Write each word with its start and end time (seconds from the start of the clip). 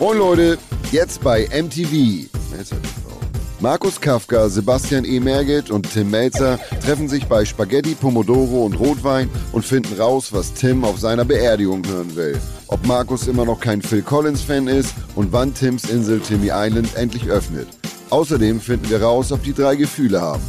Moin 0.00 0.16
Leute, 0.16 0.56
jetzt 0.92 1.22
bei 1.22 1.46
MTV. 1.52 2.26
Markus 3.60 4.00
Kafka, 4.00 4.48
Sebastian 4.48 5.04
E. 5.04 5.20
Merget 5.20 5.70
und 5.70 5.92
Tim 5.92 6.08
Melzer 6.08 6.58
treffen 6.82 7.06
sich 7.06 7.26
bei 7.26 7.44
Spaghetti, 7.44 7.94
Pomodoro 7.94 8.64
und 8.64 8.80
Rotwein 8.80 9.28
und 9.52 9.62
finden 9.62 10.00
raus, 10.00 10.32
was 10.32 10.54
Tim 10.54 10.86
auf 10.86 10.98
seiner 10.98 11.26
Beerdigung 11.26 11.86
hören 11.86 12.16
will. 12.16 12.40
Ob 12.68 12.86
Markus 12.86 13.28
immer 13.28 13.44
noch 13.44 13.60
kein 13.60 13.82
Phil 13.82 14.00
Collins-Fan 14.00 14.68
ist 14.68 14.94
und 15.16 15.34
wann 15.34 15.52
Tims 15.52 15.84
Insel 15.90 16.20
Timmy 16.20 16.50
Island 16.50 16.96
endlich 16.96 17.28
öffnet. 17.28 17.68
Außerdem 18.08 18.58
finden 18.58 18.88
wir 18.88 19.02
raus, 19.02 19.30
ob 19.32 19.42
die 19.42 19.52
drei 19.52 19.76
Gefühle 19.76 20.22
haben. 20.22 20.42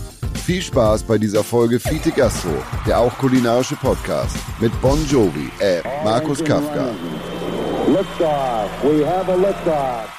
Viel 0.45 0.61
Spaß 0.61 1.03
bei 1.03 1.17
dieser 1.17 1.43
Folge 1.43 1.81
Fiete 1.81 2.11
Gastro, 2.11 2.53
der 2.87 2.99
auch 2.99 3.17
kulinarische 3.17 3.75
Podcast 3.75 4.37
mit 4.61 4.71
Bon 4.81 5.05
Jovi, 5.09 5.51
äh, 5.59 5.81
Markus 6.05 6.41
Kafka. 6.41 6.91
Liftoff. 7.91 8.69
We 8.83 9.05
have 9.05 9.31
a 9.31 9.35
liftoff. 9.35 10.09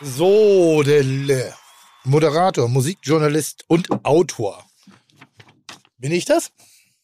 So, 0.00 0.82
der 0.82 1.02
Le- 1.02 1.54
Moderator, 2.04 2.68
Musikjournalist 2.68 3.64
und 3.66 3.88
Autor. 4.04 4.64
Bin 5.98 6.12
ich 6.12 6.24
das? 6.24 6.52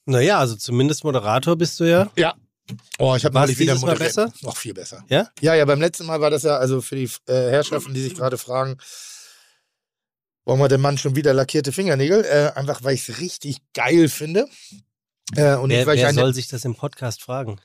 Naja, 0.04 0.38
also 0.38 0.54
zumindest 0.56 1.02
Moderator 1.04 1.56
bist 1.56 1.80
du 1.80 1.84
ja. 1.84 2.10
Ja. 2.16 2.34
Oh, 2.98 3.14
ich 3.16 3.24
habe 3.24 3.34
neulich 3.34 3.56
dieses 3.58 3.82
Mal 3.82 3.96
besser? 3.96 4.32
Noch 4.42 4.56
viel 4.56 4.74
besser. 4.74 5.04
Ja? 5.08 5.28
Ja, 5.40 5.54
ja, 5.54 5.64
beim 5.64 5.80
letzten 5.80 6.06
Mal 6.06 6.20
war 6.20 6.30
das 6.30 6.44
ja, 6.44 6.56
also 6.58 6.80
für 6.80 6.96
die 6.96 7.10
äh, 7.26 7.50
Herrschaften, 7.50 7.94
die 7.94 8.02
sich 8.02 8.14
gerade 8.14 8.38
fragen, 8.38 8.76
warum 10.44 10.62
hat 10.62 10.70
der 10.70 10.78
Mann 10.78 10.98
schon 10.98 11.16
wieder 11.16 11.34
lackierte 11.34 11.72
Fingernägel? 11.72 12.24
Äh, 12.24 12.52
einfach, 12.58 12.84
weil 12.84 12.94
ich 12.94 13.08
es 13.08 13.18
richtig 13.18 13.58
geil 13.74 14.08
finde. 14.08 14.46
Äh, 15.34 15.54
und 15.56 15.70
Wer, 15.70 15.80
ich, 15.80 15.86
weil 15.86 15.96
ich 15.96 16.02
wer 16.02 16.08
eine, 16.10 16.20
soll 16.20 16.34
sich 16.34 16.46
das 16.48 16.64
im 16.64 16.76
Podcast 16.76 17.22
fragen? 17.22 17.60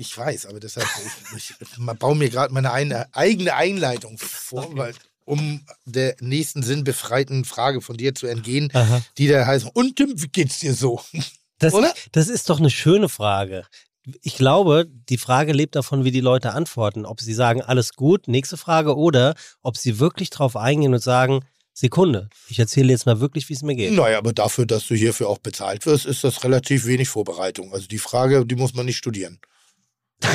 Ich 0.00 0.16
weiß, 0.16 0.46
aber 0.46 0.60
deshalb, 0.60 0.88
ich, 1.04 1.36
ich, 1.36 1.54
ich 1.60 1.98
baue 1.98 2.16
mir 2.16 2.30
gerade 2.30 2.54
meine 2.54 2.72
eine, 2.72 3.14
eigene 3.14 3.54
Einleitung 3.54 4.16
vor, 4.16 4.74
weil, 4.74 4.94
um 5.26 5.60
der 5.84 6.16
nächsten 6.20 6.62
sinnbefreiten 6.62 7.44
Frage 7.44 7.82
von 7.82 7.98
dir 7.98 8.14
zu 8.14 8.26
entgehen, 8.26 8.70
Aha. 8.72 9.02
die 9.18 9.28
da 9.28 9.46
heißt, 9.46 9.66
und 9.74 9.96
Tim, 9.96 10.14
wie 10.16 10.28
geht's 10.28 10.60
dir 10.60 10.72
so? 10.72 11.02
Das, 11.58 11.74
Oder? 11.74 11.92
das 12.12 12.28
ist 12.28 12.48
doch 12.48 12.58
eine 12.58 12.70
schöne 12.70 13.10
Frage. 13.10 13.66
Ich 14.22 14.36
glaube, 14.36 14.86
die 15.10 15.18
Frage 15.18 15.52
lebt 15.52 15.76
davon, 15.76 16.04
wie 16.04 16.10
die 16.10 16.20
Leute 16.20 16.52
antworten. 16.52 17.04
Ob 17.04 17.20
sie 17.20 17.34
sagen, 17.34 17.60
alles 17.60 17.92
gut, 17.92 18.26
nächste 18.26 18.56
Frage, 18.56 18.96
oder 18.96 19.34
ob 19.60 19.76
sie 19.76 19.98
wirklich 19.98 20.30
drauf 20.30 20.56
eingehen 20.56 20.94
und 20.94 21.02
sagen, 21.02 21.40
Sekunde, 21.74 22.30
ich 22.48 22.58
erzähle 22.58 22.88
jetzt 22.88 23.04
mal 23.04 23.20
wirklich, 23.20 23.50
wie 23.50 23.52
es 23.52 23.60
mir 23.60 23.74
geht. 23.74 23.92
Naja, 23.92 24.16
aber 24.16 24.32
dafür, 24.32 24.64
dass 24.64 24.86
du 24.86 24.94
hierfür 24.94 25.28
auch 25.28 25.38
bezahlt 25.38 25.84
wirst, 25.84 26.06
ist 26.06 26.24
das 26.24 26.42
relativ 26.42 26.86
wenig 26.86 27.10
Vorbereitung. 27.10 27.74
Also 27.74 27.86
die 27.86 27.98
Frage, 27.98 28.46
die 28.46 28.56
muss 28.56 28.72
man 28.72 28.86
nicht 28.86 28.96
studieren. 28.96 29.38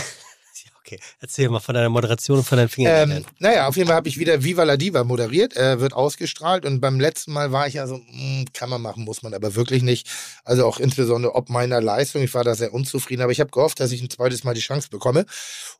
Ja, 0.63 0.71
okay, 0.79 0.99
erzähl 1.19 1.49
mal 1.49 1.59
von 1.59 1.75
deiner 1.75 1.89
Moderation 1.89 2.37
und 2.37 2.43
von 2.45 2.57
deinen 2.57 2.69
Fingernägeln. 2.69 3.23
Ähm, 3.23 3.35
naja, 3.39 3.67
auf 3.67 3.75
jeden 3.75 3.87
Fall 3.87 3.97
habe 3.97 4.07
ich 4.07 4.17
wieder 4.17 4.43
Viva 4.43 4.63
la 4.63 4.77
Diva 4.77 5.03
moderiert, 5.03 5.55
äh, 5.57 5.79
wird 5.81 5.93
ausgestrahlt 5.93 6.65
und 6.65 6.79
beim 6.79 6.99
letzten 6.99 7.33
Mal 7.33 7.51
war 7.51 7.67
ich 7.67 7.73
ja 7.73 7.87
so, 7.87 7.97
mh, 7.97 8.45
kann 8.53 8.69
man 8.69 8.81
machen, 8.81 9.03
muss 9.03 9.21
man 9.21 9.33
aber 9.33 9.55
wirklich 9.55 9.83
nicht. 9.83 10.07
Also 10.45 10.65
auch 10.65 10.79
insbesondere 10.79 11.35
ob 11.35 11.49
meiner 11.49 11.81
Leistung, 11.81 12.23
ich 12.23 12.33
war 12.33 12.43
da 12.45 12.55
sehr 12.55 12.73
unzufrieden, 12.73 13.21
aber 13.21 13.31
ich 13.33 13.41
habe 13.41 13.51
gehofft, 13.51 13.79
dass 13.79 13.91
ich 13.91 14.01
ein 14.01 14.09
zweites 14.09 14.43
Mal 14.43 14.53
die 14.53 14.61
Chance 14.61 14.87
bekomme, 14.89 15.25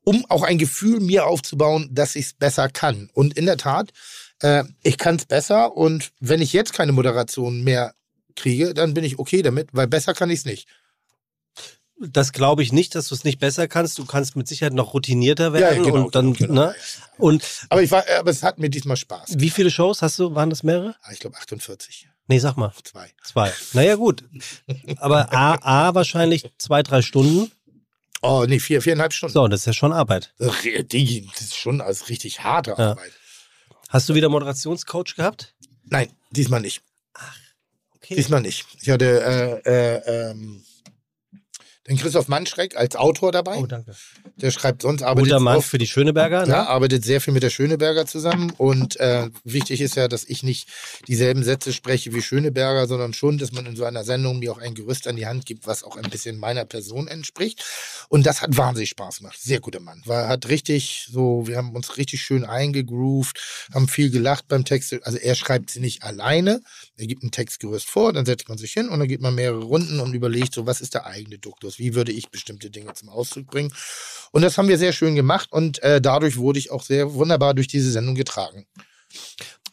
um 0.04 0.26
auch 0.30 0.44
ein 0.44 0.58
Gefühl 0.58 1.00
mir 1.00 1.26
aufzubauen, 1.26 1.88
dass 1.92 2.16
ich 2.16 2.26
es 2.26 2.34
besser 2.34 2.68
kann. 2.68 3.10
Und 3.14 3.38
in 3.38 3.46
der 3.46 3.58
Tat, 3.58 3.92
äh, 4.42 4.66
ich 4.84 4.98
kann 4.98 5.16
es 5.16 5.26
besser 5.26 5.76
und 5.78 6.12
wenn 6.20 6.42
ich 6.42 6.52
jetzt 6.52 6.74
keine 6.74 6.92
Moderation 6.92 7.64
mehr 7.64 7.94
kriege, 8.36 8.74
dann 8.74 8.94
bin 8.94 9.06
ich 9.06 9.20
okay 9.20 9.42
damit, 9.42 9.70
weil 9.72 9.88
besser 9.88 10.14
kann 10.14 10.30
ich 10.30 10.40
es 10.40 10.46
nicht. 10.46 10.68
Das 12.00 12.34
glaube 12.34 12.62
ich 12.64 12.74
nicht, 12.74 12.94
dass 12.96 13.08
du 13.08 13.16
es 13.16 13.24
nicht 13.24 13.40
besser 13.40 13.68
kannst. 13.68 13.98
Du 13.98 14.06
kannst 14.06 14.36
mit 14.36 14.48
Sicherheit 14.48 14.74
noch 14.74 14.94
routinierter 14.94 15.54
werden 15.54 15.84
genau, 15.84 16.06
und 16.06 16.16
dann, 16.16 16.34
genau, 16.34 16.48
genau, 16.54 16.62
ne? 16.68 16.68
ja, 16.68 16.74
ja. 16.74 17.06
Und 17.18 17.44
Aber, 17.70 17.82
ich 17.84 17.92
war, 17.92 18.04
aber 18.20 18.32
es 18.32 18.44
hat 18.44 18.60
mir 18.60 18.70
diesmal 18.70 18.98
Spaß. 18.98 19.36
wie 19.40 19.50
viele 19.50 19.72
Shows 19.72 20.02
hast 20.02 20.20
du? 20.20 20.36
Waren 20.36 20.50
das 20.50 20.64
mehrere? 20.64 20.96
Ah, 21.04 21.12
Ich 21.14 21.20
glaube 21.20 21.38
48. 21.38 22.08
Nee, 22.28 22.40
sag 22.40 22.58
mal. 22.58 22.74
Zwei. 22.84 23.12
Zwei. 23.24 23.54
Naja, 23.74 23.96
gut. 23.96 24.24
Aber 24.98 25.32
A, 25.34 25.56
A 25.90 25.96
wahrscheinlich 25.96 26.52
zwei, 26.58 26.82
drei 26.84 27.02
Stunden. 27.02 27.52
Oh, 28.22 28.46
nee, 28.48 28.60
vier, 28.60 28.82
viereinhalb 28.82 29.14
Stunden. 29.14 29.34
So, 29.34 29.48
das 29.48 29.62
ist 29.62 29.66
ja 29.68 29.74
schon 29.74 29.94
Arbeit. 29.94 30.34
Die, 30.92 31.30
das 31.32 31.42
ist 31.42 31.56
schon 31.56 31.80
als 31.82 32.10
richtig 32.10 32.44
harte 32.44 32.72
Ja. 32.72 32.92
Arbeit. 32.92 33.12
Hast 33.90 34.10
du 34.10 34.16
wieder 34.16 34.30
Moderationscoach 34.30 35.16
gehabt? 35.16 35.54
Nein, 35.84 36.10
diesmal 36.32 36.60
nicht. 36.62 36.82
Okay. 37.98 38.16
Diesmal 38.16 38.42
nicht. 38.42 38.66
Ich 38.82 38.90
hatte 38.90 39.62
äh, 39.66 39.70
äh, 39.70 40.32
ähm, 40.32 40.64
den 41.88 41.98
Christoph 41.98 42.28
Mannschreck 42.28 42.76
als 42.76 42.96
Autor 42.96 43.32
dabei. 43.32 43.58
Oh, 43.58 43.66
danke. 43.68 43.96
Der 44.38 44.52
schreibt 44.52 44.82
sonst 44.82 45.04
arbeitet 45.04 45.30
Guter 45.30 45.40
Mann 45.40 45.58
oft- 45.58 45.68
für 45.70 45.78
die 45.78 45.88
Schöneberger. 45.88 46.46
Ne? 46.46 46.52
Ja, 46.52 46.66
arbeitet 46.68 47.06
sehr 47.06 47.22
viel 47.22 47.34
mit 47.34 47.44
der 47.44 47.50
Schöneberger 47.52 48.06
zusammen 48.08 48.52
und 48.58 49.00
äh, 49.00 49.30
wichtig 49.44 49.82
ist 49.82 49.96
ja, 49.96 50.08
dass 50.08 50.24
ich 50.26 50.44
nicht 50.44 50.68
dieselben 51.08 51.44
Sätze 51.44 51.72
spreche 51.74 52.14
wie 52.14 52.22
Schöneberger, 52.22 52.88
sondern 52.88 53.14
schon, 53.14 53.38
dass 53.38 53.52
man 53.52 53.66
in 53.66 53.76
so 53.76 53.86
einer 53.86 54.04
Sendung 54.04 54.40
mir 54.40 54.52
auch 54.52 54.58
ein 54.58 54.74
Gerüst 54.74 55.08
an 55.08 55.16
die 55.16 55.28
Hand 55.28 55.46
gibt, 55.46 55.68
was 55.68 55.84
auch 55.84 55.96
ein 55.96 56.10
bisschen 56.10 56.38
meiner 56.40 56.66
Person 56.66 57.08
entspricht. 57.08 57.64
Und 58.10 58.26
das 58.26 58.42
hat 58.42 58.58
wahnsinnig 58.58 58.90
Spaß 58.90 59.20
gemacht. 59.20 59.38
Sehr 59.40 59.60
guter 59.60 59.80
Mann. 59.80 60.02
War, 60.06 60.28
hat 60.28 60.50
richtig 60.50 61.08
so, 61.12 61.48
wir 61.48 61.58
haben 61.58 61.76
uns 61.76 61.98
richtig 61.98 62.22
schön 62.22 62.46
eingegroovt, 62.46 63.68
haben 63.74 63.88
viel 63.88 64.10
gelacht 64.10 64.48
beim 64.48 64.66
Text. 64.66 64.96
Also 65.04 65.18
er 65.18 65.36
schreibt 65.36 65.70
sie 65.70 65.80
nicht 65.80 66.04
alleine. 66.04 66.62
Er 66.98 67.08
gibt 67.08 67.24
ein 67.24 67.32
Textgerüst 67.32 67.88
vor, 67.90 68.12
dann 68.14 68.26
setzt 68.26 68.50
man 68.50 68.58
sich 68.58 68.72
hin 68.74 68.90
und 68.90 69.00
dann 69.00 69.08
geht 69.08 69.22
man 69.22 69.36
mehrere 69.36 69.64
Runden 69.64 70.00
und 70.00 70.14
überlegt 70.14 70.54
so, 70.54 70.66
was 70.66 70.82
ist 70.82 70.94
der 70.94 71.06
eigene 71.06 71.38
Duktus? 71.38 71.75
Wie 71.80 71.96
würde 71.96 72.12
ich 72.12 72.30
bestimmte 72.30 72.70
Dinge 72.70 72.94
zum 72.94 73.10
Ausdruck 73.10 73.48
bringen? 73.48 73.74
Und 74.32 74.42
das 74.42 74.58
haben 74.58 74.68
wir 74.68 74.78
sehr 74.78 74.94
schön 74.94 75.16
gemacht 75.16 75.52
und 75.52 75.82
äh, 75.84 76.02
dadurch 76.02 76.38
wurde 76.38 76.60
ich 76.60 76.72
auch 76.72 76.84
sehr 76.84 77.14
wunderbar 77.14 77.54
durch 77.54 77.68
diese 77.68 77.92
Sendung 77.92 78.16
getragen. 78.16 78.66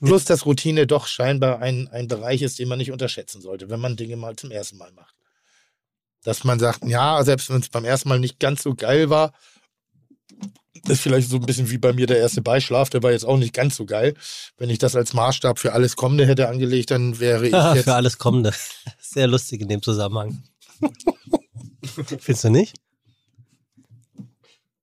Plus, 0.00 0.24
dass 0.24 0.46
Routine 0.46 0.86
doch 0.86 1.06
scheinbar 1.06 1.60
ein, 1.60 1.88
ein 1.88 2.08
Bereich 2.08 2.42
ist, 2.42 2.58
den 2.58 2.68
man 2.68 2.78
nicht 2.78 2.90
unterschätzen 2.90 3.40
sollte, 3.40 3.70
wenn 3.70 3.80
man 3.80 3.96
Dinge 3.96 4.16
mal 4.16 4.34
zum 4.34 4.50
ersten 4.50 4.76
Mal 4.76 4.92
macht. 4.92 5.14
Dass 6.24 6.44
man 6.44 6.58
sagt, 6.58 6.84
ja, 6.84 7.22
selbst 7.24 7.50
wenn 7.50 7.60
es 7.60 7.68
beim 7.68 7.84
ersten 7.84 8.08
Mal 8.08 8.18
nicht 8.18 8.40
ganz 8.40 8.62
so 8.62 8.74
geil 8.74 9.10
war, 9.10 9.32
ist 10.88 11.00
vielleicht 11.00 11.28
so 11.28 11.36
ein 11.36 11.46
bisschen 11.46 11.70
wie 11.70 11.78
bei 11.78 11.92
mir 11.92 12.06
der 12.06 12.18
erste 12.18 12.42
Beischlaf, 12.42 12.90
der 12.90 13.02
war 13.02 13.12
jetzt 13.12 13.24
auch 13.24 13.36
nicht 13.36 13.54
ganz 13.54 13.76
so 13.76 13.86
geil. 13.86 14.14
Wenn 14.56 14.70
ich 14.70 14.78
das 14.78 14.96
als 14.96 15.12
Maßstab 15.12 15.58
für 15.58 15.72
alles 15.72 15.96
Kommende 15.96 16.26
hätte 16.26 16.48
angelegt, 16.48 16.90
dann 16.90 17.20
wäre 17.20 17.46
ich 17.46 17.52
jetzt. 17.74 17.84
Für 17.84 17.94
alles 17.94 18.18
Kommende. 18.18 18.52
Sehr 19.00 19.28
lustig 19.28 19.60
in 19.60 19.68
dem 19.68 19.82
Zusammenhang. 19.82 20.42
Findest 22.18 22.44
du 22.44 22.50
nicht? 22.50 22.74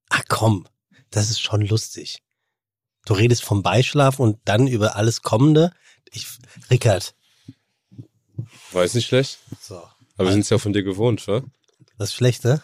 Ach 0.09 0.23
komm, 0.27 0.67
das 1.11 1.29
ist 1.29 1.41
schon 1.41 1.61
lustig. 1.61 2.21
Du 3.05 3.13
redest 3.13 3.43
vom 3.43 3.63
Beischlaf 3.63 4.19
und 4.19 4.39
dann 4.45 4.67
über 4.67 4.95
alles 4.95 5.21
Kommende. 5.21 5.71
Ich, 6.11 6.27
Rickard, 6.69 7.15
War 8.71 8.83
jetzt 8.83 8.95
nicht 8.95 9.07
schlecht. 9.07 9.39
so, 9.61 9.77
Aber 10.17 10.27
wir 10.27 10.31
sind 10.31 10.41
es 10.41 10.49
ja 10.49 10.57
von 10.57 10.73
dir 10.73 10.83
gewohnt, 10.83 11.27
wa? 11.27 11.41
das 11.97 12.09
ist 12.09 12.15
schlecht, 12.15 12.43
ne? 12.43 12.61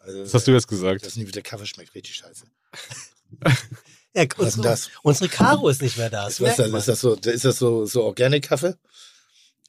Also, 0.00 0.20
Was 0.22 0.34
hast 0.34 0.46
du 0.46 0.52
jetzt 0.52 0.68
gesagt? 0.68 1.04
das 1.04 1.16
nie, 1.16 1.24
der 1.24 1.42
Kaffee 1.42 1.66
schmeckt 1.66 1.94
richtig 1.94 2.14
scheiße. 2.16 2.46
Ja, 4.14 4.24
Was 4.38 4.56
ist 4.56 4.64
das? 4.64 4.90
unsere 5.02 5.28
Caro 5.28 5.68
ist 5.68 5.82
nicht 5.82 5.98
mehr 5.98 6.08
da. 6.08 6.24
Das 6.24 6.40
Ist, 6.40 6.58
man. 6.58 6.74
ist 6.76 6.88
das 6.88 7.00
so, 7.02 7.16
ist 7.16 7.44
das 7.44 7.58
so, 7.58 7.84
so 7.84 8.02
Organic-Kaffee? 8.04 8.74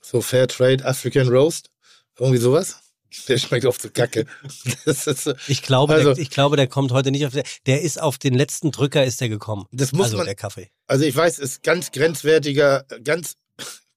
So 0.02 0.22
Fair 0.22 0.48
Trade 0.48 0.86
African 0.86 1.28
Roast? 1.28 1.70
Irgendwie 2.18 2.40
sowas? 2.40 2.80
Der 3.28 3.38
schmeckt 3.38 3.66
oft 3.66 3.82
so 3.82 3.90
kacke. 3.90 4.26
So, 4.86 5.34
Ich 5.48 5.62
glaube, 5.62 5.94
Also- 5.96 6.14
der, 6.14 6.22
ich 6.22 6.30
glaube, 6.30 6.58
der 6.58 6.68
kommt 6.68 6.92
heute 6.92 7.12
nicht 7.12 7.26
auf 7.26 7.34
der. 7.34 7.44
Der 7.66 7.82
ist 7.82 8.02
auf 8.02 8.18
den 8.18 8.34
letzten 8.34 8.72
Drücker 8.72 9.04
ist 9.06 9.22
der 9.22 9.30
gekommen. 9.30 9.66
das 9.72 9.92
muss 9.92 10.06
also 10.08 10.18
man, 10.18 10.26
der 10.26 10.36
Kaffee. 10.36 10.70
also 10.88 11.06
ich 11.06 11.16
weiß, 11.16 11.40
ist 11.40 11.64
ganz 11.64 11.92
grenzwertiger, 11.92 12.86
ganz, 13.04 13.36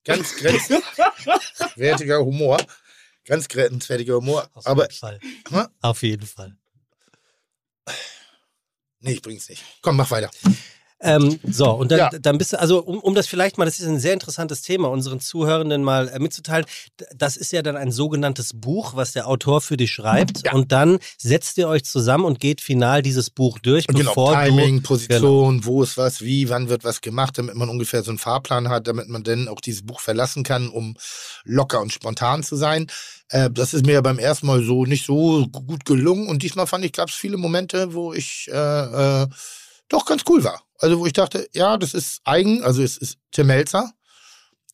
ganz 0.04 0.34
grenzwertiger 0.36 2.18
Humor. 2.24 2.58
Ganz 3.26 3.48
grenzwertiger 3.48 4.14
Humor. 4.16 4.48
Auf 4.54 4.66
Aber, 4.66 4.84
jeden 4.84 4.94
Fall. 4.94 5.20
Hm? 5.50 5.66
Auf 5.80 6.02
jeden 6.02 6.26
Fall. 6.26 6.56
nee, 9.00 9.12
ich 9.12 9.22
bring's 9.22 9.48
nicht. 9.48 9.62
Komm, 9.82 9.96
mach 9.96 10.10
weiter. 10.10 10.30
Ähm, 11.02 11.40
so, 11.44 11.70
und 11.70 11.90
dann, 11.90 11.98
Ja. 11.98 12.10
dann 12.10 12.36
bist 12.36 12.52
du, 12.52 12.60
also 12.60 12.80
um, 12.82 12.98
um 13.00 13.14
das 13.14 13.26
vielleicht 13.26 13.56
mal, 13.56 13.64
das 13.64 13.80
ist 13.80 13.86
ein 13.86 13.98
sehr 13.98 14.12
interessantes 14.12 14.60
Thema, 14.60 14.88
unseren 14.88 15.18
Zuhörenden 15.18 15.82
mal 15.82 16.08
äh, 16.08 16.18
mitzuteilen. 16.18 16.66
Das 17.16 17.38
ist 17.38 17.52
ja 17.52 17.62
dann 17.62 17.76
ein 17.76 17.90
sogenanntes 17.90 18.50
Buch, 18.54 18.94
was 18.96 19.12
der 19.12 19.26
Autor 19.26 19.62
für 19.62 19.78
dich 19.78 19.90
schreibt. 19.92 20.44
Ja. 20.44 20.52
Und 20.52 20.72
dann 20.72 20.98
setzt 21.16 21.56
ihr 21.56 21.68
euch 21.68 21.84
zusammen 21.84 22.26
und 22.26 22.38
geht 22.38 22.60
final 22.60 23.00
dieses 23.00 23.30
Buch 23.30 23.58
durch, 23.60 23.86
Genau, 23.86 24.00
bevor 24.10 24.34
Timing, 24.34 24.76
du. 24.76 24.82
Position, 24.82 25.64
wo 25.64 25.82
ist 25.82 25.96
was, 25.96 26.20
wie, 26.20 26.50
wann 26.50 26.68
wird 26.68 26.84
was 26.84 27.00
gemacht, 27.00 27.38
damit 27.38 27.54
man 27.54 27.70
ungefähr 27.70 28.02
so 28.02 28.10
einen 28.10 28.18
Fahrplan 28.18 28.68
hat, 28.68 28.86
damit 28.86 29.08
man 29.08 29.22
dann 29.22 29.48
auch 29.48 29.60
dieses 29.62 29.86
Buch 29.86 30.00
verlassen 30.00 30.42
kann, 30.42 30.68
um 30.68 30.96
locker 31.44 31.80
und 31.80 31.92
spontan 31.94 32.42
zu 32.42 32.56
sein. 32.56 32.88
Äh, 33.30 33.48
das 33.50 33.72
ist 33.72 33.86
mir 33.86 33.92
ja 33.92 34.00
beim 34.02 34.18
ersten 34.18 34.46
Mal 34.46 34.62
so 34.62 34.84
nicht 34.84 35.06
so 35.06 35.46
gu- 35.46 35.62
gut 35.62 35.84
gelungen 35.86 36.28
und 36.28 36.42
diesmal 36.42 36.66
fand 36.66 36.84
ich, 36.84 36.92
gab 36.92 37.08
es 37.08 37.14
viele 37.14 37.38
Momente, 37.38 37.94
wo 37.94 38.12
ich 38.12 38.50
äh, 38.52 39.22
äh, 39.22 39.26
doch 39.88 40.04
ganz 40.04 40.22
cool 40.28 40.44
war. 40.44 40.60
Also 40.80 40.98
wo 40.98 41.06
ich 41.06 41.12
dachte, 41.12 41.48
ja, 41.52 41.76
das 41.76 41.94
ist 41.94 42.20
eigen, 42.24 42.64
also 42.64 42.82
es 42.82 42.96
ist 42.96 43.18
Tim 43.30 43.46
Melzer. 43.46 43.92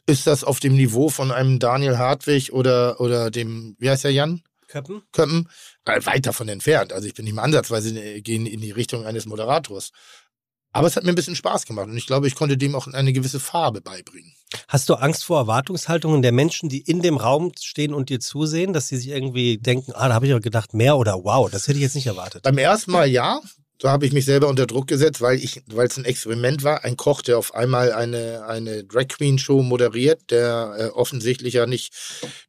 Ist 0.06 0.26
das 0.26 0.44
auf 0.44 0.61
dem 0.61 0.76
Niveau 0.76 1.08
von 1.08 1.32
einem 1.32 1.58
Daniel 1.58 1.99
Hartwig 1.99 2.53
oder, 2.53 3.00
oder 3.00 3.31
dem, 3.31 3.75
wie 3.81 3.91
heißt 3.91 4.05
der 4.05 4.12
Jan? 4.12 4.43
Köppen? 4.69 5.03
Köppen, 5.12 5.49
äh, 5.85 6.05
weit 6.05 6.26
davon 6.26 6.49
entfernt. 6.49 6.93
Also 6.93 7.08
ich 7.08 7.14
bin 7.14 7.25
nicht 7.25 7.35
mal 7.35 7.43
ansatzweise 7.43 7.99
in, 7.99 8.23
gehen 8.23 8.47
in 8.47 8.61
die 8.61 8.70
Richtung 8.70 9.05
eines 9.05 9.26
Moderators. 9.26 9.91
Aber 10.73 10.87
es 10.87 10.94
hat 10.94 11.05
mir 11.05 11.11
ein 11.11 11.14
bisschen 11.14 11.37
Spaß 11.37 11.64
gemacht 11.64 11.88
und 11.88 11.97
ich 11.97 12.06
glaube, 12.06 12.29
ich 12.29 12.35
konnte 12.35 12.59
dem 12.59 12.75
auch 12.75 12.87
eine 12.87 13.12
gewisse 13.12 13.41
Farbe 13.41 13.81
beibringen. 13.81 14.35
Hast 14.69 14.88
du 14.91 14.94
Angst 14.94 15.25
vor 15.25 15.38
Erwartungshaltungen 15.38 16.20
der 16.20 16.32
Menschen, 16.32 16.69
die 16.69 16.82
in 16.82 17.00
dem 17.00 17.17
Raum 17.17 17.52
stehen 17.59 17.94
und 17.94 18.11
dir 18.11 18.20
zusehen, 18.20 18.75
dass 18.75 18.88
sie 18.88 18.99
sich 18.99 19.09
irgendwie 19.09 19.56
denken, 19.56 19.93
ah, 19.94 20.09
da 20.09 20.14
habe 20.14 20.26
ich 20.26 20.32
aber 20.32 20.43
gedacht, 20.43 20.75
mehr 20.75 20.99
oder 20.99 21.25
wow, 21.25 21.50
das 21.50 21.67
hätte 21.67 21.79
ich 21.79 21.82
jetzt 21.82 21.94
nicht 21.94 22.06
erwartet. 22.06 22.43
Beim 22.43 22.59
ersten 22.59 22.93
Mal 22.93 23.09
ja, 23.09 23.41
da 23.78 23.90
habe 23.90 24.06
ich 24.06 24.12
mich 24.12 24.25
selber 24.25 24.49
unter 24.49 24.67
Druck 24.67 24.87
gesetzt, 24.87 25.20
weil 25.20 25.38
ich, 25.38 25.62
weil 25.67 25.87
es 25.87 25.96
ein 25.96 26.05
Experiment 26.05 26.62
war. 26.64 26.84
Ein 26.84 26.96
Koch, 26.96 27.20
der 27.23 27.37
auf 27.38 27.55
einmal 27.55 27.93
eine, 27.93 28.46
eine 28.46 28.84
Drag 28.84 29.08
Queen 29.08 29.38
Show 29.38 29.62
moderiert, 29.62 30.31
der 30.31 30.76
äh, 30.78 30.84
offensichtlich 30.87 31.55
ja 31.55 31.67
nicht 31.67 31.93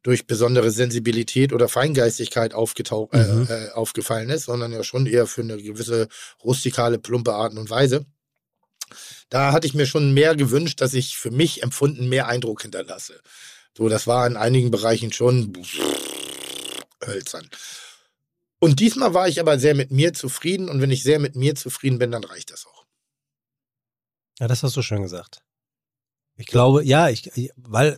durch 0.03 0.25
besondere 0.25 0.71
Sensibilität 0.71 1.51
oder 1.53 1.68
Feingeistigkeit 1.68 2.53
aufgetaucht, 2.53 3.13
Mhm. 3.13 3.47
äh, 3.50 3.65
äh, 3.65 3.71
aufgefallen 3.71 4.29
ist, 4.29 4.45
sondern 4.45 4.71
ja 4.71 4.83
schon 4.83 5.06
eher 5.06 5.27
für 5.27 5.41
eine 5.41 5.62
gewisse 5.62 6.07
rustikale, 6.44 7.00
plumpe 7.00 7.33
Art 7.33 7.53
und 7.57 7.69
Weise. 7.69 8.06
Da 9.29 9.51
hatte 9.51 9.68
ich 9.68 9.74
mir 9.74 9.85
schon 9.85 10.13
mehr 10.13 10.35
gewünscht, 10.35 10.79
dass 10.79 10.94
ich 10.94 11.18
für 11.18 11.31
mich 11.31 11.62
empfunden 11.62 12.07
mehr 12.07 12.27
Eindruck 12.27 12.62
hinterlasse. 12.62 13.19
So, 13.77 13.89
das 13.89 14.07
war 14.07 14.25
in 14.25 14.38
einigen 14.38 14.71
Bereichen 14.71 15.12
schon 15.12 15.51
hölzern. 17.06 17.50
Und 18.59 18.80
diesmal 18.80 19.13
war 19.13 19.27
ich 19.27 19.39
aber 19.39 19.59
sehr 19.59 19.75
mit 19.75 19.92
mir 19.92 20.13
zufrieden 20.13 20.69
und 20.69 20.81
wenn 20.81 20.92
ich 20.92 21.04
sehr 21.04 21.19
mit 21.19 21.36
mir 21.36 21.56
zufrieden 21.56 22.00
bin, 22.00 22.12
dann 22.12 22.24
reicht 22.24 22.51
das 22.51 22.65
auch. 22.65 22.86
Ja, 24.39 24.48
das 24.48 24.63
hast 24.63 24.75
du 24.75 24.81
schön 24.81 25.01
gesagt. 25.01 25.42
Ich 26.36 26.48
glaube, 26.48 26.83
ja, 26.83 27.09
ich, 27.09 27.31
weil 27.56 27.98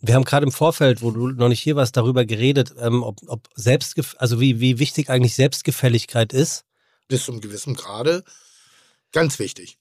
wir 0.00 0.14
haben 0.14 0.24
gerade 0.24 0.44
im 0.44 0.52
Vorfeld, 0.52 1.00
wo 1.00 1.10
du 1.10 1.28
noch 1.28 1.48
nicht 1.48 1.60
hier 1.60 1.76
warst, 1.76 1.96
darüber 1.96 2.26
geredet, 2.26 2.74
ähm, 2.78 3.02
ob, 3.02 3.20
ob 3.26 3.48
Selbstgef 3.54 4.16
also 4.18 4.40
wie, 4.40 4.60
wie 4.60 4.78
wichtig 4.78 5.08
eigentlich 5.08 5.34
Selbstgefälligkeit 5.34 6.32
ist 6.32 6.64
Bis 7.08 7.24
zum 7.24 7.40
gewissen 7.40 7.74
Grade 7.74 8.22
ganz 9.12 9.38
wichtig. 9.38 9.78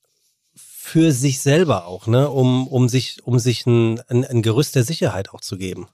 für 0.55 1.11
sich 1.11 1.41
selber 1.41 1.85
auch, 1.87 2.07
ne, 2.07 2.29
um, 2.29 2.67
um 2.67 2.87
sich, 2.87 3.23
um 3.25 3.39
sich 3.39 3.65
ein, 3.65 3.99
ein, 4.07 4.23
ein 4.23 4.41
Gerüst 4.41 4.75
der 4.75 4.83
Sicherheit 4.83 5.29
auch 5.31 5.41
zu 5.41 5.57
geben. 5.57 5.87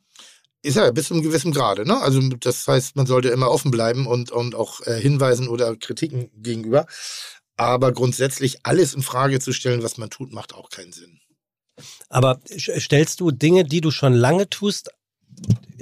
Ist 0.62 0.76
ja 0.76 0.92
bis 0.92 1.08
zum 1.08 1.22
gewissen 1.22 1.54
Grade, 1.54 1.86
ne? 1.86 2.02
Also 2.02 2.20
das 2.22 2.68
heißt, 2.68 2.96
man 2.96 3.06
sollte 3.06 3.30
immer 3.30 3.50
offen 3.50 3.72
bleiben 3.72 4.08
und, 4.08 4.32
und 4.32 4.56
auch 4.56 4.82
äh, 4.86 5.00
Hinweisen 5.00 5.48
oder 5.48 5.76
Kritiken 5.76 6.30
gegenüber. 6.36 6.86
Aber 7.56 7.92
grundsätzlich 7.92 8.66
alles 8.66 8.94
in 8.94 9.02
Frage 9.02 9.40
zu 9.40 9.54
stellen, 9.54 9.84
was 9.84 9.98
man 9.98 10.10
tut, 10.10 10.34
macht 10.34 10.54
auch 10.54 10.70
keinen 10.70 10.92
Sinn. 10.92 11.20
Aber 12.10 12.40
stellst 12.58 13.20
du 13.22 13.32
Dinge, 13.32 13.64
die 13.64 13.82
du 13.82 13.92
schon 13.92 14.14
lange 14.14 14.50
tust, 14.50 14.90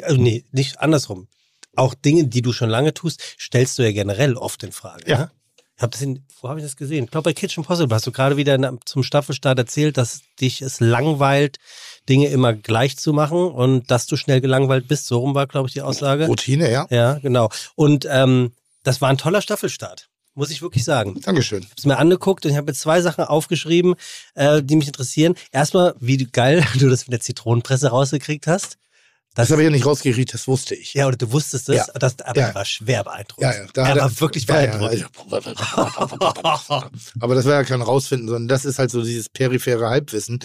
also 0.03 0.17
nee, 0.21 0.43
nicht 0.51 0.79
andersrum. 0.79 1.27
Auch 1.75 1.93
Dinge, 1.93 2.27
die 2.27 2.41
du 2.41 2.53
schon 2.53 2.69
lange 2.69 2.93
tust, 2.93 3.21
stellst 3.39 3.77
du 3.77 3.83
ja 3.83 3.91
generell 3.91 4.35
oft 4.35 4.63
in 4.63 4.71
Frage. 4.71 5.09
Ja. 5.09 5.17
Ne? 5.17 5.31
Ich 5.75 5.83
hab 5.83 5.91
das 5.91 6.01
in, 6.01 6.25
wo 6.41 6.49
habe 6.49 6.59
ich 6.59 6.65
das 6.65 6.75
gesehen? 6.75 7.05
Ich 7.05 7.11
glaube, 7.11 7.29
bei 7.29 7.33
Kitchen 7.33 7.63
Possible 7.63 7.95
hast 7.95 8.07
du 8.07 8.11
gerade 8.11 8.35
wieder 8.35 8.55
in, 8.55 8.79
zum 8.85 9.03
Staffelstart 9.03 9.59
erzählt, 9.59 9.97
dass 9.97 10.21
dich 10.41 10.63
es 10.63 10.79
langweilt, 10.79 11.57
Dinge 12.09 12.27
immer 12.27 12.53
gleich 12.53 12.97
zu 12.97 13.13
machen 13.13 13.39
und 13.51 13.91
dass 13.91 14.07
du 14.07 14.15
schnell 14.15 14.41
gelangweilt 14.41 14.87
bist. 14.87 15.07
So 15.07 15.19
rum 15.19 15.35
war, 15.35 15.47
glaube 15.47 15.67
ich, 15.67 15.73
die 15.73 15.81
Aussage. 15.81 16.27
Routine, 16.27 16.71
ja. 16.71 16.87
Ja, 16.89 17.15
genau. 17.19 17.49
Und 17.75 18.07
ähm, 18.09 18.51
das 18.83 19.01
war 19.01 19.09
ein 19.09 19.17
toller 19.17 19.41
Staffelstart, 19.41 20.09
muss 20.33 20.49
ich 20.49 20.61
wirklich 20.61 20.83
sagen 20.83 21.19
Dankeschön. 21.21 21.63
habe 21.63 21.73
es 21.77 21.85
mir 21.85 21.97
angeguckt 21.97 22.45
und 22.45 22.51
ich 22.51 22.57
habe 22.57 22.71
jetzt 22.71 22.79
zwei 22.79 23.01
Sachen 23.01 23.23
aufgeschrieben, 23.25 23.95
äh, 24.35 24.63
die 24.63 24.75
mich 24.75 24.87
interessieren. 24.87 25.35
Erstmal, 25.51 25.95
wie 25.99 26.17
geil 26.17 26.65
du 26.79 26.89
das 26.89 27.05
mit 27.07 27.13
der 27.13 27.19
Zitronenpresse 27.19 27.89
rausgekriegt 27.89 28.47
hast. 28.47 28.77
Das 29.37 29.51
habe 29.51 29.61
ich 29.61 29.65
ja 29.65 29.69
nicht 29.69 29.85
rausgekriegt, 29.85 30.33
das 30.33 30.47
wusste 30.47 30.75
ich. 30.75 30.93
ja, 30.95 31.07
oder 31.07 31.15
du 31.15 31.31
wusstest 31.31 31.69
es. 31.69 31.75
Ja. 31.77 31.85
Das, 31.99 32.19
aber 32.21 32.39
Ja. 32.39 32.47
er 32.47 32.55
war 32.55 32.65
schwer 32.65 33.03
beeindruckt. 33.03 33.41
Ja, 33.41 33.53
ja, 33.53 33.65
da 33.73 33.87
er 33.87 33.95
war 33.97 34.19
wirklich 34.19 34.45
ja, 34.47 34.61
ja, 34.63 34.77
beeindruckt. 34.77 35.09
ja. 35.31 36.89
Aber 37.19 37.35
das 37.35 37.45
war 37.45 37.53
ja 37.53 37.63
kein 37.63 37.81
Rausfinden, 37.81 38.27
sondern 38.27 38.47
das 38.47 38.65
ist 38.65 38.79
halt 38.79 38.91
so 38.91 39.03
dieses 39.03 39.29
periphere 39.29 39.89
Halbwissen, 39.89 40.39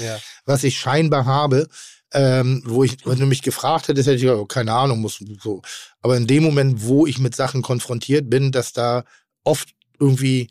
was 0.45 0.63
ich 0.65 0.79
scheinbar 0.79 1.25
habe, 1.25 1.69
ähm, 2.13 2.63
wo 2.67 2.85
ich, 2.85 2.99
wenn 3.07 3.19
du 3.19 3.27
mich 3.27 3.43
gefragt 3.43 3.89
hättest, 3.89 4.07
hätte 4.07 4.17
ich 4.17 4.23
gesagt, 4.23 4.39
oh, 4.39 4.45
keine 4.47 4.73
Ahnung, 4.75 5.01
muss 5.01 5.19
so. 5.43 5.63
Aber 6.03 6.17
in 6.17 6.27
dem 6.27 6.43
Moment, 6.43 6.83
wo 6.85 7.07
ich 7.07 7.19
mit 7.19 7.35
Sachen 7.35 7.63
konfrontiert 7.63 8.29
bin, 8.29 8.53
dass 8.53 8.73
da 8.73 9.05
oft 9.45 9.71
irgendwie 9.99 10.51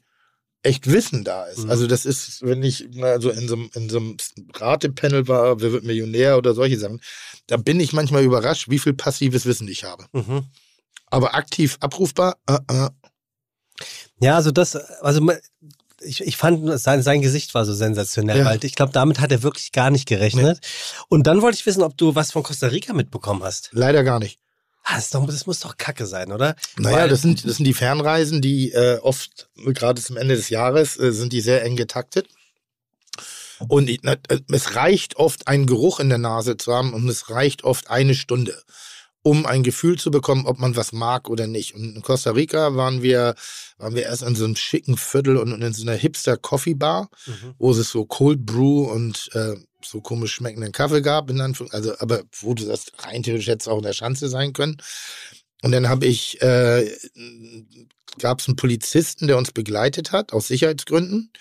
echt 0.64 0.92
Wissen 0.92 1.24
da 1.24 1.46
ist. 1.46 1.64
Mhm. 1.66 1.72
Also 1.72 1.88
das 1.88 2.06
ist, 2.06 2.42
wenn 2.44 2.62
ich 2.64 2.88
also 3.02 3.30
in 3.32 3.48
so, 3.48 3.56
einem- 3.56 3.70
in 3.74 3.90
so 3.90 3.98
einem 3.98 4.18
Ratepanel 4.54 5.28
war, 5.28 5.60
wer 5.62 5.72
wird 5.72 5.84
Millionär 5.84 6.38
oder 6.38 6.54
solche 6.54 6.78
Sachen, 6.78 7.02
da 7.48 7.58
bin 7.58 7.80
ich 7.80 7.94
manchmal 7.94 8.24
überrascht, 8.24 8.70
wie 8.70 8.80
viel 8.80 8.94
passives 8.94 9.46
Wissen 9.46 9.68
ich 9.68 9.84
habe. 9.84 10.06
Mhm. 10.14 10.46
Aber 11.08 11.34
aktiv 11.36 11.78
abrufbar, 11.80 12.38
äh, 12.48 12.58
äh, 12.70 12.90
Ja, 14.20 14.36
also 14.36 14.52
das, 14.52 14.76
also 14.76 15.28
ich, 16.04 16.22
ich 16.22 16.38
fand, 16.38 16.80
sein, 16.80 17.02
sein 17.04 17.22
Gesicht 17.22 17.54
war 17.54 17.66
so 17.66 17.74
sensationell, 17.74 18.40
Ja. 18.40 18.46
weil 18.46 18.64
ich 18.64 18.76
glaube, 18.76 18.92
damit 18.92 19.20
hat 19.20 19.32
er 19.32 19.44
wirklich 19.44 19.72
gar 19.72 19.90
nicht 19.90 20.08
gerechnet. 20.08 20.60
Und 21.10 21.26
dann 21.28 21.42
wollte 21.42 21.56
ich 21.58 21.66
wissen, 21.66 21.84
ob 21.84 21.98
du 21.98 22.14
was 22.16 22.32
von 22.32 22.44
Costa 22.44 22.68
Rica 22.68 22.94
mitbekommen 22.94 23.44
hast. 23.44 23.70
leider 23.72 24.04
gar 24.04 24.20
nicht. 24.20 24.40
Ah, 24.84 24.96
das, 24.96 25.12
doch, 25.12 25.26
das 25.26 25.46
muss 25.46 25.60
doch 25.60 25.78
Kacke 25.78 26.06
sein, 26.06 26.32
oder? 26.32 26.56
Naja, 26.78 26.98
Weil- 26.98 27.10
das 27.10 27.22
sind, 27.22 27.46
das 27.46 27.58
sind 27.58 27.66
die 27.66 27.74
Fernreisen, 27.74 28.42
die 28.42 28.72
äh, 28.72 28.98
oft, 29.00 29.50
gerade 29.56 30.02
zum 30.02 30.18
Ende 30.18 30.36
des 30.36 30.50
Jahres, 30.50 30.98
äh, 31.00 31.12
sind 31.12 31.34
die 31.34 31.42
sehr 31.42 31.64
eng 31.64 31.76
getaktet. 31.76 32.28
Und 33.68 33.90
ich, 33.90 34.00
na, 34.02 34.14
äh, 34.28 34.40
es 34.52 34.76
reicht 34.76 35.18
oft, 35.18 35.48
einen 35.48 35.68
Geruch 35.68 36.00
in 36.00 36.10
der 36.10 36.18
Nase 36.18 36.58
zu 36.58 36.74
haben 36.74 36.94
und 36.94 37.08
es 37.08 37.30
reicht 37.30 37.64
oft 37.64 37.90
eine 37.90 38.16
Stunde, 38.16 38.60
um 39.24 39.46
ein 39.46 39.64
Gefühl 39.64 40.00
zu 40.00 40.10
bekommen, 40.12 40.46
ob 40.48 40.58
man 40.60 40.76
was 40.76 40.92
mag 40.94 41.30
oder 41.30 41.46
nicht. 41.48 41.76
Und 41.76 41.96
in 41.96 42.02
Costa 42.02 42.32
Rica 42.32 42.76
waren 42.76 43.02
wir, 43.04 43.36
waren 43.78 43.94
wir 43.96 44.04
erst 44.04 44.24
in 44.24 44.36
so 44.36 44.46
einem 44.46 44.56
schicken 44.56 44.98
Viertel 44.98 45.38
und 45.38 45.62
in 45.62 45.74
so 45.74 45.84
einer 45.84 45.96
Hipster-Coffee-Bar, 45.96 47.10
Mhm. 47.28 47.54
wo 47.60 47.72
es 47.72 47.90
so 47.90 48.06
Cold 48.06 48.46
Brew 48.46 48.84
und 48.84 49.30
äh, 49.34 49.56
so 49.84 50.02
komisch 50.02 50.34
schmeckenden 50.34 50.72
Kaffee 50.72 51.02
gab, 51.02 51.30
in 51.30 51.42
Anführung, 51.42 51.72
also 51.72 51.94
aber 52.00 52.22
wo 52.40 52.54
du 52.54 52.66
das 52.66 52.86
rein 53.00 53.24
theoretisch 53.24 53.48
hättest 53.48 53.68
auch 53.70 53.78
in 53.78 53.84
der 53.84 53.94
Schanze 53.94 54.28
sein 54.30 54.54
können. 54.54 54.78
Und 55.64 55.72
dann 55.72 55.90
habe 55.90 56.06
ich, 56.08 56.42
äh, 56.42 56.90
gab 58.20 58.40
es 58.40 58.48
einen 58.48 58.56
Polizisten, 58.56 59.28
der 59.28 59.38
uns 59.38 59.52
begleitet 59.52 60.12
hat, 60.12 60.34
aus 60.34 60.48
Sicherheitsgründen. 60.48 61.32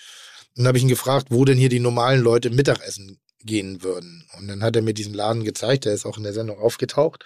Und 0.55 0.57
dann 0.57 0.67
habe 0.67 0.77
ich 0.77 0.83
ihn 0.83 0.89
gefragt, 0.89 1.27
wo 1.29 1.45
denn 1.45 1.57
hier 1.57 1.69
die 1.69 1.79
normalen 1.79 2.21
Leute 2.21 2.49
Mittagessen 2.49 3.19
gehen 3.43 3.81
würden. 3.83 4.27
Und 4.37 4.47
dann 4.47 4.61
hat 4.61 4.75
er 4.75 4.81
mir 4.83 4.93
diesen 4.93 5.13
Laden 5.13 5.43
gezeigt, 5.43 5.85
der 5.85 5.93
ist 5.93 6.05
auch 6.05 6.17
in 6.17 6.23
der 6.23 6.33
Sendung 6.33 6.59
aufgetaucht. 6.59 7.25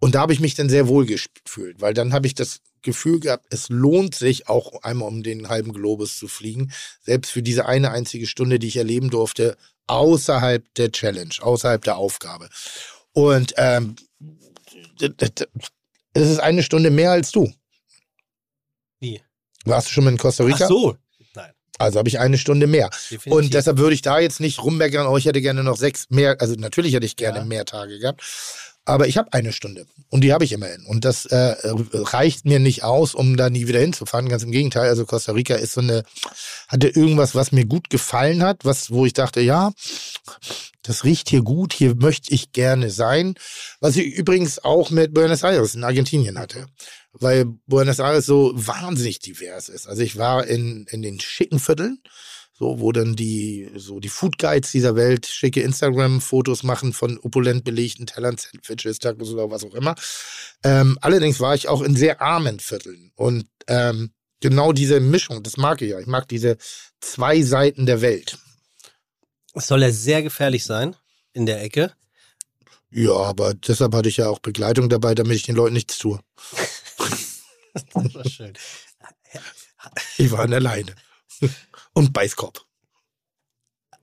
Und 0.00 0.14
da 0.14 0.20
habe 0.20 0.32
ich 0.32 0.40
mich 0.40 0.54
dann 0.54 0.68
sehr 0.68 0.88
wohl 0.88 1.06
gefühlt, 1.06 1.80
weil 1.80 1.94
dann 1.94 2.12
habe 2.12 2.26
ich 2.26 2.34
das 2.34 2.60
Gefühl 2.82 3.20
gehabt, 3.20 3.46
es 3.50 3.70
lohnt 3.70 4.14
sich 4.14 4.48
auch 4.48 4.82
einmal 4.82 5.08
um 5.08 5.22
den 5.22 5.48
halben 5.48 5.72
Globus 5.72 6.18
zu 6.18 6.28
fliegen, 6.28 6.72
selbst 7.00 7.30
für 7.30 7.42
diese 7.42 7.66
eine 7.66 7.90
einzige 7.90 8.26
Stunde, 8.26 8.58
die 8.58 8.68
ich 8.68 8.76
erleben 8.76 9.08
durfte, 9.08 9.56
außerhalb 9.86 10.62
der 10.74 10.92
Challenge, 10.92 11.34
außerhalb 11.40 11.82
der 11.82 11.96
Aufgabe. 11.96 12.48
Und 13.12 13.54
ähm, 13.56 13.96
es 16.12 16.28
ist 16.30 16.40
eine 16.40 16.62
Stunde 16.62 16.90
mehr 16.90 17.12
als 17.12 17.32
du. 17.32 17.52
Wie? 19.00 19.22
Warst 19.64 19.88
du 19.88 19.92
schon 19.92 20.04
mal 20.04 20.10
in 20.10 20.18
Costa 20.18 20.44
Rica? 20.44 20.64
Ach 20.64 20.68
so. 20.68 20.96
Nein. 21.34 21.52
Also 21.78 21.98
habe 21.98 22.08
ich 22.08 22.18
eine 22.18 22.38
Stunde 22.38 22.66
mehr. 22.66 22.90
definitiv. 22.90 23.32
Und 23.32 23.54
deshalb 23.54 23.78
würde 23.78 23.94
ich 23.94 24.02
da 24.02 24.18
jetzt 24.18 24.40
nicht 24.40 24.62
rummeckern, 24.62 25.06
oh, 25.06 25.16
ich 25.16 25.24
hätte 25.24 25.40
gerne 25.40 25.64
noch 25.64 25.76
sechs 25.76 26.10
mehr. 26.10 26.36
Also 26.40 26.54
natürlich 26.54 26.92
hätte 26.94 27.06
ich 27.06 27.16
gerne 27.16 27.38
Ja. 27.38 27.44
mehr 27.44 27.64
Tage 27.64 27.98
gehabt. 27.98 28.22
Aber 28.86 29.08
ich 29.08 29.16
habe 29.16 29.32
eine 29.32 29.52
Stunde 29.52 29.86
und 30.10 30.22
die 30.22 30.32
habe 30.32 30.44
ich 30.44 30.52
immerhin. 30.52 30.84
Und 30.84 31.06
das 31.06 31.24
äh, 31.26 31.56
reicht 31.64 32.44
mir 32.44 32.58
nicht 32.58 32.84
aus, 32.84 33.14
um 33.14 33.36
da 33.36 33.48
nie 33.48 33.66
wieder 33.66 33.80
hinzufahren. 33.80 34.28
Ganz 34.28 34.42
im 34.42 34.50
Gegenteil. 34.50 34.88
Also 34.88 35.06
Costa 35.06 35.32
Rica 35.32 35.54
ist 35.54 35.72
so 35.72 35.80
eine, 35.80 36.02
hatte 36.68 36.88
irgendwas, 36.88 37.34
was 37.34 37.50
mir 37.50 37.64
gut 37.64 37.88
gefallen 37.88 38.42
hat, 38.42 38.64
was, 38.64 38.90
wo 38.90 39.06
ich 39.06 39.14
dachte, 39.14 39.40
ja, 39.40 39.72
das 40.82 41.04
riecht 41.04 41.30
hier 41.30 41.40
gut, 41.40 41.72
hier 41.72 41.94
möchte 41.94 42.34
ich 42.34 42.52
gerne 42.52 42.90
sein. 42.90 43.36
Was 43.80 43.96
ich 43.96 44.04
übrigens 44.04 44.62
auch 44.62 44.90
mit 44.90 45.14
Buenos 45.14 45.42
Aires 45.42 45.74
in 45.74 45.82
Argentinien 45.82 46.38
hatte. 46.38 46.66
Weil 47.12 47.46
Buenos 47.66 48.00
Aires 48.00 48.26
so 48.26 48.52
wahnsinnig 48.54 49.18
divers 49.20 49.70
ist. 49.70 49.86
Also 49.86 50.02
ich 50.02 50.18
war 50.18 50.46
in, 50.46 50.84
in 50.90 51.00
den 51.00 51.20
schicken 51.20 51.58
Vierteln, 51.58 52.02
so, 52.56 52.78
wo 52.78 52.92
dann 52.92 53.16
die, 53.16 53.68
so 53.74 53.98
die 53.98 54.08
Food 54.08 54.38
Guides 54.38 54.70
dieser 54.70 54.94
Welt 54.94 55.26
schicke 55.26 55.60
Instagram-Fotos 55.60 56.62
machen 56.62 56.92
von 56.92 57.18
opulent 57.18 57.64
belegten 57.64 58.06
Tellern, 58.06 58.36
Sandwiches, 58.38 59.00
Tacos 59.00 59.32
oder 59.32 59.50
was 59.50 59.64
auch 59.64 59.74
immer. 59.74 59.96
Ähm, 60.62 60.96
allerdings 61.00 61.40
war 61.40 61.56
ich 61.56 61.66
auch 61.66 61.82
in 61.82 61.96
sehr 61.96 62.22
armen 62.22 62.60
Vierteln 62.60 63.10
und 63.16 63.46
ähm, 63.66 64.12
genau 64.40 64.72
diese 64.72 65.00
Mischung, 65.00 65.42
das 65.42 65.56
mag 65.56 65.82
ich 65.82 65.90
ja. 65.90 65.98
Ich 65.98 66.06
mag 66.06 66.28
diese 66.28 66.56
zwei 67.00 67.42
Seiten 67.42 67.86
der 67.86 68.00
Welt. 68.02 68.38
Es 69.52 69.66
soll 69.66 69.82
ja 69.82 69.90
sehr 69.90 70.22
gefährlich 70.22 70.64
sein 70.64 70.94
in 71.32 71.46
der 71.46 71.60
Ecke. 71.60 71.92
Ja, 72.90 73.14
aber 73.14 73.54
deshalb 73.54 73.92
hatte 73.94 74.08
ich 74.08 74.18
ja 74.18 74.28
auch 74.28 74.38
Begleitung 74.38 74.88
dabei, 74.88 75.16
damit 75.16 75.36
ich 75.36 75.42
den 75.42 75.56
Leuten 75.56 75.74
nichts 75.74 75.98
tue. 75.98 76.20
Das 77.92 78.14
war 78.14 78.24
schön. 78.28 78.52
Ich 80.16 80.30
war 80.30 80.48
alleine. 80.48 80.94
Und 81.94 82.12
Beißkorb. 82.12 82.60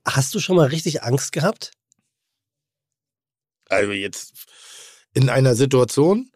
Hast 0.04 0.34
du 0.34 0.40
schon 0.40 0.56
mal 0.56 0.66
richtig 0.66 1.02
Angst 1.02 1.32
gehabt? 1.32 1.72
Also 3.68 3.92
jetzt 3.92 4.32
in 5.14 5.28
einer 5.28 5.54
Situation, 5.54 6.32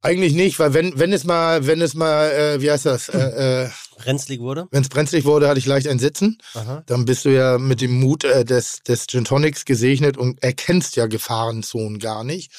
Eigentlich 0.00 0.34
nicht, 0.34 0.60
weil 0.60 0.74
wenn, 0.74 0.96
wenn 0.98 1.12
es 1.12 1.24
mal, 1.24 1.66
wenn 1.66 1.82
es 1.82 1.94
mal, 1.94 2.30
äh, 2.30 2.62
wie 2.62 2.70
heißt 2.70 2.86
das, 2.86 3.08
äh, 3.08 3.64
äh, 3.64 3.68
Brenzlig 3.96 4.40
wurde? 4.40 4.68
wenn 4.70 4.82
es 4.82 4.88
brenzlig 4.88 5.24
wurde, 5.24 5.48
hatte 5.48 5.58
ich 5.58 5.66
leicht 5.66 5.88
ein 5.88 5.98
Sitzen. 5.98 6.38
Aha. 6.54 6.84
Dann 6.86 7.04
bist 7.04 7.24
du 7.24 7.30
ja 7.30 7.58
mit 7.58 7.80
dem 7.80 7.98
Mut 7.98 8.22
äh, 8.22 8.44
des, 8.44 8.80
des 8.84 9.08
Gin 9.08 9.24
Tonics 9.24 9.64
gesegnet 9.64 10.16
und 10.16 10.40
erkennst 10.40 10.94
ja 10.94 11.06
Gefahrenzonen 11.06 11.98
gar 11.98 12.22
nicht. 12.22 12.52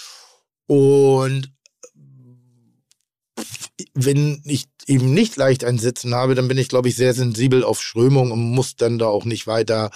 Und 0.68 1.54
wenn 3.94 4.42
ich 4.46 4.66
eben 4.88 5.14
nicht 5.14 5.36
leicht 5.36 5.64
ein 5.64 5.78
Sitzen 5.78 6.16
habe, 6.16 6.36
dann 6.36 6.48
bin 6.48 6.58
ich, 6.58 6.70
glaube 6.70 6.90
ich, 6.90 6.96
sehr 6.96 7.14
sensibel 7.14 7.64
auf 7.64 7.82
Strömung 7.82 8.32
und 8.32 8.40
muss 8.40 8.76
dann 8.76 8.98
da 8.98 9.08
auch 9.08 9.26
nicht 9.26 9.48
weiter 9.48 9.92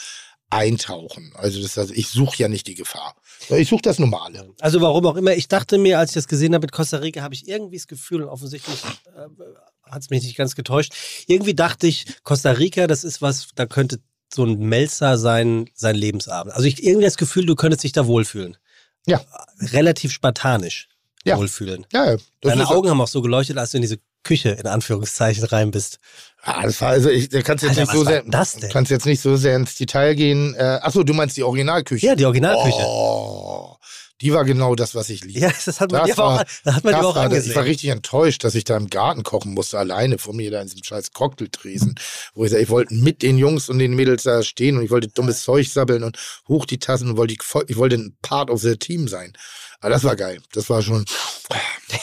eintauchen. 0.50 1.34
Also 1.36 1.62
das 1.62 1.78
heißt, 1.78 1.92
ich 1.92 2.10
suche 2.10 2.38
ja 2.38 2.48
nicht 2.48 2.68
die 2.68 2.76
Gefahr. 2.76 3.16
Ich 3.50 3.70
suche 3.70 3.82
das 3.82 4.00
Normale. 4.00 4.52
Also 4.60 4.82
warum 4.82 5.06
auch 5.08 5.16
immer, 5.16 5.34
ich 5.34 5.48
dachte 5.48 5.78
mir, 5.78 6.00
als 6.00 6.12
ich 6.12 6.16
das 6.16 6.28
gesehen 6.28 6.54
habe 6.54 6.64
mit 6.64 6.72
Costa 6.72 6.98
Rica, 6.98 7.22
habe 7.22 7.34
ich 7.34 7.48
irgendwie 7.48 7.78
das 7.78 7.88
Gefühl, 7.88 8.24
und 8.24 8.30
offensichtlich 8.30 8.84
äh, 9.16 9.90
hat 9.90 10.02
es 10.02 10.10
mich 10.10 10.24
nicht 10.24 10.38
ganz 10.38 10.56
getäuscht, 10.56 10.94
irgendwie 11.28 11.56
dachte 11.56 11.88
ich, 11.88 12.06
Costa 12.24 12.52
Rica, 12.52 12.88
das 12.88 13.04
ist 13.04 13.22
was, 13.22 13.50
da 13.56 13.66
könnte 13.66 14.00
so 14.34 14.46
ein 14.46 14.60
Melzer 14.60 15.18
sein, 15.18 15.70
sein 15.74 15.96
Lebensabend. 15.96 16.54
Also 16.54 16.68
ich 16.68 16.84
irgendwie 16.84 17.06
das 17.06 17.18
Gefühl, 17.18 17.46
du 17.46 17.56
könntest 17.56 17.84
dich 17.84 17.92
da 17.92 18.06
wohlfühlen. 18.06 18.58
Ja. 19.06 19.22
Relativ 19.60 20.12
spartanisch 20.12 20.88
Ja. 21.26 21.38
wohlfühlen. 21.38 21.86
Ja, 21.94 22.12
ja. 22.12 22.18
Deine 22.42 22.70
Augen 22.70 22.90
haben 22.90 23.00
auch 23.02 23.08
so 23.08 23.22
geleuchtet, 23.22 23.58
als 23.58 23.72
du 23.72 23.78
in 23.78 23.82
diese 23.82 24.00
Küche 24.24 24.50
in 24.50 24.68
Anführungszeichen 24.68 25.44
rein 25.46 25.72
bist. 25.72 26.00
Ah, 26.42 26.64
das 26.64 26.80
war 26.82 26.90
also, 26.90 27.10
ich, 27.10 27.30
da 27.30 27.42
kannst 27.42 27.64
jetzt 27.64 27.78
Alter, 27.78 27.82
nicht 27.82 27.92
so 27.92 28.06
sehr, 28.06 28.24
das 28.26 28.56
denn? 28.56 28.70
kannst 28.72 28.92
jetzt 28.92 29.06
nicht 29.06 29.22
so 29.22 29.36
sehr 29.36 29.56
ins 29.56 29.76
Detail 29.76 30.16
gehen. 30.16 30.56
Äh, 30.56 30.80
achso, 30.82 31.04
du 31.04 31.14
meinst 31.14 31.38
die 31.38 31.44
Originalküche? 31.44 32.08
Ja, 32.08 32.16
die 32.16 32.26
Originalküche. 32.26 32.84
Oh, 32.86 33.76
die 34.24 34.34
war 34.34 34.44
genau 34.46 34.74
das, 34.76 34.96
was 34.96 35.10
ich 35.10 35.24
liebe. 35.24 35.40
Ja, 35.42 35.52
das 35.66 35.80
hat 35.80 35.92
man 35.92 36.08
Das 36.08 36.18
aber 36.18 36.28
auch, 36.28 36.38
war- 36.38 36.46
das 36.64 36.76
hat 36.76 36.84
man 36.84 36.94
Das 36.94 37.06
auch 37.06 37.16
war, 37.16 37.30
das- 37.30 37.46
ich 37.46 37.50
war 37.50 37.58
angesehen. 37.58 37.64
richtig 37.64 37.90
enttäuscht, 37.92 38.44
dass 38.44 38.56
ich 38.56 38.64
da 38.64 38.76
im 38.78 38.90
Garten 38.90 39.22
kochen 39.24 39.54
musste, 39.54 39.78
alleine 39.78 40.18
vor 40.18 40.34
mir 40.34 40.50
da 40.50 40.62
in 40.62 40.68
diesem 40.68 40.84
scheiß 40.84 41.12
Cocktailtresen. 41.14 41.96
Wo 42.34 42.46
ich 42.46 42.52
sag, 42.52 42.60
ich 42.62 42.70
wollte 42.70 42.94
mit 42.96 43.22
den 43.22 43.38
Jungs 43.38 43.70
und 43.70 43.78
den 43.80 43.94
Mädels 43.96 44.24
da 44.24 44.42
stehen 44.42 44.78
und 44.78 44.84
ich 44.84 44.90
wollte 44.92 45.10
dummes 45.10 45.44
Zeug 45.44 45.70
sabbeln 45.70 46.04
und 46.04 46.18
hoch 46.48 46.66
die 46.66 46.80
Tassen 46.80 47.10
und 47.12 47.18
wollte, 47.18 47.34
ich, 47.68 47.78
wollte 47.78 47.96
ein 47.98 48.16
Part 48.22 48.50
of 48.50 48.62
the 48.62 48.78
Team 48.78 49.08
sein. 49.08 49.34
Aber 49.82 49.90
das 49.90 50.04
war 50.06 50.16
geil. 50.16 50.40
Das 50.54 50.70
war 50.70 50.82
schon. 50.82 51.06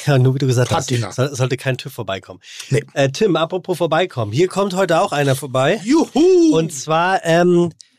Ja, 0.06 0.18
nur 0.18 0.34
wie 0.34 0.38
du 0.38 0.46
gesagt 0.46 0.70
hast, 0.70 0.86
Patina. 0.88 1.10
soll, 1.10 1.34
sollte 1.34 1.56
kein 1.56 1.76
TÜV 1.76 1.92
vorbeikommen. 1.92 2.40
Nee. 2.68 2.84
Äh, 2.94 3.10
Tim, 3.10 3.34
apropos 3.34 3.76
vorbeikommen. 3.78 4.32
Hier 4.32 4.46
kommt 4.46 4.72
heute 4.74 5.00
auch 5.00 5.10
einer 5.10 5.34
vorbei. 5.34 5.80
Juhu! 5.84 6.54
Und 6.56 6.72
zwar, 6.72 7.24
ähm, 7.24 7.70
äh, 7.72 7.89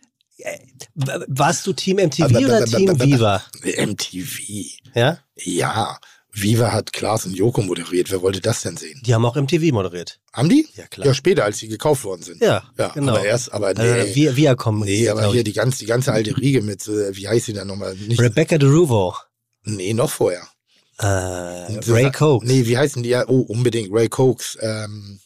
warst 1.28 1.66
du 1.68 1.74
Team 1.74 1.98
MTV 1.98 2.36
oder 2.36 2.66
Team 2.66 3.00
Viva? 3.00 3.44
MTV. 3.64 4.40
Ja? 4.96 5.20
Ja. 5.36 6.00
Viva 6.34 6.72
hat 6.72 6.94
Klaas 6.94 7.26
und 7.26 7.34
Joko 7.36 7.62
moderiert. 7.62 8.10
Wer 8.10 8.22
wollte 8.22 8.40
das 8.40 8.62
denn 8.62 8.78
sehen? 8.78 9.02
Die 9.06 9.14
haben 9.14 9.26
auch 9.26 9.36
MTV 9.36 9.74
moderiert. 9.74 10.20
Haben 10.32 10.48
die? 10.48 10.66
Ja, 10.76 10.88
klar. 10.88 11.08
Ja, 11.08 11.14
später, 11.14 11.44
als 11.44 11.58
sie 11.58 11.68
gekauft 11.68 12.06
worden 12.06 12.22
sind. 12.24 12.42
Ja, 12.42 12.64
Ja, 12.78 12.88
genau. 12.90 13.16
aber 13.16 13.26
erst, 13.26 13.52
aber 13.52 13.74
nee. 13.74 13.82
Also, 13.82 14.16
wir, 14.16 14.36
wir 14.38 14.56
kommen. 14.56 14.84
nee, 14.86 15.10
aber 15.10 15.30
hier 15.32 15.44
die 15.44 15.52
ganze, 15.52 15.80
die 15.80 15.88
ganze 15.88 16.14
alte 16.14 16.38
Riege 16.38 16.62
mit, 16.62 16.88
äh, 16.88 17.14
wie 17.18 17.28
heißt 17.28 17.48
sie 17.48 17.54
denn 17.54 17.68
nochmal? 17.68 17.96
Nicht, 17.96 18.22
Rebecca 18.22 18.58
DeRuvo. 18.58 19.14
nee, 19.64 19.94
noch 19.94 20.10
vorher. 20.10 20.48
Äh, 21.00 21.06
Ray 21.06 22.12
Coke. 22.12 22.46
Nee, 22.48 22.66
wie 22.66 22.78
heißen 22.78 23.04
die? 23.04 23.10
Ja, 23.10 23.28
oh, 23.28 23.42
unbedingt. 23.42 23.90
Ray 23.92 24.08
Cokes. 24.08 24.58
Ähm, 24.62 25.20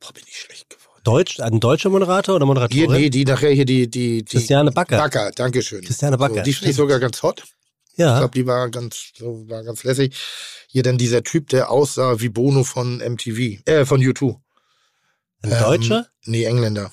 boah, 0.00 0.12
bin 0.12 0.24
ich 0.26 0.36
schlecht 0.36 0.68
geworden. 0.68 0.83
Deutsch, 1.04 1.38
ein 1.40 1.60
deutscher 1.60 1.90
Moderator 1.90 2.34
oder 2.36 2.44
Hier, 2.44 2.54
Moderatorin? 2.54 2.90
nee, 3.00 3.10
die 3.10 3.24
nachher 3.24 3.50
hier, 3.50 3.64
die, 3.66 3.88
die, 3.88 4.24
die. 4.24 4.36
Christiane 4.36 4.72
Backer. 4.72 4.96
Backer, 4.96 5.30
Dankeschön. 5.30 5.84
Christiane 5.84 6.16
Backer, 6.18 6.36
So, 6.36 6.42
die 6.42 6.52
finde 6.54 6.70
ich 6.70 6.76
sogar 6.76 6.98
ganz 6.98 7.22
hot. 7.22 7.44
Ich 7.92 7.98
Ja. 7.98 8.18
glaube, 8.18 8.32
die 8.34 8.46
war 8.46 8.70
ganz, 8.70 9.12
so, 9.16 9.48
war 9.48 9.62
ganz 9.62 9.84
lässig. 9.84 10.16
Hier 10.68 10.82
dann 10.82 10.98
dieser 10.98 11.22
Typ, 11.22 11.48
der 11.50 11.70
aussah 11.70 12.20
wie 12.20 12.28
Bono 12.30 12.64
von 12.64 13.00
MTV, 13.00 13.60
äh, 13.66 13.84
von 13.84 14.00
U2. 14.00 14.40
Ein 15.42 15.52
Ähm, 15.52 15.58
Deutscher? 15.58 16.06
Nee, 16.24 16.44
Engländer. 16.44 16.90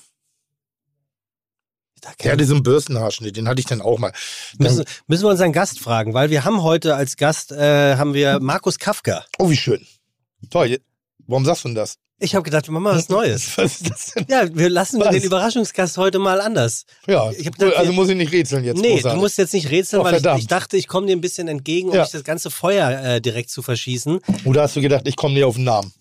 Der 2.24 2.32
hatte 2.34 2.46
so 2.46 2.56
einen 2.56 2.64
Bürstenhaarschnitt, 2.64 3.38
den 3.38 3.48
hatte 3.48 3.60
ich 3.60 3.68
dann 3.68 3.80
auch 3.80 4.00
mal. 4.00 4.12
Dann, 4.58 4.76
müssen, 4.76 4.86
müssen 5.08 5.24
wir 5.24 5.30
unseren 5.30 5.54
Gast 5.54 5.80
fragen, 5.80 6.14
weil 6.16 6.32
wir 6.32 6.44
haben 6.46 6.64
heute 6.64 6.96
als 6.96 7.16
Gast 7.16 7.52
äh, 7.52 7.96
haben 7.96 8.14
wir 8.16 8.40
Markus 8.40 8.80
Kafka. 8.80 9.24
oh, 9.38 9.50
wie 9.52 9.56
schön. 9.58 9.86
Toll. 10.50 10.80
Warum 11.28 11.46
sagst 11.46 11.64
du 11.64 11.70
denn 11.70 11.76
das? 11.76 11.98
Ich 12.24 12.36
habe 12.36 12.44
gedacht, 12.44 12.68
wir 12.68 12.72
machen 12.74 12.84
mal 12.84 12.96
was 12.96 13.10
Neues. 13.10 13.58
Was 13.58 13.82
ist 13.82 13.90
das 13.90 14.12
denn? 14.14 14.26
Ja, 14.30 14.48
wir 14.56 14.70
lassen 14.70 15.00
Was? 15.00 15.10
den 15.10 15.24
Überraschungsgast 15.24 15.98
heute 15.98 16.20
mal 16.20 16.40
anders. 16.40 16.86
Ja, 17.08 17.32
Ich 17.32 17.52
gedacht, 17.52 17.76
also 17.76 17.92
muss 17.94 18.10
ich 18.10 18.16
nicht 18.16 18.32
rätseln 18.32 18.64
jetzt. 18.64 18.80
nee, 18.80 18.94
großartig. 18.94 19.12
du 19.16 19.22
musst 19.22 19.38
jetzt 19.40 19.54
nicht 19.54 19.70
rätseln, 19.72 20.02
Oh, 20.02 20.06
weil 20.06 20.16
ich, 20.16 20.26
ich 20.44 20.48
dachte, 20.48 20.78
ich 20.78 20.88
komme 20.88 21.08
dir 21.08 21.16
ein 21.16 21.22
bisschen 21.22 21.48
entgegen, 21.48 21.90
um 21.90 21.96
Ja. 21.96 22.02
nicht 22.04 22.14
das 22.14 22.24
ganze 22.24 22.52
Feuer 22.52 22.90
äh, 23.16 23.22
direkt 23.22 23.50
zu 23.50 23.64
verschießen. 23.64 24.20
Oder 24.46 24.62
hast 24.62 24.76
du 24.76 24.82
gedacht, 24.82 25.08
ich 25.08 25.16
komme 25.16 25.34
dir 25.34 25.48
auf 25.48 25.56
den 25.56 25.64
Namen? 25.64 25.92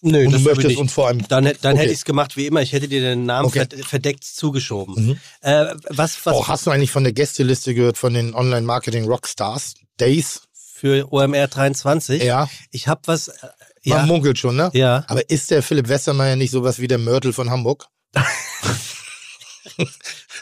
Nö, 0.00 0.24
Und 0.26 0.32
du 0.32 0.38
möchtest 0.40 0.76
uns 0.78 0.92
vor 0.92 1.06
allem. 1.08 1.28
Dann, 1.28 1.44
dann 1.44 1.54
Okay. 1.74 1.76
hätte 1.82 1.92
ich 1.92 1.98
es 1.98 2.04
gemacht 2.04 2.36
wie 2.36 2.46
immer. 2.46 2.60
Ich 2.62 2.72
hätte 2.72 2.88
dir 2.88 3.00
den 3.02 3.24
Namen 3.26 3.46
Okay. 3.46 3.58
verd- 3.60 3.84
verdeckt 3.84 4.24
zugeschoben. 4.24 4.94
Mhm. 5.06 5.18
Äh, 5.42 5.66
was 5.90 6.16
was 6.24 6.34
Oh, 6.34 6.48
hast 6.48 6.66
du 6.66 6.70
eigentlich 6.70 6.90
von 6.90 7.04
der 7.04 7.12
Gästeliste 7.12 7.74
gehört 7.74 7.98
von 7.98 8.12
den 8.14 8.34
Online-Marketing-Rockstars? 8.34 9.74
Days? 10.00 10.42
für 10.74 11.12
OMR 11.12 11.46
23? 11.46 12.24
Ja. 12.24 12.48
Ich 12.72 12.88
habe 12.88 13.02
was. 13.04 13.30
Äh, 13.84 13.90
Man 13.90 13.98
ja, 14.00 14.06
munkelt 14.06 14.38
schon, 14.38 14.56
ne? 14.56 14.70
ja. 14.74 15.04
Aber 15.08 15.28
ist 15.28 15.50
der 15.50 15.62
Philipp 15.62 15.88
Westermeier 15.88 16.36
nicht 16.36 16.50
sowas 16.52 16.78
wie 16.78 16.88
der 16.88 16.98
Mörtel 16.98 17.32
von 17.32 17.50
Hamburg? 17.50 17.86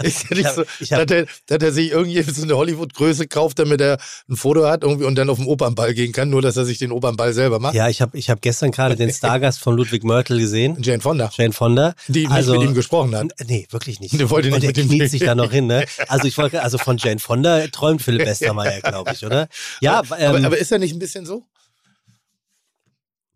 ist 0.02 0.24
ja 0.30 0.36
nicht 0.36 0.46
Ich 0.80 0.92
hab- 0.92 1.00
so, 1.00 1.04
dass, 1.04 1.10
er, 1.10 1.26
dass 1.46 1.58
er 1.62 1.72
sich 1.72 1.90
irgendwie 1.90 2.22
so 2.22 2.42
eine 2.42 2.56
Hollywood-Größe 2.56 3.28
kauft, 3.28 3.58
damit 3.58 3.80
er 3.80 3.98
ein 4.28 4.36
Foto 4.36 4.66
hat 4.66 4.82
irgendwie 4.82 5.04
und 5.04 5.14
dann 5.16 5.28
auf 5.30 5.38
den 5.38 5.46
Opernball 5.46 5.94
gehen 5.94 6.12
kann, 6.12 6.30
nur 6.30 6.42
dass 6.42 6.56
er 6.56 6.64
sich 6.64 6.78
den 6.78 6.90
Opernball 6.92 7.32
selber 7.32 7.58
macht? 7.60 7.74
Ja, 7.74 7.88
ich 7.88 8.00
habe 8.00 8.16
ich 8.18 8.30
hab 8.30 8.40
gestern 8.42 8.70
gerade 8.72 8.96
den 8.96 9.12
Stargast 9.12 9.60
von 9.60 9.76
Ludwig 9.76 10.04
Mörtel 10.04 10.38
gesehen. 10.38 10.76
Jane 10.82 11.00
Fonda, 11.00 11.30
Jane 11.32 11.52
Fonda. 11.52 11.94
die 12.08 12.20
nicht 12.26 12.30
Also- 12.30 12.52
mit 12.52 12.62
ihm 12.62 12.74
gesprochen 12.74 13.14
hat. 13.14 13.26
Nee, 13.46 13.66
wirklich 13.70 14.00
nicht. 14.00 14.18
Der 14.18 14.30
wollte 14.30 14.48
nicht 14.48 14.56
Und 14.62 14.66
mit 14.66 14.76
dem 14.76 14.88
kniet 14.88 15.00
reden. 15.02 15.10
sich 15.10 15.20
da 15.22 15.34
noch 15.34 15.50
hin, 15.50 15.66
ne? 15.66 15.84
Also 16.08 16.26
ich 16.26 16.36
wollte, 16.38 16.62
also 16.62 16.78
von 16.78 16.96
Jane 16.98 17.20
Fonda 17.20 17.66
träumt 17.68 18.02
Philipp 18.02 18.26
Westermeier, 18.26 18.80
glaube 18.82 19.12
ich, 19.12 19.24
oder? 19.24 19.48
Ja, 19.80 20.02
ähm, 20.18 20.28
aber, 20.36 20.46
aber 20.46 20.58
ist 20.58 20.72
er 20.72 20.78
nicht 20.78 20.92
ein 20.92 20.98
bisschen 20.98 21.26
so? 21.26 21.44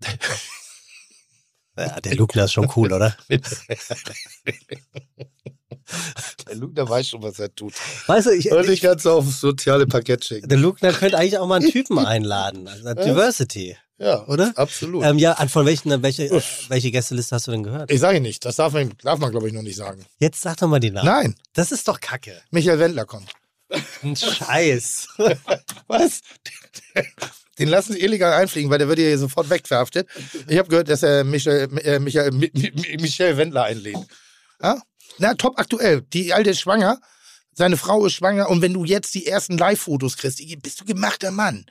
ja, 1.77 2.01
der 2.01 2.15
Lugner 2.17 2.45
ist 2.45 2.53
schon 2.53 2.71
cool, 2.77 2.93
oder? 2.93 3.17
Der 6.49 6.55
Luke, 6.57 6.73
der 6.75 6.89
weiß 6.89 7.09
schon, 7.11 7.23
was 7.23 7.39
er 7.39 7.55
tut. 7.55 7.75
Weißt 8.07 8.27
du, 8.27 8.31
ich, 8.31 8.51
Und 8.51 8.69
ich 8.71 8.81
kann 8.81 8.97
es 8.97 9.07
aufs 9.07 9.41
soziale 9.41 9.87
Parkett 9.87 10.25
schicken. 10.25 10.49
der 10.49 10.57
Lugner 10.59 10.93
könnte 10.93 11.19
eigentlich 11.19 11.37
auch 11.39 11.47
mal 11.47 11.61
einen 11.61 11.71
Typen 11.71 11.99
einladen. 12.07 12.67
Also 12.69 12.95
Diversity. 12.95 13.77
Ja, 13.99 14.27
Oder? 14.27 14.53
Absolut. 14.57 15.05
Ähm, 15.05 15.19
ja, 15.19 15.35
von 15.47 15.67
welchen, 15.67 16.03
welche, 16.03 16.25
äh, 16.25 16.43
welche 16.69 16.91
Gästeliste 16.91 17.37
hast 17.37 17.47
du 17.47 17.53
denn 17.53 17.63
gehört? 17.63 17.91
ich 17.91 18.01
sage 18.01 18.21
nicht, 18.21 18.45
das 18.45 18.57
darf 18.57 18.73
man, 18.73 18.93
darf 19.03 19.19
man 19.19 19.31
glaube 19.31 19.47
ich, 19.47 19.53
noch 19.53 19.63
nicht 19.63 19.77
sagen. 19.77 20.05
Jetzt 20.19 20.41
sag 20.41 20.57
doch 20.57 20.69
mal 20.69 20.81
die 20.81 20.91
Namen. 20.91 21.07
Nein, 21.07 21.35
Das 21.53 21.71
ist 21.71 21.87
doch 21.87 22.01
Kacke. 22.01 22.41
Michael 22.51 22.79
Wendler 22.79 23.05
kommt. 23.05 23.31
Ein 24.03 24.17
Scheiß. 24.17 25.09
Was? 25.87 26.21
Den 27.59 27.69
lassen 27.69 27.93
sie 27.93 28.01
illegal 28.01 28.33
einfliegen, 28.33 28.71
weil 28.71 28.79
der 28.79 28.89
wird 28.89 28.99
hier 28.99 29.17
sofort 29.19 29.49
wegverhaftet. 29.51 30.09
Ich 30.49 30.59
habe 30.59 30.69
gehört, 30.69 30.89
dass 30.89 31.03
er 31.03 31.23
Michael, 31.25 31.69
äh, 31.79 31.99
Michael, 32.01 32.31
Mi- 32.33 32.51
Mi- 32.53 33.01
Michelle 33.01 33.37
Wendler 33.37 33.65
einlädt. 33.65 33.97
Ja? 34.63 34.81
Na, 35.19 35.35
top 35.35 35.59
aktuell. 35.59 36.03
Die 36.13 36.33
alte 36.33 36.51
ist 36.51 36.61
schwanger. 36.61 37.01
Seine 37.53 37.77
Frau 37.77 38.05
ist 38.07 38.15
schwanger. 38.15 38.49
Und 38.51 38.63
wenn 38.63 38.75
du 38.75 38.85
jetzt 38.85 39.15
die 39.15 39.27
ersten 39.27 39.57
Live-Fotos 39.57 40.17
kriegst, 40.17 40.41
bist 40.63 40.81
du 40.81 40.85
gemachter 40.85 41.31
Mann. 41.31 41.67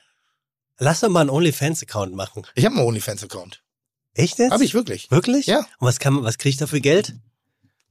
Lass 0.79 1.01
doch 1.01 1.09
mal 1.09 1.21
einen 1.21 1.29
OnlyFans-Account 1.29 2.15
machen. 2.15 2.43
Ich 2.55 2.63
habe 2.65 2.75
einen 2.77 2.85
OnlyFans-Account. 2.87 3.61
Echt 4.13 4.39
jetzt? 4.39 4.51
Habe 4.51 4.63
ich 4.63 4.73
wirklich. 4.73 5.11
Wirklich? 5.11 5.47
Ja. 5.47 5.59
Und 5.79 5.87
was, 5.87 5.99
kann, 5.99 6.23
was 6.23 6.37
kriegt 6.37 6.61
er 6.61 6.67
für 6.67 6.79
Geld? 6.81 7.13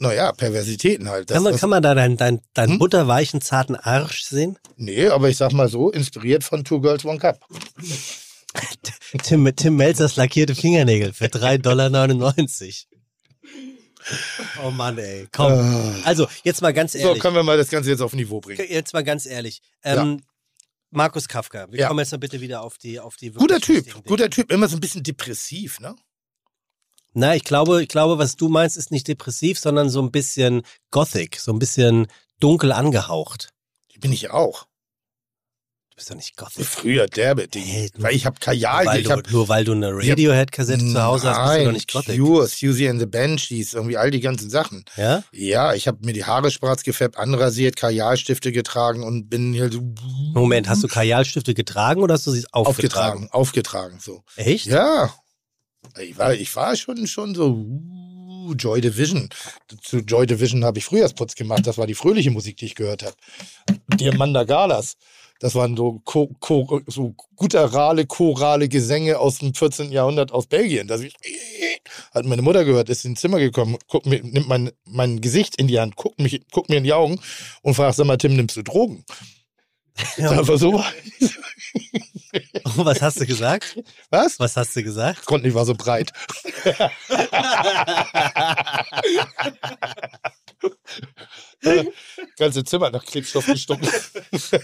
Naja, 0.03 0.33
Perversitäten 0.33 1.09
halt. 1.09 1.31
Das, 1.31 1.37
kann, 1.37 1.45
man, 1.45 1.57
kann 1.57 1.71
man 1.71 1.83
da 1.83 1.95
deinen 1.95 2.17
dein, 2.17 2.41
dein 2.55 2.71
Hm? 2.71 2.79
butterweichen, 2.79 3.41
zarten 3.41 3.77
Arsch 3.77 4.25
sehen? 4.25 4.59
nee, 4.77 5.07
aber 5.07 5.29
ich 5.29 5.37
sag 5.37 5.53
mal 5.53 5.69
so, 5.69 5.91
inspiriert 5.91 6.43
von 6.43 6.65
Two 6.65 6.81
Girls, 6.81 7.05
One 7.05 7.19
Cup. 7.19 7.39
Tim, 9.23 9.49
Tim 9.57 9.77
Melzers 9.77 10.17
lackierte 10.17 10.55
Fingernägel 10.55 11.13
für 11.13 11.27
3,99 11.27 11.59
Dollar. 11.63 11.87
Oh 14.65 14.71
Mann, 14.71 14.99
ey. 14.99 15.29
Komm. 15.31 15.53
Äh, 15.53 16.03
Also, 16.05 16.27
jetzt 16.43 16.61
mal 16.63 16.73
ganz 16.73 16.93
so, 16.93 16.99
ehrlich. 16.99 17.23
können 17.23 17.37
wir 17.37 17.45
mal 17.45 17.57
das 17.57 17.69
Ganze 17.69 17.91
jetzt 17.91 18.01
auf 18.01 18.13
Niveau 18.15 18.41
bringen. 18.41 18.67
jetzt 18.69 18.93
mal 18.93 19.05
ganz 19.05 19.27
ehrlich. 19.27 19.63
Ähm, 19.85 20.23
Markus 20.91 21.29
Kafka, 21.29 21.71
wir 21.71 21.81
Ja. 21.81 21.89
kommen 21.89 22.01
jetzt 22.01 22.11
mal 22.11 22.19
bitte 22.19 22.41
wieder 22.41 22.63
auf 22.63 22.77
die 22.79 22.99
auf 22.99 23.17
die 23.17 23.31
Guter 23.31 23.61
Typ, 23.61 24.05
guter 24.05 24.29
Typ. 24.29 24.51
Immer 24.53 24.67
so 24.69 24.77
ein 24.77 24.81
bisschen 24.81 25.03
depressiv, 25.05 25.79
ne? 25.81 25.95
Na, 27.15 27.35
ich 27.37 27.45
glaube, 27.45 27.83
ich 27.83 27.89
glaube, 27.89 28.19
was 28.19 28.37
du 28.37 28.49
meinst, 28.49 28.77
ist 28.77 28.91
nicht 28.91 29.07
depressiv, 29.09 29.59
sondern 29.59 29.91
so 29.91 30.01
ein 30.01 30.11
bisschen 30.11 30.63
gothic, 30.91 31.39
so 31.39 31.53
ein 31.53 31.59
bisschen 31.59 32.07
dunkel 32.41 32.73
angehaucht. 32.73 33.51
Bin 34.01 34.13
ich 34.13 34.31
auch. 34.31 34.67
bist 35.95 36.11
doch 36.11 36.17
nicht 36.17 36.37
Gothic. 36.37 36.65
Früher 36.67 37.07
derbe 37.07 37.47
Ding. 37.47 37.89
Du- 37.95 38.03
weil 38.03 38.15
ich 38.17 38.27
habe 38.27 38.41
Kajal, 38.41 38.87
weil 38.87 39.01
ich 39.01 39.05
du, 39.05 39.13
habe 39.13 39.23
nur 39.31 39.49
weil 39.49 39.65
du 39.65 39.73
eine 39.73 39.91
Radiohead-Kassette 39.95 40.85
zu 40.85 41.01
Hause 41.03 41.29
hast, 41.29 41.51
bist 41.53 41.61
du 41.61 41.65
doch 41.67 41.73
nicht 41.73 41.93
Gothic. 41.93 42.19
Cure, 42.19 42.49
Susie 42.49 42.89
and 42.89 42.99
the 42.99 43.07
Banshees, 43.07 43.75
irgendwie 43.75 43.97
all 43.99 44.11
die 44.11 44.19
ganzen 44.21 44.51
Sachen. 44.51 44.85
Ja? 44.97 45.23
Ja, 45.33 45.75
ich 45.75 45.87
habe 45.87 45.99
mir 46.05 46.15
die 46.15 46.25
Haare 46.25 46.51
schwarz 46.51 46.83
gefärbt, 46.83 47.17
anrasiert, 47.19 47.77
Kajalstifte 47.77 48.51
getragen 48.51 49.05
und 49.05 49.29
bin 49.29 49.53
hier 49.53 49.71
so 49.71 49.81
Moment, 50.33 50.69
hast 50.69 50.83
du 50.83 50.89
Kajalstifte 50.89 51.55
getragen 51.55 52.03
oder 52.03 52.15
hast 52.15 52.27
du 52.27 52.33
sie 52.33 52.45
aufgetragen? 52.51 53.29
aufgetragen, 53.31 53.31
aufgetragen 53.31 53.99
so. 54.01 54.25
Echt? 54.37 54.67
Ja. 54.67 55.15
Ich 56.01 56.17
war, 56.19 56.35
ich 56.35 56.55
war 56.57 56.77
schon, 56.77 57.07
schon 57.07 57.35
so 57.35 57.51
uh, 57.51 58.55
Joy 58.55 58.81
Division. 58.81 59.29
Zu 59.83 59.99
Joy 59.99 60.27
Division 60.27 60.65
habe 60.65 60.79
ich 60.79 60.85
Frühjahrsputz 60.85 61.35
gemacht. 61.35 61.67
Das 61.67 61.79
war 61.79 61.87
die 61.87 61.95
fröhliche 61.95 62.31
Musik, 62.31 62.57
die 62.57 62.67
ich 62.67 62.75
gehört 62.75 63.03
habe. 63.03 63.17
Diamanda 63.97 64.45
Galas. 64.45 64.97
Das 65.41 65.57
waren 65.57 65.77
so, 65.77 66.01
Cho 66.05 66.31
Cho 66.41 66.83
so 66.87 67.17
gutturale, 67.35 68.07
chorale 68.07 68.69
Gesänge 68.69 69.19
aus 69.19 69.39
dem 69.39 69.55
14. 69.55 69.91
Jahrhundert 69.91 70.31
aus 70.31 70.47
Belgien. 70.47 70.87
Das 70.87 71.03
hat 72.15 72.27
meine 72.27 72.43
Mutter 72.43 72.65
gehört, 72.65 72.89
ist 72.89 73.05
ins 73.05 73.21
Zimmer 73.21 73.41
gekommen, 73.41 73.77
guckt 73.89 74.07
mir, 74.07 74.23
nimmt 74.23 74.49
mein, 74.49 74.71
mein 74.85 75.21
Gesicht 75.21 75.57
in 75.57 75.67
die 75.67 75.81
Hand, 75.81 75.97
guckt, 75.97 76.21
mich, 76.21 76.43
guckt 76.53 76.71
mir 76.71 76.77
in 76.77 76.85
die 76.85 76.93
Augen 76.93 77.21
und 77.63 77.75
fragt, 77.75 77.97
sag 77.97 78.07
mal, 78.07 78.19
Tim, 78.19 78.37
nimmst 78.37 78.57
du 78.57 78.63
Drogen? 78.63 79.05
Ja. 80.17 80.31
Einfach 80.31 80.59
so. 80.59 80.77
Und 80.77 80.85
was 82.77 83.03
hast 83.03 83.21
du 83.21 83.27
gesagt? 83.27 83.79
Was? 84.11 84.41
Was 84.41 84.57
hast 84.57 84.75
du 84.75 84.83
gesagt? 84.83 85.27
Konnte 85.27 85.47
nicht, 85.47 85.55
war 85.55 85.67
so 85.67 85.75
breit. 85.75 86.13
Ganze 92.37 92.65
Zimmer 92.65 92.91
nach 92.91 93.05
Klebstoff 93.05 93.47
gestunken. 93.47 93.89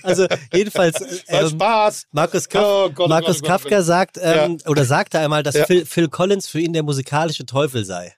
Also 0.02 0.26
jedenfalls, 0.52 1.24
ähm, 1.28 1.48
Spaß. 1.50 2.06
Markus, 2.12 2.48
Kaf 2.48 2.64
Oh 2.64 2.90
Gott, 2.90 3.06
oh 3.06 3.08
Markus 3.08 3.40
Gott, 3.40 3.50
oh 3.50 3.52
Gott. 3.52 3.62
Kafka 3.62 3.82
sagt, 3.82 4.18
ähm, 4.20 4.58
oder 4.66 4.84
sagte 4.84 5.18
einmal, 5.18 5.42
dass 5.42 5.54
Ja. 5.54 5.66
Phil, 5.66 5.86
Phil 5.86 6.08
Collins 6.08 6.48
für 6.48 6.60
ihn 6.60 6.72
der 6.72 6.82
musikalische 6.82 7.46
Teufel 7.46 7.84
sei. 7.84 8.14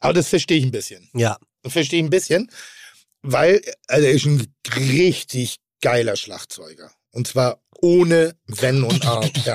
Aber 0.00 0.12
das 0.12 0.28
verstehe 0.28 0.58
ich 0.58 0.64
ein 0.64 0.70
bisschen. 0.70 1.08
Ja. 1.14 1.38
Das 1.62 1.72
verstehe 1.72 1.98
ich 2.00 2.06
ein 2.06 2.10
bisschen, 2.10 2.50
weil 3.26 3.60
also 3.88 4.06
er 4.06 4.12
ist 4.12 4.24
ein 4.26 4.46
richtig 4.76 5.58
geiler 5.82 6.16
Schlagzeuger. 6.16 6.90
Und 7.12 7.26
zwar 7.28 7.60
ohne 7.80 8.34
Wenn 8.46 8.82
und 8.84 9.06
Aber. 9.06 9.28
Ja. 9.44 9.54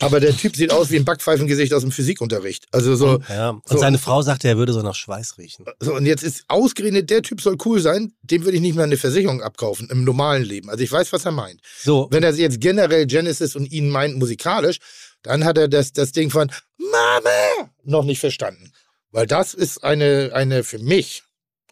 Aber 0.00 0.20
der 0.20 0.36
Typ 0.36 0.54
sieht 0.54 0.70
aus 0.70 0.90
wie 0.90 0.96
ein 0.96 1.04
Backpfeifengesicht 1.04 1.72
aus 1.74 1.82
dem 1.82 1.90
Physikunterricht. 1.92 2.66
Also 2.72 2.94
so, 2.94 3.20
ja. 3.28 3.50
Und 3.50 3.62
so- 3.66 3.78
seine 3.78 3.98
Frau 3.98 4.22
sagte, 4.22 4.48
er 4.48 4.56
würde 4.56 4.72
so 4.72 4.82
nach 4.82 4.94
Schweiß 4.94 5.38
riechen. 5.38 5.64
So, 5.80 5.94
und 5.94 6.06
jetzt 6.06 6.22
ist 6.22 6.44
ausgerechnet, 6.48 7.10
der 7.10 7.22
Typ 7.22 7.40
soll 7.40 7.56
cool 7.64 7.80
sein, 7.80 8.12
dem 8.22 8.44
würde 8.44 8.56
ich 8.56 8.62
nicht 8.62 8.74
mehr 8.76 8.84
eine 8.84 8.96
Versicherung 8.96 9.42
abkaufen 9.42 9.88
im 9.90 10.04
normalen 10.04 10.42
Leben. 10.44 10.70
Also 10.70 10.84
ich 10.84 10.92
weiß, 10.92 11.12
was 11.12 11.24
er 11.24 11.32
meint. 11.32 11.60
So, 11.82 12.08
Wenn 12.10 12.22
er 12.22 12.32
jetzt 12.34 12.60
generell 12.60 13.06
Genesis 13.06 13.56
und 13.56 13.70
ihn 13.72 13.88
meint 13.90 14.16
musikalisch, 14.16 14.78
dann 15.22 15.44
hat 15.44 15.58
er 15.58 15.68
das, 15.68 15.92
das 15.92 16.12
Ding 16.12 16.30
von 16.30 16.50
Mama 16.78 17.70
noch 17.84 18.04
nicht 18.04 18.20
verstanden. 18.20 18.72
Weil 19.10 19.26
das 19.26 19.54
ist 19.54 19.82
eine, 19.84 20.30
eine 20.34 20.64
für 20.64 20.78
mich 20.78 21.22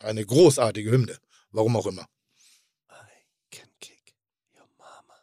eine 0.02 0.24
großartige 0.24 0.90
Hymne. 0.90 1.16
Warum 1.52 1.76
auch 1.76 1.86
immer. 1.86 2.06
can 3.50 3.66
kick 3.80 4.14
your 4.58 4.66
mama. 4.78 5.14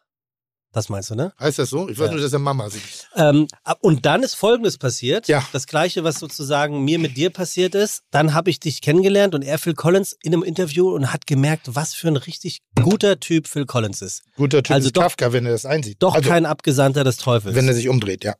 Das 0.71 0.89
meinst 0.89 1.11
du, 1.11 1.15
ne? 1.15 1.33
Heißt 1.39 1.59
das 1.59 1.69
so? 1.69 1.87
Ich 1.89 1.99
weiß 1.99 2.07
Ja. 2.07 2.11
nur, 2.13 2.21
dass 2.21 2.33
er 2.33 2.39
Mama 2.39 2.69
singt. 2.69 3.07
Ähm, 3.15 3.47
und 3.81 4.05
dann 4.07 4.23
ist 4.23 4.33
Folgendes 4.33 4.77
passiert. 4.79 5.27
Ja. 5.27 5.45
Das 5.51 5.67
Gleiche, 5.67 6.03
was 6.03 6.17
sozusagen 6.19 6.83
mir 6.83 6.97
mit 6.97 7.15
dir 7.17 7.29
passiert 7.29 7.75
ist. 7.75 8.01
Dann 8.09 8.33
habe 8.33 8.49
ich 8.49 8.59
dich 8.59 8.81
kennengelernt 8.81 9.35
und 9.35 9.43
er, 9.43 9.59
Phil 9.59 9.75
Collins, 9.75 10.15
in 10.23 10.33
einem 10.33 10.41
Interview 10.43 10.89
und 10.95 11.13
hat 11.13 11.27
gemerkt, 11.27 11.75
was 11.75 11.93
für 11.93 12.07
ein 12.07 12.17
richtig 12.17 12.61
guter 12.81 13.19
Typ 13.19 13.47
Phil 13.47 13.65
Collins 13.67 14.01
ist. 14.01 14.23
Guter 14.37 14.63
Typ 14.63 14.73
Also 14.75 14.87
ist 14.87 14.97
doch- 14.97 15.03
Kafka, 15.03 15.31
wenn 15.33 15.45
er 15.45 15.51
das 15.51 15.65
einsieht. 15.67 15.97
Doch 16.01 16.15
also, 16.15 16.27
kein 16.27 16.45
Abgesandter 16.47 17.03
des 17.03 17.17
Teufels. 17.17 17.53
Wenn 17.55 17.67
er 17.67 17.75
sich 17.75 17.89
umdreht, 17.89 18.23
ja. 18.23 18.33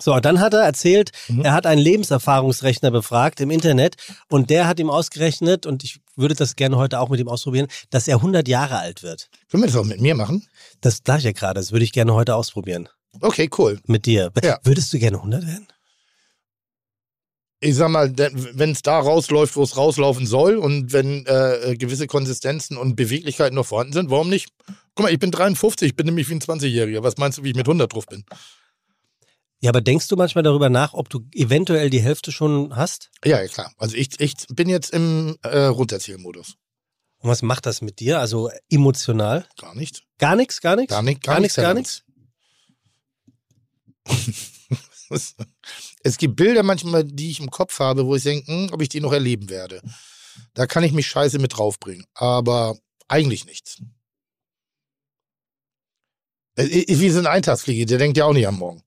So, 0.00 0.18
dann 0.20 0.40
hat 0.40 0.54
er 0.54 0.60
erzählt, 0.60 1.10
Mhm. 1.28 1.42
er 1.42 1.52
hat 1.52 1.66
einen 1.66 1.80
Lebenserfahrungsrechner 1.80 2.90
befragt 2.90 3.40
im 3.40 3.50
Internet 3.50 3.96
und 4.28 4.50
der 4.50 4.66
hat 4.66 4.80
ihm 4.80 4.90
ausgerechnet, 4.90 5.66
und 5.66 5.84
ich 5.84 6.00
würde 6.16 6.34
das 6.34 6.56
gerne 6.56 6.76
heute 6.76 7.00
auch 7.00 7.08
mit 7.08 7.20
ihm 7.20 7.28
ausprobieren, 7.28 7.68
dass 7.90 8.08
er 8.08 8.16
100 8.16 8.48
Jahre 8.48 8.78
alt 8.78 9.02
wird. 9.02 9.28
Können 9.50 9.62
wir 9.62 9.68
das 9.68 9.76
auch 9.76 9.84
mit 9.84 10.00
mir 10.00 10.14
machen? 10.14 10.46
Das 10.80 11.00
ich 11.18 11.24
ja 11.24 11.32
gerade, 11.32 11.54
das 11.60 11.72
würde 11.72 11.84
ich 11.84 11.92
gerne 11.92 12.14
heute 12.14 12.34
ausprobieren. 12.34 12.88
Okay, 13.20 13.50
cool. 13.58 13.78
Mit 13.86 14.06
dir. 14.06 14.32
Ja. 14.42 14.58
Würdest 14.64 14.92
du 14.92 14.98
gerne 14.98 15.18
100 15.18 15.46
werden? 15.46 15.68
ich 17.62 17.76
sag 17.76 17.90
mal, 17.90 18.12
wenn 18.16 18.72
es 18.72 18.82
da 18.82 18.98
rausläuft, 18.98 19.54
wo 19.54 19.62
es 19.62 19.76
rauslaufen 19.76 20.26
soll 20.26 20.56
und 20.56 20.92
wenn 20.92 21.24
äh, 21.26 21.76
gewisse 21.78 22.08
Konsistenzen 22.08 22.76
und 22.76 22.96
Beweglichkeiten 22.96 23.54
noch 23.54 23.66
vorhanden 23.66 23.92
sind, 23.92 24.10
warum 24.10 24.28
nicht? 24.28 24.48
Guck 24.94 25.04
mal, 25.04 25.12
ich 25.12 25.20
bin 25.20 25.30
53, 25.30 25.90
ich 25.90 25.96
bin 25.96 26.06
nämlich 26.06 26.28
wie 26.28 26.34
ein 26.34 26.40
20-Jähriger. 26.40 27.04
Was 27.04 27.18
meinst 27.18 27.38
du, 27.38 27.44
wie 27.44 27.50
ich 27.50 27.54
mit 27.54 27.66
100 27.68 27.92
drauf 27.92 28.06
bin? 28.06 28.24
Ja, 29.62 29.70
aber 29.70 29.80
denkst 29.80 30.08
du 30.08 30.16
manchmal 30.16 30.42
darüber 30.42 30.68
nach, 30.68 30.92
ob 30.92 31.08
du 31.08 31.20
eventuell 31.32 31.88
die 31.88 32.00
Hälfte 32.00 32.32
schon 32.32 32.74
hast? 32.74 33.10
Ja, 33.24 33.40
ja, 33.40 33.46
klar. 33.46 33.72
Also 33.78 33.96
ich, 33.96 34.18
ich 34.18 34.34
bin 34.48 34.68
jetzt 34.68 34.90
im 34.92 35.36
äh, 35.42 35.66
Runterzielmodus. 35.66 36.56
Und 37.18 37.30
was 37.30 37.42
macht 37.42 37.66
das 37.66 37.80
mit 37.80 38.00
dir? 38.00 38.18
Also 38.18 38.50
emotional? 38.68 39.46
Gar 39.56 39.76
nichts. 39.76 40.02
Gar 40.18 40.34
nichts, 40.34 40.60
gar 40.60 40.74
nichts? 40.74 40.90
Gar, 40.90 41.02
nicht, 41.02 41.22
Gar 41.22 41.38
nichts, 41.38 41.54
gar 41.56 41.74
nichts? 41.74 42.02
Es 46.02 46.16
gibt 46.16 46.36
Bilder 46.36 46.62
manchmal, 46.62 47.04
die 47.04 47.30
ich 47.30 47.38
im 47.38 47.50
Kopf 47.50 47.78
habe, 47.78 48.06
wo 48.06 48.16
ich 48.16 48.22
denke, 48.22 48.50
hm, 48.50 48.70
ob 48.72 48.80
ich 48.80 48.88
die 48.88 49.00
noch 49.00 49.12
erleben 49.12 49.50
werde. 49.50 49.82
Da 50.54 50.66
kann 50.66 50.84
ich 50.84 50.92
mich 50.92 51.06
scheiße 51.06 51.38
mit 51.38 51.58
draufbringen. 51.58 52.06
Aber 52.14 52.78
eigentlich 53.08 53.44
nichts. 53.44 53.82
Es 56.54 56.68
ist 56.68 57.00
wie 57.00 57.10
so 57.10 57.18
ein 57.18 57.26
Eintagsfliege, 57.26 57.84
der 57.84 57.98
denkt 57.98 58.16
ja 58.16 58.24
auch 58.24 58.32
nicht 58.32 58.46
am 58.46 58.56
Morgen. 58.56 58.82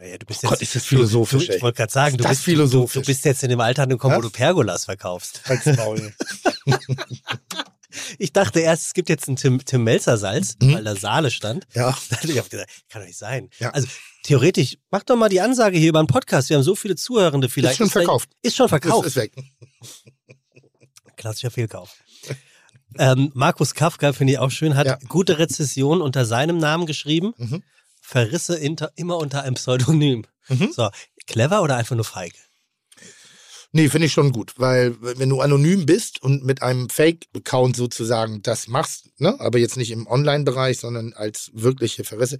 Naja, 0.00 0.16
du 0.16 0.24
bist 0.24 0.40
Oh 0.40 0.46
jetzt, 0.46 0.50
Gott, 0.50 0.62
ist 0.62 0.74
das 0.76 0.84
philosophisch, 0.84 1.46
Du, 1.48 1.52
ich 1.56 1.60
wollte 1.62 1.76
gerade 1.76 1.92
sagen, 1.92 2.16
du 2.16 2.24
Ist 2.24 2.30
bist, 2.30 2.42
philosophisch? 2.44 2.94
Du, 2.94 3.00
du 3.00 3.06
bist 3.06 3.22
jetzt 3.26 3.42
in 3.42 3.50
dem 3.50 3.60
Alter 3.60 3.82
angekommen, 3.82 4.16
wo 4.16 4.22
du 4.22 4.30
Pergolas 4.30 4.86
verkaufst. 4.86 5.42
Halt's 5.46 5.66
Maul. 5.76 6.12
Ich 8.18 8.32
dachte 8.32 8.60
erst, 8.60 8.86
es 8.86 8.94
gibt 8.94 9.08
jetzt 9.08 9.26
ein 9.28 9.34
Tim, 9.34 9.64
Tim 9.64 9.82
Melzer 9.82 10.16
Salz, 10.16 10.54
Mhm. 10.62 10.74
weil 10.74 10.84
da 10.84 10.94
Saale 10.94 11.30
stand. 11.32 11.66
ja. 11.74 11.96
Ich 12.22 12.38
habe 12.38 12.48
gesagt, 12.48 12.70
kann 12.88 13.02
doch 13.02 13.06
nicht 13.08 13.18
sein. 13.18 13.50
Ja. 13.58 13.70
Also 13.70 13.88
theoretisch, 14.22 14.76
mach 14.92 15.02
doch 15.02 15.16
mal 15.16 15.28
die 15.28 15.40
Ansage 15.40 15.76
hier 15.76 15.88
über 15.88 16.00
den 16.00 16.06
Podcast. 16.06 16.48
Wir 16.50 16.56
haben 16.56 16.62
so 16.62 16.76
viele 16.76 16.94
Zuhörende 16.94 17.48
vielleicht. 17.48 17.72
Ist 17.72 17.78
schon 17.78 17.88
da- 17.88 17.92
verkauft. 17.92 18.30
Ist 18.42 18.56
schon 18.56 18.68
verkauft. 18.68 19.06
ist 19.08 19.16
weg. 19.16 19.32
Klassischer 21.16 21.50
Fehlkauf. 21.50 21.90
ähm, 22.96 23.32
Markus 23.34 23.74
Kafka, 23.74 24.12
finde 24.12 24.34
ich 24.34 24.38
auch 24.38 24.52
schön, 24.52 24.76
hat 24.76 24.86
Ja. 24.86 24.98
gute 25.08 25.38
Rezession 25.40 26.00
unter 26.00 26.24
seinem 26.24 26.58
Namen 26.58 26.86
geschrieben. 26.86 27.32
Mhm. 27.38 27.62
Verrisse 28.10 28.56
inter, 28.56 28.90
immer 28.96 29.18
unter 29.18 29.42
einem 29.44 29.54
Pseudonym. 29.54 30.26
Mhm. 30.48 30.72
So, 30.72 30.90
clever 31.28 31.62
oder 31.62 31.76
einfach 31.76 31.94
nur 31.94 32.04
feige? 32.04 32.34
Nee, 33.70 33.88
finde 33.88 34.06
ich 34.06 34.12
schon 34.12 34.32
gut, 34.32 34.54
weil 34.56 34.96
wenn 35.00 35.28
du 35.28 35.40
anonym 35.40 35.86
bist 35.86 36.20
und 36.20 36.44
mit 36.44 36.60
einem 36.60 36.90
Fake-Account 36.90 37.76
sozusagen 37.76 38.42
das 38.42 38.66
machst, 38.66 39.10
ne, 39.20 39.38
aber 39.38 39.60
jetzt 39.60 39.76
nicht 39.76 39.92
im 39.92 40.08
Online-Bereich, 40.08 40.80
sondern 40.80 41.12
als 41.12 41.52
wirkliche 41.54 42.02
Verrisse, 42.02 42.38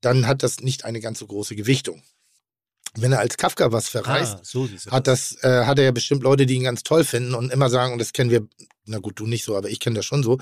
dann 0.00 0.28
hat 0.28 0.44
das 0.44 0.60
nicht 0.60 0.84
eine 0.84 1.00
ganz 1.00 1.18
so 1.18 1.26
große 1.26 1.56
Gewichtung. 1.56 2.04
Wenn 2.94 3.10
er 3.10 3.18
als 3.18 3.36
Kafka 3.36 3.72
was 3.72 3.88
verreist, 3.88 4.36
Ah, 4.36 4.40
so 4.44 4.68
hat 4.88 5.08
das, 5.08 5.36
äh, 5.42 5.64
hat 5.64 5.78
er 5.80 5.86
ja 5.86 5.90
bestimmt 5.90 6.22
Leute, 6.22 6.46
die 6.46 6.54
ihn 6.54 6.62
ganz 6.62 6.84
toll 6.84 7.02
finden 7.02 7.34
und 7.34 7.52
immer 7.52 7.70
sagen, 7.70 7.92
und 7.92 7.98
das 7.98 8.12
kennen 8.12 8.30
wir, 8.30 8.46
na 8.88 8.98
gut, 8.98 9.18
du 9.18 9.26
nicht 9.26 9.44
so, 9.44 9.56
aber 9.56 9.68
ich 9.68 9.80
kenne 9.80 9.96
das 9.96 10.06
schon 10.06 10.22
so, 10.22 10.38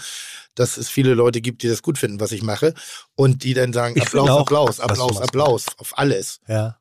dass 0.55 0.77
es 0.77 0.89
viele 0.89 1.15
Leute 1.15 1.41
gibt, 1.41 1.63
die 1.63 1.69
das 1.69 1.83
gut 1.83 1.99
finden, 1.99 2.21
was 2.21 2.33
ich 2.33 2.43
mache, 2.43 2.75
und 3.15 3.45
die 3.45 3.55
dann 3.55 3.73
sagen, 3.73 4.01
Applaus, 4.01 4.29
auch, 4.31 4.41
Applaus, 4.41 4.81
Applaus, 4.81 5.15
machst. 5.15 5.23
Applaus, 5.23 5.67
auf 5.79 5.99
alles. 5.99 6.41
Ja. 6.49 6.79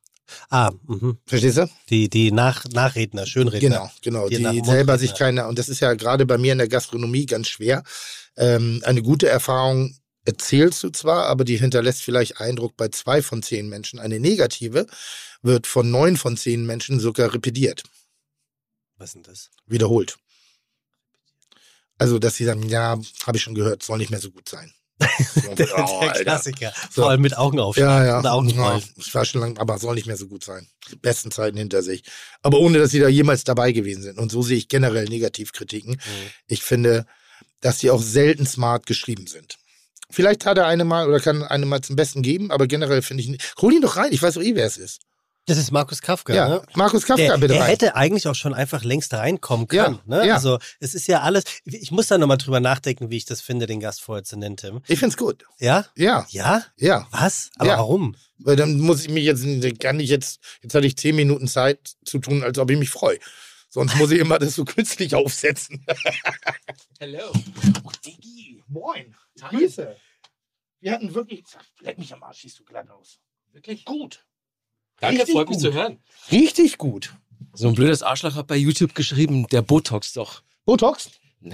Ah, 0.49 0.71
mhm. 0.87 1.19
Verstehst 1.25 1.57
du? 1.57 1.69
die, 1.89 2.09
die 2.09 2.31
Nach 2.31 2.65
Nachredner, 2.65 3.25
Schönredner. 3.27 3.91
Genau, 4.01 4.27
genau. 4.27 4.29
Die 4.29 4.37
Die, 4.37 4.65
selber 4.65 4.97
sich 4.97 5.13
keine, 5.13 5.47
und 5.47 5.59
das 5.59 5.69
ist 5.69 5.81
ja 5.81 5.93
gerade 5.93 6.25
bei 6.25 6.37
mir 6.37 6.51
in 6.51 6.57
der 6.57 6.67
Gastronomie 6.67 7.25
ganz 7.25 7.47
schwer. 7.47 7.83
Ähm, 8.35 8.81
eine 8.85 9.01
gute 9.03 9.29
Erfahrung 9.29 9.95
erzählst 10.25 10.83
du 10.83 10.89
zwar, 10.89 11.27
aber 11.27 11.45
die 11.45 11.57
hinterlässt 11.57 12.01
vielleicht 12.01 12.41
Eindruck 12.41 12.75
bei 12.75 12.87
zwei 12.89 13.21
von 13.21 13.43
zehn 13.43 13.69
Menschen. 13.69 13.99
Eine 13.99 14.19
negative 14.19 14.87
wird 15.43 15.67
von 15.67 15.91
neun 15.91 16.17
von 16.17 16.35
zehn 16.35 16.65
Menschen 16.65 16.99
sogar 16.99 17.33
repetiert, 17.33 17.83
Was 18.97 19.09
ist 19.09 19.15
denn 19.15 19.23
das? 19.23 19.51
wiederholt. 19.67 20.17
Also, 21.97 22.19
dass 22.19 22.35
sie 22.35 22.45
sagen, 22.45 22.67
ja, 22.67 22.97
habe 23.25 23.37
ich 23.37 23.43
schon 23.43 23.55
gehört, 23.55 23.83
soll 23.83 23.97
nicht 23.97 24.11
mehr 24.11 24.19
so 24.19 24.31
gut 24.31 24.49
sein. 24.49 24.71
So, 25.35 25.53
Der, 25.55 25.67
oh, 25.77 26.01
der. 26.01 26.23
Klassiker. 26.23 26.73
So. 26.89 27.01
Vor 27.01 27.09
allem 27.09 27.21
mit 27.21 27.37
Augen 27.37 27.59
aufschlagen 27.59 28.07
Ja, 28.07 28.21
ja. 28.21 28.31
Augen 28.31 28.49
ja. 28.49 28.79
Ich 28.95 29.13
war 29.13 29.25
schon 29.25 29.41
lange, 29.41 29.59
aber 29.59 29.77
soll 29.77 29.95
nicht 29.95 30.07
mehr 30.07 30.15
so 30.17 30.27
gut 30.27 30.43
sein. 30.43 30.67
Besten 31.01 31.31
Zeiten 31.31 31.57
hinter 31.57 31.83
sich. 31.83 32.03
Aber 32.41 32.59
ohne, 32.59 32.79
dass 32.79 32.91
sie 32.91 32.99
da 32.99 33.09
jemals 33.09 33.43
dabei 33.43 33.73
gewesen 33.73 34.03
sind. 34.03 34.17
Und 34.17 34.31
so 34.31 34.41
sehe 34.41 34.57
ich 34.57 34.69
generell 34.69 35.05
Negativkritiken. 35.05 35.91
Mhm. 35.91 36.29
Ich 36.47 36.63
finde, 36.63 37.05
dass 37.59 37.79
die 37.79 37.89
auch 37.91 38.01
selten 38.01 38.45
smart 38.45 38.85
geschrieben 38.85 39.27
sind. 39.27 39.57
Vielleicht 40.09 40.45
hat 40.45 40.57
er 40.57 40.67
eine 40.67 40.85
mal 40.85 41.07
oder 41.07 41.19
kann 41.19 41.43
eine 41.43 41.65
mal 41.65 41.81
zum 41.81 41.95
Besten 41.95 42.21
geben, 42.21 42.51
aber 42.51 42.67
generell 42.67 43.01
finde 43.01 43.23
ich 43.23 43.29
nicht. 43.29 43.55
Hol 43.61 43.73
ihn 43.73 43.81
doch 43.81 43.97
rein, 43.97 44.13
ich 44.13 44.21
weiß 44.21 44.35
doch 44.35 44.43
eh, 44.43 44.55
wer 44.55 44.65
es 44.65 44.77
ist. 44.77 45.01
Das 45.47 45.57
ist 45.59 45.71
Markus 45.71 46.01
Kafka, 46.01 46.33
Ja, 46.33 46.49
ne? 46.49 46.61
Markus 46.73 47.05
Kafka, 47.05 47.23
der, 47.23 47.37
bitte 47.37 47.53
der 47.53 47.61
rein. 47.61 47.69
hätte 47.69 47.95
eigentlich 47.95 48.27
auch 48.27 48.33
schon 48.33 48.53
einfach 48.55 48.83
längst 48.83 49.13
reinkommen 49.13 49.67
können. 49.67 49.99
Ja, 50.07 50.17
ne? 50.17 50.27
ja. 50.27 50.33
Also 50.35 50.57
es 50.79 50.95
ist 50.95 51.07
ja 51.07 51.21
alles. 51.21 51.43
Ich 51.65 51.91
muss 51.91 52.07
da 52.07 52.17
nochmal 52.17 52.37
drüber 52.37 52.59
nachdenken, 52.59 53.11
wie 53.11 53.17
ich 53.17 53.25
das 53.25 53.41
finde, 53.41 53.67
den 53.67 53.79
Gast 53.79 54.01
vorher 54.01 54.23
zu 54.23 54.37
nennen, 54.37 54.57
Tim. 54.57 54.81
Ich 54.87 54.97
find's 54.97 55.17
gut. 55.17 55.45
Ja? 55.59 55.85
Ja, 55.95 56.25
Ja? 56.31 56.63
ja. 56.77 57.07
Was? 57.11 57.51
Aber 57.57 57.69
Ja. 57.69 57.77
warum? 57.77 58.15
Weil 58.39 58.55
dann 58.55 58.79
muss 58.79 59.01
ich 59.03 59.09
mich 59.09 59.23
jetzt, 59.23 59.45
kann 59.79 59.99
ich 59.99 60.09
jetzt, 60.09 60.39
jetzt 60.63 60.73
hatte 60.73 60.87
ich 60.87 60.97
zehn 60.97 61.15
Minuten 61.15 61.47
Zeit 61.47 61.95
zu 62.03 62.17
tun, 62.19 62.43
als 62.43 62.57
ob 62.57 62.71
ich 62.71 62.77
mich 62.79 62.89
freue. 62.89 63.19
Sonst 63.69 63.95
muss 63.97 64.09
ich 64.11 64.19
immer 64.19 64.39
das 64.39 64.55
so 64.55 64.65
künstlich 64.65 65.13
aufsetzen. 65.15 65.85
Hello. 66.99 67.31
Oh, 67.83 67.91
Diggi, 68.05 68.63
moin. 68.67 69.15
Grüße. 69.49 69.95
Wir 70.79 70.91
hatten 70.91 71.13
wirklich, 71.13 71.43
leck 71.81 71.97
mich 71.97 72.13
am 72.13 72.23
Arsch, 72.23 72.41
siehst 72.41 72.57
du 72.59 72.63
glatt 72.63 72.89
aus. 72.89 73.19
Wirklich 73.51 73.85
gut. 73.85 74.25
Danke, 74.99 75.19
Richtig 75.19 75.33
freut 75.35 75.49
mich 75.49 75.57
gut. 75.57 75.65
zu 75.65 75.73
hören. 75.73 75.97
Richtig 76.31 76.77
gut. 76.77 77.13
So 77.53 77.67
ein 77.67 77.75
blödes 77.75 78.01
Arschloch 78.03 78.35
hat 78.35 78.47
bei 78.47 78.55
YouTube 78.55 78.95
geschrieben, 78.95 79.47
der 79.51 79.61
Botox 79.61 80.13
doch. 80.13 80.41
Botox? 80.65 81.09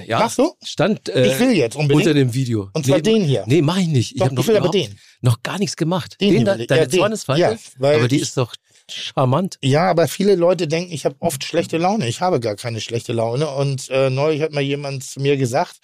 Ja, 0.08 0.19
Machst 0.19 0.38
du? 0.39 0.54
stand 0.63 1.10
äh, 1.10 1.34
ich 1.34 1.39
will 1.39 1.51
jetzt 1.51 1.75
unbedingt. 1.75 2.01
unter 2.08 2.13
dem 2.13 2.34
Video. 2.34 2.69
Und 2.73 2.86
zwar 2.86 2.97
nee, 2.97 3.01
den 3.04 3.23
hier. 3.25 3.43
Nee, 3.45 3.62
mach 3.62 3.77
ich 3.77 3.88
nicht. 3.88 4.13
Ich, 4.13 4.19
Doch, 4.19 4.27
hab 4.27 4.32
noch 4.34 4.41
ich 4.43 4.47
will 4.47 4.56
aber 4.58 4.69
überhaupt 4.69 4.89
den. 4.91 4.99
noch 5.21 5.43
gar 5.43 5.60
nichts 5.60 5.75
gemacht. 5.75 6.15
Den 6.21 6.30
hier 6.30 6.45
da, 6.45 6.54
will 6.54 6.62
ich. 6.62 6.67
deine 6.67 6.82
Ja, 6.84 6.88
den. 6.88 6.99
Zornesfalte? 6.99 7.41
Ja, 7.41 7.58
weil 7.77 7.95
aber 7.99 8.08
die 8.08 8.15
ich- 8.15 8.21
ist 8.21 8.38
doch 8.38 8.56
charmant. 8.89 9.58
Ja, 9.62 9.89
aber 9.89 10.08
viele 10.08 10.36
Leute 10.36 10.67
denken, 10.67 10.93
ich 10.93 11.04
habe 11.06 11.15
oft 11.19 11.43
schlechte 11.43 11.77
Laune. 11.77 12.08
Ich 12.08 12.21
habe 12.21 12.39
gar 12.39 12.56
keine 12.56 12.80
schlechte 12.80 13.12
Laune. 13.12 13.49
Und 13.49 13.89
äh, 13.89 14.10
neulich 14.10 14.41
hat 14.41 14.54
mal 14.54 14.62
jemand 14.62 15.04
zu 15.04 15.19
mir 15.19 15.36
gesagt, 15.36 15.80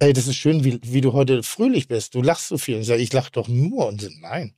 ey, 0.00 0.12
das 0.12 0.26
ist 0.26 0.36
schön, 0.36 0.64
wie, 0.64 0.80
wie 0.82 1.00
du 1.00 1.12
heute 1.12 1.42
fröhlich 1.44 1.86
bist. 1.86 2.14
Du 2.16 2.22
lachst 2.22 2.48
so 2.48 2.58
viel. 2.58 2.74
Und 2.74 2.80
ich 2.82 2.86
sage, 2.88 3.02
ich 3.02 3.12
lach 3.12 3.30
doch 3.30 3.46
nur. 3.48 3.86
Und 3.86 4.00
so, 4.02 4.08
nein. 4.20 4.54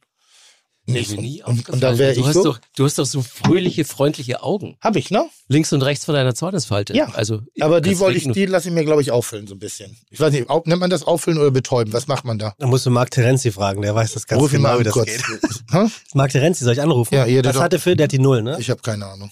Nicht. 0.88 1.10
Mir 1.10 1.20
nie 1.20 1.42
Und, 1.42 1.68
und, 1.68 1.82
da 1.82 1.98
wäre 1.98 2.14
du, 2.14 2.20
ich 2.20 2.26
hast 2.26 2.34
so. 2.34 2.44
doch, 2.44 2.60
du 2.76 2.84
hast 2.84 2.98
doch 2.98 3.04
so 3.04 3.20
fröhliche, 3.20 3.84
freundliche 3.84 4.42
Augen. 4.42 4.78
Hab 4.80 4.96
ich, 4.96 5.10
ne? 5.10 5.28
Links 5.48 5.70
und 5.74 5.82
rechts 5.82 6.06
von 6.06 6.14
deiner 6.14 6.34
Zornesfalte. 6.34 6.94
Ja, 6.96 7.10
also, 7.10 7.40
Aber 7.60 7.80
die 7.82 7.98
wollte 7.98 8.16
ich, 8.16 8.30
die 8.32 8.46
lasse 8.46 8.68
ich 8.68 8.74
mir, 8.74 8.84
glaube 8.84 9.02
ich, 9.02 9.10
auffüllen, 9.10 9.46
so 9.46 9.54
ein 9.54 9.58
bisschen. 9.58 9.96
Ich 10.10 10.18
weiß 10.18 10.32
nicht, 10.32 10.48
nennt 10.48 10.80
man 10.80 10.88
das 10.88 11.04
auffüllen 11.04 11.38
oder 11.38 11.50
betäuben? 11.50 11.92
Was 11.92 12.06
macht 12.08 12.24
man 12.24 12.38
da? 12.38 12.54
Da 12.58 12.66
musst 12.66 12.86
du 12.86 12.90
Marc 12.90 13.10
Terenzi 13.10 13.52
fragen, 13.52 13.82
der 13.82 13.94
weiß 13.94 14.14
das 14.14 14.26
ganz 14.26 14.40
Ruf 14.40 14.52
ihn 14.52 14.58
genau, 14.58 14.70
mal 14.70 14.80
wie 14.80 14.84
das 14.84 14.92
kurz. 14.94 15.06
geht. 15.08 15.22
Marc 16.14 16.30
Terenzi, 16.32 16.64
soll 16.64 16.72
ich 16.72 16.80
anrufen? 16.80 17.14
Ja, 17.14 17.26
ihr, 17.26 17.42
der 17.42 17.50
Was 17.50 17.56
doch- 17.56 17.62
hat 17.64 17.72
er 17.74 17.80
für? 17.80 17.94
Der 17.94 18.04
hat 18.04 18.12
die 18.12 18.18
Null, 18.18 18.42
ne? 18.42 18.56
Ich 18.58 18.70
habe 18.70 18.80
keine 18.80 19.04
Ahnung. 19.06 19.30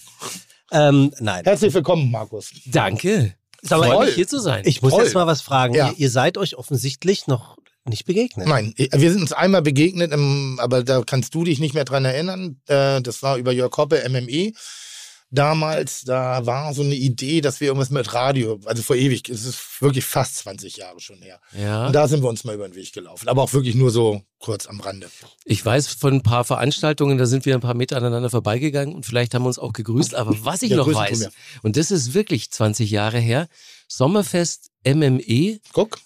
Ähm, 0.71 1.11
nein. 1.19 1.43
Herzlich 1.43 1.73
willkommen, 1.73 2.11
Markus. 2.11 2.51
Danke. 2.67 3.33
Sag 3.63 3.79
mal, 3.79 3.85
Freut 3.87 3.95
toll. 3.95 4.05
mich 4.05 4.15
hier 4.15 4.27
zu 4.27 4.39
sein. 4.39 4.61
Ich 4.65 4.81
muss 4.83 4.91
Toll. 4.93 5.03
jetzt 5.05 5.15
mal 5.15 5.25
was 5.25 5.41
fragen. 5.41 5.73
Ja. 5.73 5.87
Ihr, 5.89 5.97
ihr 5.97 6.09
seid 6.11 6.37
euch 6.37 6.55
offensichtlich 6.55 7.25
noch 7.27 7.57
nicht 7.89 8.05
begegnet. 8.05 8.47
Nein, 8.47 8.73
wir 8.77 9.11
sind 9.11 9.21
uns 9.21 9.33
einmal 9.33 9.61
begegnet, 9.61 10.11
im, 10.11 10.59
aber 10.61 10.83
da 10.83 11.01
kannst 11.05 11.33
du 11.35 11.43
dich 11.43 11.59
nicht 11.59 11.73
mehr 11.73 11.85
dran 11.85 12.05
erinnern. 12.05 12.61
Äh, 12.67 13.01
Das 13.01 13.23
war 13.23 13.37
über 13.37 13.51
Jörg 13.51 13.75
Hoppe, 13.77 14.03
MME. 14.09 14.51
Damals, 15.29 16.03
da 16.03 16.45
war 16.45 16.73
so 16.73 16.83
eine 16.83 16.95
Idee, 16.95 17.41
dass 17.41 17.59
wir 17.59 17.67
irgendwas 17.67 17.89
mit 17.89 18.13
Radio, 18.13 18.61
also 18.63 18.81
vor 18.81 18.95
ewig, 18.95 19.27
es 19.27 19.43
ist 19.43 19.59
wirklich 19.81 20.05
fast 20.05 20.37
20 20.37 20.77
Jahre 20.77 21.01
schon 21.01 21.21
her. 21.21 21.41
ja. 21.51 21.87
Und 21.87 21.93
da 21.93 22.07
sind 22.07 22.23
wir 22.23 22.29
uns 22.29 22.45
mal 22.45 22.55
über 22.55 22.65
den 22.65 22.75
Weg 22.75 22.93
gelaufen, 22.93 23.27
aber 23.27 23.43
auch 23.43 23.51
wirklich 23.51 23.75
nur 23.75 23.91
so 23.91 24.21
kurz 24.39 24.67
am 24.67 24.79
Rande. 24.79 25.09
Ich 25.43 25.65
weiß 25.65 25.87
von 25.87 26.13
ein 26.13 26.23
paar 26.23 26.45
Veranstaltungen, 26.45 27.17
da 27.17 27.25
sind 27.25 27.45
wir 27.45 27.55
ein 27.55 27.59
paar 27.61 27.73
Meter 27.73 27.97
aneinander 27.97 28.29
vorbeigegangen 28.29 28.95
und 28.95 29.05
vielleicht 29.05 29.33
haben 29.33 29.43
wir 29.43 29.47
uns 29.49 29.59
auch 29.59 29.73
gegrüßt. 29.73 30.15
Aber 30.15 30.33
was 30.45 30.61
ich 30.61 30.69
Ja, 30.69 30.77
noch 30.77 30.93
weiß, 30.93 31.27
und 31.61 31.75
das 31.75 31.91
ist 31.91 32.13
wirklich 32.13 32.49
20 32.49 32.89
Jahre 32.89 33.19
her, 33.19 33.49
Sommerfest 33.89 34.69
MME, 34.85 35.59
Guck, 35.73 35.99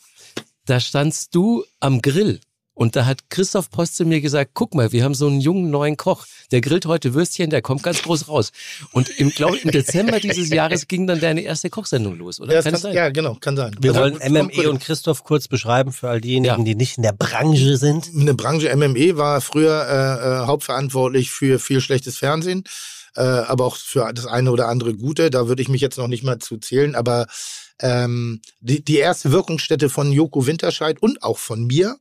da 0.66 0.80
standst 0.80 1.34
du 1.36 1.64
am 1.80 2.02
Grill. 2.02 2.40
Und 2.74 2.96
da 2.96 3.06
hat 3.06 3.30
Christoph 3.30 3.70
Post 3.70 3.98
zu 3.98 4.06
mir 4.06 4.22
gesagt, 4.22 4.52
guck 4.54 4.74
mal, 4.74 4.92
wir 4.92 5.04
haben 5.04 5.14
so 5.14 5.28
einen 5.28 5.42
jungen 5.42 5.70
neuen 5.70 5.98
Koch, 5.98 6.26
der 6.52 6.62
grillt 6.62 6.86
heute 6.86 7.14
Würstchen, 7.14 7.50
der 7.50 7.62
kommt 7.62 7.84
ganz 7.84 8.02
groß 8.02 8.28
raus. 8.30 8.52
Und 8.94 9.10
im, 9.20 9.30
glaub, 9.30 9.54
im 9.64 9.72
Dezember 9.72 10.20
dieses 10.20 10.50
Jahres 10.50 10.88
ging 10.88 11.06
dann 11.06 11.20
deine 11.20 11.42
erste 11.42 11.70
Kochsendung 11.70 12.18
los, 12.18 12.40
oder? 12.40 12.54
ja, 12.54 12.62
Kann 12.64 12.72
kann, 12.72 12.82
sein? 12.82 12.94
ja 12.96 13.10
genau, 13.10 13.36
kann 13.36 13.58
sein. 13.58 13.76
Wir 13.80 13.94
Also, 13.94 14.18
wollen 14.20 14.34
MME 14.34 14.70
und 14.70 14.80
Christoph 14.80 15.24
kurz 15.26 15.48
beschreiben 15.50 15.92
für 15.92 16.10
all 16.10 16.22
diejenigen, 16.22 16.58
Ja. 16.60 16.64
die 16.64 16.74
nicht 16.76 16.98
in 16.98 17.04
der 17.04 17.12
Branche 17.14 17.78
sind. 17.78 18.10
eine 18.18 18.34
Branche 18.34 18.74
MME 18.76 19.18
war 19.18 19.42
früher 19.42 19.86
äh, 19.88 20.44
äh, 20.44 20.48
hauptverantwortlich 20.48 21.30
für 21.30 21.60
viel 21.60 21.82
schlechtes 21.82 22.18
Fernsehen, 22.18 22.64
äh, 23.16 23.22
aber 23.22 23.66
auch 23.66 23.76
für 23.76 24.12
das 24.14 24.26
eine 24.26 24.50
oder 24.50 24.70
andere 24.70 24.96
Gute. 24.96 25.30
Da 25.30 25.48
würde 25.50 25.62
ich 25.62 25.68
mich 25.70 25.82
jetzt 25.82 25.98
noch 25.98 26.08
nicht 26.08 26.24
mal 26.24 26.40
zu 26.40 26.58
zählen, 26.58 26.96
aber 26.96 27.28
ähm, 27.82 28.42
die, 28.60 28.84
die 28.84 28.98
erste 28.98 29.32
Wirkungsstätte 29.32 29.90
von 29.90 30.12
Joko 30.12 30.46
Winterscheid 30.48 31.02
und 31.02 31.22
auch 31.24 31.38
von 31.38 31.66
mir 31.66 31.98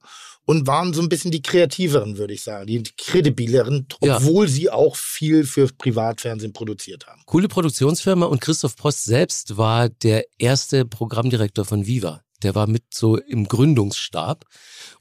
und 0.47 0.67
waren 0.67 0.93
so 0.95 1.03
ein 1.03 1.09
bisschen 1.09 1.31
die 1.31 1.43
kreativeren, 1.43 2.17
würde 2.19 2.35
ich 2.35 2.43
sagen, 2.43 2.67
die 2.67 2.83
kredibileren, 2.97 3.87
Ja. 4.03 4.17
obwohl 4.17 4.49
sie 4.49 4.71
auch 4.71 4.97
viel 4.97 5.45
für 5.45 5.69
Privatfernsehen 5.69 6.53
produziert 6.53 7.07
haben. 7.07 7.23
Coole 7.27 7.49
Produktionsfirma 7.49 8.27
und 8.27 8.41
Christoph 8.41 8.77
Post 8.77 9.05
selbst 9.05 9.57
war 9.57 9.89
der 9.89 10.25
erste 10.39 10.85
Programmdirektor 10.87 11.65
von 11.65 11.87
Viva. 11.87 12.23
Der 12.43 12.55
war 12.55 12.67
mit 12.67 12.85
so 12.93 13.19
im 13.19 13.47
Gründungsstab 13.49 14.47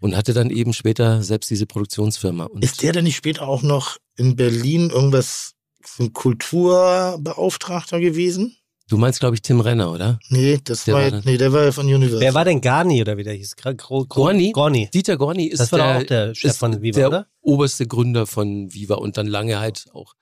und 0.01 0.15
hatte 0.15 0.33
dann 0.33 0.49
eben 0.49 0.73
später 0.73 1.23
selbst 1.23 1.49
diese 1.49 1.65
Produktionsfirma. 1.65 2.43
Und 2.45 2.63
Ist 2.63 2.83
der 2.83 2.91
denn 2.91 3.05
nicht 3.05 3.15
später 3.15 3.47
auch 3.47 3.61
noch 3.61 3.97
in 4.17 4.35
Berlin 4.35 4.89
irgendwas, 4.89 5.53
ein 5.99 6.11
Kulturbeauftragter 6.13 7.99
gewesen? 7.99 8.55
Du 8.89 8.97
meinst, 8.97 9.19
glaube 9.19 9.35
ich, 9.35 9.41
Tim 9.41 9.59
Renner, 9.61 9.91
oder? 9.91 10.19
Nee, 10.29 10.59
das 10.63 10.83
Der 10.85 10.93
war, 10.95 11.03
war 11.03 11.11
dann- 11.11 11.21
nee, 11.25 11.37
der 11.37 11.53
war 11.53 11.63
ja 11.65 11.71
von 11.71 11.85
Universal. 11.85 12.19
Wer 12.19 12.33
war 12.33 12.45
denn 12.45 12.59
Garni 12.59 13.01
oder 13.01 13.15
wie 13.17 13.23
der 13.23 13.33
hieß? 13.33 13.55
Gro 13.55 14.05
Gorni? 14.05 14.51
Gorni. 14.51 14.89
Dieter 14.93 15.17
Gorni 15.17 15.45
ist 15.47 15.59
Das 15.59 15.71
war 15.71 15.79
der, 15.79 15.97
auch 15.97 16.03
der 16.03 16.35
Chef 16.35 16.57
von 16.57 16.81
Viva, 16.81 16.99
der 16.99 17.07
oder? 17.07 17.27
oberste 17.41 17.87
Gründer 17.87 18.27
von 18.27 18.73
Viva 18.73 18.95
und 18.95 19.17
dann 19.17 19.27
lange 19.27 19.59
halt 19.59 19.85
auch 19.93 20.13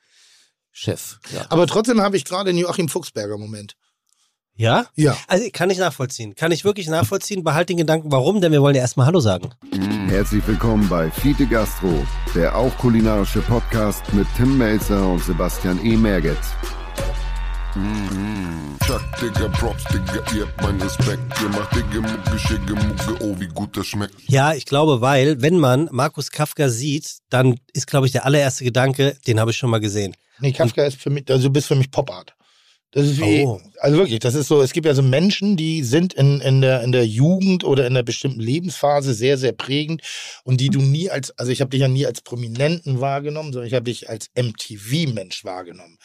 Chef. 0.71 1.17
Ja. 1.34 1.45
Aber 1.49 1.65
trotzdem 1.65 2.01
habe 2.01 2.17
ich 2.17 2.25
gerade 2.25 2.49
einen 2.51 2.60
Joachim 2.60 2.88
Fuchsberger 2.89 3.38
Moment. 3.38 3.75
Ja? 4.60 4.88
Ja. 4.95 5.15
Also 5.27 5.47
kann 5.53 5.69
ich 5.69 5.77
nachvollziehen. 5.77 6.34
Kann 6.36 6.51
ich 6.51 6.65
wirklich 6.65 6.88
nachvollziehen. 6.88 7.43
Behalt 7.43 7.69
den 7.69 7.77
Gedanken, 7.77 8.12
warum, 8.12 8.41
denn 8.41 8.51
wir 8.51 8.62
wollen 8.62 8.75
ja 8.75 8.82
erstmal 8.82 9.06
Hallo 9.06 9.19
sagen. 9.19 9.51
Herzlich 10.08 10.45
willkommen 10.47 10.89
bei 10.89 11.12
Fiete 11.12 11.45
Gastro, 11.45 12.06
der 12.34 12.56
auch 12.56 12.75
kulinarische 12.80 13.41
Podcast 13.41 14.12
mit 14.13 14.25
Tim 14.36 14.58
Melzer 14.58 15.08
und 15.08 15.23
Sebastian 15.23 15.84
E. 15.86 15.95
Merget. 15.95 16.38
Chuck, 18.86 19.02
Digga, 19.22 19.50
Props, 19.50 19.84
Digga, 19.86 20.24
ihr 20.36 20.48
habt 20.48 20.62
meinen 20.62 20.82
Respekt. 20.82 21.22
Ihr 21.42 21.50
macht 21.50 21.76
Digga, 21.76 22.02
Mucke, 22.02 22.40
Schicke, 22.40 22.74
Mucke, 22.74 23.24
oh, 23.24 23.36
wie 23.40 23.48
gut 23.48 23.76
das 23.78 23.88
schmeckt. 23.88 24.16
Ja, 24.28 24.54
ich 24.54 24.66
glaube, 24.66 25.02
weil, 25.02 25.42
wenn 25.42 25.60
man 25.60 25.90
Markus 25.92 26.32
Kafka 26.32 26.70
sieht, 26.70 27.18
dann 27.30 27.60
ist, 27.74 27.88
glaube 27.88 28.06
ich, 28.08 28.13
der 28.13 28.26
allererste 28.26 28.63
Gedanke, 28.63 29.16
den 29.28 29.40
habe 29.40 29.52
ich 29.52 29.58
schon 29.58 29.70
mal 29.70 29.80
gesehen. 29.80 30.16
Nee, 30.40 30.54
Kafka 30.54 30.86
ist 30.86 30.98
für 31.02 31.10
mich, 31.10 31.30
also 31.30 31.48
du 31.50 31.54
bist 31.54 31.68
für 31.68 31.76
mich 31.76 31.92
Pop-Art. 31.92 32.34
Das 32.92 33.06
ist 33.06 33.20
wie, 33.20 33.44
Oh. 33.46 33.60
also 33.82 33.98
wirklich, 33.98 34.20
das 34.20 34.34
ist 34.34 34.48
so, 34.48 34.62
es 34.62 34.72
gibt 34.72 34.86
ja 34.88 34.94
so 34.94 35.04
Menschen, 35.04 35.58
die 35.58 35.84
sind 35.84 36.13
in, 36.13 36.40
in, 36.40 36.62
der, 36.62 36.84
in 36.84 36.94
der 36.94 37.06
Jugend 37.06 37.66
oder 37.66 37.86
in 37.86 37.94
einer 37.94 38.04
bestimmten 38.04 38.40
Lebensphase 38.40 39.13
sehr, 39.13 39.38
sehr 39.38 39.52
prägend 39.52 40.02
und 40.46 40.62
die 40.62 40.70
du 40.70 40.80
nie 40.82 41.10
als, 41.10 41.38
also 41.38 41.52
ich 41.52 41.60
habe 41.60 41.70
dich 41.70 41.82
ja 41.82 41.90
nie 41.90 42.06
als 42.06 42.22
Prominenten 42.22 43.02
wahrgenommen, 43.02 43.52
sondern 43.52 43.68
ich 43.68 43.74
habe 43.74 43.84
dich 43.84 44.10
als 44.10 44.30
MTV-Mensch 44.36 45.44
wahrgenommen. 45.44 45.98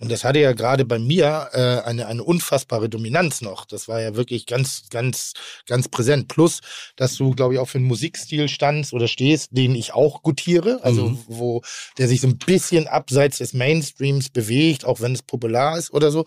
Und 0.00 0.10
das 0.10 0.24
hatte 0.24 0.38
ja 0.38 0.52
gerade 0.54 0.86
bei 0.86 0.98
mir 0.98 1.50
äh, 1.52 1.86
eine, 1.86 2.06
eine 2.06 2.24
unfassbare 2.24 2.88
Dominanz 2.88 3.42
noch. 3.42 3.66
Das 3.66 3.86
war 3.86 4.00
ja 4.00 4.16
wirklich 4.16 4.46
ganz, 4.46 4.84
ganz, 4.88 5.34
ganz 5.66 5.88
präsent. 5.88 6.26
Plus, 6.28 6.60
dass 6.96 7.16
du, 7.16 7.32
glaube 7.32 7.54
ich, 7.54 7.60
auch 7.60 7.68
für 7.68 7.78
einen 7.78 7.86
Musikstil 7.86 8.48
standst 8.48 8.94
oder 8.94 9.08
stehst, 9.08 9.50
den 9.52 9.74
ich 9.74 9.92
auch 9.92 10.22
gutiere. 10.22 10.80
Also, 10.82 11.18
wo 11.26 11.62
der 11.98 12.08
sich 12.08 12.22
so 12.22 12.28
ein 12.28 12.38
bisschen 12.38 12.88
abseits 12.88 13.38
des 13.38 13.52
Mainstreams 13.52 14.30
bewegt, 14.30 14.86
auch 14.86 15.00
wenn 15.00 15.12
es 15.12 15.22
popular 15.22 15.76
ist 15.76 15.92
oder 15.92 16.10
so. 16.10 16.24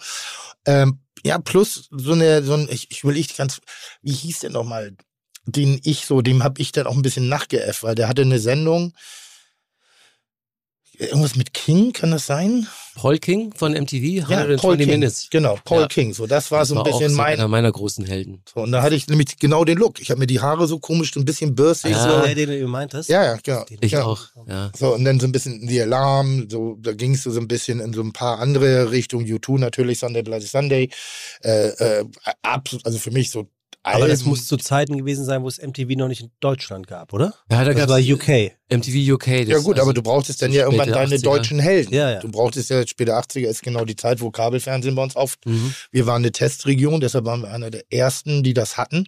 Ähm, 0.65 0.99
ja, 1.25 1.39
plus 1.39 1.89
so 1.89 2.13
eine, 2.13 2.43
so 2.43 2.53
ein, 2.53 2.67
ich, 2.69 2.91
ich 2.91 3.03
will 3.03 3.17
ich 3.17 3.35
ganz, 3.35 3.59
wie 4.03 4.11
hieß 4.11 4.39
der 4.39 4.51
nochmal? 4.51 4.95
Den 5.45 5.79
ich 5.83 6.05
so, 6.05 6.21
dem 6.21 6.43
habe 6.43 6.61
ich 6.61 6.71
dann 6.71 6.87
auch 6.87 6.95
ein 6.95 7.01
bisschen 7.01 7.27
nachgeäfft, 7.27 7.83
weil 7.83 7.95
der 7.95 8.07
hatte 8.07 8.21
eine 8.21 8.39
Sendung, 8.39 8.93
irgendwas 10.97 11.35
mit 11.35 11.53
King, 11.53 11.93
kann 11.93 12.11
das 12.11 12.25
sein? 12.25 12.67
Paul 12.95 13.17
King 13.17 13.51
von 13.55 13.73
MTV, 13.73 14.03
Ja, 14.29 14.37
120 14.37 14.61
Paul 14.61 14.77
King. 14.77 14.87
Minutes. 14.87 15.27
Genau, 15.31 15.57
Paul 15.65 15.81
Ja. 15.81 15.87
King. 15.87 16.13
So, 16.13 16.27
das 16.27 16.51
war 16.51 16.59
Das 16.59 16.67
so 16.69 16.75
ein 16.75 16.81
auch 16.81 16.83
bisschen 16.83 17.09
so 17.09 17.15
mein. 17.17 17.33
einer 17.39 17.47
meiner 17.47 17.71
großen 17.71 18.05
Helden. 18.05 18.43
So, 18.53 18.61
und 18.61 18.71
da 18.71 18.83
hatte 18.83 18.93
ich 18.93 19.07
nämlich 19.07 19.37
genau 19.39 19.65
den 19.65 19.79
Look. 19.79 19.99
Ich 19.99 20.11
habe 20.11 20.19
mir 20.19 20.27
die 20.27 20.39
Haare 20.41 20.67
so 20.67 20.77
komisch, 20.77 21.11
so 21.13 21.19
ein 21.19 21.25
bisschen 21.25 21.55
bürstig. 21.55 21.91
Ja. 21.91 22.03
So. 22.21 22.25
Der, 22.27 22.35
den 22.35 22.49
du 22.61 22.67
meintest? 22.67 23.09
Ja, 23.09 23.23
ja, 23.23 23.37
genau. 23.41 23.65
Ich 23.81 23.93
ja. 23.93 24.03
auch, 24.03 24.27
ja. 24.47 24.71
So, 24.77 24.93
und 24.93 25.03
dann 25.05 25.19
so 25.19 25.25
ein 25.25 25.31
bisschen 25.31 25.65
die 25.65 25.81
Alarm, 25.81 26.47
so, 26.49 26.77
da 26.79 26.93
ging 26.93 27.15
es 27.15 27.23
so 27.23 27.31
ein 27.39 27.47
bisschen 27.47 27.79
in 27.79 27.93
so 27.93 28.01
ein 28.01 28.13
paar 28.13 28.39
andere 28.39 28.91
Richtungen. 28.91 29.25
U2 29.25 29.57
natürlich, 29.59 29.97
Sunday 29.99 30.21
Bloody 30.21 30.45
Sunday. 30.45 30.89
Äh, 31.41 31.69
äh, 31.69 32.05
absolut, 32.43 32.85
also 32.85 32.99
für 32.99 33.11
mich 33.11 33.31
so 33.31 33.47
Aber 33.85 34.07
das 34.07 34.23
muss 34.23 34.47
zu 34.47 34.55
Zeiten 34.55 34.97
gewesen 34.97 35.25
sein, 35.25 35.43
wo 35.43 35.49
es 35.49 35.61
MTV 35.61 35.97
noch 35.97 36.07
nicht 36.07 36.21
in 36.21 36.31
Deutschland 36.39 36.87
gab, 36.87 37.11
oder? 37.11 37.33
Ja, 37.51 37.65
da 37.65 37.73
Das 37.73 37.75
gab's 37.75 37.89
war 37.91 37.99
UK. 37.99 38.53
MTV 38.69 39.13
UK. 39.15 39.25
Das, 39.25 39.47
Ja 39.49 39.57
gut, 39.59 39.73
also, 39.75 39.81
aber 39.81 39.93
du 39.93 40.01
brauchtest 40.01 40.41
dann 40.41 40.53
ja 40.53 40.63
irgendwann 40.63 40.89
deine 40.89 41.17
80er. 41.17 41.21
deutschen 41.23 41.59
Helden. 41.59 41.93
Ja, 41.93 42.11
ja. 42.11 42.19
Du 42.21 42.31
brauchtest 42.31 42.69
ja 42.69 42.87
später 42.87 43.19
80er 43.19 43.47
ist 43.47 43.61
genau 43.61 43.83
die 43.83 43.97
Zeit, 43.97 44.21
wo 44.21 44.31
Kabelfernsehen 44.31 44.95
bei 44.95 45.03
uns 45.03 45.17
auf. 45.17 45.35
Mhm. 45.45 45.75
Wir 45.91 46.05
waren 46.05 46.21
eine 46.21 46.31
Testregion, 46.31 47.01
deshalb 47.01 47.25
waren 47.25 47.41
wir 47.41 47.51
einer 47.51 47.71
der 47.71 47.83
ersten, 47.91 48.41
die 48.41 48.53
das 48.53 48.77
hatten. 48.77 49.05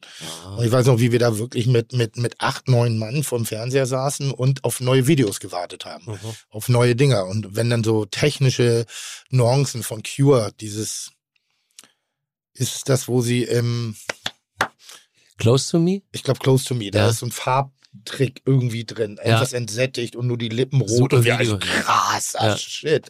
Und 0.57 0.65
ich 0.65 0.71
weiß 0.71 0.87
noch, 0.87 0.99
wie 0.99 1.13
wir 1.13 1.19
da 1.19 1.37
wirklich 1.37 1.67
mit, 1.67 1.93
mit, 1.93 2.17
mit 2.17 2.35
acht, 2.39 2.67
neun 2.67 2.97
Mann 2.97 3.23
vorm 3.23 3.45
Fernseher 3.45 3.85
saßen 3.85 4.31
und 4.31 4.65
auf 4.65 4.81
neue 4.81 5.07
Videos 5.07 5.39
gewartet 5.39 5.85
haben. 5.85 6.11
Mhm. 6.11 6.17
Auf 6.49 6.67
neue 6.67 6.97
Dinger. 6.97 7.25
Und 7.27 7.55
wenn 7.55 7.69
dann 7.69 7.83
so 7.85 8.03
technische 8.03 8.85
Nuancen 9.29 9.83
von 9.83 10.03
Cure, 10.03 10.51
dieses 10.59 11.11
ist 12.57 12.75
es 12.75 12.83
das, 12.83 13.07
wo 13.07 13.21
sie 13.21 13.43
im, 13.43 13.95
Close 15.37 15.69
to 15.71 15.79
Me? 15.79 16.01
ich 16.11 16.23
glaube, 16.23 16.39
Close 16.39 16.65
to 16.65 16.75
Me, 16.75 16.91
da 16.91 16.99
Ja. 16.99 17.09
ist 17.09 17.19
so 17.19 17.25
ein 17.25 17.31
Farbtrick 17.31 18.41
irgendwie 18.45 18.85
drin. 18.85 19.17
Ja. 19.23 19.35
Etwas 19.35 19.53
entsättigt 19.53 20.15
und 20.15 20.27
nur 20.27 20.37
die 20.37 20.49
Lippen 20.49 20.81
rot 20.81 20.89
Super 20.89 21.17
und 21.17 21.25
wir 21.25 21.39
Video. 21.39 21.55
als 21.55 21.63
krasser 21.65 22.47
Ja. 22.47 22.57
Shit. 22.57 23.07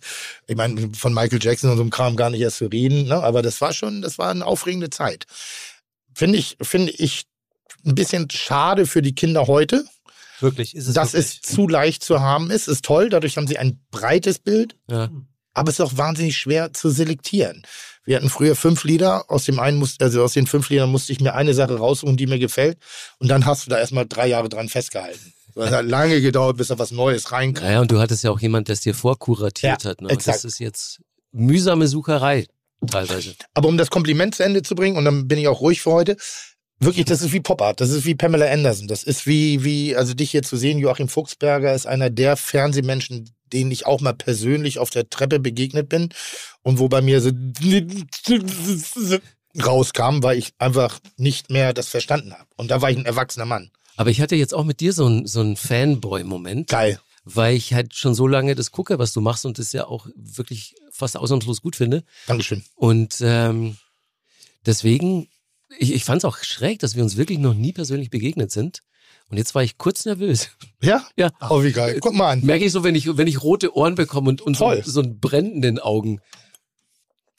Ich 0.48 0.56
meine, 0.56 0.92
von 0.94 1.14
Michael 1.14 1.40
Jackson 1.42 1.70
und 1.70 1.78
so 1.78 1.84
einem 1.84 1.92
Kram 1.92 2.16
gar 2.16 2.30
nicht 2.30 2.42
erst 2.42 2.58
zu 2.58 2.66
reden, 2.68 3.06
ne? 3.08 3.16
aber 3.24 3.42
das 3.42 3.62
war 3.62 3.74
schon, 3.74 4.02
das 4.02 4.18
war 4.18 4.30
eine 4.30 4.46
aufregende 4.46 4.90
Zeit. 4.90 5.26
Finde 6.14 6.38
ich, 6.40 6.58
finde 6.62 6.92
ich 6.94 7.26
ein 7.86 7.94
bisschen 7.96 8.30
schade 8.32 8.86
für 8.88 9.02
die 9.02 9.14
Kinder 9.14 9.48
heute, 9.48 9.86
Wirklich, 10.40 10.76
ist 10.76 10.88
es 10.88 10.94
dass 10.96 11.14
wirklich. 11.14 11.40
es 11.44 11.54
zu 11.54 11.68
leicht 11.68 12.04
zu 12.04 12.20
haben 12.22 12.50
ist. 12.52 12.68
Ist 12.68 12.84
toll, 12.86 13.10
dadurch 13.10 13.38
haben 13.38 13.48
sie 13.48 13.58
ein 13.58 13.80
breites 13.92 14.40
Bild, 14.40 14.76
Ja. 14.90 15.10
aber 15.54 15.70
es 15.70 15.76
ist 15.80 15.82
auch 15.86 15.98
wahnsinnig 15.98 16.38
schwer 16.38 16.74
zu 16.74 16.90
selektieren. 16.90 17.64
Wir 18.06 18.18
hatten 18.18 18.30
früher 18.30 18.56
fünf 18.56 18.84
Lieder, 18.84 19.30
aus 19.30 19.46
dem 19.46 19.60
einen 19.60 19.78
musste, 19.78 20.06
also 20.06 20.24
aus 20.24 20.34
den 20.34 20.48
fünf 20.48 20.70
Liedern 20.70 20.92
musste 20.92 21.12
ich 21.12 21.20
mir 21.20 21.34
eine 21.34 21.54
Sache 21.54 21.76
raussuchen, 21.76 22.18
die 22.18 22.28
mir 22.28 22.40
gefällt. 22.40 22.78
Und 23.20 23.30
dann 23.30 23.46
hast 23.46 23.66
du 23.66 23.72
da 23.72 23.80
erstmal 23.80 24.06
drei 24.06 24.28
Jahre 24.28 24.48
dran 24.48 24.70
festgehalten. 24.70 25.34
Es 25.56 25.72
hat 25.72 25.86
lange 25.86 26.22
gedauert, 26.22 26.58
bis 26.58 26.68
da 26.68 26.78
was 26.78 26.92
Neues 26.92 27.32
reinkam. 27.32 27.64
Naja, 27.64 27.82
und 27.82 27.90
du 27.90 28.00
hattest 28.00 28.24
ja 28.24 28.32
auch 28.32 28.40
jemand, 28.40 28.68
der 28.68 28.74
es 28.74 28.82
dir 28.82 28.94
vorkuratiert 28.94 29.84
Ja, 29.84 29.90
hat. 29.90 30.02
Ne? 30.02 30.10
Exakt. 30.10 30.38
Das 30.38 30.46
ist 30.46 30.60
jetzt 30.60 31.00
mühsame 31.32 31.88
Sucherei 31.88 32.46
teilweise. 32.86 33.36
Aber 33.54 33.70
um 33.70 33.78
das 33.78 33.90
Kompliment 33.90 34.36
zu 34.36 34.44
Ende 34.44 34.62
zu 34.62 34.76
bringen, 34.76 34.98
und 34.98 35.06
dann 35.06 35.28
bin 35.28 35.40
ich 35.40 35.48
auch 35.48 35.62
ruhig 35.62 35.82
für 35.82 35.92
heute, 35.92 36.18
wirklich, 36.80 37.06
das 37.06 37.22
ist 37.22 37.32
wie 37.32 37.40
Pop 37.40 37.62
Art, 37.62 37.82
das 37.82 37.90
ist 37.90 38.06
wie 38.06 38.16
Pamela 38.16 38.52
Anderson, 38.52 38.88
das 38.88 39.04
ist 39.04 39.26
wie, 39.26 39.64
wie, 39.64 39.96
also 39.96 40.14
dich 40.14 40.32
hier 40.32 40.44
zu 40.44 40.58
sehen, 40.58 40.78
Joachim 40.78 41.08
Fuchsberger 41.08 41.74
ist 41.74 41.88
einer 41.88 42.10
der 42.10 42.36
Fernsehmenschen, 42.36 43.32
denen 43.54 43.72
ich 43.72 43.86
auch 43.86 44.02
mal 44.02 44.14
persönlich 44.14 44.80
auf 44.80 44.90
der 44.90 45.10
Treppe 45.10 45.40
begegnet 45.40 45.90
bin 45.90 46.10
und 46.66 46.80
wo 46.80 46.90
bei 46.90 47.02
mir 47.02 47.22
so 47.22 47.30
rauskam, 49.64 50.24
weil 50.24 50.38
ich 50.38 50.54
einfach 50.58 51.00
nicht 51.16 51.50
mehr 51.50 51.74
das 51.74 51.88
verstanden 51.88 52.34
habe. 52.34 52.50
Und 52.58 52.72
da 52.72 52.82
war 52.82 52.90
ich 52.90 52.98
ein 52.98 53.06
erwachsener 53.06 53.46
Mann. 53.46 53.72
Aber 53.96 54.10
ich 54.10 54.20
hatte 54.20 54.36
jetzt 54.36 54.54
auch 54.54 54.66
mit 54.66 54.82
dir 54.82 54.92
so 54.92 55.06
einen 55.06 55.28
so 55.28 55.40
einen 55.40 55.56
Fanboy-Moment, 55.56 56.68
Geil. 56.68 57.00
weil 57.24 57.56
ich 57.56 57.74
halt 57.74 57.96
schon 57.96 58.16
so 58.16 58.28
lange 58.28 58.56
das 58.56 58.72
gucke, 58.72 59.00
was 59.00 59.14
du 59.14 59.22
machst 59.22 59.46
und 59.46 59.60
das 59.60 59.72
ja 59.72 59.86
auch 59.86 60.08
wirklich 60.16 60.76
fast 60.92 61.16
ausnahmslos 61.16 61.62
gut 61.62 61.76
finde. 61.76 62.04
Dankeschön. 62.26 62.64
Und 62.76 63.18
ähm, 63.22 63.78
deswegen, 64.66 65.30
ich, 65.78 65.94
ich 65.94 66.04
fand 66.04 66.18
es 66.22 66.26
auch 66.26 66.40
schräg, 66.40 66.80
dass 66.80 66.96
wir 66.96 67.04
uns 67.04 67.16
wirklich 67.16 67.38
noch 67.38 67.54
nie 67.54 67.74
persönlich 67.74 68.10
begegnet 68.10 68.52
sind. 68.52 68.82
Und 69.30 69.38
jetzt 69.38 69.56
war 69.56 69.64
ich 69.64 69.78
kurz 69.78 70.06
nervös. 70.06 70.50
Ja? 70.82 71.06
Ja. 71.16 71.32
Oh, 71.50 71.64
wie 71.64 71.72
geil. 71.72 72.00
Guck 72.02 72.16
mal 72.16 72.32
an. 72.32 72.42
Merke 72.42 72.66
ich 72.66 72.72
so, 72.72 72.84
wenn 72.84 72.96
ich, 72.96 73.18
wenn 73.18 73.28
ich 73.28 73.44
rote 73.44 73.76
Ohren 73.76 73.96
bekomme 73.96 74.30
und, 74.30 74.42
und 74.42 74.58
so, 74.58 74.74
so 74.84 75.02
ein 75.02 75.20
Brennen 75.20 75.54
in 75.54 75.62
den 75.62 75.80
Augen. 75.80 76.20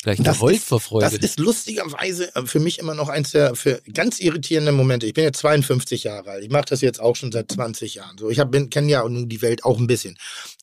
Gleich 0.07 0.23
Das 0.23 0.41
ist- 0.41 0.65
vor 0.65 0.81
Freude. 0.81 1.05
Das 1.05 1.15
ist 1.15 1.41
lustigerweise 1.41 2.33
äh, 2.37 2.47
für 2.47 2.61
mich 2.61 2.79
immer 2.79 2.95
noch 2.95 3.09
eins 3.09 3.33
der 3.33 3.57
für 3.57 3.83
ganz 3.93 4.21
irritierenden 4.21 4.77
Momente. 4.77 5.05
Ich 5.05 5.15
bin 5.15 5.25
jetzt 5.25 5.41
52 5.41 6.05
Jahre 6.05 6.31
alt. 6.31 6.45
Ich 6.45 6.51
mache 6.51 6.67
das 6.69 6.81
jetzt 6.81 7.01
auch 7.01 7.17
schon 7.17 7.33
seit 7.33 7.51
20 7.51 7.97
Jahren. 7.97 8.17
So, 8.17 8.31
ich 8.31 8.39
kenne 8.71 8.89
ja 8.89 9.03
nun 9.09 9.29
die 9.29 9.43
Welt 9.43 9.65
auch 9.65 9.81
ein 9.81 9.89
bisschen. 9.89 10.17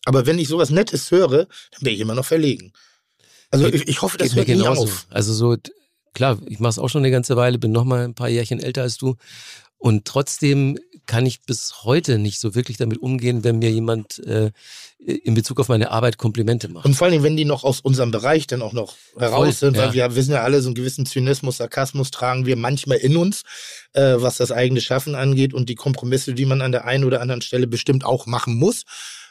Aber 0.05 0.25
wenn 0.25 0.39
ich 0.39 0.47
sowas 0.47 0.69
Nettes 0.69 1.11
höre, 1.11 1.47
dann 1.71 1.81
bin 1.81 1.93
ich 1.93 1.99
immer 1.99 2.15
noch 2.15 2.23
verlegen. 2.23 2.71
Also 3.51 3.67
ich, 3.67 3.85
ich 3.85 4.01
hoffe, 4.01 4.17
das 4.17 4.29
Geht 4.33 4.47
mir 4.47 4.55
hört 4.63 4.77
nie 4.77 4.81
auf. 4.81 5.07
Also 5.09 5.33
so, 5.33 5.57
klar, 6.13 6.39
ich 6.45 6.59
mache 6.61 6.69
es 6.69 6.79
auch 6.79 6.87
schon 6.87 7.01
eine 7.01 7.11
ganze 7.11 7.35
Weile, 7.35 7.59
bin 7.59 7.73
noch 7.73 7.83
mal 7.83 8.05
ein 8.05 8.15
paar 8.15 8.29
Jährchen 8.29 8.61
älter 8.61 8.83
als 8.83 8.95
du. 8.97 9.17
Und 9.77 10.05
trotzdem 10.05 10.79
kann 11.05 11.25
ich 11.25 11.41
bis 11.41 11.83
heute 11.83 12.17
nicht 12.17 12.39
so 12.39 12.55
wirklich 12.55 12.77
damit 12.77 12.99
umgehen, 12.99 13.43
wenn 13.43 13.59
mir 13.59 13.71
jemand 13.71 14.19
äh, 14.19 14.51
in 15.05 15.33
Bezug 15.33 15.59
auf 15.59 15.67
meine 15.67 15.91
Arbeit 15.91 16.17
Komplimente 16.17 16.69
macht. 16.69 16.85
Und 16.85 16.93
vor 16.93 17.07
allem, 17.07 17.23
wenn 17.23 17.35
die 17.35 17.45
noch 17.45 17.63
aus 17.63 17.81
unserem 17.81 18.11
Bereich 18.11 18.47
dann 18.47 18.61
auch 18.61 18.73
noch 18.73 18.95
heraus 19.17 19.59
sind, 19.59 19.77
weil 19.77 19.87
ja. 19.87 19.93
wir 19.93 20.15
wissen 20.15 20.31
ja 20.31 20.43
alle, 20.43 20.61
so 20.61 20.69
einen 20.69 20.75
gewissen 20.75 21.05
Zynismus, 21.05 21.57
Sarkasmus 21.57 22.11
tragen 22.11 22.45
wir 22.45 22.55
manchmal 22.55 22.97
in 22.97 23.17
uns, 23.17 23.43
äh, 23.93 24.15
was 24.17 24.37
das 24.37 24.51
eigene 24.51 24.81
Schaffen 24.81 25.15
angeht 25.15 25.53
und 25.53 25.69
die 25.69 25.75
Kompromisse, 25.75 26.33
die 26.33 26.45
man 26.45 26.61
an 26.61 26.71
der 26.71 26.85
einen 26.85 27.03
oder 27.03 27.21
anderen 27.21 27.41
Stelle 27.41 27.67
bestimmt 27.67 28.05
auch 28.05 28.27
machen 28.27 28.55
muss, 28.55 28.83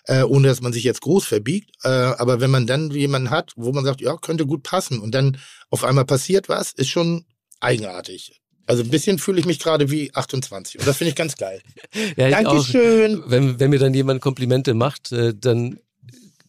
äh, 0.06 0.22
ohne 0.22 0.48
dass 0.48 0.60
man 0.60 0.72
sich 0.72 0.84
jetzt 0.84 1.00
groß 1.00 1.24
verbiegt. 1.24 1.70
Äh, 1.84 1.88
aber 1.88 2.40
wenn 2.40 2.50
man 2.50 2.66
dann 2.66 2.90
jemanden 2.90 3.30
hat, 3.30 3.52
wo 3.56 3.72
man 3.72 3.84
sagt, 3.84 4.00
ja, 4.00 4.16
könnte 4.16 4.46
gut 4.46 4.62
passen 4.62 4.98
und 4.98 5.14
dann 5.14 5.38
auf 5.70 5.84
einmal 5.84 6.04
passiert 6.04 6.48
was, 6.48 6.72
ist 6.72 6.90
schon 6.90 7.24
eigenartig. 7.60 8.41
Also 8.66 8.82
ein 8.82 8.90
bisschen 8.90 9.18
fühle 9.18 9.40
ich 9.40 9.46
mich 9.46 9.58
gerade 9.58 9.90
wie 9.90 10.14
28 10.14 10.78
und 10.78 10.86
das 10.86 10.96
finde 10.98 11.10
ich 11.10 11.16
ganz 11.16 11.36
geil. 11.36 11.60
Ja, 12.16 12.28
ich 12.28 12.36
auch. 12.46 12.54
Dankeschön. 12.54 13.22
Wenn, 13.26 13.58
wenn 13.60 13.70
mir 13.70 13.78
dann 13.78 13.92
jemand 13.94 14.20
Komplimente 14.20 14.74
macht, 14.74 15.12
äh, 15.12 15.34
dann 15.38 15.78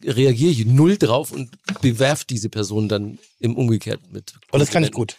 reagiere 0.04 0.50
ich 0.52 0.66
null 0.66 0.96
drauf 0.98 1.32
und 1.32 1.50
bewerf 1.80 2.24
diese 2.24 2.48
Person 2.50 2.88
dann 2.88 3.18
im 3.40 3.56
Umgekehrten 3.56 4.12
mit. 4.12 4.34
Und 4.52 4.60
das 4.60 4.70
kann 4.70 4.84
ich 4.84 4.92
gut. 4.92 5.16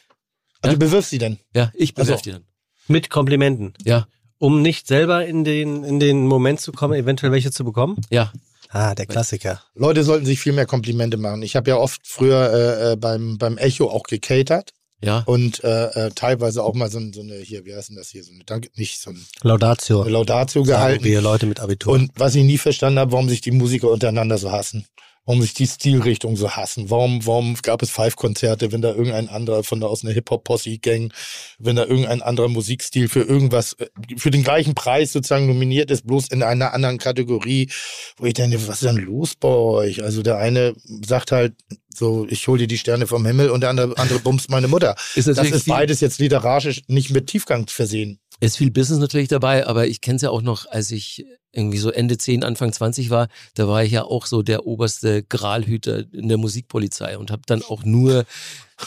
Also 0.61 0.73
Ja? 0.73 0.79
du 0.79 0.85
bewirfst 0.85 1.09
sie 1.09 1.17
dann. 1.17 1.37
Ja, 1.53 1.71
ich 1.75 1.93
bewerf 1.95 2.11
Also. 2.11 2.23
die 2.23 2.31
dann. 2.31 2.43
Mit 2.87 3.09
Komplimenten. 3.09 3.73
Ja, 3.83 4.07
Um 4.37 4.61
nicht 4.61 4.87
selber 4.87 5.25
in 5.25 5.43
den, 5.43 5.83
in 5.83 5.99
den 5.99 6.27
Moment 6.27 6.61
zu 6.61 6.71
kommen, 6.71 6.93
eventuell 6.93 7.31
welche 7.31 7.51
zu 7.51 7.63
bekommen? 7.63 7.97
ja. 8.09 8.31
Ah, 8.69 8.93
der 8.93 9.05
Klassiker. 9.05 9.63
Leute 9.75 10.03
sollten 10.03 10.25
sich 10.25 10.39
viel 10.41 10.51
mehr 10.51 10.65
Komplimente 10.65 11.15
machen. 11.15 11.43
Ich 11.43 11.55
habe 11.55 11.69
ja 11.69 11.77
oft 11.77 12.01
früher 12.03 12.51
äh, 12.51 12.91
äh, 12.91 12.95
beim, 12.97 13.37
beim 13.37 13.57
Echo 13.57 13.89
auch 13.89 14.03
gecatert 14.03 14.73
Ja, 15.03 15.23
und 15.25 15.63
äh, 15.63 16.07
äh, 16.07 16.11
teilweise 16.15 16.63
auch 16.63 16.73
mal 16.73 16.89
so, 16.89 16.99
so 17.11 17.21
eine, 17.21 17.35
hier, 17.35 17.65
wie 17.65 17.75
heißt 17.75 17.89
denn 17.89 17.97
das 17.97 18.09
hier, 18.09 18.23
so 18.23 18.31
eine, 18.31 18.43
Danke, 18.45 18.69
nicht 18.75 19.01
so 19.01 19.11
ein, 19.11 19.25
Laudatio. 19.41 20.01
eine 20.01 20.11
Laudatio 20.11 20.63
gehalten. 20.63 21.03
wir 21.03 21.21
Leute 21.21 21.45
mit 21.45 21.59
Abitur. 21.59 21.93
Und 21.93 22.11
was 22.15 22.33
ich 22.35 22.43
nie 22.43 22.57
verstanden 22.57 22.99
habe, 22.99 23.11
warum 23.11 23.29
sich 23.29 23.41
die 23.41 23.51
Musiker 23.51 23.89
untereinander 23.91 24.37
so 24.37 24.51
hassen. 24.51 24.87
Warum 25.25 25.41
sich 25.41 25.53
die 25.53 25.67
Stilrichtung 25.67 26.35
so 26.35 26.51
hassen. 26.51 26.89
Warum, 26.89 27.25
warum 27.25 27.55
gab 27.61 27.81
es 27.81 27.89
Five-Konzerte, 27.89 28.71
wenn 28.71 28.81
da 28.81 28.89
irgendein 28.89 29.27
anderer 29.29 29.63
von 29.63 29.79
da 29.79 29.87
aus 29.87 30.03
einer 30.03 30.13
Hip-Hop-Posse-Gang, 30.13 31.11
wenn 31.57 31.75
da 31.75 31.85
irgendein 31.85 32.21
anderer 32.21 32.47
Musikstil 32.47 33.07
für 33.07 33.21
irgendwas, 33.21 33.73
äh, 33.73 33.87
für 34.17 34.31
den 34.31 34.43
gleichen 34.43 34.75
Preis 34.75 35.11
sozusagen 35.11 35.47
nominiert 35.47 35.89
ist, 35.89 36.05
bloß 36.05 36.27
in 36.29 36.43
einer 36.43 36.73
anderen 36.73 36.97
Kategorie, 36.97 37.69
wo 38.17 38.25
ich 38.25 38.33
denke, 38.33 38.67
was 38.67 38.81
ist 38.81 38.83
denn 38.83 38.97
los 38.97 39.35
bei 39.35 39.47
euch? 39.47 40.03
Also 40.03 40.21
der 40.21 40.37
eine 40.37 40.75
sagt 41.05 41.31
halt 41.31 41.53
so, 41.89 42.27
ich 42.29 42.47
hol 42.47 42.57
dir 42.57 42.67
die 42.67 42.77
Sterne 42.77 43.07
vom 43.07 43.25
Himmel 43.25 43.49
und 43.49 43.61
der 43.61 43.69
andere, 43.69 43.97
andere 43.97 44.19
bumst 44.19 44.49
meine 44.49 44.67
Mutter. 44.67 44.95
ist 45.15 45.27
Das 45.27 45.37
natürlich 45.37 45.55
ist 45.55 45.67
beides 45.67 46.01
jetzt 46.01 46.19
literarisch 46.19 46.83
nicht 46.87 47.11
mit 47.11 47.27
Tiefgang 47.27 47.67
versehen. 47.67 48.19
Ist 48.39 48.57
viel 48.57 48.71
Business 48.71 48.99
natürlich 48.99 49.27
dabei, 49.27 49.65
aber 49.65 49.87
ich 49.87 50.01
kenne 50.01 50.17
es 50.17 50.21
ja 50.21 50.29
auch 50.29 50.41
noch, 50.41 50.65
als 50.67 50.91
ich 50.91 51.25
irgendwie 51.51 51.77
so 51.77 51.89
Ende 51.89 52.17
10, 52.17 52.43
Anfang 52.43 52.73
20 52.73 53.09
war, 53.09 53.29
da 53.53 53.67
war 53.67 53.83
ich 53.83 53.91
ja 53.91 54.03
auch 54.03 54.25
so 54.25 54.41
der 54.41 54.65
oberste 54.65 55.23
Gralhüter 55.23 56.03
in 56.13 56.27
der 56.27 56.37
Musikpolizei 56.37 57.17
und 57.17 57.31
habe 57.31 57.43
dann 57.45 57.63
auch 57.63 57.83
nur, 57.85 58.25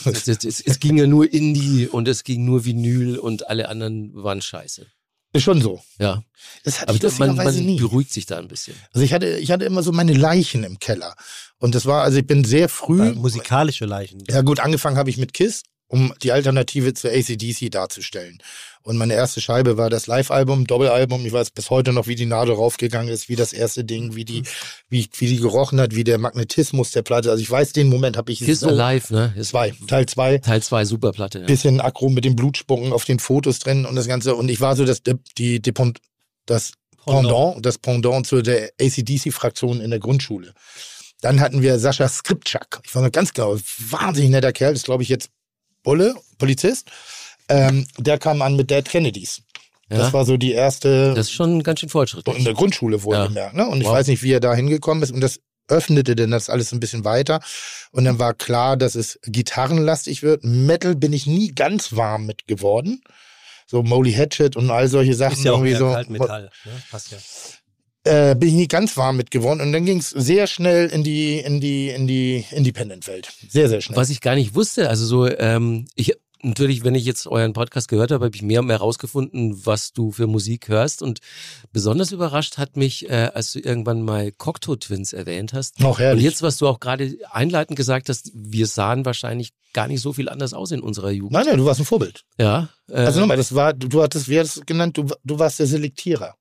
es, 0.05 0.29
es, 0.29 0.61
es 0.61 0.81
ging 0.81 0.99
ja 0.99 1.07
nur 1.07 1.33
Indie 1.33 1.89
und 1.89 2.07
es 2.09 2.25
ging 2.25 2.45
nur 2.45 2.65
Vinyl 2.65 3.19
und 3.19 3.49
alle 3.49 3.69
anderen 3.69 4.11
waren 4.15 4.43
scheiße. 4.43 4.87
Ist 5.33 5.43
schon 5.43 5.61
so. 5.61 5.83
Ja, 5.99 6.23
Das 6.65 6.81
hatte 6.81 6.89
aber 6.89 6.97
ich 6.97 7.01
das, 7.01 7.19
man, 7.19 7.37
man 7.37 7.55
nie. 7.55 7.79
beruhigt 7.79 8.13
sich 8.13 8.25
da 8.25 8.39
ein 8.39 8.49
bisschen. 8.49 8.75
Also 8.93 9.05
ich 9.05 9.13
hatte, 9.13 9.37
ich 9.39 9.51
hatte 9.51 9.67
immer 9.67 9.83
so 9.83 9.93
meine 9.93 10.15
Leichen 10.15 10.65
im 10.65 10.79
Keller. 10.79 11.15
Und 11.59 11.75
das 11.75 11.85
war, 11.85 12.03
also 12.03 12.19
ich 12.19 12.27
bin 12.27 12.45
sehr 12.45 12.69
früh. 12.69 13.09
Äh, 13.09 13.13
musikalische 13.13 13.85
Leichen. 13.85 14.23
Ja 14.29 14.41
gut, 14.41 14.61
angefangen 14.61 14.97
habe 14.97 15.11
ich 15.11 15.19
mit 15.19 15.35
KISS, 15.35 15.65
um 15.87 16.15
die 16.23 16.33
Alternative 16.33 16.95
zu 16.95 17.11
ACDC 17.11 17.71
darzustellen. 17.71 18.39
Und 18.89 18.97
meine 18.97 19.13
erste 19.13 19.43
Scheibe 19.43 19.77
war 19.77 19.91
das 19.91 20.07
Live-Album, 20.07 20.67
Doppelalbum. 20.67 21.27
Ich 21.27 21.33
weiß 21.35 21.51
bis 21.51 21.69
heute 21.69 21.93
noch, 21.93 22.07
wie 22.07 22.15
die 22.15 22.25
Nadel 22.25 22.55
raufgegangen 22.55 23.13
ist, 23.13 23.29
wie 23.29 23.37
das 23.37 23.53
erste 23.53 23.85
Ding, 23.85 24.17
wie 24.17 24.25
die, 24.25 24.45
wie, 24.89 25.07
wie 25.19 25.27
die 25.27 25.37
gerochen 25.37 25.79
hat, 25.79 25.95
wie 25.95 26.05
der 26.05 26.17
Magnetismus 26.17 26.93
der 26.93 27.03
Platte. 27.03 27.31
Also 27.31 27.43
ich 27.43 27.51
weiß, 27.51 27.75
den 27.75 27.91
Moment 27.91 28.17
habe 28.17 28.33
ich 28.33 28.39
Kiss 28.39 28.61
so. 28.61 28.69
Alive, 28.69 29.13
ne? 29.13 29.35
Ist 29.37 29.51
Zwei, 29.51 29.75
Teil 29.87 30.07
zwei. 30.07 30.39
Teil 30.39 30.63
2, 30.63 30.87
Superplatte. 30.87 31.41
Ja. 31.41 31.45
Bisschen 31.45 31.83
aggro 31.83 32.09
mit 32.09 32.25
den 32.25 32.35
Blutspucken 32.35 32.95
auf 32.95 33.05
den 33.05 33.19
Fotos 33.19 33.59
drin 33.59 33.85
und 33.85 33.95
das 33.95 34.09
Ganze. 34.09 34.35
Und 34.35 34.49
ich 34.49 34.63
war 34.63 34.75
so 34.75 34.87
das, 34.87 35.03
die, 35.03 35.61
die, 35.61 35.75
das 36.47 36.73
Pendant, 37.05 37.67
das 37.67 37.77
Pendant 37.77 38.27
zu 38.27 38.41
der 38.41 38.71
ACDC-Fraktion 38.81 39.83
in 39.83 39.91
der 39.91 39.99
Grundschule. 39.99 40.55
Dann 41.21 41.41
hatten 41.41 41.61
wir 41.61 41.79
Sascha 41.79 42.09
Skripczak. 42.09 42.81
Ich 42.85 42.95
war 42.95 43.03
noch 43.03 43.13
ganz 43.13 43.35
genau, 43.35 43.55
wahnsinnig 43.91 44.31
netter 44.31 44.55
Kerl, 44.55 44.73
ist 44.73 44.87
glaube 44.87 45.03
ich 45.03 45.11
jetzt 45.11 45.29
Bulle, 45.83 46.15
Polizist. 46.39 46.91
Ähm, 47.49 47.87
der 47.99 48.19
kam 48.19 48.43
an 48.43 48.57
mit 48.57 48.71
Dead 48.71 48.85
Kennedys. 48.85 49.43
Ja. 49.91 49.99
Das 49.99 50.13
war 50.13 50.25
so 50.27 50.37
die 50.37 50.53
erste 50.53 51.15
Das 51.15 51.29
ist 51.29 51.33
schon 51.33 51.63
ganz 51.63 51.81
schön 51.81 51.87
in 51.87 51.91
fortschrittlich. 51.93 52.45
der 52.45 52.55
Grundschule 52.55 53.03
wohlgemerkt. 53.03 53.55
Ne? 53.55 53.67
Und 53.67 53.81
ich 53.81 53.87
Wow. 53.87 53.95
weiß 53.95 54.07
nicht, 54.09 54.23
wie 54.23 54.33
er 54.33 54.41
da 54.41 54.55
hingekommen 54.55 55.03
ist. 55.03 55.11
Und 55.13 55.21
das 55.23 55.41
öffnete 55.69 56.15
denn 56.17 56.31
das 56.31 56.51
alles 56.51 56.73
ein 56.73 56.81
bisschen 56.81 57.05
weiter. 57.05 57.41
Und 57.91 58.05
dann 58.05 58.19
war 58.19 58.35
klar, 58.35 58.77
dass 58.77 58.95
es 58.95 59.19
gitarrenlastig 59.25 60.23
wird. 60.23 60.45
Metal 60.45 60.95
bin 60.95 61.13
ich 61.13 61.27
nie 61.27 61.53
ganz 61.55 61.97
warm 61.97 62.27
mit 62.27 62.47
geworden. 62.47 63.03
so 63.67 63.83
Molly 63.83 64.13
Hatchet 64.13 64.57
und 64.57 64.71
all 64.71 64.89
solche 64.89 65.15
Sachen. 65.15 65.39
Ist 65.39 65.45
ja 65.45 65.53
irgendwie 65.53 65.75
so. 65.75 65.91
Kaltmetall. 65.91 66.51
Ne? 66.65 66.73
Passt 66.91 67.11
ja. 67.13 67.19
Äh, 68.31 68.35
bin 68.35 68.49
ich 68.49 68.55
nicht 68.55 68.71
ganz 68.71 68.97
warm 68.97 69.19
mit 69.19 69.31
geworden 69.31 69.61
und 69.61 69.73
dann 69.73 69.85
ging 69.85 69.99
es 69.99 70.09
sehr 70.09 70.47
schnell 70.47 70.89
in 70.89 71.03
die, 71.05 71.39
in 71.41 71.61
die, 71.61 71.89
in 71.91 72.07
die 72.07 72.47
Independent-Welt. 72.51 73.31
Sehr, 73.49 73.69
sehr 73.69 73.83
schnell. 73.83 73.97
Was 73.99 74.09
ich 74.09 74.23
gar 74.23 74.35
nicht 74.37 74.55
wusste, 74.55 74.89
also 74.89 75.05
so, 75.05 75.27
ähm, 75.27 75.87
ich 75.95 76.15
natürlich, 76.43 76.85
wenn 76.85 76.95
ich 76.95 77.05
jetzt 77.05 77.27
euren 77.27 77.53
Podcast 77.53 77.89
gehört 77.89 78.11
habe, 78.11 78.25
habe 78.27 78.37
ich 78.37 78.43
mehr 78.43 78.61
und 78.61 78.67
mehr 78.67 78.79
rausgefunden, 78.79 79.67
was 79.67 79.93
du 79.93 80.13
für 80.13 80.27
Musik 80.27 80.69
hörst. 80.69 81.03
Und 81.03 81.21
besonders 81.73 82.13
überrascht 82.13 82.59
hat 82.59 82.77
mich, 82.77 83.09
äh, 83.09 83.31
als 83.35 83.53
du 83.53 83.61
irgendwann 83.61 84.03
mal 84.03 84.33
Cocteau 84.33 84.77
Twins 84.77 85.13
erwähnt 85.13 85.53
hast. 85.53 85.85
Auch 85.85 85.99
herrlich. 85.99 86.23
Und 86.23 86.25
jetzt, 86.25 86.43
was 86.43 86.57
du 86.59 86.69
auch 86.69 86.81
gerade 86.81 87.19
einleitend 87.31 87.77
gesagt 87.77 88.09
hast, 88.09 88.31
wir 88.35 88.67
sahen 88.67 89.05
wahrscheinlich 89.05 89.53
gar 89.73 89.89
nicht 89.89 90.01
so 90.01 90.13
viel 90.13 90.29
anders 90.29 90.55
aus 90.55 90.71
in 90.71 90.81
unserer 90.81 91.11
Jugend. 91.11 91.33
Nein, 91.33 91.47
nein, 91.47 91.59
du 91.59 91.65
warst 91.65 91.81
ein 91.81 91.87
Vorbild. 91.87 92.25
Ja. 92.39 92.69
Äh, 92.89 92.95
Also 92.95 93.21
nochmal, 93.21 93.37
das 93.37 93.55
war, 93.55 93.75
du, 93.75 93.89
du 93.89 94.03
hattest, 94.03 94.29
wie 94.29 94.39
hast 94.39 94.57
du 94.57 94.61
es 94.61 94.67
genannt, 94.67 94.97
du, 94.97 95.07
du 95.25 95.39
warst 95.39 95.59
der 95.59 95.67
Selektierer. 95.67 96.35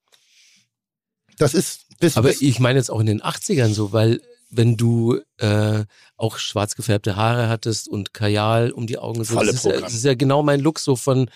Das 1.37 1.53
ist 1.53 1.81
bis, 1.99 2.17
Aber 2.17 2.29
bis 2.29 2.41
ich 2.41 2.59
meine 2.59 2.79
jetzt 2.79 2.89
auch 2.89 2.99
in 2.99 3.05
den 3.05 3.21
80ern 3.21 3.73
so, 3.73 3.91
weil 3.91 4.21
wenn 4.49 4.77
du 4.77 5.19
äh, 5.37 5.83
auch 6.15 6.37
schwarz 6.37 6.75
gefärbte 6.75 7.15
Haare 7.15 7.49
hattest 7.49 7.87
und 7.87 8.13
Kajal 8.13 8.71
um 8.71 8.87
die 8.87 8.97
Augen, 8.97 9.23
so, 9.23 9.35
das, 9.39 9.53
ist 9.55 9.65
ja, 9.65 9.79
das 9.79 9.93
ist 9.93 10.05
ja 10.05 10.13
genau 10.15 10.43
mein 10.43 10.59
Look, 10.61 10.79
so 10.79 10.95
von 10.95 11.29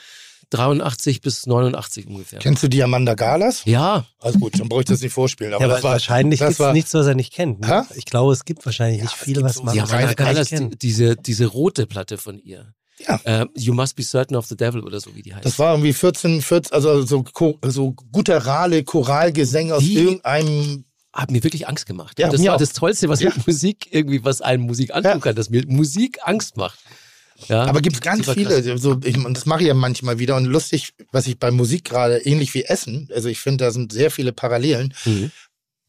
83 0.50 1.22
bis 1.22 1.46
89 1.48 2.08
ungefähr. 2.08 2.40
kennst 2.40 2.62
du 2.64 2.68
die 2.68 2.84
Amanda 2.84 3.14
Galas? 3.14 3.64
Ja, 3.66 4.06
Also 4.20 4.38
gut, 4.40 4.60
dann 4.60 4.68
brauche 4.68 4.82
ich 4.82 4.86
das 4.88 5.02
nicht 5.02 5.14
vorspielen. 5.14 5.54
Aber 5.54 5.64
ja, 5.66 5.70
das 5.70 5.84
war 5.84 5.94
wahrscheinlich 5.94 6.40
das 6.40 6.58
gibt 6.58 6.68
es 6.68 6.74
nichts, 6.74 6.94
was 6.94 7.08
er 7.08 7.16
nicht 7.16 7.32
kennt. 7.34 7.62
Ne? 7.62 7.86
Ich 7.96 8.06
glaube, 8.06 8.34
es 8.34 8.44
gibt 8.44 8.66
wahrscheinlich 8.66 8.98
Ja, 9.00 9.04
nicht 9.06 9.16
viel, 9.16 9.42
was 9.42 9.56
so- 9.56 9.64
man 9.64 9.76
ja, 9.76 9.86
Ja, 9.86 9.90
Amanda 10.18 10.44
die, 10.44 10.50
kennt. 10.50 10.82
diese, 10.82 11.16
diese 11.16 11.46
rote 11.46 11.86
Platte 11.88 12.18
von 12.18 12.38
ihr. 12.38 12.74
Ja. 13.08 13.20
Äh, 13.24 13.46
you 13.56 13.74
Must 13.74 13.96
Be 13.96 14.04
Certain 14.04 14.36
of 14.36 14.46
the 14.46 14.56
Devil 14.58 14.82
oder 14.84 15.00
so, 15.00 15.16
wie 15.16 15.22
die 15.24 15.34
heißt. 15.34 15.46
Das 15.46 15.58
war 15.58 15.74
irgendwie 15.74 15.94
14, 15.94 16.42
14 16.42 16.74
also 16.74 17.02
so, 17.04 17.24
Cho- 17.24 17.58
so 17.64 17.94
gutturale 18.12 18.84
Choralgesänge 18.84 19.74
aus 19.76 19.84
Die- 19.84 19.96
irgendeinem. 19.96 20.84
Hat 21.14 21.32
mir 21.32 21.44
wirklich 21.44 21.68
Angst 21.68 21.86
gemacht. 21.86 22.20
Ja, 22.20 22.30
das 22.30 22.44
war 22.44 22.56
auch. 22.56 22.60
das 22.60 22.74
Tollste, 22.74 23.10
was 23.10 23.20
Ja. 23.22 23.32
mit 23.36 23.46
Musik 23.48 23.88
irgendwie, 23.92 24.24
was 24.24 24.42
einem 24.42 24.64
Musik 24.64 24.94
antun 24.94 25.12
Ja. 25.12 25.20
kann, 25.20 25.36
dass 25.36 25.50
mir 25.50 25.64
Musik 25.68 26.20
Angst 26.24 26.58
macht. 26.58 26.80
Ja, 27.48 27.64
Aber 27.66 27.82
gibt 27.82 27.96
es 27.96 28.02
ganz 28.02 28.30
viele. 28.30 28.62
krass. 28.62 28.82
So, 28.82 29.00
ich, 29.04 29.18
und 29.18 29.36
das 29.36 29.46
mache 29.48 29.62
ich 29.62 29.68
ja 29.68 29.74
manchmal 29.74 30.20
wieder. 30.20 30.36
Und 30.36 30.46
lustig, 30.46 30.94
was 31.12 31.26
ich 31.28 31.40
bei 31.40 31.50
Musik 31.52 31.86
gerade, 31.86 32.20
ähnlich 32.20 32.54
wie 32.54 32.64
Essen, 32.64 33.10
also 33.14 33.30
ich 33.30 33.40
finde, 33.40 33.66
da 33.66 33.72
sind 33.72 33.92
sehr 33.92 34.12
viele 34.12 34.32
Parallelen. 34.32 34.94
Mhm. 35.06 35.32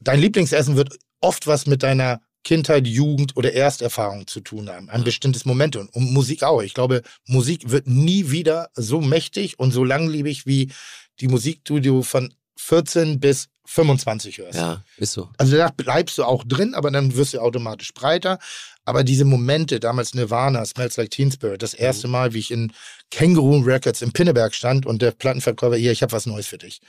Dein 0.00 0.18
Lieblingsessen 0.20 0.76
wird 0.76 0.96
oft 1.20 1.46
was 1.46 1.66
mit 1.66 1.82
deiner 1.82 2.20
Kindheit, 2.42 2.88
Jugend 2.88 3.37
oder 3.37 3.52
Ersterfahrung 3.52 4.26
zu 4.26 4.40
tun 4.40 4.68
haben. 4.68 4.88
Ein 4.90 5.04
bestimmtes 5.04 5.44
Moment. 5.44 5.76
Und, 5.76 5.88
und 5.94 6.12
Musik 6.12 6.42
auch. 6.42 6.62
Ich 6.62 6.74
glaube, 6.74 7.02
Musik 7.26 7.70
wird 7.70 7.87
nie 7.87 8.30
wieder 8.30 8.70
so 8.74 9.00
mächtig 9.00 9.58
und 9.61 9.70
so 9.72 9.85
langlebig 9.85 10.46
wie 10.46 10.72
die 11.20 11.28
Musik, 11.28 11.64
die 11.66 11.80
du 11.80 12.02
von 12.02 12.35
14 12.62 13.18
bis 13.18 13.48
25 13.64 14.38
hörst. 14.38 14.59
Ja, 14.59 14.85
ist 14.96 15.12
so. 15.12 15.31
Also 15.38 15.57
da 15.57 15.68
bleibst 15.68 16.18
du 16.18 16.25
auch 16.25 16.44
drin, 16.44 16.75
aber 16.75 16.90
dann 16.90 17.14
wirst 17.16 17.35
du 17.35 17.40
automatisch 17.40 17.92
breiter. 17.94 18.38
Aber 18.85 19.05
diese 19.05 19.25
Momente, 19.25 19.79
damals 19.79 20.14
Nirvana, 20.14 20.64
Smells 20.64 20.96
Like 20.96 21.11
Teen 21.11 21.31
Spirit, 21.31 21.62
das 21.62 21.75
erste 21.75 22.09
Mal, 22.09 22.35
wie 22.35 22.40
ich 22.40 22.51
in 22.51 22.72
Kangaroo 23.11 23.59
Records 23.61 24.03
in 24.03 24.12
Pinneberg 24.12 24.55
stand 24.55 24.87
und 24.87 25.03
der 25.03 25.12
Plattenverkäufer, 25.12 25.77
hier, 25.77 25.92
ich 25.92 26.03
habe 26.03 26.12
was 26.12 26.27
Neues 26.27 26.46
für 26.46 26.59
dich. 26.59 26.81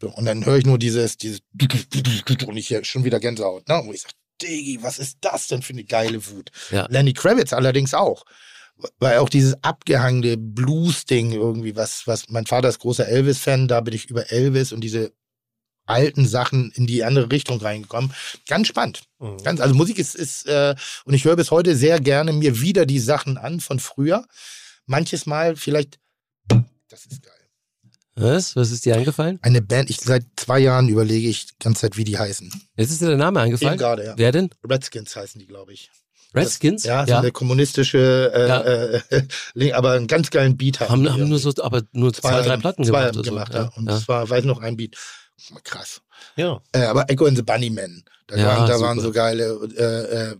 Und 0.00 0.24
dann 0.26 0.44
höre 0.44 0.58
ich 0.58 0.66
nur 0.66 0.78
dieses, 0.78 1.16
dieses 1.16 1.40
und 2.46 2.56
ich 2.56 2.68
hier 2.68 2.84
schon 2.84 3.04
wieder 3.04 3.18
Gänsehaut. 3.18 3.68
Ne? 3.68 3.80
Und 3.80 3.94
ich 3.94 4.02
sage, 4.02 4.14
Diggi, 4.42 4.78
was 4.82 4.98
ist 4.98 5.18
das 5.20 5.48
denn 5.48 5.62
für 5.62 5.72
eine 5.72 5.84
geile 5.84 6.24
Wut? 6.28 6.50
Ja. 6.70 6.86
Lenny 6.88 7.12
Kravitz 7.12 7.52
allerdings 7.52 7.94
auch. 7.94 8.24
Weil 8.98 9.18
auch 9.18 9.28
dieses 9.28 9.62
abgehangene 9.62 10.36
Blues-Ding 10.38 11.32
irgendwie, 11.32 11.76
was, 11.76 12.06
was, 12.06 12.28
mein 12.28 12.46
Vater 12.46 12.68
ist 12.68 12.78
großer 12.78 13.06
Elvis-Fan, 13.06 13.68
da 13.68 13.80
bin 13.80 13.94
ich 13.94 14.08
über 14.08 14.30
Elvis 14.30 14.72
und 14.72 14.80
diese 14.80 15.12
alten 15.90 16.26
Sachen 16.26 16.70
in 16.74 16.86
die 16.86 17.04
andere 17.04 17.30
Richtung 17.30 17.60
reingekommen. 17.60 18.12
Ganz 18.48 18.68
spannend. 18.68 19.02
Mhm. 19.18 19.42
Ganz, 19.42 19.60
also 19.60 19.74
Musik 19.74 19.98
ist, 19.98 20.14
ist 20.14 20.46
äh, 20.46 20.74
und 21.04 21.14
ich 21.14 21.24
höre 21.24 21.36
bis 21.36 21.50
heute 21.50 21.76
sehr 21.76 22.00
gerne 22.00 22.32
mir 22.32 22.60
wieder 22.60 22.86
die 22.86 23.00
Sachen 23.00 23.36
an 23.38 23.60
von 23.60 23.78
früher. 23.78 24.24
Manches 24.86 25.26
Mal 25.26 25.56
vielleicht, 25.56 25.98
das 26.88 27.06
ist 27.06 27.22
geil. 27.22 27.34
Was? 28.16 28.56
Was 28.56 28.70
ist 28.70 28.84
dir 28.84 28.96
eingefallen? 28.96 29.38
Eine 29.42 29.62
Band, 29.62 29.88
ich 29.88 30.00
seit 30.00 30.24
zwei 30.36 30.58
Jahren 30.58 30.88
überlege 30.88 31.28
ich 31.28 31.46
die 31.46 31.54
ganze 31.60 31.82
Zeit, 31.82 31.96
wie 31.96 32.04
die 32.04 32.18
heißen. 32.18 32.50
Jetzt 32.76 32.90
ist 32.90 33.00
dir 33.00 33.06
der 33.06 33.16
Name 33.16 33.38
Eben 33.40 33.44
eingefallen? 33.46 33.78
gerade, 33.78 34.04
ja. 34.04 34.14
Wer 34.16 34.32
denn? 34.32 34.50
Redskins 34.68 35.14
heißen 35.16 35.38
die, 35.38 35.46
glaube 35.46 35.72
ich. 35.72 35.90
Redskins? 36.34 36.84
Ja, 36.84 37.06
so 37.06 37.14
eine 37.14 37.32
kommunistische, 37.32 38.30
äh, 38.34 38.48
Ja. 38.48 38.60
äh, 38.62 39.00
Link, 39.54 39.74
aber 39.74 39.92
einen 39.92 40.06
ganz 40.06 40.30
geilen 40.30 40.56
Beat 40.56 40.80
haben, 40.80 41.02
die 41.02 41.10
haben 41.10 41.28
nur 41.28 41.38
so, 41.38 41.52
aber 41.62 41.82
nur 41.92 42.12
zwei, 42.12 42.42
drei 42.42 42.56
Platten 42.56 42.84
zwei 42.84 43.10
gemacht. 43.10 43.16
oder 43.16 43.24
so. 43.24 43.30
gemacht, 43.30 43.54
ja. 43.54 43.70
Und 43.76 43.88
ja. 43.88 43.96
es 43.96 44.06
war, 44.06 44.28
weiß 44.28 44.44
noch, 44.44 44.60
ein 44.60 44.76
Beat. 44.76 44.96
Krass. 45.64 46.00
Ja. 46.36 46.60
Äh, 46.72 46.84
aber 46.84 47.08
Echo 47.10 47.26
and 47.26 47.36
the 47.36 47.42
Bunnymen. 47.42 48.04
Da, 48.26 48.36
Ja, 48.36 48.46
waren, 48.46 48.66
da 48.68 48.74
super. 48.74 48.86
waren 48.88 49.00
so 49.00 49.10
geile, 49.12 49.58
äh, 49.76 50.30
äh, 50.32 50.36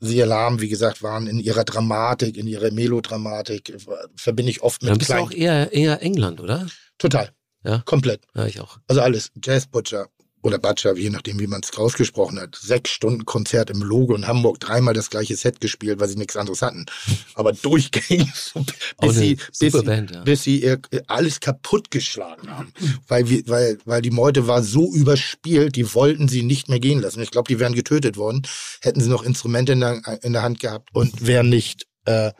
Sie 0.00 0.22
Alarm, 0.22 0.60
wie 0.60 0.68
gesagt, 0.68 1.02
waren 1.02 1.26
in 1.26 1.38
ihrer 1.38 1.64
Dramatik, 1.64 2.36
in 2.36 2.46
ihrer 2.46 2.70
Melodramatik, 2.72 3.68
äh, 3.70 3.78
verbinde 4.16 4.50
ich 4.50 4.62
oft 4.62 4.82
mit 4.82 4.90
Dann 4.90 4.98
bist 4.98 5.10
du 5.10 5.14
kleinen. 5.14 5.28
auch 5.28 5.32
eher, 5.32 5.72
eher 5.72 6.02
England, 6.02 6.40
oder? 6.40 6.66
Total. 6.98 7.30
Ja. 7.64 7.82
Komplett. 7.84 8.22
Ja, 8.34 8.46
ich 8.46 8.60
auch. 8.60 8.78
Also 8.88 9.00
alles. 9.02 9.30
Jazz 9.42 9.66
Butcher 9.66 10.08
oder 10.42 10.58
Butcher, 10.58 10.96
je 10.96 11.10
nachdem, 11.10 11.38
wie 11.38 11.46
man 11.46 11.60
es 11.62 11.76
ausgesprochen 11.76 12.40
hat. 12.40 12.56
Sechs 12.56 12.90
Stunden 12.90 13.24
Konzert 13.24 13.70
im 13.70 13.82
Logo 13.82 14.14
in 14.14 14.26
Hamburg, 14.26 14.60
dreimal 14.60 14.94
das 14.94 15.10
gleiche 15.10 15.36
Set 15.36 15.60
gespielt, 15.60 16.00
weil 16.00 16.08
sie 16.08 16.16
nichts 16.16 16.36
anderes 16.36 16.62
hatten. 16.62 16.86
Aber 17.34 17.52
durchgängig, 17.52 18.28
bis 19.00 19.16
sie, 19.16 19.38
bis 19.58 19.84
Band, 19.84 20.10
ja. 20.10 20.22
bis 20.22 20.42
sie 20.42 20.62
ihr, 20.62 20.80
alles 21.06 21.40
kaputtgeschlagen 21.40 22.50
haben. 22.50 22.72
weil, 23.08 23.28
wir, 23.28 23.42
weil, 23.46 23.78
weil 23.84 24.02
die 24.02 24.10
Meute 24.10 24.46
war 24.46 24.62
so 24.62 24.92
überspielt, 24.92 25.76
die 25.76 25.94
wollten 25.94 26.28
sie 26.28 26.42
nicht 26.42 26.68
mehr 26.68 26.80
gehen 26.80 27.00
lassen. 27.00 27.22
Ich 27.22 27.30
glaube, 27.30 27.48
die 27.48 27.58
wären 27.58 27.74
getötet 27.74 28.16
worden, 28.16 28.42
hätten 28.80 29.00
sie 29.00 29.10
noch 29.10 29.22
Instrumente 29.22 29.72
in 29.72 29.80
der, 29.80 30.02
in 30.22 30.32
der 30.32 30.42
Hand 30.42 30.60
gehabt 30.60 30.88
und 30.92 31.26
wären 31.26 31.48
nicht, 31.48 31.86
äh, 32.04 32.32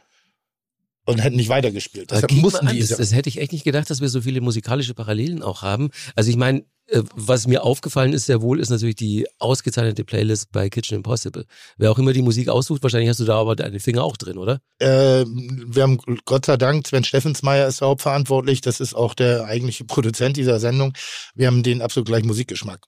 und 1.11 1.19
hätten 1.19 1.37
nicht 1.37 1.49
weitergespielt. 1.49 2.11
Deshalb 2.11 2.33
mussten 2.33 2.69
an, 2.69 2.75
die. 2.75 2.81
das, 2.81 2.97
das 2.97 3.15
hätte 3.15 3.29
ich 3.29 3.39
echt 3.39 3.53
nicht 3.53 3.65
gedacht, 3.65 3.91
dass 3.91 4.01
wir 4.01 4.09
so 4.09 4.23
viele 4.23 4.41
musikalische 4.41 4.95
Parallelen 4.95 5.43
auch 5.43 5.63
haben. 5.63 5.91
Also 6.15 6.31
ich 6.31 6.37
meine, 6.37 6.65
äh, 6.91 7.03
was 7.15 7.47
mir 7.47 7.63
aufgefallen 7.63 8.13
ist 8.13 8.27
sehr 8.27 8.43
wohl, 8.43 8.61
ist 8.61 8.71
natürlich 8.71 8.97
die 8.97 9.27
ausgezeichnete 9.39 10.05
Playlist 10.05 10.51
bei 10.53 10.69
Kitchen 10.69 10.97
Impossible. 10.97 11.47
Wer 11.77 11.91
auch 11.91 11.99
immer 11.99 12.13
die 12.13 12.23
Musik 12.23 12.49
aussucht, 12.49 12.83
wahrscheinlich 12.83 13.09
hast 13.09 13.21
du 13.21 13.25
da 13.25 13.37
aber 13.37 13.57
deine 13.57 13.81
Finger 13.81 14.05
auch 14.05 14.17
drin, 14.17 14.39
oder? 14.39 14.61
Äh, 14.79 15.25
wir 15.27 15.83
haben 15.83 15.99
Gott 16.25 16.47
sei 16.47 16.57
Dank, 16.57 16.87
Sven 16.87 17.05
Steffensmeier 17.05 17.69
ist 17.69 17.81
hauptverantwortlich, 17.81 18.61
das 18.61 18.81
ist 18.81 18.95
auch 18.95 19.15
der 19.15 19.45
eigentliche 19.45 19.85
Produzent 19.85 20.37
dieser 20.37 20.59
Sendung. 20.59 20.93
Wir 21.35 21.47
haben 21.47 21.63
den 21.63 21.83
absolut 21.83 22.09
gleich 22.09 22.25
Musikgeschmack. 22.25 22.87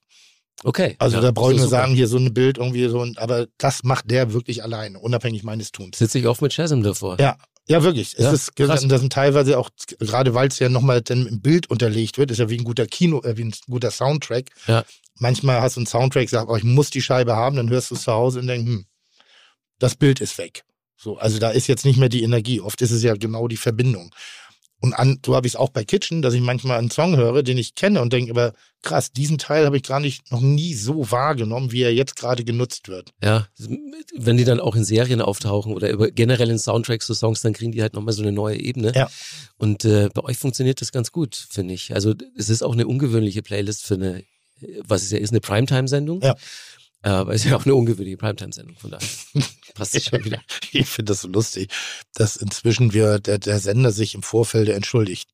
Okay. 0.63 0.95
Also 0.99 1.17
ja, 1.17 1.21
da 1.21 1.31
brauche 1.31 1.51
ich 1.51 1.57
nur 1.57 1.67
super. 1.67 1.81
sagen, 1.81 1.95
hier 1.95 2.07
so 2.07 2.17
ein 2.17 2.33
Bild 2.33 2.57
irgendwie 2.57 2.87
so, 2.87 3.01
ein, 3.01 3.17
aber 3.17 3.47
das 3.57 3.83
macht 3.83 4.09
der 4.09 4.33
wirklich 4.33 4.63
alleine, 4.63 4.99
unabhängig 4.99 5.43
meines 5.43 5.71
Tuns. 5.71 5.97
Sitze 5.97 6.19
ich 6.19 6.27
oft 6.27 6.41
mit 6.41 6.53
Chasm 6.53 6.81
davor. 6.81 7.19
Ja, 7.19 7.37
ja 7.67 7.83
wirklich. 7.83 8.13
Ja, 8.13 8.31
es 8.31 8.49
ist, 8.49 8.51
das 8.57 8.81
sind 8.81 9.11
teilweise 9.11 9.57
auch, 9.57 9.69
gerade 9.99 10.33
weil 10.33 10.47
es 10.47 10.59
ja 10.59 10.69
nochmal 10.69 11.01
dann 11.01 11.27
im 11.27 11.41
Bild 11.41 11.69
unterlegt 11.69 12.17
wird, 12.17 12.31
ist 12.31 12.37
ja 12.37 12.49
wie 12.49 12.57
ein 12.57 12.63
guter 12.63 12.85
Kino, 12.85 13.21
äh, 13.23 13.35
wie 13.37 13.45
ein 13.45 13.53
guter 13.69 13.91
Soundtrack. 13.91 14.49
Ja. 14.67 14.85
Manchmal 15.19 15.61
hast 15.61 15.75
du 15.75 15.81
einen 15.81 15.87
Soundtrack, 15.87 16.29
sagst, 16.29 16.47
oh, 16.49 16.55
ich 16.55 16.63
muss 16.63 16.89
die 16.89 17.01
Scheibe 17.01 17.35
haben, 17.35 17.55
dann 17.55 17.69
hörst 17.69 17.91
du 17.91 17.95
es 17.95 18.03
zu 18.03 18.11
Hause 18.11 18.39
und 18.39 18.47
denkst, 18.47 18.67
hm, 18.67 18.85
das 19.79 19.95
Bild 19.95 20.21
ist 20.21 20.37
weg. 20.37 20.63
So, 20.95 21.17
also 21.17 21.37
da 21.37 21.49
ist 21.49 21.67
jetzt 21.67 21.83
nicht 21.83 21.97
mehr 21.97 22.07
die 22.07 22.23
Energie. 22.23 22.61
Oft 22.61 22.81
ist 22.81 22.91
es 22.91 23.03
ja 23.03 23.15
genau 23.15 23.49
die 23.49 23.57
Verbindung. 23.57 24.15
Und 24.83 24.93
an, 24.93 25.19
so 25.25 25.33
habe 25.33 25.47
ich 25.47 25.53
es 25.53 25.55
auch 25.55 25.69
bei 25.69 25.85
Kitchen, 25.85 26.21
dass 26.21 26.33
ich 26.33 26.41
manchmal 26.41 26.77
einen 26.77 26.91
Song 26.91 27.15
höre, 27.15 27.41
den 27.41 27.57
ich 27.57 27.73
kenne 27.73 28.01
und 28.01 28.11
denke, 28.11 28.31
aber 28.31 28.51
krass, 28.81 29.13
diesen 29.13 29.37
Teil 29.37 29.65
habe 29.65 29.77
ich 29.77 29.83
gar 29.83 30.01
nicht, 30.01 30.29
noch 30.29 30.41
nie 30.41 30.73
so 30.73 31.09
wahrgenommen, 31.09 31.71
wie 31.71 31.83
er 31.83 31.93
jetzt 31.93 32.17
gerade 32.17 32.43
genutzt 32.43 32.89
wird. 32.89 33.11
Ja, 33.23 33.47
wenn 34.13 34.35
die 34.35 34.43
dann 34.43 34.59
auch 34.59 34.75
in 34.75 34.83
Serien 34.83 35.21
auftauchen 35.21 35.73
oder 35.73 35.89
über 35.89 36.11
generell 36.11 36.49
in 36.49 36.59
Soundtracks 36.59 37.05
zu 37.05 37.13
Songs, 37.13 37.39
dann 37.39 37.53
kriegen 37.53 37.71
die 37.71 37.81
halt 37.81 37.93
nochmal 37.93 38.13
so 38.13 38.23
eine 38.23 38.33
neue 38.33 38.59
Ebene. 38.59 38.91
Ja. 38.93 39.09
Und 39.55 39.85
äh, 39.85 40.09
bei 40.13 40.21
euch 40.25 40.37
funktioniert 40.37 40.81
das 40.81 40.91
ganz 40.91 41.13
gut, 41.13 41.33
finde 41.49 41.75
ich. 41.75 41.95
Also 41.95 42.13
es 42.35 42.49
ist 42.49 42.61
auch 42.61 42.73
eine 42.73 42.85
ungewöhnliche 42.85 43.41
Playlist 43.41 43.85
für 43.85 43.93
eine, 43.93 44.25
was 44.85 45.03
es 45.03 45.11
ja 45.11 45.17
ist, 45.17 45.29
eine 45.29 45.39
Primetime-Sendung. 45.39 46.21
Ja. 46.23 46.35
Äh, 47.03 47.09
Aber 47.09 47.33
es 47.33 47.43
ist 47.43 47.51
ja 47.51 47.57
auch 47.57 47.65
eine 47.65 47.75
ungewöhnliche 47.75 48.17
Primetime-Sendung, 48.17 48.75
von 48.77 48.91
daher 48.91 49.07
passt 49.75 49.95
es 49.95 50.05
schon 50.05 50.23
wieder. 50.23 50.39
Ich 50.71 50.87
finde 50.87 51.11
das 51.11 51.21
so 51.21 51.27
lustig, 51.27 51.69
dass 52.15 52.35
inzwischen 52.37 52.93
wir, 52.93 53.19
der, 53.19 53.37
der 53.39 53.59
Sender 53.59 53.91
sich 53.91 54.15
im 54.15 54.23
Vorfeld 54.23 54.69
entschuldigt. 54.69 55.29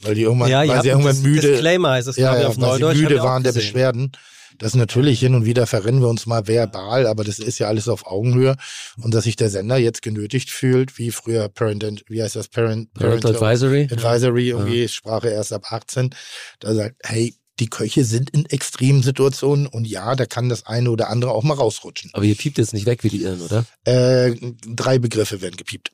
Weil 0.00 0.14
die 0.14 0.22
irgendwann, 0.22 0.50
ja, 0.50 0.60
weil 0.60 0.70
habt 0.70 0.82
sie 0.82 0.88
irgendwann 0.90 1.14
das 1.16 1.22
müde, 1.22 1.48
Disclaimer 1.52 1.90
heißt 1.90 2.08
es, 2.08 2.16
ja, 2.16 2.34
glaube 2.34 2.38
ich, 2.38 2.42
ja, 2.42 2.48
auf 2.50 2.56
weil 2.56 2.68
Neudeutsch. 2.68 2.96
sie 2.96 3.02
müde 3.02 3.18
waren 3.22 3.42
der. 3.42 3.52
Beschwerden. 3.52 4.12
Das 4.58 4.74
natürlich 4.74 5.20
hin 5.20 5.34
und 5.36 5.44
wieder 5.44 5.66
verrennen 5.68 6.00
wir 6.00 6.08
uns 6.08 6.26
mal 6.26 6.48
verbal, 6.48 7.06
aber 7.06 7.22
das 7.22 7.38
ist 7.38 7.58
ja 7.60 7.68
alles 7.68 7.86
auf 7.88 8.06
Augenhöhe. 8.06 8.56
Und 9.00 9.14
dass 9.14 9.24
sich 9.24 9.36
der 9.36 9.50
Sender 9.50 9.76
jetzt 9.76 10.02
genötigt 10.02 10.50
fühlt, 10.50 10.98
wie 10.98 11.10
früher 11.12 11.48
Parent, 11.48 11.84
and- 11.84 12.04
wie 12.08 12.22
heißt 12.22 12.34
das, 12.34 12.48
Parent, 12.48 12.92
Parental 12.94 13.34
Advisory. 13.36 13.88
Advisory, 13.90 14.48
irgendwie 14.48 14.88
Sprache 14.88 15.28
erst 15.28 15.52
ab 15.52 15.70
18, 15.70 16.12
da 16.60 16.74
sagt, 16.74 16.96
hey, 17.04 17.34
die 17.60 17.68
Köche 17.68 18.04
sind 18.04 18.30
in 18.30 18.46
extremen 18.46 19.02
Situationen 19.02 19.66
und 19.66 19.86
ja, 19.86 20.14
da 20.16 20.26
kann 20.26 20.48
das 20.48 20.66
eine 20.66 20.90
oder 20.90 21.08
andere 21.10 21.32
auch 21.32 21.42
mal 21.42 21.54
rausrutschen. 21.54 22.10
Aber 22.14 22.24
ihr 22.24 22.34
piept 22.36 22.58
jetzt 22.58 22.72
nicht 22.72 22.86
weg 22.86 23.02
wie 23.04 23.08
die 23.08 23.22
Irren, 23.22 23.40
oder? 23.42 23.64
Äh, 23.84 24.34
drei 24.66 24.98
Begriffe 24.98 25.40
werden 25.40 25.56
gepiept. 25.56 25.92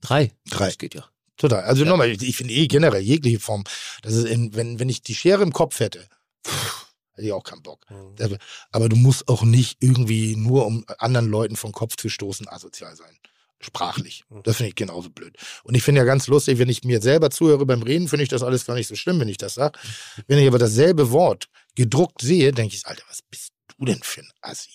Drei. 0.00 0.32
Drei. 0.48 0.66
Das 0.68 0.78
geht 0.78 0.94
ja. 0.94 1.04
Total. 1.36 1.62
Also 1.64 1.84
nochmal, 1.84 2.10
ich, 2.10 2.22
ich 2.22 2.36
finde 2.36 2.54
eh 2.54 2.66
generell 2.66 3.02
jegliche 3.02 3.40
Form, 3.40 3.64
das 4.02 4.14
ist 4.14 4.26
in, 4.26 4.54
wenn, 4.54 4.78
wenn 4.78 4.88
ich 4.88 5.02
die 5.02 5.14
Schere 5.14 5.42
im 5.42 5.52
Kopf 5.52 5.80
hätte, 5.80 6.06
pff, 6.46 6.86
hätte 7.14 7.26
ich 7.26 7.32
auch 7.32 7.44
keinen 7.44 7.62
Bock. 7.62 7.84
Aber- 8.20 8.38
Aber 8.70 8.88
du 8.88 8.96
musst 8.96 9.28
auch 9.28 9.42
nicht 9.42 9.78
irgendwie 9.80 10.36
nur, 10.36 10.66
um 10.66 10.84
anderen 10.98 11.28
Leuten 11.28 11.56
vom 11.56 11.72
Kopf 11.72 11.96
zu 11.96 12.08
stoßen, 12.08 12.48
asozial 12.48 12.96
sein. 12.96 13.16
Sprachlich. 13.64 14.24
Das 14.42 14.56
finde 14.56 14.70
ich 14.70 14.74
genauso 14.74 15.10
blöd. 15.10 15.36
Und 15.62 15.76
ich 15.76 15.84
finde 15.84 16.00
ja 16.00 16.04
ganz 16.04 16.26
lustig, 16.26 16.58
wenn 16.58 16.68
ich 16.68 16.82
mir 16.82 17.00
selber 17.00 17.30
zuhöre 17.30 17.64
beim 17.64 17.82
Reden, 17.82 18.08
finde 18.08 18.24
ich 18.24 18.28
das 18.28 18.42
alles 18.42 18.66
gar 18.66 18.74
nicht 18.74 18.88
so 18.88 18.96
schlimm, 18.96 19.20
wenn 19.20 19.28
ich 19.28 19.38
das 19.38 19.54
sage. 19.54 19.78
Wenn 20.26 20.38
ich 20.38 20.48
aber 20.48 20.58
dasselbe 20.58 21.12
Wort 21.12 21.48
gedruckt 21.76 22.22
sehe, 22.22 22.50
denke 22.52 22.74
ich, 22.74 22.84
Alter, 22.86 23.04
was 23.08 23.22
bist 23.22 23.52
du 23.78 23.84
denn 23.84 24.02
für 24.02 24.22
ein 24.22 24.30
Assi? 24.40 24.70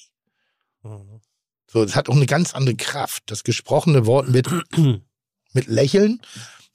Mhm. 0.84 1.22
So, 1.70 1.84
es 1.84 1.96
hat 1.96 2.08
auch 2.08 2.16
eine 2.16 2.26
ganz 2.26 2.56
andere 2.56 2.76
Kraft. 2.76 3.24
Das 3.26 3.44
gesprochene 3.44 4.06
Wort 4.06 4.30
mit, 4.30 4.48
mit 5.54 5.68
Lächeln 5.68 6.22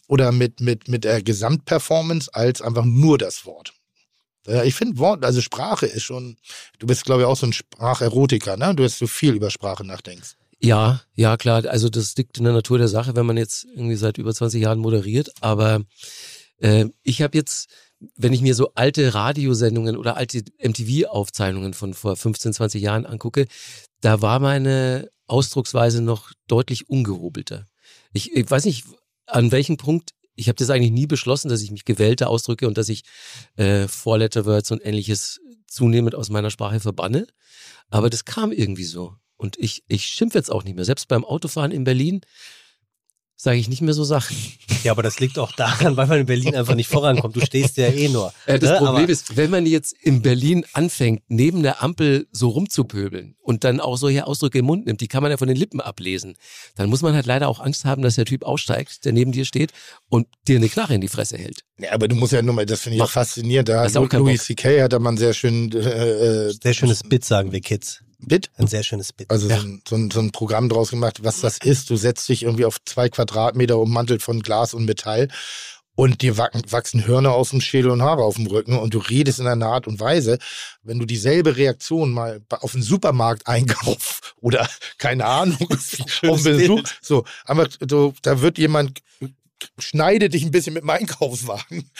oder 0.07 0.33
mit, 0.33 0.61
mit, 0.61 0.89
mit 0.89 1.05
der 1.05 1.23
Gesamtperformance 1.23 2.35
als 2.35 2.61
einfach 2.61 2.85
nur 2.85 3.17
das 3.17 3.47
Wort. 3.47 3.73
Ich 4.65 4.75
finde 4.75 4.99
Wort, 4.99 5.25
also 5.25 5.41
Sprache 5.41 5.87
ist 5.87 6.03
schon, 6.03 6.37
du 6.79 6.87
bist, 6.87 7.05
glaube 7.05 7.23
ich, 7.23 7.27
auch 7.27 7.37
so 7.37 7.47
ein 7.47 7.53
Spracherotiker, 7.53 8.57
ne? 8.57 8.75
Du 8.75 8.83
hast 8.83 8.99
so 8.99 9.07
viel 9.07 9.35
über 9.35 9.51
Sprache 9.51 9.87
nachdenkst. 9.87 10.37
Ja, 10.65 11.03
ja, 11.15 11.37
klar. 11.37 11.65
Also 11.67 11.89
das 11.89 12.17
liegt 12.17 12.39
in 12.39 12.45
der 12.45 12.53
Natur 12.53 12.79
der 12.79 12.89
Sache, 12.89 13.17
wenn 13.17 13.27
man 13.27 13.37
jetzt 13.37 13.65
irgendwie 13.75 13.97
seit 13.97 14.17
über 14.19 14.33
20 14.33 14.63
Jahren 14.63 14.79
moderiert. 14.79 15.33
Aber 15.41 15.83
äh, 16.59 16.87
ich 17.03 17.21
habe 17.21 17.37
jetzt, 17.37 17.69
wenn 18.17 18.33
ich 18.33 18.43
mir 18.43 18.55
so 18.55 18.73
alte 18.75 19.13
Radiosendungen 19.13 19.97
oder 19.97 20.17
alte 20.17 20.45
MTV-Aufzeichnungen 20.63 21.75
von 21.75 21.95
vor 21.95 22.17
15, 22.17 22.53
20 22.53 22.81
Jahren 22.81 23.07
angucke, 23.07 23.47
da 24.01 24.23
war 24.23 24.39
meine 24.39 25.11
Ausdrucksweise 25.27 26.01
noch 26.01 26.31
deutlich 26.47 26.89
ungehobelter. 26.89 27.67
Ich, 28.13 28.33
ich 28.33 28.49
weiß 28.49 28.65
nicht, 28.67 28.85
an 29.27 29.51
welchem 29.51 29.79
Punkt, 29.79 30.11
ich 30.37 30.47
habe 30.49 30.57
das 30.57 30.71
eigentlich 30.71 30.93
nie 30.93 31.07
beschlossen, 31.07 31.49
dass 31.49 31.63
ich 31.63 31.73
mich 31.73 31.85
gewählter 31.85 32.31
ausdrücke 32.31 32.69
und 32.69 32.79
dass 32.79 32.89
ich 32.89 33.03
äh, 33.57 33.89
Four-Letter-Words 33.89 34.71
und 34.71 34.85
ähnliches 34.85 35.41
zunehmend 35.67 36.15
aus 36.15 36.31
meiner 36.31 36.51
Sprache 36.51 36.79
verbanne. 36.79 37.27
Aber 37.91 38.11
das 38.11 38.25
kam 38.25 38.53
irgendwie 38.53 38.85
so. 38.85 39.17
Und 39.43 39.59
ich, 39.59 39.83
ich 39.89 40.05
schimpfe 40.07 40.39
jetzt 40.39 40.53
auch 40.53 40.63
nicht 40.63 40.77
mehr. 40.77 40.85
Selbst 40.85 41.09
beim 41.09 41.25
Autofahren 41.25 41.73
in 41.73 41.83
Berlin 41.83 42.21
sage 43.35 43.59
ich 43.59 43.69
nicht 43.69 43.83
mehr 43.83 43.93
so 43.93 44.05
Sachen. 44.05 44.37
Ja, 44.85 44.93
aber 44.93 45.03
das 45.03 45.19
liegt 45.19 45.37
auch 45.37 45.51
daran, 45.51 45.97
weil 45.97 46.07
man 46.07 46.21
in 46.21 46.27
Berlin 46.27 46.55
einfach 46.55 46.77
nicht 46.77 46.87
vorankommt. 46.89 47.35
Du 47.35 47.41
stehst 47.45 47.77
ja 47.77 47.89
eh 47.89 48.09
nur. 48.09 48.33
Äh, 48.47 48.61
das 48.61 48.71
Ne? 48.71 48.77
Problem 48.77 49.03
Aber- 49.03 49.09
ist, 49.13 49.37
wenn 49.37 49.51
man 49.51 49.67
jetzt 49.67 49.95
in 50.01 50.23
Berlin 50.23 50.65
anfängt, 50.75 51.23
neben 51.27 51.65
der 51.65 51.83
Ampel 51.83 52.29
so 52.31 52.51
rumzupöbeln 52.51 53.35
und 53.41 53.65
dann 53.65 53.81
auch 53.81 53.97
solche 53.97 54.29
Ausdrücke 54.29 54.61
im 54.61 54.67
Mund 54.67 54.87
nimmt, 54.87 55.01
die 55.01 55.09
kann 55.09 55.23
man 55.25 55.33
ja 55.33 55.39
von 55.39 55.49
den 55.49 55.57
Lippen 55.57 55.81
ablesen, 55.81 56.37
dann 56.77 56.89
muss 56.89 57.03
man 57.03 57.15
halt 57.15 57.27
leider 57.27 57.49
auch 57.49 57.59
Angst 57.59 57.85
haben, 57.85 58.03
dass 58.03 58.15
der 58.15 58.27
Typ 58.27 58.45
aussteigt, 58.45 59.05
der 59.05 59.13
neben 59.13 59.33
dir 59.33 59.45
steht 59.45 59.73
und 60.09 60.29
dir 60.47 60.57
eine 60.59 60.69
Knarre 60.69 60.95
in 60.95 61.01
die 61.01 61.09
Fresse 61.09 61.37
hält. 61.37 61.65
Ja, 61.79 61.91
aber 61.93 62.07
du 62.07 62.15
musst 62.15 62.33
ja 62.33 62.43
nur 62.43 62.55
mal, 62.55 62.65
das 62.65 62.81
finde 62.83 62.97
ich 62.99 63.03
auch 63.03 63.11
faszinierend. 63.11 63.69
Da 63.71 63.83
hat 63.83 64.13
Louis 64.13 64.45
C.K. 64.45 64.83
hat 64.83 64.93
da 64.93 65.01
mal 65.01 65.09
einen 65.09 65.19
sehr 65.19 65.35
schönen 65.35 65.73
äh, 65.73 65.79
äh, 66.49 66.55
Sehr 66.63 66.75
schönes 66.75 67.03
Bit, 67.03 67.25
sagen 67.25 67.51
wir 67.51 67.61
Kids. 67.61 68.03
Bit. 68.27 68.51
Ein 68.57 68.67
sehr 68.67 68.83
schönes 68.83 69.13
Bit. 69.13 69.31
Also 69.31 69.49
so, 69.49 69.55
ein, 69.55 69.83
so, 69.89 69.97
ein, 69.97 70.11
so 70.11 70.21
ein 70.21 70.33
Programm 70.33 70.69
draus 70.69 70.91
gemacht, 70.91 71.23
was 71.23 71.41
das 71.41 71.59
ist. 71.59 71.91
Du 71.91 71.97
setzt 71.97 72.29
dich 72.29 72.43
irgendwie 72.43 72.65
auf 72.65 72.79
zwei 72.85 73.09
Quadratmeter 73.09 73.79
ummantelt 73.79 74.23
von 74.23 74.41
Glas 74.41 74.75
und 74.75 74.85
Metall 74.85 75.29
und 75.95 76.23
dir 76.23 76.39
wacken- 76.39 76.63
wachsen 76.71 77.07
Hörner 77.07 77.33
aus 77.33 77.51
dem 77.51 77.61
Schädel 77.61 77.91
und 77.91 78.03
Haare 78.03 78.23
auf 78.25 78.37
dem 78.37 78.47
Rücken 78.47 78.79
und 78.79 78.95
du 78.95 78.99
redest 78.99 79.41
in 79.41 79.47
einer 79.47 79.67
Art 79.67 79.87
und 79.87 80.01
Weise, 80.01 80.39
wenn 80.83 80.99
du 80.99 81.05
dieselbe 81.05 81.57
Reaktion 81.57 82.13
mal 82.13 82.41
auf 82.49 82.75
einen 82.75 82.83
Supermarkt 82.83 83.47
einkauf 83.47 84.35
oder 84.41 84.69
keine 84.99 85.27
Ahnung, 85.27 85.59
auf 85.71 86.47
einen 86.47 86.59
Besuch, 86.59 86.83
so, 87.03 87.25
aber 87.45 87.69
so, 87.89 88.15
da 88.23 88.41
wird 88.41 88.57
jemand 88.59 89.01
schneidet 89.79 90.35
dich 90.35 90.43
ein 90.45 90.51
bisschen 90.51 90.75
mit 90.75 90.83
dem 90.83 90.91
Einkaufswagen. 90.91 91.91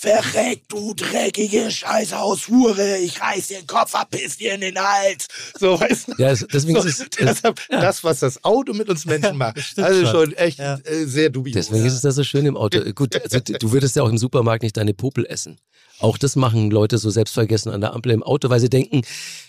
Verreck, 0.00 0.62
du 0.68 0.94
dreckige 0.94 1.72
Scheißhaushure, 1.72 2.98
ich 2.98 3.20
reiß 3.20 3.48
dir 3.48 3.58
den 3.58 3.66
Kopf 3.66 3.96
ab, 3.96 4.10
piss 4.12 4.36
dir 4.36 4.54
in 4.54 4.60
den 4.60 4.78
Hals. 4.78 5.26
So, 5.58 5.80
weißt 5.80 6.08
du? 6.08 6.12
Ja, 6.18 6.30
es- 6.30 6.46
deswegen 6.52 6.80
So, 6.80 6.86
ist 6.86 7.00
es, 7.00 7.08
deshalb, 7.18 7.60
das, 7.68 8.04
was 8.04 8.20
das 8.20 8.44
Auto 8.44 8.74
mit 8.74 8.88
uns 8.88 9.06
Menschen 9.06 9.36
macht, 9.36 9.56
also 9.76 10.06
schon. 10.06 10.32
echt 10.34 10.60
Ja. 10.60 10.76
äh, 10.84 11.04
sehr 11.04 11.30
dubios. 11.30 11.54
Deswegen 11.54 11.84
ist 11.84 11.94
es 11.94 12.02
da 12.02 12.12
so 12.12 12.22
schön 12.22 12.46
im 12.46 12.56
Auto. 12.56 12.78
Äh, 12.78 12.92
Gut, 12.92 13.16
also, 13.20 13.40
du 13.40 13.72
würdest 13.72 13.96
ja 13.96 14.04
auch 14.04 14.08
im 14.08 14.18
Supermarkt 14.18 14.62
nicht 14.62 14.76
deine 14.76 14.94
Popel 14.94 15.26
essen. 15.26 15.58
Auch 15.98 16.16
das 16.16 16.36
machen 16.36 16.70
Leute 16.70 16.98
so 16.98 17.10
selbstvergessen 17.10 17.72
an 17.72 17.80
der 17.80 17.92
Ampel 17.92 18.12
im 18.12 18.22
Auto, 18.22 18.50
weil 18.50 18.60
sie 18.60 18.70
denken, 18.70 19.02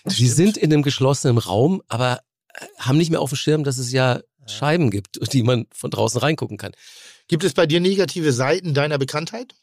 sie 0.06 0.28
sind 0.28 0.58
in 0.58 0.74
einem 0.74 0.82
geschlossenen 0.82 1.38
Raum, 1.38 1.84
aber 1.90 2.22
äh, 2.56 2.66
haben 2.80 2.98
nicht 2.98 3.12
mehr 3.12 3.22
auf 3.22 3.30
dem 3.30 3.36
Schirm, 3.38 3.64
dass 3.64 3.78
es 3.78 3.92
ja 3.92 4.22
Scheiben 4.48 4.90
gibt, 4.90 5.20
die 5.32 5.44
man 5.44 5.68
von 5.72 5.92
draußen 5.92 6.20
reingucken 6.20 6.58
kann. 6.58 6.72
Gibt 7.28 7.44
es 7.44 7.54
bei 7.54 7.68
dir 7.68 7.80
negative 7.80 8.34
Seiten 8.34 8.74
deiner 8.74 8.98
Bekanntheit? 8.98 9.54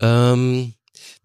Ähm, 0.00 0.74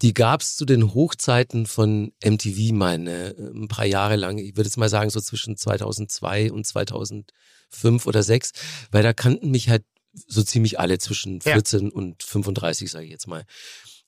die 0.01 0.13
gab's 0.13 0.55
zu 0.55 0.65
den 0.65 0.93
Hochzeiten 0.93 1.65
von 1.65 2.11
MTV 2.23 2.73
meine, 2.73 3.35
ein 3.37 3.67
paar 3.67 3.85
Jahre 3.85 4.15
lang. 4.15 4.37
Ich 4.37 4.55
würde 4.55 4.67
jetzt 4.67 4.77
mal 4.77 4.89
sagen, 4.89 5.09
so 5.09 5.21
zwischen 5.21 5.57
2002 5.57 6.51
und 6.51 6.65
2005 6.65 8.05
oder 8.05 8.23
6, 8.23 8.51
weil 8.91 9.03
da 9.03 9.13
kannten 9.13 9.51
mich 9.51 9.69
halt 9.69 9.83
so 10.27 10.43
ziemlich 10.43 10.79
alle 10.79 10.97
zwischen 10.99 11.39
Ja. 11.45 11.53
14 11.53 11.89
und 11.89 12.21
35, 12.23 12.91
sage 12.91 13.05
ich 13.05 13.11
jetzt 13.11 13.27
mal. 13.27 13.45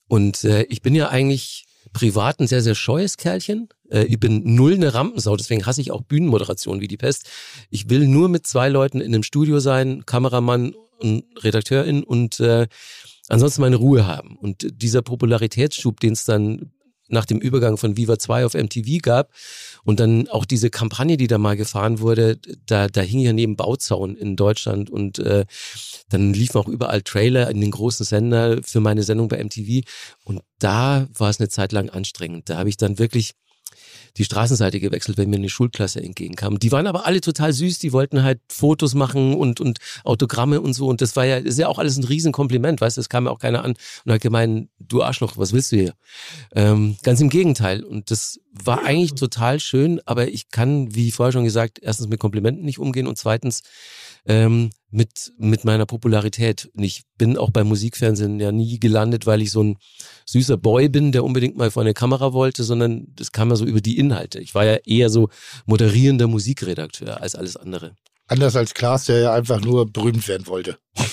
Und 0.08 0.44
äh, 0.44 0.62
ich 0.64 0.82
bin 0.82 0.94
ja 0.94 1.08
eigentlich 1.08 1.64
privat 1.92 2.40
ein 2.40 2.46
sehr, 2.46 2.62
sehr 2.62 2.74
scheues 2.74 3.16
Kerlchen. 3.16 3.68
Äh, 3.90 4.04
ich 4.04 4.20
bin 4.20 4.54
null 4.54 4.74
eine 4.74 4.94
Rampensau, 4.94 5.36
deswegen 5.36 5.66
hasse 5.66 5.80
ich 5.80 5.90
auch 5.90 6.02
Bühnenmoderation 6.02 6.80
wie 6.80 6.88
die 6.88 6.96
Pest. 6.96 7.28
Ich 7.70 7.90
will 7.90 8.06
nur 8.06 8.28
mit 8.28 8.46
zwei 8.46 8.68
Leuten 8.68 9.00
in 9.00 9.14
einem 9.14 9.22
Studio 9.22 9.60
sein, 9.60 10.04
Kameramann 10.06 10.74
und 10.98 11.24
Redakteurin 11.42 12.04
und 12.04 12.40
äh, 12.40 12.68
ansonsten 13.28 13.60
meine 13.60 13.76
Ruhe 13.76 14.06
haben. 14.06 14.36
Und 14.36 14.66
dieser 14.82 15.02
Popularitätsschub, 15.02 16.00
den 16.00 16.12
es 16.12 16.24
dann 16.24 16.72
nach 17.08 17.24
dem 17.24 17.38
Übergang 17.38 17.76
von 17.76 17.96
Viva 17.96 18.18
2 18.18 18.46
auf 18.46 18.54
MTV 18.54 19.00
gab 19.00 19.32
und 19.84 20.00
dann 20.00 20.28
auch 20.28 20.44
diese 20.44 20.70
Kampagne, 20.70 21.16
die 21.16 21.28
da 21.28 21.38
mal 21.38 21.56
gefahren 21.56 22.00
wurde, 22.00 22.38
da, 22.66 22.88
da 22.88 23.00
hing 23.00 23.20
ja 23.20 23.32
neben 23.32 23.56
Bauzaun 23.56 24.16
in 24.16 24.36
Deutschland 24.36 24.90
und 24.90 25.18
äh, 25.20 25.44
dann 26.08 26.32
liefen 26.32 26.58
auch 26.58 26.68
überall 26.68 27.02
Trailer 27.02 27.50
in 27.50 27.60
den 27.60 27.70
großen 27.70 28.04
Sender 28.04 28.60
für 28.62 28.80
meine 28.80 29.02
Sendung 29.02 29.28
bei 29.28 29.42
MTV 29.42 29.86
und 30.24 30.40
da 30.58 31.06
war 31.14 31.30
es 31.30 31.40
eine 31.40 31.48
Zeit 31.48 31.72
lang 31.72 31.90
anstrengend. 31.90 32.48
Da 32.48 32.58
habe 32.58 32.68
ich 32.68 32.76
dann 32.76 32.98
wirklich 32.98 33.34
die 34.16 34.24
Straßenseite 34.24 34.80
gewechselt, 34.80 35.18
wenn 35.18 35.30
mir 35.30 35.36
eine 35.36 35.48
Schulklasse 35.48 36.02
entgegenkam. 36.02 36.58
Die 36.58 36.72
waren 36.72 36.86
aber 36.86 37.06
alle 37.06 37.20
total 37.20 37.52
süß, 37.52 37.78
die 37.78 37.92
wollten 37.92 38.22
halt 38.22 38.40
Fotos 38.48 38.94
machen 38.94 39.34
und, 39.34 39.60
und 39.60 39.78
Autogramme 40.04 40.60
und 40.60 40.72
so. 40.72 40.86
Und 40.86 41.00
das 41.00 41.16
war 41.16 41.24
ja, 41.24 41.40
das 41.40 41.54
ist 41.54 41.58
ja 41.58 41.68
auch 41.68 41.78
alles 41.78 41.96
ein 41.96 42.04
Riesenkompliment, 42.04 42.80
weißt 42.80 42.96
du, 42.96 43.00
es 43.00 43.08
kam 43.08 43.26
ja 43.26 43.30
auch 43.30 43.38
keiner 43.38 43.64
an 43.64 43.74
und 44.04 44.12
hat 44.12 44.20
gemeint, 44.20 44.68
du 44.78 45.02
Arschloch, 45.02 45.36
was 45.36 45.52
willst 45.52 45.72
du 45.72 45.76
hier? 45.76 45.94
Ähm, 46.54 46.96
ganz 47.02 47.20
im 47.20 47.28
Gegenteil. 47.28 47.82
Und 47.82 48.10
das 48.10 48.40
war 48.52 48.84
eigentlich 48.84 49.14
total 49.14 49.60
schön, 49.60 50.00
aber 50.06 50.28
ich 50.28 50.50
kann, 50.50 50.94
wie 50.94 51.10
vorher 51.10 51.32
schon 51.32 51.44
gesagt, 51.44 51.78
erstens 51.82 52.08
mit 52.08 52.20
Komplimenten 52.20 52.64
nicht 52.64 52.78
umgehen 52.78 53.06
und 53.06 53.18
zweitens 53.18 53.62
ähm, 54.26 54.70
mit, 54.90 55.32
mit 55.38 55.64
meiner 55.64 55.86
Popularität. 55.86 56.70
Und 56.74 56.82
ich 56.84 57.02
bin 57.18 57.36
auch 57.36 57.50
beim 57.50 57.68
Musikfernsehen 57.68 58.40
ja 58.40 58.52
nie 58.52 58.78
gelandet, 58.80 59.26
weil 59.26 59.42
ich 59.42 59.50
so 59.50 59.62
ein 59.62 59.76
süßer 60.26 60.56
Boy 60.56 60.88
bin, 60.88 61.12
der 61.12 61.24
unbedingt 61.24 61.56
mal 61.56 61.70
vor 61.70 61.82
eine 61.82 61.94
Kamera 61.94 62.32
wollte, 62.32 62.64
sondern 62.64 63.06
das 63.14 63.32
kam 63.32 63.50
ja 63.50 63.56
so 63.56 63.64
über 63.64 63.80
die 63.80 63.98
Inhalte. 63.98 64.40
Ich 64.40 64.54
war 64.54 64.64
ja 64.64 64.76
eher 64.84 65.10
so 65.10 65.28
moderierender 65.66 66.28
Musikredakteur 66.28 67.20
als 67.20 67.34
alles 67.34 67.56
andere. 67.56 67.94
Anders 68.28 68.56
als 68.56 68.74
Klaas, 68.74 69.04
der 69.04 69.20
ja 69.20 69.32
einfach 69.34 69.60
nur 69.60 69.90
berühmt 69.90 70.26
werden 70.28 70.46
wollte. 70.46 70.78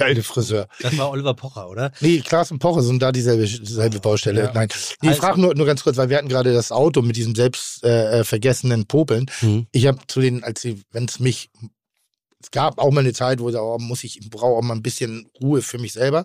Der 0.00 0.06
alte 0.06 0.24
Friseur. 0.24 0.66
Das 0.80 0.98
war 0.98 1.08
Oliver 1.10 1.34
Pocher, 1.34 1.68
oder? 1.70 1.92
Nee, 2.00 2.18
Klaas 2.18 2.50
und 2.50 2.58
Poche 2.58 2.82
sind 2.82 3.00
da 3.00 3.12
dieselbe, 3.12 3.44
dieselbe 3.46 4.00
Baustelle. 4.00 4.42
Ja. 4.44 4.52
Nein. 4.52 4.68
Nee, 5.02 5.08
ich 5.08 5.08
Also- 5.10 5.20
frage 5.22 5.40
nur, 5.40 5.54
nur 5.54 5.66
ganz 5.66 5.84
kurz, 5.84 5.96
weil 5.96 6.08
wir 6.08 6.16
hatten 6.16 6.28
gerade 6.28 6.52
das 6.52 6.72
Auto 6.72 7.00
mit 7.00 7.14
diesem 7.16 7.36
selbst 7.36 7.84
äh, 7.84 8.18
äh, 8.20 8.24
vergessenen 8.24 8.86
Popeln. 8.86 9.26
Mhm. 9.40 9.68
Ich 9.70 9.86
habe 9.86 9.98
zu 10.08 10.20
den, 10.20 10.42
als 10.42 10.62
sie, 10.62 10.82
wenn 10.90 11.04
es 11.04 11.20
mich, 11.20 11.50
es 12.44 12.50
gab 12.50 12.78
auch 12.78 12.90
mal 12.92 13.00
eine 13.00 13.12
Zeit, 13.12 13.40
wo 13.40 13.48
ich 13.48 13.56
oh, 13.56 13.78
muss 13.78 14.04
ich, 14.04 14.20
ich 14.20 14.30
brauche 14.30 14.56
auch 14.58 14.62
mal 14.62 14.74
ein 14.74 14.82
bisschen 14.82 15.30
Ruhe 15.40 15.62
für 15.62 15.78
mich 15.78 15.92
selber. 15.94 16.24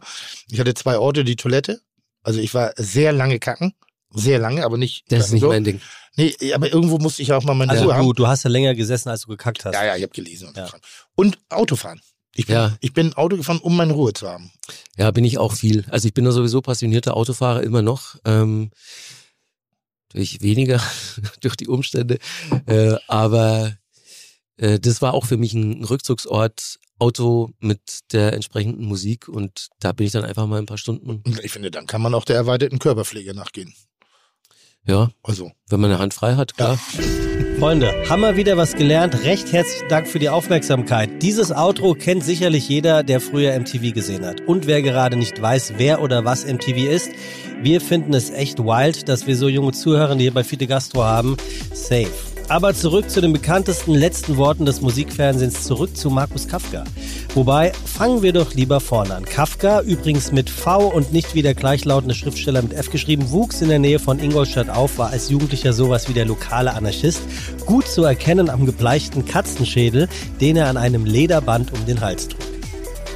Ich 0.50 0.60
hatte 0.60 0.74
zwei 0.74 0.98
Orte, 0.98 1.24
die 1.24 1.36
Toilette. 1.36 1.82
Also 2.24 2.40
ich 2.40 2.54
war 2.54 2.74
sehr 2.76 3.12
lange 3.14 3.40
kacken. 3.40 3.74
Sehr 4.12 4.40
lange, 4.40 4.66
aber 4.66 4.78
nicht. 4.78 5.04
Das 5.12 5.28
ist 5.28 5.34
nicht 5.34 5.42
so. 5.42 5.50
mein 5.50 5.64
Ding. 5.64 5.80
Nee, 6.16 6.36
aber 6.54 6.72
irgendwo 6.74 6.98
musste 6.98 7.22
ich 7.22 7.32
auch 7.32 7.44
mal 7.44 7.54
meine 7.54 7.72
Also 7.72 7.86
Ruhe 7.86 7.94
haben. 7.96 8.06
du, 8.06 8.14
du 8.14 8.28
hast 8.28 8.44
ja 8.44 8.50
länger 8.50 8.74
gesessen, 8.76 9.10
als 9.10 9.22
du 9.22 9.28
gekackt 9.30 9.64
hast. 9.66 9.74
Ja, 9.76 9.86
ja, 9.86 9.96
ich 9.96 10.02
habe 10.04 10.12
gelesen. 10.14 10.48
Und, 10.50 10.58
Ja. 10.58 10.70
und 11.16 11.38
Autofahren. 11.50 12.02
Ich 12.36 12.48
bin, 12.48 12.56
Ja. 12.56 12.76
ich 12.82 12.94
bin 12.94 13.14
Auto 13.14 13.38
gefahren, 13.38 13.60
um 13.60 13.78
meine 13.78 13.94
Ruhe 13.94 14.12
zu 14.14 14.28
haben. 14.28 14.52
Ja, 14.98 15.12
bin 15.12 15.24
ich 15.26 15.38
auch 15.38 15.54
viel. 15.54 15.86
Also 15.90 16.08
ich 16.08 16.14
bin 16.14 16.26
da 16.26 16.32
sowieso 16.32 16.62
passionierter 16.62 17.16
Autofahrer 17.16 17.64
immer 17.64 17.82
noch. 17.82 18.16
Ähm, 18.26 18.72
durch 20.12 20.42
weniger, 20.42 20.82
durch 21.42 21.56
die 21.56 21.68
Umstände. 21.68 22.18
Äh, 22.66 22.96
aber 23.08 23.78
äh, 24.60 24.80
das 24.80 25.02
war 25.02 25.14
auch 25.14 25.26
für 25.26 25.38
mich 25.38 25.54
ein 25.54 25.84
Rückzugsort, 25.84 26.80
Auto 27.00 27.52
mit 27.60 28.12
der 28.12 28.34
entsprechenden 28.34 28.86
Musik 28.86 29.30
und 29.30 29.70
da 29.80 29.94
bin 29.94 30.06
ich 30.06 30.12
dann 30.12 30.26
einfach 30.26 30.46
mal 30.48 30.60
ein 30.60 30.66
paar 30.66 30.78
Stunden. 30.78 31.10
Und 31.10 31.44
ich 31.44 31.52
finde, 31.52 31.72
dann 31.72 31.88
kann 31.88 32.02
man 32.02 32.14
auch 32.14 32.26
der 32.26 32.36
erweiterten 32.36 32.78
Körperpflege 32.78 33.34
nachgehen. 33.34 33.74
Ja, 34.86 35.12
Also, 35.24 35.52
wenn 35.70 35.80
man 35.80 35.92
eine 35.92 36.00
Hand 36.00 36.14
frei 36.14 36.36
hat, 36.36 36.56
klar. 36.56 36.78
Freunde, 37.60 37.94
haben 38.10 38.22
wir 38.22 38.38
wieder 38.38 38.58
was 38.58 38.76
gelernt. 38.76 39.24
Recht 39.24 39.52
herzlichen 39.52 39.88
Dank 39.90 40.08
für 40.08 40.20
die 40.20 40.30
Aufmerksamkeit. 40.30 41.22
Dieses 41.22 41.52
Outro 41.52 41.94
kennt 41.94 42.24
sicherlich 42.24 42.68
jeder, 42.70 43.04
der 43.04 43.20
früher 43.20 43.58
MTV 43.60 43.94
gesehen 43.94 44.26
hat. 44.26 44.42
Und 44.42 44.66
wer 44.66 44.82
gerade 44.82 45.18
nicht 45.18 45.42
weiß, 45.42 45.74
wer 45.78 46.02
oder 46.02 46.26
was 46.26 46.46
MTV 46.46 46.90
ist, 46.90 47.12
wir 47.62 47.82
finden 47.82 48.14
es 48.14 48.30
echt 48.30 48.60
wild, 48.60 49.10
dass 49.10 49.28
wir 49.28 49.36
so 49.36 49.50
junge 49.50 49.74
Zuhörer 49.74 50.16
hier 50.16 50.34
bei 50.34 50.44
Fide 50.44 50.68
Gastro 50.68 51.04
haben. 51.04 51.36
Safe. 51.74 52.39
Aber 52.50 52.74
zurück 52.74 53.12
zu 53.12 53.22
den 53.22 53.32
bekanntesten 53.32 53.94
letzten 53.94 54.38
Worten 54.38 54.66
des 54.66 54.82
Musikfernsehens, 54.82 55.66
zurück 55.66 55.96
zu 55.96 56.10
Markus 56.10 56.48
Kafka. 56.48 56.84
Wobei, 57.36 57.72
fangen 57.86 58.24
wir 58.24 58.34
doch 58.34 58.56
lieber 58.56 58.80
vorne 58.80 59.14
an. 59.14 59.24
Kafka, 59.24 59.82
übrigens 59.82 60.32
mit 60.32 60.50
V 60.50 60.88
und 60.88 61.14
nicht 61.14 61.36
wie 61.36 61.44
der 61.44 61.54
gleichlautende 61.54 62.16
Schriftsteller 62.16 62.64
mit 62.64 62.74
F 62.74 62.90
geschrieben, 62.90 63.30
wuchs 63.30 63.62
in 63.62 63.70
der 63.70 63.78
Nähe 63.78 64.00
von 64.00 64.18
Ingolstadt 64.18 64.72
auf, 64.72 64.98
war 64.98 65.12
als 65.12 65.30
Jugendlicher 65.30 65.74
sowas 65.74 66.10
wie 66.10 66.14
der 66.14 66.26
lokale 66.26 66.74
Anarchist, 66.74 67.22
gut 67.68 67.88
zu 67.88 68.04
erkennen 68.04 68.50
am 68.50 68.66
gebleichten 68.66 69.26
Katzenschädel, 69.26 70.10
den 70.42 70.58
er 70.58 70.70
an 70.70 70.78
einem 70.78 71.06
Lederband 71.06 71.72
um 71.72 71.86
den 71.86 72.02
Hals 72.02 72.30
trug. 72.30 72.49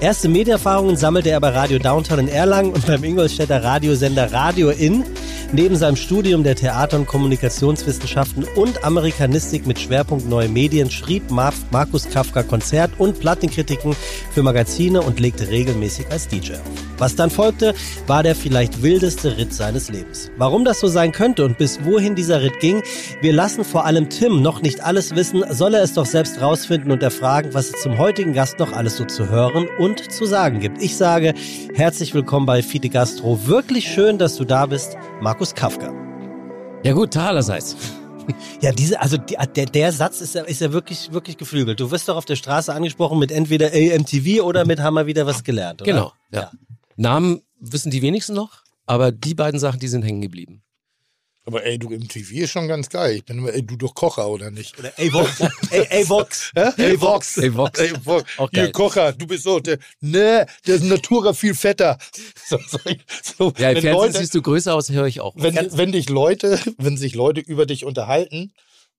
Erste 0.04 0.28
Medienerfahrungen 0.28 0.98
sammelte 0.98 1.30
er 1.30 1.40
bei 1.40 1.48
Radio 1.48 1.80
Downtown 1.80 2.20
in 2.20 2.28
Erlangen 2.28 2.74
und 2.74 2.86
beim 2.86 3.06
Ingolstädter 3.06 3.64
Radiosender 3.64 4.34
Radio 4.34 4.70
In. 4.70 5.06
Neben 5.54 5.78
seinem 5.78 5.96
Studium 5.96 6.44
der 6.44 6.56
Theater- 6.56 6.98
und 6.98 7.08
Kommunikationswissenschaften 7.08 8.44
und 8.58 8.84
Amerikanistik 8.84 9.66
mit 9.66 9.80
Schwerpunkt 9.80 10.28
Neue 10.28 10.50
Medien 10.50 10.92
schrieb 10.92 11.32
Mar 11.32 11.54
Markus 11.72 12.10
Kafka 12.10 12.44
Konzert- 12.44 12.92
und 12.98 13.22
Plattenkritiken 13.22 13.96
für 14.32 14.44
Magazine 14.44 15.02
und 15.02 15.22
legte 15.22 15.48
regelmäßig 15.48 16.08
als 16.12 16.28
DJ 16.28 16.56
auf. 16.56 16.84
Was 16.98 17.16
dann 17.16 17.30
folgte, 17.30 17.74
war 18.08 18.24
der 18.24 18.36
vielleicht 18.36 18.82
wildeste 18.82 19.38
Ritt 19.38 19.54
seines 19.54 19.90
Lebens. 19.90 20.32
Warum 20.38 20.66
das 20.66 20.80
so 20.80 20.88
sein 20.88 21.12
könnte 21.12 21.46
und 21.46 21.58
bis 21.58 21.84
wohin 21.84 22.16
dieser 22.16 22.42
Ritt 22.42 22.60
ging, 22.60 22.82
wir 23.22 23.34
lassen 23.34 23.64
vor 23.64 23.86
allem 23.86 24.10
Tim 24.10 24.42
noch 24.42 24.62
nicht 24.62 24.82
alles 24.82 25.16
wissen, 25.16 25.44
soll 25.50 25.74
er 25.74 25.84
es 25.84 25.94
doch 25.94 26.06
selbst 26.06 26.42
rausfinden 26.42 26.92
und 26.92 27.04
erfragen, 27.04 27.54
was 27.54 27.72
es 27.72 27.82
zum 27.82 27.98
heutigen 27.98 28.34
Gast 28.34 28.60
noch 28.60 28.74
alles 28.74 28.98
so 28.98 29.06
zu 29.06 29.30
hören 29.30 29.68
und 29.80 29.93
zu 30.00 30.26
sagen 30.26 30.60
gibt. 30.60 30.82
Ich 30.82 30.96
sage 30.98 31.34
herzlich 31.74 32.14
willkommen 32.14 32.46
bei 32.46 32.62
Fide 32.64 32.90
Gastro. 32.90 33.48
Wirklich 33.48 33.88
schön, 33.88 34.18
dass 34.18 34.36
du 34.36 34.46
da 34.46 34.66
bist, 34.66 34.98
Markus 35.22 35.54
Kafka. 35.54 35.94
Ja 36.84 36.94
gut, 36.94 37.16
allerseits. 37.16 37.76
Ja, 38.62 38.72
diese, 38.72 39.02
also 39.02 39.18
die, 39.18 39.36
der, 39.56 39.66
der 39.66 39.92
Satz 39.92 40.22
ist 40.22 40.36
ja, 40.36 40.44
ist 40.44 40.62
ja 40.62 40.72
wirklich, 40.72 41.12
wirklich 41.12 41.38
geflügelt. 41.38 41.80
Du 41.80 41.92
wirst 41.92 42.08
doch 42.08 42.16
auf 42.16 42.26
der 42.26 42.38
Straße 42.38 42.74
angesprochen 42.74 43.20
mit 43.20 43.32
entweder 43.32 43.68
AMTV 43.68 44.42
oder 44.42 44.66
mit 44.66 44.80
haben 44.80 44.94
wir 44.94 45.06
wieder 45.06 45.26
was 45.26 45.44
gelernt, 45.44 45.82
oder? 45.82 45.92
Genau, 45.92 46.14
ja. 46.32 46.50
Namen 46.96 47.42
wissen 47.60 47.92
die 47.92 48.02
wenigsten 48.02 48.34
noch, 48.34 48.64
aber 48.86 49.12
die 49.12 49.36
beiden 49.36 49.60
Sachen, 49.60 49.80
die 49.80 49.88
sind 49.88 50.04
hängen 50.04 50.22
geblieben. 50.22 50.63
Aber 51.46 51.66
ey, 51.66 51.78
du 51.78 51.92
im 51.92 52.08
TV 52.08 52.44
ist 52.44 52.52
schon 52.52 52.68
ganz 52.68 52.90
geil. 52.90 53.18
Ich 53.18 53.26
bin 53.26 53.40
immer, 53.40 53.54
ey, 53.54 53.62
du 53.62 53.76
doch 53.76 53.94
Kocher, 53.94 54.28
oder 54.30 54.50
nicht? 54.52 54.78
Oder 54.80 54.94
A-Vox. 54.98 55.42
A-Vox. 55.42 56.52
Ey, 56.78 57.00
Vox. 57.02 57.38
Ey, 57.38 57.54
Vox. 57.56 57.80
Ey, 57.80 57.94
Vox. 58.06 58.24
Auch 58.38 58.50
Hier, 58.52 58.64
geil. 58.64 58.72
Kocher, 58.72 59.12
du 59.14 59.28
bist 59.28 59.44
so, 59.44 59.60
der, 59.60 59.78
ne, 60.00 60.46
der 60.66 60.76
ist 60.76 60.84
Natura 60.84 61.34
viel 61.34 61.54
fetter. 61.54 61.98
So, 62.46 62.60
so, 62.68 62.78
so, 63.38 63.54
Ja, 63.58 63.70
im 63.70 63.76
wenn 63.76 63.82
Fernsehen 63.82 63.94
Leute, 63.94 64.18
siehst 64.20 64.36
du 64.36 64.42
größer 64.42 64.76
aus, 64.76 64.90
höre 64.90 65.08
ich 65.08 65.22
auch. 65.22 65.34
wenn, 65.38 65.56
wenn 65.56 65.92
dich 65.92 66.10
Leute, 66.10 66.60
wenn 66.78 66.98
sich 66.98 67.16
Leute 67.16 67.40
über 67.42 67.66
dich 67.66 67.86
unterhalten, 67.86 68.54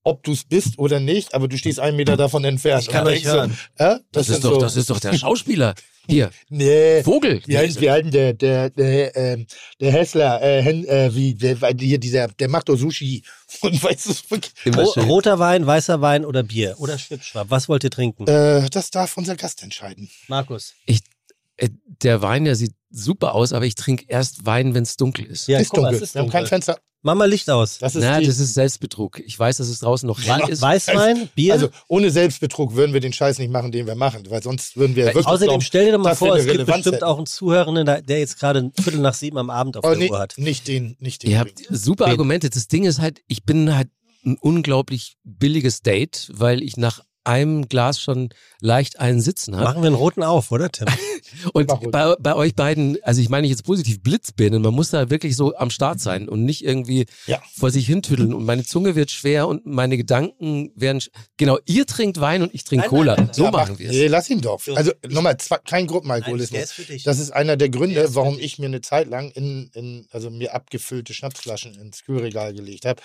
ob 0.05 0.23
du 0.23 0.33
es 0.33 0.45
bist 0.45 0.79
oder 0.79 1.01
nicht, 1.01 1.35
aber 1.35 1.49
du 1.49 1.57
stehst 1.59 1.81
einen 1.81 1.97
Meter 1.97 2.17
davon 2.17 2.45
entfernt. 2.45 2.83
Ich 2.83 2.89
kann 2.89 3.07
euch 3.07 3.15
denkst 3.23 3.29
so, 3.31 3.35
hören. 3.37 3.59
Ja, 3.79 4.01
das, 4.13 4.27
sind 4.27 4.37
ist 4.37 4.45
doch, 4.45 4.53
so, 4.55 4.61
das 4.61 4.77
ist 4.77 4.91
doch 4.91 5.01
der 5.01 5.15
Schauspieler. 5.15 5.75
Hier, 6.07 6.31
Nee. 6.51 7.03
Vogel. 7.03 7.41
Wie 7.47 7.57
heißt, 7.57 7.81
wie 7.81 7.91
heißt 7.91 8.13
der, 8.13 8.35
der, 8.35 8.69
der, 8.69 9.17
ähm, 9.17 9.47
der 9.81 9.91
Hessler, 9.91 10.43
äh, 10.43 10.63
Hen, 10.63 10.85
äh, 10.87 11.15
wie, 11.15 11.35
der, 11.35 11.57
hier, 11.81 11.97
dieser, 11.99 12.29
der 12.29 12.49
macht 12.51 12.69
doch 12.69 12.77
Sushi. 12.77 13.23
Und 13.63 13.83
Ro 13.83 14.93
schön. 14.93 15.05
roter 15.05 15.39
Wein, 15.39 15.67
weißer 15.67 16.03
Wein 16.03 16.27
oder 16.27 16.43
Bier 16.43 16.75
oder 16.79 16.99
Schwipschwapp. 16.99 17.49
Was 17.49 17.71
wollt 17.71 17.85
ihr 17.85 17.91
trinken? 17.91 18.27
äh, 18.27 18.69
das 18.69 18.91
darf 18.91 19.17
unser 19.17 19.37
Gast 19.37 19.63
entscheiden. 19.63 20.11
Markus. 20.29 20.75
Äh, 20.87 21.69
Der 22.03 22.21
Wein, 22.21 22.45
der 22.45 22.57
sieht 22.57 22.75
super 22.91 23.35
aus, 23.35 23.55
aber 23.55 23.65
ich 23.65 23.75
trinke 23.75 24.05
erst 24.09 24.45
Wein, 24.45 24.75
wenn 24.75 24.83
es 24.83 24.97
dunkel 24.99 25.25
ist. 25.25 25.49
Ja, 25.49 25.59
ist 25.59 25.71
guck 25.71 25.81
mal, 25.81 25.89
dunkel. 25.89 26.03
es 26.03 26.09
ist 26.11 26.15
Wir 26.15 26.21
haben 26.23 26.29
kein 26.29 26.41
dunkel. 26.43 26.49
Fenster. 26.51 26.79
Mach 27.05 27.15
mal 27.15 27.29
Licht 27.29 27.49
aus. 27.51 27.79
Das 27.79 27.95
ist 27.95 28.03
Na, 28.03 28.19
die, 28.19 28.27
das 28.27 28.39
ist 28.41 28.55
Selbstbetrug. 28.55 29.21
Ich 29.27 29.39
weiß, 29.39 29.59
dass 29.59 29.69
es 29.69 29.81
draußen 29.81 30.07
noch 30.07 30.19
We 30.19 30.51
ist. 30.51 30.63
Weißwein, 30.63 31.29
Bier. 31.35 31.53
also 31.53 31.69
ohne 31.87 32.11
Selbstbetrug 32.11 32.75
würden 32.75 32.95
wir 32.95 33.01
den 33.01 33.13
Scheiß 33.13 33.39
nicht 33.39 33.51
machen, 33.53 33.71
den 33.73 33.87
wir 33.87 33.95
machen, 33.95 34.23
weil 34.31 34.43
sonst 34.43 34.77
würden 34.77 34.97
wir 34.97 35.05
wirklich 35.07 35.27
Außerdem 35.27 35.49
glauben, 35.49 35.61
stell 35.63 35.85
dir 35.85 35.93
doch 35.93 35.99
mal 36.03 36.17
vor, 36.17 36.35
es 36.35 36.45
gibt 36.45 36.55
Relevanz 36.55 36.79
bestimmt 36.79 36.95
hätten. 36.97 37.05
auch 37.05 37.19
einen 37.19 37.27
Zuhörenden, 37.27 37.85
der 38.07 38.19
jetzt 38.19 38.39
gerade 38.41 38.61
ein 38.61 38.73
Viertel 38.73 39.01
nach 39.01 39.15
sieben 39.15 39.37
am 39.37 39.51
Abend 39.51 39.77
auf 39.77 39.85
Oh, 39.85 39.91
der 39.91 39.99
nee, 39.99 40.11
Uhr 40.11 40.19
hat. 40.19 40.35
nicht 40.39 40.67
den, 40.67 40.97
nicht 40.99 41.23
den. 41.23 41.31
Ihr 41.31 41.41
habt 41.41 41.63
super? 41.69 42.07
Argumente. 42.07 42.49
Das 42.49 42.69
Ding 42.69 42.85
ist 42.85 43.01
halt, 43.01 43.21
ich 43.29 43.45
bin 43.45 43.75
halt 43.77 43.89
ein 44.25 44.39
unglaublich 44.41 45.19
billiges 45.25 45.83
Date, 45.83 46.31
weil 46.33 46.63
ich 46.63 46.79
nach 46.79 47.01
einem 47.25 47.69
Glas 47.69 48.01
schon 48.01 48.29
leicht 48.61 49.01
einen 49.01 49.21
Sitzen 49.21 49.55
habe. 49.57 49.65
Machen 49.65 49.83
wir 49.83 49.87
einen 49.89 49.97
roten 49.97 50.23
auf, 50.23 50.51
oder 50.53 50.71
Tim? 50.71 50.87
Und 51.53 51.67
bei, 51.91 52.15
bei 52.21 52.35
euch 52.35 52.55
beiden, 52.55 52.97
also 53.03 53.21
ich 53.21 53.29
meine 53.29 53.47
jetzt 53.47 53.65
positiv 53.65 54.03
Blitzbirnen, 54.03 54.63
man 54.63 54.73
muss 54.75 54.91
da 54.91 55.11
wirklich 55.11 55.35
so 55.37 55.55
am 55.57 55.71
Start 55.71 55.99
sein 56.01 56.29
und 56.29 56.45
nicht 56.45 56.65
irgendwie 56.65 57.07
Ja. 57.27 57.43
vor 57.57 57.71
sich 57.71 57.87
hintüddeln 57.87 58.33
und 58.35 58.45
meine 58.45 58.63
Zunge 58.63 58.95
wird 58.95 59.11
schwer 59.11 59.49
und 59.49 59.67
meine 59.67 59.97
Gedanken 59.97 60.71
werden, 60.77 61.01
sch- 61.01 61.09
genau, 61.37 61.59
ihr 61.67 61.87
trinkt 61.87 62.21
Wein 62.21 62.43
und 62.43 62.55
ich 62.55 62.63
trinke 62.65 62.87
Cola. 62.89 63.17
nein, 63.17 63.25
nein, 63.27 63.35
so 63.35 63.45
Ja, 63.45 63.51
machen 63.51 63.73
mach- 63.73 63.79
wir 63.79 63.91
Nee, 63.91 64.05
es. 64.05 64.11
lass 64.11 64.31
ihn 64.31 64.41
doch. 64.43 64.61
Also 64.75 64.93
nochmal, 65.09 65.37
kein 65.67 65.87
Gruppenalkoholismus. 65.87 66.51
der 66.51 66.63
ist 66.63 66.73
für 66.73 66.83
dich. 66.85 67.03
Das 67.03 67.19
ist 67.19 67.31
einer 67.33 67.57
der 67.57 67.69
Gründe, 67.71 68.15
warum 68.15 68.39
ich 68.39 68.59
mir 68.59 68.67
eine 68.67 68.81
Zeit 68.83 69.09
lang 69.09 69.31
in, 69.33 69.71
in 69.75 70.07
also 70.11 70.31
mir 70.31 70.55
abgefüllte 70.55 71.15
Schnapsflaschen 71.15 71.75
ins 71.75 72.05
Kühlregal 72.05 72.53
gelegt 72.55 72.85
habe. 72.85 73.01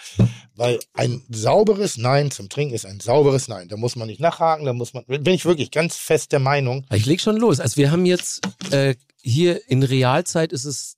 Weil 0.55 0.79
ein 0.93 1.23
sauberes 1.29 1.97
Nein 1.97 2.31
zum 2.31 2.49
Trinken 2.49 2.75
ist 2.75 2.85
ein 2.85 2.99
sauberes 2.99 3.47
Nein. 3.47 3.69
Da 3.69 3.77
muss 3.77 3.95
man 3.95 4.08
nicht 4.09 4.19
nachhaken, 4.19 4.65
da 4.65 4.73
muss 4.73 4.93
man, 4.93 5.05
bin 5.05 5.33
ich 5.33 5.45
wirklich 5.45 5.71
ganz 5.71 5.95
fest 5.95 6.31
der 6.31 6.39
Meinung. 6.39 6.85
Ich 6.93 7.05
leg 7.05 7.21
schon 7.21 7.37
los. 7.37 7.59
Also 7.59 7.77
wir 7.77 7.91
haben 7.91 8.05
jetzt 8.05 8.41
äh, 8.71 8.95
hier 9.21 9.69
in 9.69 9.83
Realzeit 9.83 10.51
ist 10.51 10.65
es 10.65 10.97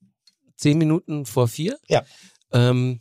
zehn 0.57 0.77
Minuten 0.77 1.25
vor 1.25 1.47
vier. 1.47 1.77
Ja. 1.87 2.03
Ähm, 2.51 2.97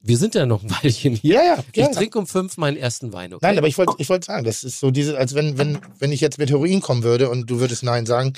wir 0.00 0.18
sind 0.18 0.34
ja 0.34 0.46
noch 0.46 0.62
ein 0.62 0.70
Weilchen 0.70 1.16
hier. 1.16 1.34
Ja, 1.34 1.42
ja, 1.74 1.88
Ich 1.88 1.96
trinke 1.96 2.18
um 2.18 2.26
fünf 2.26 2.56
meinen 2.56 2.76
ersten 2.76 3.12
Wein. 3.12 3.34
Okay? 3.34 3.44
Nein, 3.44 3.58
aber 3.58 3.66
ich 3.66 3.76
wollte 3.76 3.94
ich 3.98 4.08
wollte 4.08 4.26
sagen, 4.26 4.44
das 4.44 4.62
ist 4.62 4.78
so 4.78 4.90
diese, 4.90 5.18
als 5.18 5.34
wenn, 5.34 5.58
wenn, 5.58 5.78
wenn 5.98 6.12
ich 6.12 6.20
jetzt 6.20 6.38
mit 6.38 6.50
Heroin 6.50 6.80
kommen 6.80 7.02
würde 7.02 7.28
und 7.28 7.50
du 7.50 7.58
würdest 7.58 7.82
Nein 7.82 8.06
sagen, 8.06 8.34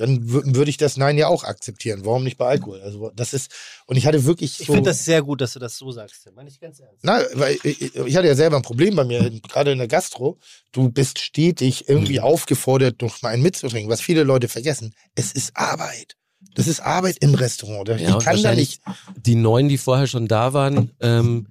dann 0.00 0.24
wür- 0.28 0.54
würde 0.54 0.70
ich 0.70 0.76
das 0.76 0.96
Nein 0.96 1.16
ja 1.18 1.28
auch 1.28 1.44
akzeptieren. 1.44 2.00
Warum 2.04 2.24
nicht 2.24 2.36
bei 2.36 2.46
Alkohol? 2.46 2.80
Also 2.82 3.10
das 3.14 3.32
ist, 3.32 3.50
und 3.86 3.96
ich 3.96 4.06
hatte 4.06 4.24
wirklich 4.24 4.54
so. 4.54 4.62
Ich 4.62 4.66
finde 4.66 4.90
das 4.90 5.04
sehr 5.04 5.22
gut, 5.22 5.40
dass 5.40 5.52
du 5.52 5.58
das 5.58 5.76
so 5.76 5.92
sagst, 5.92 6.24
Tim. 6.24 6.34
Meine 6.34 6.48
ich 6.48 6.58
ganz 6.58 6.80
ernst. 6.80 6.98
Na, 7.02 7.20
weil 7.34 7.56
ich, 7.62 7.94
ich 7.94 8.16
hatte 8.16 8.26
ja 8.26 8.34
selber 8.34 8.56
ein 8.56 8.62
Problem 8.62 8.96
bei 8.96 9.04
mir, 9.04 9.30
gerade 9.48 9.72
in 9.72 9.78
der 9.78 9.88
Gastro. 9.88 10.38
Du 10.72 10.88
bist 10.90 11.18
stetig 11.18 11.88
irgendwie 11.88 12.18
Mhm. 12.18 12.24
aufgefordert, 12.24 13.00
noch 13.02 13.22
mal 13.22 13.28
einen 13.30 13.42
mitzutrinken. 13.42 13.90
Was 13.90 14.00
viele 14.00 14.24
Leute 14.24 14.48
vergessen, 14.48 14.94
es 15.14 15.32
ist 15.32 15.56
Arbeit. 15.56 16.16
Das 16.54 16.66
ist 16.66 16.80
Arbeit 16.80 17.18
im 17.20 17.34
Restaurant. 17.34 17.88
Ja, 17.88 17.96
ich 17.96 18.08
und 18.14 18.22
kann 18.24 18.42
da 18.42 18.54
nicht. 18.54 18.80
die 19.16 19.34
neun, 19.34 19.68
die 19.68 19.78
vorher 19.78 20.06
schon 20.06 20.26
da 20.26 20.52
waren 20.52 20.90
ähm, 21.00 21.48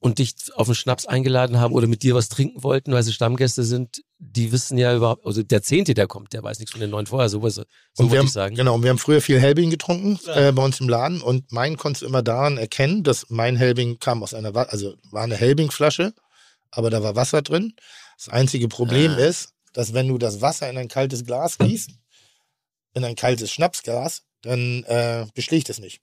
und 0.00 0.18
dich 0.18 0.34
auf 0.54 0.66
einen 0.68 0.74
Schnaps 0.74 1.04
eingeladen 1.06 1.60
haben 1.60 1.74
oder 1.74 1.86
mit 1.86 2.02
dir 2.02 2.14
was 2.14 2.28
trinken 2.30 2.62
wollten, 2.62 2.92
weil 2.92 3.02
sie 3.02 3.12
Stammgäste 3.12 3.62
sind, 3.64 4.02
die 4.22 4.52
wissen 4.52 4.76
ja 4.76 4.94
überhaupt, 4.94 5.24
also 5.24 5.42
der 5.42 5.62
Zehnte, 5.62 5.94
der 5.94 6.06
kommt, 6.06 6.34
der 6.34 6.42
weiß 6.42 6.58
nichts 6.58 6.72
von 6.72 6.80
den 6.80 6.90
neun 6.90 7.06
vorher, 7.06 7.28
sowas, 7.30 7.54
so 7.54 7.62
Und 7.62 7.66
wir 7.96 8.02
wollte 8.04 8.18
haben, 8.18 8.26
ich 8.26 8.32
sagen. 8.32 8.54
Genau, 8.54 8.74
und 8.74 8.82
wir 8.82 8.90
haben 8.90 8.98
früher 8.98 9.22
viel 9.22 9.40
Helbing 9.40 9.70
getrunken 9.70 10.20
äh, 10.34 10.52
bei 10.52 10.62
uns 10.62 10.78
im 10.80 10.88
Laden 10.88 11.22
und 11.22 11.50
mein 11.52 11.76
konntest 11.76 12.02
du 12.02 12.06
immer 12.06 12.22
daran 12.22 12.58
erkennen, 12.58 13.02
dass 13.02 13.26
mein 13.30 13.56
Helbing 13.56 13.98
kam 13.98 14.22
aus 14.22 14.34
einer, 14.34 14.54
also 14.54 14.94
war 15.10 15.22
eine 15.22 15.36
Helbing-Flasche, 15.36 16.12
aber 16.70 16.90
da 16.90 17.02
war 17.02 17.16
Wasser 17.16 17.40
drin. 17.42 17.74
Das 18.18 18.28
einzige 18.28 18.68
Problem 18.68 19.12
Ah. 19.12 19.16
ist, 19.16 19.54
dass 19.72 19.94
wenn 19.94 20.08
du 20.08 20.18
das 20.18 20.42
Wasser 20.42 20.68
in 20.68 20.76
ein 20.76 20.88
kaltes 20.88 21.24
Glas 21.24 21.56
gießt, 21.58 21.90
in 22.94 23.04
ein 23.04 23.16
kaltes 23.16 23.50
Schnapsglas, 23.50 24.22
dann 24.42 24.84
äh, 24.84 25.26
beschlägt 25.34 25.70
es 25.70 25.78
nicht. 25.78 26.00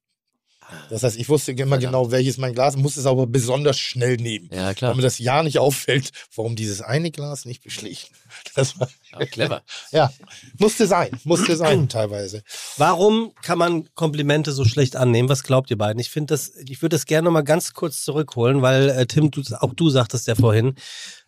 Das 0.90 1.04
heißt, 1.04 1.18
ich 1.18 1.30
wusste 1.30 1.52
immer 1.52 1.78
Verdammt. 1.80 1.82
genau, 1.82 2.12
welches 2.12 2.38
mein 2.38 2.54
Glas, 2.54 2.76
musste 2.76 3.00
es 3.00 3.06
aber 3.06 3.28
besonders 3.28 3.78
schnell 3.80 4.18
nehmen. 4.18 4.50
Ja, 4.52 4.74
klar. 4.74 4.92
Damit 4.92 5.06
das 5.06 5.20
ja 5.20 5.44
nicht 5.44 5.60
auffällt, 5.60 6.12
warum 6.36 6.56
dieses 6.56 6.82
eine 6.82 7.12
Glas 7.12 7.46
nicht 7.46 7.64
beschlägt. 7.64 8.12
Das 8.56 8.80
war, 8.80 8.90
Ja, 9.12 9.26
clever. 9.26 9.64
ja, 9.92 10.12
musste 10.58 10.88
sein, 10.88 11.12
musste 11.24 11.56
sein 11.56 11.90
teilweise. 11.90 12.44
Warum 12.78 13.34
kann 13.42 13.58
man 13.58 13.88
Komplimente 13.96 14.52
so 14.52 14.66
schlecht 14.66 14.96
annehmen? 14.96 15.30
Was 15.30 15.44
glaubt 15.44 15.70
ihr 15.70 15.78
beiden? 15.78 16.00
Ich 16.00 16.10
finde 16.10 16.34
das, 16.34 16.52
ich 16.68 16.82
würde 16.82 16.96
das 16.96 17.06
gerne 17.06 17.26
noch 17.26 17.32
mal 17.32 17.42
ganz 17.44 17.74
kurz 17.74 18.04
zurückholen, 18.04 18.62
weil 18.62 18.90
äh, 18.90 19.06
Tim, 19.06 19.32
du, 19.32 19.42
auch 19.60 19.74
du 19.74 19.90
sagtest 19.90 20.28
ja 20.28 20.36
vorhin, 20.36 20.76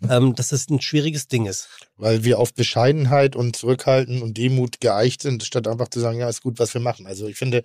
ähm, 0.10 0.36
dass 0.36 0.50
das 0.50 0.70
ein 0.70 0.82
schwieriges 0.82 1.28
Ding 1.28 1.46
ist. 1.46 1.70
weil 1.98 2.24
wir 2.24 2.40
auf 2.40 2.54
Bescheidenheit 2.54 3.36
und 3.36 3.56
Zurückhalten 3.56 4.22
und 4.22 4.38
Demut 4.38 4.80
geeicht 4.80 5.22
sind, 5.22 5.44
statt 5.44 5.68
einfach 5.68 5.90
zu 5.90 6.00
sagen, 6.00 6.20
ja, 6.20 6.30
ist 6.30 6.42
gut, 6.42 6.58
was 6.60 6.74
wir 6.74 6.82
machen. 6.82 7.06
Also 7.06 7.28
ich 7.28 7.38
finde, 7.38 7.64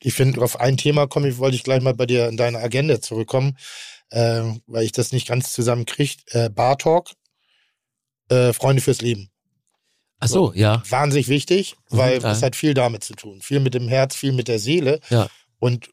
ich 0.00 0.14
finde, 0.14 0.40
auf 0.40 0.60
ein 0.60 0.76
Thema 0.76 1.06
komme 1.08 1.28
ich, 1.28 1.38
wollte 1.38 1.56
ich 1.56 1.64
gleich 1.64 1.82
mal 1.82 1.94
bei 1.94 2.06
dir 2.06 2.28
in 2.28 2.36
deine 2.36 2.58
Agenda 2.58 3.00
zurückkommen, 3.00 3.56
äh, 4.10 4.42
weil 4.66 4.84
ich 4.84 4.92
das 4.92 5.12
nicht 5.12 5.26
ganz 5.26 5.52
zusammenkriege. 5.52 6.14
Äh, 6.30 6.50
Bar 6.50 6.78
Talk, 6.78 7.10
äh, 8.28 8.52
Freunde 8.52 8.82
fürs 8.82 9.00
Leben. 9.02 9.31
Ach 10.24 10.28
so, 10.28 10.52
ja. 10.54 10.82
Wahnsinnig 10.88 11.28
wichtig, 11.28 11.76
weil 11.90 12.18
Mhm, 12.18 12.24
ja. 12.24 12.30
es 12.32 12.42
hat 12.42 12.54
viel 12.56 12.74
damit 12.74 13.02
zu 13.02 13.14
tun. 13.14 13.40
Viel 13.42 13.60
mit 13.60 13.74
dem 13.74 13.88
Herz, 13.88 14.14
viel 14.14 14.32
mit 14.32 14.48
der 14.48 14.58
Seele. 14.58 15.00
Ja. 15.10 15.28
Und 15.58 15.90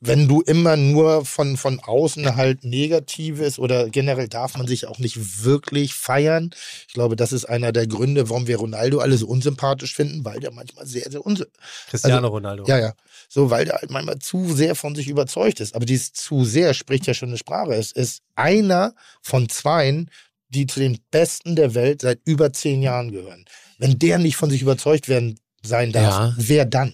wenn 0.00 0.28
du 0.28 0.42
immer 0.42 0.76
nur 0.76 1.24
von, 1.24 1.56
von 1.56 1.80
außen 1.80 2.36
halt 2.36 2.62
Negatives 2.64 3.58
oder 3.58 3.88
generell 3.90 4.28
darf 4.28 4.56
man 4.56 4.66
sich 4.68 4.86
auch 4.86 4.98
nicht 4.98 5.42
wirklich 5.44 5.94
feiern. 5.94 6.50
Ich 6.86 6.94
glaube, 6.94 7.16
das 7.16 7.32
ist 7.32 7.46
einer 7.46 7.72
der 7.72 7.88
Gründe, 7.88 8.28
warum 8.30 8.46
wir 8.46 8.58
Ronaldo 8.58 9.00
alle 9.00 9.16
so 9.16 9.26
unsympathisch 9.26 9.94
finden, 9.94 10.24
weil 10.24 10.38
der 10.38 10.52
manchmal 10.52 10.86
sehr, 10.86 11.10
sehr 11.10 11.24
unsympathisch 11.26 11.86
Cristiano 11.90 12.28
Ronaldo. 12.28 12.64
Ja, 12.68 12.78
ja. 12.78 12.92
So, 13.28 13.50
weil 13.50 13.64
der 13.64 13.74
halt 13.74 13.90
manchmal 13.90 14.20
zu 14.20 14.54
sehr 14.54 14.76
von 14.76 14.94
sich 14.94 15.08
überzeugt 15.08 15.58
ist. 15.58 15.74
Aber 15.74 15.84
dieses 15.84 16.12
zu 16.12 16.44
sehr 16.44 16.74
spricht 16.74 17.06
ja 17.08 17.14
schon 17.14 17.30
eine 17.30 17.38
Sprache. 17.38 17.74
Es 17.74 17.90
ist 17.90 18.22
einer 18.36 18.94
von 19.20 19.48
zweien, 19.48 20.10
die 20.50 20.66
zu 20.66 20.80
den 20.80 20.98
Besten 21.10 21.56
der 21.56 21.74
Welt 21.74 22.02
seit 22.02 22.20
über 22.24 22.52
zehn 22.52 22.82
Jahren 22.82 23.10
gehören. 23.12 23.44
Wenn 23.78 23.98
der 23.98 24.18
nicht 24.18 24.36
von 24.36 24.50
sich 24.50 24.62
überzeugt 24.62 25.08
werden 25.08 25.38
sein 25.62 25.92
darf, 25.92 26.12
Ja. 26.12 26.34
wer 26.38 26.64
dann? 26.64 26.92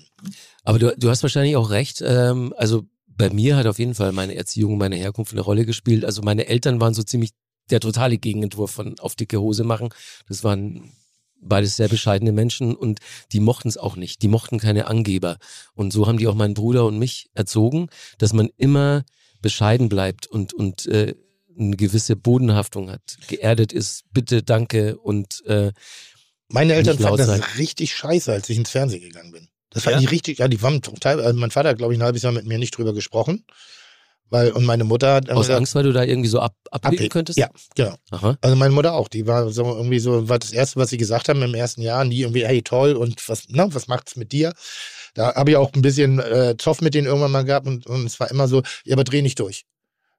Aber 0.64 0.78
du, 0.78 0.96
du 0.96 1.11
hast 1.11 1.22
wahrscheinlich 1.22 1.57
auch 1.57 1.70
recht. 1.70 2.02
Ähm, 2.05 2.55
also 2.57 2.84
bei 3.07 3.30
mir 3.30 3.57
hat 3.57 3.66
auf 3.66 3.78
jeden 3.78 3.94
Fall 3.94 4.12
meine 4.12 4.34
Erziehung, 4.34 4.78
meine 4.78 4.96
Herkunft 4.96 5.32
eine 5.32 5.40
Rolle 5.42 5.66
gespielt. 5.66 6.05
Also 6.05 6.22
meine 6.22 6.46
Eltern 6.46 6.80
waren 6.80 6.94
so 6.94 7.02
ziemlich 7.02 7.30
der 7.70 7.80
totale 7.80 8.18
Gegenentwurf 8.18 8.70
von 8.70 8.98
auf 8.98 9.14
dicke 9.14 9.40
Hose 9.40 9.64
machen. 9.64 9.88
Das 10.28 10.44
waren 10.44 10.92
beides 11.40 11.76
sehr 11.76 11.88
bescheidene 11.88 12.32
Menschen 12.32 12.74
und 12.74 13.00
die 13.32 13.40
mochten 13.40 13.68
es 13.68 13.76
auch 13.76 13.96
nicht. 13.96 14.22
Die 14.22 14.28
mochten 14.28 14.59
keine 14.59 14.86
Angeber. 14.86 15.36
Und 15.74 15.92
so 15.92 16.07
haben 16.07 16.18
die 16.18 16.26
auch 16.26 16.34
meinen 16.34 16.55
Bruder 16.55 16.86
und 16.86 16.98
mich 16.98 17.28
erzogen, 17.34 17.88
dass 18.18 18.32
man 18.32 18.48
immer 18.57 19.05
bescheiden 19.42 19.88
bleibt 19.90 20.26
und, 20.26 20.55
und 20.55 20.86
äh, 20.86 21.14
eine 21.59 21.76
gewisse 21.76 22.16
Bodenhaftung 22.16 22.90
hat, 22.90 23.16
geerdet 23.28 23.72
ist, 23.72 24.05
bitte, 24.12 24.42
danke 24.42 24.96
und 24.98 25.42
äh, 25.46 25.72
Meine 26.48 26.74
Eltern 26.74 26.96
Nicht 26.96 27.02
laut 27.05 27.18
fanden 27.20 27.32
das 27.36 27.40
sein. 27.40 27.59
richtig 27.59 27.94
scheiße, 27.94 28.32
als 28.32 28.48
ich 28.50 28.57
ins 28.57 28.70
Fernsehen 28.70 29.02
gegangen 29.02 29.32
bin. 29.32 29.48
Das 29.70 29.84
fanden 29.84 30.00
Ja? 30.00 30.09
die 30.09 30.14
richtig, 30.14 30.38
ja, 30.38 30.48
die 30.48 30.62
waren 30.62 30.82
total, 30.82 31.20
also 31.20 31.38
mein 31.38 31.50
Vater 31.50 31.70
hat, 31.70 31.78
glaube 31.78 31.92
ich, 31.94 31.98
ein 31.98 32.02
halbes 32.05 32.22
Jahr 32.22 32.32
mit 32.32 32.46
mir 32.46 32.59
nicht 32.59 32.76
drüber 32.76 32.92
gesprochen. 32.92 33.44
Weil, 34.30 34.52
und 34.52 34.64
meine 34.64 34.84
Mutter 34.84 35.12
hat. 35.14 35.30
aus 35.30 35.42
gesagt, 35.46 35.59
Angst, 35.59 35.74
weil 35.74 35.82
du 35.84 35.92
da 35.92 36.02
irgendwie 36.02 36.30
so 36.30 36.40
ab, 36.40 36.57
abheben 36.70 36.94
abheben. 36.96 37.09
könntest? 37.11 37.38
Ja, 37.38 37.50
genau. 37.76 37.94
Aha. 38.11 38.38
Also 38.40 38.57
meine 38.57 38.72
Mutter 38.72 38.94
auch, 38.94 39.09
die 39.09 39.26
war 39.26 39.50
so 39.50 39.64
irgendwie 39.76 39.98
so, 39.98 40.28
war 40.28 40.38
das 40.38 40.50
erste, 40.50 40.80
was 40.80 40.88
sie 40.90 40.96
gesagt 40.96 41.28
haben 41.28 41.42
im 41.42 41.55
ersten 41.55 41.82
Jahr, 41.82 42.05
nie 42.05 42.20
irgendwie, 42.22 42.44
hey 42.44 42.62
toll 42.62 42.94
und 42.94 43.28
was, 43.28 43.44
na, 43.48 43.72
was 43.74 43.86
macht's 43.86 44.16
mit 44.16 44.32
dir? 44.32 44.55
Da 45.12 45.34
habe 45.34 45.50
ich 45.50 45.57
auch 45.57 45.72
ein 45.74 45.82
bisschen 45.82 46.18
äh, 46.20 46.57
Zoff 46.59 46.80
mit 46.80 46.94
denen 46.94 47.07
irgendwann 47.07 47.32
mal 47.32 47.44
gehabt 47.44 47.66
und, 47.66 47.86
und 47.86 48.07
es 48.07 48.18
war 48.18 48.30
immer 48.30 48.48
so, 48.48 48.62
ja, 48.84 48.94
aber 48.94 49.05
dreh 49.05 49.20
nicht 49.22 49.38
durch. 49.38 49.66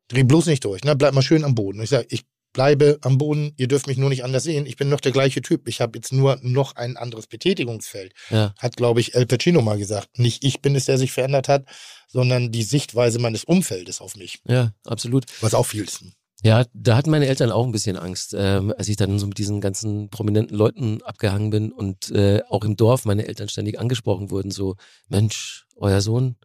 Dreh 0.08 0.24
bloß 0.24 0.46
nicht 0.48 0.64
durch, 0.66 0.84
ne? 0.84 0.96
Bleib 0.96 1.14
mal 1.14 1.22
schön 1.22 1.44
am 1.44 1.56
Boden. 1.56 1.80
Und 1.80 1.84
ich 1.84 1.90
sage, 1.90 2.08
ich 2.10 2.24
bleibe 2.56 2.98
am 3.02 3.18
Boden, 3.18 3.54
ihr 3.58 3.68
dürft 3.68 3.86
mich 3.88 3.98
nur 3.98 4.10
nicht 4.10 4.24
anders 4.24 4.44
sehen. 4.44 4.66
Ich 4.66 4.78
bin 4.78 4.88
noch 4.88 5.02
der 5.02 5.12
gleiche 5.12 5.42
Typ. 5.42 5.68
Ich 5.68 5.82
habe 5.82 5.98
jetzt 5.98 6.14
nur 6.14 6.40
noch 6.42 6.76
ein 6.76 6.96
anderes 6.96 7.28
Betätigungsfeld. 7.28 8.14
Ja. 8.30 8.54
Hat, 8.58 8.78
glaube 8.78 9.02
ich, 9.02 9.14
El 9.14 9.26
Pacino 9.26 9.62
mal 9.62 9.78
gesagt. 9.78 10.18
Nicht 10.18 10.44
ich 10.44 10.62
bin 10.62 10.76
es, 10.76 10.86
der 10.86 10.98
sich 10.98 11.12
verändert 11.12 11.50
hat, 11.50 11.66
sondern 12.08 12.52
die 12.52 12.64
Sichtweise 12.64 13.20
meines 13.20 13.44
Umfeldes 13.44 14.00
auf 14.00 14.16
mich. 14.16 14.40
Ja, 14.48 14.72
absolut. 14.86 15.26
Was 15.42 15.54
auch 15.54 15.66
viel 15.66 15.84
ist. 15.84 16.04
Ja, 16.44 16.66
da 16.74 16.96
hatten 16.96 17.10
meine 17.10 17.28
Eltern 17.28 17.52
auch 17.52 17.66
ein 17.66 17.72
bisschen 17.72 17.98
Angst, 17.98 18.36
ähm, 18.38 18.74
als 18.78 18.88
ich 18.88 18.98
dann 18.98 19.20
so 19.20 19.28
mit 19.28 19.38
diesen 19.38 19.62
ganzen 19.62 20.10
prominenten 20.10 20.56
Leuten 20.56 21.02
abgehangen 21.02 21.50
bin 21.50 21.72
und 21.72 22.12
äh, 22.12 22.42
auch 22.50 22.64
im 22.64 22.78
Dorf 22.78 23.06
meine 23.06 23.28
Eltern 23.28 23.50
ständig 23.50 23.80
angesprochen 23.80 24.30
wurden, 24.32 24.52
so, 24.52 24.76
Mensch, 25.10 25.66
euer 25.76 26.02
Sohn, 26.02 26.36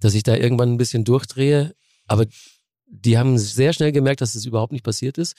dass 0.00 0.14
ich 0.14 0.22
da 0.22 0.34
irgendwann 0.34 0.72
ein 0.72 0.78
bisschen 0.78 1.04
durchdrehe. 1.04 1.74
Aber 2.06 2.26
die 3.02 3.18
haben 3.18 3.38
sehr 3.38 3.72
schnell 3.72 3.92
gemerkt, 3.92 4.20
dass 4.20 4.34
das 4.34 4.46
überhaupt 4.46 4.72
nicht 4.72 4.84
passiert 4.84 5.18
ist. 5.18 5.34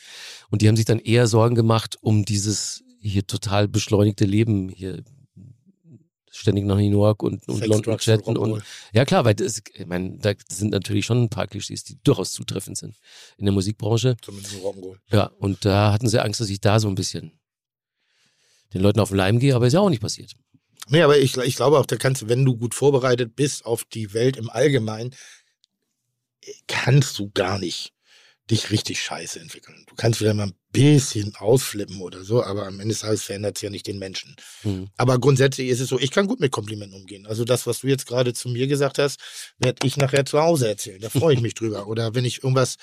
Und 0.50 0.62
die 0.62 0.68
haben 0.68 0.76
sich 0.76 0.86
dann 0.86 1.00
eher 1.00 1.28
Sorgen 1.28 1.56
gemacht 1.56 1.98
um 2.02 2.26
dieses 2.26 2.84
hier 3.00 3.26
total 3.26 3.68
beschleunigte 3.68 4.26
Leben 4.26 4.70
hier 4.70 5.04
ständig 6.32 6.66
nach 6.66 6.76
New 6.76 7.02
York 7.02 7.24
und, 7.24 7.48
und 7.48 7.58
Sex, 7.58 7.68
London 7.68 7.98
chatten 7.98 8.36
Rock'n'Roll. 8.36 8.54
und 8.54 8.64
ja 8.94 9.06
klar, 9.06 9.24
weil 9.24 9.36
das, 9.36 9.62
ich 9.74 9.86
meine, 9.86 10.18
da 10.18 10.34
sind 10.50 10.72
natürlich 10.72 11.06
schon 11.06 11.24
ein 11.24 11.30
paar 11.30 11.48
Klischees, 11.48 11.84
die 11.84 11.98
durchaus 12.04 12.34
zutreffend 12.34 12.78
sind 12.78 12.98
in 13.38 13.46
der 13.46 13.54
Musikbranche. 13.54 14.18
Zumindest 14.22 14.56
Rock'n'Roll. 14.56 14.98
Ja, 15.12 15.32
und 15.40 15.64
da 15.64 15.94
hatten 15.94 16.10
sie 16.10 16.22
Angst, 16.22 16.42
dass 16.42 16.50
ich 16.50 16.60
da 16.60 16.80
so 16.80 16.90
ein 16.90 16.96
bisschen 16.96 17.32
den 18.74 18.82
Leuten 18.82 19.00
auf 19.00 19.10
den 19.10 19.18
Leim 19.18 19.40
gehe, 19.40 19.56
aber 19.56 19.68
ist 19.68 19.74
ja 19.74 19.80
auch 19.80 19.90
nicht 19.90 20.02
passiert. 20.02 20.34
Nee, 20.90 21.02
aber 21.02 21.18
ich, 21.18 21.38
ich 21.38 21.56
glaube 21.56 21.80
auch, 21.80 21.86
da 21.86 21.96
kannst 21.96 22.24
du, 22.24 22.30
wenn 22.30 22.46
du 22.46 22.58
gut 22.58 22.76
vorbereitet 22.76 23.36
bist 23.36 23.66
auf 23.66 23.86
die 23.86 24.14
Welt 24.14 24.38
im 24.38 24.50
Allgemeinen, 24.50 25.16
kannst 26.68 27.20
du 27.20 27.30
gar 27.34 27.60
nicht 27.60 27.96
dich 28.52 28.70
richtig 28.70 29.02
scheiße 29.02 29.40
entwickeln. 29.40 29.86
Du 29.88 29.96
kannst 29.96 30.20
vielleicht 30.20 30.36
mal 30.36 30.48
ein 30.48 30.56
bisschen 30.72 31.36
ausflippen 31.36 32.00
oder 32.02 32.24
so, 32.24 32.44
aber 32.44 32.68
am 32.68 32.80
Ende 32.80 32.94
des 32.94 33.00
Tages 33.00 33.24
verändert 33.24 33.56
es 33.56 33.64
ja 33.64 33.72
nicht 33.72 33.88
den 33.88 33.98
Menschen. 33.98 34.36
Hm. 34.62 34.90
Aber 34.98 35.18
grundsätzlich 35.18 35.70
ist 35.70 35.80
es 35.80 35.90
so, 35.90 36.00
ich 36.00 36.12
kann 36.12 36.28
gut 36.28 36.40
mit 36.40 36.52
Komplimenten 36.52 37.00
umgehen. 37.00 37.26
Also 37.26 37.44
das, 37.44 37.66
was 37.66 37.80
du 37.80 37.88
jetzt 37.88 38.06
gerade 38.06 38.34
zu 38.34 38.50
mir 38.50 38.68
gesagt 38.68 39.00
hast, 39.00 39.20
werde 39.58 39.86
ich 39.88 39.98
nachher 39.98 40.26
zu 40.26 40.40
Hause 40.40 40.68
erzählen. 40.68 41.02
Da 41.02 41.10
freue 41.10 41.34
ich 41.34 41.42
mich 41.42 41.54
drüber. 41.56 41.88
Oder 41.88 42.14
wenn 42.14 42.26
ich 42.26 42.44
irgendwas, 42.44 42.76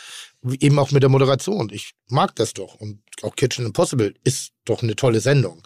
eben 0.58 0.78
auch 0.80 0.90
mit 0.90 1.04
der 1.04 1.10
Moderation, 1.10 1.70
ich 1.72 1.92
mag 2.08 2.34
das 2.34 2.54
doch. 2.54 2.74
Und 2.74 3.00
auch 3.22 3.36
Kitchen 3.36 3.66
Impossible 3.66 4.14
ist 4.24 4.50
doch 4.64 4.82
eine 4.82 4.96
tolle 4.96 5.20
Sendung. 5.20 5.62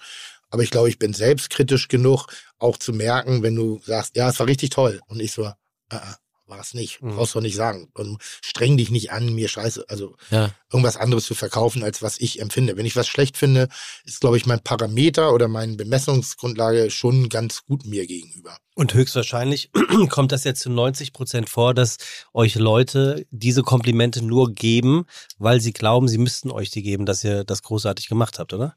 Aber 0.51 0.63
ich 0.63 0.71
glaube, 0.71 0.91
ich 0.91 0.99
bin 0.99 1.15
selbstkritisch 1.15 1.89
genug, 1.89 2.27
auch 2.59 2.77
zu 2.77 2.93
merken, 2.93 3.43
wenn 3.43 3.57
du 3.57 3.81
sagst, 3.83 4.15
ja, 4.15 4.29
es 4.29 4.39
war 4.39 4.47
richtig 4.47 4.71
toll. 4.71 5.01
Und 5.07 5.21
ich 5.21 5.33
so, 5.33 5.45
äh, 5.45 5.53
äh, 5.91 5.99
war 6.47 6.61
es 6.61 6.75
nicht. 6.75 7.03
Mhm. 7.03 7.17
Brauchst 7.17 7.35
du 7.35 7.41
nicht 7.41 7.57
sagen. 7.57 7.89
Und 7.95 8.19
streng 8.21 8.77
dich 8.77 8.91
nicht 8.91 9.13
an, 9.13 9.35
mir 9.35 9.49
scheiße, 9.49 9.85
also 9.89 10.17
Ja, 10.31 10.53
irgendwas 10.73 10.97
anderes 10.97 11.25
zu 11.25 11.35
verkaufen, 11.35 11.83
als 11.83 12.03
was 12.03 12.19
ich 12.19 12.41
empfinde. 12.41 12.77
Wenn 12.77 12.87
ich 12.87 12.97
was 12.97 13.09
schlecht 13.09 13.37
finde, 13.37 13.69
ist, 14.05 14.21
glaube 14.21 14.37
ich, 14.37 14.47
mein 14.47 14.61
Parameter 14.61 15.33
oder 15.33 15.49
meine 15.49 15.77
Bemessungsgrundlage 15.77 16.91
schon 16.91 17.29
ganz 17.29 17.65
gut 17.65 17.87
mir 17.87 18.07
gegenüber. 18.07 18.57
Und 18.75 18.93
höchstwahrscheinlich 18.95 19.71
kommt 20.11 20.33
das 20.33 20.45
jetzt 20.45 20.61
zu 20.61 20.71
90 20.71 21.13
Prozent 21.13 21.49
vor, 21.49 21.73
dass 21.73 21.97
euch 22.35 22.57
Leute 22.57 23.27
diese 23.31 23.63
Komplimente 23.63 24.25
nur 24.25 24.53
geben, 24.53 25.07
weil 25.39 25.61
sie 25.61 25.73
glauben, 25.73 26.09
sie 26.09 26.19
müssten 26.19 26.51
euch 26.51 26.71
die 26.71 26.83
geben, 26.83 27.07
dass 27.07 27.25
ihr 27.25 27.45
das 27.45 27.63
großartig 27.63 28.09
gemacht 28.09 28.39
habt, 28.39 28.53
oder? 28.53 28.77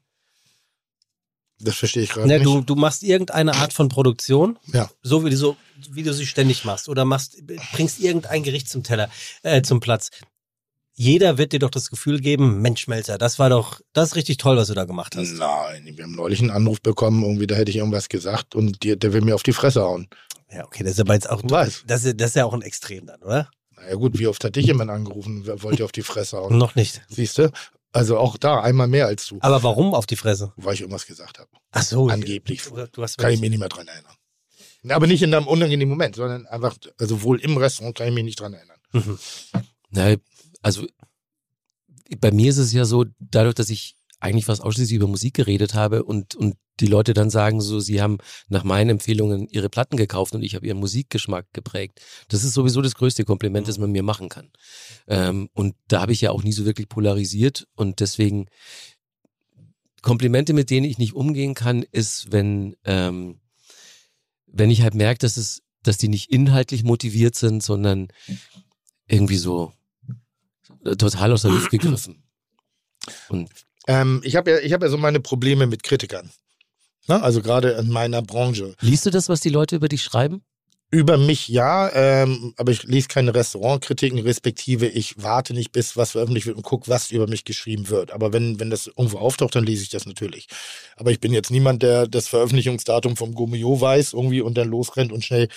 Das 1.60 1.76
verstehe 1.76 2.02
ich 2.02 2.10
gerade 2.10 2.26
Ne, 2.28 2.34
nicht. 2.38 2.46
du, 2.46 2.60
du 2.62 2.74
machst 2.74 3.02
irgendeine 3.02 3.54
Art 3.54 3.72
von 3.72 3.88
Produktion, 3.88 4.58
Ja. 4.72 4.90
so 5.02 5.24
wie 5.24 5.30
du, 5.30 5.36
so 5.36 5.56
wie 5.90 6.02
du 6.02 6.12
sie 6.14 6.26
ständig 6.26 6.64
machst, 6.64 6.88
oder 6.88 7.04
machst, 7.04 7.36
bringst 7.72 8.00
irgendein 8.00 8.42
Gericht 8.42 8.68
zum 8.68 8.82
Teller, 8.82 9.10
äh, 9.42 9.62
zum 9.62 9.80
Platz. 9.80 10.10
Jeder 10.94 11.38
wird 11.38 11.52
dir 11.52 11.58
doch 11.60 11.70
das 11.70 11.88
Gefühl 11.88 12.20
geben, 12.20 12.60
Mensch, 12.60 12.86
Melzer, 12.88 13.16
das 13.16 13.38
war 13.38 13.48
doch, 13.48 13.80
das 13.94 14.10
ist 14.10 14.16
richtig 14.16 14.36
toll, 14.36 14.56
was 14.56 14.68
du 14.68 14.74
da 14.74 14.84
gemacht 14.84 15.16
hast. 15.16 15.32
Nein, 15.32 15.92
wir 15.96 16.04
haben 16.04 16.12
neulich 16.14 16.40
einen 16.40 16.50
Anruf 16.50 16.82
bekommen, 16.82 17.22
irgendwie, 17.22 17.46
da 17.46 17.54
hätte 17.54 17.70
ich 17.70 17.76
irgendwas 17.78 18.08
gesagt 18.08 18.54
und 18.54 18.82
die, 18.82 18.98
der 18.98 19.12
will 19.12 19.22
mir 19.22 19.34
auf 19.34 19.42
die 19.42 19.52
Fresse 19.54 19.82
hauen. 19.82 20.08
Ja, 20.52 20.64
okay, 20.66 20.82
das 20.82 20.94
ist 20.94 21.00
aber 21.00 21.14
jetzt 21.14 21.30
auch, 21.30 21.40
Du 21.42 21.50
weißt. 21.50 21.84
das 21.86 22.04
ist, 22.04 22.20
das 22.20 22.30
ist 22.30 22.36
ja 22.36 22.44
auch 22.44 22.52
ein 22.52 22.62
Extrem 22.62 23.06
dann, 23.06 23.22
oder? 23.22 23.48
Naja 23.76 23.94
gut, 23.94 24.18
wie 24.18 24.26
oft 24.26 24.44
hat 24.44 24.56
dich 24.56 24.66
jemand 24.66 24.90
angerufen, 24.90 25.46
wollte 25.62 25.84
auf 25.84 25.92
die 25.92 26.02
Fresse 26.02 26.36
hauen? 26.36 26.58
Noch 26.58 26.74
nicht. 26.74 27.00
Siehst 27.08 27.38
du? 27.38 27.50
Also 27.92 28.18
auch 28.18 28.36
da 28.36 28.60
einmal 28.60 28.86
mehr 28.86 29.06
als 29.06 29.26
du, 29.26 29.38
Aber 29.40 29.62
warum 29.62 29.94
auf 29.94 30.06
die 30.06 30.16
Fresse? 30.16 30.52
weil 30.56 30.74
ich 30.74 30.80
irgendwas 30.80 31.06
gesagt 31.06 31.38
habe. 31.38 31.48
Ach 31.72 31.82
so. 31.82 32.08
Angeblich. 32.08 32.62
Du, 32.62 32.86
du 32.86 33.02
hast 33.02 33.18
Kann 33.18 33.32
ich 33.32 33.40
mich 33.40 33.50
nicht 33.50 33.58
mehr 33.58 33.68
dran 33.68 33.88
erinnern. 33.88 34.14
Aber 34.88 35.06
nicht 35.06 35.22
in 35.22 35.34
einem 35.34 35.46
unangenehmen 35.46 35.90
Moment, 35.90 36.16
sondern 36.16 36.46
einfach, 36.46 36.76
also 36.98 37.22
wohl 37.22 37.40
im 37.40 37.56
Restaurant 37.56 37.96
kann 37.96 38.08
ich 38.08 38.14
mich 38.14 38.24
nicht 38.24 38.40
dran 38.40 38.54
erinnern. 38.54 38.78
Mhm. 38.92 39.18
na, 39.90 40.14
also 40.62 40.86
bei 42.18 42.30
mir 42.32 42.50
ist 42.50 42.58
es 42.58 42.72
ja 42.72 42.84
so, 42.84 43.04
dadurch, 43.18 43.54
dass 43.54 43.70
ich 43.70 43.96
eigentlich 44.20 44.44
fast 44.44 44.62
ausschließlich 44.62 44.96
über 44.96 45.08
Musik 45.08 45.34
geredet 45.34 45.74
habe 45.74 46.04
und, 46.04 46.34
und 46.34 46.56
die 46.78 46.86
Leute 46.86 47.14
dann 47.14 47.30
sagen 47.30 47.60
so, 47.60 47.80
sie 47.80 48.00
haben 48.00 48.18
nach 48.48 48.64
meinen 48.64 48.90
Empfehlungen 48.90 49.48
ihre 49.48 49.68
Platten 49.68 49.96
gekauft 49.96 50.34
und 50.34 50.42
ich 50.42 50.54
habe 50.54 50.66
ihren 50.66 50.78
Musikgeschmack 50.78 51.46
geprägt. 51.52 52.00
Das 52.28 52.44
ist 52.44 52.54
sowieso 52.54 52.80
das 52.82 52.94
größte 52.94 53.24
Kompliment, 53.24 53.68
das 53.68 53.78
man 53.78 53.92
mir 53.92 54.02
machen 54.02 54.28
kann. 54.28 54.50
Ähm, 55.06 55.48
und 55.54 55.74
da 55.88 56.00
habe 56.02 56.12
ich 56.12 56.20
ja 56.20 56.30
auch 56.30 56.42
nie 56.42 56.52
so 56.52 56.64
wirklich 56.64 56.88
polarisiert 56.88 57.66
und 57.74 58.00
deswegen 58.00 58.46
Komplimente, 60.02 60.54
mit 60.54 60.70
denen 60.70 60.86
ich 60.86 60.98
nicht 60.98 61.14
umgehen 61.14 61.54
kann, 61.54 61.82
ist, 61.82 62.32
wenn, 62.32 62.76
ähm, 62.84 63.40
wenn 64.46 64.70
ich 64.70 64.82
halt 64.82 64.94
merke, 64.94 65.18
dass 65.18 65.36
es, 65.36 65.62
dass 65.82 65.98
die 65.98 66.08
nicht 66.08 66.30
inhaltlich 66.30 66.84
motiviert 66.84 67.34
sind, 67.34 67.62
sondern 67.62 68.08
irgendwie 69.06 69.36
so 69.36 69.72
äh, 70.84 70.96
total 70.96 71.32
aus 71.32 71.42
der 71.42 71.50
Luft 71.50 71.70
gegriffen. 71.70 72.22
Und 73.28 73.50
Ähm, 73.90 74.20
ich 74.24 74.36
habe 74.36 74.50
ja, 74.52 74.58
ich 74.58 74.72
habe 74.72 74.86
ja 74.86 74.90
so 74.90 74.98
meine 74.98 75.18
Probleme 75.20 75.66
mit 75.66 75.82
Kritikern. 75.82 76.30
Ne? 77.08 77.20
Also 77.20 77.42
gerade 77.42 77.70
in 77.72 77.88
meiner 77.90 78.22
Branche. 78.22 78.74
liest 78.80 79.04
du 79.06 79.10
das, 79.10 79.28
was 79.28 79.40
die 79.40 79.48
Leute 79.48 79.74
über 79.74 79.88
dich 79.88 80.04
schreiben? 80.04 80.42
Über 80.92 81.18
mich 81.18 81.46
ja, 81.48 81.88
ähm, 81.92 82.52
aber 82.56 82.72
ich 82.72 82.82
lese 82.82 83.08
keine 83.08 83.32
Restaurantkritiken, 83.34 84.18
respektive 84.20 84.86
ich 84.88 85.22
warte 85.22 85.54
nicht, 85.54 85.70
bis 85.72 85.96
was 85.96 86.12
veröffentlicht 86.12 86.46
wird 86.46 86.56
und 86.56 86.64
gucke, 86.64 86.88
was 86.88 87.10
über 87.12 87.28
mich 87.28 87.44
geschrieben 87.44 87.88
wird. 87.90 88.10
Aber 88.12 88.32
wenn, 88.32 88.58
wenn 88.60 88.70
das 88.70 88.88
irgendwo 88.88 89.18
auftaucht, 89.18 89.54
dann 89.54 89.64
lese 89.64 89.82
ich 89.84 89.88
das 89.88 90.06
natürlich. 90.06 90.46
Aber 90.96 91.10
ich 91.12 91.20
bin 91.20 91.32
jetzt 91.32 91.50
niemand, 91.50 91.82
der 91.82 92.06
das 92.08 92.26
Veröffentlichungsdatum 92.28 93.16
vom 93.16 93.34
Gomeo 93.34 93.80
weiß 93.80 94.12
irgendwie 94.12 94.40
und 94.40 94.56
dann 94.58 94.68
losrennt 94.68 95.12
und 95.12 95.24
schnell 95.24 95.48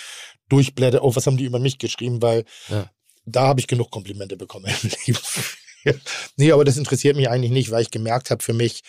durchblättert, 0.50 1.02
oh, 1.02 1.16
was 1.16 1.26
haben 1.26 1.38
die 1.38 1.46
über 1.46 1.60
mich 1.60 1.78
geschrieben, 1.80 2.22
weil 2.22 2.46
Ja. 2.70 2.90
da 3.26 3.48
habe 3.48 3.60
ich 3.60 3.68
genug 3.68 3.90
Komplimente 3.92 4.38
bekommen 4.38 4.66
im 4.84 4.90
Leben. 5.08 5.20
nee, 6.38 6.52
aber 6.52 6.66
das 6.66 6.78
interessiert 6.78 7.16
mich 7.16 7.30
eigentlich 7.30 7.52
nicht, 7.52 7.72
weil 7.72 7.82
ich 7.82 7.92
gemerkt 7.92 8.32
habe 8.32 8.44
für 8.44 8.54
mich, 8.54 8.82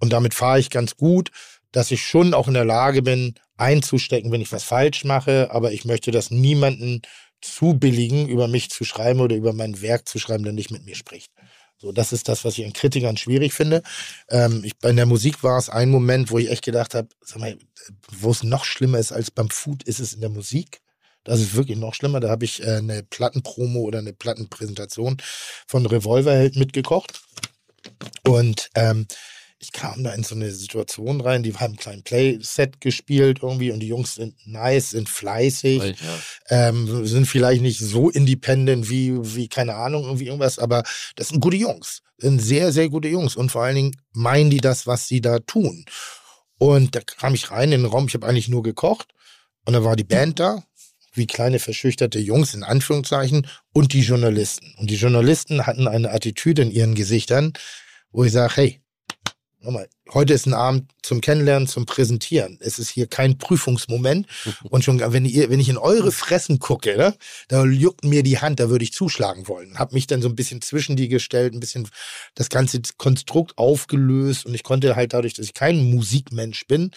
und 0.00 0.12
damit 0.12 0.34
fahre 0.34 0.60
ich 0.60 0.70
ganz 0.70 0.96
gut, 0.96 1.30
dass 1.72 1.90
ich 1.90 2.02
schon 2.02 2.34
auch 2.34 2.48
in 2.48 2.54
der 2.54 2.64
Lage 2.64 3.02
bin, 3.02 3.34
einzustecken, 3.56 4.30
wenn 4.30 4.40
ich 4.40 4.52
was 4.52 4.64
falsch 4.64 5.04
mache, 5.04 5.50
aber 5.50 5.72
ich 5.72 5.84
möchte 5.84 6.10
das 6.10 6.30
niemanden 6.30 7.02
zu 7.40 7.74
billigen, 7.74 8.28
über 8.28 8.48
mich 8.48 8.70
zu 8.70 8.84
schreiben 8.84 9.20
oder 9.20 9.36
über 9.36 9.52
mein 9.52 9.80
Werk 9.82 10.08
zu 10.08 10.18
schreiben, 10.18 10.44
der 10.44 10.52
nicht 10.52 10.70
mit 10.70 10.84
mir 10.84 10.94
spricht. 10.94 11.32
So, 11.80 11.92
das 11.92 12.12
ist 12.12 12.28
das, 12.28 12.44
was 12.44 12.58
ich 12.58 12.64
an 12.64 12.72
Kritikern 12.72 13.16
schwierig 13.16 13.52
finde. 13.52 13.82
Ähm, 14.28 14.62
ich, 14.64 14.76
bei 14.78 14.92
der 14.92 15.06
Musik 15.06 15.44
war 15.44 15.58
es 15.58 15.68
ein 15.68 15.90
Moment, 15.90 16.30
wo 16.30 16.38
ich 16.38 16.50
echt 16.50 16.64
gedacht 16.64 16.94
habe, 16.94 17.08
wo 18.10 18.30
es 18.30 18.42
noch 18.42 18.64
schlimmer 18.64 18.98
ist 18.98 19.12
als 19.12 19.30
beim 19.30 19.48
Food, 19.48 19.84
ist 19.84 20.00
es 20.00 20.12
in 20.12 20.20
der 20.20 20.30
Musik. 20.30 20.80
Das 21.28 21.40
ist 21.40 21.54
wirklich 21.54 21.76
noch 21.76 21.94
schlimmer. 21.94 22.20
Da 22.20 22.30
habe 22.30 22.44
ich 22.44 22.62
äh, 22.62 22.76
eine 22.76 23.02
Plattenpromo 23.02 23.80
oder 23.80 23.98
eine 23.98 24.14
Plattenpräsentation 24.14 25.18
von 25.66 25.84
Revolverheld 25.84 26.56
mitgekocht. 26.56 27.20
Und 28.24 28.70
ähm, 28.74 29.06
ich 29.58 29.72
kam 29.72 30.04
da 30.04 30.12
in 30.12 30.22
so 30.22 30.34
eine 30.34 30.50
Situation 30.52 31.20
rein, 31.20 31.42
die 31.42 31.54
haben 31.54 31.74
ein 31.74 31.76
kleines 31.76 32.04
Playset 32.04 32.80
gespielt 32.80 33.40
irgendwie 33.42 33.72
und 33.72 33.80
die 33.80 33.88
Jungs 33.88 34.14
sind 34.14 34.36
nice, 34.46 34.90
sind 34.90 35.08
fleißig, 35.08 35.82
ja. 35.82 36.68
ähm, 36.68 37.04
sind 37.04 37.26
vielleicht 37.26 37.60
nicht 37.60 37.80
so 37.80 38.08
independent 38.08 38.88
wie, 38.88 39.18
wie, 39.34 39.48
keine 39.48 39.74
Ahnung, 39.74 40.04
irgendwie 40.04 40.26
irgendwas, 40.26 40.58
aber 40.58 40.84
das 41.16 41.28
sind 41.28 41.40
gute 41.40 41.56
Jungs. 41.56 42.02
Sind 42.18 42.40
sehr, 42.40 42.72
sehr 42.72 42.88
gute 42.88 43.08
Jungs 43.08 43.36
und 43.36 43.50
vor 43.50 43.64
allen 43.64 43.76
Dingen 43.76 43.96
meinen 44.12 44.50
die 44.50 44.60
das, 44.60 44.86
was 44.86 45.08
sie 45.08 45.20
da 45.20 45.40
tun. 45.40 45.84
Und 46.58 46.94
da 46.94 47.00
kam 47.00 47.34
ich 47.34 47.50
rein 47.50 47.72
in 47.72 47.82
den 47.82 47.90
Raum, 47.90 48.06
ich 48.06 48.14
habe 48.14 48.26
eigentlich 48.26 48.48
nur 48.48 48.62
gekocht 48.62 49.08
und 49.64 49.74
da 49.74 49.84
war 49.84 49.96
die 49.96 50.04
Band 50.04 50.40
da, 50.40 50.62
wie 51.12 51.26
kleine 51.26 51.58
verschüchterte 51.58 52.18
Jungs 52.18 52.54
in 52.54 52.62
Anführungszeichen 52.62 53.46
und 53.72 53.92
die 53.92 54.02
Journalisten. 54.02 54.74
Und 54.78 54.90
die 54.90 54.96
Journalisten 54.96 55.66
hatten 55.66 55.88
eine 55.88 56.10
Attitüde 56.10 56.62
in 56.62 56.70
ihren 56.70 56.94
Gesichtern, 56.94 57.52
wo 58.10 58.24
ich 58.24 58.32
sage, 58.32 58.56
hey, 58.56 58.80
nochmal, 59.60 59.88
heute 60.12 60.34
ist 60.34 60.46
ein 60.46 60.54
Abend 60.54 60.92
zum 61.02 61.20
Kennenlernen, 61.20 61.68
zum 61.68 61.86
Präsentieren. 61.86 62.58
Es 62.60 62.78
ist 62.78 62.90
hier 62.90 63.06
kein 63.06 63.38
Prüfungsmoment. 63.38 64.26
Und 64.70 64.84
schon, 64.84 65.00
wenn, 65.00 65.24
ihr, 65.24 65.50
wenn 65.50 65.60
ich 65.60 65.68
in 65.68 65.78
eure 65.78 66.12
Fressen 66.12 66.58
gucke, 66.58 66.96
ne, 66.96 67.14
da 67.48 67.64
juckt 67.64 68.04
mir 68.04 68.22
die 68.22 68.38
Hand, 68.38 68.60
da 68.60 68.70
würde 68.70 68.84
ich 68.84 68.92
zuschlagen 68.92 69.48
wollen. 69.48 69.78
Hab 69.78 69.92
mich 69.92 70.06
dann 70.06 70.22
so 70.22 70.28
ein 70.28 70.36
bisschen 70.36 70.62
zwischen 70.62 70.96
die 70.96 71.08
gestellt, 71.08 71.54
ein 71.54 71.60
bisschen 71.60 71.88
das 72.34 72.48
ganze 72.48 72.80
Konstrukt 72.96 73.58
aufgelöst 73.58 74.46
und 74.46 74.54
ich 74.54 74.62
konnte 74.62 74.96
halt 74.96 75.12
dadurch, 75.12 75.34
dass 75.34 75.46
ich 75.46 75.54
kein 75.54 75.90
Musikmensch 75.90 76.66
bin, 76.66 76.92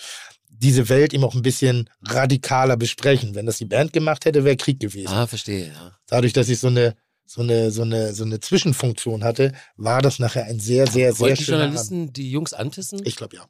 diese 0.62 0.90
Welt 0.90 1.14
eben 1.14 1.24
auch 1.24 1.34
ein 1.34 1.42
bisschen 1.42 1.90
radikaler 2.04 2.78
besprechen. 2.78 3.36
Wenn 3.36 3.46
das 3.46 3.58
die 3.58 3.66
Band 3.66 3.94
gemacht 3.94 4.26
hätte, 4.26 4.44
wäre 4.44 4.58
Krieg 4.58 4.80
gewesen. 4.80 5.08
Ah, 5.08 5.28
verstehe, 5.28 5.68
ja. 5.68 5.98
Dadurch, 6.08 6.34
dass 6.34 6.50
ich 6.50 6.60
so 6.60 6.68
eine 6.68 6.96
so 7.26 7.42
eine, 7.42 7.72
so 7.72 7.84
eine, 7.84 8.14
so 8.14 8.26
eine 8.26 8.42
Zwischenfunktion 8.42 9.24
hatte, 9.24 9.54
war 9.78 10.02
das 10.02 10.20
nachher 10.20 10.46
ein 10.46 10.60
sehr, 10.60 10.86
sehr, 10.86 11.14
sehr 11.14 11.36
die 11.36 11.44
schöner 11.44 11.60
Abend. 11.60 11.76
Journalisten 11.76 12.14
die 12.14 12.30
Jungs 12.30 12.52
antissen? 12.52 13.02
Ich 13.06 13.16
glaube 13.16 13.38
ja. 13.38 13.48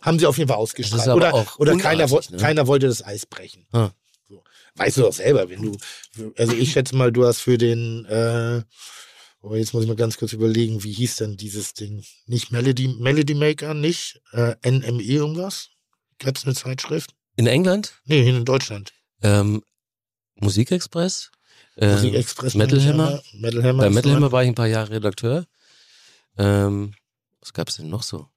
Haben 0.00 0.18
sie 0.18 0.26
auf 0.26 0.38
jeden 0.38 0.48
Fall 0.48 0.56
ausgestrahlt. 0.56 1.08
Oder, 1.08 1.46
oder 1.58 1.76
keiner, 1.76 2.06
ne? 2.06 2.36
keiner 2.38 2.66
wollte 2.66 2.86
das 2.86 3.04
Eis 3.04 3.26
brechen. 3.26 3.66
Ah. 3.72 3.90
So. 4.30 4.42
Weißt 4.76 4.96
du 4.96 5.02
doch 5.02 5.12
selber, 5.12 5.50
wenn 5.50 5.60
du, 5.60 5.76
also 6.38 6.54
ich 6.54 6.72
schätze 6.72 6.96
mal, 6.96 7.12
du 7.12 7.26
hast 7.26 7.40
für 7.40 7.58
den, 7.58 8.06
äh, 8.06 8.62
oh, 9.42 9.54
jetzt 9.54 9.74
muss 9.74 9.82
ich 9.82 9.88
mal 9.88 9.96
ganz 9.96 10.16
kurz 10.16 10.32
überlegen, 10.32 10.82
wie 10.82 10.92
hieß 10.92 11.16
denn 11.16 11.36
dieses 11.36 11.74
Ding? 11.74 12.02
Nicht 12.26 12.50
Melody, 12.50 12.88
Melody 12.88 13.34
Maker, 13.34 13.74
nicht 13.74 14.22
äh, 14.32 14.54
NME 14.64 15.02
irgendwas? 15.02 15.68
Gab's 16.22 16.44
eine 16.44 16.54
Zeitschrift? 16.54 17.14
In 17.36 17.46
England? 17.46 17.94
Nee, 18.04 18.28
in 18.28 18.44
Deutschland. 18.44 18.92
Ähm, 19.22 19.62
Musikexpress? 20.36 21.30
Ähm, 21.76 21.92
Musikexpress. 21.92 22.54
Metal 22.54 22.82
Hammer? 22.84 23.22
Metal 23.34 23.62
Hammer. 23.62 23.82
Bei 23.84 23.90
Metal 23.90 24.14
Hammer 24.14 24.32
war 24.32 24.42
ich 24.42 24.48
ein 24.48 24.54
paar 24.54 24.66
Jahre 24.66 24.90
Redakteur. 24.90 25.46
Ähm, 26.38 26.94
was 27.40 27.52
gab's 27.52 27.76
denn 27.76 27.88
noch 27.88 28.02
so? 28.02 28.28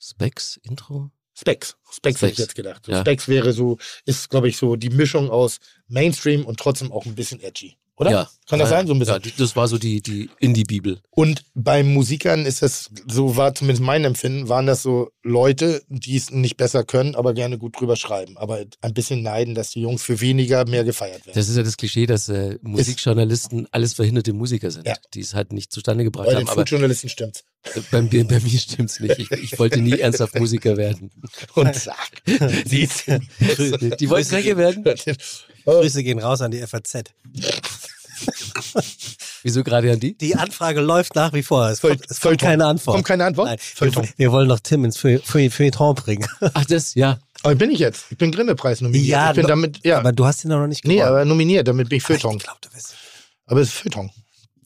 Specs, 0.00 0.58
Intro? 0.64 1.10
Specs. 1.34 1.76
Specs 1.90 2.20
hätte 2.22 2.32
ich 2.32 2.36
Specs. 2.36 2.38
jetzt 2.38 2.54
gedacht. 2.54 2.86
So 2.86 2.92
Ja. 2.92 3.00
Specs 3.00 3.28
wäre 3.28 3.52
so, 3.52 3.78
ist, 4.04 4.28
glaube 4.28 4.48
ich, 4.48 4.56
so 4.56 4.76
die 4.76 4.90
Mischung 4.90 5.30
aus 5.30 5.58
Mainstream 5.88 6.44
und 6.44 6.58
trotzdem 6.58 6.92
auch 6.92 7.06
ein 7.06 7.14
bisschen 7.14 7.40
edgy. 7.40 7.76
Oder? 7.96 8.10
Ja. 8.10 8.30
Kann 8.48 8.58
das 8.58 8.70
Ja, 8.70 8.76
sein? 8.78 8.86
So 8.86 8.94
ein 8.94 8.98
bisschen. 8.98 9.14
Ja, 9.14 9.18
die- 9.20 9.32
das 9.36 9.54
war 9.54 9.68
so 9.68 9.78
die, 9.78 10.00
die 10.02 10.28
Indie-Bibel. 10.40 11.00
Und 11.10 11.44
bei 11.54 11.82
Musikern 11.84 12.46
ist 12.46 12.62
das, 12.62 12.90
so 13.06 13.36
war 13.36 13.54
zumindest 13.54 13.82
mein 13.84 14.04
Empfinden, 14.04 14.48
waren 14.48 14.66
das 14.66 14.82
so 14.82 15.10
Leute, 15.22 15.82
die 15.88 16.16
es 16.16 16.30
nicht 16.30 16.56
besser 16.56 16.84
können, 16.84 17.14
aber 17.14 17.34
gerne 17.34 17.58
gut 17.58 17.78
drüber 17.78 17.96
schreiben. 17.96 18.36
Aber 18.38 18.64
ein 18.80 18.94
bisschen 18.94 19.22
neiden, 19.22 19.54
dass 19.54 19.70
die 19.70 19.82
Jungs 19.82 20.02
für 20.02 20.20
weniger 20.20 20.64
mehr 20.66 20.84
gefeiert 20.84 21.26
werden. 21.26 21.34
Das 21.36 21.48
ist 21.48 21.56
ja 21.56 21.62
das 21.62 21.76
Klischee, 21.76 22.06
dass 22.06 22.28
äh, 22.28 22.58
Musikjournalisten 22.62 23.68
alles 23.70 23.94
verhinderte 23.94 24.32
Musiker 24.32 24.70
sind, 24.70 24.86
Ja. 24.86 24.94
die 25.14 25.20
es 25.20 25.34
halt 25.34 25.52
nicht 25.52 25.70
zustande 25.70 26.02
gebracht 26.04 26.26
Bei 26.26 26.32
haben. 26.34 26.40
den 26.44 26.48
Aber 26.48 26.62
Foodjournalisten 26.62 27.10
stimmt's. 27.10 27.44
bei, 27.90 28.02
mir- 28.02 28.26
bei 28.26 28.40
mir 28.40 28.58
stimmt's 28.58 28.98
nicht. 29.00 29.18
Ich, 29.18 29.30
ich 29.30 29.58
wollte 29.58 29.80
nie 29.80 29.98
ernsthaft 29.98 30.34
Musiker 30.38 30.76
werden. 30.76 31.10
Und 31.54 31.74
zack. 31.74 32.10
Siehst 32.66 33.06
du? 33.06 33.20
Die 33.98 34.10
wollten 34.10 34.28
Sänger 34.28 34.56
werden? 34.56 34.82
Grüße 35.64 36.02
gehen 36.02 36.18
raus 36.18 36.40
an 36.40 36.50
die 36.50 36.60
FAZ. 36.66 37.04
Wieso 39.42 39.64
gerade 39.64 39.92
an 39.92 40.00
die? 40.00 40.16
Die 40.16 40.34
Anfrage 40.36 40.80
läuft 40.80 41.14
nach 41.14 41.32
wie 41.32 41.42
vor. 41.42 41.68
Es 41.68 41.80
Feuil- 41.80 41.96
kommt, 41.96 42.10
es 42.10 42.20
kommt 42.20 42.40
keine 42.40 42.66
Antwort. 42.66 42.94
Kommt 42.94 43.06
keine 43.06 43.24
Antwort? 43.24 43.48
Nein, 43.48 43.58
wir, 43.94 44.08
wir 44.16 44.32
wollen 44.32 44.48
noch 44.48 44.60
Tim 44.60 44.84
ins 44.84 44.96
Feu- 44.96 45.18
Feu- 45.24 45.50
Feuilleton 45.50 45.94
bringen. 45.94 46.26
Ach, 46.54 46.64
das, 46.64 46.94
ja. 46.94 47.18
Aber 47.42 47.54
bin 47.56 47.70
ich 47.70 47.80
jetzt. 47.80 48.06
Ich 48.10 48.18
bin 48.18 48.30
Grimme-Preis 48.30 48.80
nominiert. 48.80 49.08
Ja, 49.08 49.30
ich 49.30 49.36
bin 49.36 49.46
damit, 49.46 49.84
ja. 49.84 49.98
Aber 49.98 50.12
du 50.12 50.24
hast 50.24 50.44
ihn 50.44 50.48
noch 50.48 50.66
nicht 50.66 50.82
gewonnen. 50.82 50.98
nee, 50.98 51.02
aber 51.02 51.24
nominiert, 51.24 51.66
damit 51.66 51.88
bin 51.88 51.96
ich 51.98 52.04
Feuilleton. 52.04 52.36
Ich 52.36 52.44
glaube, 52.44 52.58
du 52.60 52.70
bist 52.70 52.94
Aber 53.46 53.60
es 53.60 53.68
ist 53.68 53.74
Feuilleton. 53.74 54.10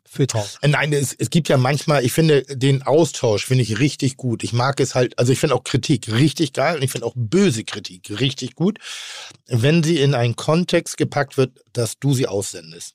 Feuilleton. 0.08 0.42
Äh, 0.60 0.68
Nein, 0.68 0.92
es, 0.92 1.14
es 1.18 1.30
gibt 1.30 1.48
ja 1.48 1.56
manchmal, 1.56 2.04
ich 2.04 2.12
finde 2.12 2.42
den 2.42 2.82
Austausch 2.82 3.46
finde 3.46 3.62
ich 3.62 3.78
richtig 3.78 4.16
gut. 4.18 4.44
Ich 4.44 4.52
mag 4.52 4.78
es 4.80 4.94
halt, 4.94 5.18
also 5.18 5.32
ich 5.32 5.38
finde 5.40 5.54
auch 5.54 5.64
Kritik 5.64 6.08
richtig 6.12 6.52
geil 6.52 6.76
und 6.76 6.82
ich 6.82 6.90
finde 6.90 7.06
auch 7.06 7.12
böse 7.16 7.64
Kritik 7.64 8.10
richtig 8.20 8.54
gut, 8.54 8.78
wenn 9.46 9.82
sie 9.82 9.98
in 9.98 10.14
einen 10.14 10.36
Kontext 10.36 10.96
gepackt 10.98 11.36
wird, 11.38 11.52
dass 11.72 11.98
du 11.98 12.12
sie 12.14 12.26
aussendest. 12.26 12.94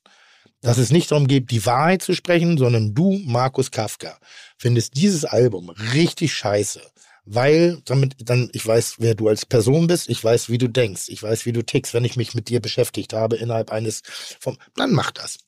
Dass 0.62 0.78
es 0.78 0.92
nicht 0.92 1.10
darum 1.10 1.26
geht, 1.26 1.50
die 1.50 1.66
Wahrheit 1.66 2.02
zu 2.02 2.14
sprechen, 2.14 2.56
sondern 2.56 2.94
du, 2.94 3.20
Markus 3.24 3.70
Kafka, 3.70 4.16
findest 4.56 4.96
dieses 4.96 5.24
Album 5.24 5.70
richtig 5.70 6.32
scheiße. 6.32 6.80
Weil 7.24 7.80
damit 7.84 8.14
dann, 8.18 8.48
ich 8.52 8.66
weiß, 8.66 8.96
wer 8.98 9.14
du 9.14 9.28
als 9.28 9.46
Person 9.46 9.86
bist, 9.86 10.08
ich 10.08 10.22
weiß, 10.22 10.48
wie 10.48 10.58
du 10.58 10.68
denkst, 10.68 11.04
ich 11.08 11.22
weiß, 11.22 11.46
wie 11.46 11.52
du 11.52 11.62
tickst, 11.62 11.94
wenn 11.94 12.04
ich 12.04 12.16
mich 12.16 12.34
mit 12.34 12.48
dir 12.48 12.60
beschäftigt 12.60 13.12
habe 13.12 13.36
innerhalb 13.36 13.70
eines 13.70 14.02
vom, 14.40 14.56
dann 14.74 14.92
mach 14.92 15.10
das. 15.12 15.38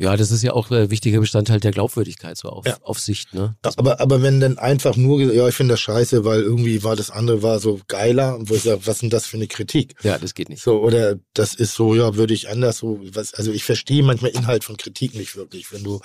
Ja, 0.00 0.16
das 0.16 0.30
ist 0.30 0.42
ja 0.44 0.52
auch 0.52 0.70
ein 0.70 0.90
wichtiger 0.90 1.18
Bestandteil 1.18 1.58
der 1.58 1.72
Glaubwürdigkeit, 1.72 2.36
so 2.36 2.48
auf, 2.50 2.64
Ja. 2.66 2.78
auf 2.82 3.00
Sicht, 3.00 3.34
ne? 3.34 3.56
Aber, 3.76 4.00
aber 4.00 4.22
wenn 4.22 4.38
dann 4.38 4.56
einfach 4.56 4.96
nur, 4.96 5.20
ja, 5.20 5.48
ich 5.48 5.54
finde 5.56 5.72
das 5.74 5.80
scheiße, 5.80 6.24
weil 6.24 6.40
irgendwie 6.42 6.84
war 6.84 6.94
das 6.94 7.10
andere 7.10 7.42
war 7.42 7.58
so 7.58 7.80
geiler, 7.88 8.36
und 8.36 8.48
wo 8.48 8.54
ich 8.54 8.62
sage, 8.62 8.86
was 8.86 8.96
ist 8.96 9.02
denn 9.02 9.10
das 9.10 9.26
für 9.26 9.36
eine 9.36 9.48
Kritik? 9.48 9.94
Ja, 10.04 10.16
das 10.16 10.34
geht 10.34 10.50
nicht. 10.50 10.62
So, 10.62 10.80
oder 10.80 11.16
das 11.34 11.54
ist 11.54 11.74
so, 11.74 11.96
ja, 11.96 12.14
würde 12.14 12.32
ich 12.32 12.48
anders 12.48 12.78
so, 12.78 13.00
was, 13.12 13.34
also 13.34 13.50
ich 13.52 13.64
verstehe 13.64 14.02
manchmal 14.04 14.30
Inhalt 14.30 14.62
von 14.62 14.76
Kritik 14.76 15.14
nicht 15.14 15.34
wirklich. 15.36 15.72
Wenn 15.72 15.82
du, 15.82 16.00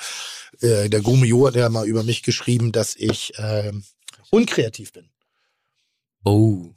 äh, 0.61 0.89
der 0.89 1.01
Gomio 1.01 1.45
hat 1.47 1.55
ja 1.55 1.69
mal 1.69 1.85
über 1.87 2.01
mich 2.03 2.23
geschrieben, 2.23 2.71
dass 2.71 2.95
ich 2.95 3.33
ähm, 3.37 3.83
unkreativ 4.31 4.91
bin. 4.91 5.09
Oh. 6.25 6.71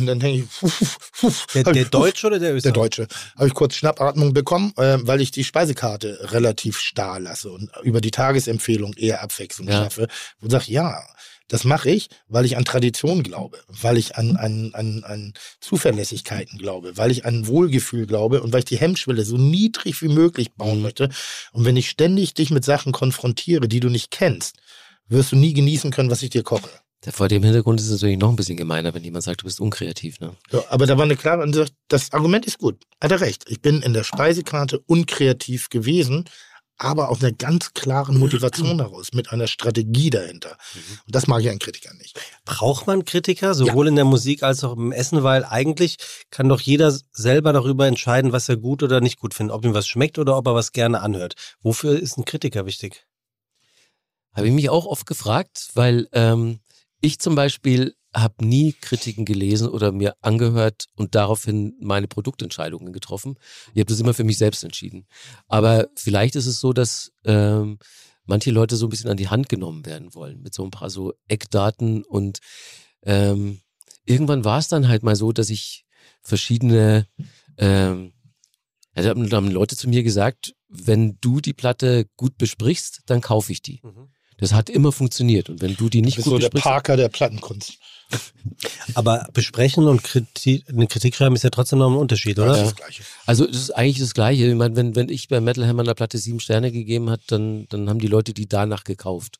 Und 0.00 0.06
dann 0.06 0.20
denke 0.20 0.42
ich, 0.42 0.50
pf, 0.50 0.98
pf, 1.12 1.46
Der, 1.54 1.64
der 1.64 1.82
ich- 1.82 1.88
Deutsche 1.90 2.26
oder 2.26 2.38
der 2.38 2.48
der 2.50 2.56
Österreicher? 2.56 2.74
Deutsche. 2.80 3.08
Habe 3.36 3.48
ich 3.48 3.54
kurz 3.54 3.74
Schnappatmung 3.74 4.32
bekommen, 4.32 4.72
äh, 4.76 4.98
weil 5.02 5.20
ich 5.20 5.30
die 5.30 5.44
Speisekarte 5.44 6.32
relativ 6.32 6.78
starr 6.78 7.20
lasse 7.20 7.50
und 7.50 7.70
über 7.82 8.00
die 8.00 8.10
Tagesempfehlung 8.10 8.94
eher 8.94 9.22
Abwechslung 9.22 9.68
Ja. 9.68 9.84
schaffe. 9.84 10.08
Und 10.40 10.50
sage, 10.50 10.66
ja, 10.72 11.02
das 11.50 11.64
mache 11.64 11.88
ich, 11.90 12.08
weil 12.28 12.44
ich 12.44 12.58
an 12.58 12.66
Tradition 12.66 13.22
glaube, 13.22 13.58
weil 13.68 13.96
ich 13.96 14.16
an, 14.16 14.36
an, 14.36 14.70
an, 14.74 15.02
an 15.04 15.32
Zuverlässigkeiten 15.60 16.58
glaube, 16.58 16.96
weil 16.98 17.10
ich 17.10 17.24
an 17.24 17.46
Wohlgefühl 17.46 18.04
glaube 18.06 18.42
und 18.42 18.52
weil 18.52 18.58
ich 18.60 18.64
die 18.66 18.76
Hemmschwelle 18.76 19.24
so 19.24 19.38
niedrig 19.38 20.02
wie 20.02 20.08
möglich 20.08 20.52
bauen 20.54 20.76
Mhm. 20.78 20.82
möchte. 20.82 21.08
Und 21.52 21.64
wenn 21.64 21.76
ich 21.76 21.88
ständig 21.88 22.34
dich 22.34 22.50
mit 22.50 22.64
Sachen 22.66 22.92
konfrontiere, 22.92 23.66
die 23.68 23.80
du 23.80 23.88
nicht 23.88 24.10
kennst, 24.10 24.56
wirst 25.08 25.32
du 25.32 25.36
nie 25.36 25.54
genießen 25.54 25.90
können, 25.90 26.10
was 26.10 26.22
ich 26.22 26.28
dir 26.30 26.42
koche. 26.42 26.68
Vor 27.10 27.28
dem 27.28 27.42
Hintergrund 27.44 27.80
ist 27.80 27.86
es 27.86 27.92
natürlich 27.92 28.18
noch 28.18 28.28
ein 28.28 28.36
bisschen 28.36 28.56
gemeiner, 28.56 28.92
wenn 28.92 29.04
jemand 29.04 29.24
sagt, 29.24 29.42
du 29.42 29.44
bist 29.44 29.60
unkreativ, 29.60 30.18
ne? 30.20 30.34
Ja, 30.50 30.64
aber 30.68 30.86
da 30.86 30.96
war 30.96 31.04
eine 31.04 31.16
klare, 31.16 31.42
und 31.42 31.56
das- 31.88 32.12
Argument 32.12 32.44
ist 32.44 32.58
gut. 32.58 32.82
Hat 33.00 33.12
er 33.12 33.20
recht. 33.20 33.44
Ich 33.48 33.62
bin 33.62 33.82
in 33.82 33.92
der 33.94 34.02
Speisekarte 34.04 34.80
unkreativ 34.80 35.68
gewesen, 35.70 36.24
aber 36.76 37.08
aus 37.08 37.22
einer 37.22 37.32
ganz 37.32 37.72
klaren 37.72 38.18
Motivation 38.18 38.78
heraus, 38.80 39.08
mit 39.12 39.30
einer 39.30 39.46
Strategie 39.46 40.10
dahinter. 40.10 40.58
Und 41.06 41.14
das 41.14 41.28
mag 41.28 41.40
ich 41.40 41.48
an 41.50 41.60
Kritikern 41.60 41.96
nicht. 41.98 42.20
Braucht 42.44 42.88
man 42.88 43.04
Kritiker, 43.04 43.54
sowohl 43.54 43.86
in 43.88 43.96
der 43.96 44.04
Musik 44.04 44.42
als 44.42 44.64
auch 44.64 44.76
im 44.76 44.90
Essen, 44.90 45.22
weil 45.22 45.44
eigentlich 45.44 45.98
kann 46.30 46.48
doch 46.48 46.60
jeder 46.60 46.96
selber 47.12 47.52
darüber 47.52 47.86
entscheiden, 47.86 48.32
was 48.32 48.48
er 48.48 48.56
gut 48.56 48.82
oder 48.82 49.00
nicht 49.00 49.18
gut 49.20 49.34
findet, 49.34 49.54
ob 49.54 49.64
ihm 49.64 49.74
was 49.74 49.86
schmeckt 49.86 50.18
oder 50.18 50.36
ob 50.36 50.46
er 50.48 50.54
was 50.54 50.72
gerne 50.72 51.00
anhört. 51.00 51.34
Wofür 51.62 51.98
ist 51.98 52.18
ein 52.18 52.24
Kritiker 52.24 52.66
wichtig? 52.66 53.06
Habe 54.34 54.48
ich 54.48 54.52
mich 54.52 54.68
auch 54.68 54.84
oft 54.86 55.06
gefragt, 55.06 55.70
weil 55.74 56.08
ähm, 56.12 56.60
ich 57.00 57.18
zum 57.18 57.34
Beispiel 57.34 57.94
habe 58.14 58.44
nie 58.44 58.72
Kritiken 58.72 59.24
gelesen 59.24 59.68
oder 59.68 59.92
mir 59.92 60.16
angehört 60.22 60.86
und 60.96 61.14
daraufhin 61.14 61.74
meine 61.80 62.08
Produktentscheidungen 62.08 62.92
getroffen. 62.92 63.36
Ich 63.74 63.80
habe 63.80 63.90
das 63.90 64.00
immer 64.00 64.14
für 64.14 64.24
mich 64.24 64.38
selbst 64.38 64.64
entschieden. 64.64 65.06
Aber 65.46 65.88
vielleicht 65.94 66.34
ist 66.34 66.46
es 66.46 66.58
so, 66.58 66.72
dass 66.72 67.12
ähm, 67.24 67.78
manche 68.24 68.50
Leute 68.50 68.76
so 68.76 68.86
ein 68.86 68.90
bisschen 68.90 69.10
an 69.10 69.18
die 69.18 69.28
Hand 69.28 69.48
genommen 69.48 69.84
werden 69.84 70.14
wollen 70.14 70.40
mit 70.40 70.54
so 70.54 70.64
ein 70.64 70.70
paar 70.70 70.90
so 70.90 71.12
Eckdaten 71.28 72.02
und 72.02 72.38
ähm, 73.02 73.60
irgendwann 74.04 74.44
war 74.44 74.58
es 74.58 74.68
dann 74.68 74.88
halt 74.88 75.02
mal 75.02 75.16
so, 75.16 75.32
dass 75.32 75.50
ich 75.50 75.84
verschiedene 76.22 77.06
ähm, 77.58 78.12
da 79.02 79.10
haben 79.10 79.50
Leute 79.50 79.76
zu 79.76 79.88
mir 79.88 80.02
gesagt, 80.02 80.54
wenn 80.68 81.18
du 81.20 81.40
die 81.40 81.52
Platte 81.52 82.06
gut 82.16 82.36
besprichst, 82.36 83.02
dann 83.06 83.20
kaufe 83.20 83.52
ich 83.52 83.62
die. 83.62 83.80
Mhm. 83.82 84.08
Das 84.38 84.52
hat 84.52 84.70
immer 84.70 84.92
funktioniert. 84.92 85.50
Und 85.50 85.60
wenn 85.60 85.74
du 85.76 85.88
die 85.88 86.00
Du 86.00 86.06
nicht 86.06 86.16
bist 86.16 86.24
gut 86.26 86.34
so 86.34 86.38
der 86.38 86.48
besprichst, 86.48 86.64
Parker 86.64 86.96
der 86.96 87.08
Plattenkunst. 87.08 87.78
Aber 88.94 89.28
besprechen 89.34 89.86
und 89.86 90.02
Kritik, 90.02 90.64
eine 90.68 90.86
Kritik 90.86 91.14
schreiben 91.14 91.34
ist 91.34 91.44
ja 91.44 91.50
trotzdem 91.50 91.80
noch 91.80 91.90
ein 91.90 91.96
Unterschied, 91.96 92.38
oder? 92.38 92.48
Das 92.48 92.58
ist 92.58 92.66
das 92.66 92.76
Gleiche. 92.76 93.02
Also 93.26 93.46
das 93.46 93.56
ist 93.56 93.70
eigentlich 93.72 93.98
das 93.98 94.14
Gleiche. 94.14 94.46
Ich 94.46 94.54
meine, 94.54 94.76
wenn, 94.76 94.96
wenn 94.96 95.08
ich 95.08 95.28
bei 95.28 95.40
Metal 95.40 95.66
Hammer 95.66 95.82
einer 95.82 95.94
Platte 95.94 96.18
sieben 96.18 96.40
Sterne 96.40 96.72
gegeben 96.72 97.10
hat, 97.10 97.20
dann, 97.26 97.66
dann 97.68 97.88
haben 97.88 97.98
die 97.98 98.06
Leute 98.06 98.32
die 98.32 98.48
danach 98.48 98.84
gekauft. 98.84 99.38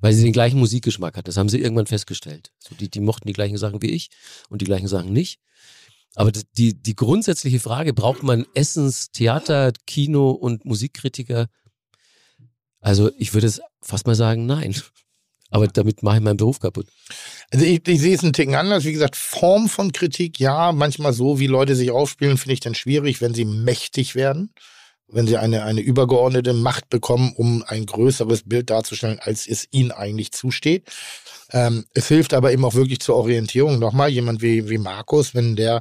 Weil 0.00 0.12
sie 0.12 0.24
den 0.24 0.32
gleichen 0.32 0.58
Musikgeschmack 0.58 1.16
hat. 1.16 1.28
Das 1.28 1.36
haben 1.36 1.48
sie 1.48 1.60
irgendwann 1.60 1.86
festgestellt. 1.86 2.50
So, 2.58 2.74
die, 2.74 2.90
die 2.90 3.00
mochten 3.00 3.26
die 3.26 3.32
gleichen 3.32 3.56
Sachen 3.56 3.80
wie 3.80 3.90
ich 3.90 4.10
und 4.50 4.60
die 4.60 4.66
gleichen 4.66 4.88
Sachen 4.88 5.12
nicht. 5.12 5.40
Aber 6.14 6.30
die, 6.56 6.74
die 6.74 6.94
grundsätzliche 6.94 7.60
Frage, 7.60 7.94
braucht 7.94 8.22
man 8.22 8.44
Essens, 8.54 9.10
Theater, 9.10 9.72
Kino 9.86 10.30
und 10.30 10.64
Musikkritiker? 10.64 11.48
Also 12.84 13.10
ich 13.16 13.32
würde 13.32 13.46
es 13.46 13.62
fast 13.80 14.06
mal 14.06 14.14
sagen, 14.14 14.44
nein. 14.44 14.74
Aber 15.50 15.66
damit 15.68 16.02
mache 16.02 16.16
ich 16.16 16.22
meinen 16.22 16.36
Beruf 16.36 16.60
kaputt. 16.60 16.86
Also 17.50 17.64
ich, 17.64 17.86
ich 17.88 18.00
sehe 18.00 18.14
es 18.14 18.22
einen 18.22 18.34
Ticken 18.34 18.56
anders. 18.56 18.84
Wie 18.84 18.92
gesagt, 18.92 19.16
Form 19.16 19.70
von 19.70 19.92
Kritik, 19.92 20.38
ja, 20.38 20.70
manchmal 20.70 21.14
so, 21.14 21.38
wie 21.38 21.46
Leute 21.46 21.76
sich 21.76 21.90
aufspielen, 21.90 22.36
finde 22.36 22.54
ich 22.54 22.60
dann 22.60 22.74
schwierig, 22.74 23.22
wenn 23.22 23.32
sie 23.32 23.46
mächtig 23.46 24.14
werden. 24.14 24.52
Wenn 25.06 25.26
sie 25.26 25.38
eine, 25.38 25.64
eine 25.64 25.80
übergeordnete 25.80 26.52
Macht 26.52 26.90
bekommen, 26.90 27.32
um 27.36 27.64
ein 27.66 27.86
größeres 27.86 28.42
Bild 28.46 28.68
darzustellen, 28.68 29.18
als 29.18 29.46
es 29.46 29.66
ihnen 29.70 29.92
eigentlich 29.92 30.32
zusteht. 30.32 30.90
Ähm, 31.52 31.86
es 31.94 32.08
hilft 32.08 32.34
aber 32.34 32.52
eben 32.52 32.64
auch 32.66 32.74
wirklich 32.74 33.00
zur 33.00 33.16
Orientierung. 33.16 33.78
Nochmal, 33.78 34.10
jemand 34.10 34.42
wie, 34.42 34.68
wie 34.68 34.78
Markus, 34.78 35.34
wenn 35.34 35.56
der 35.56 35.80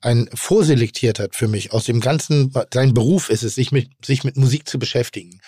ein 0.00 0.28
vorselektiert 0.34 1.20
hat 1.20 1.36
für 1.36 1.46
mich, 1.46 1.72
aus 1.72 1.84
dem 1.84 2.00
ganzen, 2.00 2.52
sein 2.72 2.94
Beruf 2.94 3.28
ist 3.28 3.44
es, 3.44 3.54
sich 3.54 3.70
mit, 3.70 3.90
sich 4.04 4.24
mit 4.24 4.36
Musik 4.36 4.68
zu 4.68 4.80
beschäftigen. 4.80 5.40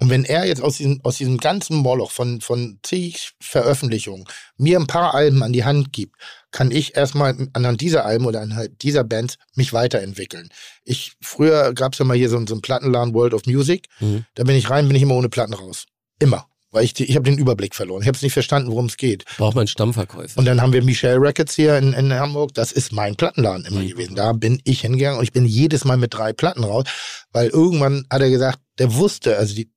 Und 0.00 0.10
wenn 0.10 0.24
er 0.24 0.46
jetzt 0.46 0.62
aus 0.62 0.76
diesem, 0.76 1.00
aus 1.02 1.16
diesem 1.18 1.38
ganzen 1.38 1.76
Moloch 1.76 2.10
von, 2.12 2.40
von 2.40 2.78
zig 2.84 3.32
Veröffentlichungen 3.40 4.24
mir 4.56 4.78
ein 4.78 4.86
paar 4.86 5.14
Alben 5.14 5.42
an 5.42 5.52
die 5.52 5.64
Hand 5.64 5.92
gibt, 5.92 6.14
kann 6.52 6.70
ich 6.70 6.96
erstmal 6.96 7.48
anhand 7.52 7.80
dieser 7.80 8.04
Alben 8.04 8.24
oder 8.26 8.40
anhand 8.40 8.82
dieser 8.82 9.04
Bands 9.04 9.36
mich 9.54 9.72
weiterentwickeln. 9.72 10.48
Ich, 10.84 11.12
früher 11.20 11.74
gab 11.74 11.92
es 11.94 11.98
ja 11.98 12.04
mal 12.04 12.16
hier 12.16 12.28
so, 12.30 12.36
einen- 12.36 12.46
so 12.46 12.54
einen 12.54 12.62
Plattenladen 12.62 13.12
World 13.14 13.34
of 13.34 13.46
Music. 13.46 13.86
Mhm. 14.00 14.24
Da 14.34 14.44
bin 14.44 14.56
ich 14.56 14.70
rein, 14.70 14.86
bin 14.86 14.96
ich 14.96 15.02
immer 15.02 15.16
ohne 15.16 15.28
Platten 15.28 15.54
raus. 15.54 15.84
Immer. 16.20 16.46
Weil 16.70 16.84
ich, 16.84 16.98
ich 17.00 17.16
habe 17.16 17.24
den 17.24 17.38
Überblick 17.38 17.74
verloren. 17.74 18.02
Ich 18.02 18.08
habe 18.08 18.16
es 18.16 18.22
nicht 18.22 18.34
verstanden, 18.34 18.70
worum 18.70 18.86
es 18.86 18.98
geht. 18.98 19.24
Braucht 19.38 19.56
man 19.56 19.66
Stammverkäufer. 19.66 20.38
Und 20.38 20.44
dann 20.44 20.60
haben 20.60 20.74
wir 20.74 20.84
Michelle 20.84 21.18
Records 21.20 21.54
hier 21.54 21.78
in, 21.78 21.94
in 21.94 22.12
Hamburg. 22.12 22.52
Das 22.54 22.72
ist 22.72 22.92
mein 22.92 23.16
Plattenladen 23.16 23.64
immer 23.64 23.80
Mhm. 23.80 23.88
gewesen. 23.88 24.14
Da 24.14 24.32
bin 24.34 24.60
ich 24.64 24.82
hingegangen 24.82 25.18
und 25.18 25.24
ich 25.24 25.32
bin 25.32 25.46
jedes 25.46 25.84
Mal 25.86 25.96
mit 25.96 26.12
drei 26.14 26.32
Platten 26.34 26.64
raus, 26.64 26.84
weil 27.32 27.48
irgendwann 27.48 28.04
hat 28.10 28.20
er 28.20 28.28
gesagt, 28.30 28.58
der 28.78 28.94
wusste, 28.94 29.38
also 29.38 29.54
die 29.54 29.70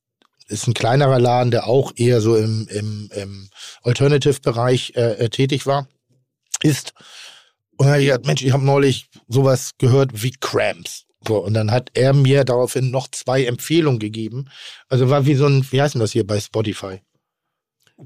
ist 0.51 0.67
ein 0.67 0.73
kleinerer 0.73 1.19
Laden, 1.19 1.51
der 1.51 1.67
auch 1.67 1.91
eher 1.95 2.21
so 2.21 2.35
im, 2.35 2.67
im, 2.69 3.09
im 3.13 3.49
Alternative-Bereich 3.83 4.93
äh, 4.95 5.13
äh, 5.13 5.29
tätig 5.29 5.65
war, 5.65 5.87
ist. 6.61 6.93
Und 7.77 7.87
dann 7.87 7.93
hat 7.93 7.99
er 7.99 8.05
gesagt, 8.05 8.25
Mensch, 8.27 8.43
ich 8.43 8.51
habe 8.51 8.65
neulich 8.65 9.09
sowas 9.27 9.71
gehört 9.77 10.21
wie 10.21 10.31
Cramps. 10.39 11.05
So, 11.27 11.37
und 11.37 11.53
dann 11.53 11.71
hat 11.71 11.91
er 11.93 12.13
mir 12.13 12.43
daraufhin 12.43 12.91
noch 12.91 13.07
zwei 13.09 13.45
Empfehlungen 13.45 13.99
gegeben. 13.99 14.49
Also 14.89 15.09
war 15.09 15.25
wie 15.25 15.35
so 15.35 15.45
ein, 15.45 15.65
wie 15.71 15.81
heißt 15.81 15.93
denn 15.93 16.01
das 16.01 16.11
hier 16.11 16.25
bei 16.25 16.39
Spotify? 16.39 17.01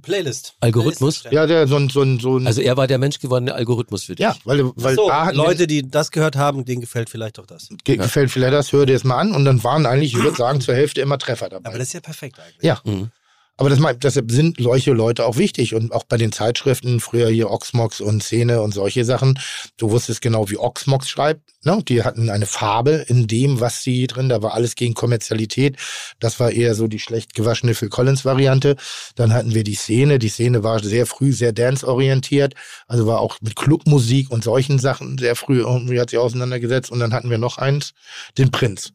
Playlist. 0.01 0.55
Algorithmus? 0.59 1.19
Playlist 1.21 1.33
Ja, 1.35 1.45
der 1.47 1.67
so 1.67 1.75
ein, 1.77 1.89
so 1.89 2.01
ein, 2.01 2.19
so 2.19 2.37
ein 2.37 2.47
Also 2.47 2.61
er 2.61 2.77
war 2.77 2.87
der 2.87 2.97
menschgewordene 2.97 3.53
Algorithmus 3.53 4.03
für 4.03 4.15
dich. 4.15 4.23
ja, 4.23 4.35
weil, 4.43 4.63
weil 4.75 4.95
so, 4.95 5.07
da 5.07 5.25
hatten 5.25 5.37
wir- 5.37 5.43
Leute, 5.45 5.67
die 5.67 5.87
das 5.89 6.11
gehört 6.11 6.35
haben, 6.35 6.65
denen 6.65 6.81
gefällt 6.81 7.09
vielleicht 7.09 7.39
auch 7.39 7.45
das. 7.45 7.69
Ge 7.83 7.97
gefällt 7.97 8.31
vielleicht 8.31 8.53
das, 8.53 8.71
hör 8.71 8.85
dir 8.85 8.93
das 8.93 9.03
mal 9.03 9.17
an 9.17 9.33
und 9.33 9.45
dann 9.45 9.63
waren 9.63 9.85
eigentlich, 9.85 10.13
ich 10.15 10.21
würde 10.23 10.37
sagen, 10.37 10.61
zur 10.61 10.75
Hälfte 10.75 11.01
immer 11.01 11.17
Treffer 11.17 11.49
dabei. 11.49 11.69
Aber 11.69 11.77
das 11.77 11.87
ist 11.87 11.93
ja 11.93 11.99
perfekt 12.01 12.39
eigentlich. 12.39 12.63
ja, 12.63 12.79
Mhm. 12.83 13.09
Aber 13.57 13.69
das, 13.69 13.79
deshalb 13.99 14.31
sind 14.31 14.57
solche 14.59 14.91
Leute 14.91 15.25
auch 15.25 15.37
wichtig 15.37 15.75
und 15.75 15.93
auch 15.93 16.03
bei 16.03 16.17
den 16.17 16.33
Zeitschriften, 16.33 16.99
früher 16.99 17.29
hier 17.29 17.49
Oxmox 17.51 18.01
und 18.01 18.21
Szene 18.21 18.61
und 18.61 18.73
solche 18.73 19.05
Sachen, 19.05 19.39
du 19.77 19.91
wusstest 19.91 20.21
genau, 20.21 20.49
wie 20.49 20.57
Oxmox 20.57 21.07
schreibt, 21.07 21.41
ne? 21.63 21.81
die 21.87 22.03
hatten 22.03 22.29
eine 22.29 22.47
Farbe 22.47 23.05
in 23.07 23.27
dem, 23.27 23.61
was 23.61 23.81
sie 23.81 24.07
drin, 24.07 24.27
da 24.27 24.41
war 24.41 24.53
alles 24.53 24.75
gegen 24.75 24.93
Kommerzialität, 24.93 25.77
das 26.19 26.39
war 26.39 26.51
eher 26.51 26.75
so 26.75 26.87
die 26.87 26.99
schlecht 26.99 27.33
gewaschene 27.33 27.75
Phil 27.75 27.89
Collins 27.89 28.25
Variante, 28.25 28.75
dann 29.15 29.33
hatten 29.33 29.53
wir 29.53 29.63
die 29.63 29.75
Szene, 29.75 30.19
die 30.19 30.29
Szene 30.29 30.63
war 30.63 30.83
sehr 30.83 31.05
früh 31.05 31.31
sehr 31.31 31.53
dance-orientiert, 31.53 32.55
also 32.87 33.07
war 33.07 33.19
auch 33.19 33.37
mit 33.39 33.55
Clubmusik 33.55 34.31
und 34.31 34.43
solchen 34.43 34.79
Sachen 34.79 35.17
sehr 35.17 35.35
früh 35.35 35.61
irgendwie 35.61 35.99
hat 35.99 36.09
sie 36.09 36.17
auseinandergesetzt 36.17 36.91
und 36.91 36.99
dann 36.99 37.13
hatten 37.13 37.29
wir 37.29 37.37
noch 37.37 37.57
eins, 37.57 37.93
den 38.37 38.51
Prinz. 38.51 38.91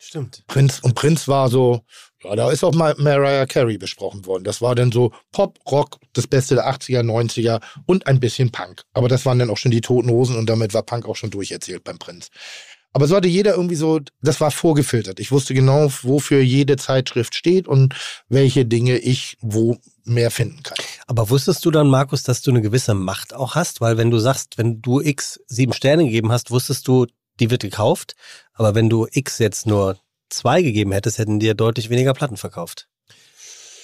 Stimmt. 0.00 0.42
Prinz 0.48 0.80
und 0.80 0.94
Prinz 0.94 1.28
war 1.28 1.48
so, 1.48 1.84
ja, 2.22 2.36
da 2.36 2.50
ist 2.50 2.64
auch 2.64 2.74
mal 2.74 2.94
Mariah 2.98 3.46
Carey 3.46 3.78
besprochen 3.78 4.26
worden. 4.26 4.44
Das 4.44 4.60
war 4.60 4.74
dann 4.74 4.92
so 4.92 5.12
Pop, 5.32 5.58
Rock, 5.70 5.98
das 6.12 6.26
Beste 6.26 6.54
der 6.54 6.68
80er, 6.68 7.00
90er 7.02 7.60
und 7.86 8.06
ein 8.06 8.20
bisschen 8.20 8.50
Punk. 8.50 8.82
Aber 8.92 9.08
das 9.08 9.24
waren 9.24 9.38
dann 9.38 9.50
auch 9.50 9.56
schon 9.56 9.70
die 9.70 9.80
Toten 9.80 10.10
Hosen 10.10 10.36
und 10.36 10.48
damit 10.48 10.74
war 10.74 10.82
Punk 10.82 11.06
auch 11.06 11.16
schon 11.16 11.30
durcherzählt 11.30 11.84
beim 11.84 11.98
Prinz. 11.98 12.28
Aber 12.92 13.06
so 13.06 13.14
hatte 13.14 13.28
jeder 13.28 13.54
irgendwie 13.54 13.76
so, 13.76 14.00
das 14.20 14.40
war 14.40 14.50
vorgefiltert. 14.50 15.20
Ich 15.20 15.30
wusste 15.30 15.54
genau, 15.54 15.88
wofür 16.02 16.40
jede 16.40 16.76
Zeitschrift 16.76 17.36
steht 17.36 17.68
und 17.68 17.94
welche 18.28 18.66
Dinge 18.66 18.98
ich 18.98 19.36
wo 19.40 19.78
mehr 20.04 20.32
finden 20.32 20.62
kann. 20.64 20.78
Aber 21.06 21.30
wusstest 21.30 21.64
du 21.64 21.70
dann, 21.70 21.88
Markus, 21.88 22.24
dass 22.24 22.42
du 22.42 22.50
eine 22.50 22.62
gewisse 22.62 22.94
Macht 22.94 23.32
auch 23.32 23.54
hast? 23.54 23.80
Weil 23.80 23.96
wenn 23.96 24.10
du 24.10 24.18
sagst, 24.18 24.58
wenn 24.58 24.82
du 24.82 25.00
X 25.00 25.40
sieben 25.46 25.72
Sterne 25.72 26.04
gegeben 26.04 26.32
hast, 26.32 26.50
wusstest 26.50 26.88
du, 26.88 27.06
die 27.38 27.50
wird 27.50 27.62
gekauft. 27.62 28.16
Aber 28.54 28.74
wenn 28.74 28.90
du 28.90 29.06
X 29.10 29.38
jetzt 29.38 29.66
nur 29.66 29.96
zwei 30.30 30.62
gegeben 30.62 30.92
hättest, 30.92 31.18
hätten 31.18 31.40
dir 31.40 31.54
deutlich 31.54 31.90
weniger 31.90 32.14
Platten 32.14 32.36
verkauft. 32.36 32.88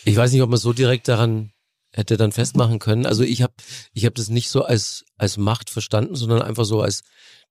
Ich 0.05 0.17
weiß 0.17 0.33
nicht, 0.33 0.43
ob 0.43 0.51
man 0.51 0.59
so 0.59 0.73
direkt 0.73 1.09
daran 1.09 1.53
hätte 1.93 2.17
dann 2.17 2.33
festmachen 2.33 2.79
können. 2.79 3.07
Also 3.07 3.23
ich 3.23 3.43
habe 3.43 3.55
ich 3.93 4.05
hab 4.05 4.15
das 4.15 4.29
nicht 4.29 4.51
so 4.51 4.63
als, 4.63 5.05
als 5.17 5.37
Macht 5.37 5.71
verstanden, 5.71 6.15
sondern 6.15 6.43
einfach 6.43 6.65
so 6.65 6.81
als 6.81 7.03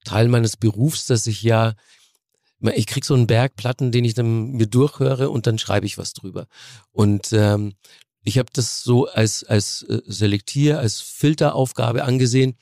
Teil 0.04 0.28
meines 0.28 0.56
Berufs, 0.56 1.06
dass 1.08 1.28
ich 1.28 1.42
ja, 1.42 1.74
ich 2.62 2.86
krieg 2.86 3.04
so 3.06 3.16
einen 3.16 3.28
Berg 3.28 3.56
Platten, 3.56 3.92
den 3.92 4.06
ich 4.06 4.14
dann 4.14 4.52
mir 4.52 4.68
durchhöre 4.68 5.30
und 5.30 5.48
dann 5.48 5.58
schreibe 5.58 5.86
ich 5.86 5.98
was 5.98 6.14
drüber. 6.14 6.48
Und 6.92 7.34
ähm, 7.34 7.74
ich 8.24 8.38
habe 8.38 8.50
das 8.54 8.84
so 8.84 9.08
als, 9.08 9.44
als 9.44 9.84
äh, 9.84 10.02
Selektier, 10.06 10.80
als 10.80 11.02
Filteraufgabe 11.02 12.04
angesehen 12.04 12.58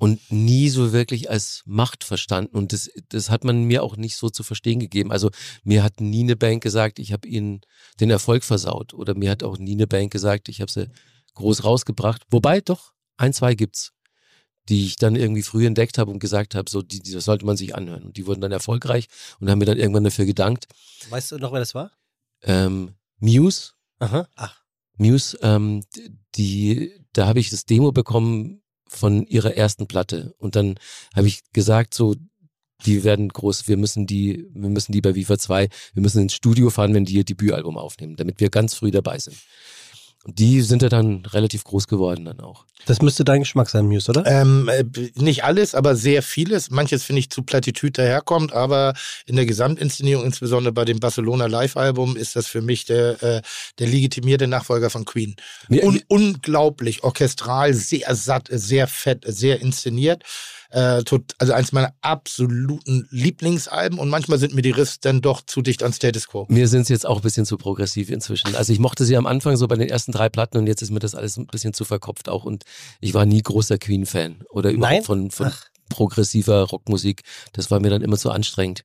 und 0.00 0.32
nie 0.32 0.70
so 0.70 0.94
wirklich 0.94 1.28
als 1.28 1.62
Macht 1.66 2.04
verstanden. 2.04 2.56
Und 2.56 2.72
das, 2.72 2.90
das 3.10 3.28
hat 3.28 3.44
man 3.44 3.64
mir 3.64 3.82
auch 3.82 3.98
nicht 3.98 4.16
so 4.16 4.30
zu 4.30 4.42
verstehen 4.42 4.80
gegeben. 4.80 5.12
Also 5.12 5.30
mir 5.62 5.82
hat 5.82 6.00
nie 6.00 6.22
eine 6.22 6.36
Bank 6.36 6.62
gesagt, 6.62 6.98
ich 6.98 7.12
habe 7.12 7.28
ihnen 7.28 7.60
den 8.00 8.08
Erfolg 8.08 8.42
versaut. 8.42 8.94
Oder 8.94 9.14
mir 9.14 9.30
hat 9.30 9.42
auch 9.42 9.58
nie 9.58 9.74
eine 9.74 9.86
Bank 9.86 10.10
gesagt, 10.10 10.48
ich 10.48 10.62
habe 10.62 10.72
sie 10.72 10.88
groß 11.34 11.64
rausgebracht. 11.64 12.22
Wobei 12.30 12.62
doch, 12.62 12.94
ein, 13.18 13.34
zwei 13.34 13.54
gibt's, 13.54 13.92
die 14.70 14.86
ich 14.86 14.96
dann 14.96 15.16
irgendwie 15.16 15.42
früh 15.42 15.66
entdeckt 15.66 15.98
habe 15.98 16.10
und 16.10 16.18
gesagt 16.18 16.54
habe, 16.54 16.70
so, 16.70 16.80
die, 16.80 17.00
die 17.00 17.12
das 17.12 17.26
sollte 17.26 17.44
man 17.44 17.58
sich 17.58 17.74
anhören. 17.74 18.04
Und 18.04 18.16
die 18.16 18.26
wurden 18.26 18.40
dann 18.40 18.52
erfolgreich 18.52 19.06
und 19.38 19.50
haben 19.50 19.58
mir 19.58 19.66
dann 19.66 19.78
irgendwann 19.78 20.04
dafür 20.04 20.24
gedankt. 20.24 20.66
Weißt 21.10 21.30
du 21.30 21.36
noch, 21.36 21.52
wer 21.52 21.60
das 21.60 21.74
war? 21.74 21.92
Ähm, 22.40 22.94
Muse, 23.18 23.72
Aha. 23.98 24.26
Ach, 24.34 24.62
Muse, 24.96 25.38
ähm, 25.42 25.84
die, 26.36 26.90
da 27.12 27.26
habe 27.26 27.38
ich 27.38 27.50
das 27.50 27.66
Demo 27.66 27.92
bekommen 27.92 28.59
von 28.90 29.24
ihrer 29.26 29.54
ersten 29.54 29.86
Platte. 29.86 30.34
Und 30.38 30.56
dann 30.56 30.78
habe 31.14 31.28
ich 31.28 31.40
gesagt, 31.52 31.94
so, 31.94 32.16
die 32.84 33.04
werden 33.04 33.28
groß, 33.28 33.68
wir 33.68 33.76
müssen 33.76 34.06
die, 34.06 34.46
wir 34.52 34.70
müssen 34.70 34.92
die 34.92 35.00
bei 35.00 35.14
Viva 35.14 35.38
2, 35.38 35.68
wir 35.94 36.02
müssen 36.02 36.22
ins 36.22 36.34
Studio 36.34 36.70
fahren, 36.70 36.94
wenn 36.94 37.04
die 37.04 37.14
ihr 37.14 37.24
Debütalbum 37.24 37.76
aufnehmen, 37.76 38.16
damit 38.16 38.40
wir 38.40 38.50
ganz 38.50 38.74
früh 38.74 38.90
dabei 38.90 39.18
sind. 39.18 39.36
Und 40.24 40.38
die 40.38 40.60
sind 40.60 40.82
ja 40.82 40.90
dann 40.90 41.24
relativ 41.26 41.64
groß 41.64 41.88
geworden 41.88 42.26
dann 42.26 42.40
auch. 42.40 42.66
das 42.84 43.00
müsste 43.00 43.24
dein 43.24 43.40
Geschmack 43.40 43.70
sein, 43.70 43.86
Muse, 43.86 44.10
oder? 44.10 44.26
Ähm, 44.26 44.68
äh, 44.68 44.84
nicht 45.14 45.44
alles, 45.44 45.74
aber 45.74 45.96
sehr 45.96 46.22
vieles. 46.22 46.70
Manches 46.70 47.04
finde 47.04 47.20
ich 47.20 47.30
zu 47.30 47.42
Plattitüd 47.42 47.96
daherkommt, 47.96 48.52
aber 48.52 48.92
in 49.24 49.36
der 49.36 49.46
Gesamtinszenierung, 49.46 50.24
insbesondere 50.24 50.72
bei 50.74 50.84
dem 50.84 51.00
Barcelona 51.00 51.46
Live-Album, 51.46 52.16
ist 52.16 52.36
das 52.36 52.48
für 52.48 52.60
mich 52.60 52.84
der, 52.84 53.22
äh, 53.22 53.42
der 53.78 53.86
legitimierte 53.86 54.46
Nachfolger 54.46 54.90
von 54.90 55.06
Queen. 55.06 55.36
Un 55.70 56.02
unglaublich 56.08 57.02
orchestral, 57.02 57.72
sehr 57.72 58.14
satt, 58.14 58.48
sehr 58.50 58.88
fett, 58.88 59.24
sehr 59.26 59.60
inszeniert. 59.62 60.24
Äh, 60.70 61.02
tot, 61.02 61.34
also 61.38 61.52
eins 61.52 61.72
meiner 61.72 61.92
absoluten 62.00 63.08
Lieblingsalben 63.10 63.98
und 63.98 64.08
manchmal 64.08 64.38
sind 64.38 64.54
mir 64.54 64.62
die 64.62 64.70
Riffs 64.70 65.00
dann 65.00 65.20
doch 65.20 65.42
zu 65.42 65.62
dicht 65.62 65.82
an 65.82 65.92
Status 65.92 66.28
Quo. 66.28 66.46
Mir 66.48 66.68
sind 66.68 66.82
es 66.82 66.88
jetzt 66.88 67.06
auch 67.06 67.16
ein 67.16 67.22
bisschen 67.22 67.44
zu 67.44 67.58
progressiv 67.58 68.08
inzwischen. 68.08 68.54
Also 68.54 68.72
ich 68.72 68.78
mochte 68.78 69.04
sie 69.04 69.16
am 69.16 69.26
Anfang 69.26 69.56
so 69.56 69.66
bei 69.66 69.74
den 69.74 69.88
ersten 69.88 70.12
drei 70.12 70.28
Platten 70.28 70.58
und 70.58 70.68
jetzt 70.68 70.80
ist 70.82 70.90
mir 70.90 71.00
das 71.00 71.16
alles 71.16 71.36
ein 71.36 71.46
bisschen 71.48 71.74
zu 71.74 71.84
verkopft 71.84 72.28
auch. 72.28 72.44
Und 72.44 72.62
ich 73.00 73.14
war 73.14 73.26
nie 73.26 73.42
großer 73.42 73.78
Queen-Fan 73.78 74.44
oder 74.48 74.70
überhaupt 74.70 74.92
Nein? 74.92 75.02
von, 75.02 75.30
von 75.32 75.50
progressiver 75.88 76.62
Rockmusik. 76.62 77.22
Das 77.52 77.70
war 77.70 77.80
mir 77.80 77.90
dann 77.90 78.02
immer 78.02 78.16
zu 78.16 78.30
anstrengend. 78.30 78.84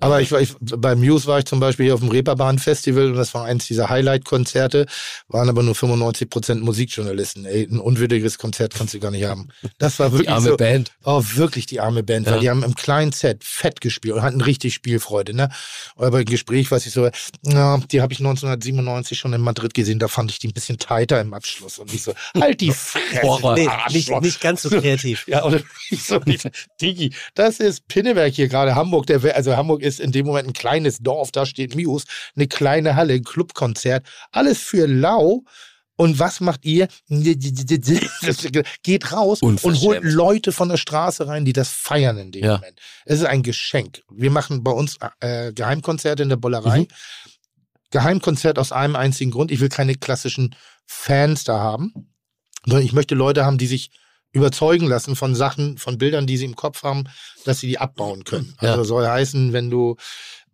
Aber 0.00 0.20
ich 0.20 0.32
war, 0.32 0.40
ich, 0.40 0.54
bei 0.60 0.96
Muse 0.96 1.26
war 1.28 1.38
ich 1.38 1.44
zum 1.44 1.60
Beispiel 1.60 1.84
hier 1.86 1.94
auf 1.94 2.00
dem 2.00 2.08
Reeperbahn 2.08 2.58
Festival 2.58 3.06
und 3.12 3.14
das 3.14 3.34
war 3.34 3.44
eins 3.44 3.68
dieser 3.68 3.88
Highlight-Konzerte, 3.88 4.86
waren 5.28 5.48
aber 5.48 5.62
nur 5.62 5.76
95 5.76 6.28
Prozent 6.28 6.62
Musikjournalisten. 6.64 7.44
Ey, 7.44 7.68
ein 7.70 7.78
unwürdiges 7.78 8.36
Konzert 8.36 8.74
kannst 8.74 8.94
du 8.94 8.98
gar 8.98 9.12
nicht 9.12 9.24
haben. 9.24 9.48
Das 9.78 10.00
war 10.00 10.10
wirklich 10.10 10.26
Die 10.26 10.32
arme 10.32 10.48
so, 10.48 10.56
Band. 10.56 10.90
Oh, 11.04 11.22
wirklich 11.34 11.66
die 11.66 11.78
arme 11.78 12.02
Band, 12.02 12.26
Ja. 12.26 12.32
weil 12.32 12.40
die 12.40 12.50
haben 12.50 12.64
im 12.64 12.74
kleinen 12.74 13.12
Set 13.12 13.44
fett 13.44 13.80
gespielt 13.80 14.14
und 14.14 14.22
hatten 14.22 14.40
richtig 14.40 14.74
Spielfreude, 14.74 15.34
ne? 15.36 15.50
Aber 15.94 16.10
bei 16.10 16.24
Gespräch, 16.24 16.72
was 16.72 16.84
ich 16.84 16.92
so, 16.92 17.08
na, 17.42 17.78
die 17.92 18.00
habe 18.02 18.12
ich 18.12 18.18
1997 18.18 19.16
schon 19.16 19.32
in 19.34 19.40
Madrid 19.40 19.72
gesehen, 19.72 20.00
da 20.00 20.08
fand 20.08 20.32
ich 20.32 20.40
die 20.40 20.48
ein 20.48 20.52
bisschen 20.52 20.78
tighter 20.78 21.20
im 21.20 21.32
Abschluss 21.32 21.78
und 21.78 21.94
ich 21.94 22.02
so, 22.02 22.12
halt 22.40 22.60
die 22.60 22.72
Fresse. 22.72 23.54
Nee, 23.54 23.68
nicht, 23.92 24.10
nicht 24.20 24.40
ganz 24.40 24.62
so 24.62 24.68
kreativ. 24.70 25.26
Ja, 25.32 25.44
oder 25.44 25.60
ich 25.90 26.02
so. 26.02 26.18
Digi, 26.80 27.14
das 27.34 27.60
ist 27.60 27.86
Pinneberg 27.86 28.32
hier 28.34 28.48
gerade, 28.48 28.74
Hamburg. 28.74 29.06
Der, 29.06 29.36
also 29.36 29.56
Hamburg 29.56 29.80
ist 29.82 29.91
in 30.00 30.12
dem 30.12 30.26
Moment 30.26 30.48
ein 30.48 30.52
kleines 30.52 30.98
Dorf, 30.98 31.32
da 31.32 31.46
steht 31.46 31.74
Muse, 31.74 32.06
eine 32.36 32.46
kleine 32.46 32.96
Halle, 32.96 33.14
ein 33.14 33.24
Clubkonzert, 33.24 34.06
alles 34.30 34.58
für 34.58 34.86
lau. 34.86 35.44
Und 35.96 36.18
was 36.18 36.40
macht 36.40 36.64
ihr? 36.64 36.88
Geht 38.82 39.12
raus 39.12 39.42
und 39.42 39.62
holt 39.62 40.02
Leute 40.02 40.50
von 40.50 40.68
der 40.70 40.78
Straße 40.78 41.28
rein, 41.28 41.44
die 41.44 41.52
das 41.52 41.68
feiern 41.68 42.18
in 42.18 42.32
dem 42.32 42.44
Ja. 42.44 42.54
Moment. 42.54 42.80
Es 43.04 43.20
ist 43.20 43.26
ein 43.26 43.42
Geschenk. 43.42 44.02
Wir 44.10 44.30
machen 44.30 44.64
bei 44.64 44.72
uns 44.72 44.96
äh, 45.20 45.52
Geheimkonzerte 45.52 46.22
in 46.22 46.30
der 46.30 46.36
Bollerei. 46.36 46.80
Mhm. 46.80 46.88
Geheimkonzert 47.90 48.58
aus 48.58 48.72
einem 48.72 48.96
einzigen 48.96 49.30
Grund. 49.30 49.50
Ich 49.50 49.60
will 49.60 49.68
keine 49.68 49.94
klassischen 49.94 50.56
Fans 50.86 51.44
da 51.44 51.60
haben, 51.60 51.92
sondern 52.64 52.84
ich 52.84 52.92
möchte 52.94 53.14
Leute 53.14 53.44
haben, 53.44 53.58
die 53.58 53.66
sich 53.66 53.90
überzeugen 54.32 54.86
lassen 54.86 55.14
von 55.16 55.34
Sachen, 55.34 55.78
von 55.78 55.98
Bildern, 55.98 56.26
die 56.26 56.36
sie 56.36 56.46
im 56.46 56.56
Kopf 56.56 56.82
haben, 56.82 57.04
dass 57.44 57.60
sie 57.60 57.66
die 57.68 57.78
abbauen 57.78 58.24
können. 58.24 58.54
Ja. 58.60 58.70
Also 58.72 58.84
soll 58.84 59.06
heißen, 59.06 59.52
wenn 59.52 59.70
du 59.70 59.96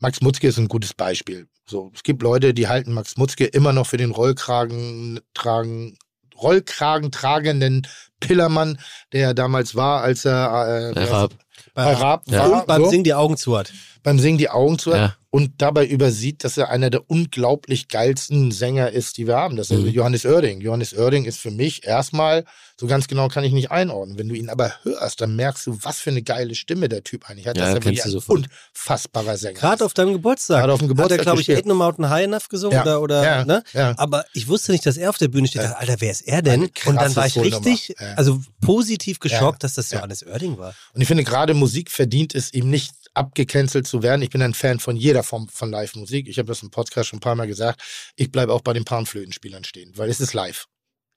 Max 0.01 0.21
Mutzke 0.21 0.49
ist 0.49 0.59
ein 0.59 0.69
gutes 0.69 0.95
Beispiel. 0.95 1.47
So, 1.67 1.91
es 1.95 2.03
gibt 2.03 2.23
Leute, 2.23 2.55
die 2.55 2.69
halten 2.69 2.93
Max 2.93 3.17
Mutzke 3.17 3.45
immer 3.45 3.73
noch 3.73 3.87
für 3.87 3.97
den 3.99 4.11
Rollkragen 4.11 5.21
tragen, 5.35 5.97
Rollkragen 6.41 7.11
tragenden 7.11 7.87
Pillermann, 8.21 8.79
der 9.13 9.29
er 9.29 9.35
damals 9.35 9.75
war, 9.75 10.03
als 10.03 10.25
er 10.25 10.91
äh, 10.91 10.95
Bei 10.95 11.05
Raab. 11.05 11.33
bei 11.75 11.93
Raab 11.93 12.23
Ja. 12.29 12.39
war. 12.51 12.61
Und 12.61 12.67
beim 12.67 12.85
so 12.85 12.91
Singen 12.91 13.05
die 13.05 13.15
Augen 13.15 13.37
zu 13.37 13.57
hat. 13.59 13.73
Beim 14.03 14.19
Singen 14.19 14.39
die 14.39 14.49
Augen 14.51 14.79
zu 14.79 14.93
hat 14.93 15.01
Ja. 15.01 15.17
und 15.31 15.53
dabei 15.59 15.87
übersieht, 15.87 16.45
dass 16.45 16.57
er 16.57 16.71
einer 16.71 16.91
der 16.91 17.09
unglaublich 17.11 17.89
geilsten 17.89 18.51
Sänger 18.53 18.91
ist, 18.91 19.17
die 19.19 19.27
wir 19.27 19.37
haben. 19.37 19.57
Das 19.57 19.71
ist 19.71 19.81
Mhm. 19.83 19.89
Johannes 19.91 20.25
Oerding. 20.25 20.61
Johannes 20.61 20.95
Oerding 20.97 21.25
ist 21.25 21.39
für 21.39 21.51
mich 21.51 21.85
erstmal, 21.87 22.45
so 22.81 22.87
ganz 22.87 23.09
genau 23.09 23.29
kann 23.29 23.45
ich 23.45 23.53
nicht 23.53 23.71
einordnen. 23.71 24.19
Wenn 24.19 24.29
du 24.29 24.35
ihn 24.35 24.49
aber 24.51 24.73
hörst, 24.85 25.21
dann 25.21 25.35
merkst 25.37 25.67
du, 25.67 25.79
was 25.83 25.99
für 25.99 26.11
eine 26.11 26.23
geile 26.23 26.55
Stimme 26.55 26.89
der 26.89 27.03
Typ 27.05 27.29
eigentlich 27.29 27.47
hat. 27.47 27.57
Ja, 27.57 27.65
das 27.65 27.71
ist 27.79 27.85
wirklich 27.85 28.05
ein 28.05 28.11
sofort. 28.11 28.47
unfassbaour 28.75 29.37
Sänger. 29.37 29.59
Gerade 29.59 29.75
ist. 29.77 29.83
auf 29.83 29.95
deinem 29.95 30.13
Geburtstag. 30.13 30.61
Gerade 30.61 30.73
auf 30.73 30.79
dem 30.79 30.85
Hat 30.85 30.89
Geburtstag 30.97 31.19
er, 31.19 31.25
glaube 31.25 31.41
ich, 31.41 31.65
No 31.65 31.75
Mountain 31.75 32.09
High 32.09 32.25
Enough 32.25 32.49
gesungen? 32.49 32.77
Ja. 32.77 32.83
Oder, 32.83 33.03
oder, 33.03 33.25
Ja. 33.25 33.45
Ne? 33.45 33.63
Ja. 33.73 33.95
Aber 33.99 34.25
ich 34.33 34.49
wusste 34.49 34.73
nicht, 34.73 34.87
dass 34.87 34.97
er 34.97 35.11
auf 35.11 35.19
der 35.19 35.29
Bühne 35.29 35.49
steht. 35.49 35.63
Ich 35.63 35.69
dachte, 35.69 35.81
Alter, 35.81 35.97
wer 36.01 36.11
ist 36.11 36.23
er 36.23 36.43
denn? 36.43 36.69
Und 36.87 36.97
dann 36.97 37.15
war 37.17 37.27
ich 37.27 37.37
richtig, 37.39 37.95
Ja. 38.01 38.15
also 38.15 38.41
positiv 38.61 39.19
geschockt, 39.19 39.65
dass 39.65 39.75
das 39.75 39.91
Ja. 39.91 39.99
Johannes 39.99 40.25
Oerding 40.27 40.59
war. 40.59 40.75
Und 40.95 41.01
ich 41.01 41.09
finde, 41.09 41.25
gerade 41.25 41.55
Musik 41.55 41.91
verdient 41.91 42.35
es, 42.35 42.53
ihm 42.53 42.71
nicht 42.71 42.93
abgecancelt 43.19 43.87
zu 43.87 44.03
werden. 44.03 44.23
Ich 44.23 44.31
bin 44.31 44.43
ein 44.43 44.55
Fan 44.55 44.81
von 44.81 44.97
jeder 44.97 45.23
Form 45.23 45.49
von 45.49 45.71
Live-Musik. 45.71 46.29
Ich 46.29 46.39
habe 46.39 46.49
das 46.49 46.63
im 46.63 46.71
Podcast 46.71 47.09
schon 47.09 47.19
ein 47.19 47.21
paar 47.21 47.35
Mal 47.35 47.47
gesagt. 47.47 47.83
Ich 48.17 48.31
bleibe 48.31 48.53
auch 48.53 48.63
bei 48.63 48.73
den 48.73 48.85
Panflötenspielern 48.85 49.65
stehen, 49.65 49.93
weil 49.97 50.09
es 50.09 50.21
ist 50.21 50.35
live. 50.35 50.67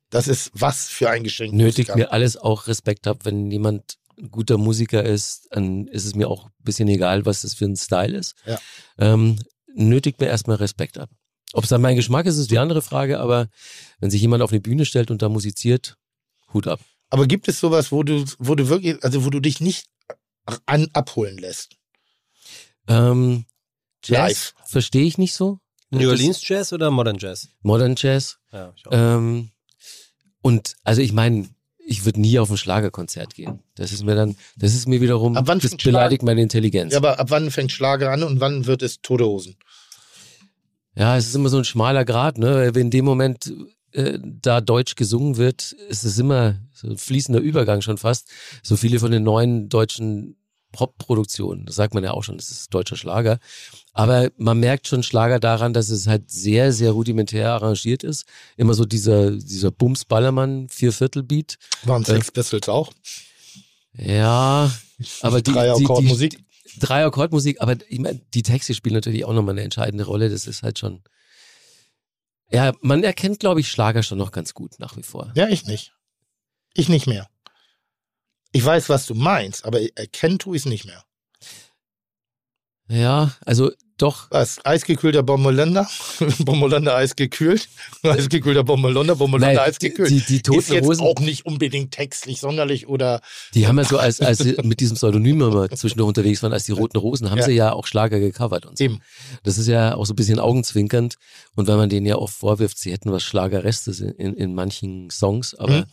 Das 0.09 0.27
ist 0.27 0.51
was 0.53 0.89
für 0.89 1.09
ein 1.09 1.23
Geschenk. 1.23 1.53
Nötigt 1.53 1.95
mir 1.95 2.11
alles 2.11 2.35
auch 2.35 2.67
Respekt 2.67 3.07
ab, 3.07 3.19
wenn 3.23 3.49
jemand 3.49 3.95
ein 4.17 4.29
guter 4.29 4.57
Musiker 4.57 5.03
ist, 5.03 5.47
dann 5.51 5.87
ist 5.87 6.05
es 6.05 6.15
mir 6.15 6.27
auch 6.27 6.45
ein 6.45 6.51
bisschen 6.63 6.87
egal, 6.89 7.25
was 7.25 7.41
das 7.41 7.53
für 7.53 7.65
ein 7.65 7.77
Style 7.77 8.17
ist. 8.17 8.35
Ja. 8.45 8.59
Ähm, 8.97 9.39
nötigt 9.73 10.19
mir 10.19 10.27
erstmal 10.27 10.57
Respekt 10.57 10.97
ab. 10.97 11.09
Ob 11.53 11.63
es 11.63 11.69
dann 11.69 11.81
mein 11.81 11.95
Geschmack 11.95 12.25
ist, 12.25 12.37
ist 12.37 12.51
die 12.51 12.59
andere 12.59 12.81
Frage, 12.81 13.19
aber 13.19 13.47
wenn 13.99 14.11
sich 14.11 14.21
jemand 14.21 14.43
auf 14.43 14.51
eine 14.51 14.61
Bühne 14.61 14.85
stellt 14.85 15.11
und 15.11 15.21
da 15.21 15.29
musiziert, 15.29 15.97
Hut 16.53 16.67
ab. 16.67 16.81
Aber 17.09 17.27
gibt 17.27 17.47
es 17.47 17.59
sowas, 17.59 17.91
wo 17.91 18.03
du, 18.03 18.25
wo 18.39 18.55
du 18.55 18.69
wirklich, 18.69 19.03
also 19.03 19.25
wo 19.25 19.29
du 19.29 19.39
dich 19.39 19.59
nicht 19.59 19.87
an, 20.65 20.87
abholen 20.93 21.37
lässt? 21.37 21.75
Ähm, 22.87 23.45
Jazz 24.03 24.53
verstehe 24.65 25.05
ich 25.05 25.17
nicht 25.17 25.33
so. 25.33 25.59
New 25.91 26.09
Orleans 26.09 26.47
Jazz 26.47 26.71
oder 26.73 26.89
Modern 26.89 27.17
Jazz? 27.19 27.49
Modern 27.61 27.95
Jazz. 27.97 28.37
Ja, 28.51 28.73
ich 28.75 28.87
auch. 28.87 28.91
Ähm, 28.93 29.51
und 30.41 30.75
also 30.83 31.01
ich 31.01 31.11
meine, 31.11 31.49
ich 31.85 32.05
würde 32.05 32.21
nie 32.21 32.39
auf 32.39 32.49
ein 32.49 32.57
Schlagerkonzert 32.57 33.35
gehen. 33.35 33.59
Das 33.75 33.91
ist 33.91 34.03
mir 34.03 34.15
dann, 34.15 34.35
das 34.55 34.73
ist 34.73 34.87
mir 34.87 35.01
wiederum, 35.01 35.35
Ab 35.35 35.47
wann 35.47 35.59
das 35.59 35.75
beleidigt 35.75 36.23
meine 36.23 36.41
Intelligenz. 36.41 36.93
Ja, 36.93 36.99
aber 36.99 37.19
ab 37.19 37.29
wann 37.29 37.51
fängt 37.51 37.71
Schlager 37.71 38.11
an 38.11 38.23
und 38.23 38.39
wann 38.39 38.65
wird 38.65 38.81
es 38.81 39.01
Tote 39.01 39.25
Hosen? 39.25 39.57
Ja, 40.95 41.17
es 41.17 41.27
ist 41.27 41.35
immer 41.35 41.49
so 41.49 41.57
ein 41.57 41.65
schmaler 41.65 42.05
Grad, 42.05 42.37
ne? 42.37 42.71
Wenn 42.73 42.87
in 42.87 42.91
dem 42.91 43.05
Moment 43.05 43.53
äh, 43.91 44.19
da 44.21 44.61
Deutsch 44.61 44.95
gesungen 44.95 45.37
wird, 45.37 45.71
ist 45.71 46.03
es 46.03 46.17
immer 46.17 46.55
so 46.73 46.87
ein 46.87 46.97
fließender 46.97 47.39
Übergang 47.39 47.81
schon 47.81 47.97
fast. 47.97 48.29
So 48.63 48.75
viele 48.77 48.99
von 48.99 49.11
den 49.11 49.23
neuen 49.23 49.69
deutschen 49.69 50.37
Pop-Produktionen, 50.71 51.65
das 51.65 51.75
sagt 51.75 51.93
man 51.93 52.03
ja 52.03 52.11
auch 52.11 52.23
schon, 52.23 52.37
das 52.37 52.51
ist 52.51 52.73
deutscher 52.73 52.95
Schlager. 52.95 53.39
Aber 53.93 54.29
man 54.37 54.59
merkt 54.59 54.87
schon 54.87 55.03
Schlager 55.03 55.39
daran, 55.39 55.73
dass 55.73 55.89
es 55.89 56.07
halt 56.07 56.31
sehr, 56.31 56.71
sehr 56.71 56.91
rudimentär 56.91 57.51
arrangiert 57.51 58.03
ist. 58.03 58.25
Immer 58.57 58.73
so 58.73 58.85
dieser, 58.85 59.31
dieser 59.31 59.71
Bums-Ballermann, 59.71 60.69
Vierviertel-Beat. 60.69 61.57
Waren 61.83 62.03
Äh, 62.03 62.07
Sex 62.07 62.31
Pistols 62.31 62.69
auch? 62.69 62.91
Ja, 63.93 64.71
aber 65.21 65.41
die, 65.41 65.51
Drei 65.51 65.71
Akkordmusik? 65.71 66.43
Drei 66.79 67.03
Akkordmusik, 67.05 67.61
aber 67.61 67.75
ich 67.89 67.99
mein, 67.99 68.21
die 68.33 68.43
Texte 68.43 68.73
spielen 68.73 68.95
natürlich 68.95 69.25
auch 69.25 69.33
nochmal 69.33 69.55
eine 69.55 69.63
entscheidende 69.63 70.05
Rolle. 70.05 70.29
Das 70.29 70.47
ist 70.47 70.63
halt 70.63 70.79
schon. 70.79 71.01
Ja, 72.49 72.73
man 72.81 73.03
erkennt, 73.03 73.39
glaube 73.39 73.59
ich, 73.59 73.69
Schlager 73.69 74.03
schon 74.03 74.17
noch 74.17 74.31
ganz 74.31 74.53
gut 74.53 74.79
nach 74.79 74.95
wie 74.95 75.03
vor. 75.03 75.31
Ja, 75.35 75.49
ich 75.49 75.65
nicht. 75.65 75.93
Ich 76.73 76.87
nicht 76.87 77.07
mehr. 77.07 77.27
Ich 78.51 78.63
weiß, 78.65 78.89
was 78.89 79.05
du 79.05 79.13
meinst, 79.15 79.65
aber 79.65 79.79
erkennen 79.97 80.39
tue 80.39 80.55
ich 80.57 80.63
es 80.63 80.65
nicht 80.65 80.85
mehr. 80.85 81.03
Ja, 82.89 83.31
also 83.45 83.71
doch. 83.97 84.29
Was? 84.31 84.59
Eisgekühlter 84.65 85.21
Bommeländer? 85.23 85.87
Bommeländer 86.39 86.95
eisgekühlt? 86.95 87.69
Eisgekühlter 88.03 88.63
Bommeländer, 88.63 89.15
Bommeländer 89.15 89.61
eisgekühlt. 89.61 90.09
die, 90.09 90.19
die 90.21 90.35
ist 90.37 90.45
Toten 90.45 90.73
jetzt 90.73 90.87
Hosen, 90.87 91.05
auch 91.05 91.19
nicht 91.19 91.45
unbedingt 91.45 91.91
textlich 91.93 92.39
sonderlich 92.41 92.87
oder 92.87 93.21
die 93.53 93.67
haben 93.67 93.77
ja 93.77 93.85
so, 93.85 93.97
als, 93.99 94.19
als 94.19 94.39
sie 94.39 94.57
mit 94.63 94.79
diesem 94.79 94.97
Pseudonym 94.97 95.41
immer 95.41 95.69
zwischendurch 95.69 96.07
unterwegs 96.09 96.41
waren, 96.43 96.51
als 96.51 96.63
die 96.65 96.71
Roten 96.73 96.97
Rosen, 96.97 97.29
haben 97.29 97.37
Ja. 97.37 97.45
sie 97.45 97.51
ja 97.53 97.71
auch 97.71 97.85
Schlager 97.85 98.19
gecovert 98.19 98.65
und 98.65 98.77
so. 98.79 98.83
eben. 98.83 99.01
Das 99.43 99.57
ist 99.59 99.67
ja 99.67 99.95
auch 99.95 100.05
so 100.05 100.13
ein 100.13 100.17
bisschen 100.17 100.39
augenzwinkernd. 100.39 101.15
Und 101.55 101.67
wenn 101.67 101.77
man 101.77 101.89
denen 101.89 102.07
ja 102.07 102.15
oft 102.15 102.33
vorwirft, 102.35 102.79
sie 102.79 102.91
hätten 102.91 103.11
was 103.11 103.23
Schlagerrestes 103.23 103.99
in, 104.01 104.09
in, 104.15 104.33
in 104.33 104.53
manchen 104.55 105.09
Songs, 105.11 105.53
aber 105.55 105.71
Mhm. 105.81 105.85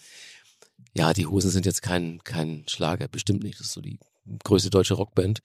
Ja, 0.94 1.12
die 1.12 1.26
Hosen 1.26 1.50
sind 1.50 1.66
jetzt 1.66 1.82
kein, 1.82 2.22
kein 2.24 2.64
Schlager, 2.68 3.08
bestimmt 3.08 3.42
nicht. 3.42 3.58
Das 3.60 3.68
ist 3.68 3.72
so 3.72 3.80
die 3.80 3.98
größte 4.44 4.70
deutsche 4.70 4.94
Rockband. 4.94 5.42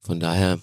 Von 0.00 0.20
daher, 0.20 0.60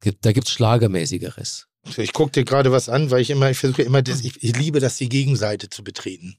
gibt, 0.00 0.24
da 0.24 0.32
gibt's 0.32 0.50
Schlagermäßigeres. 0.52 1.66
Ich 1.96 2.12
gucke 2.12 2.32
dir 2.32 2.44
gerade 2.44 2.72
was 2.72 2.88
an, 2.88 3.10
weil 3.10 3.20
ich 3.20 3.30
immer, 3.30 3.50
ich 3.50 3.58
versuche 3.58 3.82
immer, 3.82 4.02
das, 4.02 4.20
ich, 4.20 4.42
ich 4.42 4.56
liebe 4.56 4.80
das, 4.80 4.96
die 4.96 5.08
Gegenseite 5.08 5.70
zu 5.70 5.82
betreten. 5.84 6.38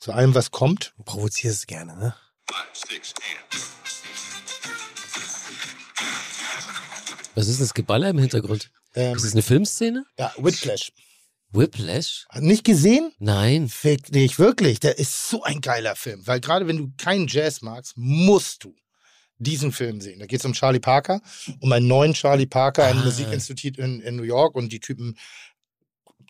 Zu 0.00 0.12
allem, 0.12 0.34
was 0.34 0.50
kommt. 0.50 0.94
Du 0.96 1.02
provozierst 1.04 1.58
es 1.58 1.66
gerne, 1.66 1.96
ne? 1.96 2.14
Was 7.34 7.48
ist 7.48 7.58
denn 7.58 7.66
das 7.66 7.74
Geballer 7.74 8.10
im 8.10 8.18
Hintergrund? 8.18 8.70
Ähm, 8.94 9.14
Ist 9.14 9.24
das 9.24 9.32
eine 9.32 9.42
Filmszene? 9.42 10.04
ja, 10.18 10.32
Whiplash. 10.38 10.92
Whiplash? 11.52 12.26
Nicht 12.38 12.64
gesehen? 12.64 13.12
Nein. 13.18 13.68
Fick 13.68 14.12
dich, 14.12 14.38
wirklich. 14.38 14.80
Der 14.80 14.98
ist 14.98 15.28
so 15.28 15.42
ein 15.42 15.60
geiler 15.60 15.96
Film. 15.96 16.26
Weil 16.26 16.40
gerade 16.40 16.66
wenn 16.66 16.76
du 16.76 16.92
keinen 16.98 17.26
Jazz 17.26 17.62
magst, 17.62 17.94
musst 17.96 18.64
du 18.64 18.74
diesen 19.38 19.72
Film 19.72 20.00
sehen. 20.00 20.18
Da 20.18 20.26
geht 20.26 20.40
es 20.40 20.44
um 20.44 20.52
Charlie 20.52 20.80
Parker, 20.80 21.20
um 21.60 21.72
einen 21.72 21.86
neuen 21.86 22.12
Charlie 22.12 22.46
Parker, 22.46 22.84
ein 22.84 22.98
Ah. 22.98 23.04
Musikinstitut 23.04 23.78
in, 23.78 24.00
in 24.00 24.16
New 24.16 24.24
York 24.24 24.54
und 24.56 24.72
die 24.72 24.80
Typen 24.80 25.16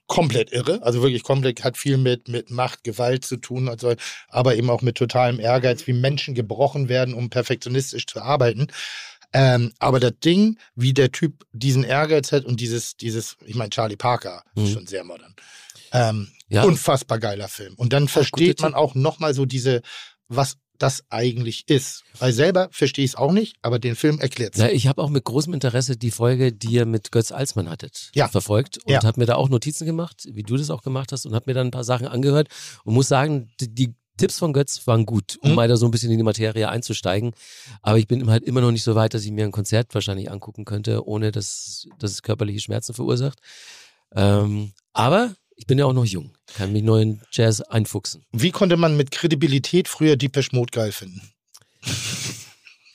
komplett 0.06 0.52
irre, 0.52 0.82
also 0.82 1.02
wirklich 1.02 1.22
komplett, 1.22 1.62
hat 1.64 1.76
viel 1.76 1.98
mit, 1.98 2.28
mit 2.28 2.50
Macht, 2.50 2.82
Gewalt 2.82 3.24
zu 3.26 3.36
tun, 3.36 3.68
also, 3.68 3.94
aber 4.28 4.56
eben 4.56 4.70
auch 4.70 4.80
mit 4.80 4.96
totalem 4.96 5.38
Ehrgeiz, 5.38 5.86
wie 5.86 5.92
Menschen 5.92 6.34
gebrochen 6.34 6.88
werden, 6.88 7.12
um 7.14 7.28
perfektionistisch 7.28 8.06
zu 8.06 8.20
arbeiten. 8.22 8.68
Ähm, 9.32 9.72
aber 9.78 10.00
das 10.00 10.14
Ding, 10.24 10.58
wie 10.74 10.94
der 10.94 11.12
Typ 11.12 11.44
diesen 11.52 11.84
Ehrgeiz 11.84 12.32
hat 12.32 12.44
und 12.44 12.60
dieses, 12.60 12.96
dieses, 12.96 13.36
ich 13.44 13.54
meine, 13.54 13.70
Charlie 13.70 13.96
Parker, 13.96 14.42
ist 14.56 14.62
Mhm. 14.62 14.72
schon 14.72 14.86
sehr 14.86 15.04
modern. 15.04 15.34
Ähm, 15.92 16.28
Ja. 16.50 16.62
Unfassbar 16.64 17.18
geiler 17.18 17.48
Film. 17.48 17.74
Und 17.76 17.92
dann 17.92 18.08
versteht 18.08 18.62
man 18.62 18.72
auch 18.74 18.94
nochmal 18.94 19.34
so 19.34 19.44
diese, 19.44 19.82
was 20.28 20.56
das 20.78 21.02
eigentlich 21.10 21.68
ist. 21.68 22.04
Weil 22.20 22.32
selber 22.32 22.68
verstehe 22.70 23.04
ich 23.04 23.10
es 23.10 23.16
auch 23.16 23.32
nicht, 23.32 23.56
aber 23.60 23.78
den 23.78 23.96
Film 23.96 24.18
erklärt 24.18 24.56
es. 24.56 24.62
Ich 24.72 24.86
habe 24.86 25.02
auch 25.02 25.10
mit 25.10 25.24
großem 25.24 25.52
Interesse 25.52 25.96
die 25.98 26.10
Folge, 26.10 26.52
die 26.52 26.68
ihr 26.68 26.86
mit 26.86 27.12
Götz 27.12 27.32
Alsmann 27.32 27.68
hattet, 27.68 28.10
Ja. 28.14 28.28
verfolgt 28.28 28.78
und 28.84 28.92
Ja. 28.92 29.02
habe 29.02 29.20
mir 29.20 29.26
da 29.26 29.34
auch 29.34 29.50
Notizen 29.50 29.84
gemacht, 29.86 30.22
wie 30.30 30.42
du 30.42 30.56
das 30.56 30.70
auch 30.70 30.82
gemacht 30.82 31.12
hast 31.12 31.26
und 31.26 31.34
habe 31.34 31.44
mir 31.50 31.54
dann 31.54 31.66
ein 31.66 31.70
paar 31.72 31.84
Sachen 31.84 32.06
angehört 32.06 32.48
und 32.84 32.94
muss 32.94 33.08
sagen, 33.08 33.50
die 33.60 33.92
Tipps 34.18 34.38
von 34.38 34.52
Götz 34.52 34.86
waren 34.86 35.06
gut, 35.06 35.38
um 35.40 35.50
Mhm. 35.50 35.56
mal 35.56 35.68
da 35.68 35.76
so 35.78 35.86
ein 35.86 35.90
bisschen 35.90 36.10
in 36.10 36.18
die 36.18 36.22
Materie 36.24 36.68
einzusteigen. 36.68 37.32
Aber 37.80 37.96
ich 37.98 38.06
bin 38.06 38.28
halt 38.28 38.44
immer 38.44 38.60
noch 38.60 38.70
nicht 38.72 38.82
so 38.84 38.94
weit, 38.94 39.14
dass 39.14 39.24
ich 39.24 39.30
mir 39.30 39.44
ein 39.46 39.52
Konzert 39.52 39.94
wahrscheinlich 39.94 40.30
angucken 40.30 40.66
könnte, 40.66 41.06
ohne 41.08 41.32
dass, 41.32 41.88
dass 41.98 42.10
es 42.10 42.22
körperliche 42.22 42.60
Schmerzen 42.60 42.92
verursacht. 42.92 43.38
Ähm, 44.14 44.72
aber 44.92 45.34
ich 45.56 45.66
bin 45.66 45.78
ja 45.78 45.86
auch 45.86 45.92
noch 45.92 46.04
jung, 46.04 46.32
kann 46.54 46.72
mich 46.72 46.82
neu 46.82 47.00
in 47.00 47.20
Jazz 47.32 47.60
einfuchsen. 47.62 48.24
Wie 48.32 48.50
konnte 48.52 48.76
man 48.76 48.96
mit 48.96 49.10
Kredibilität 49.10 49.88
früher 49.88 50.16
Deepesh 50.16 50.52
Mode 50.52 50.70
geil 50.70 50.92
finden? 50.92 51.22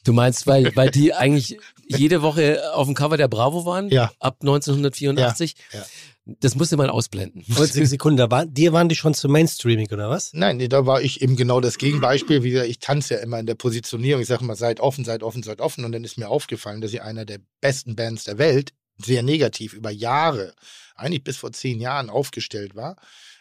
Du 0.05 0.11
meinst, 0.11 0.47
weil, 0.47 0.75
weil 0.75 0.89
die 0.91 1.13
eigentlich 1.13 1.57
jede 1.87 2.21
Woche 2.21 2.73
auf 2.73 2.87
dem 2.87 2.93
Cover 2.95 3.15
der 3.15 3.29
Bravo 3.29 3.65
waren? 3.65 3.89
Ja. 3.89 4.11
Ab 4.19 4.37
1984? 4.41 5.55
Ja, 5.71 5.79
ja. 5.79 5.85
Das 6.25 6.55
musste 6.55 6.77
man 6.77 6.89
ausblenden. 6.89 7.43
90 7.47 7.89
Sekunden, 7.89 8.17
da 8.17 8.31
war, 8.31 8.45
dir 8.45 8.71
waren 8.71 8.87
die 8.87 8.95
schon 8.95 9.13
zu 9.13 9.27
Mainstreaming, 9.27 9.91
oder 9.91 10.09
was? 10.09 10.31
Nein, 10.33 10.57
nee, 10.57 10.69
da 10.69 10.85
war 10.85 11.01
ich 11.01 11.21
eben 11.21 11.35
genau 11.35 11.59
das 11.59 11.77
Gegenbeispiel. 11.77 12.43
Wie 12.43 12.51
gesagt, 12.51 12.69
ich 12.69 12.79
tanze 12.79 13.15
ja 13.15 13.19
immer 13.19 13.39
in 13.39 13.45
der 13.45 13.55
Positionierung. 13.55 14.21
Ich 14.21 14.27
sage 14.27 14.43
immer, 14.43 14.55
seid 14.55 14.79
offen, 14.79 15.03
seid 15.03 15.21
offen, 15.21 15.43
seid 15.43 15.59
offen. 15.59 15.83
Und 15.83 15.91
dann 15.91 16.03
ist 16.03 16.17
mir 16.17 16.29
aufgefallen, 16.29 16.79
dass 16.79 16.93
ich 16.93 17.01
einer 17.01 17.25
der 17.25 17.39
besten 17.59 17.95
Bands 17.95 18.23
der 18.23 18.37
Welt 18.37 18.73
sehr 18.97 19.23
negativ 19.23 19.73
über 19.73 19.89
Jahre, 19.89 20.53
eigentlich 20.95 21.23
bis 21.23 21.37
vor 21.37 21.51
zehn 21.51 21.79
Jahren 21.79 22.09
aufgestellt 22.09 22.75
war. 22.75 22.95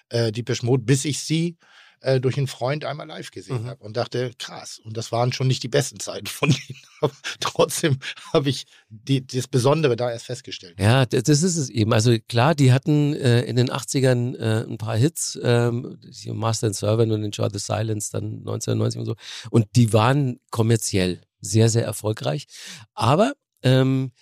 Äh, 0.09 0.33
die 0.33 0.45
Mode, 0.62 0.83
bis 0.83 1.05
ich 1.05 1.20
sie 1.20 1.59
äh, 2.03 2.20
durch 2.20 2.36
einen 2.36 2.46
Freund 2.46 2.84
einmal 2.84 3.07
live 3.07 3.30
gesehen 3.30 3.62
Mhm. 3.62 3.66
habe 3.66 3.84
und 3.84 3.96
dachte, 3.96 4.32
krass. 4.38 4.80
Und 4.84 4.96
das 4.96 5.11
waren 5.12 5.32
schon 5.32 5.46
nicht 5.46 5.62
die 5.62 5.68
besten 5.68 5.98
Zeiten 6.00 6.26
von 6.26 6.50
denen. 6.68 6.78
Aber 7.00 7.12
trotzdem 7.40 7.98
habe 8.32 8.48
ich 8.50 8.66
die, 8.88 9.26
das 9.26 9.48
Besondere 9.48 9.96
da 9.96 10.11
erst 10.11 10.26
festgestellt. 10.26 10.78
Ja, 10.78 11.07
das, 11.07 11.22
das 11.24 11.42
ist 11.42 11.57
es 11.57 11.68
eben. 11.70 11.92
Also 11.92 12.16
klar, 12.28 12.55
die 12.55 12.72
hatten 12.72 13.14
äh, 13.14 13.42
in 13.42 13.57
den 13.57 13.70
80ern 13.70 14.36
äh, 14.36 14.64
ein 14.68 14.78
paar 14.78 14.96
Hits, 14.96 15.38
ähm, 15.42 15.98
Master 16.26 16.68
and 16.68 16.76
Servant 16.76 17.12
und 17.12 17.24
Enjoy 17.24 17.48
the 17.53 17.59
Silence 17.59 18.11
dann 18.12 18.38
1990 18.40 19.00
und 19.00 19.07
so. 19.07 19.14
Und 19.50 19.66
die 19.76 19.92
waren 19.92 20.38
kommerziell 20.50 21.22
sehr, 21.40 21.68
sehr 21.68 21.84
erfolgreich. 21.84 22.46
Aber 22.94 23.32
ähm, 23.62 24.12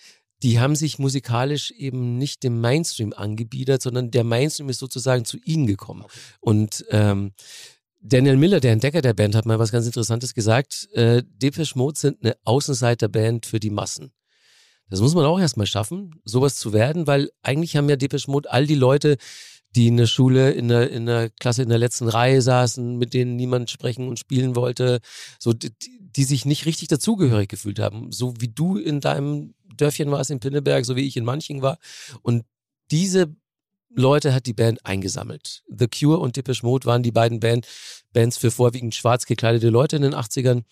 die 0.42 0.58
haben 0.58 0.74
sich 0.74 0.98
musikalisch 0.98 1.70
eben 1.72 2.16
nicht 2.16 2.42
dem 2.42 2.60
Mainstream 2.60 3.12
angebiedert, 3.12 3.82
sondern 3.82 4.10
der 4.10 4.24
Mainstream 4.24 4.68
ist 4.68 4.78
sozusagen 4.78 5.24
zu 5.24 5.38
ihnen 5.44 5.66
gekommen. 5.66 6.04
Und 6.40 6.84
ähm, 6.90 7.32
Daniel 8.02 8.36
Miller, 8.36 8.60
der 8.60 8.72
Entdecker 8.72 9.02
der 9.02 9.12
Band, 9.12 9.34
hat 9.34 9.44
mal 9.44 9.58
was 9.58 9.72
ganz 9.72 9.84
Interessantes 9.84 10.32
gesagt. 10.32 10.88
Äh, 10.94 11.22
Depeche 11.26 11.76
Mode 11.76 11.98
sind 11.98 12.24
eine 12.24 12.36
Außenseiterband 12.44 13.44
für 13.44 13.60
die 13.60 13.70
Massen. 13.70 14.12
Das 14.88 15.00
muss 15.00 15.14
man 15.14 15.26
auch 15.26 15.38
erstmal 15.38 15.66
schaffen, 15.66 16.20
sowas 16.24 16.56
zu 16.56 16.72
werden, 16.72 17.06
weil 17.06 17.30
eigentlich 17.42 17.76
haben 17.76 17.88
ja 17.88 17.96
Depeche 17.96 18.30
Mode 18.30 18.50
all 18.50 18.66
die 18.66 18.74
Leute, 18.74 19.18
die 19.76 19.86
in 19.86 19.96
der 19.96 20.06
Schule, 20.06 20.50
in 20.50 20.68
der, 20.68 20.90
in 20.90 21.06
der 21.06 21.30
Klasse 21.30 21.62
in 21.62 21.68
der 21.68 21.78
letzten 21.78 22.08
Reihe 22.08 22.42
saßen, 22.42 22.96
mit 22.96 23.14
denen 23.14 23.36
niemand 23.36 23.70
sprechen 23.70 24.08
und 24.08 24.18
spielen 24.18 24.56
wollte, 24.56 25.00
so 25.38 25.52
die, 25.52 25.70
die 25.80 26.24
sich 26.24 26.44
nicht 26.44 26.66
richtig 26.66 26.88
dazugehörig 26.88 27.48
gefühlt 27.48 27.78
haben. 27.78 28.10
So 28.10 28.34
wie 28.40 28.48
du 28.48 28.76
in 28.76 29.00
deinem 29.00 29.54
Dörfchen 29.80 30.10
warst 30.10 30.30
in 30.30 30.40
Pinneberg, 30.40 30.84
so 30.84 30.96
wie 30.96 31.06
ich 31.06 31.16
in 31.16 31.24
Manching 31.24 31.62
war. 31.62 31.78
Und 32.22 32.44
diese 32.90 33.34
Leute 33.92 34.32
hat 34.32 34.46
die 34.46 34.52
Band 34.52 34.86
eingesammelt. 34.86 35.64
The 35.68 35.88
Cure 35.88 36.18
und 36.18 36.36
Depeche 36.36 36.64
Mode 36.64 36.86
waren 36.86 37.02
die 37.02 37.10
beiden 37.10 37.40
Band, 37.40 37.66
Bands 38.12 38.36
für 38.36 38.50
vorwiegend 38.50 38.94
schwarz 38.94 39.26
gekleidete 39.26 39.68
Leute 39.68 39.96
in 39.96 40.02
den 40.02 40.14
80ern. 40.14 40.62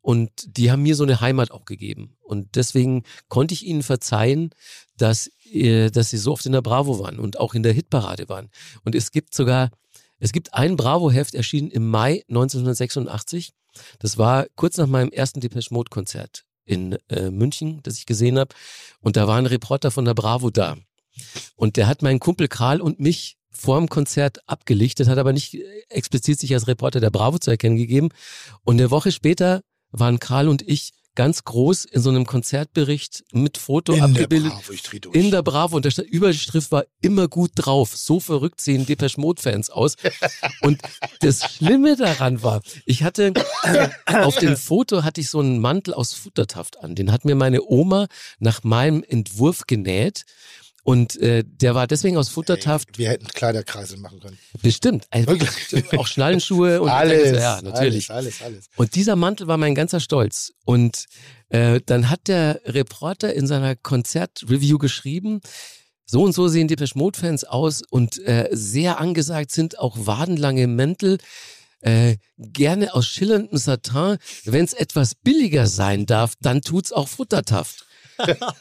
Und 0.00 0.30
die 0.44 0.70
haben 0.70 0.82
mir 0.82 0.96
so 0.96 1.04
eine 1.04 1.20
Heimat 1.20 1.52
auch 1.52 1.64
gegeben. 1.66 2.16
Und 2.20 2.56
deswegen 2.56 3.04
konnte 3.28 3.54
ich 3.54 3.64
ihnen 3.64 3.84
verzeihen, 3.84 4.50
dass, 4.96 5.30
äh, 5.52 5.90
dass 5.90 6.10
sie 6.10 6.18
so 6.18 6.32
oft 6.32 6.46
in 6.46 6.52
der 6.52 6.62
Bravo 6.62 6.98
waren 6.98 7.20
und 7.20 7.38
auch 7.38 7.54
in 7.54 7.62
der 7.62 7.72
Hitparade 7.72 8.28
waren. 8.28 8.50
Und 8.84 8.96
es 8.96 9.12
gibt 9.12 9.34
sogar, 9.34 9.70
es 10.18 10.32
gibt 10.32 10.54
ein 10.54 10.76
Bravo-Heft 10.76 11.34
erschienen 11.34 11.70
im 11.70 11.88
Mai 11.88 12.24
1986. 12.28 13.52
Das 14.00 14.18
war 14.18 14.46
kurz 14.56 14.78
nach 14.78 14.86
meinem 14.88 15.10
ersten 15.10 15.40
Depeche 15.40 15.72
Mode 15.72 15.90
Konzert 15.90 16.44
in 16.64 16.98
äh, 17.08 17.30
München, 17.30 17.80
das 17.82 17.98
ich 17.98 18.06
gesehen 18.06 18.38
habe. 18.38 18.54
Und 19.00 19.16
da 19.16 19.26
war 19.26 19.36
ein 19.36 19.46
Reporter 19.46 19.90
von 19.90 20.04
der 20.04 20.14
Bravo 20.14 20.50
da. 20.50 20.76
Und 21.56 21.76
der 21.76 21.86
hat 21.86 22.02
meinen 22.02 22.20
Kumpel 22.20 22.48
Karl 22.48 22.80
und 22.80 23.00
mich 23.00 23.36
vor 23.50 23.78
dem 23.78 23.88
Konzert 23.88 24.40
abgelichtet, 24.48 25.08
hat 25.08 25.18
aber 25.18 25.32
nicht 25.32 25.54
äh, 25.54 25.62
explizit 25.88 26.40
sich 26.40 26.52
als 26.54 26.66
Reporter 26.66 27.00
der 27.00 27.10
Bravo 27.10 27.38
zu 27.38 27.50
erkennen 27.50 27.76
gegeben. 27.76 28.08
Und 28.62 28.80
eine 28.80 28.90
Woche 28.90 29.12
später 29.12 29.62
waren 29.90 30.18
Karl 30.18 30.48
und 30.48 30.62
ich 30.66 30.92
ganz 31.14 31.44
groß 31.44 31.84
in 31.84 32.02
so 32.02 32.10
einem 32.10 32.26
Konzertbericht 32.26 33.24
mit 33.32 33.58
Foto 33.58 33.92
In 33.92 33.98
der 33.98 34.08
abgebildet. 34.08 34.52
Bravo, 34.52 34.72
ich 34.72 34.82
dreh 34.82 34.98
durch. 35.00 35.14
In 35.14 35.30
der 35.30 35.42
Bravo 35.42 35.76
und 35.76 35.84
da 35.84 35.90
stand, 35.90 36.08
Überschrift 36.08 36.72
war 36.72 36.84
immer 37.00 37.28
gut 37.28 37.52
drauf. 37.54 37.96
So 37.96 38.20
verrückt 38.20 38.60
sehen 38.60 38.86
Depeche 38.86 39.20
Mode 39.20 39.40
Fans 39.40 39.70
aus. 39.70 39.96
Und 40.60 40.80
das 41.20 41.52
Schlimme 41.52 41.96
daran 41.96 42.42
war, 42.42 42.62
ich 42.86 43.02
hatte 43.02 43.32
auf 44.06 44.36
dem 44.36 44.56
Foto 44.56 45.02
hatte 45.02 45.20
ich 45.20 45.30
so 45.30 45.40
einen 45.40 45.60
Mantel 45.60 45.94
aus 45.94 46.14
Futtertaft 46.14 46.80
an. 46.80 46.94
Den 46.94 47.12
hat 47.12 47.24
mir 47.24 47.34
meine 47.34 47.62
Oma 47.62 48.06
nach 48.38 48.64
meinem 48.64 49.02
Entwurf 49.02 49.66
genäht. 49.66 50.24
Und 50.84 51.16
äh, 51.16 51.42
der 51.46 51.74
war 51.74 51.86
deswegen 51.86 52.18
aus 52.18 52.28
Futtertaft 52.28 52.98
Wir 52.98 53.08
hätten 53.08 53.26
Kleiderkreise 53.26 53.96
machen 53.96 54.20
können. 54.20 54.38
bestimmt. 54.62 55.06
Also, 55.10 55.34
auch 55.96 56.06
Schnallenschuhe 56.06 56.82
und 56.82 56.90
alles, 56.90 57.40
ja, 57.40 57.60
natürlich. 57.62 58.10
alles, 58.10 58.40
alles, 58.40 58.42
alles. 58.42 58.66
Und 58.76 58.94
dieser 58.94 59.16
Mantel 59.16 59.46
war 59.46 59.56
mein 59.56 59.74
ganzer 59.74 59.98
Stolz. 59.98 60.52
Und 60.66 61.06
äh, 61.48 61.80
dann 61.86 62.10
hat 62.10 62.28
der 62.28 62.60
Reporter 62.66 63.32
in 63.32 63.46
seiner 63.46 63.76
Konzertreview 63.76 64.76
geschrieben, 64.76 65.40
so 66.04 66.22
und 66.22 66.34
so 66.34 66.48
sehen 66.48 66.68
Depeche 66.68 66.98
Mode 66.98 67.18
Fans 67.18 67.44
aus 67.44 67.82
und 67.88 68.18
äh, 68.26 68.50
sehr 68.52 69.00
angesagt 69.00 69.52
sind 69.52 69.78
auch 69.78 69.96
wadenlange 69.98 70.66
Mäntel. 70.66 71.16
Äh, 71.80 72.16
gerne 72.36 72.94
aus 72.94 73.06
schillerndem 73.06 73.56
Satin. 73.56 74.18
Wenn 74.44 74.64
es 74.64 74.74
etwas 74.74 75.14
billiger 75.14 75.66
sein 75.66 76.04
darf, 76.04 76.34
dann 76.40 76.60
tut's 76.60 76.92
auch 76.92 77.08
Futtertaft. 77.08 77.86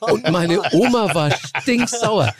Und 0.02 0.30
meine 0.32 0.62
Oma 0.74 1.14
war 1.14 1.32
stinksauer. 1.62 2.34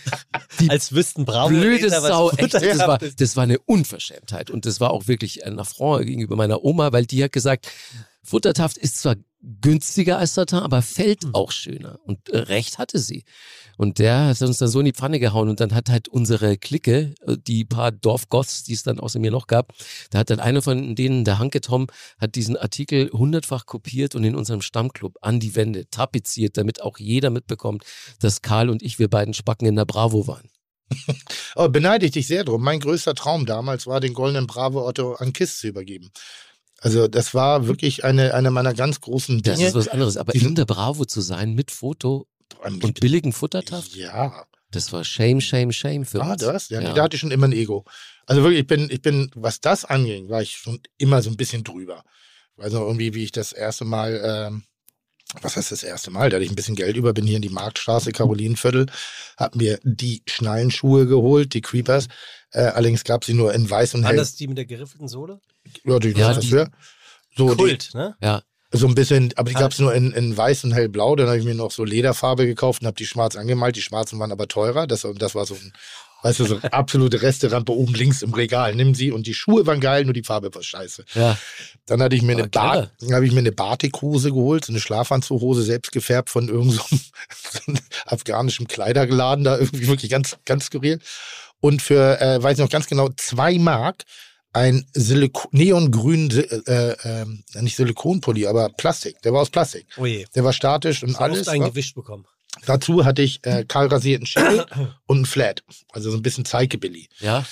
Die 0.60 0.70
Als 0.70 0.94
wüssten 0.94 1.26
Bravo. 1.26 1.50
blöde 1.50 1.90
Sau. 1.90 2.32
Echt, 2.32 2.54
das, 2.54 2.80
war, 2.80 2.98
das 2.98 3.36
war 3.36 3.44
eine 3.44 3.60
Unverschämtheit. 3.60 4.50
Und 4.50 4.66
das 4.66 4.80
war 4.80 4.92
auch 4.92 5.08
wirklich 5.08 5.46
ein 5.46 5.60
Affront 5.60 6.06
gegenüber 6.06 6.36
meiner 6.36 6.64
Oma, 6.64 6.92
weil 6.92 7.06
die 7.06 7.24
hat 7.24 7.32
gesagt, 7.32 7.70
Futtertaft 8.24 8.78
ist 8.78 8.98
zwar 9.00 9.16
günstiger 9.44 10.18
als 10.18 10.34
Satin, 10.34 10.60
aber 10.60 10.82
fällt 10.82 11.24
Hm. 11.24 11.36
auch 11.36 11.52
schöner. 11.52 12.00
Und 12.06 12.30
äh, 12.30 12.40
recht 12.40 12.78
hatte 12.78 12.98
sie. 12.98 13.26
Und 13.78 14.00
der 14.00 14.28
hat 14.28 14.42
uns 14.42 14.58
dann 14.58 14.70
so 14.70 14.80
in 14.80 14.86
die 14.86 14.94
Pfanne 14.94 15.20
gehauen 15.20 15.50
und 15.50 15.60
dann 15.60 15.74
hat 15.74 15.90
halt 15.90 16.08
unsere 16.08 16.58
Clique, 16.58 17.14
äh, 17.26 17.38
die 17.38 17.66
paar 17.66 17.92
Dorfgoths, 17.92 18.64
die 18.64 18.74
es 18.74 18.84
dann 18.84 19.00
außer 19.00 19.20
mir 19.20 19.32
noch 19.32 19.48
gab, 19.48 19.74
da 20.12 20.20
hat 20.20 20.30
dann 20.30 20.40
einer 20.40 20.62
von 20.62 20.96
denen, 20.96 21.26
der 21.26 21.40
Hanke 21.40 21.62
Tom, 21.62 21.88
hat 22.18 22.36
diesen 22.36 22.56
Artikel 22.56 23.10
hundertfach 23.12 23.66
kopiert 23.66 24.16
und 24.16 24.24
in 24.24 24.36
unserem 24.36 24.62
Stammclub 24.62 25.18
an 25.22 25.40
die 25.40 25.56
Wände 25.56 25.90
tapeziert, 25.90 26.58
damit 26.58 26.82
auch 26.82 26.98
jeder 26.98 27.30
mitbekommt, 27.30 27.84
dass 28.20 28.42
Karl 28.42 28.70
und 28.70 28.82
ich, 28.82 29.00
wir 29.00 29.10
beiden 29.10 29.34
Spacken 29.34 29.68
in 29.68 29.76
der 29.76 29.86
Bravo 29.86 30.28
waren. 30.28 30.50
Aber 31.56 31.70
beneide 31.70 32.06
ich 32.06 32.12
dich 32.12 32.28
sehr 32.28 32.44
drum. 32.44 32.62
Mein 32.62 32.80
größter 32.80 33.16
Traum 33.16 33.46
damals 33.46 33.88
war, 33.88 34.00
den 34.00 34.14
goldenen 34.14 34.48
Bravo 34.48 34.86
Otto 34.88 35.14
an 35.14 35.34
KISS 35.34 35.60
zu 35.60 35.68
übergeben. 35.68 36.12
Also 36.84 37.08
das 37.08 37.34
war 37.34 37.66
wirklich 37.68 38.04
eine, 38.04 38.34
eine 38.34 38.52
meiner 38.52 38.74
ganz 38.74 39.00
großen 39.00 39.42
Das 39.42 39.56
Dinge. 39.56 39.70
ist 39.70 39.74
was 39.76 39.88
anderes. 39.88 40.18
Aber 40.18 40.36
in 40.36 40.54
der 40.54 40.66
Bravo 40.66 41.06
zu 41.06 41.22
sein 41.22 41.54
mit 41.54 41.72
Foto 41.72 42.28
Am 42.62 42.80
und 42.80 43.00
billigen 43.00 43.32
Futtertaft, 43.32 43.96
Ja, 43.96 44.46
das 44.70 44.92
war 44.92 45.06
Shame, 45.06 45.40
Shame, 45.40 45.72
Shame 45.72 46.04
für 46.06 46.20
war 46.20 46.32
uns. 46.34 46.42
das? 46.42 46.68
Ja, 46.70 46.82
Ja. 46.82 46.94
Da 46.94 47.04
hatte 47.04 47.16
ich 47.16 47.22
schon 47.22 47.32
immer 47.32 47.48
ein 47.48 47.54
Ego. 47.54 47.86
Also 48.26 48.44
wirklich, 48.44 48.62
ich 48.62 48.68
bin, 48.68 48.90
ich 48.92 49.02
bin, 49.02 49.32
was 49.34 49.62
das 49.62 49.86
anging, 49.86 50.28
war 50.30 50.42
ich 50.42 50.58
schon 50.58 50.80
immer 50.98 51.22
so 51.22 51.30
ein 51.30 51.38
bisschen 51.38 51.64
drüber. 51.64 52.04
Also 52.58 52.80
irgendwie, 52.86 53.14
wie 53.14 53.24
ich 53.24 53.32
das 53.32 53.54
erste 53.54 53.86
Mal, 53.86 54.22
ähm, 54.52 54.64
was 55.42 55.56
heißt 55.56 55.72
das 55.72 55.84
erste 55.84 56.12
Mal? 56.12 56.30
Da 56.30 56.36
hatte 56.36 56.44
ich 56.44 56.52
ein 56.52 56.56
bisschen 56.56 56.76
Geld 56.76 56.98
über, 56.98 57.14
bin 57.14 57.26
hier 57.26 57.38
in 57.38 57.42
die 57.42 57.50
Marktstraße, 57.50 58.12
Karolinenviertel, 58.12 58.88
hab 59.38 59.56
mir 59.56 59.80
die 59.84 60.22
Schnallenschuhe 60.28 61.08
geholt, 61.08 61.54
die 61.54 61.62
Creepers. 61.62 62.08
Äh, 62.54 62.62
allerdings 62.62 63.04
gab 63.04 63.26
sie 63.26 63.34
nur 63.34 63.54
in 63.54 63.70
weiß 63.70 63.96
und 63.96 64.06
hell. 64.06 64.16
das 64.16 64.36
die 64.36 64.48
mit 64.48 64.58
der 64.58 64.66
geriffelten 64.66 65.08
Sohle? 65.08 65.40
Ja, 65.86 66.00
die, 66.00 66.10
Ja, 66.12 66.30
was 66.30 66.40
die- 66.40 66.48
für? 66.50 66.70
So, 67.36 67.50
die, 67.50 67.56
Kult, 67.64 67.90
ne? 67.96 68.16
Ja, 68.22 68.42
so 68.72 68.88
ein 68.88 68.96
bisschen, 68.96 69.34
aber 69.36 69.50
die 69.50 69.56
gab 69.56 69.72
es 69.72 69.80
nur 69.80 69.94
in, 69.94 70.12
in 70.14 70.36
weiß 70.38 70.64
und 70.66 70.72
hellblau. 70.74 71.16
Dann 71.16 71.28
habe 71.28 71.38
ich 71.38 71.46
mir 71.46 71.56
noch 71.56 71.72
so 71.72 71.84
Lederfarbe 71.84 72.46
gekauft 72.46 72.82
und 72.82 72.88
habe 72.88 72.96
die 72.96 73.06
schwarz 73.06 73.36
angemalt. 73.36 73.76
Die 73.76 73.82
schwarzen 73.82 74.20
waren 74.20 74.32
aber 74.32 74.48
teurer. 74.48 74.88
Das, 74.88 75.06
das 75.16 75.36
war 75.36 75.46
so 75.46 75.54
ein, 75.56 75.74
weißt 76.24 76.40
du, 76.40 76.46
so 76.46 76.56
eine 76.58 76.74
absolute 76.74 77.22
Resterampe 77.24 77.72
oben 77.72 77.94
links 77.96 78.22
im 78.24 78.34
Regal. 78.34 78.74
Nimm 78.76 78.94
sie 78.96 79.12
und 79.12 79.26
die 79.28 79.34
Schuhe 79.36 79.66
waren 79.68 79.80
geil, 79.80 80.06
nur 80.06 80.14
die 80.14 80.24
Farbe 80.24 80.54
war 80.54 80.62
scheiße. 80.64 81.06
ja. 81.16 81.38
Dann 81.86 82.02
hatte 82.02 82.16
ich 82.16 82.22
mir 82.22 82.34
Ah, 82.36 82.40
eine 82.40 82.48
Bar, 82.50 82.72
clever. 82.74 82.92
dann 83.02 83.14
habe 83.16 83.26
ich 83.26 83.32
mir 83.32 83.40
eine 83.40 83.52
Batikhose 83.52 84.30
geholt, 84.30 84.66
so 84.66 84.72
eine 84.72 84.80
Schlafanzughose, 84.80 85.64
selbst 85.64 85.92
gefärbt 85.92 86.30
von 86.30 86.48
irgendeinem 86.50 86.80
so 86.80 87.60
einem 87.68 87.78
afghanischem 88.06 88.68
Kleiderladen, 88.68 89.44
da 89.44 89.58
irgendwie 89.58 89.88
wirklich 89.88 90.10
ganz, 90.12 90.38
ganz 90.46 90.66
skurril. 90.66 91.00
Und 91.64 91.82
für, 91.82 92.20
äh, 92.20 92.44
weiß 92.44 92.58
ich 92.58 92.64
noch 92.64 92.70
ganz 92.70 92.88
genau, 92.88 93.08
zwei 93.16 93.58
Mark 93.58 94.04
ein 94.52 94.86
neongrün, 95.52 96.30
äh, 96.30 96.90
äh, 97.22 97.26
nicht 97.62 97.78
Silikonpulli, 97.78 98.46
aber 98.48 98.68
Plastik. 98.68 99.22
Der 99.22 99.32
war 99.32 99.40
aus 99.42 99.50
Plastik. 99.50 99.88
Oh 99.96 100.06
je. 100.06 100.26
Der 100.36 100.44
war 100.44 100.52
statisch 100.52 101.04
und 101.04 101.12
Ich 101.12 101.16
habe 101.16 101.26
alles. 101.32 101.48
oft 101.48 101.50
einen 101.50 101.64
wa? 101.64 101.70
gewischt 101.70 101.96
bekommen. 101.96 102.26
Dazu 102.66 103.06
hatte 103.06 103.22
ich 103.22 103.40
äh, 103.46 103.64
kahl 103.64 103.88
rasierten 103.88 104.28
Schädel 104.28 104.66
und 105.08 105.22
ein 105.22 105.26
Flat. 105.26 105.64
Also 105.94 106.12
so 106.12 106.18
ein 106.18 106.22
bisschen 106.22 106.44
Zeikebilly. 106.44 107.08
Ja, 107.20 107.46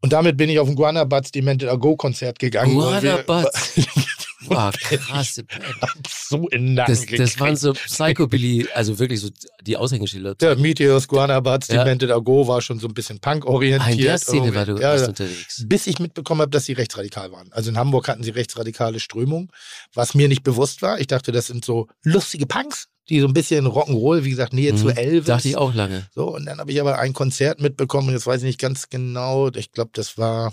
Und 0.00 0.14
damit 0.14 0.38
bin 0.38 0.48
ich 0.48 0.58
auf 0.58 0.66
ein 0.66 0.74
Guana 0.74 1.04
Butts 1.04 1.30
Demented 1.30 1.68
A 1.68 1.74
Go 1.76 1.96
Konzert 1.96 2.38
gegangen. 2.38 2.74
und 2.78 3.02
Wow, 4.46 4.72
krasse 4.72 5.44
Band. 5.44 5.62
so 6.08 6.48
in 6.48 6.74
Nacken 6.74 6.94
Das, 6.94 7.06
das 7.06 7.38
waren 7.40 7.56
so 7.56 7.72
Psychobilly, 7.74 8.66
also 8.74 8.98
wirklich 8.98 9.20
so 9.20 9.28
die 9.62 9.76
Aushängeschilder. 9.76 10.34
Der 10.36 10.56
Meteors, 10.56 11.06
Guana 11.08 11.40
Butts, 11.40 11.68
Ja. 11.68 11.84
Demented 11.84 12.10
A 12.10 12.18
Go 12.18 12.48
war 12.48 12.60
schon 12.62 12.78
so 12.78 12.88
ein 12.88 12.94
bisschen 12.94 13.20
punk-orientiert. 13.20 13.86
Ah, 13.86 13.90
in 13.92 13.98
der 13.98 14.18
Szene 14.18 14.54
war 14.54 14.64
du 14.66 14.76
ja, 14.80 14.96
ja. 14.96 15.06
unterwegs. 15.06 15.64
Bis 15.66 15.86
ich 15.86 15.98
mitbekommen 15.98 16.40
habe, 16.40 16.50
dass 16.50 16.64
sie 16.64 16.72
rechtsradikal 16.72 17.32
waren. 17.32 17.52
Also 17.52 17.70
in 17.70 17.76
Hamburg 17.76 18.08
hatten 18.08 18.22
sie 18.22 18.30
rechtsradikale 18.30 19.00
Strömung, 19.00 19.52
was 19.94 20.14
mir 20.14 20.28
nicht 20.28 20.42
bewusst 20.42 20.80
war. 20.82 20.98
Ich 21.00 21.06
dachte, 21.06 21.32
das 21.32 21.46
sind 21.48 21.64
so 21.64 21.88
lustige 22.02 22.46
Punks, 22.46 22.86
die 23.08 23.20
so 23.20 23.26
ein 23.26 23.34
bisschen 23.34 23.66
Rock'n'Roll, 23.66 24.24
wie 24.24 24.30
gesagt, 24.30 24.52
Nähe 24.52 24.74
zu 24.74 24.84
Mhm. 24.86 24.90
Elvis. 24.96 25.26
Dachte 25.26 25.48
ich 25.48 25.56
auch 25.56 25.74
lange. 25.74 26.06
So, 26.14 26.34
und 26.34 26.46
dann 26.46 26.58
habe 26.60 26.70
ich 26.72 26.80
aber 26.80 26.98
ein 26.98 27.12
Konzert 27.12 27.60
mitbekommen, 27.60 28.10
jetzt 28.10 28.26
weiß 28.26 28.40
ich 28.42 28.46
nicht 28.46 28.60
ganz 28.60 28.88
genau, 28.88 29.48
ich 29.54 29.72
glaube, 29.72 29.90
das 29.92 30.16
war, 30.16 30.52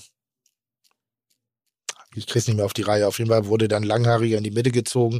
ich 2.15 2.27
krieg's 2.27 2.47
nicht 2.47 2.55
mehr 2.55 2.65
auf 2.65 2.73
die 2.73 2.83
Reihe, 2.83 3.07
auf 3.07 3.19
jeden 3.19 3.29
Fall 3.29 3.47
wurde 3.47 3.67
dann 3.67 3.83
Langhaariger 3.83 4.37
in 4.37 4.43
die 4.43 4.51
Mitte 4.51 4.71
gezogen 4.71 5.19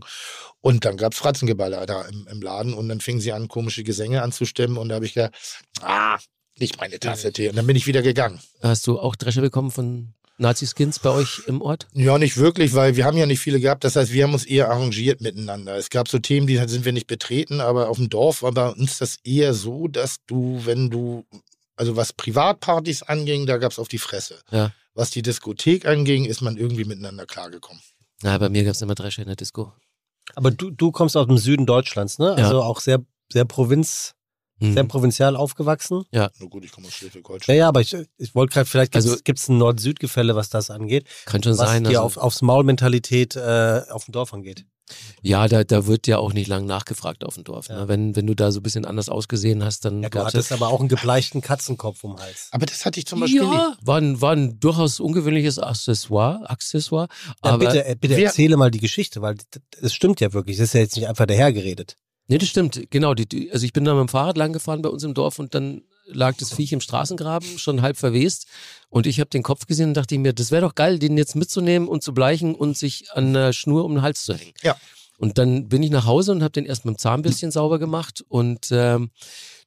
und 0.62 0.86
dann 0.86 0.98
gab's 0.98 1.18
Fratzengeballer 1.18 1.86
da 1.86 2.04
im, 2.04 2.28
im 2.28 2.42
Laden 2.42 2.74
und 2.74 2.90
dann 2.90 3.02
fingen 3.02 3.22
sie 3.22 3.34
an, 3.34 3.48
komische 3.48 3.84
Gesänge 3.84 4.22
anzustimmen 4.22 4.78
und 4.78 4.90
da 4.90 4.96
habe 4.96 5.06
ich 5.06 5.14
gedacht, 5.14 5.34
ah, 5.82 6.18
nicht 6.60 6.80
meine 6.80 7.00
Tasse 7.00 7.32
Tee. 7.32 7.50
Und 7.50 7.56
dann 7.56 7.68
bin 7.68 7.76
ich 7.76 7.88
wieder 7.88 8.02
gegangen. 8.02 8.40
Hast 8.62 8.88
du 8.88 9.00
auch 9.00 9.16
Dresche 9.16 9.42
bekommen 9.42 9.72
von 9.72 10.14
Nazi-Skins 10.40 11.00
bei 11.00 11.10
euch 11.10 11.44
im 11.48 11.62
Ort? 11.62 11.88
Ja, 11.94 12.18
nicht 12.18 12.38
wirklich, 12.38 12.74
weil 12.74 12.96
wir 12.96 13.06
haben 13.06 13.18
ja 13.18 13.26
nicht 13.26 13.40
viele 13.40 13.60
gehabt. 13.60 13.84
Das 13.84 13.96
heißt, 13.96 14.12
wir 14.12 14.24
haben 14.24 14.34
uns 14.34 14.46
eher 14.46 14.70
arrangiert 14.70 15.22
miteinander. 15.22 15.76
Es 15.76 15.90
gab 15.90 16.08
so 16.08 16.20
Themen, 16.20 16.48
die 16.48 16.58
sind 16.68 16.86
wir 16.86 16.94
nicht 16.94 17.08
betreten, 17.08 17.62
aber 17.62 17.90
auf 17.90 17.98
dem 17.98 18.10
Dorf 18.10 18.44
war 18.44 18.52
bei 18.52 18.70
uns 18.70 18.98
das 19.00 19.18
eher 19.24 19.54
so, 19.54 19.88
dass 19.88 20.18
du, 20.28 20.62
wenn 20.66 20.90
du, 20.90 21.26
also 21.76 21.96
was 21.96 22.14
Privatpartys 22.14 23.04
anging, 23.04 23.46
da 23.46 23.58
gab's 23.58 23.80
auf 23.80 23.88
die 23.88 23.98
Fresse. 23.98 24.40
Ja. 24.52 24.72
Was 24.98 25.12
die 25.12 25.22
Diskothek 25.22 25.86
anging, 25.86 26.26
ist 26.26 26.42
man 26.42 26.58
irgendwie 26.58 26.84
miteinander 26.84 27.28
klargekommen. 27.28 27.84
Na, 28.24 28.36
bei 28.40 28.50
mir 28.50 28.64
gab 28.64 28.74
es 28.74 28.82
immer 28.82 28.96
Dresche 28.96 29.22
in 29.22 29.28
der 29.28 29.36
Disco. 29.36 29.72
Aber 30.34 30.50
du, 30.50 30.72
du 30.72 30.92
kommst 30.92 31.16
aus 31.16 31.28
dem 31.28 31.38
Süden 31.38 31.68
Deutschlands, 31.68 32.18
ne? 32.18 32.30
Ja. 32.36 32.46
Also 32.46 32.64
auch 32.64 32.80
sehr, 32.80 33.06
sehr 33.32 33.46
Provinz, 33.46 34.16
Mhm. 34.60 34.74
sehr 34.74 34.84
provinzial 34.86 35.36
aufgewachsen. 35.36 36.04
Nur 36.12 36.50
gut, 36.50 36.66
ich 36.66 36.72
komme 36.72 36.88
aus 36.88 36.94
Ja, 36.94 36.98
Schleswig-Holstein. 37.00 37.56
ja, 37.58 37.68
aber 37.68 37.82
ich, 37.82 37.96
ich 38.18 38.34
wollte 38.36 38.54
gerade, 38.54 38.68
vielleicht 38.70 38.92
gibt 38.92 39.06
es 39.06 39.12
Also- 39.12 39.54
ein 39.54 39.58
Nord-Süd-Gefälle, 39.58 40.36
was 40.36 40.50
das 40.50 40.70
angeht, 40.70 41.06
Kann 41.26 41.44
schon 41.44 41.52
was 41.58 41.70
sein. 41.70 41.84
dir 41.84 41.90
Also, 41.90 42.02
auf, 42.02 42.18
aufs 42.18 42.42
Maul-Mentalität 42.42 43.36
äh, 43.36 43.82
auf 43.90 44.06
dem 44.06 44.14
Dorf 44.14 44.34
angeht. 44.34 44.66
ja, 45.22 45.48
da, 45.50 45.64
da 45.66 45.86
wird 45.86 46.08
ja 46.08 46.18
auch 46.18 46.32
nicht 46.34 46.48
lang 46.48 46.66
nachgefragt 46.66 47.26
auf 47.26 47.36
dem 47.36 47.44
Dorf. 47.44 47.68
Ja. 47.68 47.82
Ne? 47.82 47.88
Wenn, 47.90 48.16
wenn 48.16 48.26
du 48.26 48.34
da 48.36 48.52
so 48.52 48.62
ein 48.62 48.64
bisschen 48.64 48.86
anders 48.86 49.10
ausgesehen 49.10 49.64
hast, 49.64 49.84
dann 49.86 50.02
Ja, 50.02 50.10
du 50.10 50.24
hattest 50.26 50.52
aber 50.54 50.70
auch 50.70 50.80
einen 50.80 50.88
gebleichten 50.90 51.42
Katzenkopf 51.42 52.04
um 52.06 52.16
den 52.16 52.22
Hals. 52.24 52.48
Aber 52.52 52.66
das 52.66 52.86
hatte 52.86 52.98
ich 53.00 53.06
zum 53.06 53.20
Beispiel 53.20 53.42
nie. 53.42 53.54
ja, 53.54 53.76
war 53.82 53.98
ein, 54.00 54.22
war 54.22 54.32
ein 54.32 54.60
durchaus 54.62 55.00
ungewöhnliches 55.02 55.60
Accessoire, 55.60 56.50
Accessoire. 56.50 57.10
Ja, 57.44 57.52
aber 57.52 57.58
bitte, 57.72 57.96
bitte 58.00 58.24
erzähle 58.24 58.56
mal 58.58 58.72
die 58.72 58.80
Geschichte, 58.80 59.22
weil 59.22 59.36
es 59.82 59.94
stimmt 59.94 60.22
ja 60.22 60.32
wirklich. 60.34 60.58
Das 60.58 60.70
ist 60.70 60.74
ja 60.74 60.80
jetzt 60.80 60.96
nicht 60.96 61.08
einfach 61.08 61.26
dahergeredet. 61.26 61.98
Nee, 62.28 62.38
das 62.38 62.50
stimmt. 62.50 62.82
Genau. 62.90 63.14
Die, 63.14 63.28
die, 63.28 63.52
also 63.52 63.66
ich 63.66 63.74
bin 63.74 63.86
da 63.86 63.94
mit 63.94 64.02
dem 64.02 64.10
Fahrrad 64.10 64.38
lang 64.38 64.54
gefahren 64.54 64.82
bei 64.82 64.90
uns 64.90 65.04
im 65.04 65.14
Dorf 65.14 65.40
und 65.40 65.56
dann 65.56 65.82
lag 66.06 66.36
das 66.38 66.54
Viech 66.54 66.72
im 66.72 66.82
Straßengraben, 66.82 67.60
schon 67.60 67.82
halb 67.82 67.98
verwest. 67.98 68.48
Und 68.90 69.08
ich 69.08 69.20
habe 69.20 69.30
den 69.30 69.44
Kopf 69.44 69.66
gesehen 69.68 69.90
und 69.90 69.94
dachte 69.96 70.18
mir, 70.18 70.34
das 70.34 70.52
wäre 70.52 70.62
doch 70.62 70.76
geil, 70.76 71.00
den 71.00 71.18
jetzt 71.18 71.36
mitzunehmen 71.36 71.88
und 71.88 72.04
zu 72.04 72.14
bleichen 72.14 72.56
und 72.56 72.78
sich 72.78 73.12
an 73.12 73.28
einer 73.28 73.54
Schnur 73.54 73.86
um 73.86 73.96
den 73.96 74.02
Hals 74.02 74.24
zu 74.24 74.34
hängen. 74.34 74.54
Ja. 74.62 74.76
Und 75.18 75.38
dann 75.38 75.68
bin 75.68 75.84
ich 75.84 75.90
nach 75.90 76.06
Hause 76.06 76.32
und 76.32 76.44
habe 76.44 76.52
den 76.52 76.66
erst 76.66 76.86
mit 76.86 76.96
dem 76.96 77.00
Zahnbürstchen 77.00 77.52
sauber 77.52 77.80
gemacht 77.80 78.24
und 78.28 78.70
ähm, 78.72 79.10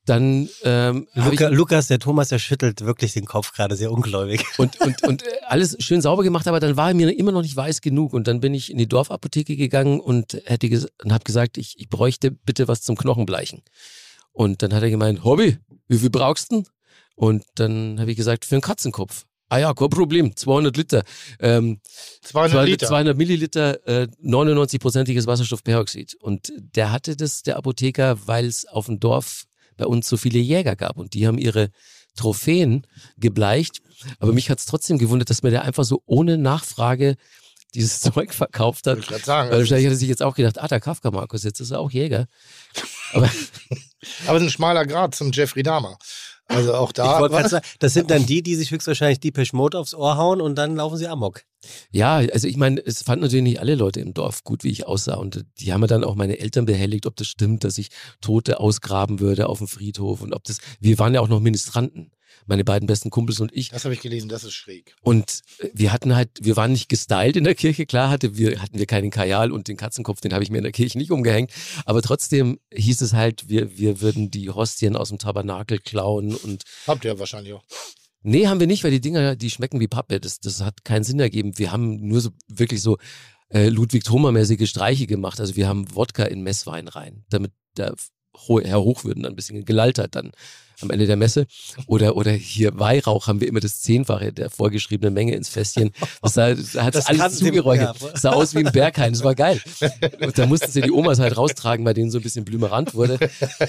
dann 0.07 0.49
ähm, 0.65 1.07
habe 1.15 1.35
ich 1.35 1.41
Luca, 1.41 1.49
Lukas, 1.49 1.87
der 1.89 1.99
Thomas, 1.99 2.29
der 2.29 2.39
schüttelt 2.39 2.81
wirklich 2.81 3.13
den 3.13 3.27
Kopf 3.27 3.53
gerade 3.53 3.77
sehr 3.77 3.93
ungläubig. 3.93 4.45
und, 4.59 4.81
und, 4.81 5.03
und 5.07 5.23
äh, 5.23 5.27
alles 5.47 5.77
schön 5.81 6.01
sauber 6.01 6.23
gemacht, 6.23 6.49
aber 6.49 6.59
dann 6.59 6.77
war 6.77 6.89
er 6.89 6.95
mir 6.95 7.17
immer 7.17 7.33
noch 7.33 7.43
nicht 7.43 7.57
weiß 7.57 7.81
genug. 7.81 8.15
Und 8.15 8.27
dann 8.27 8.41
bin 8.41 8.55
ich 8.55 8.71
in 8.71 8.79
die 8.79 8.89
Dorfapotheke 8.89 9.57
gegangen 9.57 10.01
und, 10.01 10.41
hätte 10.47 10.69
ges 10.69 10.89
und 11.03 11.13
habe 11.13 11.25
gesagt, 11.25 11.59
ich, 11.59 11.79
ich 11.79 11.89
bräuchte 11.89 12.31
bitte 12.31 12.67
was 12.67 12.83
zum 12.83 12.97
Knochenbleichen. 12.97 13.63
Und 14.33 14.63
dann 14.63 14.73
hat 14.73 14.83
er 14.83 14.91
gemeint, 14.91 15.23
Hobby, 15.23 15.59
wie 15.89 15.99
viel 15.99 16.11
brauchst 16.11 16.51
du 16.51 16.57
denn? 16.57 16.67
Und 17.15 17.45
dann 17.57 18.01
habe 18.01 18.11
ich 18.11 18.17
gesagt, 18.17 18.47
für 18.47 18.55
einen 18.55 18.63
Katzenkopf. 18.63 19.27
Ah 19.51 19.59
ja, 19.59 19.75
kein 19.75 19.91
Problem, 19.91 20.35
200 20.35 20.77
Liter. 20.77 21.03
Ähm, 21.41 21.81
200 22.23 22.67
Liter. 22.67 22.87
200 22.87 23.19
Milliliter, 23.19 23.87
äh, 23.87 24.07
99-prozentiges 24.25 25.27
Wasserstoffperoxid. 25.27 26.15
Und 26.15 26.53
der 26.57 26.93
hatte 26.93 27.17
das, 27.17 27.43
der 27.43 27.57
Apotheker, 27.57 28.17
weil 28.27 28.47
es 28.47 28.65
auf 28.65 28.87
dem 28.87 29.01
Dorf 29.01 29.47
bei 29.81 29.87
uns 29.87 30.09
so 30.09 30.17
viele 30.17 30.39
Jäger 30.39 30.77
gab 30.77 30.99
und 30.99 31.15
die 31.15 31.27
haben 31.27 31.39
ihre 31.39 31.71
Trophäen 32.15 32.87
gebleicht. 33.17 33.81
Aber 34.19 34.33
mich 34.33 34.51
hat 34.51 34.59
es 34.59 34.67
trotzdem 34.67 34.99
gewundert, 34.99 35.31
dass 35.31 35.43
mir 35.43 35.51
der 35.51 35.63
einfach 35.63 35.85
so 35.85 36.03
ohne 36.07 36.39
Nachfrage 36.39 37.17
dieses 37.75 38.01
Zeug 38.03 38.35
verkauft 38.35 38.87
hat. 38.87 38.99
Ich 38.99 39.07
gerade 39.07 39.25
sagen. 39.25 39.51
Weil 39.51 39.61
wahrscheinlich 39.61 39.87
hat 39.87 39.95
er 39.95 39.99
sich 39.99 40.09
jetzt 40.09 40.23
auch 40.23 40.35
gedacht, 40.35 40.61
ah, 40.61 40.69
der 40.69 40.81
Kafka 40.81 41.11
Markus, 41.11 41.45
jetzt 41.45 41.61
ist 41.61 41.71
er 41.71 41.81
auch 41.81 41.91
Jäger. 41.91 42.27
Aber 43.13 43.31
Aber 44.27 44.37
es 44.37 44.43
ist 44.43 44.49
ein 44.49 44.51
schmaler 44.51 44.87
Grad 44.87 45.15
zum 45.15 45.33
Jeffrey 45.33 45.63
Dahmer. 45.63 45.99
Also 46.47 46.75
auch 46.75 46.93
da. 46.93 47.29
sagen, 47.49 47.65
das 47.79 47.93
sind 47.93 48.11
dann 48.11 48.27
die, 48.27 48.43
die 48.43 48.57
sich 48.57 48.71
höchstwahrscheinlich 48.71 49.21
Depeche 49.21 49.55
Mode 49.55 49.79
aufs 49.79 49.95
Ohr 49.95 50.17
hauen 50.17 50.41
und 50.41 50.57
dann 50.57 50.77
laufen 50.77 50.97
sie 50.97 51.07
amok. 51.07 51.43
Ja, 51.93 52.17
also 52.17 52.49
ich 52.49 52.57
meine, 52.57 52.85
es 52.85 53.03
fanden 53.03 53.23
natürlich 53.23 53.43
nicht 53.43 53.61
alle 53.61 53.75
Leute 53.75 54.01
im 54.01 54.15
Dorf 54.15 54.45
gut, 54.45 54.65
wie 54.65 54.71
ich 54.71 54.87
aussah. 54.87 55.17
Und 55.17 55.45
die 55.59 55.73
haben 55.73 55.81
mir 55.81 55.87
dann 55.87 56.05
auch 56.05 56.15
meine 56.15 56.39
Eltern 56.39 56.65
behelligt, 56.65 57.07
ob 57.07 57.17
das 57.17 57.27
stimmt, 57.27 57.65
dass 57.65 57.79
ich 57.79 57.91
Tote 58.21 58.61
ausgraben 58.61 59.21
würde 59.21 59.49
auf 59.49 59.59
dem 59.59 59.69
Friedhof 59.69 60.23
und 60.23 60.35
ob 60.35 60.45
das. 60.45 60.59
Wir 60.81 60.99
waren 60.99 61.15
ja 61.15 61.21
auch 61.21 61.29
noch 61.29 61.41
Ministranten, 61.41 62.13
meine 62.47 62.65
beiden 62.65 62.87
besten 62.87 63.11
Kumpels 63.11 63.41
und 63.41 63.55
ich. 63.55 63.69
das 63.69 63.85
habe 63.85 63.95
ich 63.95 64.01
gelesen, 64.01 64.29
das 64.29 64.45
ist 64.45 64.55
schräg. 64.55 64.95
Und 65.03 65.43
wir 65.73 65.93
hatten 65.93 66.15
halt, 66.15 66.31
wir 66.41 66.57
waren 66.57 66.73
nicht 66.73 66.89
gestylt 66.89 67.37
in 67.37 67.45
der 67.45 67.55
Kirche, 67.55 67.87
klar 67.87 68.11
hatte 68.11 68.37
wir, 68.37 68.61
hatten 68.63 68.79
wir 68.79 68.87
keinen 68.87 69.11
Kajal 69.11 69.53
und 69.53 69.69
den 69.69 69.77
Katzenkopf, 69.77 70.21
den 70.21 70.33
habe 70.33 70.43
ich 70.43 70.51
mir 70.51 70.59
in 70.59 70.65
der 70.65 70.73
Kirche 70.73 70.99
nicht 70.99 71.11
umgehängt. 71.11 71.51
Aber 71.85 72.03
trotzdem 72.03 72.59
hieß 72.73 73.03
es 73.03 73.13
halt, 73.13 73.49
wir, 73.49 73.79
wir 73.79 74.01
würden 74.01 74.31
die 74.31 74.51
Hostien 74.51 74.97
aus 74.97 75.11
dem 75.11 75.19
Tabernakel 75.19 75.79
klauen 75.79 76.35
und 76.35 76.63
Habt 76.87 77.05
ihr 77.05 77.19
wahrscheinlich 77.19 77.53
auch. 77.53 77.65
Nee, 78.23 78.49
haben 78.49 78.61
wir 78.61 78.67
nicht, 78.67 78.85
weil 78.85 78.91
die 78.91 79.01
Dinger, 79.01 79.37
die 79.37 79.51
schmecken 79.51 79.81
wie 79.81 79.89
Pappe. 79.89 80.21
Das, 80.21 80.41
das 80.41 80.61
hat 80.61 80.85
keinen 80.85 81.05
Sinn 81.05 81.21
ergeben. 81.21 81.59
Wir 81.59 81.73
haben 81.73 82.07
nur 82.07 82.21
so 82.21 82.31
wirklich 82.49 82.83
so 82.83 82.99
äh, 83.49 83.69
Ludwig 83.69 84.05
Thoma-mäßige 84.05 84.69
Streiche 84.69 85.07
gemacht. 85.07 85.41
Also 85.41 85.57
wir 85.57 85.69
haben 85.69 85.95
Wodka 85.95 86.25
in 86.25 86.43
Messwein 86.43 86.89
rein, 86.89 87.25
damit 87.31 87.53
der 87.77 87.95
Herr 88.63 88.81
Hochwürden 88.83 89.23
dann 89.23 89.33
ein 89.33 89.37
bisschen 89.37 89.65
gelallt 89.65 89.99
hat 89.99 90.15
dann 90.15 90.33
am 90.83 90.91
Ende 90.91 91.07
der 91.07 91.17
Messe. 91.17 91.47
Oder, 91.87 92.17
oder 92.17 92.33
hier 92.33 92.79
Weihrauch 92.79 93.27
haben 93.27 93.41
wir 93.41 93.49
immer 93.49 93.61
das 93.61 93.81
Zehnfache 93.81 94.33
der 94.33 94.51
vorgeschriebenen 94.51 95.13
Menge 95.13 95.35
ins 95.35 95.49
Fässchen. 95.49 95.91
Das 96.23 96.35
sah, 96.35 96.55
da 96.55 96.85
hat 96.85 96.95
Das 96.95 97.05
das 97.05 97.21
alles 97.21 97.39
zugeräuchert. 97.39 97.97
Das 98.01 98.23
sah 98.23 98.31
aus 98.31 98.55
wie 98.55 98.65
ein 98.65 98.73
Berghain. 98.73 99.13
Das 99.13 99.25
war 99.25 99.35
geil. 99.35 99.61
Und 100.21 100.39
da 100.39 100.47
mussten 100.47 100.71
sie 100.71 100.81
die 100.81 100.91
Omas 100.91 101.19
halt 101.19 101.37
raustragen, 101.37 101.85
weil 101.85 101.95
denen 101.95 102.11
so 102.11 102.19
ein 102.19 102.23
bisschen 102.23 102.45
blümerant 102.45 102.95
wurde. 102.95 103.19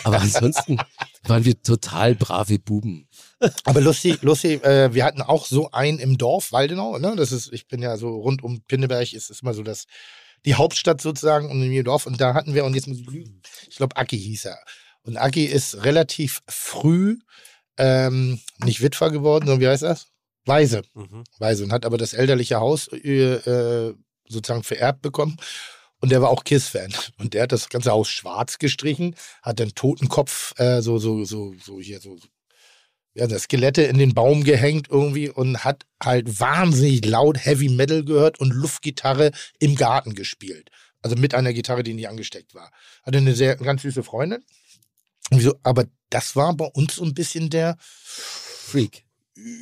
Aber 0.03 0.21
ansonsten 0.21 0.77
waren 1.23 1.45
wir 1.45 1.61
total 1.61 2.15
brave 2.15 2.59
Buben. 2.59 3.07
Aber 3.63 3.81
lustig, 3.81 4.21
lustig, 4.21 4.63
äh, 4.63 4.93
wir 4.93 5.03
hatten 5.03 5.21
auch 5.21 5.45
so 5.45 5.71
einen 5.71 5.99
im 5.99 6.17
Dorf, 6.17 6.51
Waldenau, 6.51 6.97
ne? 6.97 7.15
Das 7.15 7.31
ist, 7.31 7.51
ich 7.51 7.67
bin 7.67 7.81
ja 7.81 7.97
so 7.97 8.19
rund 8.19 8.43
um 8.43 8.61
Pinneberg, 8.67 9.13
ist, 9.13 9.29
ist 9.29 9.41
immer 9.41 9.53
so 9.53 9.63
das, 9.63 9.85
die 10.45 10.55
Hauptstadt 10.55 11.01
sozusagen 11.01 11.49
und 11.49 11.61
in 11.61 11.83
Dorf. 11.83 12.05
Und 12.05 12.21
da 12.21 12.33
hatten 12.33 12.53
wir, 12.53 12.65
und 12.65 12.75
jetzt 12.75 12.87
muss 12.87 12.99
ich 12.99 13.07
lügen, 13.07 13.41
ich 13.67 13.77
glaube, 13.77 13.97
Aki 13.97 14.17
hieß 14.17 14.45
er. 14.45 14.59
Und 15.03 15.17
Aki 15.17 15.45
ist 15.45 15.83
relativ 15.83 16.41
früh 16.47 17.17
ähm, 17.77 18.39
nicht 18.63 18.81
Witwer 18.81 19.09
geworden, 19.09 19.47
sondern 19.47 19.61
wie 19.61 19.67
heißt 19.67 19.83
das? 19.83 20.07
Weise. 20.45 20.83
Weise. 21.39 21.63
Und 21.63 21.71
hat 21.71 21.85
aber 21.85 21.97
das 21.97 22.13
elterliche 22.13 22.59
Haus 22.59 22.87
äh, 22.89 23.93
sozusagen 24.27 24.63
vererbt 24.63 25.01
bekommen. 25.01 25.37
Und 25.99 26.11
der 26.11 26.21
war 26.21 26.29
auch 26.29 26.43
Kiss-Fan. 26.43 26.93
Und 27.19 27.33
der 27.33 27.43
hat 27.43 27.51
das 27.51 27.69
ganze 27.69 27.91
Haus 27.91 28.09
schwarz 28.09 28.57
gestrichen, 28.57 29.15
hat 29.43 29.59
den 29.59 29.75
Totenkopf 29.75 30.59
äh, 30.59 30.81
so, 30.81 30.97
so, 30.97 31.23
so, 31.25 31.53
so 31.63 31.79
hier 31.79 31.99
so 31.99 32.17
das 33.13 33.43
Skelette 33.43 33.83
in 33.83 33.97
den 33.97 34.13
Baum 34.13 34.43
gehängt 34.43 34.87
irgendwie 34.89 35.29
und 35.29 35.63
hat 35.63 35.85
halt 36.01 36.39
wahnsinnig 36.39 37.05
laut 37.05 37.43
Heavy 37.43 37.69
Metal 37.69 38.03
gehört 38.03 38.39
und 38.39 38.51
Luftgitarre 38.51 39.31
im 39.59 39.75
Garten 39.75 40.15
gespielt. 40.15 40.69
Also 41.01 41.15
mit 41.15 41.33
einer 41.33 41.53
Gitarre, 41.53 41.83
die 41.83 41.93
nicht 41.93 42.09
angesteckt 42.09 42.53
war. 42.53 42.71
Hatte 43.03 43.17
eine 43.17 43.35
sehr 43.35 43.55
ganz 43.57 43.81
süße 43.81 44.03
Freundin. 44.03 44.43
Aber 45.63 45.85
das 46.09 46.35
war 46.35 46.53
bei 46.55 46.65
uns 46.65 46.95
so 46.95 47.03
ein 47.03 47.13
bisschen 47.13 47.49
der, 47.49 47.77
Freak. 47.79 49.05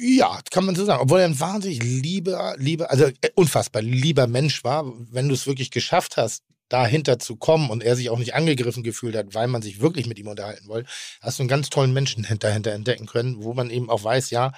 ja, 0.02 0.40
kann 0.52 0.66
man 0.66 0.76
so 0.76 0.86
sagen. 0.86 1.02
Obwohl 1.02 1.20
er 1.20 1.26
ein 1.26 1.40
wahnsinnig 1.40 1.82
lieber, 1.82 2.56
lieber, 2.58 2.92
also 2.92 3.06
äh, 3.06 3.30
unfassbar 3.36 3.82
lieber 3.82 4.28
Mensch 4.28 4.64
war, 4.64 4.86
wenn 5.12 5.28
du 5.28 5.36
es 5.36 5.48
wirklich 5.48 5.72
geschafft 5.72 6.18
hast, 6.18 6.44
dahinter 6.70 7.20
zu 7.20 7.36
kommen 7.36 7.70
und 7.70 7.84
er 7.84 7.96
sich 7.96 8.10
auch 8.10 8.20
nicht 8.20 8.36
angegriffen 8.36 8.84
gefühlt 8.84 9.16
hat, 9.16 9.34
weil 9.34 9.48
man 9.48 9.62
sich 9.62 9.82
wirklich 9.82 10.08
mit 10.08 10.20
ihm 10.20 10.28
unterhalten 10.28 10.68
wollte, 10.68 10.90
hast 11.22 11.40
du 11.40 11.44
einen 11.44 11.50
ganz 11.50 11.70
tollen 11.70 11.94
Menschen 11.94 12.26
dahinter 12.40 12.72
entdecken 12.72 13.08
können, 13.08 13.44
wo 13.44 13.54
man 13.54 13.70
eben 13.70 13.90
auch 13.90 14.04
weiß, 14.04 14.30
ja, 14.30 14.54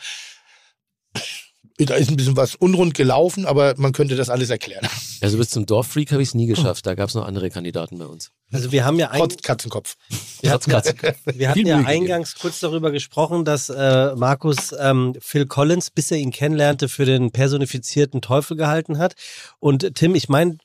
da 1.77 1.95
ist 1.95 2.09
ein 2.09 2.15
bisschen 2.15 2.37
was 2.37 2.53
unrund 2.55 2.93
gelaufen, 2.93 3.47
aber 3.47 3.73
man 3.77 3.91
könnte 3.91 4.15
das 4.15 4.29
alles 4.29 4.51
erklären. 4.51 4.87
Also 5.21 5.37
bis 5.37 5.49
zum 5.49 5.65
Dorffreak 5.65 6.11
habe 6.11 6.21
ich 6.21 6.29
es 6.29 6.35
nie 6.35 6.45
geschafft. 6.45 6.85
Da 6.85 6.93
gab 6.93 7.09
es 7.09 7.15
noch 7.15 7.25
andere 7.25 7.49
Kandidaten 7.49 7.97
bei 7.97 8.05
uns. 8.05 8.31
Also 8.51 8.71
wir 8.71 8.85
haben 8.85 8.99
ja 8.99 9.07
Trotz 9.07 9.41
Katzenkopf. 9.41 9.95
wir 10.41 10.51
hatten, 10.51 10.69
Trotz 10.69 10.93
wir 11.25 11.49
hatten 11.49 11.65
ja 11.65 11.77
Mühe 11.77 11.85
gegeben. 11.85 11.85
eingangs 11.85 12.35
kurz 12.35 12.59
darüber 12.59 12.91
gesprochen, 12.91 13.45
dass 13.45 13.69
äh, 13.69 14.13
Markus 14.15 14.75
ähm, 14.79 15.15
Phil 15.19 15.47
Collins, 15.47 15.89
bis 15.89 16.11
er 16.11 16.17
ihn 16.17 16.31
kennenlernte, 16.31 16.87
für 16.87 17.05
den 17.05 17.31
personifizierten 17.31 18.21
Teufel 18.21 18.57
gehalten 18.57 18.99
hat. 18.99 19.15
Und 19.59 19.95
Tim, 19.95 20.13
ich 20.13 20.29
meine, 20.29 20.57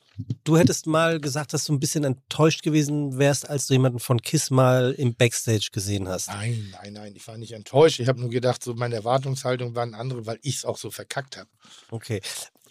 du 0.44 0.56
hättest 0.56 0.86
mal 0.86 1.20
gesagt, 1.20 1.52
dass 1.52 1.64
du 1.64 1.72
ein 1.72 1.80
bisschen 1.80 2.04
enttäuscht 2.04 2.62
gewesen 2.62 3.18
wärst, 3.18 3.48
als 3.48 3.66
du 3.66 3.74
jemanden 3.74 3.98
von 3.98 4.20
Kiss 4.20 4.50
mal 4.50 4.92
im 4.96 5.14
Backstage 5.14 5.68
gesehen 5.72 6.08
hast. 6.08 6.28
Nein, 6.28 6.72
nein, 6.72 6.92
nein, 6.92 7.12
ich 7.16 7.26
war 7.28 7.36
nicht 7.38 7.52
enttäuscht. 7.52 8.00
Ich 8.00 8.08
habe 8.08 8.20
nur 8.20 8.30
gedacht, 8.30 8.62
so 8.62 8.74
meine 8.74 8.94
Erwartungshaltung 8.94 9.74
waren 9.74 9.94
andere, 9.94 10.26
weil 10.26 10.38
ich 10.42 10.56
es 10.56 10.64
auch 10.64 10.78
so 10.78 10.90
verkackt 10.90 11.36
habe. 11.36 11.48
Okay. 11.90 12.20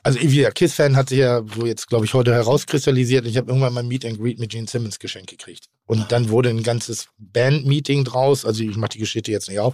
Also 0.04 0.20
wie 0.22 0.38
der 0.38 0.52
Kiss-Fan 0.52 0.96
hat 0.96 1.10
sich 1.10 1.18
ja 1.18 1.42
so 1.56 1.66
jetzt, 1.66 1.88
glaube 1.88 2.06
ich, 2.06 2.14
heute 2.14 2.32
herauskristallisiert. 2.32 3.26
Ich 3.26 3.38
habe 3.38 3.48
irgendwann 3.48 3.74
mal 3.74 3.82
Meet 3.82 4.06
and 4.06 4.20
Greet 4.20 4.38
mit 4.38 4.52
Gene 4.52 4.68
Simmons 4.68 5.00
geschenkt 5.00 5.32
gekriegt. 5.32 5.66
Und 5.88 6.12
dann 6.12 6.30
wurde 6.30 6.50
ein 6.50 6.62
ganzes 6.62 7.08
Band-Meeting 7.18 8.04
draus. 8.04 8.46
Also 8.46 8.64
ich 8.64 8.78
mache 8.78 8.92
die 8.92 9.00
Geschichte 9.00 9.32
jetzt 9.32 9.50
nicht 9.50 9.60
auf. 9.60 9.74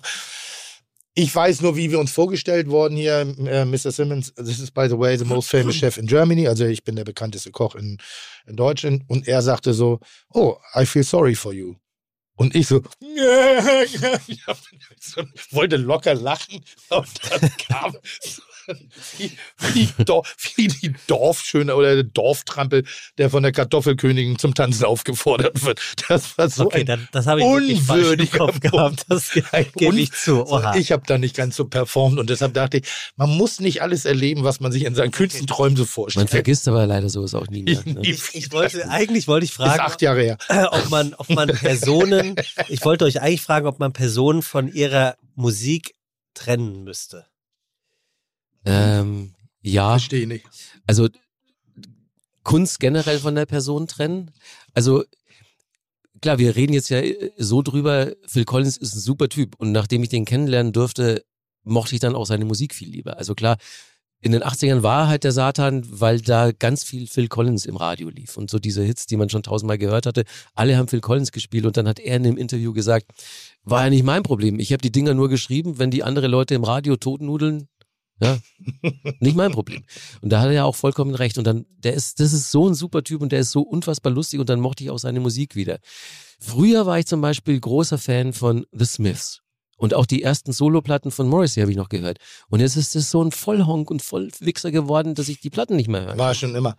Ich 1.14 1.36
weiß 1.36 1.60
nur, 1.62 1.76
wie 1.76 1.92
wir 1.92 2.00
uns 2.00 2.12
vorgestellt 2.12 2.70
wurden 2.70 2.96
hier, 2.96 3.20
äh, 3.46 3.66
Mr. 3.66 3.92
Simmons. 3.92 4.34
This 4.36 4.60
is, 4.60 4.72
by 4.72 4.88
the 4.88 4.98
way, 4.98 5.18
the 5.18 5.26
most 5.26 5.50
famous 5.50 5.76
chef 5.76 5.98
in 5.98 6.08
Germany. 6.08 6.48
Also 6.48 6.66
ich 6.66 6.86
bin 6.86 6.96
der 6.96 7.04
bekannteste 7.04 7.52
Koch 7.52 7.76
in, 7.76 7.98
in 8.48 8.56
Deutschland. 8.56 9.04
Und 9.08 9.28
er 9.28 9.42
sagte 9.42 9.74
so, 9.74 10.00
oh, 10.34 10.56
I 10.74 10.86
feel 10.86 11.04
sorry 11.04 11.36
for 11.36 11.52
you. 11.52 11.76
Und 12.36 12.56
ich 12.56 12.68
so, 12.68 12.82
wollte 15.52 15.76
locker 15.76 16.16
lachen. 16.16 16.64
Und 16.90 17.10
dann 17.30 17.52
kam 17.58 17.94
so 18.22 18.42
wie, 19.18 19.32
wie, 19.74 20.04
Dorf, 20.06 20.36
wie 20.56 20.68
die 20.68 20.94
Dorfschöne 21.08 21.76
oder 21.76 21.96
der 21.96 22.04
Dorftrampel, 22.04 22.84
der 23.18 23.30
von 23.30 23.44
der 23.44 23.52
Kartoffelkönigin 23.52 24.38
zum 24.40 24.54
Tanzen 24.54 24.86
aufgefordert 24.86 25.64
wird. 25.66 25.80
Das 26.10 26.38
war 26.38 26.50
so 26.50 26.66
okay, 26.66 26.82
ein 26.82 26.86
dann, 26.86 27.08
das 27.12 27.28
habe 27.28 27.42
ich 27.42 27.46
unwürdiger 27.46 28.38
Kopf 28.38 28.60
gehabt. 28.60 29.06
Das 29.10 29.32
gebe 29.76 29.86
un- 29.86 29.98
ich 29.98 30.12
zu. 30.12 30.46
Oha. 30.46 30.76
Ich 30.76 30.92
habe 30.92 31.04
da 31.06 31.18
nicht 31.18 31.36
ganz 31.36 31.56
so 31.56 31.66
performt 31.66 32.20
und 32.20 32.30
deshalb 32.30 32.54
dachte 32.54 32.78
ich, 32.78 32.84
man 33.16 33.30
muss 33.30 33.60
nicht 33.60 33.82
alles 33.82 34.06
erleben, 34.06 34.44
was 34.44 34.60
man 34.60 34.72
sich 34.72 34.86
in 34.86 34.96
seinen 34.96 35.12
kühnsten 35.12 35.48
Träumen 35.48 35.76
so 35.76 35.84
Man 35.84 35.88
vorstellt. 35.88 36.30
vergisst 36.30 36.68
aber 36.68 36.86
leider 36.88 37.10
sowas 37.10 37.34
auch 37.36 37.48
nie 37.48 37.64
mehr. 37.64 37.74
Ich, 37.74 37.86
Ne? 37.92 38.02
ich, 38.04 38.22
ich 38.34 38.52
wollte, 38.52 38.90
eigentlich 38.90 39.28
wollte 39.28 39.46
ich 39.46 39.52
fragen, 39.54 39.80
acht 39.82 40.02
Jahre 40.02 40.22
her. 40.24 40.38
ob 40.72 40.90
man, 40.90 41.14
ob 41.16 41.30
man 41.30 41.48
Personen, 41.50 42.36
ich 42.70 42.84
wollte 42.86 43.06
euch 43.06 43.22
eigentlich 43.22 43.42
fragen, 43.42 43.68
ob 43.68 43.80
man 43.80 43.92
Personen 43.94 44.42
von 44.42 44.72
ihrer 44.72 45.16
Musik 45.36 45.96
trennen 46.34 46.84
müsste. 46.84 47.26
Ähm, 48.66 49.34
ja, 49.62 49.92
Verstehe 49.92 50.28
nicht. 50.28 50.46
also 50.88 51.08
Kunst 52.44 52.80
generell 52.80 53.20
von 53.20 53.36
der 53.36 53.46
Person 53.46 53.88
trennen. 53.88 54.32
Also 54.74 55.04
klar, 56.22 56.40
wir 56.40 56.56
reden 56.56 56.74
jetzt 56.74 56.90
ja 56.90 57.00
äh, 57.00 57.32
so 57.38 57.62
drüber, 57.62 58.14
Phil 58.28 58.46
Collins 58.46 58.78
ist 58.78 58.96
ein 58.96 59.00
super 59.00 59.30
Typ 59.30 59.56
und 59.58 59.72
nachdem 59.72 60.04
ich 60.04 60.10
den 60.10 60.26
kennenlernen 60.26 60.74
durfte, 60.74 61.24
mochte 61.64 61.96
ich 61.96 62.02
dann 62.02 62.16
auch 62.16 62.26
seine 62.26 62.46
Musik 62.46 62.74
viel 62.74 62.90
lieber. 62.90 63.18
Also 63.18 63.36
klar, 63.36 63.58
in 64.24 64.34
den 64.34 64.44
80ern 64.44 64.84
war 64.84 65.04
er 65.04 65.08
halt 65.08 65.24
der 65.24 65.32
Satan, 65.32 65.84
weil 65.88 66.22
da 66.22 66.52
ganz 66.52 66.84
viel 66.84 67.08
Phil 67.08 67.28
Collins 67.28 67.66
im 67.66 67.76
Radio 67.76 68.10
lief 68.10 68.38
und 68.38 68.52
so 68.52 68.60
diese 68.60 68.84
Hits, 68.84 69.08
die 69.08 69.18
man 69.18 69.30
schon 69.30 69.42
tausendmal 69.42 69.80
gehört 69.80 70.06
hatte, 70.06 70.26
alle 70.54 70.78
haben 70.78 70.88
Phil 70.88 71.02
Collins 71.02 71.32
gespielt 71.32 71.66
und 71.66 71.76
dann 71.76 71.88
hat 71.88 72.00
er 72.00 72.18
in 72.18 72.24
dem 72.24 72.38
Interview 72.38 72.72
gesagt, 72.72 73.08
war 73.64 73.84
ja 73.84 73.90
nicht 73.90 74.04
mein 74.04 74.22
Problem. 74.22 74.60
Ich 74.60 74.72
habe 74.74 74.82
die 74.82 74.92
Dinger 74.92 75.16
nur 75.16 75.28
geschrieben, 75.30 75.80
wenn 75.80 75.90
die 75.90 76.04
andere 76.04 76.28
Leute 76.28 76.54
im 76.54 76.64
Radio 76.64 76.98
totnudeln, 76.98 77.68
ja, 78.22 78.38
nicht 79.20 79.36
mein 79.36 79.52
Problem. 79.52 79.84
Und 80.22 80.30
da 80.30 80.42
hat 80.42 80.48
er 80.48 80.54
ja 80.54 80.64
auch 80.66 80.76
vollkommen 80.76 81.16
recht. 81.16 81.38
Und 81.38 81.46
dann, 81.46 81.66
der 81.80 81.94
ist, 81.94 82.20
das 82.20 82.34
ist 82.34 82.52
so 82.52 82.68
ein 82.68 82.76
super 82.76 83.04
Typ 83.04 83.22
und 83.22 83.32
der 83.32 83.40
ist 83.40 83.52
so 83.52 83.62
unfassbar 83.62 84.14
lustig 84.14 84.40
und 84.40 84.48
dann 84.48 84.60
mochte 84.60 84.84
ich 84.84 84.92
auch 84.92 85.00
seine 85.00 85.20
Musik 85.20 85.56
wieder. 85.56 85.80
Früher 86.40 86.86
war 86.86 87.00
ich 87.00 87.08
zum 87.08 87.22
Beispiel 87.22 87.60
großer 87.60 87.98
Fan 87.98 88.34
von 88.34 88.66
The 88.72 88.86
Smiths. 88.86 89.42
Und 89.78 89.96
auch 89.96 90.06
die 90.06 90.22
ersten 90.22 90.54
Soloplatten 90.54 91.10
von 91.10 91.28
Morrissey 91.28 91.60
habe 91.60 91.72
ich 91.72 91.78
noch 91.78 91.90
gehört. 91.90 92.20
Und 92.50 92.60
jetzt 92.60 92.76
ist 92.76 92.96
es 92.96 93.10
so 93.10 93.24
ein 93.24 93.32
Vollhonk 93.32 93.90
und 93.90 94.04
Vollwichser 94.04 94.70
geworden, 94.70 95.16
dass 95.16 95.28
ich 95.28 95.40
die 95.40 95.50
Platten 95.50 95.76
nicht 95.76 95.90
mehr 95.90 96.06
höre. 96.06 96.18
War 96.20 96.36
schon 96.36 96.54
immer. 96.54 96.76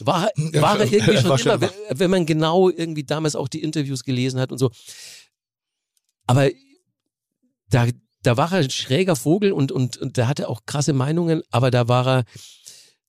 War, 0.00 0.30
war 0.36 0.80
er 0.80 0.90
irgendwie 0.90 1.16
schon 1.20 1.28
War 1.28 1.36
schon 1.36 1.52
immer, 1.52 1.60
wenn, 1.60 1.98
wenn 1.98 2.10
man 2.10 2.24
genau 2.24 2.70
irgendwie 2.70 3.04
damals 3.04 3.36
auch 3.36 3.48
die 3.48 3.62
Interviews 3.62 4.04
gelesen 4.04 4.40
hat 4.40 4.52
und 4.52 4.56
so. 4.56 4.70
Aber 6.26 6.48
da, 7.68 7.88
da 8.26 8.36
war 8.36 8.52
er 8.52 8.58
ein 8.58 8.70
schräger 8.70 9.16
Vogel 9.16 9.52
und, 9.52 9.72
und, 9.72 9.96
und 9.96 10.16
der 10.16 10.28
hatte 10.28 10.48
auch 10.48 10.62
krasse 10.66 10.92
Meinungen, 10.92 11.42
aber 11.50 11.70
da 11.70 11.88
war 11.88 12.06
er, 12.06 12.24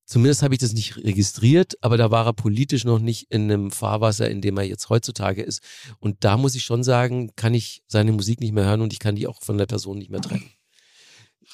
zumindest 0.05 0.43
habe 0.43 0.53
ich 0.53 0.59
das 0.59 0.73
nicht 0.73 0.97
registriert, 0.97 1.75
aber 1.81 1.97
da 1.97 2.11
war 2.11 2.25
er 2.25 2.33
politisch 2.33 2.83
noch 2.85 2.99
nicht 2.99 3.31
in 3.31 3.43
einem 3.51 3.71
Fahrwasser, 3.71 4.29
in 4.29 4.41
dem 4.41 4.57
er 4.57 4.63
jetzt 4.63 4.89
heutzutage 4.89 5.41
ist. 5.43 5.61
Und 5.99 6.23
da 6.23 6.37
muss 6.37 6.55
ich 6.55 6.63
schon 6.63 6.83
sagen, 6.83 7.31
kann 7.35 7.53
ich 7.53 7.83
seine 7.87 8.11
Musik 8.11 8.39
nicht 8.39 8.53
mehr 8.53 8.65
hören 8.65 8.81
und 8.81 8.93
ich 8.93 8.99
kann 8.99 9.15
die 9.15 9.27
auch 9.27 9.41
von 9.43 9.57
der 9.57 9.65
Person 9.65 9.97
nicht 9.97 10.11
mehr 10.11 10.21
trennen. 10.21 10.49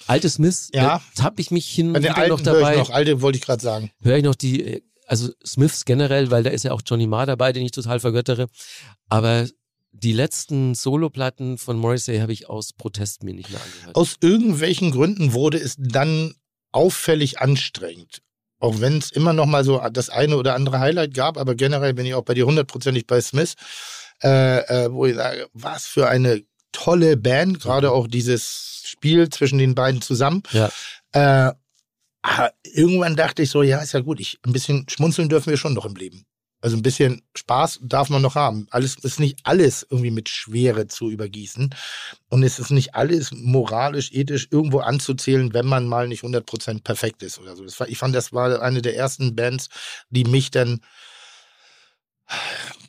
Alte 0.07 0.29
Smiths, 0.29 0.69
Ja. 0.73 1.01
da 1.15 1.23
habe 1.23 1.39
ich 1.39 1.51
mich 1.51 1.67
hin 1.67 1.89
und 1.95 2.01
wieder 2.03 2.17
alten 2.17 2.29
noch 2.31 2.41
dabei 2.41 2.73
ich 2.73 2.79
noch. 2.79 2.89
Alte 2.89 3.21
wollte 3.21 3.37
ich 3.37 3.45
gerade 3.45 3.61
sagen. 3.61 3.91
höre 4.01 4.17
ich 4.17 4.23
noch 4.23 4.35
die, 4.35 4.63
äh, 4.63 4.81
also 5.07 5.29
Smiths 5.45 5.85
generell, 5.85 6.31
weil 6.31 6.43
da 6.43 6.49
ist 6.49 6.63
ja 6.63 6.71
auch 6.71 6.81
Johnny 6.85 7.07
Marr 7.07 7.25
dabei, 7.25 7.53
den 7.53 7.63
ich 7.65 7.71
total 7.71 7.99
vergöttere. 7.99 8.47
Aber 9.09 9.47
die 9.93 10.11
letzten 10.11 10.75
Soloplatten 10.75 11.57
von 11.57 11.77
Morrissey 11.77 12.17
habe 12.17 12.33
ich 12.33 12.49
aus 12.49 12.73
Protest 12.73 13.23
mir 13.23 13.33
nicht 13.33 13.49
mehr 13.51 13.61
angehört. 13.61 13.95
Aus 13.95 14.17
irgendwelchen 14.21 14.91
Gründen 14.91 15.33
wurde 15.33 15.57
es 15.57 15.75
dann 15.77 16.33
auffällig 16.71 17.39
anstrengend. 17.39 18.21
Auch 18.59 18.81
wenn 18.81 18.97
es 18.97 19.11
immer 19.11 19.33
noch 19.33 19.45
mal 19.45 19.63
so 19.63 19.81
das 19.91 20.09
eine 20.09 20.37
oder 20.37 20.55
andere 20.55 20.79
Highlight 20.79 21.13
gab, 21.13 21.37
aber 21.37 21.53
generell 21.53 21.93
bin 21.93 22.05
ich 22.05 22.15
auch 22.15 22.23
bei 22.23 22.33
dir 22.33 22.45
hundertprozentig 22.45 23.05
bei 23.05 23.21
Smith, 23.21 23.55
äh, 24.23 24.59
äh, 24.59 24.91
wo 24.91 25.05
ich 25.05 25.15
sage, 25.15 25.47
was 25.53 25.85
für 25.85 26.07
eine 26.07 26.43
tolle 26.71 27.15
Band, 27.15 27.59
gerade 27.59 27.91
auch 27.91 28.07
dieses 28.07 28.81
Spiel 28.85 29.29
zwischen 29.29 29.59
den 29.59 29.75
beiden 29.75 30.01
zusammen. 30.01 30.43
Ja. 30.51 30.71
Äh, 31.11 31.51
irgendwann 32.63 33.15
dachte 33.15 33.43
ich 33.43 33.49
so, 33.49 33.63
ja, 33.63 33.79
ist 33.79 33.93
ja 33.93 33.99
gut, 33.99 34.19
ich, 34.19 34.39
ein 34.43 34.53
bisschen 34.53 34.87
schmunzeln 34.89 35.29
dürfen 35.29 35.49
wir 35.49 35.57
schon 35.57 35.73
noch 35.73 35.85
im 35.85 35.95
Leben. 35.95 36.25
Also 36.63 36.77
ein 36.77 36.81
bisschen 36.81 37.21
Spaß 37.35 37.81
darf 37.81 38.07
man 38.07 38.21
noch 38.21 38.35
haben. 38.35 38.67
Alles 38.71 38.95
ist 38.95 39.19
nicht 39.19 39.37
alles 39.43 39.85
irgendwie 39.89 40.11
mit 40.11 40.29
Schwere 40.29 40.87
zu 40.87 41.09
übergießen. 41.11 41.75
Und 42.29 42.43
es 42.43 42.57
ist 42.57 42.71
nicht 42.71 42.95
alles 42.95 43.33
moralisch, 43.33 44.13
ethisch 44.13 44.47
irgendwo 44.49 44.79
anzuzählen, 44.79 45.53
wenn 45.53 45.65
man 45.65 45.85
mal 45.85 46.07
nicht 46.07 46.23
100% 46.23 46.81
perfekt 46.81 47.21
ist 47.21 47.37
oder 47.37 47.57
so. 47.57 47.65
War, 47.65 47.89
ich 47.89 47.97
fand, 47.97 48.15
das 48.15 48.31
war 48.31 48.61
eine 48.61 48.81
der 48.81 48.95
ersten 48.95 49.35
Bands, 49.35 49.67
die 50.09 50.23
mich 50.23 50.51
dann. 50.51 50.79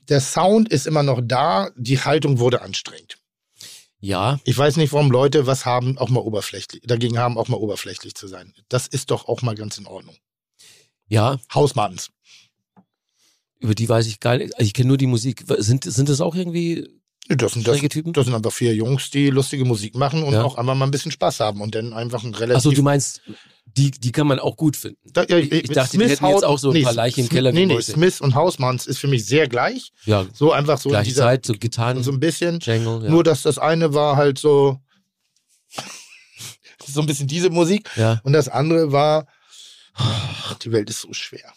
Der 0.08 0.20
Sound 0.20 0.68
ist 0.68 0.86
immer 0.86 1.02
noch 1.02 1.20
da, 1.20 1.70
die 1.74 1.98
Haltung 1.98 2.38
wurde 2.38 2.62
anstrengend. 2.62 3.18
Ja, 3.98 4.38
Ich 4.44 4.56
weiß 4.56 4.76
nicht, 4.76 4.92
warum 4.92 5.10
Leute 5.10 5.48
was 5.48 5.66
haben, 5.66 5.98
auch 5.98 6.10
mal 6.10 6.20
oberflächlich, 6.20 6.82
dagegen 6.86 7.18
haben, 7.18 7.36
auch 7.36 7.48
mal 7.48 7.56
oberflächlich 7.56 8.14
zu 8.14 8.28
sein. 8.28 8.54
Das 8.68 8.86
ist 8.86 9.10
doch 9.10 9.26
auch 9.26 9.42
mal 9.42 9.56
ganz 9.56 9.78
in 9.78 9.88
Ordnung. 9.88 10.16
ja, 11.08 11.40
Hausmanns. 11.52 12.10
Über 13.64 13.74
die 13.74 13.88
weiß 13.88 14.06
ich 14.06 14.20
gar 14.20 14.36
nicht. 14.36 14.52
Ich 14.58 14.72
kenne 14.74 14.88
nur 14.88 14.96
die 14.98 15.06
Musik. 15.06 15.44
Sind, 15.58 15.84
sind 15.84 16.08
das 16.08 16.20
auch 16.20 16.34
irgendwie 16.34 16.86
Das 17.28 17.52
sind, 17.54 17.66
das, 17.66 17.80
das 17.80 18.24
sind 18.26 18.34
einfach 18.34 18.52
vier 18.52 18.74
Jungs, 18.74 19.10
die 19.10 19.30
lustige 19.30 19.64
Musik 19.64 19.94
machen 19.96 20.22
und 20.22 20.34
Ja. 20.34 20.44
auch 20.44 20.56
einmal 20.56 20.74
mal 20.74 20.84
ein 20.86 20.90
bisschen 20.90 21.12
Spaß 21.12 21.40
haben 21.40 21.60
und 21.60 21.74
dann 21.74 21.92
einfach 21.92 22.22
ein 22.22 22.34
relativ. 22.34 22.58
Achso, 22.58 22.70
du 22.72 22.82
meinst, 22.82 23.22
die, 23.76 23.90
die 23.90 24.12
kann 24.12 24.26
man 24.26 24.38
auch 24.38 24.56
gut 24.56 24.76
finden. 24.76 24.98
Da, 25.12 25.24
ja, 25.24 25.38
ich- 25.38 25.50
ich 25.50 25.68
dachte, 25.70 25.96
die 25.98 26.04
hätten 26.08 26.26
jetzt 26.26 26.44
auch 26.44 26.58
so 26.58 26.70
ein 26.70 26.82
paar 26.82 26.92
Leichen 26.92 27.20
im 27.20 27.26
Smith- 27.26 27.34
Keller 27.36 27.52
Nee, 27.52 27.66
nee. 27.66 27.80
Smith 27.80 28.20
und 28.20 28.34
Hausmanns 28.34 28.86
ist 28.86 28.98
für 28.98 29.08
mich 29.08 29.24
sehr 29.26 29.48
gleich. 29.48 29.90
Ja, 30.04 30.26
So 30.34 30.52
einfach 30.52 30.78
so 30.78 30.90
gleiche 30.90 31.08
dieser, 31.10 31.22
Zeit, 31.24 31.46
so 31.46 31.54
Gitarren, 31.54 32.02
so 32.04 32.12
ein 32.12 32.20
bisschen. 32.20 32.58
Jangle, 32.60 33.04
ja. 33.04 33.10
Nur, 33.10 33.24
dass 33.24 33.42
das 33.42 33.58
eine 33.58 33.94
war 33.94 34.16
halt 34.16 34.38
so. 34.38 34.78
so 36.86 37.00
ein 37.00 37.06
bisschen 37.06 37.26
diese 37.26 37.50
Musik. 37.50 37.88
ja. 37.96 38.20
Und 38.24 38.32
das 38.34 38.48
andere 38.48 38.92
war, 38.92 39.26
ach, 39.94 40.54
die 40.58 40.70
Welt 40.72 40.90
ist 40.90 41.00
so 41.00 41.12
schwer. 41.12 41.52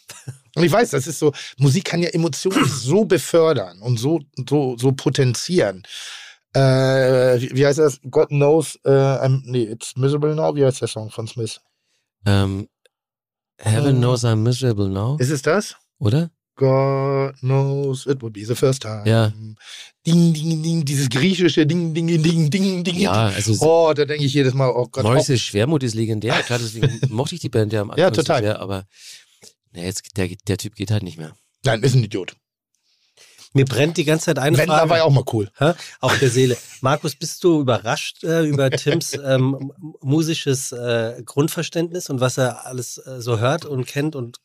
Und 0.57 0.63
ich 0.63 0.71
weiß, 0.71 0.89
das 0.91 1.07
ist 1.07 1.19
so, 1.19 1.31
Musik 1.57 1.85
kann 1.85 2.01
ja 2.01 2.09
Emotionen 2.09 2.65
so 2.69 3.05
befördern 3.05 3.79
und 3.81 3.97
so, 3.97 4.19
so, 4.49 4.75
so 4.77 4.91
potenzieren. 4.91 5.84
Äh, 6.53 6.59
wie, 7.55 7.65
heißt 7.65 7.79
das? 7.79 7.99
God 8.09 8.29
knows, 8.29 8.79
äh, 8.84 8.89
I'm, 8.89 9.41
nee, 9.45 9.63
it's 9.63 9.95
miserable 9.95 10.34
now. 10.34 10.55
Wie 10.55 10.65
heißt 10.65 10.81
der 10.81 10.88
Song 10.88 11.09
von 11.11 11.27
Smith? 11.27 11.59
Ähm, 12.25 12.67
Heaven 13.59 13.97
knows 13.97 14.23
I'm 14.23 14.38
miserable 14.38 14.89
now, 14.89 15.17
Ist 15.19 15.29
es 15.29 15.41
das? 15.41 15.75
oder? 15.99 16.29
God 16.55 17.35
knows 17.41 18.07
it 18.07 18.19
would 18.23 18.34
be 18.34 18.43
the 18.43 18.55
first 18.55 18.81
time. 18.81 19.03
Ja. 19.05 19.31
Ding, 20.07 20.34
ding, 20.34 20.63
ding, 20.63 20.84
dieses 20.85 21.07
griechische 21.09 21.67
Ding, 21.67 21.93
ding, 21.93 22.07
ding, 22.07 22.49
ding, 22.49 22.84
ding. 22.84 22.95
Ja, 22.99 23.27
also 23.27 23.53
Oh, 23.59 23.93
da 23.93 24.05
denke 24.05 24.25
ich 24.25 24.34
jedes 24.34 24.55
Mal, 24.55 24.69
oh 24.69 24.88
Gott. 24.91 25.03
Morrissey 25.03 25.38
Schwermut 25.38 25.84
ist 25.84 25.93
legendär. 25.93 26.34
Klar, 26.43 26.57
deswegen 26.57 26.99
mochte 27.13 27.35
ich 27.35 27.41
die 27.41 27.49
Band 27.49 27.73
ja 27.73 27.81
am 27.81 27.91
Anfang 27.91 28.01
Ja, 28.01 28.09
total. 28.09 28.38
so 28.39 28.43
sehr, 28.45 28.59
aber 28.59 28.85
nee, 29.78 29.86
jetzt, 29.86 30.18
der, 30.18 30.30
der 30.48 30.58
Typ 30.58 30.76
geht 30.76 30.91
halt 30.91 31.04
nicht 31.04 31.18
mehr. 31.18 31.36
Nein, 31.64 31.84
ist 31.84 31.95
ein 31.95 32.04
Idiot. 32.04 32.36
Mir 33.54 33.66
brennt 33.66 33.98
die 33.98 34.04
ganze 34.04 34.26
Zeit 34.26 34.40
eine 34.40 34.58
Wendler 34.58 34.78
Frage 34.78 34.90
war 34.90 34.98
ja 34.98 35.04
auch 35.04 35.12
mal 35.12 35.24
cool. 35.32 35.49
hä, 35.58 35.74
auf 35.99 36.20
der 36.20 36.30
Seele. 36.30 36.58
Markus, 36.82 37.16
bist 37.16 37.44
du 37.44 37.62
überrascht 37.62 38.24
äh, 38.24 38.44
über 38.44 38.70
Tims 38.72 39.14
ähm, 39.14 39.72
musisches 40.02 40.72
äh, 40.72 41.22
Grundverständnis 41.26 42.10
und 42.10 42.20
was 42.20 42.38
er 42.38 42.66
alles 42.66 42.98
äh, 42.98 43.22
so 43.22 43.40
hört 43.40 43.66
und 43.66 43.86
kennt 43.86 44.16
und 44.16 44.38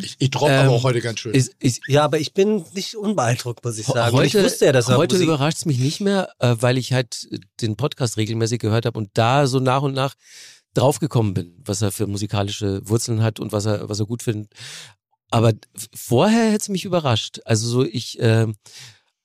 Ich, 0.00 0.16
ich 0.18 0.30
droppe 0.30 0.52
Ähm, 0.52 0.66
aber 0.66 0.72
auch 0.72 0.84
heute 0.84 1.00
ganz 1.00 1.20
schön. 1.20 1.32
Ist, 1.32 1.54
ist, 1.58 1.80
Ja, 1.88 2.04
aber 2.04 2.18
ich 2.18 2.34
bin 2.34 2.64
nicht 2.74 2.96
unbeeindruckt, 2.96 3.64
muss 3.64 3.78
ich 3.78 3.86
sagen. 3.86 4.14
Heute 4.14 4.38
ich 4.38 4.44
wusste 4.44 4.66
ja, 4.66 4.72
dass 4.72 4.88
er 4.88 4.98
heute 4.98 5.16
überrascht 5.16 5.58
es 5.58 5.64
mich 5.64 5.78
nicht 5.78 6.00
mehr, 6.00 6.28
äh, 6.38 6.54
weil 6.60 6.78
ich 6.78 6.92
halt 6.92 7.26
den 7.60 7.76
Podcast 7.76 8.18
regelmäßig 8.18 8.60
gehört 8.60 8.86
habe 8.86 8.98
und 8.98 9.10
da 9.14 9.46
so 9.46 9.58
nach 9.58 9.82
und 9.82 9.94
nach 9.94 10.14
draufgekommen 10.78 11.34
bin, 11.34 11.56
was 11.64 11.82
er 11.82 11.92
für 11.92 12.06
musikalische 12.06 12.80
Wurzeln 12.88 13.22
hat 13.22 13.40
und 13.40 13.52
was 13.52 13.66
er, 13.66 13.88
was 13.88 14.00
er 14.00 14.06
gut 14.06 14.22
findet. 14.22 14.52
Aber 15.30 15.52
vorher 15.94 16.46
hätte 16.52 16.62
es 16.62 16.68
mich 16.68 16.84
überrascht. 16.84 17.40
Also 17.44 17.68
so 17.68 17.84
ich, 17.84 18.18
ähm, 18.20 18.54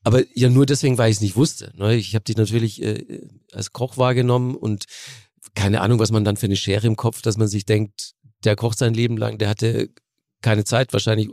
aber 0.04 0.24
ja 0.36 0.50
nur 0.50 0.66
deswegen, 0.66 0.98
weil 0.98 1.10
ich 1.10 1.18
es 1.18 1.22
nicht 1.22 1.36
wusste. 1.36 1.72
Ne? 1.78 1.96
Ich 1.96 2.14
habe 2.14 2.26
dich 2.26 2.36
natürlich 2.36 2.82
äh, 2.82 3.22
als 3.54 3.72
Koch 3.72 3.98
wahrgenommen 3.98 4.56
und 4.56 4.86
keine 5.56 5.82
Ahnung, 5.82 6.00
was 6.00 6.12
man 6.12 6.26
dann 6.26 6.38
für 6.38 6.48
eine 6.48 6.56
Schere 6.56 6.88
im 6.88 6.96
Kopf, 6.96 7.22
dass 7.22 7.38
man 7.38 7.48
sich 7.48 7.66
denkt, 7.66 8.14
der 8.44 8.56
kocht 8.56 8.78
sein 8.78 8.94
Leben 8.94 9.18
lang, 9.18 9.38
der 9.38 9.50
hatte 9.50 9.90
keine 10.42 10.66
Zeit 10.66 10.92
wahrscheinlich 10.94 11.30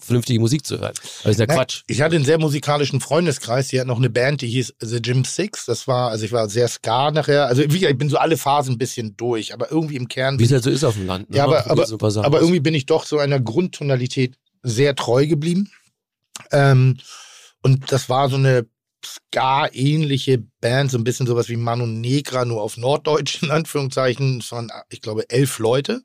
vernünftige 0.00 0.40
Musik 0.40 0.66
zu 0.66 0.78
hören. 0.78 0.94
Aber 1.22 1.30
ist 1.30 1.40
ja 1.40 1.46
Na, 1.48 1.54
Quatsch. 1.54 1.82
Ich 1.86 2.00
hatte 2.00 2.16
einen 2.16 2.24
sehr 2.24 2.38
musikalischen 2.38 3.00
Freundeskreis, 3.00 3.68
die 3.68 3.80
hat 3.80 3.86
noch 3.86 3.98
eine 3.98 4.10
Band, 4.10 4.42
die 4.42 4.48
hieß 4.48 4.74
The 4.80 5.00
Gym 5.00 5.24
Six. 5.24 5.66
Das 5.66 5.88
war, 5.88 6.10
also 6.10 6.24
ich 6.24 6.32
war 6.32 6.48
sehr 6.48 6.68
Ska 6.68 7.10
nachher. 7.10 7.46
Also 7.46 7.62
wie, 7.68 7.86
ich 7.86 7.98
bin 7.98 8.08
so 8.08 8.18
alle 8.18 8.36
Phasen 8.36 8.74
ein 8.74 8.78
bisschen 8.78 9.16
durch, 9.16 9.54
aber 9.54 9.70
irgendwie 9.70 9.96
im 9.96 10.08
Kern. 10.08 10.38
Wie 10.38 10.44
es 10.44 10.52
halt 10.52 10.64
so 10.64 10.70
ist 10.70 10.84
auf 10.84 10.94
dem 10.94 11.06
Land. 11.06 11.30
Ne? 11.30 11.38
Ja, 11.38 11.44
aber, 11.44 11.70
aber, 11.70 11.86
so 11.86 12.22
aber 12.22 12.40
irgendwie 12.40 12.60
bin 12.60 12.74
ich 12.74 12.86
doch 12.86 13.06
so 13.06 13.18
einer 13.18 13.40
Grundtonalität 13.40 14.36
sehr 14.62 14.94
treu 14.94 15.26
geblieben. 15.26 15.70
Ähm, 16.52 16.98
und 17.62 17.90
das 17.90 18.08
war 18.08 18.28
so 18.28 18.36
eine 18.36 18.66
Ska-ähnliche 19.04 20.38
Band, 20.60 20.90
so 20.90 20.98
ein 20.98 21.04
bisschen 21.04 21.26
sowas 21.26 21.48
wie 21.48 21.56
Manu 21.56 21.86
Negra, 21.86 22.44
nur 22.44 22.62
auf 22.62 22.76
Norddeutsch 22.76 23.42
in 23.42 23.50
Anführungszeichen. 23.50 24.40
Es 24.40 24.52
waren, 24.52 24.70
ich 24.88 25.00
glaube, 25.00 25.28
elf 25.30 25.58
Leute. 25.58 26.02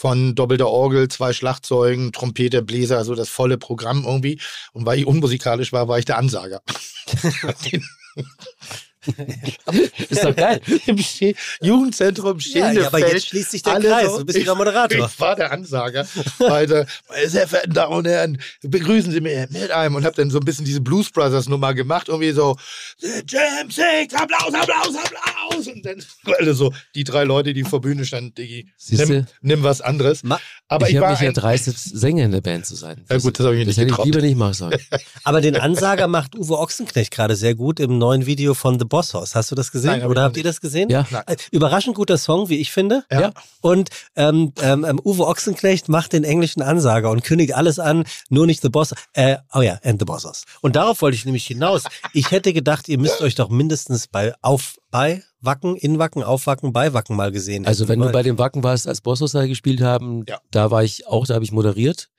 Von 0.00 0.34
doppelter 0.34 0.68
Orgel, 0.68 1.08
zwei 1.08 1.34
Schlagzeugen, 1.34 2.10
Trompete, 2.10 2.62
Bläser, 2.62 2.96
also 2.96 3.14
das 3.14 3.28
volle 3.28 3.58
Programm 3.58 4.06
irgendwie. 4.06 4.40
Und 4.72 4.86
weil 4.86 4.98
ich 4.98 5.06
unmusikalisch 5.06 5.74
war, 5.74 5.88
war 5.88 5.98
ich 5.98 6.06
der 6.06 6.16
Ansager. 6.16 6.62
Ist 10.08 10.24
doch 10.24 10.36
geil. 10.36 10.60
Im 10.86 10.98
Ste 10.98 11.34
Jugendzentrum 11.62 12.34
Ja, 12.38 12.40
Stehende 12.40 12.80
ja, 12.82 12.86
aber 12.88 12.98
jetzt 12.98 13.28
schließt 13.28 13.50
sich 13.50 13.62
der 13.62 13.74
alle 13.74 13.88
Kreis. 13.88 14.06
so- 14.12 14.18
Du 14.18 14.24
bist 14.26 14.38
wieder 14.38 14.54
Moderator. 14.54 15.06
Ich 15.06 15.20
war 15.20 15.36
der 15.36 15.52
Ansager. 15.52 16.06
Meine, 16.38 16.86
meine 17.08 17.28
sehr 17.28 17.48
verehrten 17.48 17.72
Damen 17.74 17.94
und 17.94 18.06
Herren, 18.06 18.38
begrüßen 18.62 19.10
Sie 19.12 19.20
mich 19.20 19.48
mit 19.50 19.70
einem 19.70 19.94
und 19.94 20.04
habe 20.04 20.16
dann 20.16 20.30
so 20.30 20.38
ein 20.38 20.44
bisschen 20.44 20.64
diese 20.64 20.80
Blues 20.80 21.10
Brothers 21.10 21.48
Nummer 21.48 21.72
gemacht. 21.74 22.08
Irgendwie 22.08 22.32
so, 22.32 22.56
The 22.98 23.22
Jam 23.26 23.70
Six, 23.70 24.14
Applaus, 24.14 24.52
Applaus, 24.54 24.94
Applaus. 24.96 25.66
Und 25.66 25.84
dann 25.84 26.02
alle 26.38 26.54
so, 26.54 26.72
die 26.94 27.04
drei 27.04 27.24
Leute, 27.24 27.54
die 27.54 27.64
vor 27.64 27.80
Bühne 27.80 28.04
standen, 28.04 28.34
Diggi, 28.34 28.68
nimm, 28.90 29.26
nimm 29.40 29.62
was 29.62 29.80
anderes. 29.80 30.22
Ma- 30.22 30.40
Aber 30.68 30.86
ich 30.86 30.92
ich, 30.92 30.96
habe 30.98 31.06
war 31.06 31.12
mich 31.12 31.22
erdreistet, 31.22 31.78
Sänger 31.78 32.24
in 32.24 32.32
der 32.32 32.40
Band 32.40 32.66
zu 32.66 32.74
sein. 32.76 33.04
Ja 33.08 33.18
gut, 33.18 33.38
das 33.38 33.46
habe 33.46 33.56
ich 33.56 33.60
mir 33.60 33.66
das 33.66 33.76
nicht 33.76 33.90
hätte 33.90 33.98
ich 34.00 34.04
lieber 34.04 34.20
nicht 34.20 34.36
machen 34.36 34.54
sollen. 34.54 34.78
Aber 35.24 35.40
den 35.40 35.56
Ansager 35.56 36.06
macht 36.08 36.34
Uwe 36.36 36.58
Ochsenknecht 36.58 37.10
gerade 37.10 37.36
sehr 37.36 37.54
gut 37.54 37.80
im 37.80 37.98
neuen 37.98 38.26
Video 38.26 38.54
von 38.54 38.78
The 38.78 38.84
Boss 38.90 39.14
House. 39.14 39.34
Hast 39.34 39.50
du 39.50 39.54
das 39.54 39.72
gesehen? 39.72 39.92
Nein, 39.92 40.02
hab 40.02 40.10
Oder 40.10 40.22
habt 40.24 40.36
ihr 40.36 40.42
das 40.44 40.60
gesehen? 40.60 40.90
Ja. 40.90 41.06
Nein. 41.10 41.22
Äh, 41.26 41.36
Überraschend 41.50 41.96
guter 41.96 42.18
Song, 42.18 42.50
wie 42.50 42.56
ich 42.56 42.70
finde. 42.70 43.04
Ja. 43.10 43.32
Und 43.62 43.88
ähm, 44.16 44.52
ähm, 44.60 44.84
ähm, 44.84 45.00
Uwe 45.02 45.26
Ochsenknecht 45.26 45.88
macht 45.88 46.12
den 46.12 46.24
englischen 46.24 46.60
Ansager 46.60 47.10
und 47.10 47.24
kündigt 47.24 47.54
alles 47.54 47.78
an, 47.78 48.04
nur 48.28 48.46
nicht 48.46 48.60
The 48.60 48.68
Boss. 48.68 48.92
Äh, 49.14 49.38
oh 49.54 49.62
ja, 49.62 49.78
and 49.82 49.98
The 49.98 50.04
Boss 50.04 50.26
House. 50.26 50.44
Und 50.60 50.76
darauf 50.76 51.00
wollte 51.00 51.14
ich 51.16 51.24
nämlich 51.24 51.46
hinaus. 51.46 51.84
Ich 52.12 52.30
hätte 52.30 52.52
gedacht, 52.52 52.88
ihr 52.88 52.98
müsst 52.98 53.22
euch 53.22 53.34
doch 53.34 53.48
mindestens 53.48 54.06
bei 54.08 54.34
auf 54.42 54.76
bei 54.90 55.22
Wacken, 55.40 55.76
in 55.76 55.98
Wacken, 55.98 56.22
auf 56.22 56.46
Wacken, 56.46 56.72
bei 56.72 56.92
Wacken 56.92 57.16
mal 57.16 57.32
gesehen. 57.32 57.66
Also 57.66 57.88
wenn 57.88 58.00
du 58.00 58.10
bei 58.10 58.22
dem 58.22 58.38
Wacken 58.38 58.62
warst, 58.62 58.86
als 58.86 59.00
Bosshaus 59.00 59.32
gespielt 59.32 59.80
haben, 59.80 60.24
Ja. 60.26 60.38
da 60.50 60.70
war 60.70 60.82
ich 60.84 61.06
auch, 61.06 61.26
da 61.26 61.34
habe 61.34 61.44
ich 61.44 61.52
moderiert. 61.52 62.10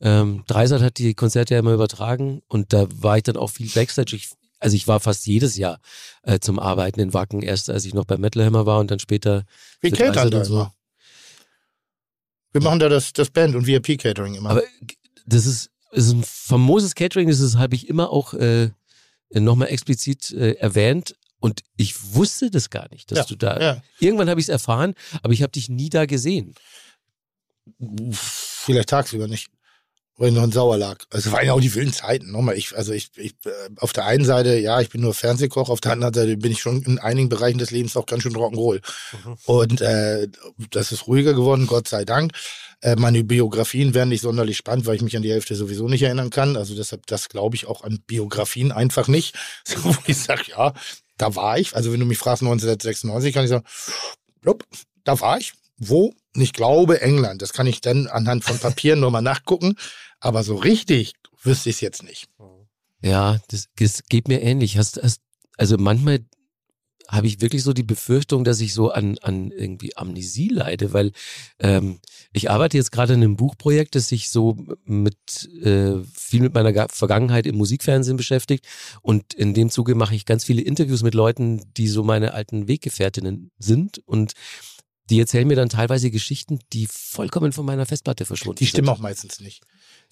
Ähm, 0.00 0.44
Dreisat 0.46 0.82
hat 0.82 0.98
die 0.98 1.14
Konzerte 1.14 1.54
ja 1.54 1.60
immer 1.60 1.72
übertragen 1.72 2.42
und 2.48 2.72
da 2.72 2.86
war 2.90 3.16
ich 3.16 3.22
dann 3.22 3.36
auch 3.36 3.50
viel 3.50 3.68
Backstage. 3.68 4.16
Ich, 4.16 4.30
also 4.64 4.74
ich 4.76 4.88
war 4.88 4.98
fast 4.98 5.26
jedes 5.26 5.56
Jahr 5.56 5.78
äh, 6.22 6.38
zum 6.40 6.58
Arbeiten 6.58 6.98
in 6.98 7.12
Wacken, 7.12 7.42
erst 7.42 7.68
als 7.68 7.84
ich 7.84 7.92
noch 7.92 8.06
bei 8.06 8.16
Metal 8.16 8.42
Hammer 8.44 8.64
war 8.64 8.80
und 8.80 8.90
dann 8.90 8.98
später 8.98 9.44
wir 9.82 9.92
catern 9.92 10.30
da 10.30 10.44
so. 10.44 10.54
immer. 10.54 10.74
Wir 12.52 12.62
machen 12.62 12.78
da 12.78 12.88
das, 12.88 13.12
das 13.12 13.28
Band 13.30 13.54
und 13.54 13.66
VIP 13.66 13.98
Catering 14.00 14.34
immer. 14.36 14.50
Aber 14.50 14.62
das 15.26 15.44
ist, 15.44 15.70
ist 15.92 16.12
ein 16.12 16.24
famoses 16.24 16.94
Catering, 16.94 17.28
das 17.28 17.56
habe 17.56 17.74
ich 17.74 17.88
immer 17.88 18.10
auch 18.10 18.32
äh, 18.34 18.70
nochmal 19.34 19.68
explizit 19.68 20.30
äh, 20.30 20.52
erwähnt. 20.52 21.14
Und 21.40 21.60
ich 21.76 22.14
wusste 22.14 22.50
das 22.50 22.70
gar 22.70 22.88
nicht, 22.90 23.10
dass 23.10 23.18
Ja, 23.18 23.24
du 23.24 23.36
da. 23.36 23.60
ja. 23.60 23.82
Irgendwann 23.98 24.30
habe 24.30 24.40
ich 24.40 24.46
es 24.46 24.48
erfahren, 24.48 24.94
aber 25.22 25.34
ich 25.34 25.42
habe 25.42 25.52
dich 25.52 25.68
nie 25.68 25.90
da 25.90 26.06
gesehen. 26.06 26.54
Vielleicht 28.12 28.88
tagsüber 28.88 29.28
nicht. 29.28 29.50
Ich 30.16 30.32
noch 30.32 30.44
in 30.44 30.52
Sauer 30.52 30.76
lag. 30.76 30.98
Also 31.10 31.28
es 31.28 31.32
waren 31.34 31.44
ja 31.44 31.54
auch 31.54 31.60
die 31.60 31.74
wilden 31.74 31.92
Zeiten. 31.92 32.30
Nochmal, 32.30 32.56
ich, 32.56 32.76
also 32.76 32.92
ich, 32.92 33.10
ich, 33.16 33.32
äh, 33.44 33.50
auf 33.78 33.92
der 33.92 34.06
einen 34.06 34.24
Seite, 34.24 34.56
ja, 34.58 34.80
ich 34.80 34.90
bin 34.90 35.00
nur 35.00 35.12
Fernsehkoch, 35.12 35.68
auf 35.68 35.80
der 35.80 35.92
anderen 35.92 36.14
Seite 36.14 36.36
bin 36.36 36.52
ich 36.52 36.60
schon 36.60 36.82
in 36.82 37.00
einigen 37.00 37.28
Bereichen 37.28 37.58
des 37.58 37.72
Lebens 37.72 37.96
auch 37.96 38.06
ganz 38.06 38.22
schön 38.22 38.36
Rock'n'Roll. 38.36 38.80
Und 39.44 39.80
äh, 39.80 40.28
das 40.70 40.92
ist 40.92 41.08
ruhiger 41.08 41.34
geworden, 41.34 41.66
Gott 41.66 41.88
sei 41.88 42.04
Dank. 42.04 42.32
Äh, 42.80 42.96
meine 42.96 43.24
Biografien 43.24 43.94
werden 43.94 44.10
nicht 44.10 44.20
sonderlich 44.20 44.56
spannend, 44.56 44.86
weil 44.86 44.96
ich 44.96 45.02
mich 45.02 45.16
an 45.16 45.22
die 45.22 45.32
Hälfte 45.32 45.56
sowieso 45.56 45.88
nicht 45.88 46.02
erinnern 46.02 46.30
kann. 46.30 46.56
Also 46.56 46.76
deshalb, 46.76 47.06
das 47.06 47.28
glaube 47.28 47.56
ich 47.56 47.66
auch 47.66 47.82
an 47.82 47.98
Biografien 48.06 48.72
einfach 48.72 49.08
nicht. 49.08 49.34
So, 49.66 49.82
wo 49.82 49.94
ich 50.06 50.18
sage, 50.18 50.42
ja, 50.48 50.74
da 51.16 51.34
war 51.34 51.58
ich. 51.58 51.74
Also 51.74 51.92
wenn 51.92 52.00
du 52.00 52.06
mich 52.06 52.18
fragst, 52.18 52.42
1996, 52.42 53.32
kann 53.32 53.44
ich 53.44 53.50
sagen, 53.50 53.64
blub, 54.42 54.64
da 55.04 55.18
war 55.20 55.38
ich. 55.38 55.54
Wo? 55.78 56.12
Ich 56.34 56.52
glaube 56.52 57.00
England. 57.00 57.42
Das 57.42 57.52
kann 57.52 57.66
ich 57.66 57.80
dann 57.80 58.06
anhand 58.06 58.44
von 58.44 58.58
Papieren 58.58 59.00
nochmal 59.00 59.22
nachgucken. 59.22 59.76
Aber 60.24 60.42
so 60.42 60.56
richtig 60.56 61.12
wüsste 61.42 61.68
ich 61.70 61.76
es 61.76 61.80
jetzt 61.82 62.02
nicht. 62.02 62.28
Ja, 63.02 63.38
das, 63.48 63.68
das 63.76 64.04
geht 64.08 64.28
mir 64.28 64.40
ähnlich. 64.40 64.78
Hast, 64.78 65.00
hast, 65.02 65.20
also 65.58 65.76
manchmal 65.76 66.20
habe 67.06 67.26
ich 67.26 67.42
wirklich 67.42 67.62
so 67.62 67.74
die 67.74 67.82
Befürchtung, 67.82 68.44
dass 68.44 68.62
ich 68.62 68.72
so 68.72 68.90
an, 68.90 69.18
an 69.18 69.50
irgendwie 69.50 69.94
Amnesie 69.94 70.48
leide, 70.48 70.94
weil 70.94 71.12
ähm, 71.58 72.00
ich 72.32 72.50
arbeite 72.50 72.78
jetzt 72.78 72.90
gerade 72.92 73.12
an 73.12 73.22
einem 73.22 73.36
Buchprojekt, 73.36 73.94
das 73.94 74.08
sich 74.08 74.30
so 74.30 74.56
mit 74.86 75.18
äh, 75.62 76.02
viel 76.14 76.40
mit 76.40 76.54
meiner 76.54 76.72
Ga- 76.72 76.88
Vergangenheit 76.88 77.46
im 77.46 77.56
Musikfernsehen 77.56 78.16
beschäftigt. 78.16 78.66
Und 79.02 79.34
in 79.34 79.52
dem 79.52 79.68
Zuge 79.68 79.94
mache 79.94 80.14
ich 80.14 80.24
ganz 80.24 80.44
viele 80.44 80.62
Interviews 80.62 81.02
mit 81.02 81.12
Leuten, 81.14 81.62
die 81.74 81.88
so 81.88 82.02
meine 82.02 82.32
alten 82.32 82.68
Weggefährtinnen 82.68 83.50
sind. 83.58 83.98
Und 84.06 84.32
die 85.10 85.20
erzählen 85.20 85.46
mir 85.46 85.56
dann 85.56 85.68
teilweise 85.68 86.10
Geschichten, 86.10 86.60
die 86.72 86.88
vollkommen 86.90 87.52
von 87.52 87.66
meiner 87.66 87.84
Festplatte 87.84 88.24
verschwunden 88.24 88.60
Die 88.60 88.66
stimmen 88.66 88.86
sind. 88.86 88.94
auch 88.94 89.00
meistens 89.00 89.40
nicht. 89.40 89.62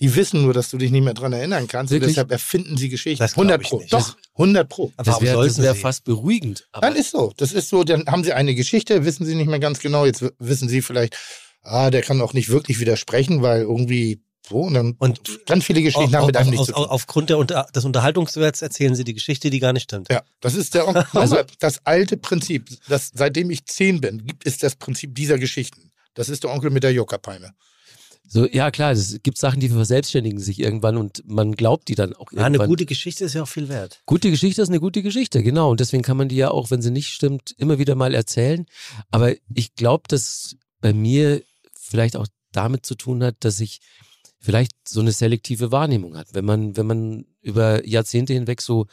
Die 0.02 0.14
wissen 0.16 0.42
nur, 0.42 0.52
dass 0.52 0.68
du 0.68 0.76
dich 0.78 0.90
nicht 0.90 1.04
mehr 1.04 1.14
dran 1.14 1.32
erinnern 1.32 1.66
kannst. 1.68 1.92
Und 1.92 1.96
Wirklich? 1.96 2.14
deshalb 2.16 2.30
erfinden 2.32 2.76
sie 2.76 2.88
Geschichten. 2.88 3.22
Das 3.22 3.32
glaub 3.34 3.44
100 3.46 3.62
ich 3.62 3.68
Pro. 3.70 3.78
nicht. 3.78 3.92
Doch, 3.92 4.16
100 4.34 4.68
Pro. 4.68 4.92
Aber 4.96 5.04
Das 5.04 5.14
warum 5.14 5.24
wäre 5.26 5.34
sollten 5.36 5.62
wär 5.62 5.74
fast 5.74 6.04
beruhigend. 6.04 6.68
Aber 6.72 6.88
Dann 6.88 6.96
ist 6.96 7.12
so. 7.12 7.32
Das 7.36 7.52
ist 7.52 7.68
so. 7.68 7.84
Dann 7.84 8.06
haben 8.06 8.24
sie 8.24 8.32
eine 8.32 8.54
Geschichte, 8.54 9.04
wissen 9.04 9.24
sie 9.24 9.34
nicht 9.36 9.46
mehr 9.48 9.60
ganz 9.60 9.78
genau. 9.78 10.04
Jetzt 10.04 10.24
wissen 10.38 10.68
sie 10.68 10.82
vielleicht, 10.82 11.16
ah, 11.62 11.90
der 11.90 12.02
kann 12.02 12.20
auch 12.20 12.32
nicht 12.34 12.48
wirklich 12.50 12.80
widersprechen, 12.80 13.42
weil 13.42 13.62
irgendwie 13.62 14.20
so. 14.48 14.56
Und 14.62 14.74
dann 14.74 14.96
Und 14.98 15.46
ganz 15.46 15.64
viele 15.64 15.82
Geschichten 15.82 16.14
Auf, 16.16 16.20
haben 16.22 16.26
mit 16.26 16.36
einem 16.36 16.48
auf, 16.48 16.52
nichts 16.52 16.66
zu 16.66 16.72
tun. 16.72 16.84
aufgrund 16.86 17.30
der 17.30 17.38
Unter 17.38 17.68
des 17.72 17.84
Unterhaltungswerts 17.84 18.60
erzählen 18.60 18.96
sie 18.96 19.04
die 19.04 19.14
Geschichte, 19.14 19.50
die 19.50 19.60
gar 19.60 19.72
nicht 19.72 19.84
stimmt. 19.84 20.08
Ja, 20.10 20.22
das 20.40 20.54
ist 20.56 20.74
der, 20.74 20.88
Also- 20.88 21.04
also, 21.36 21.38
das 21.60 21.78
alte 21.86 22.16
Prinzip. 22.16 22.68
Das, 22.88 23.12
seitdem 23.14 23.50
ich 23.50 23.66
zehn 23.66 24.00
bin, 24.00 24.26
gibt 24.26 24.46
es 24.48 24.58
das 24.58 24.74
Prinzip 24.74 25.14
dieser 25.14 25.38
Geschichten. 25.38 25.92
Das 26.14 26.28
ist 26.28 26.42
der 26.42 26.50
Onkel 26.50 26.70
mit 26.70 26.82
der 26.82 26.92
Jockerpeime. 26.92 27.52
So, 28.32 28.46
ja 28.46 28.70
klar, 28.70 28.92
es 28.92 29.18
gibt 29.22 29.36
Sachen, 29.36 29.60
die 29.60 29.68
verselbstständigen 29.68 30.40
sich 30.40 30.58
irgendwann 30.58 30.96
und 30.96 31.22
man 31.26 31.52
glaubt 31.52 31.88
die 31.88 31.94
dann 31.94 32.14
auch 32.14 32.32
Ja, 32.32 32.38
eine 32.38 32.54
irgendwann. 32.56 32.68
gute 32.70 32.86
Geschichte 32.86 33.26
ist 33.26 33.34
ja 33.34 33.42
auch 33.42 33.48
viel 33.48 33.68
wert. 33.68 34.00
Gute 34.06 34.30
Geschichte 34.30 34.62
ist 34.62 34.70
eine 34.70 34.80
gute 34.80 35.02
Geschichte, 35.02 35.42
genau. 35.42 35.70
Und 35.70 35.80
deswegen 35.80 36.02
kann 36.02 36.16
man 36.16 36.30
die 36.30 36.36
ja 36.36 36.50
auch, 36.50 36.70
wenn 36.70 36.80
sie 36.80 36.90
nicht 36.90 37.08
stimmt, 37.08 37.54
immer 37.58 37.78
wieder 37.78 37.94
mal 37.94 38.14
erzählen. 38.14 38.64
Aber 39.10 39.34
ich 39.54 39.74
glaube, 39.74 40.04
dass 40.08 40.56
bei 40.80 40.94
mir 40.94 41.42
vielleicht 41.78 42.16
auch 42.16 42.26
damit 42.52 42.86
zu 42.86 42.94
tun 42.94 43.22
hat, 43.22 43.36
dass 43.40 43.60
ich 43.60 43.80
vielleicht 44.38 44.72
so 44.88 45.00
eine 45.00 45.12
selektive 45.12 45.70
Wahrnehmung 45.70 46.16
hat. 46.16 46.28
Wenn 46.32 46.46
man, 46.46 46.74
wenn 46.74 46.86
man 46.86 47.26
über 47.42 47.86
Jahrzehnte 47.86 48.32
hinweg 48.32 48.62
so 48.62 48.86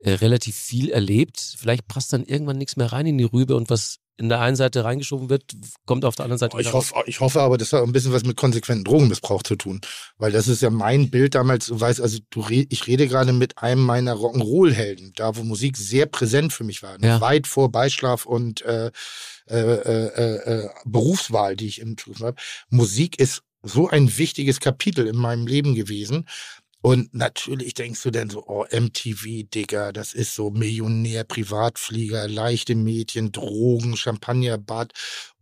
äh, 0.00 0.10
relativ 0.12 0.54
viel 0.54 0.90
erlebt, 0.90 1.40
vielleicht 1.40 1.88
passt 1.88 2.12
dann 2.12 2.24
irgendwann 2.26 2.58
nichts 2.58 2.76
mehr 2.76 2.92
rein 2.92 3.06
in 3.06 3.16
die 3.16 3.24
Rübe 3.24 3.56
und 3.56 3.70
was 3.70 4.00
in 4.18 4.28
der 4.28 4.40
einen 4.40 4.56
Seite 4.56 4.84
reingeschoben 4.84 5.28
wird, 5.28 5.44
kommt 5.84 6.04
auf 6.04 6.14
der 6.14 6.24
anderen 6.24 6.38
Seite 6.38 6.56
Ich 6.58 6.66
wieder 6.66 6.72
raus. 6.72 6.92
hoffe, 6.92 7.04
ich 7.06 7.20
hoffe 7.20 7.40
aber, 7.40 7.58
das 7.58 7.72
hat 7.72 7.82
ein 7.82 7.92
bisschen 7.92 8.12
was 8.12 8.24
mit 8.24 8.36
konsequenten 8.36 8.84
Drogenmissbrauch 8.84 9.42
zu 9.42 9.56
tun. 9.56 9.80
Weil 10.16 10.32
das 10.32 10.48
ist 10.48 10.62
ja 10.62 10.70
mein 10.70 11.10
Bild 11.10 11.34
damals, 11.34 11.66
du 11.66 11.78
weißt, 11.78 12.00
also 12.00 12.18
du 12.30 12.40
re 12.40 12.66
ich 12.68 12.86
rede 12.86 13.08
gerade 13.08 13.32
mit 13.32 13.58
einem 13.58 13.82
meiner 13.82 14.14
Rock'n'Roll-Helden, 14.14 15.12
da 15.16 15.36
wo 15.36 15.42
Musik 15.42 15.76
sehr 15.76 16.06
präsent 16.06 16.52
für 16.52 16.64
mich 16.64 16.82
war. 16.82 16.96
Ja. 17.02 17.20
Weit 17.20 17.46
vor 17.46 17.70
Beischlaf 17.70 18.24
und 18.26 18.62
äh, 18.62 18.90
äh, 19.48 19.56
äh, 19.58 20.64
äh, 20.64 20.68
Berufswahl, 20.84 21.56
die 21.56 21.66
ich 21.68 21.80
im 21.80 21.96
Tun 21.96 22.16
habe. 22.20 22.36
Musik 22.70 23.18
ist 23.18 23.42
so 23.62 23.88
ein 23.88 24.16
wichtiges 24.16 24.60
Kapitel 24.60 25.06
in 25.06 25.16
meinem 25.16 25.46
Leben 25.46 25.74
gewesen. 25.74 26.26
Und 26.82 27.12
natürlich 27.14 27.74
denkst 27.74 28.02
du 28.02 28.10
dann 28.10 28.30
so, 28.30 28.44
oh, 28.46 28.64
MTV, 28.70 29.42
Digga, 29.52 29.92
das 29.92 30.14
ist 30.14 30.34
so 30.34 30.50
Millionär, 30.50 31.24
Privatflieger, 31.24 32.28
leichte 32.28 32.74
Mädchen, 32.76 33.32
Drogen, 33.32 33.96
Champagnerbad 33.96 34.92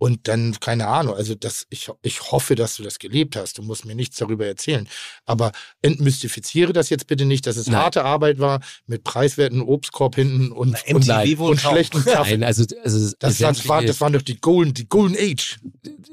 und 0.05 0.29
dann, 0.29 0.61
keine 0.61 0.87
Ahnung, 0.87 1.15
also 1.15 1.35
das, 1.35 1.67
ich, 1.71 1.89
ich 2.03 2.31
hoffe, 2.31 2.57
dass 2.57 2.77
du 2.77 2.83
das 2.83 2.99
gelebt 2.99 3.37
hast. 3.37 3.57
Du 3.57 3.63
musst 3.63 3.87
mir 3.87 3.95
nichts 3.95 4.19
darüber 4.19 4.45
erzählen. 4.45 4.87
Aber 5.25 5.51
entmystifiziere 5.81 6.75
das 6.75 6.91
jetzt 6.91 7.07
bitte 7.07 7.25
nicht, 7.25 7.47
dass 7.47 7.57
es 7.57 7.69
Nein. 7.69 7.81
harte 7.81 8.05
Arbeit 8.05 8.39
war, 8.39 8.61
mit 8.87 9.03
preiswerten 9.03 9.63
Obstkorb 9.63 10.17
hinten 10.17 10.53
und, 10.53 10.77
Na, 10.87 10.95
und, 10.95 11.39
wohl 11.39 11.53
und 11.53 11.59
schlechten 11.59 12.05
Kaffee. 12.05 12.33
Nein, 12.33 12.45
also, 12.45 12.67
also 12.83 13.15
Das, 13.19 13.41
war, 13.41 13.49
das, 13.49 13.67
war, 13.67 13.83
das 13.83 14.01
waren 14.03 14.13
doch 14.13 14.21
die 14.21 14.39
Golden, 14.39 14.75
die 14.75 14.87
Golden 14.87 15.17
Age. 15.17 15.59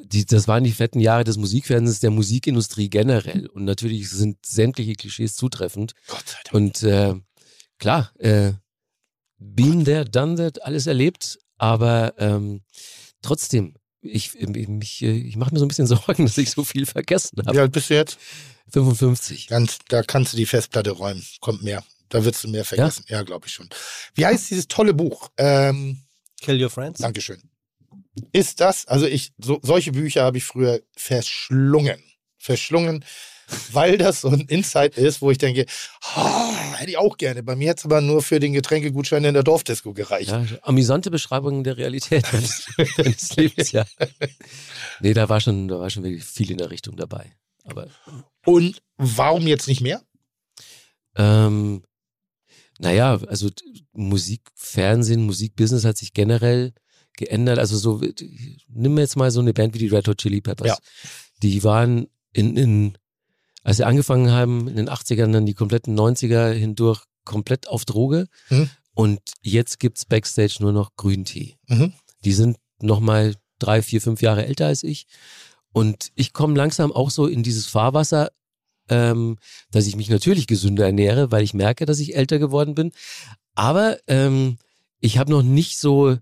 die, 0.06 0.26
das 0.26 0.48
waren 0.48 0.64
die 0.64 0.72
fetten 0.72 1.02
Jahre 1.02 1.26
des 1.26 1.36
Musikfernsehens, 1.36 2.00
der 2.00 2.12
Musikindustrie 2.12 2.90
generell. 2.90 3.48
Und 3.48 3.66
natürlich 3.66 4.10
sind 4.10 4.38
sämtliche 4.46 4.94
Klischees 4.94 5.36
zutreffend. 5.36 5.96
Gott 6.08 6.30
sei 6.30 6.38
Dank. 6.46 6.54
Und 6.54 6.84
äh, 6.84 7.16
klar, 7.78 8.14
äh, 8.20 8.54
been 9.38 9.84
there, 9.84 10.06
done 10.06 10.36
that, 10.36 10.64
alles 10.64 10.88
erlebt, 10.88 11.40
aber 11.58 12.14
ähm, 12.20 12.62
trotzdem, 13.22 13.76
ich, 14.02 14.36
ich, 14.36 15.02
äh, 15.02 15.12
ich 15.12 15.36
mache 15.36 15.54
mir 15.54 15.60
so 15.60 15.66
ein 15.66 15.68
bisschen 15.68 15.88
Sorgen, 15.88 16.26
dass 16.26 16.38
ich 16.38 16.52
so 16.52 16.64
viel 16.64 16.86
vergessen 16.86 17.40
habe. 17.46 17.56
Wie 17.56 17.60
alt 17.60 17.72
bist 17.72 17.90
du 17.90 17.96
jetzt? 17.96 18.18
55. 18.72 19.48
Ganz, 19.48 19.80
da 19.90 20.02
kannst 20.04 20.34
du 20.34 20.38
die 20.38 20.46
Festplatte 20.46 20.92
räumen. 20.92 21.24
Kommt 21.40 21.64
mehr. 21.64 21.84
Da 22.10 22.24
wirst 22.26 22.44
du 22.44 22.50
mehr 22.50 22.66
vergessen. 22.66 23.06
Ja, 23.08 23.24
glaube 23.24 23.48
ich 23.48 23.54
schon. 23.54 23.70
Wie 24.16 24.26
heißt 24.26 24.50
dieses 24.52 24.68
tolle 24.68 24.94
Buch? 24.94 25.30
Ähm, 25.38 26.02
Kill 26.42 26.62
Your 26.62 26.70
Friends? 26.70 27.00
Dankeschön. 27.00 27.42
Ist 28.34 28.60
das, 28.60 28.86
also 28.88 29.06
ich, 29.06 29.32
so, 29.38 29.60
solche 29.62 29.92
Bücher 29.92 30.24
habe 30.24 30.38
ich 30.38 30.44
früher 30.44 30.82
verschlungen. 30.96 32.02
Verschlungen, 32.38 33.06
weil 33.72 33.98
das 33.98 34.22
so 34.22 34.30
ein 34.30 34.42
Insight 34.42 34.98
ist, 34.98 35.22
wo 35.22 35.32
ich 35.32 35.38
denke, 35.38 35.66
ah, 36.16 36.74
hätte 36.76 36.92
ich 36.92 36.98
auch 36.98 37.18
gerne. 37.18 37.44
Bei 37.44 37.56
mir 37.56 37.72
hat 37.72 37.80
es 37.80 37.86
aber 37.86 38.02
nur 38.02 38.22
für 38.22 38.40
den 38.40 38.54
Getränkegutschein 38.54 39.24
in 39.24 39.34
der 39.34 39.44
Dorfdisco 39.44 39.94
gereicht. 39.94 40.30
Ja, 40.30 40.46
amüsante 40.64 41.12
Beschreibung 41.12 41.64
der 41.64 41.78
Realität 41.78 42.26
deines 42.98 43.36
Lebens, 43.36 43.72
ja. 43.72 43.86
Nee, 45.00 45.14
da 45.14 45.30
war 45.30 45.40
schon, 45.40 45.68
da 45.68 45.80
war 45.80 45.90
schon 45.90 46.04
wirklich 46.04 46.24
viel 46.24 46.52
in 46.52 46.58
der 46.58 46.72
Richtung 46.72 46.96
dabei. 46.96 47.34
Aber 47.66 47.88
Und 48.46 48.82
warum 48.98 49.48
jetzt 49.48 49.68
nicht 49.68 49.82
mehr? 49.82 50.02
Ähm, 51.16 51.84
naja, 52.80 53.20
also 53.28 53.50
Musik, 53.94 54.42
Fernsehen, 54.56 55.24
Musikbusiness 55.24 55.86
hat 55.86 55.98
sich 55.98 56.14
generell 56.14 56.74
geändert. 57.18 57.60
Also 57.60 57.78
so, 57.78 58.02
nimm 58.68 58.98
jetzt 58.98 59.16
mal 59.16 59.32
so 59.32 59.40
eine 59.40 59.54
Band 59.54 59.74
wie 59.76 59.80
die 59.80 59.88
Red 59.88 60.08
Hot 60.08 60.18
Chili 60.18 60.42
Peppers. 60.42 60.68
Ja. 60.68 60.78
Die 61.44 61.64
waren 61.64 62.08
in, 62.34 62.58
in, 62.58 62.98
als 63.64 63.78
sie 63.78 63.86
angefangen 63.86 64.32
haben, 64.32 64.68
in 64.68 64.76
den 64.76 64.90
80ern, 64.90 65.32
dann 65.32 65.46
die 65.46 65.54
kompletten 65.54 65.98
90er 65.98 66.52
hindurch 66.52 67.04
komplett 67.26 67.68
auf 67.68 67.86
Droge. 67.86 68.28
Mhm. 68.50 68.70
Und 68.94 69.22
jetzt 69.42 69.80
gibt's 69.80 70.06
Backstage 70.06 70.58
nur 70.60 70.74
noch 70.74 70.96
Grüntee. 70.96 71.58
Mhm. 71.68 71.94
Die 72.26 72.34
sind 72.34 72.58
nochmal 72.82 73.36
drei, 73.60 73.82
vier, 73.82 74.02
fünf 74.02 74.22
Jahre 74.22 74.46
älter 74.46 74.68
als 74.68 74.84
ich. 74.84 75.06
Und 75.72 76.12
ich 76.16 76.34
komme 76.34 76.56
langsam 76.56 76.92
auch 76.92 77.10
so 77.10 77.28
in 77.28 77.44
dieses 77.44 77.68
Fahrwasser, 77.68 78.32
ähm, 78.90 79.38
dass 79.72 79.88
ich 79.88 79.96
mich 79.96 80.10
natürlich 80.10 80.48
gesünder 80.48 80.86
ernähre, 80.86 81.32
weil 81.32 81.44
ich 81.44 81.54
merke, 81.54 81.86
dass 81.86 82.00
ich 82.00 82.16
älter 82.16 82.40
geworden 82.40 82.76
bin. 82.76 82.92
Aber 83.56 83.98
ähm, 84.08 84.58
ich 85.00 85.18
habe 85.18 85.32
noch 85.32 85.44
nicht 85.44 85.80
so 85.80 86.18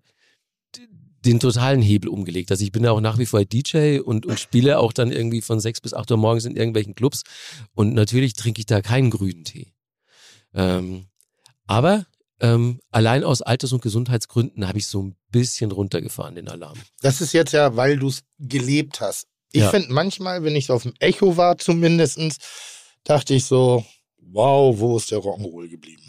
den 1.26 1.40
totalen 1.40 1.82
Hebel 1.82 2.10
umgelegt. 2.10 2.52
Also 2.52 2.64
ich 2.64 2.72
bin 2.72 2.84
ja 2.84 2.91
auch 2.91 3.02
nach 3.02 3.18
wie 3.18 3.26
vor 3.26 3.44
DJ 3.44 4.00
und, 4.00 4.26
und 4.26 4.40
spiele 4.40 4.80
auch 4.80 4.94
dann 4.94 5.12
irgendwie 5.12 5.41
von 5.41 5.60
sechs 5.60 5.82
bis 5.82 5.94
acht 5.94 6.10
Uhr 6.12 6.18
morgens 6.18 6.46
in 6.46 6.56
irgendwelchen 6.56 6.96
Clubs. 6.96 7.24
Und 7.74 7.94
natürlich 7.94 8.34
trinke 8.34 8.60
ich 8.60 8.66
da 8.66 8.82
keinen 8.82 9.10
grünen 9.10 9.44
Tee. 9.44 9.74
Ähm, 10.54 11.08
aber 11.68 12.06
ähm, 12.40 12.80
allein 12.91 13.24
aus 13.24 13.41
Alters- 13.41 13.74
und 13.74 13.82
Gesundheitsgründen 13.82 14.68
habe 14.68 14.78
ich 14.78 14.88
so 14.88 15.04
ein 15.04 15.16
bisschen 15.30 15.72
runtergefahren, 15.72 16.36
den 16.36 16.48
Alarm. 16.48 16.78
Das 17.02 17.22
ist 17.22 17.34
jetzt 17.34 17.52
ja, 17.52 17.76
weil 17.76 17.98
du 17.98 18.08
es 18.08 18.22
gelebt 18.40 19.02
hast. 19.02 19.28
Ich 19.52 19.62
Ja. 19.62 19.70
finde 19.72 19.91
manchmal, 19.91 20.44
wenn 20.44 20.56
ich 20.56 20.72
auf 20.72 20.84
dem 20.84 20.94
Echo 21.00 21.36
war 21.36 21.58
zumindestens, 21.58 22.38
dachte 23.04 23.34
ich 23.34 23.46
so, 23.46 23.86
wow, 24.18 24.78
wo 24.80 24.98
ist 24.98 25.12
der 25.12 25.20
Rock'n'Roll 25.20 25.68
geblieben? 25.70 26.04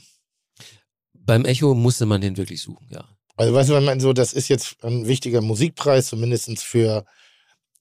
Beim 1.14 1.44
Echo 1.44 1.74
musste 1.74 2.06
man 2.06 2.20
den 2.20 2.36
wirklich 2.36 2.62
suchen, 2.62 2.86
ja. 2.90 3.08
Also 3.40 3.54
weißt 3.54 3.70
du, 3.70 3.74
wenn 3.74 3.84
man 3.86 4.00
so, 4.00 4.12
das 4.12 4.34
ist 4.34 4.48
jetzt 4.48 4.84
ein 4.84 5.06
wichtiger 5.06 5.40
Musikpreis, 5.40 6.08
zumindest 6.08 6.62
für 6.62 7.06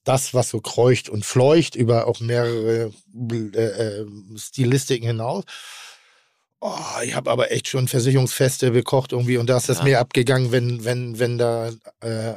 das, 0.04 0.32
was 0.32 0.48
so 0.48 0.62
kreucht 0.62 1.10
und 1.10 1.26
fleucht, 1.26 1.74
über 1.74 2.06
auch 2.06 2.18
mehrere 2.20 2.90
äh, 3.30 3.58
äh, 3.58 4.06
Stilistiken 4.38 5.06
hinaus. 5.06 5.44
Oh, 6.60 6.72
ich 7.04 7.14
habe 7.14 7.30
aber 7.30 7.52
echt 7.52 7.68
schon 7.68 7.88
Versicherungsfeste 7.88 8.70
bekocht 8.70 9.12
irgendwie 9.12 9.36
und 9.36 9.50
da 9.50 9.58
ist 9.58 9.68
das 9.68 9.78
Ja. 9.78 9.84
mehr 9.84 10.00
abgegangen, 10.00 10.50
wenn, 10.50 10.82
wenn, 10.86 11.18
wenn 11.18 11.36
da, 11.36 11.68
äh, 12.00 12.34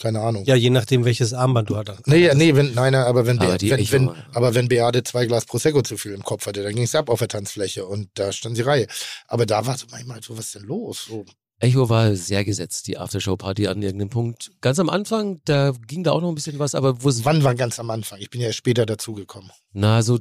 keine 0.00 0.20
Ahnung. 0.22 0.44
Ja, 0.44 0.56
je 0.56 0.70
nachdem, 0.70 1.04
welches 1.04 1.34
Armband 1.34 1.70
du 1.70 1.76
hattest. 1.76 2.08
Nee, 2.08 2.34
nee, 2.34 2.56
wenn, 2.56 2.74
nein, 2.74 2.94
nein, 2.94 3.06
aber 3.06 3.26
wenn, 3.26 3.38
Aber 3.38 3.58
Be 3.58 3.70
wenn, 3.70 3.92
wenn, 3.92 4.10
aber 4.34 4.54
wenn 4.56 4.66
Beate 4.66 5.04
zwei 5.04 5.26
Glas 5.26 5.44
Prosecco 5.44 5.82
zu 5.82 5.96
viel 5.96 6.14
im 6.14 6.24
Kopf 6.24 6.46
hatte, 6.46 6.64
dann 6.64 6.74
ging 6.74 6.84
es 6.84 6.96
ab 6.96 7.10
auf 7.10 7.20
der 7.20 7.28
Tanzfläche 7.28 7.86
und 7.86 8.08
da 8.14 8.32
stand 8.32 8.56
die 8.56 8.62
Reihe. 8.62 8.88
Aber 9.28 9.46
da 9.46 9.66
war 9.66 9.78
so 9.78 9.86
manchmal 9.92 10.20
so, 10.20 10.36
was 10.36 10.46
ist 10.46 10.56
denn 10.56 10.64
los? 10.64 11.04
So, 11.08 11.24
Echo 11.58 11.88
war 11.88 12.14
sehr 12.14 12.44
gesetzt, 12.44 12.86
die 12.86 12.98
Aftershow-Party 12.98 13.66
an 13.66 13.80
irgendeinem 13.80 14.10
Punkt. 14.10 14.52
Ganz 14.60 14.78
am 14.78 14.90
Anfang, 14.90 15.40
da 15.46 15.72
ging 15.86 16.04
da 16.04 16.12
auch 16.12 16.20
noch 16.20 16.28
ein 16.28 16.34
bisschen 16.34 16.58
was, 16.58 16.74
aber 16.74 17.02
wo 17.02 17.10
wann 17.24 17.44
war 17.44 17.54
ganz 17.54 17.78
am 17.78 17.90
Anfang? 17.90 18.18
Ich 18.20 18.28
bin 18.28 18.42
ja 18.42 18.52
später 18.52 18.84
dazugekommen. 18.84 19.50
na, 19.72 20.02
so, 20.02 20.18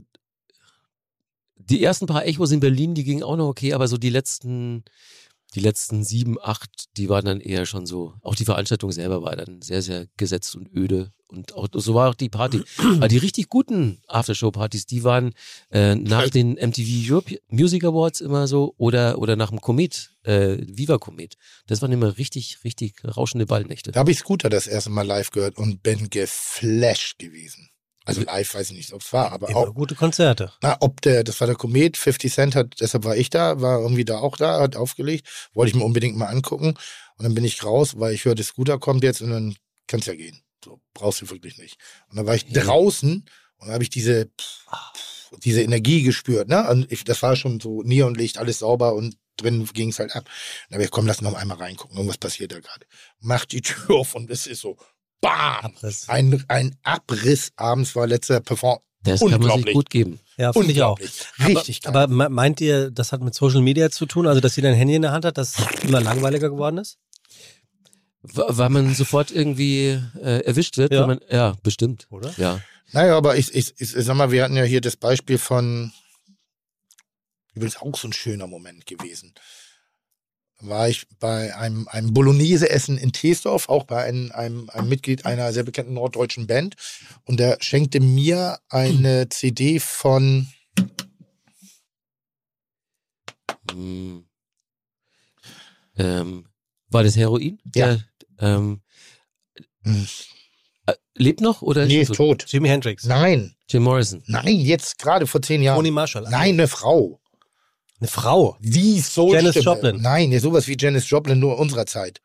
die 1.58 1.84
ersten 1.84 2.06
paar 2.06 2.26
Echos 2.26 2.52
in 2.52 2.60
Berlin, 2.60 2.94
die 2.94 3.04
gingen 3.04 3.24
auch 3.24 3.36
noch 3.36 3.48
okay, 3.48 3.74
aber 3.74 3.88
so 3.88 3.98
die 3.98 4.10
letzten, 4.10 4.84
die 5.56 5.62
letzten 5.62 6.04
sieben, 6.04 6.38
acht, 6.42 6.98
die 6.98 7.10
waren 7.10 7.26
dann 7.26 7.40
eher 7.40 7.66
schon 7.66 7.86
so, 7.86 8.14
auch 8.22 8.36
die 8.36 8.46
Veranstaltung 8.46 8.92
selber 8.92 9.24
war 9.24 9.36
dann 9.36 9.62
sehr, 9.62 9.82
sehr 9.82 10.08
gesetzt 10.18 10.56
und 10.56 10.72
öde. 10.74 11.12
Und 11.28 11.56
auch, 11.56 11.68
so 11.74 11.96
war 11.96 12.10
auch 12.10 12.16
die 12.16 12.30
Party. 12.30 12.62
Aber 12.78 13.08
die 13.08 13.18
richtig 13.18 13.50
guten 13.50 14.02
Aftershow-Partys, 14.08 14.86
die 14.86 15.04
waren 15.04 15.34
äh, 15.72 15.96
nach 15.96 16.30
den 16.30 16.54
MTV 16.54 17.12
Europe 17.12 17.40
Music 17.48 17.84
Awards 17.84 18.22
immer 18.22 18.48
so 18.48 18.76
oder, 18.78 19.18
oder 19.18 19.36
nach 19.36 19.50
dem 19.50 19.62
Komet, 19.62 20.12
äh, 20.24 20.58
Viva 20.60 20.98
Komet. 20.98 21.36
Das 21.68 21.82
waren 21.82 21.92
immer 21.92 22.18
richtig, 22.18 22.60
richtig 22.64 22.96
rauschende 23.04 23.46
Ballnächte. 23.46 23.92
Da 23.92 24.02
habe 24.02 24.12
ich 24.12 24.20
Scooter 24.20 24.50
das 24.50 24.68
erste 24.68 24.90
Mal 24.90 25.08
live 25.08 25.32
gehört 25.32 25.58
und 25.58 25.82
bin 25.82 26.10
geflasht 26.10 27.18
gewesen. 27.18 27.70
Also 28.06 28.22
live 28.22 28.54
weiß 28.54 28.70
ich 28.70 28.78
nicht, 28.78 28.94
ob 28.94 29.02
es 29.02 29.12
war, 29.14 29.32
aber 29.32 29.50
Immer 29.50 29.60
auch, 29.60 29.74
gute 29.74 29.96
Konzerte. 29.96 30.54
na, 30.62 30.78
ob 30.80 31.02
der, 31.02 31.24
das 31.24 31.40
war 31.40 31.48
der 31.48 31.56
Komet, 31.56 31.98
50 31.98 32.32
Cent 32.32 32.56
hat, 32.56 32.76
deshalb 32.80 33.04
war 33.04 33.16
ich 33.18 33.30
da, 33.30 33.62
war 33.62 33.80
irgendwie 33.82 34.06
da 34.06 34.20
auch 34.20 34.38
da, 34.38 34.60
hat 34.62 34.76
aufgelegt, 34.76 35.28
wollte 35.54 35.70
ich 35.72 35.76
mir 35.76 35.84
unbedingt 35.84 36.16
mal 36.16 36.28
angucken 36.28 36.76
und 37.18 37.24
dann 37.24 37.34
bin 37.34 37.44
ich 37.44 37.64
raus, 37.64 38.00
weil 38.00 38.14
ich 38.14 38.26
hörte, 38.26 38.44
Scooter 38.44 38.78
kommt 38.80 39.04
jetzt 39.04 39.22
und 39.22 39.32
dann 39.32 39.56
kann's 39.88 40.06
ja 40.06 40.16
gehen. 40.16 40.40
So, 40.64 40.80
brauchst 40.94 41.22
du 41.22 41.30
wirklich 41.30 41.58
nicht. 41.58 41.78
Und 42.10 42.18
dann 42.18 42.28
war 42.28 42.36
ich 42.36 42.46
Ja. 42.50 42.64
draußen 42.64 43.26
und 43.58 43.70
habe 43.72 43.84
ich 43.84 43.90
diese, 43.90 44.30
diese 45.44 45.62
Energie 45.62 46.02
gespürt, 46.04 46.48
ne? 46.48 46.70
Und 46.70 46.92
ich, 46.92 47.04
das 47.04 47.22
war 47.22 47.36
schon 47.36 47.60
so 47.60 47.82
Neonlicht, 47.84 48.38
alles 48.38 48.60
sauber 48.60 48.94
und 48.96 49.18
drin 49.38 49.68
ging's 49.74 50.00
halt 50.00 50.16
ab. 50.16 50.26
Dann 50.70 50.76
habe 50.78 50.84
ich, 50.86 50.92
komm, 50.92 51.08
lass 51.08 51.22
noch 51.22 51.34
einmal 51.34 51.58
reingucken, 51.58 51.98
irgendwas 51.98 52.18
passiert 52.18 52.52
da 52.52 52.60
gerade. 52.60 52.86
Mach 53.20 53.46
die 53.46 53.62
Tür 53.62 53.96
auf 54.00 54.16
und 54.16 54.30
es 54.30 54.48
ist 54.48 54.62
so, 54.62 54.78
bam! 55.22 55.66
Abriss. 55.66 56.10
Ein, 56.10 56.44
ein 56.48 56.76
Abriss 56.84 57.52
abends 57.56 57.96
war 57.96 58.08
letzter 58.08 58.40
Perform. 58.42 58.80
Das 59.04 59.20
kann 59.20 59.30
man 59.30 59.34
sich 59.34 59.42
Unglaublich. 59.44 59.74
gut 59.76 59.90
geben. 59.92 60.20
Ja, 60.38 60.52
finde 60.52 60.72
ich 60.72 60.82
auch. 60.82 61.00
Richtig 61.46 61.82
geil. 61.82 61.90
Aber, 61.92 62.04
aber 62.04 62.14
me- 62.14 62.30
meint 62.30 62.60
ihr, 62.60 62.90
das 62.92 63.12
hat 63.12 63.22
mit 63.22 63.36
Social 63.36 63.62
Media 63.62 63.92
zu 63.92 64.06
tun, 64.08 64.26
also 64.28 64.42
dass 64.42 64.56
sie 64.56 64.62
dein 64.62 64.74
Handy 64.74 64.96
in 64.96 65.04
der 65.04 65.12
Hand 65.12 65.26
hat, 65.26 65.38
dass 65.38 65.60
es 65.60 65.84
immer 65.84 66.02
langweiliger 66.02 66.50
geworden 66.50 66.80
ist? 66.80 66.98
Weil 68.24 68.70
man 68.70 68.96
sofort 68.96 69.30
irgendwie 69.30 70.02
äh, 70.20 70.40
erwischt 70.46 70.78
wird. 70.78 70.92
Ja. 70.92 71.06
Man, 71.06 71.20
ja, 71.30 71.56
bestimmt. 71.62 72.08
Oder? 72.10 72.34
Ja. 72.38 72.60
Naja, 72.92 73.16
aber 73.16 73.38
ich, 73.38 73.54
ich, 73.54 73.74
ich, 73.78 73.92
sag 73.92 74.16
mal, 74.16 74.32
wir 74.32 74.44
hatten 74.44 74.56
ja 74.56 74.64
hier 74.64 74.82
das 74.82 74.96
Beispiel 74.98 75.38
von, 75.38 75.92
übrigens 77.54 77.78
auch 77.78 77.96
so 77.96 78.08
ein 78.08 78.14
schöner 78.14 78.48
Moment 78.48 78.88
gewesen. 78.88 79.34
War 80.62 80.88
ich 80.90 81.06
bei 81.20 81.56
einem, 81.56 81.88
einem 81.90 82.14
Bolognese-Essen 82.14 82.98
in 82.98 83.12
Teesdorf, 83.12 83.68
auch 83.70 83.84
bei 83.84 84.04
einem, 84.04 84.32
einem, 84.32 84.70
einem 84.70 84.88
Mitglied 84.90 85.26
einer 85.26 85.52
sehr 85.54 85.64
bekannten 85.64 85.94
norddeutschen 85.94 86.48
Band. 86.48 86.76
Und 87.26 87.40
der 87.40 87.58
schenkte 87.62 88.00
mir 88.00 88.60
eine 88.70 89.30
CD 89.30 89.80
von, 89.80 90.48
Hm. 93.72 94.26
Ähm, 95.98 96.46
war 96.90 97.04
das 97.04 97.16
Heroin? 97.16 97.60
Ja. 97.76 97.96
Der, 97.96 98.04
ähm, 98.40 98.82
Hm. 99.84 100.08
äh, 100.88 100.94
lebt 101.16 101.42
noch 101.42 101.62
oder 101.62 101.86
nee, 101.86 102.02
ist 102.02 102.10
er 102.10 102.16
tot? 102.16 102.42
tot. 102.42 102.52
Jimi 102.52 102.68
Hendrix. 102.70 103.06
Nein, 103.06 103.56
Jim 103.70 103.84
Morrison. 103.84 104.24
nein, 104.28 104.60
jetzt 104.60 104.98
gerade 105.00 105.26
vor 105.28 105.42
zehn 105.42 105.62
Jahren. 105.62 105.78
Tony 105.78 105.92
Marshall. 105.92 106.24
Nein, 106.24 106.54
eine 106.56 106.68
Frau. 106.68 107.22
Eine 108.00 108.08
Frau. 108.10 108.58
Wie 108.60 109.00
Soul 109.02 109.36
Janis 109.36 109.56
Joplin. 109.64 110.02
Nein, 110.02 110.32
ja, 110.32 110.40
sowas 110.40 110.68
wie 110.68 110.76
Janis 110.78 111.10
Joplin, 111.10 111.40
nur 111.40 111.58
unserer 111.58 111.86
Zeit. 111.86 112.22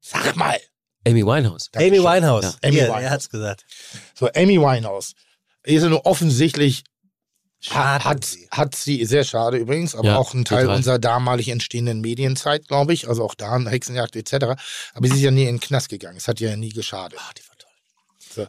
Sag 0.00 0.36
mal. 0.36 0.58
Amy 1.06 1.24
Winehouse. 1.24 1.70
Amy 1.74 1.90
Dankeschön. 1.90 2.04
Winehouse. 2.04 2.58
Amy 2.62 2.72
Hier, 2.74 2.82
Winehouse. 2.84 3.02
Er 3.02 3.10
hat's 3.10 3.28
gesagt. 3.30 3.64
So, 4.14 4.28
Amy 4.34 4.60
Winehouse. 4.60 5.14
Ist 5.64 5.82
ja 5.82 5.88
nur 5.88 6.04
offensichtlich 6.06 6.84
Schade. 7.64 8.04
Hat, 8.04 8.26
hat 8.50 8.74
sie, 8.74 9.04
sehr 9.04 9.22
schade 9.22 9.56
übrigens, 9.56 9.94
aber 9.94 10.08
Ja, 10.08 10.16
auch 10.16 10.34
ein 10.34 10.44
Teil 10.44 10.62
total. 10.62 10.76
unserer 10.78 10.98
damalig 10.98 11.48
entstehenden 11.48 12.00
Medienzeit, 12.00 12.66
glaube 12.66 12.92
ich. 12.92 13.08
Also 13.08 13.22
auch 13.24 13.36
da 13.36 13.52
eine 13.52 13.70
Hexenjagd 13.70 14.16
etc. 14.16 14.60
Aber 14.94 15.06
sie 15.06 15.14
ist 15.14 15.20
ja 15.20 15.30
nie 15.30 15.42
in 15.44 15.54
den 15.56 15.60
Knast 15.60 15.88
gegangen. 15.88 16.16
Es 16.16 16.26
hat 16.26 16.40
ihr 16.40 16.50
ja 16.50 16.56
nie 16.56 16.70
geschadet. 16.70 17.20
Ah, 17.22 17.30
die. 17.38 17.42
So. 18.34 18.46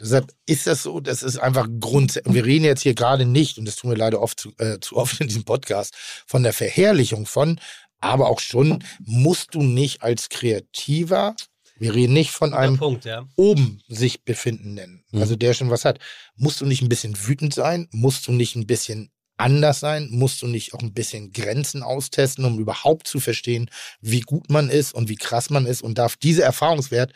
Deshalb 0.00 0.32
ist 0.46 0.66
das 0.66 0.82
so, 0.82 1.00
das 1.00 1.22
ist 1.22 1.38
einfach 1.38 1.68
grundsätzlich. 1.80 2.26
Und 2.26 2.34
wir 2.34 2.44
reden 2.44 2.64
jetzt 2.64 2.82
hier 2.82 2.94
gerade 2.94 3.24
nicht, 3.24 3.58
und 3.58 3.64
das 3.66 3.76
tun 3.76 3.90
wir 3.90 3.96
leider 3.96 4.20
oft 4.20 4.40
zu, 4.40 4.52
äh, 4.58 4.78
zu 4.80 4.96
oft 4.96 5.20
in 5.20 5.28
diesem 5.28 5.44
Podcast, 5.44 5.94
von 6.26 6.42
der 6.42 6.52
Verherrlichung 6.52 7.26
von, 7.26 7.60
aber 8.00 8.28
auch 8.28 8.40
schon 8.40 8.84
musst 9.00 9.54
du 9.54 9.62
nicht 9.62 10.02
als 10.02 10.28
Kreativer, 10.28 11.34
wir 11.78 11.94
reden 11.94 12.14
nicht 12.14 12.30
von 12.30 12.54
einem 12.54 12.78
Punkt, 12.78 13.04
ja. 13.04 13.26
oben 13.36 13.82
sich 13.88 14.24
befinden 14.24 14.74
nennen. 14.74 15.04
Mhm. 15.10 15.20
Also 15.20 15.36
der 15.36 15.52
schon 15.54 15.70
was 15.70 15.84
hat. 15.84 15.98
Musst 16.34 16.60
du 16.60 16.66
nicht 16.66 16.82
ein 16.82 16.88
bisschen 16.88 17.14
wütend 17.26 17.52
sein? 17.52 17.88
Musst 17.90 18.26
du 18.26 18.32
nicht 18.32 18.56
ein 18.56 18.66
bisschen 18.66 19.10
anders 19.36 19.80
sein? 19.80 20.08
Musst 20.10 20.40
du 20.40 20.46
nicht 20.46 20.72
auch 20.72 20.80
ein 20.80 20.94
bisschen 20.94 21.32
Grenzen 21.32 21.82
austesten, 21.82 22.44
um 22.44 22.58
überhaupt 22.58 23.06
zu 23.06 23.20
verstehen, 23.20 23.70
wie 24.00 24.20
gut 24.20 24.48
man 24.48 24.70
ist 24.70 24.94
und 24.94 25.08
wie 25.08 25.16
krass 25.16 25.50
man 25.50 25.66
ist? 25.66 25.82
Und 25.82 25.98
darf 25.98 26.16
diese 26.16 26.42
Erfahrungswert, 26.42 27.12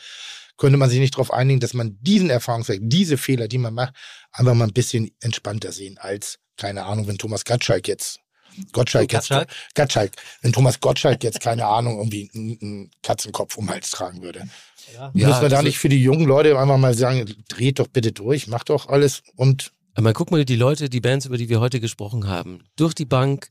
könnte 0.61 0.77
man 0.77 0.91
sich 0.91 1.01
nicht 1.01 1.15
darauf 1.15 1.33
einigen, 1.33 1.59
dass 1.59 1.73
man 1.73 1.97
diesen 2.03 2.29
Erfahrungswert, 2.29 2.81
diese 2.83 3.17
Fehler, 3.17 3.49
die 3.49 3.57
man 3.59 3.73
macht, 3.73 3.95
einfach 4.31 4.55
mal 4.55 4.67
ein 4.67 4.75
bisschen 4.75 5.11
entspannter 5.21 5.73
sehen 5.73 5.97
als, 5.99 6.39
keine 6.59 6.85
Ahnung, 6.85 7.09
wenn 7.09 7.17
Thomas 7.17 7.45
Gottschalk 7.45 7.89
jetzt 7.89 8.21
Gottschalk 8.73 9.13
jetzt, 9.13 9.29
Gottschalk? 9.29 9.49
Gottschalk, 9.75 10.13
wenn 10.43 10.53
Thomas 10.53 10.81
Gottschalk 10.81 11.25
jetzt, 11.25 11.41
keine 11.41 11.67
Ahnung, 11.67 11.99
irgendwie 11.99 12.31
einen, 12.35 12.91
Katzenkopf 13.03 13.57
um 13.57 13.67
den 13.67 13.75
Hals 13.75 13.91
tragen 13.91 14.23
würde. 14.23 14.49
Ja. 14.93 15.13
Ja, 15.15 15.29
Müssen 15.29 15.43
wir 15.43 15.49
da 15.49 15.57
also- 15.57 15.67
nicht 15.67 15.79
für 15.79 15.89
die 15.89 16.03
jungen 16.03 16.27
Leute 16.27 16.59
einfach 16.59 16.77
mal 16.77 16.95
sagen, 16.95 17.25
dreht 17.49 17.79
doch 17.79 17.87
bitte 17.87 18.13
durch, 18.13 18.47
macht 18.47 18.69
doch 18.69 18.89
alles 18.89 19.23
und 19.37 19.73
Aber 19.95 20.13
guck 20.13 20.31
mal, 20.31 20.45
die 20.45 20.57
Leute, 20.57 20.91
die 20.91 21.01
Bands, 21.01 21.27
über 21.27 21.39
die 21.39 21.49
wir 21.49 21.61
heute 21.61 21.81
gesprochen 21.81 22.27
haben, 22.27 22.65
durch 22.77 22.93
die 22.95 23.07
Bank 23.07 23.49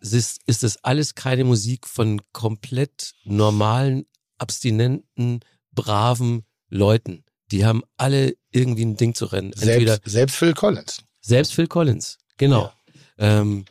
ist, 0.00 0.40
ist 0.46 0.62
das 0.64 0.82
alles 0.82 1.14
keine 1.14 1.44
Musik 1.44 1.86
von 1.86 2.20
komplett 2.32 3.12
normalen, 3.24 4.06
abstinenten, 4.38 5.40
braven 5.72 6.44
Leuten. 6.68 7.24
Die 7.50 7.64
haben 7.64 7.82
alle 7.96 8.36
irgendwie 8.50 8.84
ein 8.84 8.96
Ding 8.96 9.14
zu 9.14 9.26
rennen. 9.26 9.52
Entweder 9.52 9.94
selbst, 9.94 10.10
selbst 10.10 10.36
Phil 10.36 10.54
Collins. 10.54 11.02
Selbst 11.20 11.54
Phil 11.54 11.66
Collins, 11.66 12.18
genau. 12.36 12.72
Ähm, 13.18 13.64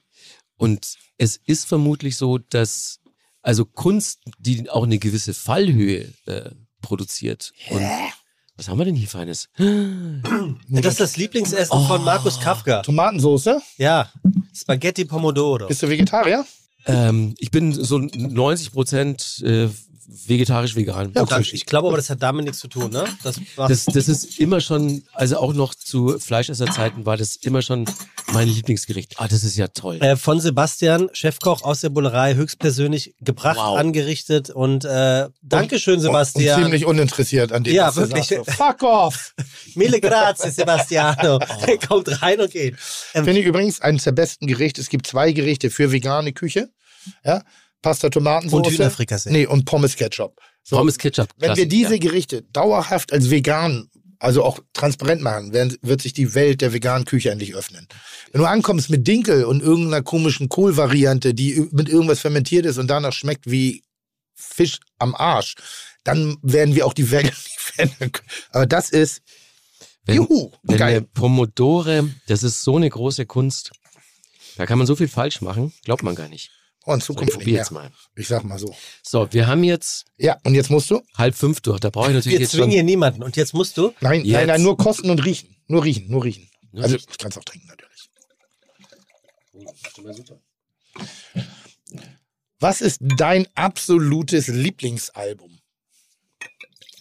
und 0.58 0.96
es 1.18 1.40
ist 1.46 1.66
vermutlich 1.66 2.18
so, 2.18 2.38
dass 2.38 3.00
also 3.42 3.66
Kunst, 3.66 4.20
die 4.40 4.70
auch 4.70 4.84
eine 4.84 4.98
gewisse 4.98 5.34
Fallhöhe 5.34 6.14
äh, 6.26 6.52
produziert. 6.82 7.54
Und 7.70 7.82
was 8.58 8.68
haben 8.68 8.78
wir 8.80 8.86
denn 8.86 8.96
hier 8.96 9.08
Feines? 9.08 9.50
Das 10.70 10.86
ist 10.86 11.00
das 11.00 11.18
Lieblingsessen 11.18 11.86
von 11.86 12.04
Markus 12.04 12.40
Kafka. 12.40 12.82
Tomatensoße? 12.82 13.62
Ja, 13.78 14.12
Spaghetti 14.54 15.06
Pomodoro. 15.06 15.68
Bist 15.68 15.84
du 15.84 15.90
Vegetarier? 15.90 16.46
Ähm, 16.88 17.36
ich 17.38 17.52
bin 17.52 17.72
so 17.72 18.00
90 18.00 18.72
Prozent 18.72 19.44
äh, 19.46 19.70
vegetarisch-vegan. 20.08 21.12
Ja, 21.16 21.26
Das- 21.26 21.48
Ich 21.54 21.66
glaube 21.66 21.90
aber, 21.90 21.98
das 21.98 22.10
hat 22.10 22.24
damit 22.24 22.46
nichts 22.46 22.60
zu 22.60 22.68
tun, 22.68 22.92
ne? 22.92 23.04
Das, 23.24 23.40
Das, 23.56 23.86
das 23.86 24.08
ist 24.08 24.40
immer 24.40 24.62
schon, 24.62 25.04
also 25.14 25.38
auch 25.38 25.54
noch 25.54 25.76
zu 25.76 26.18
Fleischesserzeiten 26.20 27.06
war 27.06 27.18
das 27.18 27.36
immer 27.36 27.62
schon 27.62 27.86
mein 28.32 28.48
Lieblingsgericht. 28.48 29.16
Ah, 29.20 29.28
das 29.28 29.44
ist 29.44 29.58
ja 29.58 29.68
toll. 29.68 29.98
äh, 30.02 30.16
von 30.16 30.40
Sebastian, 30.40 31.10
Chefkoch 31.14 31.62
aus 31.64 31.82
der 31.82 31.90
Bullerei, 31.90 32.36
höchstpersönlich 32.36 33.16
gebracht, 33.22 33.58
Wow. 33.58 33.78
angerichtet 33.78 34.50
und 34.50 34.86
äh, 34.86 35.28
Dankeschön, 35.42 35.96
Und 35.96 36.02
Sebastian. 36.02 36.62
ziemlich 36.64 36.86
uninteressiert 36.86 37.52
an 37.52 37.64
dem, 37.64 37.74
Ja, 37.74 37.94
wirklich. 37.96 38.28
So, 38.28 38.44
Fuck 38.46 38.84
off! 38.84 39.34
Mille 39.76 40.00
grazie, 40.00 40.52
Sebastiano. 40.52 41.40
Der 41.68 41.78
kommt 41.88 42.22
rein 42.22 42.40
und 42.40 42.52
geht. 42.52 42.76
Ähm, 43.14 43.26
Finde 43.26 43.42
ich 43.42 43.46
übrigens 43.46 43.82
eines 43.82 44.04
der 44.06 44.12
besten 44.14 44.48
Gerichte. 44.48 44.80
Es 44.82 44.90
gibt 44.90 45.08
zwei 45.08 45.32
Gerichte 45.34 45.70
für 45.70 45.92
vegane 45.92 46.32
Küche. 46.34 46.70
Ja? 47.24 47.44
Pasta 47.82 48.10
Tomatensoße. 48.10 48.64
Und 48.64 48.72
Hühnerfrikassee. 48.72 49.32
Nee, 49.32 49.46
und 49.46 49.66
Pommes 49.66 49.96
Ketchup. 49.96 50.40
So, 50.64 50.78
Pommes 50.78 50.98
Ketchup. 50.98 51.30
Wenn 51.38 51.48
klasse, 51.48 51.62
wir 51.62 51.68
diese 51.68 51.94
ja. 51.94 52.00
Gerichte 52.00 52.44
dauerhaft 52.54 53.14
als 53.14 53.30
vegan, 53.30 53.90
also 54.20 54.44
auch 54.44 54.60
transparent 54.74 55.22
machen, 55.22 55.54
werden, 55.54 55.78
wird 55.82 56.02
sich 56.02 56.14
die 56.14 56.34
Welt 56.34 56.62
der 56.62 56.74
veganen 56.74 57.06
Küche 57.06 57.30
endlich 57.30 57.56
öffnen. 57.56 57.88
Wenn 58.32 58.42
du 58.42 58.48
ankommst 58.48 58.90
mit 58.90 59.08
Dinkel 59.08 59.46
und 59.46 59.62
irgendeiner 59.62 60.02
komischen 60.02 60.50
Kohlvariante, 60.50 61.34
die 61.34 61.68
mit 61.72 61.88
irgendwas 61.88 62.20
fermentiert 62.20 62.66
ist 62.66 62.78
und 62.78 62.88
danach 62.88 63.14
schmeckt 63.14 63.50
wie 63.50 63.84
Fisch 64.34 64.80
am 65.00 65.16
Arsch, 65.16 65.56
dann 66.04 66.38
werden 66.42 66.76
wir 66.76 66.86
auch 66.86 66.94
die 66.94 67.12
Welt 67.12 67.26
nicht 67.26 67.60
verändern 67.60 68.12
können. 68.12 68.30
Aber 68.52 68.66
das 68.66 68.90
ist 68.90 69.22
Wenn, 70.06 70.18
Juhu, 70.18 70.52
wenn 70.64 70.78
geil. 70.78 71.02
Pomodore, 71.14 72.10
das 72.28 72.44
ist 72.44 72.64
so 72.64 72.76
eine 72.76 72.90
große 72.90 73.26
Kunst. 73.26 73.72
Da 74.58 74.66
kann 74.66 74.78
man 74.78 74.88
so 74.88 74.96
viel 74.96 75.08
falsch 75.08 75.42
machen, 75.42 75.74
glaubt 75.84 76.04
man 76.04 76.16
gar 76.16 76.30
nicht. 76.30 76.52
Oh, 76.90 76.94
in 76.94 77.00
So, 77.02 77.04
ich 77.04 77.06
Zukunft 77.08 77.38
nicht 77.38 77.46
mehr. 77.48 77.56
jetzt 77.56 77.72
mal. 77.72 77.92
Ich 78.16 78.28
sag 78.30 78.44
mal 78.46 78.58
so. 78.58 78.74
So, 79.04 79.28
wir 79.34 79.46
haben 79.48 79.64
jetzt 79.64 80.06
Ja, 80.18 80.38
und 80.46 80.54
jetzt 80.56 80.70
musst 80.70 80.90
du? 80.90 81.02
halb 81.18 81.36
fünf 81.36 81.60
durch. 81.62 81.80
Da 81.82 81.90
brauche 81.90 82.08
ich 82.10 82.14
natürlich 82.16 82.38
wir 82.38 82.42
jetzt 82.42 82.52
zwingen 82.52 82.72
hier 82.72 82.84
niemanden. 82.84 83.24
Und 83.24 83.36
jetzt 83.36 83.54
musst 83.54 83.78
du. 83.78 83.94
Nein, 84.00 84.24
Jetzt. 84.24 84.34
nein, 84.34 84.48
nein, 84.48 84.62
nur 84.64 84.78
kosten 84.78 85.10
und 85.10 85.24
riechen. 85.26 85.56
Nur 85.68 85.84
riechen, 85.84 86.10
nur 86.10 86.24
riechen. 86.24 86.50
Nur 86.72 86.84
also, 86.84 86.96
riechen. 86.96 87.10
ich 87.12 87.18
kann 87.18 87.32
es 87.32 87.38
auch 87.38 87.44
trinken, 87.44 87.68
natürlich. 87.68 88.10
Was 92.60 92.82
ist 92.82 93.00
dein 93.18 93.48
absolutes 93.56 94.48
Lieblingsalbum? 94.48 95.60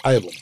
Album. 0.03 0.33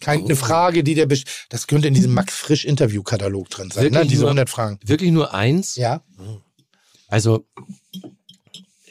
Keine 0.00 0.22
Oh. 0.32 0.34
Frage, 0.36 0.82
die 0.84 0.94
der. 0.94 1.08
besch- 1.08 1.26
Das 1.50 1.66
könnte 1.66 1.88
in 1.88 1.94
diesem 1.94 2.14
Max 2.14 2.34
Frisch 2.34 2.64
Interviewkatalog 2.64 3.50
drin 3.50 3.70
sein, 3.70 3.84
ne? 3.86 3.90
Wirklich 3.92 4.08
Diese 4.10 4.22
nur- 4.22 4.30
100 4.30 4.48
Fragen. 4.48 4.78
Wirklich 4.84 5.10
nur 5.10 5.34
eins. 5.34 5.76
Ja. 5.76 6.02
Also, 7.10 7.46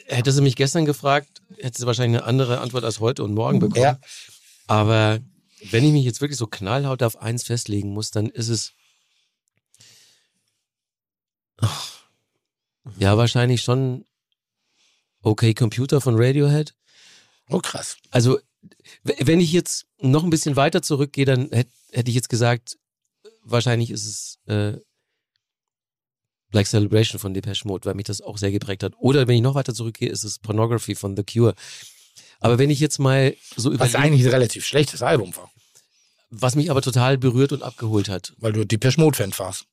hätte 0.06 0.32
sie 0.32 0.42
mich 0.42 0.56
gestern 0.56 0.84
gefragt, 0.84 1.42
hätte 1.58 1.80
sie 1.80 1.86
wahrscheinlich 1.86 2.20
eine 2.20 2.28
andere 2.28 2.60
Antwort 2.60 2.84
als 2.84 3.00
heute 3.00 3.24
und 3.24 3.34
morgen 3.34 3.58
bekommen. 3.58 3.82
Ja. 3.82 3.98
Aber 4.66 5.18
wenn 5.70 5.84
ich 5.84 5.92
mich 5.92 6.04
jetzt 6.04 6.20
wirklich 6.20 6.38
so 6.38 6.46
knallhaut 6.46 7.02
auf 7.02 7.16
eins 7.20 7.44
festlegen 7.44 7.90
muss, 7.90 8.10
dann 8.10 8.26
ist 8.26 8.48
es. 8.48 8.72
Ach, 11.58 12.04
Ja, 12.98 13.16
wahrscheinlich 13.16 13.62
schon 13.62 14.04
Okay 15.22 15.52
Computer 15.52 16.00
von 16.00 16.14
Radiohead. 16.16 16.74
Oh, 17.48 17.58
krass. 17.58 17.96
Also, 18.10 18.38
wenn 19.02 19.40
ich 19.40 19.52
jetzt 19.52 19.86
noch 20.00 20.24
ein 20.24 20.30
bisschen 20.30 20.56
weiter 20.56 20.82
zurückgehe, 20.82 21.24
dann 21.24 21.50
hätte 21.50 21.70
hätte 21.92 22.10
ich 22.10 22.14
jetzt 22.14 22.28
gesagt, 22.28 22.78
wahrscheinlich 23.42 23.90
ist 23.90 24.06
es 24.06 24.38
äh, 24.46 24.78
Black 26.50 26.66
Celebration 26.66 27.18
von 27.18 27.34
Depeche 27.34 27.66
Mode, 27.66 27.86
weil 27.86 27.94
mich 27.94 28.06
das 28.06 28.20
auch 28.20 28.38
sehr 28.38 28.50
geprägt 28.50 28.82
hat. 28.82 28.94
Oder 28.98 29.28
wenn 29.28 29.36
ich 29.36 29.42
noch 29.42 29.54
weiter 29.54 29.74
zurückgehe, 29.74 30.08
ist 30.08 30.24
es 30.24 30.38
Pornography 30.38 30.94
von 30.94 31.16
The 31.16 31.22
Cure. 31.22 31.54
Aber 32.40 32.58
wenn 32.58 32.70
ich 32.70 32.80
jetzt 32.80 32.98
mal 32.98 33.34
so 33.56 33.70
Was 33.70 33.74
überlege, 33.74 33.98
eigentlich 33.98 34.24
ein 34.24 34.30
relativ 34.30 34.64
schlechtes 34.64 35.02
Album 35.02 35.36
war, 35.36 35.50
was 36.30 36.56
mich 36.56 36.70
aber 36.70 36.82
total 36.82 37.18
berührt 37.18 37.52
und 37.52 37.62
abgeholt 37.62 38.08
hat. 38.08 38.32
weil 38.38 38.52
du 38.52 38.64
Depeche 38.64 39.00
Mode-Fan 39.00 39.32
warst. 39.38 39.66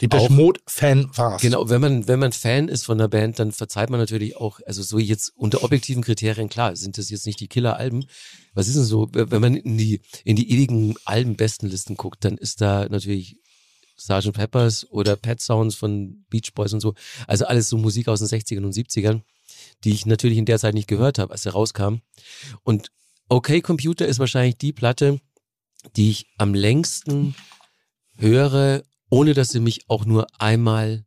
Depeche. 0.00 0.32
Mode-Fan 0.32 1.10
warst. 1.14 1.42
Genau, 1.42 1.68
wenn 1.68 1.80
man, 1.80 2.08
wenn 2.08 2.18
man 2.18 2.32
Fan 2.32 2.68
ist 2.68 2.86
von 2.86 2.96
der 2.96 3.08
Band, 3.08 3.38
dann 3.38 3.52
verzeiht 3.52 3.90
man 3.90 4.00
natürlich 4.00 4.36
auch, 4.36 4.60
also 4.66 4.82
so 4.82 4.98
jetzt 4.98 5.32
unter 5.36 5.62
objektiven 5.62 6.02
Kriterien, 6.02 6.48
klar, 6.48 6.74
sind 6.74 6.96
das 6.96 7.10
jetzt 7.10 7.26
nicht 7.26 7.38
die 7.40 7.48
Killer-Alben. 7.48 8.06
Was 8.54 8.68
ist 8.68 8.76
denn 8.76 8.84
so, 8.84 9.08
wenn 9.12 9.40
man 9.40 9.56
in 9.56 9.76
die, 9.76 10.00
in 10.24 10.36
die 10.36 10.50
ewigen 10.50 10.96
Alben-Bestenlisten 11.04 11.96
guckt, 11.96 12.24
dann 12.24 12.38
ist 12.38 12.62
da 12.62 12.88
natürlich 12.88 13.36
Sgt. 14.00 14.32
Peppers 14.32 14.86
oder 14.90 15.16
Pet 15.16 15.40
Sounds 15.40 15.74
von 15.74 16.24
Beach 16.30 16.52
Boys 16.54 16.72
und 16.72 16.80
so. 16.80 16.94
Also 17.26 17.44
alles 17.46 17.68
so 17.68 17.76
Musik 17.76 18.08
aus 18.08 18.20
den 18.20 18.28
60ern 18.28 18.64
und 18.64 18.74
70ern, 18.74 19.22
die 19.84 19.92
ich 19.92 20.06
natürlich 20.06 20.38
in 20.38 20.46
der 20.46 20.58
Zeit 20.58 20.74
nicht 20.74 20.88
gehört 20.88 21.18
habe, 21.18 21.32
als 21.32 21.42
sie 21.42 21.52
rauskam. 21.52 21.96
Und 22.62 22.90
Okay 23.28 23.60
Computer 23.60 24.06
ist 24.06 24.18
wahrscheinlich 24.18 24.56
die 24.56 24.72
Platte, 24.72 25.20
die 25.96 26.10
ich 26.10 26.26
am 26.38 26.54
längsten 26.54 27.34
höre, 28.16 28.82
ohne 29.08 29.34
dass 29.34 29.50
sie 29.50 29.60
mich 29.60 29.88
auch 29.88 30.04
nur 30.04 30.26
einmal 30.38 31.04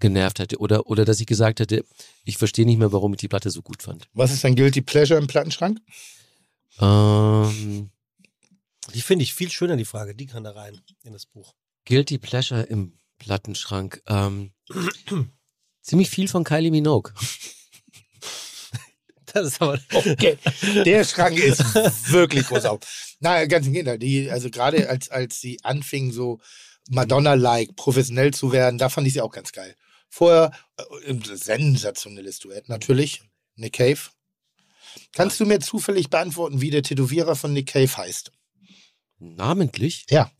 genervt 0.00 0.38
hätte 0.38 0.58
oder, 0.58 0.86
oder 0.86 1.04
dass 1.04 1.20
ich 1.20 1.26
gesagt 1.26 1.60
hätte, 1.60 1.84
ich 2.24 2.36
verstehe 2.38 2.66
nicht 2.66 2.78
mehr, 2.78 2.92
warum 2.92 3.14
ich 3.14 3.18
die 3.18 3.28
Platte 3.28 3.50
so 3.50 3.62
gut 3.62 3.82
fand. 3.82 4.08
Was 4.12 4.32
ist 4.32 4.44
dein 4.44 4.54
Guilty 4.54 4.80
Pleasure 4.80 5.18
im 5.18 5.26
Plattenschrank? 5.26 5.80
Ähm, 6.80 7.90
Die 8.94 9.00
finde 9.02 9.24
ich 9.24 9.34
viel 9.34 9.50
schöner, 9.50 9.76
die 9.76 9.84
Frage. 9.84 10.14
Die 10.14 10.26
kann 10.26 10.44
da 10.44 10.52
rein 10.52 10.80
in 11.02 11.12
das 11.12 11.26
Buch. 11.26 11.54
Guilty 11.88 12.18
Pleasure 12.18 12.62
im 12.64 12.98
Plattenschrank. 13.18 14.02
Ähm, 14.06 14.52
ziemlich 15.80 16.10
viel 16.10 16.28
von 16.28 16.44
Kylie 16.44 16.70
Minogue. 16.70 17.12
Das 19.34 19.46
ist 19.46 19.60
aber. 19.60 19.78
Okay. 19.92 20.38
Der 20.86 21.04
Schrank 21.04 21.38
ist 21.38 21.62
wirklich 22.10 22.46
groß 22.46 22.64
auf. 22.64 22.80
Na, 23.20 23.44
ganz 23.44 23.66
im 23.66 23.74
Gegenteil. 23.74 23.98
Die, 23.98 24.30
also 24.30 24.48
gerade 24.48 24.88
als, 24.88 25.10
als 25.10 25.38
sie 25.38 25.62
anfing, 25.62 26.12
so 26.12 26.40
Madonna-like 26.88 27.76
professionell 27.76 28.32
zu 28.32 28.52
werden, 28.52 28.78
da 28.78 28.88
fand 28.88 29.06
ich 29.06 29.12
sie 29.12 29.20
auch 29.20 29.30
ganz 29.30 29.52
geil. 29.52 29.76
Vorher 30.08 30.52
äh, 30.78 31.14
sensationelles 31.34 32.38
Duett, 32.38 32.70
natürlich. 32.70 33.20
Nick 33.54 33.74
Cave. 33.74 34.00
Kannst 35.12 35.38
du 35.40 35.44
mir 35.44 35.60
zufällig 35.60 36.08
beantworten, 36.08 36.62
wie 36.62 36.70
der 36.70 36.82
Tätowierer 36.82 37.36
von 37.36 37.52
Nick 37.52 37.66
Cave 37.66 37.94
heißt? 37.98 38.32
Namentlich? 39.18 40.06
Ja. 40.08 40.32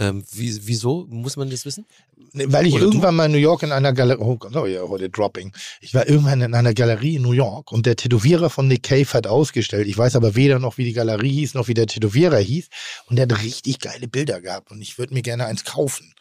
Äh, 0.00 0.04
Ähm, 0.04 0.24
wie, 0.32 0.58
wieso 0.66 1.06
muss 1.10 1.36
man 1.36 1.50
das 1.50 1.64
wissen? 1.66 1.84
Weil 2.32 2.66
ich 2.66 2.74
Oder 2.74 2.84
irgendwann 2.84 3.16
mal 3.16 3.26
in 3.26 3.32
New 3.32 3.38
York 3.38 3.62
in 3.62 3.72
einer 3.72 3.92
Galerie, 3.92 4.22
oh 4.22 4.38
oh 4.54 4.66
ja, 4.66 4.82
heute 4.82 5.10
Dropping. 5.10 5.52
Ich 5.80 5.94
war 5.94 6.08
irgendwann 6.08 6.40
in 6.40 6.54
einer 6.54 6.74
Galerie 6.74 7.16
in 7.16 7.22
New 7.22 7.32
York 7.32 7.70
und 7.72 7.86
der 7.86 7.96
Tätowierer 7.96 8.50
von 8.50 8.66
Nick 8.66 8.84
Cave 8.84 9.12
hat 9.12 9.26
ausgestellt. 9.26 9.86
Ich 9.88 9.98
weiß 9.98 10.16
aber 10.16 10.34
weder 10.36 10.58
noch, 10.58 10.78
wie 10.78 10.84
die 10.84 10.92
Galerie 10.92 11.30
hieß, 11.30 11.54
noch 11.54 11.68
wie 11.68 11.74
der 11.74 11.86
Tätowierer 11.86 12.38
hieß. 12.38 12.68
Und 13.06 13.16
der 13.16 13.24
hat 13.28 13.42
richtig 13.42 13.80
geile 13.80 14.08
Bilder 14.08 14.40
gehabt 14.40 14.70
und 14.70 14.80
ich 14.80 14.98
würde 14.98 15.12
mir 15.12 15.22
gerne 15.22 15.46
eins 15.46 15.64
kaufen. 15.64 16.14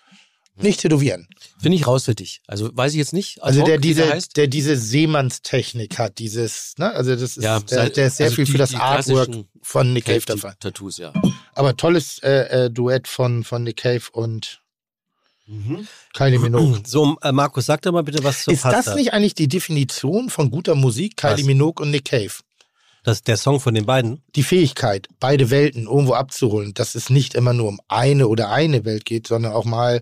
Nicht 0.62 0.82
tätowieren. 0.82 1.28
Finde 1.62 1.78
ich 1.78 1.88
raus 1.88 2.06
für 2.06 2.16
dich. 2.16 2.42
Also 2.48 2.70
weiß 2.76 2.92
ich 2.94 2.98
jetzt 2.98 3.14
nicht. 3.14 3.42
Also 3.44 3.64
der 3.64 3.78
diese, 3.78 4.10
heißt. 4.10 4.36
der 4.38 4.48
diese 4.48 4.76
Seemannstechnik 4.78 5.98
hat, 5.98 6.20
dieses, 6.20 6.74
ne, 6.78 6.92
also 6.94 7.12
das 7.12 7.38
ist, 7.38 7.44
Ja, 7.44 7.60
der, 7.60 7.90
der 7.90 8.08
ist 8.08 8.18
sehr 8.18 8.26
also 8.26 8.36
viel 8.36 8.46
die- 8.46 8.52
für 8.52 8.58
das 8.58 8.76
Artwork 8.76 9.30
von 9.62 9.94
Nick 9.94 10.06
Cave 10.06 10.22
Cave. 10.22 10.54
Tattoos, 10.60 10.98
ja. 10.98 11.14
Aber 11.54 11.76
tolles 11.78 12.20
äh, 12.24 12.66
äh, 12.66 12.70
Duett 12.70 13.08
von, 13.08 13.44
von 13.44 13.64
Nick 13.64 13.78
Cave 13.78 14.04
und 14.12 14.62
Kylie 16.14 16.40
Minogue. 16.40 16.82
So, 16.86 17.18
äh, 17.22 17.32
Markus, 17.32 17.66
sag 17.66 17.82
doch 17.82 17.92
mal 17.92 18.04
bitte 18.04 18.24
was 18.24 18.44
zur 18.44 18.54
Ist 18.54 18.66
das 18.66 18.74
Pasta. 18.74 18.96
nicht 18.96 19.14
eigentlich 19.14 19.34
die 19.36 19.48
Definition 19.48 20.30
von 20.30 20.52
guter 20.52 20.76
Musik? 20.76 21.18
Kylie 21.18 21.40
Was? 21.40 21.44
Minogue 21.46 21.82
und 21.84 21.92
Nick 21.92 22.06
Cave. 22.06 22.34
Das 23.04 23.24
der 23.24 23.38
Song 23.38 23.60
von 23.60 23.74
den 23.74 23.86
beiden. 23.86 24.22
Die 24.36 24.44
Fähigkeit, 24.44 25.08
beide 25.20 25.50
Welten 25.50 25.86
irgendwo 25.86 26.14
abzuholen, 26.14 26.74
dass 26.74 26.96
es 26.96 27.10
nicht 27.10 27.34
immer 27.34 27.54
nur 27.54 27.70
um 27.70 27.80
eine 27.88 28.28
oder 28.28 28.52
eine 28.52 28.84
Welt 28.86 29.06
geht, 29.06 29.26
sondern 29.28 29.54
auch 29.54 29.64
mal 29.66 30.02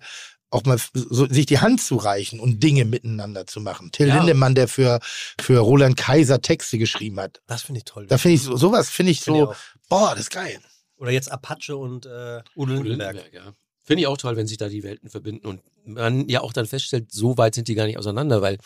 auch 0.57 0.65
mal 0.65 0.77
so, 0.93 1.27
sich 1.27 1.45
die 1.45 1.59
Hand 1.59 1.81
zu 1.81 1.95
reichen 1.95 2.39
und 2.39 2.61
Dinge 2.61 2.85
miteinander 2.85 3.45
zu 3.47 3.61
machen. 3.61 3.91
Till 3.91 4.07
Ja. 4.07 4.17
Lindemann, 4.17 4.55
der 4.55 4.67
für, 4.67 4.99
für 5.39 5.59
Roland 5.59 5.95
Kaiser 5.97 6.41
Texte 6.41 6.77
geschrieben 6.77 7.19
hat. 7.19 7.41
Das 7.47 7.61
finde 7.63 7.79
ich 7.79 7.85
toll. 7.85 8.07
Da 8.07 8.17
finde 8.17 8.35
ich 8.35 8.41
so, 8.43 8.57
sowas 8.57 8.89
finde 8.89 9.11
ich 9.11 9.21
Finde 9.21 9.39
ich 9.39 9.45
so, 9.45 9.51
auch. 9.51 9.55
boah, 9.89 10.09
das 10.11 10.21
ist 10.21 10.31
geil. 10.31 10.59
Oder 10.97 11.11
jetzt 11.11 11.31
Apache 11.31 11.75
und 11.77 12.05
äh, 12.05 12.41
Udo 12.55 12.73
Lindenberg. 12.73 13.15
Lindenberg, 13.15 13.33
ja. 13.33 13.53
Finde 13.83 14.01
ich 14.01 14.07
auch 14.07 14.17
toll, 14.17 14.35
wenn 14.35 14.47
sich 14.47 14.57
da 14.57 14.67
die 14.67 14.83
Welten 14.83 15.09
verbinden 15.09 15.47
und 15.47 15.61
man 15.87 16.27
ja 16.27 16.41
auch 16.41 16.53
dann 16.53 16.65
feststellt, 16.65 17.11
so 17.11 17.37
weit 17.37 17.55
sind 17.55 17.67
die 17.67 17.75
gar 17.75 17.85
nicht 17.85 17.97
auseinander, 17.97 18.41
weil 18.41 18.57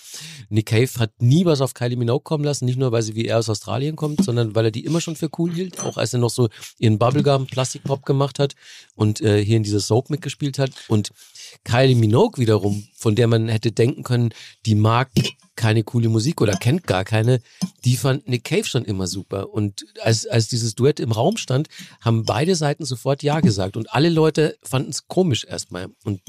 Nick 0.49 0.67
Cave 0.67 0.89
hat 0.99 1.21
nie 1.21 1.45
was 1.45 1.61
auf 1.61 1.73
Kylie 1.73 1.97
Minogue 1.97 2.23
kommen 2.23 2.43
lassen, 2.43 2.65
nicht 2.65 2.77
nur, 2.77 2.91
weil 2.91 3.01
sie 3.01 3.15
wie 3.15 3.25
er 3.25 3.39
aus 3.39 3.49
Australien 3.49 3.95
kommt, 3.95 4.23
sondern 4.25 4.55
weil 4.55 4.65
er 4.65 4.71
die 4.71 4.85
immer 4.85 5.01
schon 5.01 5.15
für 5.15 5.29
cool 5.37 5.53
hielt, 5.53 5.79
auch 5.81 5.97
als 5.97 6.13
er 6.13 6.19
noch 6.19 6.29
so 6.29 6.49
ihren 6.77 6.99
Bubblegum 6.99 7.47
Plastikpop 7.47 8.05
gemacht 8.05 8.39
hat 8.39 8.55
und 8.95 9.21
äh, 9.21 9.43
hier 9.43 9.57
in 9.57 9.63
dieser 9.63 9.79
Soap 9.79 10.09
mitgespielt 10.09 10.59
hat 10.59 10.71
und 10.87 11.11
Kylie 11.63 11.95
Minogue 11.95 12.41
wiederum, 12.41 12.87
von 12.95 13.15
der 13.15 13.27
man 13.27 13.47
hätte 13.47 13.71
denken 13.71 14.03
können, 14.03 14.33
die 14.65 14.75
mag 14.75 15.09
keine 15.55 15.83
coole 15.83 16.09
Musik 16.09 16.41
oder 16.41 16.53
kennt 16.53 16.87
gar 16.87 17.03
keine, 17.03 17.41
die 17.85 17.97
fand 17.97 18.27
Nick 18.27 18.45
Cave 18.45 18.63
schon 18.63 18.85
immer 18.85 19.07
super. 19.07 19.53
Und 19.53 19.85
als, 20.01 20.25
als 20.25 20.47
dieses 20.47 20.75
Duett 20.75 20.99
im 20.99 21.11
Raum 21.11 21.37
stand, 21.37 21.67
haben 22.01 22.25
beide 22.25 22.55
Seiten 22.55 22.85
sofort 22.85 23.21
Ja 23.21 23.41
gesagt. 23.41 23.77
Und 23.77 23.93
alle 23.93 24.09
Leute 24.09 24.57
fanden 24.63 24.89
es 24.89 25.07
komisch 25.07 25.45
erstmal. 25.45 25.89
Und 26.03 26.21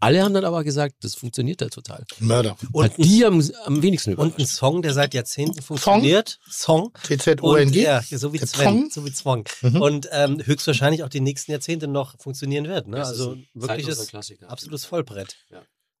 alle 0.00 0.22
haben 0.22 0.34
dann 0.34 0.44
aber 0.44 0.64
gesagt, 0.64 0.96
das 1.04 1.14
funktioniert 1.14 1.60
da 1.60 1.68
total. 1.68 2.04
Mörder. 2.18 2.56
Und, 2.72 2.84
Hat 2.84 2.92
die 2.98 3.24
am, 3.24 3.42
am 3.64 3.82
wenigsten 3.82 4.14
und 4.14 4.20
ein 4.20 4.28
überrascht. 4.34 4.54
Song, 4.56 4.82
der 4.82 4.92
seit 4.94 5.14
Jahrzehnten 5.14 5.60
funktioniert. 5.62 6.38
Song. 6.50 6.92
T-Z-O-N-G. 7.06 7.82
ja, 7.82 8.02
so 8.02 8.32
wie 8.32 8.38
Der 8.38 8.46
Sven, 8.46 8.62
Zwang. 8.62 8.90
so 8.90 9.04
wie 9.04 9.12
Zwang. 9.12 9.48
Mhm. 9.62 9.80
Und 9.82 10.08
ähm, 10.12 10.40
höchstwahrscheinlich 10.44 11.02
auch 11.04 11.08
die 11.08 11.20
nächsten 11.20 11.52
Jahrzehnte 11.52 11.86
noch 11.86 12.18
funktionieren 12.18 12.66
wird. 12.66 12.88
Ne? 12.88 12.96
Das 12.96 13.08
Also 13.08 13.34
ist 13.34 13.66
zeitloser 13.66 14.06
Klassiker. 14.06 14.50
absolutes 14.50 14.84
Vollbrett. 14.86 15.36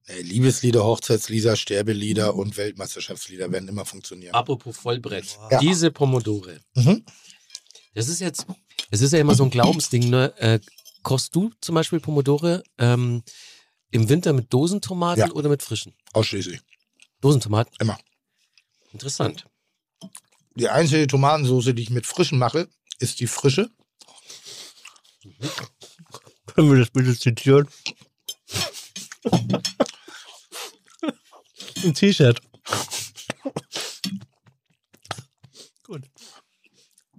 Äh, 0.06 0.22
Liebeslieder, 0.22 0.82
Hochzeitslieder, 0.82 1.56
Sterbelieder 1.56 2.34
und 2.34 2.56
Weltmeisterschaftslieder 2.56 3.52
werden 3.52 3.68
immer 3.68 3.84
funktionieren. 3.84 4.34
Apropos 4.34 4.76
Vollbrett. 4.78 5.38
Ja. 5.50 5.58
Diese 5.60 5.90
Pomodore. 5.90 6.60
Mhm. 6.74 7.04
Das 7.94 8.08
ist 8.08 8.20
jetzt, 8.20 8.46
es 8.90 9.00
ist 9.02 9.12
ja 9.12 9.18
immer 9.18 9.34
so 9.34 9.44
ein 9.44 9.50
Glaubensding, 9.50 10.08
ne? 10.08 10.32
Äh, 10.38 10.60
kochst 11.02 11.34
du 11.34 11.50
zum 11.60 11.74
Beispiel 11.74 12.00
Pomodore 12.00 12.62
ähm, 12.78 13.22
im 13.90 14.08
Winter 14.08 14.32
mit 14.32 14.52
Dosentomaten 14.52 15.20
Ja. 15.20 15.32
oder 15.32 15.48
mit 15.48 15.62
frischen? 15.62 15.94
Ausschließlich. 16.12 16.60
Dosentomaten? 17.20 17.74
Immer. 17.80 17.98
Interessant. 18.92 19.46
Die 20.54 20.68
einzige 20.68 21.06
Tomatensauce, 21.06 21.74
die 21.74 21.82
ich 21.82 21.90
mit 21.90 22.06
frischen 22.06 22.38
mache, 22.38 22.68
ist 22.98 23.20
die 23.20 23.26
frische. 23.26 23.70
Können 26.46 26.70
wir 26.72 26.78
das 26.78 26.90
bitte 26.90 27.16
zitieren? 27.16 27.68
Ein 31.84 31.94
T-Shirt. 31.94 32.40
Gut. 35.84 36.02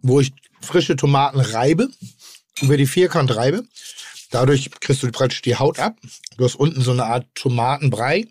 wo 0.03 0.19
ich 0.19 0.31
frische 0.61 0.95
Tomaten 0.95 1.39
reibe, 1.39 1.89
über 2.61 2.77
die 2.77 2.87
Vierkant 2.87 3.35
reibe. 3.35 3.67
Dadurch 4.31 4.71
kriegst 4.79 5.03
du 5.03 5.11
praktisch 5.11 5.41
die 5.41 5.55
Haut 5.57 5.79
ab. 5.79 5.97
Du 6.37 6.45
hast 6.45 6.55
unten 6.55 6.81
so 6.81 6.91
eine 6.91 7.05
Art 7.05 7.27
Tomatenbrei. 7.35 8.27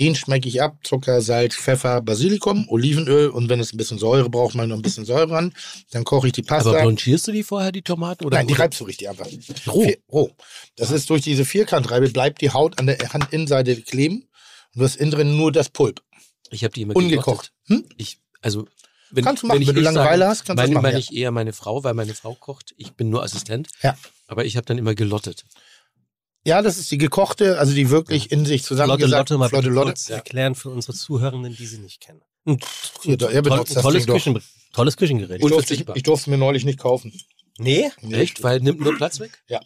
Den 0.00 0.16
schmecke 0.16 0.48
ich 0.48 0.60
ab. 0.60 0.78
Zucker, 0.82 1.22
Salz, 1.22 1.54
Pfeffer, 1.54 2.02
Basilikum, 2.02 2.68
Olivenöl 2.68 3.28
und 3.28 3.48
wenn 3.48 3.60
es 3.60 3.72
ein 3.72 3.76
bisschen 3.76 3.98
Säure 3.98 4.28
braucht, 4.28 4.56
mal 4.56 4.66
noch 4.66 4.74
ein 4.74 4.82
bisschen 4.82 5.04
Säure 5.04 5.30
ran. 5.30 5.54
Dann 5.92 6.02
koche 6.02 6.26
ich 6.26 6.32
die 6.32 6.42
Pasta. 6.42 6.70
Aber 6.70 6.82
blanchierst 6.82 7.28
du 7.28 7.32
die 7.32 7.44
vorher, 7.44 7.70
die 7.70 7.82
Tomaten? 7.82 8.24
Oder 8.24 8.38
Nein, 8.38 8.48
die 8.48 8.54
reibst 8.54 8.80
du 8.80 8.84
richtig 8.84 9.08
einfach. 9.08 9.28
Roh? 9.68 9.92
Roh. 10.10 10.30
Das 10.74 10.90
ist 10.90 11.08
durch 11.10 11.22
diese 11.22 11.44
Vierkantreibe 11.44 12.10
bleibt 12.10 12.40
die 12.40 12.50
Haut 12.50 12.80
an 12.80 12.86
der 12.86 12.98
Handinnenseite 12.98 13.80
kleben 13.82 14.28
und 14.74 14.80
du 14.80 14.84
hast 14.84 14.96
innen 14.96 15.12
drin 15.12 15.36
nur 15.36 15.52
das 15.52 15.68
Pulp. 15.68 16.02
Ich 16.50 16.64
habe 16.64 16.74
die 16.74 16.82
immer 16.82 16.96
Ungekocht. 16.96 17.52
gelottet. 17.68 17.92
Ich, 17.96 18.18
also, 18.42 18.66
wenn, 19.14 19.24
Kannst 19.24 19.42
du 19.42 19.46
machen, 19.46 19.60
ich 19.62 19.68
wenn 19.68 19.74
du 19.74 19.80
ich 19.80 19.84
Langeweile 19.84 20.26
hast, 20.26 20.44
kannst 20.44 20.62
du 20.64 20.70
machen, 20.72 20.82
meine 20.82 20.94
ja. 20.94 20.98
ich 20.98 21.14
eher 21.14 21.30
meine 21.30 21.52
Frau, 21.52 21.84
weil 21.84 21.94
meine 21.94 22.14
Frau 22.14 22.34
kocht. 22.34 22.74
Ich 22.76 22.92
bin 22.92 23.10
nur 23.10 23.22
Assistent. 23.22 23.68
Ja. 23.82 23.96
Aber 24.26 24.44
ich 24.44 24.56
habe 24.56 24.66
dann 24.66 24.78
immer 24.78 24.94
gelottet. 24.94 25.44
Ja, 26.46 26.60
das 26.60 26.76
ist 26.76 26.90
die 26.90 26.98
gekochte, 26.98 27.58
also 27.58 27.72
die 27.74 27.88
wirklich 27.90 28.30
in 28.30 28.44
sich 28.44 28.60
Lotte, 28.62 28.68
zusammengesetzt. 28.68 29.12
Lotte, 29.12 29.38
mal 29.38 29.48
Flotte 29.48 29.68
Lotte. 29.70 29.86
kurz 29.92 30.10
erklären 30.10 30.54
für 30.54 30.68
unsere 30.70 30.92
Zuhörenden, 30.92 31.56
die 31.56 31.66
sie 31.66 31.78
nicht 31.78 32.00
kennen. 32.00 32.20
Ein 32.46 32.58
Hier, 33.02 33.16
da- 33.16 33.28
benutzt 33.40 33.72
toll, 33.72 33.94
das 33.94 34.04
tolles. 34.04 34.06
Küchen, 34.06 34.42
tolles 34.74 34.96
Küchengerät. 34.98 35.36
Ich 35.36 35.40
durfte, 35.40 35.56
Unverzichtbar. 35.56 35.96
ich 35.96 36.02
durfte 36.02 36.22
es 36.24 36.26
mir 36.26 36.36
neulich 36.36 36.64
nicht 36.66 36.78
kaufen. 36.78 37.12
nee, 37.58 37.90
Nee. 38.02 38.16
Echt? 38.16 38.42
Weil 38.42 38.60
nimmt 38.60 38.80
nur 38.80 38.94
Platz 38.96 39.20
weg? 39.20 39.42
Ja. 39.48 39.60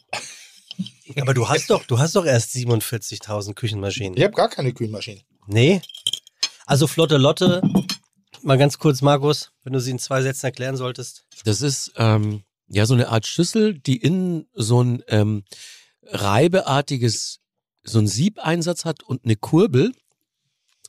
aber 1.20 1.34
du 1.34 1.48
hast 1.48 1.70
doch, 1.70 1.84
du 1.84 1.98
hast 1.98 2.14
doch 2.14 2.24
erst 2.24 2.54
47.000 2.54 3.54
Küchenmaschinen. 3.54 4.16
Ich 4.16 4.22
habe 4.22 4.34
gar 4.34 4.48
keine 4.48 4.72
Kühlmaschine. 4.72 5.20
Nee. 5.46 5.80
Also 6.66 6.86
Flotte 6.86 7.16
Lotte, 7.16 7.62
mal 8.42 8.58
ganz 8.58 8.78
kurz, 8.78 9.02
Markus, 9.02 9.52
wenn 9.62 9.72
du 9.72 9.80
sie 9.80 9.90
in 9.90 9.98
zwei 9.98 10.22
Sätzen 10.22 10.46
erklären 10.46 10.76
solltest. 10.76 11.24
Das 11.44 11.62
ist 11.62 11.92
ähm, 11.96 12.44
ja 12.68 12.86
so 12.86 12.94
eine 12.94 13.08
Art 13.08 13.26
Schüssel, 13.26 13.78
die 13.78 13.96
innen 13.96 14.46
so 14.54 14.82
ein 14.82 15.02
ähm, 15.08 15.44
reibeartiges, 16.02 17.40
so 17.82 17.98
ein 17.98 18.06
Siebeinsatz 18.06 18.84
hat 18.84 19.02
und 19.02 19.24
eine 19.24 19.36
Kurbel. 19.36 19.92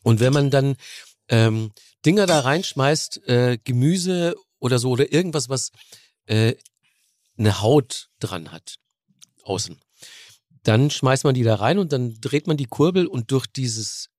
Und 0.04 0.20
wenn 0.20 0.34
man 0.34 0.50
dann 0.50 0.76
ähm, 1.28 1.72
Dinger 2.06 2.26
da 2.26 2.42
reinschmeißt, 2.42 3.28
äh, 3.28 3.58
Gemüse 3.64 4.36
oder 4.60 4.80
so 4.80 4.90
oder 4.90 5.12
irgendwas, 5.12 5.50
was 5.50 5.72
äh, 6.26 6.56
eine 7.38 7.62
Haut 7.62 8.10
dran 8.20 8.52
hat, 8.52 8.76
außen, 9.44 9.80
dann 10.64 10.90
schmeißt 10.90 11.24
man 11.24 11.36
die 11.36 11.44
da 11.44 11.56
rein 11.56 11.80
und 11.80 11.94
dann 11.94 12.20
dreht 12.20 12.48
man 12.48 12.58
die 12.58 12.66
Kurbel 12.66 13.08
und 13.08 13.32
durch 13.32 13.48
dieses 13.48 14.10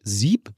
Sieb 0.00 0.52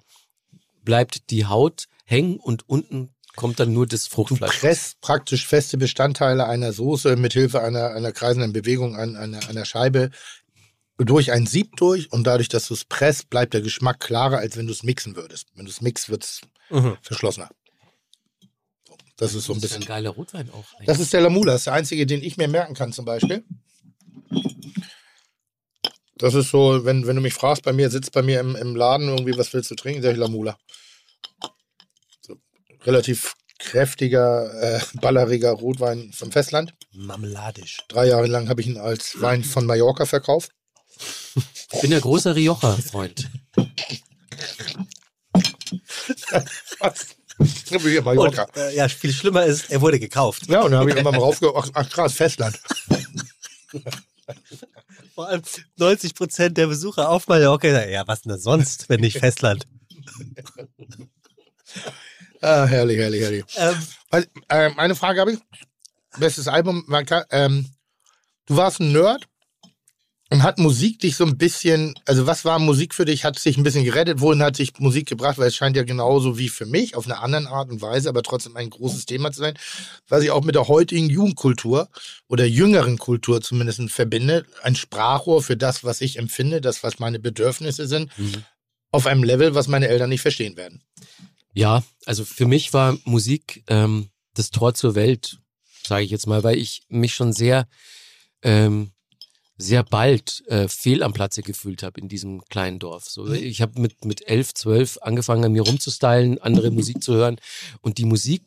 bleibt 0.91 1.31
die 1.31 1.47
Haut 1.47 1.87
hängen 2.05 2.39
und 2.41 2.69
unten 2.69 3.15
kommt 3.37 3.61
dann 3.61 3.73
nur 3.73 3.87
das 3.87 4.07
Du 4.09 4.11
Fruchtfleisch. 4.17 4.59
presst 4.59 5.01
praktisch 5.01 5.47
feste 5.47 5.79
Bestandteile 5.79 6.47
einer 6.49 6.73
Soße 6.73 7.15
mit 7.15 7.33
Hilfe 7.33 7.63
einer, 7.63 7.91
einer 7.93 8.11
kreisenden 8.11 8.53
Bewegung 8.53 8.97
an 8.97 9.15
einer, 9.15 9.49
einer 9.49 9.65
Scheibe 9.65 10.11
durch 10.99 11.31
ein 11.31 11.47
Sieb 11.47 11.77
durch 11.77 12.11
und 12.13 12.25
dadurch, 12.27 12.49
dass 12.49 12.67
du 12.67 12.75
es 12.75 12.85
presst, 12.85 13.31
bleibt 13.31 13.55
der 13.55 13.61
Geschmack 13.61 14.01
klarer, 14.01 14.39
als 14.39 14.57
wenn 14.57 14.67
du 14.67 14.73
es 14.73 14.83
mixen 14.83 15.15
würdest. 15.15 15.47
Wenn 15.55 15.65
du 15.65 15.71
es 15.71 15.81
mixst, 15.81 16.09
wird 16.11 16.25
es 16.25 16.41
Mhm. 16.71 16.97
verschlossener. 17.03 17.51
Das 19.17 19.35
ist 19.35 19.45
so 19.45 19.53
ein 19.53 19.61
Das 19.61 19.71
ist 19.71 19.77
ein 19.77 19.79
bisschen. 19.81 19.85
geiler 19.89 20.11
Rotwein 20.11 20.51
auch. 20.51 20.65
eigentlich. 20.75 20.87
Das 20.87 20.99
ist 20.99 21.13
der 21.13 21.21
Lamula, 21.21 21.53
das 21.53 21.61
ist 21.61 21.67
der 21.67 21.75
einzige, 21.75 22.05
den 22.05 22.21
ich 22.21 22.37
mir 22.37 22.49
merken 22.49 22.75
kann 22.75 22.93
zum 22.93 23.05
Beispiel. 23.05 23.45
Das 26.21 26.35
ist 26.35 26.51
so, 26.51 26.85
wenn, 26.85 27.07
wenn 27.07 27.17
du 27.17 27.23
mich 27.23 27.33
fragst, 27.33 27.63
bei 27.63 27.73
mir 27.73 27.89
sitzt 27.89 28.13
bei 28.13 28.21
mir 28.21 28.41
im, 28.41 28.55
im 28.55 28.77
Laden 28.77 29.09
irgendwie, 29.09 29.39
was 29.39 29.55
willst 29.55 29.71
du 29.71 29.75
trinken, 29.75 30.03
sag 30.03 30.13
ich 30.13 30.19
Lamula. 30.19 30.59
So, 32.21 32.37
relativ 32.83 33.37
kräftiger, 33.59 34.53
äh, 34.63 34.81
balleriger 35.01 35.53
Rotwein 35.53 36.13
vom 36.13 36.31
Festland. 36.31 36.75
Marmeladisch. 36.93 37.79
Drei 37.89 38.09
Jahre 38.09 38.27
lang 38.27 38.51
habe 38.51 38.61
ich 38.61 38.67
ihn 38.67 38.77
als 38.77 39.19
Wein 39.23 39.43
von 39.45 39.65
Mallorca 39.65 40.05
verkauft. 40.05 40.51
Ich 41.73 41.81
bin 41.81 41.91
ja 41.91 42.01
großer 42.01 42.37
Rioja-Freund. 42.37 43.31
Was? 46.81 47.17
Hier, 47.67 48.03
Mallorca. 48.03 48.43
Und, 48.43 48.57
äh, 48.59 48.77
ja, 48.77 48.89
viel 48.89 49.15
schlimmer 49.15 49.47
ist, 49.47 49.71
er 49.71 49.81
wurde 49.81 49.99
gekauft. 49.99 50.49
Ja, 50.49 50.61
und 50.61 50.73
dann 50.73 50.81
habe 50.81 50.91
ich 50.91 50.97
immer 50.97 51.13
mal 51.13 51.21
raufge... 51.21 51.51
Ach, 51.57 51.71
ach 51.73 51.89
krass, 51.89 52.13
Festland. 52.13 52.61
Vor 55.21 55.29
allem 55.29 55.43
90 55.77 56.15
Prozent 56.15 56.57
der 56.57 56.67
Besucher 56.67 57.11
auf 57.11 57.29
Mallorca 57.29 57.85
ja, 57.85 58.09
was 58.09 58.23
denn 58.23 58.39
sonst, 58.39 58.89
wenn 58.89 59.01
nicht 59.01 59.19
Festland? 59.19 59.67
Ah, 62.43 62.65
herrlich, 62.65 62.97
herrlich, 62.97 63.21
herrlich. 63.21 63.45
Ähm, 63.57 64.25
ähm, 64.49 64.79
eine 64.79 64.95
Frage 64.95 65.21
habe 65.21 65.33
ich. 65.33 65.41
Bestes 66.19 66.49
Album. 66.49 66.87
Ähm, 67.31 67.69
du 68.47 68.57
warst 68.57 68.81
ein 68.81 68.93
Nerd 68.93 69.29
Und 70.33 70.45
hat 70.45 70.59
Musik 70.59 71.01
dich 71.01 71.17
so 71.17 71.25
ein 71.25 71.37
bisschen, 71.39 71.95
also 72.07 72.25
was 72.25 72.45
war 72.45 72.61
Musik 72.61 72.95
für 72.95 73.05
dich? 73.05 73.25
Hat 73.25 73.37
es 73.37 73.43
dich 73.43 73.57
ein 73.57 73.65
bisschen 73.65 73.85
gerettet? 73.85 74.21
Wohin 74.21 74.43
hat 74.45 74.55
sich 74.55 74.79
Musik 74.79 75.09
gebracht? 75.09 75.39
Weil 75.39 75.49
es 75.49 75.57
scheint 75.57 75.77
ja 75.77 75.83
genauso 75.83 76.39
wie 76.39 76.49
für 76.49 76.67
mich, 76.67 76.95
auf 76.95 77.07
eine 77.07 77.19
andere 77.19 77.49
Art 77.49 77.69
und 77.71 77.83
Weise, 77.83 78.09
aber 78.09 78.23
trotzdem 78.23 78.57
ein 78.57 78.71
großes 78.71 79.07
Thema 79.07 79.33
zu 79.33 79.41
sein, 79.41 79.59
was 80.09 80.23
ich 80.23 80.31
auch 80.31 80.45
mit 80.45 80.55
der 80.55 80.69
heutigen 80.69 81.11
Jugendkultur 81.11 81.89
oder 82.29 82.45
jüngeren 82.45 82.97
Kultur 82.97 83.41
zumindest 83.41 83.83
verbinde. 83.91 84.47
Ein 84.63 84.77
Sprachrohr 84.77 85.43
für 85.43 85.57
das, 85.57 85.83
was 85.83 86.01
ich 86.01 86.17
empfinde, 86.17 86.61
das, 86.61 86.85
was 86.85 87.01
meine 87.01 87.19
Bedürfnisse 87.19 87.89
sind, 87.89 88.17
Mhm. 88.17 88.45
auf 88.93 89.07
einem 89.07 89.25
Level, 89.25 89.57
was 89.57 89.67
meine 89.67 89.89
Eltern 89.89 90.11
nicht 90.11 90.23
verstehen 90.23 90.57
werden. 90.57 90.81
Ja, 91.55 91.83
also 92.07 92.25
für 92.25 92.47
mich 92.47 92.73
war 92.73 92.97
Musik 93.05 93.65
ähm, 93.67 94.11
das 94.35 94.51
Tor 94.51 94.75
zur 94.75 94.95
Welt, 94.95 95.39
sage 95.85 96.05
ich 96.05 96.13
jetzt 96.13 96.29
mal, 96.29 96.45
weil 96.45 96.57
ich 96.57 96.83
mich 96.89 97.15
schon 97.15 97.33
sehr, 97.33 97.67
ähm, 98.43 98.93
sehr 99.61 99.83
bald 99.83 100.43
äh, 100.47 100.69
fehl 100.69 101.03
am 101.03 101.13
Platze 101.13 101.43
gefühlt 101.43 101.83
habe 101.83 102.01
in 102.01 102.09
diesem 102.09 102.43
kleinen 102.49 102.79
Dorf. 102.79 103.09
So, 103.09 103.31
ich 103.33 103.61
habe 103.61 103.81
mit 103.81 104.05
mit 104.05 104.27
elf, 104.29 104.55
zwölf 104.55 104.99
angefangen, 105.03 105.45
an 105.45 105.53
mir 105.53 105.63
rumzustylen, 105.63 106.41
andere 106.41 106.71
Musik 106.71 107.03
zu 107.03 107.15
hören 107.15 107.37
und 107.81 107.99
die 107.99 108.05
Musik, 108.05 108.43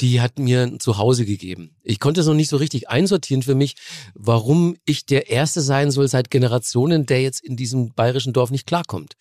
die 0.00 0.20
hat 0.20 0.38
mir 0.38 0.62
ein 0.62 0.80
Zuhause 0.80 1.24
gegeben. 1.24 1.76
Ich 1.82 2.00
konnte 2.00 2.20
es 2.20 2.26
noch 2.26 2.34
nicht 2.34 2.50
so 2.50 2.56
richtig 2.56 2.88
einsortieren 2.88 3.42
für 3.42 3.54
mich, 3.54 3.76
warum 4.14 4.76
ich 4.84 5.06
der 5.06 5.30
Erste 5.30 5.60
sein 5.60 5.90
soll 5.90 6.08
seit 6.08 6.30
Generationen, 6.30 7.06
der 7.06 7.22
jetzt 7.22 7.40
in 7.40 7.56
diesem 7.56 7.94
bayerischen 7.94 8.32
Dorf 8.32 8.50
nicht 8.50 8.66
klarkommt, 8.66 9.14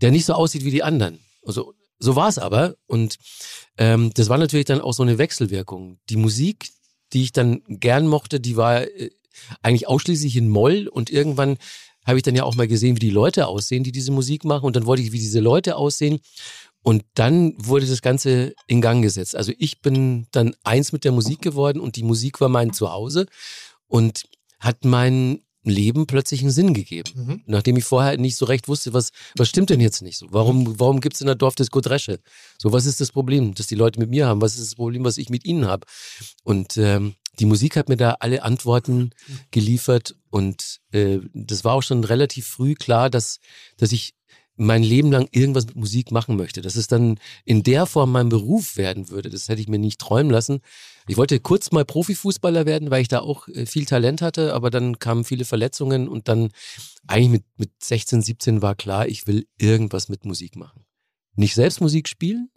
der 0.00 0.10
nicht 0.10 0.26
so 0.26 0.34
aussieht 0.34 0.64
wie 0.64 0.70
die 0.70 0.82
anderen. 0.82 1.18
Also 1.44 1.74
so 1.98 2.16
war 2.16 2.28
es 2.28 2.38
aber. 2.38 2.74
Und 2.86 3.16
ähm, 3.78 4.12
das 4.14 4.28
war 4.28 4.38
natürlich 4.38 4.66
dann 4.66 4.80
auch 4.80 4.92
so 4.92 5.02
eine 5.02 5.18
Wechselwirkung. 5.18 5.98
Die 6.10 6.16
Musik, 6.16 6.68
die 7.12 7.22
ich 7.22 7.32
dann 7.32 7.62
gern 7.66 8.06
mochte, 8.06 8.40
die 8.40 8.56
war 8.56 8.82
äh, 8.82 9.10
eigentlich 9.62 9.88
ausschließlich 9.88 10.36
in 10.36 10.48
Moll. 10.48 10.88
Und 10.88 11.10
irgendwann 11.10 11.58
habe 12.06 12.18
ich 12.18 12.22
dann 12.22 12.34
ja 12.34 12.44
auch 12.44 12.54
mal 12.54 12.68
gesehen, 12.68 12.96
wie 12.96 13.00
die 13.00 13.10
Leute 13.10 13.46
aussehen, 13.46 13.84
die 13.84 13.92
diese 13.92 14.12
Musik 14.12 14.44
machen. 14.44 14.64
Und 14.64 14.76
dann 14.76 14.86
wollte 14.86 15.02
ich, 15.02 15.12
wie 15.12 15.18
diese 15.18 15.40
Leute 15.40 15.76
aussehen. 15.76 16.20
Und 16.82 17.04
dann 17.14 17.54
wurde 17.58 17.86
das 17.86 18.02
Ganze 18.02 18.54
in 18.66 18.80
Gang 18.80 19.02
gesetzt. 19.02 19.36
Also 19.36 19.52
ich 19.58 19.80
bin 19.80 20.26
dann 20.32 20.54
eins 20.64 20.92
mit 20.92 21.04
der 21.04 21.12
Musik 21.12 21.40
geworden 21.40 21.80
und 21.80 21.96
die 21.96 22.02
Musik 22.02 22.40
war 22.40 22.48
mein 22.48 22.72
Zuhause 22.72 23.26
und 23.86 24.24
hat 24.58 24.84
mein 24.84 25.42
Leben 25.64 26.06
plötzlich 26.06 26.40
einen 26.40 26.50
Sinn 26.50 26.74
gegeben. 26.74 27.10
Mhm. 27.14 27.42
Nachdem 27.46 27.76
ich 27.76 27.84
vorher 27.84 28.18
nicht 28.18 28.36
so 28.36 28.46
recht 28.46 28.66
wusste, 28.66 28.92
was, 28.92 29.10
was 29.36 29.48
stimmt 29.48 29.70
denn 29.70 29.80
jetzt 29.80 30.02
nicht 30.02 30.18
so? 30.18 30.26
Warum, 30.30 30.78
warum 30.80 31.00
gibt 31.00 31.14
es 31.14 31.20
in 31.20 31.28
der 31.28 31.36
Dorfdisco 31.36 31.80
Dresche? 31.80 32.18
So, 32.58 32.72
was 32.72 32.86
ist 32.86 33.00
das 33.00 33.12
Problem, 33.12 33.54
das 33.54 33.68
die 33.68 33.76
Leute 33.76 34.00
mit 34.00 34.10
mir 34.10 34.26
haben? 34.26 34.40
Was 34.40 34.54
ist 34.54 34.66
das 34.66 34.74
Problem, 34.74 35.04
was 35.04 35.18
ich 35.18 35.28
mit 35.28 35.44
ihnen 35.44 35.66
habe? 35.66 35.86
Und 36.42 36.76
ähm, 36.78 37.14
die 37.38 37.46
Musik 37.46 37.76
hat 37.76 37.88
mir 37.88 37.96
da 37.96 38.16
alle 38.20 38.42
Antworten 38.42 39.10
geliefert 39.50 40.16
und 40.30 40.80
äh, 40.92 41.18
das 41.32 41.64
war 41.64 41.74
auch 41.74 41.82
schon 41.82 42.04
relativ 42.04 42.46
früh 42.46 42.74
klar, 42.74 43.10
dass, 43.10 43.40
dass 43.78 43.92
ich 43.92 44.14
mein 44.56 44.82
Leben 44.82 45.10
lang 45.10 45.28
irgendwas 45.30 45.66
mit 45.66 45.76
Musik 45.76 46.10
machen 46.10 46.36
möchte. 46.36 46.60
Dass 46.60 46.76
es 46.76 46.86
dann 46.86 47.18
in 47.44 47.62
der 47.62 47.86
Form 47.86 48.12
mein 48.12 48.28
Beruf 48.28 48.76
werden 48.76 49.08
würde, 49.08 49.30
das 49.30 49.48
hätte 49.48 49.60
ich 49.60 49.68
mir 49.68 49.78
nicht 49.78 50.00
träumen 50.00 50.30
lassen. 50.30 50.60
Ich 51.08 51.16
wollte 51.16 51.40
kurz 51.40 51.72
mal 51.72 51.84
Profifußballer 51.84 52.66
werden, 52.66 52.90
weil 52.90 53.02
ich 53.02 53.08
da 53.08 53.20
auch 53.20 53.48
äh, 53.48 53.66
viel 53.66 53.86
Talent 53.86 54.22
hatte, 54.22 54.54
aber 54.54 54.70
dann 54.70 54.98
kamen 54.98 55.24
viele 55.24 55.44
Verletzungen 55.44 56.08
und 56.08 56.28
dann 56.28 56.50
eigentlich 57.06 57.30
mit, 57.30 57.44
mit 57.56 57.70
16, 57.82 58.22
17 58.22 58.62
war 58.62 58.74
klar, 58.74 59.08
ich 59.08 59.26
will 59.26 59.46
irgendwas 59.58 60.08
mit 60.08 60.24
Musik 60.24 60.56
machen. 60.56 60.84
Nicht 61.34 61.54
selbst 61.54 61.80
Musik 61.80 62.08
spielen, 62.08 62.50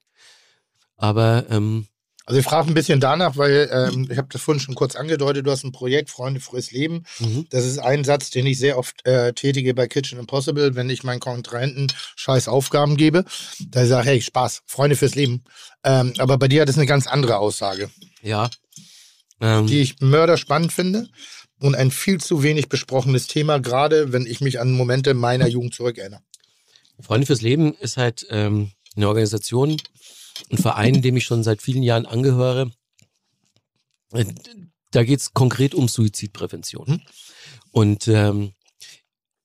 aber 0.97 1.45
ähm, 1.49 1.87
Also 2.25 2.39
ich 2.39 2.45
frage 2.45 2.67
ein 2.67 2.73
bisschen 2.73 2.99
danach, 2.99 3.37
weil 3.37 3.69
ähm, 3.71 4.07
ich 4.09 4.17
habe 4.17 4.27
das 4.31 4.41
vorhin 4.41 4.59
schon 4.59 4.73
kurz 4.73 4.95
angedeutet, 4.95 5.45
du 5.45 5.51
hast 5.51 5.63
ein 5.63 5.71
Projekt 5.71 6.09
Freunde 6.09 6.39
fürs 6.39 6.71
Leben. 6.71 7.05
mhm. 7.19 7.45
Das 7.51 7.65
ist 7.65 7.77
ein 7.77 8.03
Satz, 8.03 8.31
den 8.31 8.47
ich 8.47 8.57
sehr 8.57 8.79
oft 8.79 9.05
äh, 9.05 9.33
tätige 9.33 9.75
bei 9.75 9.87
Kitchen 9.87 10.17
Impossible, 10.17 10.75
wenn 10.75 10.89
ich 10.89 11.03
meinen 11.03 11.19
Kontrahenten 11.19 11.91
scheiß 12.15 12.47
Aufgaben 12.47 12.97
gebe. 12.97 13.25
Da 13.69 13.83
ich 13.83 13.89
sage, 13.89 14.07
hey, 14.07 14.21
Spaß, 14.21 14.63
Freunde 14.65 14.95
fürs 14.95 15.13
Leben. 15.13 15.43
Ähm, 15.83 16.13
aber 16.17 16.37
bei 16.39 16.47
dir 16.47 16.63
hat 16.63 16.69
es 16.69 16.77
eine 16.77 16.87
ganz 16.87 17.05
andere 17.05 17.37
Aussage, 17.37 17.91
ja. 18.21 18.49
Ähm, 19.39 19.67
die 19.67 19.81
ich 19.81 19.99
mörderspannend 19.99 20.73
finde 20.73 21.07
und 21.59 21.75
ein 21.75 21.91
viel 21.91 22.19
zu 22.19 22.41
wenig 22.41 22.69
besprochenes 22.69 23.27
Thema, 23.27 23.59
gerade 23.59 24.11
wenn 24.11 24.25
ich 24.25 24.41
mich 24.41 24.59
an 24.59 24.71
Momente 24.71 25.13
meiner 25.13 25.47
Jugend 25.47 25.75
zurückerinnere. 25.75 26.21
Freunde 26.99 27.27
fürs 27.27 27.41
Leben 27.41 27.75
ist 27.75 27.97
halt 27.97 28.25
ähm, 28.29 28.71
eine 28.95 29.07
Organisation, 29.07 29.77
ein 30.51 30.57
Verein, 30.57 31.01
dem 31.01 31.17
ich 31.17 31.25
schon 31.25 31.43
seit 31.43 31.61
vielen 31.61 31.83
Jahren 31.83 32.05
angehöre. 32.05 32.71
Äh, 34.11 34.25
Da 34.91 35.03
geht 35.03 35.19
es 35.19 35.33
konkret 35.33 35.75
um 35.75 35.87
Suizidprävention. 35.87 36.87
Hm. 36.87 37.01
Und 37.71 38.07
ähm, 38.07 38.53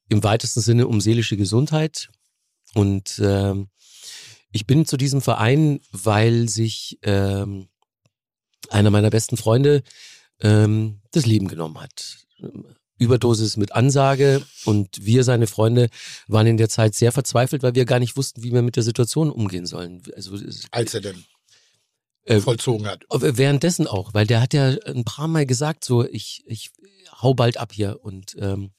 im 0.08 0.22
weitesten 0.22 0.60
Sinne 0.60 0.86
um 0.86 1.00
seelische 1.00 1.36
Gesundheit. 1.36 2.10
Und 2.74 3.20
ähm, 3.24 3.68
ich 4.52 4.66
bin 4.66 4.86
zu 4.86 4.96
diesem 4.96 5.20
Verein, 5.20 5.80
weil 5.92 6.48
sich 6.48 6.98
ähm, 7.02 7.68
einer 8.68 8.90
meiner 8.90 9.10
besten 9.10 9.36
Freunde 9.36 9.82
ähm, 10.40 11.00
das 11.10 11.26
Leben 11.26 11.48
genommen 11.48 11.80
hat. 11.80 12.26
Überdosis 13.00 13.56
mit 13.56 13.72
Ansage 13.72 14.42
und 14.66 15.04
wir, 15.04 15.24
seine 15.24 15.46
Freunde, 15.46 15.88
waren 16.28 16.46
in 16.46 16.58
der 16.58 16.68
Zeit 16.68 16.94
sehr 16.94 17.12
verzweifelt, 17.12 17.62
weil 17.62 17.74
wir 17.74 17.86
gar 17.86 17.98
nicht 17.98 18.16
wussten, 18.16 18.42
wie 18.42 18.52
wir 18.52 18.62
mit 18.62 18.76
der 18.76 18.82
Situation 18.82 19.30
umgehen 19.30 19.64
sollen. 19.64 20.02
Also 20.14 20.38
Als 20.70 20.94
er 20.94 21.00
denn 21.00 21.24
äh, 22.26 22.40
vollzogen 22.40 22.86
hat. 22.86 23.04
währenddessen 23.10 23.86
auch, 23.86 24.12
weil 24.12 24.26
der 24.26 24.42
hat 24.42 24.52
ja 24.52 24.76
ein 24.84 25.04
paar 25.04 25.28
Mal 25.28 25.46
gesagt, 25.46 25.84
so 25.84 26.04
ich 26.04 26.44
ich 26.46 26.70
hau 27.20 27.32
bald 27.32 27.56
ab 27.56 27.72
hier 27.72 27.98
und 28.02 28.36
ähm, 28.38 28.70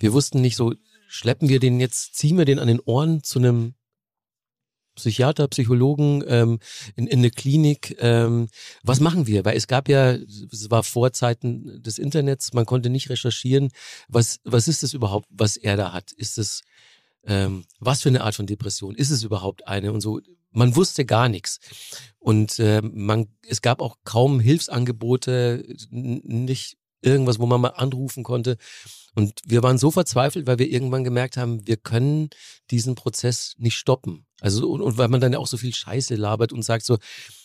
wir 0.00 0.12
wussten 0.14 0.40
nicht 0.40 0.56
so, 0.56 0.72
schleppen 1.08 1.48
wir 1.50 1.60
den 1.60 1.80
jetzt, 1.80 2.14
ziehen 2.14 2.38
wir 2.38 2.46
den 2.46 2.58
an 2.58 2.68
den 2.68 2.80
Ohren 2.80 3.22
zu 3.22 3.38
einem 3.38 3.74
Psychiater, 4.96 5.46
Psychologen, 5.48 6.24
ähm, 6.26 6.58
in, 6.96 7.06
in 7.06 7.20
eine 7.20 7.30
Klinik. 7.30 7.96
Ähm, 8.00 8.48
was 8.82 9.00
machen 9.00 9.26
wir? 9.26 9.44
Weil 9.44 9.56
es 9.56 9.68
gab 9.68 9.88
ja, 9.88 10.12
es 10.12 10.70
war 10.70 10.82
vor 10.82 11.12
Zeiten 11.12 11.82
des 11.82 11.98
Internets, 11.98 12.52
man 12.52 12.66
konnte 12.66 12.90
nicht 12.90 13.08
recherchieren, 13.08 13.70
was, 14.08 14.40
was 14.44 14.68
ist 14.68 14.82
es 14.82 14.94
überhaupt, 14.94 15.28
was 15.30 15.56
er 15.56 15.76
da 15.76 15.92
hat? 15.92 16.12
Ist 16.12 16.38
es, 16.38 16.62
ähm, 17.24 17.64
was 17.78 18.02
für 18.02 18.08
eine 18.08 18.22
Art 18.24 18.34
von 18.34 18.46
Depression? 18.46 18.94
Ist 18.94 19.10
es 19.10 19.22
überhaupt 19.22 19.68
eine? 19.68 19.92
Und 19.92 20.00
so, 20.00 20.20
man 20.50 20.74
wusste 20.74 21.04
gar 21.04 21.28
nichts. 21.28 21.60
Und 22.18 22.58
äh, 22.58 22.80
man, 22.82 23.28
es 23.46 23.62
gab 23.62 23.80
auch 23.80 23.98
kaum 24.04 24.40
Hilfsangebote, 24.40 25.64
nicht 25.90 26.78
irgendwas, 27.02 27.38
wo 27.38 27.46
man 27.46 27.60
mal 27.60 27.68
anrufen 27.68 28.24
konnte. 28.24 28.56
Und 29.14 29.40
wir 29.44 29.62
waren 29.62 29.78
so 29.78 29.90
verzweifelt, 29.90 30.46
weil 30.46 30.58
wir 30.58 30.70
irgendwann 30.70 31.04
gemerkt 31.04 31.36
haben, 31.36 31.66
wir 31.66 31.76
können 31.76 32.30
diesen 32.70 32.94
Prozess 32.94 33.54
nicht 33.58 33.76
stoppen. 33.76 34.25
Also, 34.40 34.68
und, 34.70 34.80
und 34.82 34.98
weil 34.98 35.08
man 35.08 35.20
dann 35.20 35.32
ja 35.32 35.38
auch 35.38 35.46
so 35.46 35.56
viel 35.56 35.74
Scheiße 35.74 36.14
labert 36.14 36.52
und 36.52 36.62
sagt 36.62 36.84
so, 36.84 36.98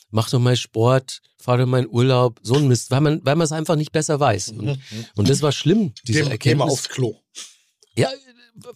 mach 0.09 0.29
doch 0.29 0.39
mal 0.39 0.55
Sport, 0.57 1.21
fahr 1.37 1.57
doch 1.57 1.65
mal 1.65 1.83
in 1.83 1.89
Urlaub, 1.89 2.39
so 2.43 2.55
ein 2.55 2.67
Mist, 2.67 2.91
weil 2.91 3.01
man, 3.01 3.25
weil 3.25 3.35
man 3.35 3.45
es 3.45 3.51
einfach 3.51 3.75
nicht 3.75 3.91
besser 3.91 4.19
weiß. 4.19 4.49
Und, 4.49 4.79
und 5.15 5.29
das 5.29 5.41
war 5.41 5.51
schlimm, 5.51 5.93
diese 6.05 6.19
Geh, 6.19 6.23
geh 6.23 6.25
mal 6.25 6.31
Erkenntnis. 6.31 6.71
aufs 6.71 6.89
Klo. 6.89 7.15
Ja, 7.95 8.09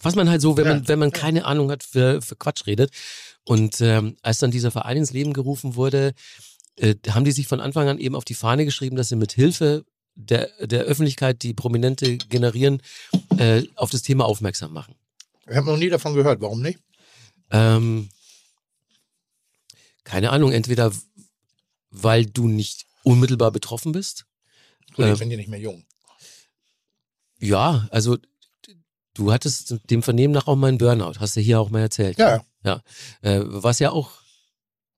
was 0.00 0.14
man 0.14 0.28
halt 0.30 0.40
so, 0.40 0.56
wenn 0.56 0.64
Ja, 0.64 0.74
man, 0.74 0.88
wenn 0.88 0.98
man 0.98 1.12
keine 1.12 1.44
Ahnung 1.44 1.70
hat, 1.70 1.82
für, 1.82 2.22
für 2.22 2.36
Quatsch 2.36 2.66
redet. 2.66 2.90
Und 3.44 3.80
ähm, 3.80 4.16
als 4.22 4.38
dann 4.38 4.50
dieser 4.50 4.70
Verein 4.70 4.96
ins 4.96 5.12
Leben 5.12 5.32
gerufen 5.32 5.76
wurde, 5.76 6.14
äh, 6.76 6.94
haben 7.10 7.24
die 7.24 7.32
sich 7.32 7.46
von 7.46 7.60
Anfang 7.60 7.88
an 7.88 7.98
eben 7.98 8.16
auf 8.16 8.24
die 8.24 8.34
Fahne 8.34 8.64
geschrieben, 8.64 8.96
dass 8.96 9.10
sie 9.10 9.16
mit 9.16 9.32
Hilfe 9.32 9.84
der, 10.14 10.48
der 10.60 10.84
Öffentlichkeit, 10.84 11.42
die 11.42 11.52
Prominente 11.54 12.16
generieren, 12.16 12.80
äh, 13.36 13.62
auf 13.76 13.90
das 13.90 14.02
Thema 14.02 14.24
aufmerksam 14.24 14.72
machen. 14.72 14.94
Ich 15.48 15.54
habe 15.54 15.66
noch 15.66 15.76
nie 15.76 15.90
davon 15.90 16.14
gehört. 16.14 16.40
Warum 16.40 16.62
nicht? 16.62 16.80
Ähm, 17.50 18.08
keine 20.04 20.30
Ahnung, 20.30 20.52
entweder 20.52 20.92
weil 21.90 22.26
du 22.26 22.48
nicht 22.48 22.86
unmittelbar 23.02 23.50
betroffen 23.50 23.92
bist. 23.92 24.26
Gut, 24.94 25.06
Ähm, 25.06 25.12
ich 25.14 25.18
bin 25.18 25.30
ja 25.30 25.36
nicht 25.36 25.48
mehr 25.48 25.60
jung. 25.60 25.84
Ja, 27.38 27.86
also 27.90 28.16
du 29.14 29.32
hattest 29.32 29.76
dem 29.90 30.02
Vernehmen 30.02 30.32
nach 30.34 30.46
auch 30.46 30.56
mal 30.56 30.68
einen 30.68 30.78
Burnout, 30.78 31.20
hast 31.20 31.36
du 31.36 31.40
hier 31.40 31.60
auch 31.60 31.70
mal 31.70 31.80
erzählt. 31.80 32.18
Ja, 32.18 32.44
Ja, 32.64 32.82
äh, 33.22 33.40
was 33.44 33.78
ja 33.78 33.90
auch 33.90 34.12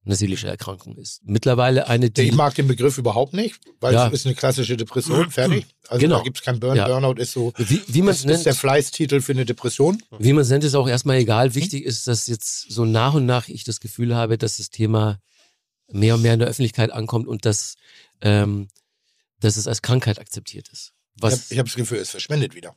eine 0.04 0.16
seelische 0.16 0.46
Erkrankung 0.48 0.96
ist. 0.96 1.20
Mittlerweile 1.24 1.86
eine, 1.88 2.10
die 2.10 2.22
ich 2.22 2.32
mag 2.34 2.54
den 2.54 2.66
Begriff 2.66 2.96
überhaupt 2.98 3.34
nicht, 3.34 3.60
weil 3.80 3.92
Ja. 3.94 4.06
es 4.06 4.12
ist 4.14 4.26
eine 4.26 4.34
klassische 4.34 4.76
Depression, 4.76 5.30
fertig. 5.30 5.66
Also 5.88 6.00
Genau. 6.00 6.18
da 6.18 6.22
gibt 6.22 6.38
es 6.38 6.42
kein 6.44 6.60
Burn. 6.60 6.76
Ja. 6.76 6.86
Burnout 6.88 7.20
ist 7.20 7.32
so, 7.32 7.52
wie, 7.58 7.82
wie 7.88 8.00
man 8.00 8.08
das 8.14 8.24
es 8.24 8.24
ist 8.24 8.44
der 8.46 8.52
nennt, 8.52 8.60
Fleißtitel 8.60 9.20
für 9.20 9.32
eine 9.32 9.44
Depression. 9.44 10.02
wie 10.18 10.32
man 10.32 10.42
es 10.42 10.48
nennt, 10.48 10.64
ist 10.64 10.74
auch 10.74 10.88
erstmal 10.88 11.16
egal. 11.18 11.54
Wichtig 11.54 11.84
ist, 11.84 12.06
dass 12.06 12.26
jetzt 12.26 12.70
so 12.70 12.84
nach 12.84 13.14
und 13.14 13.26
nach 13.26 13.48
ich 13.48 13.64
das 13.64 13.80
Gefühl 13.80 14.14
habe, 14.14 14.38
dass 14.38 14.56
das 14.56 14.70
Thema 14.70 15.20
mehr 15.90 16.14
und 16.14 16.22
mehr 16.22 16.34
in 16.34 16.38
der 16.40 16.48
Öffentlichkeit 16.48 16.90
ankommt 16.92 17.26
und 17.26 17.44
dass, 17.44 17.74
ähm, 18.22 18.68
dass 19.40 19.56
es 19.56 19.66
als 19.66 19.82
Krankheit 19.82 20.18
akzeptiert 20.18 20.68
ist. 20.68 20.92
Ich 21.16 21.22
Was, 21.22 21.32
habe 21.32 21.42
ich 21.50 21.58
hab 21.58 21.66
das 21.66 21.74
Gefühl, 21.74 21.98
es 21.98 22.10
verschwindet 22.10 22.54
wieder. 22.54 22.76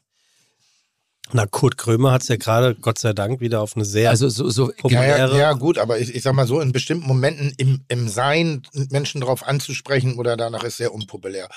Na, 1.34 1.46
Kurt 1.46 1.78
Krömer 1.78 2.12
hat 2.12 2.24
es 2.24 2.28
ja 2.28 2.36
gerade, 2.36 2.76
Gott 2.76 2.98
sei 3.00 3.14
Dank, 3.14 3.40
wieder 3.40 3.62
auf 3.62 3.76
eine 3.76 3.86
sehr 3.86 4.10
also 4.10 4.28
so, 4.28 4.50
so 4.50 4.68
Ja, 4.70 4.76
populäre. 4.78 5.32
ja, 5.32 5.38
ja, 5.38 5.54
gut, 5.54 5.78
aber 5.78 5.98
ich, 6.00 6.14
ich 6.14 6.24
sag 6.24 6.34
mal 6.34 6.46
so, 6.48 6.60
in 6.60 6.74
bestimmten 6.74 7.08
Momenten 7.08 7.54
im, 7.58 7.86
im 7.88 8.10
Sein 8.10 8.64
Menschen 8.90 9.22
drauf 9.22 9.48
anzusprechen 9.48 10.18
oder 10.20 10.36
danach 10.36 10.64
ist 10.64 10.78
sehr 10.78 10.94
unpopulär. 10.94 11.48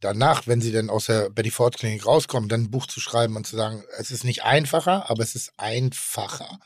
danach, 0.00 0.46
wenn 0.48 0.60
sie 0.60 0.72
dann 0.72 0.90
aus 0.90 1.06
der 1.06 1.30
Betty 1.30 1.50
Ford 1.50 1.76
Klinik 1.78 2.06
rauskommen, 2.06 2.48
dann 2.48 2.62
ein 2.62 2.70
Buch 2.70 2.86
zu 2.86 2.98
schreiben 3.00 3.36
und 3.36 3.46
zu 3.46 3.54
sagen, 3.56 3.84
es 3.98 4.10
ist 4.10 4.24
nicht 4.24 4.42
einfacher, 4.42 5.08
aber 5.10 5.22
es 5.22 5.34
ist 5.36 5.52
einfacher. 5.58 6.58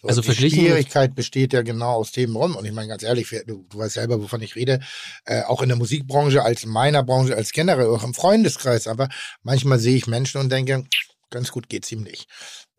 So, 0.00 0.08
Also 0.08 0.20
die 0.22 0.28
verglichen- 0.28 0.60
Schwierigkeit 0.60 1.14
besteht 1.14 1.52
ja 1.52 1.60
genau 1.60 1.90
aus 1.96 2.12
dem 2.12 2.34
rum. 2.36 2.56
Und 2.56 2.64
ich 2.64 2.72
meine 2.72 2.88
ganz 2.88 3.02
ehrlich, 3.02 3.28
du, 3.46 3.66
du 3.68 3.78
weißt 3.78 3.94
selber, 3.94 4.22
wovon 4.22 4.40
ich 4.40 4.54
rede, 4.56 4.80
äh, 5.26 5.42
auch 5.42 5.60
in 5.60 5.68
der 5.68 5.76
Musikbranche, 5.76 6.42
als 6.42 6.62
in 6.62 6.70
meiner 6.70 7.02
Branche, 7.02 7.36
als 7.36 7.50
generell, 7.52 7.88
auch 7.88 8.04
im 8.04 8.14
Freundeskreis, 8.14 8.86
aber 8.86 9.08
manchmal 9.42 9.78
sehe 9.78 9.96
ich 9.96 10.06
Menschen 10.06 10.40
und 10.40 10.50
denke, 10.50 10.84
ganz 11.30 11.50
gut 11.52 11.68
geht's 11.68 11.90
ihm 11.92 12.02
nicht. 12.02 12.28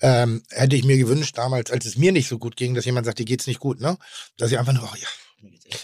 Ähm, 0.01 0.43
hätte 0.49 0.76
ich 0.76 0.84
mir 0.85 0.97
gewünscht 0.97 1.38
damals, 1.38 1.71
als 1.71 1.85
es 1.85 1.97
mir 1.97 2.11
nicht 2.11 2.27
so 2.27 2.38
gut 2.38 2.55
ging, 2.55 2.73
dass 2.73 2.85
jemand 2.85 3.05
sagt, 3.05 3.19
dir 3.19 3.26
geht's 3.26 3.47
nicht 3.47 3.59
gut, 3.59 3.80
ne? 3.81 3.97
Dass 4.38 4.51
ich 4.51 4.57
einfach 4.59 4.73
nur, 4.73 4.84
oh 4.84 4.95
ja, 4.97 5.07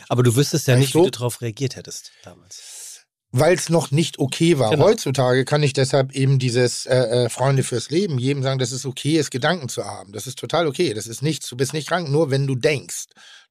Aber 0.09 0.23
du 0.23 0.35
wüsstest 0.35 0.67
ja 0.67 0.75
nicht, 0.75 0.93
wie 0.93 0.99
du? 0.99 1.03
du 1.05 1.11
darauf 1.11 1.41
reagiert 1.41 1.75
hättest 1.75 2.11
damals. 2.23 3.05
weil 3.31 3.55
es 3.55 3.69
noch 3.69 3.91
nicht 3.91 4.19
okay 4.19 4.57
war. 4.59 4.71
Genau. 4.71 4.85
Heutzutage 4.85 5.43
kann 5.43 5.61
ich 5.63 5.73
deshalb 5.73 6.13
eben 6.13 6.39
dieses 6.39 6.85
äh, 6.85 7.25
äh, 7.25 7.29
Freunde 7.29 7.63
fürs 7.63 7.89
Leben 7.89 8.17
jedem 8.17 8.43
sagen, 8.43 8.59
dass 8.59 8.71
es 8.71 8.85
okay 8.85 9.17
ist, 9.17 9.29
Gedanken 9.31 9.67
zu 9.67 9.83
haben. 9.83 10.13
Das 10.13 10.25
ist 10.27 10.39
total 10.39 10.67
okay. 10.67 10.93
Das 10.93 11.07
ist 11.07 11.21
nichts. 11.21 11.49
Du 11.49 11.57
bist 11.57 11.73
nicht 11.73 11.89
krank, 11.89 12.09
nur 12.09 12.31
wenn 12.31 12.47
du 12.47 12.55
denkst. 12.55 13.05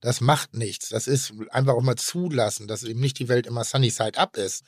Das 0.04 0.20
macht 0.20 0.54
nichts. 0.54 0.90
Das 0.90 1.06
ist 1.06 1.32
einfach 1.50 1.72
auch 1.74 1.82
mal 1.82 1.96
zulassen, 1.96 2.68
dass 2.68 2.84
eben 2.84 3.00
nicht 3.00 3.18
die 3.18 3.28
Welt 3.28 3.46
immer 3.46 3.64
sunny 3.64 3.90
side 3.90 4.18
up 4.18 4.36
ist. 4.36 4.64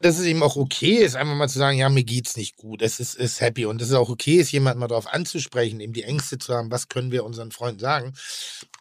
Dass 0.00 0.18
es 0.18 0.26
eben 0.26 0.42
auch 0.42 0.56
okay 0.56 0.96
ist, 0.96 1.16
einfach 1.16 1.34
mal 1.34 1.48
zu 1.48 1.58
sagen, 1.58 1.78
ja, 1.78 1.88
mir 1.88 2.04
geht's 2.04 2.36
nicht 2.36 2.56
gut. 2.56 2.82
Es 2.82 3.00
ist, 3.00 3.14
ist 3.14 3.40
happy. 3.40 3.64
Und 3.64 3.80
dass 3.80 3.88
es 3.88 3.94
auch 3.94 4.10
okay 4.10 4.36
ist, 4.36 4.52
jemanden 4.52 4.80
mal 4.80 4.88
darauf 4.88 5.06
anzusprechen, 5.06 5.80
eben 5.80 5.94
die 5.94 6.02
Ängste 6.02 6.38
zu 6.38 6.54
haben, 6.54 6.70
was 6.70 6.88
können 6.88 7.10
wir 7.10 7.24
unseren 7.24 7.52
Freunden 7.52 7.80
sagen. 7.80 8.12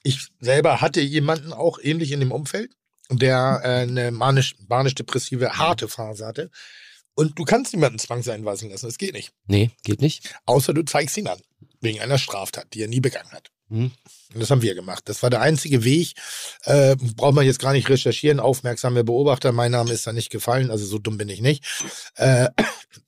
Ich 0.04 0.28
selber 0.40 0.82
hatte 0.82 1.00
jemanden 1.00 1.54
auch 1.54 1.80
ähnlich 1.82 2.12
in 2.12 2.20
dem 2.20 2.32
Umfeld 2.32 2.72
der 3.10 3.62
äh, 3.64 3.68
eine 3.82 4.12
manisch- 4.12 4.56
manisch-depressive 4.68 5.58
harte 5.58 5.88
Phase 5.88 6.26
hatte. 6.26 6.50
Und 7.14 7.40
du 7.40 7.46
kannst 7.46 7.74
niemanden 7.74 8.00
zwangseinweisen 8.00 8.70
lassen. 8.70 8.88
Das 8.88 8.98
geht 8.98 9.14
nicht. 9.14 9.32
Nee, 9.48 9.72
geht 9.84 10.02
nicht. 10.02 10.34
Außer 10.46 10.74
du 10.74 10.84
zeigst 10.84 11.16
ihn 11.18 11.28
an. 11.28 11.40
Wegen 11.82 12.02
einer 12.02 12.18
Straftat, 12.18 12.74
die 12.74 12.82
er 12.82 12.88
nie 12.88 13.00
begangen 13.00 13.32
hat. 13.32 13.52
Hm. 13.70 13.92
Und 14.34 14.42
das 14.42 14.50
haben 14.50 14.62
wir 14.62 14.76
gemacht. 14.76 15.04
Das 15.06 15.24
war 15.24 15.30
der 15.30 15.42
einzige 15.42 15.84
Weg. 15.84 16.14
Äh, 16.64 16.96
braucht 17.16 17.36
man 17.36 17.46
jetzt 17.46 17.60
gar 17.60 17.74
nicht 17.74 17.90
recherchieren. 17.90 18.40
Aufmerksame 18.40 19.04
Beobachter. 19.04 19.52
Mein 19.52 19.72
Name 19.72 19.94
ist 19.94 20.08
da 20.08 20.14
nicht 20.14 20.30
gefallen. 20.30 20.72
Also 20.72 20.86
so 20.86 21.00
dumm 21.00 21.18
bin 21.18 21.30
ich 21.30 21.42
nicht. 21.42 21.64
Äh, 22.16 22.50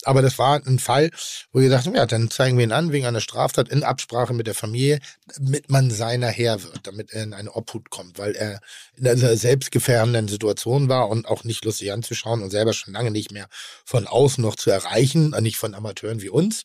aber 0.03 0.21
das 0.21 0.37
war 0.37 0.61
ein 0.65 0.79
Fall, 0.79 1.11
wo 1.51 1.59
wir 1.59 1.69
dachten, 1.69 1.95
ja, 1.95 2.05
dann 2.05 2.29
zeigen 2.29 2.57
wir 2.57 2.63
ihn 2.63 2.71
an 2.71 2.91
wegen 2.91 3.05
einer 3.05 3.21
Straftat 3.21 3.69
in 3.69 3.83
Absprache 3.83 4.33
mit 4.33 4.47
der 4.47 4.53
Familie, 4.53 4.99
damit 5.35 5.69
man 5.69 5.91
seiner 5.91 6.27
Herr 6.27 6.61
wird, 6.63 6.81
damit 6.83 7.11
er 7.11 7.23
in 7.23 7.33
eine 7.33 7.53
Obhut 7.53 7.89
kommt, 7.89 8.17
weil 8.17 8.35
er 8.35 8.59
in 8.95 9.07
einer 9.07 9.35
selbstgefährdenden 9.35 10.27
Situation 10.27 10.89
war 10.89 11.09
und 11.09 11.27
auch 11.27 11.43
nicht 11.43 11.65
lustig 11.65 11.91
anzuschauen 11.91 12.41
und 12.41 12.51
selber 12.51 12.73
schon 12.73 12.93
lange 12.93 13.11
nicht 13.11 13.31
mehr 13.31 13.47
von 13.85 14.07
außen 14.07 14.41
noch 14.41 14.55
zu 14.55 14.69
erreichen, 14.69 15.33
äh, 15.33 15.41
nicht 15.41 15.57
von 15.57 15.73
Amateuren 15.73 16.21
wie 16.21 16.29
uns 16.29 16.63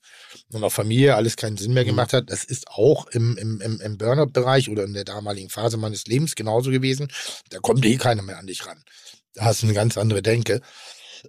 und 0.53 0.63
auch 0.65 0.73
Familie 0.73 1.17
alles 1.17 1.37
keinen 1.37 1.57
Sinn 1.57 1.75
mehr 1.75 1.85
gemacht 1.85 2.13
hat. 2.13 2.31
Das 2.31 2.45
ist 2.45 2.69
auch 2.69 3.07
im, 3.09 3.37
im, 3.37 3.61
im, 3.61 3.81
im 3.81 3.99
Burnout-Bereich 4.43 4.69
oder 4.69 4.85
in 4.85 4.95
der 4.95 5.05
damaligen 5.05 5.49
Phase 5.49 5.77
meines 5.77 6.07
Lebens 6.07 6.35
genauso 6.35 6.71
gewesen. 6.71 7.09
Da 7.51 7.59
kommt 7.59 7.85
eh 7.85 7.97
keiner 7.97 8.23
mehr 8.23 8.39
an 8.39 8.47
dich 8.47 8.67
ran. 8.67 8.83
Da 9.35 9.45
hast 9.45 9.63
du 9.63 9.67
eine 9.67 9.75
ganz 9.75 9.97
andere 9.97 10.23
Denke. 10.23 10.61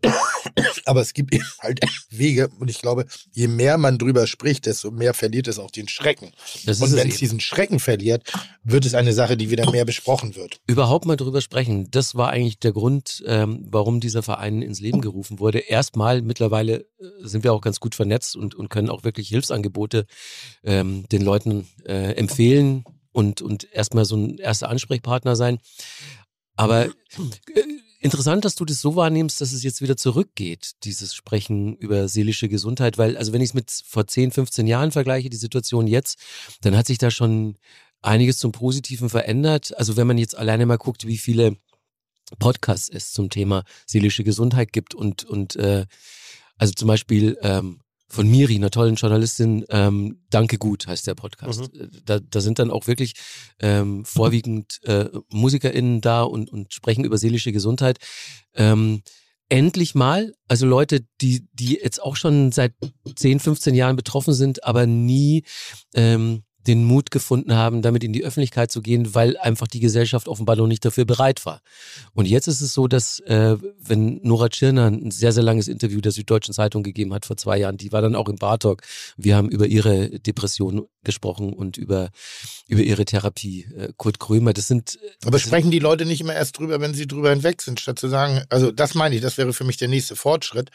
Aber 0.85 1.01
es 1.01 1.13
gibt 1.13 1.33
eben 1.33 1.45
halt 1.59 1.79
Wege 2.09 2.49
und 2.59 2.69
ich 2.69 2.79
glaube, 2.81 3.05
je 3.31 3.47
mehr 3.47 3.77
man 3.77 3.97
drüber 3.97 4.27
spricht, 4.27 4.65
desto 4.65 4.91
mehr 4.91 5.13
verliert 5.13 5.47
es 5.47 5.59
auch 5.59 5.71
den 5.71 5.87
Schrecken. 5.87 6.31
Und 6.65 6.95
wenn 6.95 7.09
es 7.09 7.17
diesen 7.17 7.39
Schrecken 7.39 7.79
verliert, 7.79 8.31
wird 8.63 8.85
es 8.85 8.93
eine 8.93 9.13
Sache, 9.13 9.37
die 9.37 9.49
wieder 9.49 9.69
mehr 9.71 9.85
besprochen 9.85 10.35
wird. 10.35 10.59
überhaupt 10.67 11.05
mal 11.05 11.15
drüber 11.15 11.41
sprechen. 11.41 11.89
Das 11.91 12.15
war 12.15 12.29
eigentlich 12.29 12.59
der 12.59 12.73
Grund, 12.73 13.23
ähm, 13.25 13.65
warum 13.69 13.99
dieser 13.99 14.23
Verein 14.23 14.61
ins 14.61 14.79
Leben 14.79 15.01
gerufen 15.01 15.39
wurde. 15.39 15.59
Erstmal, 15.59 16.21
mittlerweile 16.21 16.81
äh, 16.99 17.05
sind 17.21 17.43
wir 17.43 17.53
auch 17.53 17.61
ganz 17.61 17.79
gut 17.79 17.95
vernetzt 17.95 18.35
und, 18.35 18.55
und 18.55 18.69
können 18.69 18.89
auch 18.89 19.03
wirklich 19.03 19.29
Hilfsangebote 19.29 20.05
ähm, 20.63 21.05
den 21.11 21.21
Leuten 21.21 21.67
äh, 21.85 22.13
empfehlen 22.13 22.83
und, 23.13 23.41
und 23.41 23.71
erstmal 23.71 24.03
so 24.03 24.17
ein 24.17 24.37
erster 24.37 24.69
Ansprechpartner 24.69 25.37
sein. 25.37 25.59
Aber 26.55 26.85
äh, 26.87 26.91
interessant, 27.99 28.43
dass 28.43 28.55
du 28.55 28.65
das 28.65 28.81
so 28.81 28.95
wahrnimmst, 28.95 29.39
dass 29.39 29.53
es 29.53 29.63
jetzt 29.63 29.81
wieder 29.81 29.95
zurückgeht, 29.95 30.73
dieses 30.83 31.15
Sprechen 31.15 31.75
über 31.77 32.07
seelische 32.09 32.49
Gesundheit, 32.49 32.97
weil, 32.97 33.15
also 33.15 33.31
wenn 33.31 33.41
ich 33.41 33.49
es 33.49 33.53
mit 33.53 33.71
vor 33.85 34.05
10, 34.05 34.31
15 34.31 34.67
Jahren 34.67 34.91
vergleiche, 34.91 35.29
die 35.29 35.37
Situation 35.37 35.87
jetzt, 35.87 36.19
dann 36.61 36.75
hat 36.75 36.87
sich 36.87 36.97
da 36.97 37.09
schon 37.09 37.57
einiges 38.01 38.37
zum 38.37 38.51
Positiven 38.51 39.09
verändert. 39.09 39.75
Also 39.77 39.95
wenn 39.95 40.07
man 40.07 40.17
jetzt 40.17 40.37
alleine 40.37 40.65
mal 40.65 40.77
guckt, 40.77 41.07
wie 41.07 41.17
viele 41.17 41.55
Podcasts 42.39 42.89
es 42.89 43.13
zum 43.13 43.29
Thema 43.29 43.63
seelische 43.85 44.23
Gesundheit 44.23 44.73
gibt 44.73 44.93
und, 44.93 45.23
und 45.23 45.55
äh, 45.55 45.85
also 46.57 46.73
zum 46.73 46.87
Beispiel 46.87 47.37
ähm, 47.41 47.79
von 48.13 48.29
Miri, 48.29 48.55
einer 48.55 48.69
tollen 48.69 48.95
Journalistin, 48.95 49.65
ähm, 49.69 50.19
Danke 50.29 50.57
gut 50.57 50.87
heißt 50.87 51.07
der 51.07 51.15
Podcast. 51.15 51.69
Da, 52.05 52.19
da 52.19 52.41
sind 52.41 52.59
dann 52.59 52.69
auch 52.69 52.87
wirklich 52.87 53.13
ähm, 53.59 54.05
vorwiegend 54.05 54.79
äh, 54.83 55.09
MusikerInnen 55.29 55.99
da 55.99 56.23
und, 56.23 56.51
und 56.51 56.73
sprechen 56.73 57.05
über 57.05 57.17
seelische 57.17 57.51
Gesundheit. 57.51 57.97
Ähm, 58.53 59.01
endlich 59.49 59.95
mal, 59.95 60.33
also 60.47 60.65
Leute, 60.65 61.05
die, 61.21 61.47
die 61.53 61.79
jetzt 61.81 62.01
auch 62.01 62.15
schon 62.15 62.51
seit 62.51 62.73
10, 63.15 63.39
15 63.39 63.73
Jahren 63.73 63.95
betroffen 63.95 64.33
sind, 64.33 64.63
aber 64.63 64.85
nie 64.85 65.43
ähm, 65.95 66.43
den 66.67 66.85
Mut 66.85 67.11
gefunden 67.11 67.53
haben, 67.53 67.81
damit 67.81 68.03
in 68.03 68.13
die 68.13 68.23
Öffentlichkeit 68.23 68.71
zu 68.71 68.81
gehen, 68.81 69.13
weil 69.13 69.37
einfach 69.37 69.67
die 69.67 69.79
Gesellschaft 69.79 70.27
offenbar 70.27 70.55
noch 70.55 70.67
nicht 70.67 70.85
dafür 70.85 71.05
bereit 71.05 71.45
war. 71.45 71.61
Und 72.13 72.27
jetzt 72.27 72.47
ist 72.47 72.61
es 72.61 72.73
so, 72.73 72.87
dass 72.87 73.19
äh, 73.21 73.57
wenn 73.79 74.19
Nora 74.23 74.49
Tschirner 74.49 74.87
ein 74.87 75.11
sehr, 75.11 75.33
sehr 75.33 75.43
langes 75.43 75.67
Interview 75.67 76.01
der 76.01 76.11
Süddeutschen 76.11 76.53
Zeitung 76.53 76.83
gegeben 76.83 77.13
hat 77.13 77.25
vor 77.25 77.37
zwei 77.37 77.57
Jahren, 77.57 77.77
die 77.77 77.91
war 77.91 78.01
dann 78.01 78.15
auch 78.15 78.29
im 78.29 78.37
Bartok. 78.37 78.81
Wir 79.17 79.35
haben 79.35 79.49
über 79.49 79.67
ihre 79.67 80.19
Depression 80.19 80.87
gesprochen 81.03 81.53
und 81.53 81.77
über, 81.77 82.09
über 82.67 82.81
ihre 82.81 83.05
Therapie. 83.05 83.67
Äh, 83.77 83.89
Kurt 83.97 84.19
Krömer, 84.19 84.53
das 84.53 84.67
sind 84.67 84.97
Aber 85.23 85.31
das 85.31 85.41
sind- 85.41 85.49
sprechen 85.49 85.71
die 85.71 85.79
Leute 85.79 86.05
nicht 86.05 86.21
immer 86.21 86.33
erst 86.35 86.57
drüber, 86.57 86.79
wenn 86.81 86.93
sie 86.93 87.07
drüber 87.07 87.29
hinweg 87.31 87.61
sind, 87.61 87.79
statt 87.79 87.99
zu 87.99 88.07
sagen, 88.07 88.43
also 88.49 88.71
das 88.71 88.95
meine 88.95 89.15
ich, 89.15 89.21
das 89.21 89.37
wäre 89.37 89.53
für 89.53 89.63
mich 89.63 89.77
der 89.77 89.87
nächste 89.87 90.15
Fortschritt, 90.15 90.69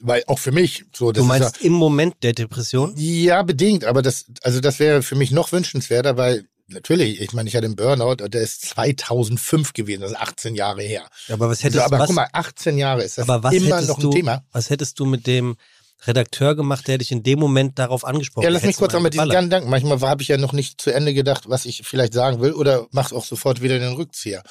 weil 0.00 0.22
auch 0.26 0.38
für 0.38 0.52
mich 0.52 0.84
so, 0.94 1.12
das 1.12 1.20
Du 1.24 1.32
ist 1.32 1.38
ja, 1.38 1.44
meinst 1.44 1.60
im 1.62 1.72
Moment 1.72 2.14
der 2.22 2.32
Depression? 2.32 2.94
Ja, 2.96 3.42
bedingt, 3.42 3.84
aber 3.84 4.02
das, 4.02 4.26
also 4.42 4.60
das 4.60 4.78
wäre 4.78 5.02
für 5.02 5.14
mich 5.16 5.30
noch 5.30 5.52
wünschenswerter, 5.52 6.16
weil 6.16 6.46
natürlich, 6.68 7.20
ich 7.20 7.32
meine, 7.32 7.48
ich 7.48 7.54
hatte 7.56 7.66
einen 7.66 7.76
Burnout 7.76 8.16
der 8.28 8.40
ist 8.40 8.62
2005 8.66 9.72
gewesen, 9.74 10.00
das 10.00 10.12
ist 10.12 10.16
18 10.18 10.54
Jahre 10.54 10.82
her. 10.82 11.06
Aber 11.28 11.48
was 11.48 11.62
hättest, 11.62 11.82
Also, 11.82 11.94
aber 11.94 11.98
was, 12.02 12.06
guck 12.08 12.16
mal, 12.16 12.28
18 12.32 12.78
Jahre 12.78 13.02
ist 13.04 13.18
das 13.18 13.28
aber 13.28 13.42
was 13.42 13.54
immer 13.54 13.80
noch 13.82 13.98
ein 13.98 14.02
du, 14.02 14.10
Thema. 14.10 14.44
Was 14.52 14.70
hättest 14.70 14.98
du 14.98 15.04
mit 15.04 15.26
dem 15.26 15.56
Redakteur 16.02 16.54
gemacht, 16.54 16.86
der 16.86 16.98
dich 16.98 17.12
in 17.12 17.22
dem 17.22 17.38
Moment 17.38 17.78
darauf 17.78 18.04
angesprochen 18.04 18.44
Ja, 18.44 18.50
lass 18.50 18.62
mich 18.62 18.76
kurz 18.76 18.92
mit 19.00 19.14
diesen? 19.14 19.28
Gedanken. 19.28 19.70
Manchmal 19.70 20.00
habe 20.00 20.22
ich 20.22 20.28
ja 20.28 20.36
noch 20.36 20.52
nicht 20.52 20.80
zu 20.80 20.92
Ende 20.92 21.14
gedacht, 21.14 21.48
was 21.48 21.64
ich 21.64 21.82
vielleicht 21.86 22.12
sagen 22.12 22.40
will, 22.40 22.52
oder 22.52 22.86
mach 22.90 23.12
auch 23.12 23.24
sofort 23.24 23.62
wieder 23.62 23.78
den 23.78 23.94
Rückzieher. 23.94 24.42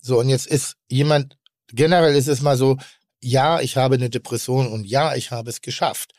So, 0.00 0.18
und 0.18 0.28
jetzt 0.28 0.46
ist 0.46 0.76
jemand, 0.88 1.36
generell 1.68 2.16
ist 2.16 2.28
es 2.28 2.40
mal 2.40 2.56
so, 2.56 2.76
ja, 3.20 3.60
ich 3.60 3.76
habe 3.76 3.96
eine 3.96 4.10
Depression 4.10 4.68
und 4.68 4.84
ja, 4.84 5.14
ich 5.14 5.30
habe 5.30 5.50
es 5.50 5.60
geschafft. 5.60 6.12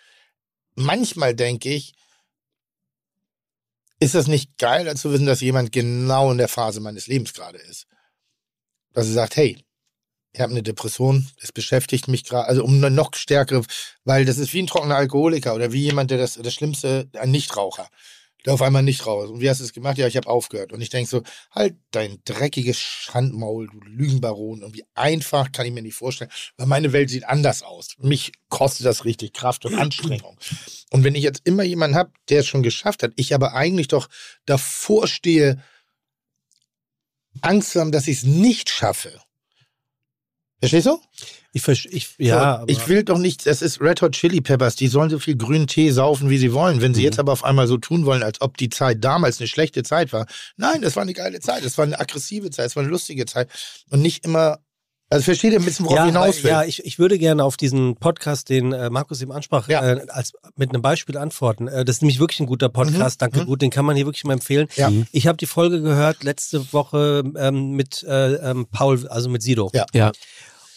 Manchmal 0.75 1.35
denke 1.35 1.69
ich, 1.69 1.93
ist 3.99 4.15
das 4.15 4.27
nicht 4.27 4.57
geil, 4.57 4.95
zu 4.95 5.11
wissen, 5.11 5.25
dass 5.25 5.41
jemand 5.41 5.71
genau 5.71 6.31
in 6.31 6.37
der 6.37 6.47
Phase 6.47 6.79
meines 6.79 7.07
Lebens 7.07 7.33
gerade 7.33 7.57
ist. 7.57 7.85
Dass 8.93 9.07
er 9.07 9.13
sagt, 9.13 9.35
hey, 9.35 9.57
ich 10.31 10.41
habe 10.41 10.51
eine 10.51 10.63
Depression, 10.63 11.27
es 11.41 11.51
beschäftigt 11.51 12.07
mich 12.07 12.23
gerade, 12.23 12.47
also 12.47 12.63
um 12.63 12.75
eine 12.75 12.91
noch 12.91 13.15
stärkere, 13.15 13.63
weil 14.03 14.25
das 14.25 14.37
ist 14.37 14.53
wie 14.53 14.61
ein 14.61 14.67
trockener 14.67 14.95
Alkoholiker 14.95 15.55
oder 15.55 15.71
wie 15.73 15.81
jemand, 15.81 16.11
der 16.11 16.17
das, 16.17 16.35
das 16.35 16.53
Schlimmste, 16.53 17.09
ein 17.13 17.31
Nichtraucher, 17.31 17.89
der 18.45 18.53
auf 18.53 18.61
einmal 18.61 18.83
nicht 18.83 19.05
raucht. 19.05 19.29
Und 19.29 19.41
wie 19.41 19.49
hast 19.49 19.59
du 19.59 19.63
es 19.63 19.73
gemacht? 19.73 19.97
Ja, 19.97 20.07
ich 20.07 20.15
habe 20.15 20.29
aufgehört. 20.29 20.71
Und 20.71 20.81
ich 20.81 20.89
denke 20.89 21.09
so, 21.09 21.23
halt 21.51 21.75
dein 21.91 22.19
dreckiges 22.25 22.79
Schandmaul, 22.79 23.67
du 23.67 23.79
Lügenbaron. 23.81 24.63
Und 24.63 24.75
wie 24.75 24.85
einfach 24.93 25.51
kann 25.51 25.65
ich 25.65 25.73
mir 25.73 25.81
nicht 25.81 25.95
vorstellen, 25.95 26.31
weil 26.57 26.67
meine 26.67 26.93
Welt 26.93 27.09
sieht 27.09 27.25
anders 27.25 27.63
aus. 27.63 27.95
Mich 27.97 28.31
kostet 28.49 28.85
das 28.85 29.05
richtig 29.05 29.33
Kraft 29.33 29.65
und 29.65 29.75
Anstrengung. 29.75 30.37
Und 30.91 31.03
wenn 31.03 31.15
ich 31.15 31.23
jetzt 31.23 31.41
immer 31.43 31.63
jemanden 31.63 31.97
habe, 31.97 32.11
der 32.29 32.41
es 32.41 32.47
schon 32.47 32.63
geschafft 32.63 33.01
hat, 33.03 33.13
ich 33.15 33.33
aber 33.33 33.55
eigentlich 33.55 33.87
doch 33.87 34.07
davor 34.45 35.07
stehe, 35.07 35.61
Angst 37.41 37.71
zu 37.71 37.79
haben, 37.79 37.91
dass 37.91 38.07
ich 38.07 38.19
es 38.19 38.23
nicht 38.23 38.69
schaffe. 38.69 39.19
Verstehst 40.59 40.87
du? 40.87 40.99
Ich, 41.51 41.67
ich, 41.91 42.09
ja, 42.19 42.35
so, 42.37 42.45
aber 42.61 42.69
ich 42.69 42.87
will 42.87 43.03
doch 43.03 43.17
nicht, 43.17 43.45
das 43.47 43.61
ist 43.61 43.81
Red 43.81 44.01
Hot 44.01 44.11
Chili 44.11 44.39
Peppers, 44.41 44.75
die 44.75 44.87
sollen 44.87 45.09
so 45.09 45.17
viel 45.17 45.35
grünen 45.35 45.65
Tee 45.67 45.89
saufen, 45.91 46.29
wie 46.29 46.37
sie 46.37 46.53
wollen. 46.53 46.81
Wenn 46.81 46.93
sie 46.93 47.01
Mhm. 47.01 47.05
jetzt 47.05 47.19
aber 47.19 47.31
auf 47.31 47.43
einmal 47.43 47.67
so 47.67 47.77
tun 47.77 48.05
wollen, 48.05 48.21
als 48.23 48.41
ob 48.41 48.57
die 48.57 48.69
Zeit 48.69 49.03
damals 49.03 49.39
eine 49.39 49.47
schlechte 49.47 49.81
Zeit 49.83 50.13
war. 50.13 50.25
Nein, 50.57 50.81
das 50.81 50.95
war 50.95 51.01
eine 51.03 51.13
geile 51.13 51.39
Zeit, 51.39 51.65
das 51.65 51.77
war 51.77 51.85
eine 51.85 51.99
aggressive 51.99 52.49
Zeit, 52.51 52.65
das 52.65 52.75
war 52.75 52.83
eine 52.83 52.91
lustige 52.91 53.25
Zeit. 53.25 53.49
Und 53.89 54.01
nicht 54.01 54.25
immer, 54.25 54.59
also 55.09 55.23
versteht 55.23 55.53
ihr 55.53 55.59
ein 55.59 55.65
bisschen, 55.65 55.85
worauf 55.87 55.97
ja, 55.97 56.03
ich 56.05 56.11
hinaus 56.11 56.43
will? 56.43 56.51
ja 56.51 56.63
ich, 56.65 56.85
ich 56.85 56.99
würde 56.99 57.17
gerne 57.17 57.43
auf 57.43 57.57
diesen 57.57 57.95
Podcast, 57.95 58.49
den 58.49 58.71
äh, 58.73 58.91
Markus 58.91 59.19
eben 59.23 59.31
ansprach, 59.31 59.67
Ja. 59.69 59.81
äh, 59.93 60.05
als, 60.09 60.33
mit 60.55 60.69
einem 60.69 60.83
Beispiel 60.83 61.17
antworten. 61.17 61.67
Äh, 61.67 61.83
das 61.83 61.95
ist 61.95 62.01
nämlich 62.03 62.19
wirklich 62.19 62.41
ein 62.41 62.45
guter 62.45 62.69
Podcast. 62.69 63.23
Danke 63.23 63.41
mhm. 63.41 63.45
gut, 63.47 63.61
den 63.63 63.71
kann 63.71 63.85
man 63.85 63.95
hier 63.95 64.05
wirklich 64.05 64.23
mal 64.25 64.33
empfehlen. 64.33 64.67
Ja. 64.75 64.91
Ich 65.11 65.25
habe 65.25 65.37
die 65.37 65.47
Folge 65.47 65.81
gehört 65.81 66.23
letzte 66.23 66.71
Woche 66.73 67.23
ähm, 67.37 67.71
mit 67.71 68.03
äh, 68.03 68.33
ähm, 68.35 68.67
Paul, 68.69 69.07
also 69.07 69.29
mit 69.29 69.41
Sido. 69.41 69.71
Ja. 69.73 69.87
Ja. 69.95 70.11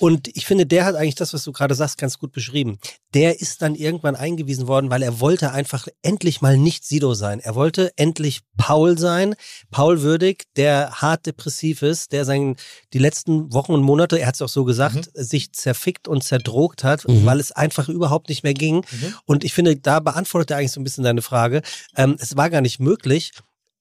Und 0.02 0.26
ich 0.36 0.46
finde, 0.46 0.66
der 0.66 0.84
hat 0.84 0.96
eigentlich 0.96 1.14
das, 1.14 1.32
was 1.32 1.44
du 1.44 1.52
gerade 1.52 1.76
sagst, 1.76 1.96
ganz 1.96 2.18
gut 2.18 2.32
beschrieben. 2.32 2.80
Der 3.14 3.40
ist 3.40 3.62
dann 3.62 3.76
irgendwann 3.76 4.16
eingewiesen 4.16 4.66
worden, 4.66 4.90
weil 4.90 5.00
er 5.00 5.20
wollte 5.20 5.52
einfach 5.52 5.86
endlich 6.02 6.40
mal 6.40 6.56
nicht 6.58 6.84
Sido 6.84 7.14
sein. 7.14 7.38
Er 7.38 7.54
wollte 7.54 7.92
endlich 7.94 8.40
Paul 8.56 8.98
sein, 8.98 9.36
Paul 9.70 10.02
würdig, 10.02 10.46
der 10.56 10.90
hart 11.00 11.26
depressiv 11.26 11.82
ist, 11.82 12.10
der 12.10 12.24
sein, 12.24 12.56
die 12.92 12.98
letzten 12.98 13.52
Wochen 13.52 13.74
und 13.74 13.82
Monate, 13.82 14.18
er 14.18 14.26
hat 14.26 14.34
es 14.34 14.42
auch 14.42 14.48
so 14.48 14.64
gesagt, 14.64 15.08
sich 15.14 15.52
zerfickt 15.52 16.08
und 16.08 16.24
zerdrogt 16.24 16.82
hat, 16.82 17.06
Mhm. 17.06 17.24
weil 17.24 17.38
es 17.38 17.52
einfach 17.52 17.88
überhaupt 17.88 18.28
nicht 18.28 18.42
mehr 18.42 18.54
ging. 18.54 18.84
Und 19.24 19.44
ich 19.44 19.54
finde, 19.54 19.76
da 19.76 20.00
beantwortet 20.00 20.50
er 20.50 20.56
eigentlich 20.56 20.72
so 20.72 20.80
ein 20.80 20.84
bisschen 20.84 21.04
deine 21.04 21.22
Frage. 21.22 21.62
Ähm, 21.96 22.16
es 22.18 22.36
war 22.36 22.50
gar 22.50 22.60
nicht 22.60 22.80
möglich, 22.80 23.30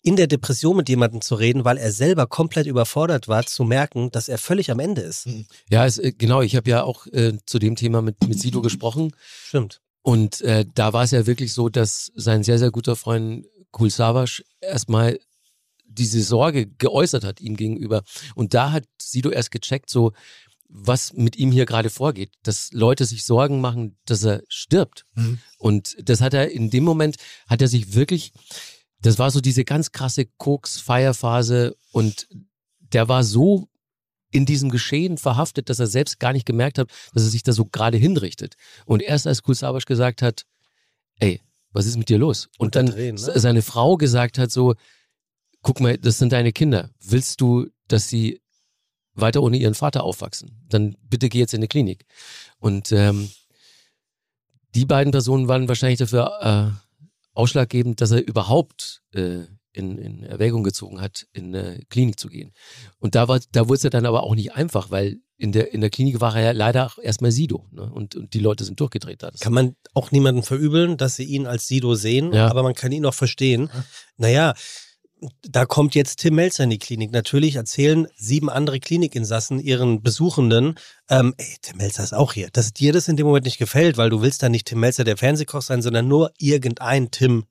in 0.03 0.15
der 0.15 0.27
Depression 0.27 0.77
mit 0.77 0.89
jemandem 0.89 1.21
zu 1.21 1.35
reden, 1.35 1.63
weil 1.63 1.77
er 1.77 1.91
selber 1.91 2.27
komplett 2.27 2.65
überfordert 2.65 3.27
war, 3.27 3.45
zu 3.45 3.63
merken, 3.63 4.11
dass 4.11 4.29
er 4.29 4.37
völlig 4.37 4.71
am 4.71 4.79
Ende 4.79 5.01
ist. 5.01 5.27
Ja, 5.69 5.85
es, 5.85 5.97
äh, 5.97 6.11
genau. 6.11 6.41
Ich 6.41 6.55
habe 6.55 6.69
ja 6.69 6.83
auch 6.83 7.07
äh, 7.07 7.37
zu 7.45 7.59
dem 7.59 7.75
Thema 7.75 8.01
mit, 8.01 8.27
mit 8.27 8.39
Sido 8.39 8.61
gesprochen. 8.63 9.13
Stimmt. 9.45 9.81
Und 10.01 10.41
äh, 10.41 10.65
da 10.73 10.93
war 10.93 11.03
es 11.03 11.11
ja 11.11 11.27
wirklich 11.27 11.53
so, 11.53 11.69
dass 11.69 12.11
sein 12.15 12.43
sehr, 12.43 12.57
sehr 12.57 12.71
guter 12.71 12.95
Freund 12.95 13.45
Kul 13.69 13.89
Savas 13.89 14.41
erstmal 14.59 15.19
diese 15.85 16.21
Sorge 16.23 16.67
geäußert 16.67 17.23
hat 17.23 17.41
ihm 17.41 17.55
gegenüber. 17.55 18.03
Und 18.35 18.53
da 18.53 18.71
hat 18.71 18.85
Sido 18.99 19.29
erst 19.29 19.51
gecheckt, 19.51 19.89
so 19.89 20.13
was 20.73 21.13
mit 21.13 21.35
ihm 21.35 21.51
hier 21.51 21.65
gerade 21.65 21.89
vorgeht, 21.89 22.31
dass 22.43 22.71
Leute 22.71 23.05
sich 23.05 23.25
Sorgen 23.25 23.59
machen, 23.59 23.97
dass 24.05 24.23
er 24.23 24.41
stirbt. 24.47 25.05
Mhm. 25.15 25.39
Und 25.57 25.97
das 26.01 26.21
hat 26.21 26.33
er 26.33 26.49
in 26.49 26.69
dem 26.69 26.85
Moment, 26.85 27.17
hat 27.47 27.61
er 27.61 27.67
sich 27.67 27.93
wirklich, 27.93 28.31
das 29.01 29.17
war 29.19 29.31
so 29.31 29.41
diese 29.41 29.63
ganz 29.63 29.91
krasse 29.91 30.25
Koks-Feierphase 30.37 31.75
und 31.91 32.27
der 32.79 33.07
war 33.07 33.23
so 33.23 33.67
in 34.31 34.45
diesem 34.45 34.69
Geschehen 34.69 35.17
verhaftet, 35.17 35.69
dass 35.69 35.79
er 35.79 35.87
selbst 35.87 36.19
gar 36.19 36.33
nicht 36.33 36.45
gemerkt 36.45 36.77
hat, 36.77 36.89
dass 37.13 37.23
er 37.23 37.29
sich 37.29 37.43
da 37.43 37.51
so 37.51 37.65
gerade 37.65 37.97
hinrichtet. 37.97 38.55
Und 38.85 39.01
erst 39.01 39.27
als 39.27 39.43
Kul 39.43 39.55
Savas 39.55 39.85
gesagt 39.85 40.21
hat, 40.21 40.45
ey, 41.19 41.41
was 41.73 41.85
ist 41.85 41.97
mit 41.97 42.09
dir 42.09 42.17
los? 42.17 42.47
Und 42.57 42.75
dann 42.75 42.85
Unterdrehen, 42.85 43.15
ne? 43.15 43.21
se- 43.21 43.39
seine 43.39 43.61
Frau 43.61 43.97
gesagt 43.97 44.37
hat 44.37 44.51
so, 44.51 44.75
guck 45.61 45.79
mal, 45.79 45.97
das 45.97 46.17
sind 46.17 46.31
deine 46.31 46.53
Kinder. 46.53 46.89
Willst 47.01 47.41
du, 47.41 47.67
dass 47.87 48.07
sie 48.07 48.41
weiter 49.13 49.41
ohne 49.43 49.57
ihren 49.57 49.73
Vater 49.75 50.03
aufwachsen? 50.03 50.65
Dann 50.69 50.95
bitte 51.03 51.27
geh 51.27 51.39
jetzt 51.39 51.53
in 51.53 51.61
die 51.61 51.67
Klinik. 51.67 52.05
Und 52.59 52.91
ähm, 52.93 53.29
die 54.75 54.85
beiden 54.85 55.11
Personen 55.11 55.47
waren 55.49 55.67
wahrscheinlich 55.67 55.99
dafür 55.99 56.73
äh, 56.75 56.90
ausschlaggebend, 57.33 58.01
dass 58.01 58.11
er 58.11 58.27
überhaupt 58.27 59.01
äh, 59.13 59.45
in, 59.73 59.97
in 59.97 60.23
Erwägung 60.23 60.63
gezogen 60.63 60.99
hat, 60.99 61.27
in 61.31 61.55
eine 61.55 61.79
Klinik 61.89 62.19
zu 62.19 62.27
gehen. 62.27 62.51
Und 62.99 63.15
da, 63.15 63.27
war, 63.27 63.39
da 63.51 63.67
wurde 63.69 63.77
es 63.77 63.83
ja 63.83 63.89
dann 63.89 64.05
aber 64.05 64.23
auch 64.23 64.35
nicht 64.35 64.53
einfach, 64.53 64.91
weil 64.91 65.19
in 65.37 65.51
der, 65.53 65.73
in 65.73 65.81
der 65.81 65.89
Klinik 65.89 66.19
war 66.19 66.35
er 66.35 66.43
ja 66.43 66.51
leider 66.51 66.85
auch 66.85 66.97
erstmal 66.99 67.31
Sido. 67.31 67.67
Ne? 67.71 67.89
Und, 67.89 68.15
und 68.15 68.33
die 68.33 68.39
Leute 68.39 68.63
sind 68.63 68.79
durchgedreht 68.79 69.23
da. 69.23 69.31
Kann 69.39 69.53
man 69.53 69.75
auch 69.93 70.11
niemanden 70.11 70.43
verübeln, 70.43 70.97
dass 70.97 71.15
sie 71.15 71.23
ihn 71.23 71.47
als 71.47 71.67
Sido 71.67 71.95
sehen, 71.95 72.33
Ja. 72.33 72.47
aber 72.49 72.63
man 72.63 72.75
kann 72.75 72.91
ihn 72.91 73.05
auch 73.05 73.13
verstehen. 73.13 73.69
Naja, 74.17 74.53
da 75.43 75.65
kommt 75.65 75.95
jetzt 75.95 76.17
Tim 76.19 76.35
Melzer 76.35 76.63
in 76.63 76.69
die 76.69 76.79
Klinik. 76.79 77.11
Natürlich 77.11 77.55
erzählen 77.55 78.07
sieben 78.15 78.49
andere 78.49 78.79
Klinikinsassen 78.79 79.59
ihren 79.59 80.01
Besuchenden, 80.01 80.75
ähm, 81.09 81.33
ey, 81.37 81.55
Tim 81.61 81.77
Melzer 81.77 82.03
ist 82.03 82.13
auch 82.13 82.33
hier. 82.33 82.49
Dass 82.51 82.73
dir 82.73 82.91
das 82.93 83.07
in 83.07 83.17
dem 83.17 83.27
Moment 83.27 83.45
nicht 83.45 83.57
gefällt, 83.59 83.97
weil 83.97 84.09
du 84.09 84.21
willst 84.21 84.41
dann 84.43 84.51
nicht 84.51 84.67
Tim 84.67 84.79
Melzer 84.79 85.03
der 85.03 85.17
Fernsehkoch 85.17 85.61
sein, 85.61 85.81
sondern 85.81 86.07
nur 86.07 86.31
irgendein 86.37 87.11
Tim. 87.11 87.45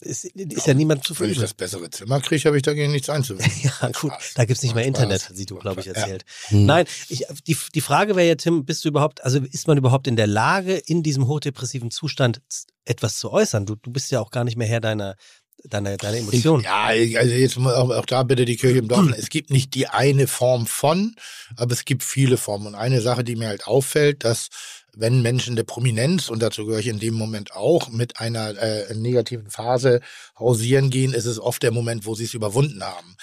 Ist, 0.00 0.24
ist 0.24 0.66
ja 0.66 0.74
niemand 0.74 1.04
zu 1.04 1.18
Wenn 1.18 1.30
ich 1.30 1.38
das 1.38 1.54
bessere 1.54 1.88
Zimmer 1.88 2.20
kriege, 2.20 2.44
habe 2.44 2.56
ich 2.56 2.62
dagegen 2.62 2.92
nichts 2.92 3.08
einzuwenden. 3.08 3.50
Ja, 3.62 3.90
gut, 3.90 4.12
da 4.34 4.44
gibt's 4.44 4.62
nicht 4.62 4.74
mehr. 4.74 4.84
Internet, 4.84 5.28
hat 5.28 5.36
Sido, 5.36 5.56
glaube 5.56 5.80
ich, 5.80 5.86
Ja. 5.86 5.92
erzählt. 5.92 6.24
Hm. 6.48 6.66
Nein, 6.66 6.86
ich, 7.08 7.24
die, 7.46 7.56
die 7.74 7.80
Frage 7.80 8.14
wäre 8.16 8.28
ja, 8.28 8.34
Tim, 8.34 8.66
bist 8.66 8.84
du 8.84 8.88
überhaupt, 8.88 9.24
also 9.24 9.38
ist 9.38 9.66
man 9.66 9.78
überhaupt 9.78 10.06
in 10.06 10.16
der 10.16 10.26
Lage, 10.26 10.76
in 10.76 11.02
diesem 11.02 11.26
hochdepressiven 11.26 11.90
Zustand 11.90 12.42
etwas 12.84 13.18
zu 13.18 13.30
äußern? 13.30 13.64
Du, 13.64 13.76
du 13.76 13.90
bist 13.90 14.10
ja 14.10 14.20
auch 14.20 14.30
gar 14.30 14.44
nicht 14.44 14.56
mehr 14.56 14.66
Herr 14.66 14.80
deiner, 14.80 15.16
deiner, 15.64 15.96
deiner 15.96 16.18
Emotionen. 16.18 16.64
Ja, 16.64 16.84
also 16.86 17.34
jetzt 17.34 17.58
mal 17.58 17.74
auch, 17.74 17.90
auch 17.90 18.06
da 18.06 18.22
bitte 18.22 18.44
die 18.44 18.56
Kirche 18.56 18.78
im 18.78 18.88
Dorf. 18.88 19.08
Es 19.16 19.28
gibt 19.28 19.50
nicht 19.50 19.74
die 19.74 19.88
eine 19.88 20.26
Form 20.26 20.66
von, 20.66 21.16
aber 21.56 21.72
es 21.72 21.84
gibt 21.84 22.02
viele 22.02 22.36
Formen. 22.36 22.68
Und 22.68 22.74
eine 22.74 23.00
Sache, 23.00 23.24
die 23.24 23.36
mir 23.36 23.48
halt 23.48 23.66
auffällt, 23.66 24.24
dass 24.24 24.48
wenn 24.96 25.22
Menschen 25.22 25.56
der 25.56 25.64
Prominenz, 25.64 26.28
und 26.28 26.40
dazu 26.40 26.66
gehöre 26.66 26.80
ich 26.80 26.86
in 26.86 27.00
dem 27.00 27.14
Moment 27.14 27.52
auch, 27.52 27.88
mit 27.88 28.20
einer 28.20 28.56
äh, 28.56 28.94
negativen 28.94 29.50
Phase 29.50 30.00
hausieren 30.38 30.90
gehen, 30.90 31.12
ist 31.12 31.26
es 31.26 31.40
oft 31.40 31.62
der 31.62 31.72
Moment, 31.72 32.06
wo 32.06 32.14
sie 32.14 32.24
es 32.24 32.34
überwunden 32.34 32.82
haben. 32.84 33.16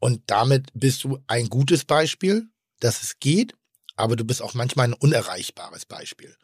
Und 0.00 0.22
damit 0.26 0.68
bist 0.74 1.04
du 1.04 1.18
ein 1.26 1.48
gutes 1.48 1.84
Beispiel, 1.84 2.48
dass 2.80 3.02
es 3.02 3.20
geht, 3.20 3.54
aber 3.94 4.16
du 4.16 4.24
bist 4.24 4.42
auch 4.42 4.54
manchmal 4.54 4.88
ein 4.88 4.94
unerreichbares 4.94 5.86
Beispiel. 5.86 6.34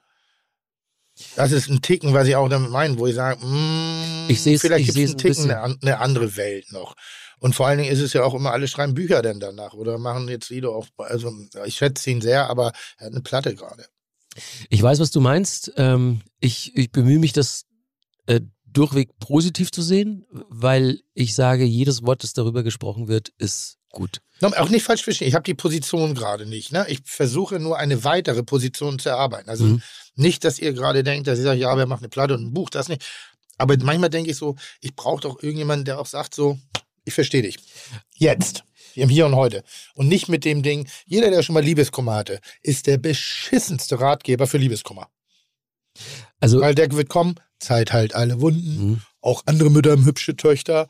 Das 1.37 1.53
ist 1.53 1.69
ein 1.69 1.83
Ticken, 1.83 2.15
was 2.15 2.29
ich 2.29 2.37
auch 2.37 2.49
damit 2.49 2.71
meine, 2.71 2.99
wo 2.99 3.07
ich 3.07 3.15
sage, 3.15 3.45
mm, 3.45 4.27
Ich 4.29 4.41
vielleicht 4.41 4.89
ich 4.89 4.95
gibt 4.95 4.97
es 4.97 4.97
einen 4.97 5.11
ein 5.15 5.19
Ticken 5.19 5.29
bisschen. 5.29 5.51
eine, 5.51 5.61
an- 5.61 5.79
eine 5.83 5.99
andere 6.01 6.37
Welt 6.37 6.73
noch. 6.73 6.95
Und 7.41 7.55
vor 7.55 7.67
allen 7.69 7.79
Dingen 7.79 7.93
ist 7.93 8.01
es 8.01 8.13
ja 8.13 8.25
auch 8.25 8.35
immer, 8.35 8.53
alle 8.53 8.67
schreiben 8.69 8.95
Bücher 8.95 9.23
denn 9.23 9.39
danach 9.41 9.73
oder 9.75 9.99
machen 9.99 10.29
jetzt 10.29 10.51
Lieder 10.51 10.71
auch, 10.71 10.87
also 10.97 11.33
ich 11.65 11.77
schätze 11.77 12.11
ihn 12.11 12.21
sehr, 12.21 12.51
aber 12.51 12.73
er 12.99 13.07
hat 13.07 13.13
eine 13.13 13.23
Platte 13.23 13.55
gerade. 13.55 13.87
Ich 14.71 14.83
weiß, 14.83 14.99
was 15.01 15.11
du 15.11 15.21
meinst. 15.21 15.73
Ähm, 15.77 16.21
ich, 16.41 16.77
ich 16.77 16.91
bemühe 16.91 17.19
mich, 17.19 17.33
das 17.33 17.65
äh, 18.27 18.41
durchweg 18.67 19.19
positiv 19.19 19.71
zu 19.71 19.83
sehen, 19.83 20.25
weil 20.49 21.01
ich 21.15 21.35
sage, 21.35 21.65
jedes 21.65 22.03
Wort, 22.05 22.23
das 22.23 22.33
darüber 22.35 22.63
gesprochen 22.63 23.09
wird, 23.09 23.31
ist 23.39 23.79
gut. 23.91 24.21
Auch 24.41 24.69
nicht 24.69 24.85
falsch 24.85 25.03
verstehen, 25.03 25.29
ich 25.29 25.35
habe 25.35 25.43
die 25.45 25.55
Position 25.55 26.15
gerade 26.15 26.47
nicht. 26.47 26.71
Ne? 26.73 26.87
Ich 26.89 27.01
versuche 27.05 27.59
nur 27.59 27.77
eine 27.79 28.05
weitere 28.05 28.43
Position 28.43 28.99
zu 28.99 29.09
erarbeiten. 29.09 29.51
Also 29.51 29.65
Mhm. 29.65 29.83
nicht, 30.15 30.45
dass 30.45 30.59
ihr 30.59 30.73
gerade 30.73 31.03
denkt, 31.03 31.27
dass 31.27 31.39
ich 31.39 31.45
sage, 31.45 31.59
ja, 31.61 31.77
wer 31.77 31.87
macht 31.87 32.01
eine 32.03 32.09
Platte 32.09 32.35
und 32.35 32.45
ein 32.47 32.55
Buch, 32.55 32.71
das 32.71 32.89
nicht. 32.89 33.05
Aber 33.57 33.77
manchmal 33.83 34.11
denke 34.11 34.31
ich 34.31 34.37
so, 34.37 34.55
ich 34.81 34.95
brauche 34.95 35.21
doch 35.23 35.43
irgendjemanden, 35.43 35.85
der 35.85 35.99
auch 35.99 36.07
sagt 36.07 36.35
so, 36.35 36.59
ich 37.05 37.15
verstehe 37.15 37.43
dich. 37.43 37.59
Jetzt. 38.15 38.63
Im 38.95 39.09
Hier 39.09 39.27
und 39.27 39.37
Heute. 39.37 39.63
Und 39.95 40.09
nicht 40.09 40.29
mit 40.29 40.45
dem 40.45 40.63
Ding, 40.63 40.89
jeder, 41.07 41.31
der 41.31 41.43
schon 41.43 41.55
mal 41.55 41.63
Liebeskummer 41.63 42.15
hatte, 42.17 42.41
ist 42.63 42.87
der 42.89 42.99
beschissenste 42.99 44.01
Ratgeber 44.01 44.47
für 44.49 44.59
Liebeskummer. 44.59 45.09
Also, 46.41 46.61
Weil 46.61 46.75
der 46.75 46.91
wird 46.93 47.09
kommen, 47.09 47.37
Zeit 47.61 47.93
halt 47.93 48.15
alle 48.15 48.41
Wunden, 48.41 48.89
Mhm. 48.91 49.03
auch 49.21 49.43
andere 49.47 49.71
Mütter 49.71 49.93
haben 49.93 50.05
hübsche 50.05 50.37
Töchter. 50.37 50.89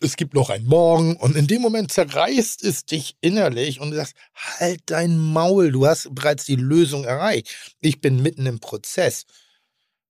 Es 0.00 0.16
gibt 0.16 0.34
noch 0.34 0.50
einen 0.50 0.66
Morgen 0.66 1.16
und 1.16 1.36
in 1.36 1.46
dem 1.46 1.62
Moment 1.62 1.92
zerreißt 1.92 2.64
es 2.64 2.84
dich 2.84 3.16
innerlich 3.20 3.80
und 3.80 3.90
du 3.90 3.96
sagst, 3.96 4.14
halt 4.34 4.82
dein 4.86 5.18
Maul, 5.18 5.72
du 5.72 5.86
hast 5.86 6.14
bereits 6.14 6.44
die 6.44 6.56
Lösung 6.56 7.04
erreicht. 7.04 7.74
Ich 7.80 8.00
bin 8.00 8.22
mitten 8.22 8.46
im 8.46 8.60
Prozess. 8.60 9.24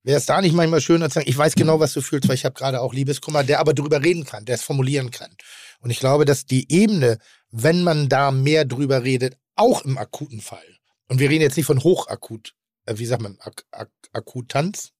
Wäre 0.02 0.18
es 0.18 0.26
da 0.26 0.42
nicht 0.42 0.54
manchmal 0.54 0.82
schöner 0.82 1.08
zu 1.08 1.14
sagen, 1.14 1.28
ich 1.28 1.38
weiß 1.38 1.54
genau, 1.54 1.80
was 1.80 1.94
du 1.94 2.02
fühlst, 2.02 2.28
weil 2.28 2.34
ich 2.34 2.44
habe 2.44 2.54
gerade 2.54 2.82
auch 2.82 2.92
Liebeskummer, 2.92 3.42
der 3.42 3.58
aber 3.58 3.72
drüber 3.72 4.02
reden 4.02 4.24
kann, 4.24 4.44
der 4.44 4.56
es 4.56 4.62
formulieren 4.62 5.10
kann. 5.10 5.34
Und 5.80 5.90
ich 5.90 5.98
glaube, 5.98 6.26
dass 6.26 6.44
die 6.44 6.70
Ebene, 6.70 7.18
wenn 7.50 7.82
man 7.82 8.10
da 8.10 8.30
mehr 8.30 8.66
drüber 8.66 9.02
redet, 9.02 9.38
auch 9.56 9.82
im 9.82 9.96
akuten 9.96 10.42
Fall, 10.42 10.78
und 11.08 11.20
wir 11.20 11.30
reden 11.30 11.42
jetzt 11.42 11.56
nicht 11.56 11.66
von 11.66 11.82
hochakut, 11.82 12.54
äh, 12.86 12.98
wie 12.98 13.06
sagt 13.06 13.22
man, 13.22 13.38
Ak 13.40 13.64
Ak 13.70 13.90
Akutanz? 14.12 14.92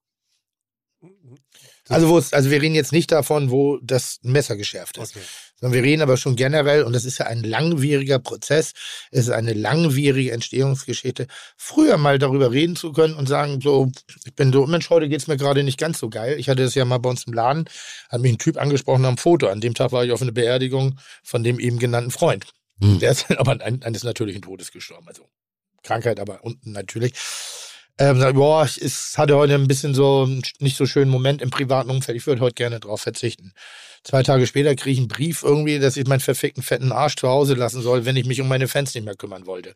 Also, 1.90 2.08
wo 2.08 2.16
es, 2.16 2.32
also 2.32 2.50
wir 2.50 2.62
reden 2.62 2.74
jetzt 2.74 2.92
nicht 2.92 3.12
davon, 3.12 3.50
wo 3.50 3.78
das 3.82 4.18
Messer 4.22 4.56
geschärft 4.56 4.96
ist, 4.96 5.14
sondern 5.60 5.74
wir 5.74 5.82
reden 5.82 6.00
aber 6.00 6.16
schon 6.16 6.34
generell, 6.34 6.82
und 6.82 6.94
das 6.94 7.04
ist 7.04 7.18
ja 7.18 7.26
ein 7.26 7.44
langwieriger 7.44 8.18
Prozess, 8.18 8.72
es 9.10 9.26
ist 9.26 9.30
eine 9.30 9.52
langwierige 9.52 10.32
Entstehungsgeschichte, 10.32 11.26
früher 11.58 11.98
mal 11.98 12.18
darüber 12.18 12.52
reden 12.52 12.74
zu 12.74 12.92
können 12.92 13.14
und 13.14 13.28
sagen, 13.28 13.60
so, 13.60 13.92
ich 14.24 14.34
bin 14.34 14.50
so, 14.50 14.66
Mensch, 14.66 14.88
heute 14.88 15.10
geht's 15.10 15.26
mir 15.26 15.36
gerade 15.36 15.62
nicht 15.62 15.78
ganz 15.78 15.98
so 15.98 16.08
geil. 16.08 16.38
Ich 16.38 16.48
hatte 16.48 16.62
das 16.62 16.74
ja 16.74 16.86
mal 16.86 16.98
bei 16.98 17.10
uns 17.10 17.24
im 17.26 17.34
Laden, 17.34 17.66
hat 18.08 18.20
mich 18.22 18.32
ein 18.32 18.38
Typ 18.38 18.56
angesprochen 18.56 19.04
einem 19.04 19.18
Foto. 19.18 19.48
An 19.48 19.60
dem 19.60 19.74
Tag 19.74 19.92
war 19.92 20.04
ich 20.06 20.12
auf 20.12 20.22
eine 20.22 20.32
Beerdigung 20.32 20.98
von 21.22 21.42
dem 21.42 21.60
eben 21.60 21.78
genannten 21.78 22.10
Freund. 22.10 22.46
Hm. 22.80 22.98
Der 22.98 23.10
ist 23.10 23.30
aber 23.38 23.52
an, 23.62 23.82
eines 23.82 24.04
natürlichen 24.04 24.40
Todes 24.40 24.72
gestorben, 24.72 25.06
also 25.08 25.28
Krankheit, 25.82 26.18
aber 26.18 26.42
unten 26.44 26.72
natürlich. 26.72 27.12
Ähm, 27.98 28.34
boah, 28.34 28.64
ich 28.64 28.82
es 28.82 29.16
hatte 29.16 29.36
heute 29.36 29.54
ein 29.54 29.68
bisschen 29.68 29.94
so 29.94 30.24
einen 30.24 30.42
nicht 30.58 30.76
so 30.76 30.86
schönen 30.86 31.10
Moment 31.10 31.40
im 31.42 31.50
privaten 31.50 31.90
Umfeld. 31.90 32.16
Ich 32.16 32.26
würde 32.26 32.40
heute 32.40 32.54
gerne 32.54 32.80
drauf 32.80 33.00
verzichten. 33.00 33.52
Zwei 34.02 34.22
Tage 34.22 34.46
später 34.46 34.74
kriege 34.74 34.92
ich 34.92 34.98
einen 34.98 35.08
Brief 35.08 35.42
irgendwie, 35.42 35.78
dass 35.78 35.96
ich 35.96 36.06
meinen 36.06 36.20
verfickten 36.20 36.62
fetten 36.62 36.92
Arsch 36.92 37.16
zu 37.16 37.28
Hause 37.28 37.54
lassen 37.54 37.82
soll, 37.82 38.04
wenn 38.04 38.16
ich 38.16 38.26
mich 38.26 38.40
um 38.40 38.48
meine 38.48 38.68
Fans 38.68 38.94
nicht 38.94 39.04
mehr 39.04 39.14
kümmern 39.14 39.46
wollte. 39.46 39.74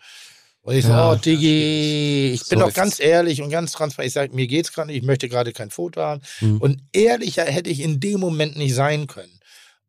Und 0.63 0.75
ich 0.75 0.85
so, 0.85 0.91
Ja, 0.91 1.13
oh 1.13 1.15
Diggi, 1.15 2.33
ich 2.35 2.47
bin 2.49 2.59
So 2.59 2.65
doch 2.65 2.69
ist 2.69 2.75
ganz 2.75 3.01
ehrlich 3.01 3.41
und 3.41 3.51
ganz 3.51 3.73
transparent. 3.73 4.09
Ich 4.09 4.15
sage, 4.15 4.35
mir 4.35 4.49
geht's 4.49 4.73
gerade 4.73 4.89
nicht, 4.89 4.99
ich 4.99 5.05
möchte 5.05 5.29
gerade 5.29 5.53
kein 5.53 5.71
Foto 5.71 6.03
haben. 6.03 6.21
Mhm. 6.41 6.59
Und 6.59 6.83
ehrlicher 6.93 7.45
hätte 7.45 7.71
ich 7.71 7.81
in 7.81 8.01
dem 8.01 8.21
Moment 8.21 8.57
nicht 8.57 8.75
sein 8.75 9.07
können. 9.07 9.41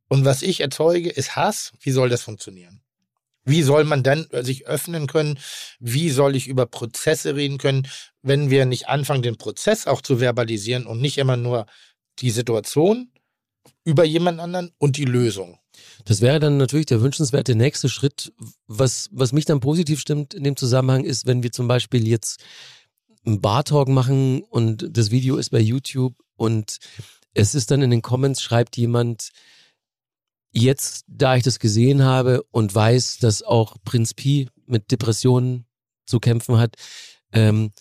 Und 0.07 0.23
was 0.23 0.41
ich 0.41 0.61
erzeuge, 0.61 1.09
ist 1.09 1.35
Hass. 1.35 1.73
Wie 1.81 1.91
soll 1.91 2.09
das 2.09 2.21
funktionieren? 2.21 2.81
Wie 3.45 3.63
soll 3.63 3.83
man 3.83 4.03
dann 4.03 4.27
sich 4.41 4.67
öffnen 4.67 5.07
können? 5.07 5.39
Wie 5.79 6.09
soll 6.11 6.35
ich 6.35 6.47
über 6.47 6.65
Prozesse 6.65 7.35
reden 7.35 7.57
können, 7.57 7.87
wenn 8.21 8.49
wir 8.49 8.65
nicht 8.65 8.87
anfangen, 8.87 9.21
den 9.21 9.37
Prozess 9.37 9.87
auch 9.87 10.01
zu 10.01 10.19
verbalisieren 10.19 10.85
und 10.85 11.01
nicht 11.01 11.17
immer 11.17 11.37
nur 11.37 11.65
die 12.19 12.31
Situation 12.31 13.11
über 13.83 14.03
jemand 14.03 14.39
anderen 14.39 14.71
und 14.77 14.97
die 14.97 15.05
Lösung. 15.05 15.57
Das 16.05 16.21
wäre 16.21 16.39
dann 16.39 16.57
natürlich 16.57 16.85
der 16.87 17.01
wünschenswerte 17.01 17.55
nächste 17.55 17.89
Schritt. 17.89 18.33
Was, 18.67 19.09
was 19.11 19.31
mich 19.31 19.45
dann 19.45 19.59
positiv 19.59 19.99
stimmt 19.99 20.33
in 20.33 20.43
dem 20.43 20.55
Zusammenhang 20.55 21.03
ist, 21.03 21.25
wenn 21.25 21.43
wir 21.43 21.51
zum 21.51 21.67
Beispiel 21.67 22.07
jetzt 22.07 22.43
einen 23.25 23.41
Bar-Talk 23.41 23.87
machen 23.87 24.41
und 24.43 24.85
das 24.89 25.11
Video 25.11 25.37
ist 25.37 25.49
bei 25.49 25.59
YouTube 25.59 26.15
und 26.35 26.77
es 27.33 27.55
ist 27.55 27.71
dann 27.71 27.81
in 27.81 27.91
den 27.91 28.01
Comments, 28.01 28.41
schreibt 28.41 28.77
jemand, 28.77 29.29
jetzt, 30.51 31.05
da 31.07 31.35
ich 31.35 31.43
das 31.43 31.59
gesehen 31.59 32.03
habe 32.03 32.43
und 32.51 32.73
weiß, 32.73 33.19
dass 33.19 33.43
auch 33.43 33.77
Prinz 33.83 34.13
Pi 34.13 34.49
mit 34.65 34.91
Depressionen 34.91 35.65
zu 36.05 36.19
kämpfen 36.19 36.57
hat, 36.57 36.75
ähm, 37.31 37.71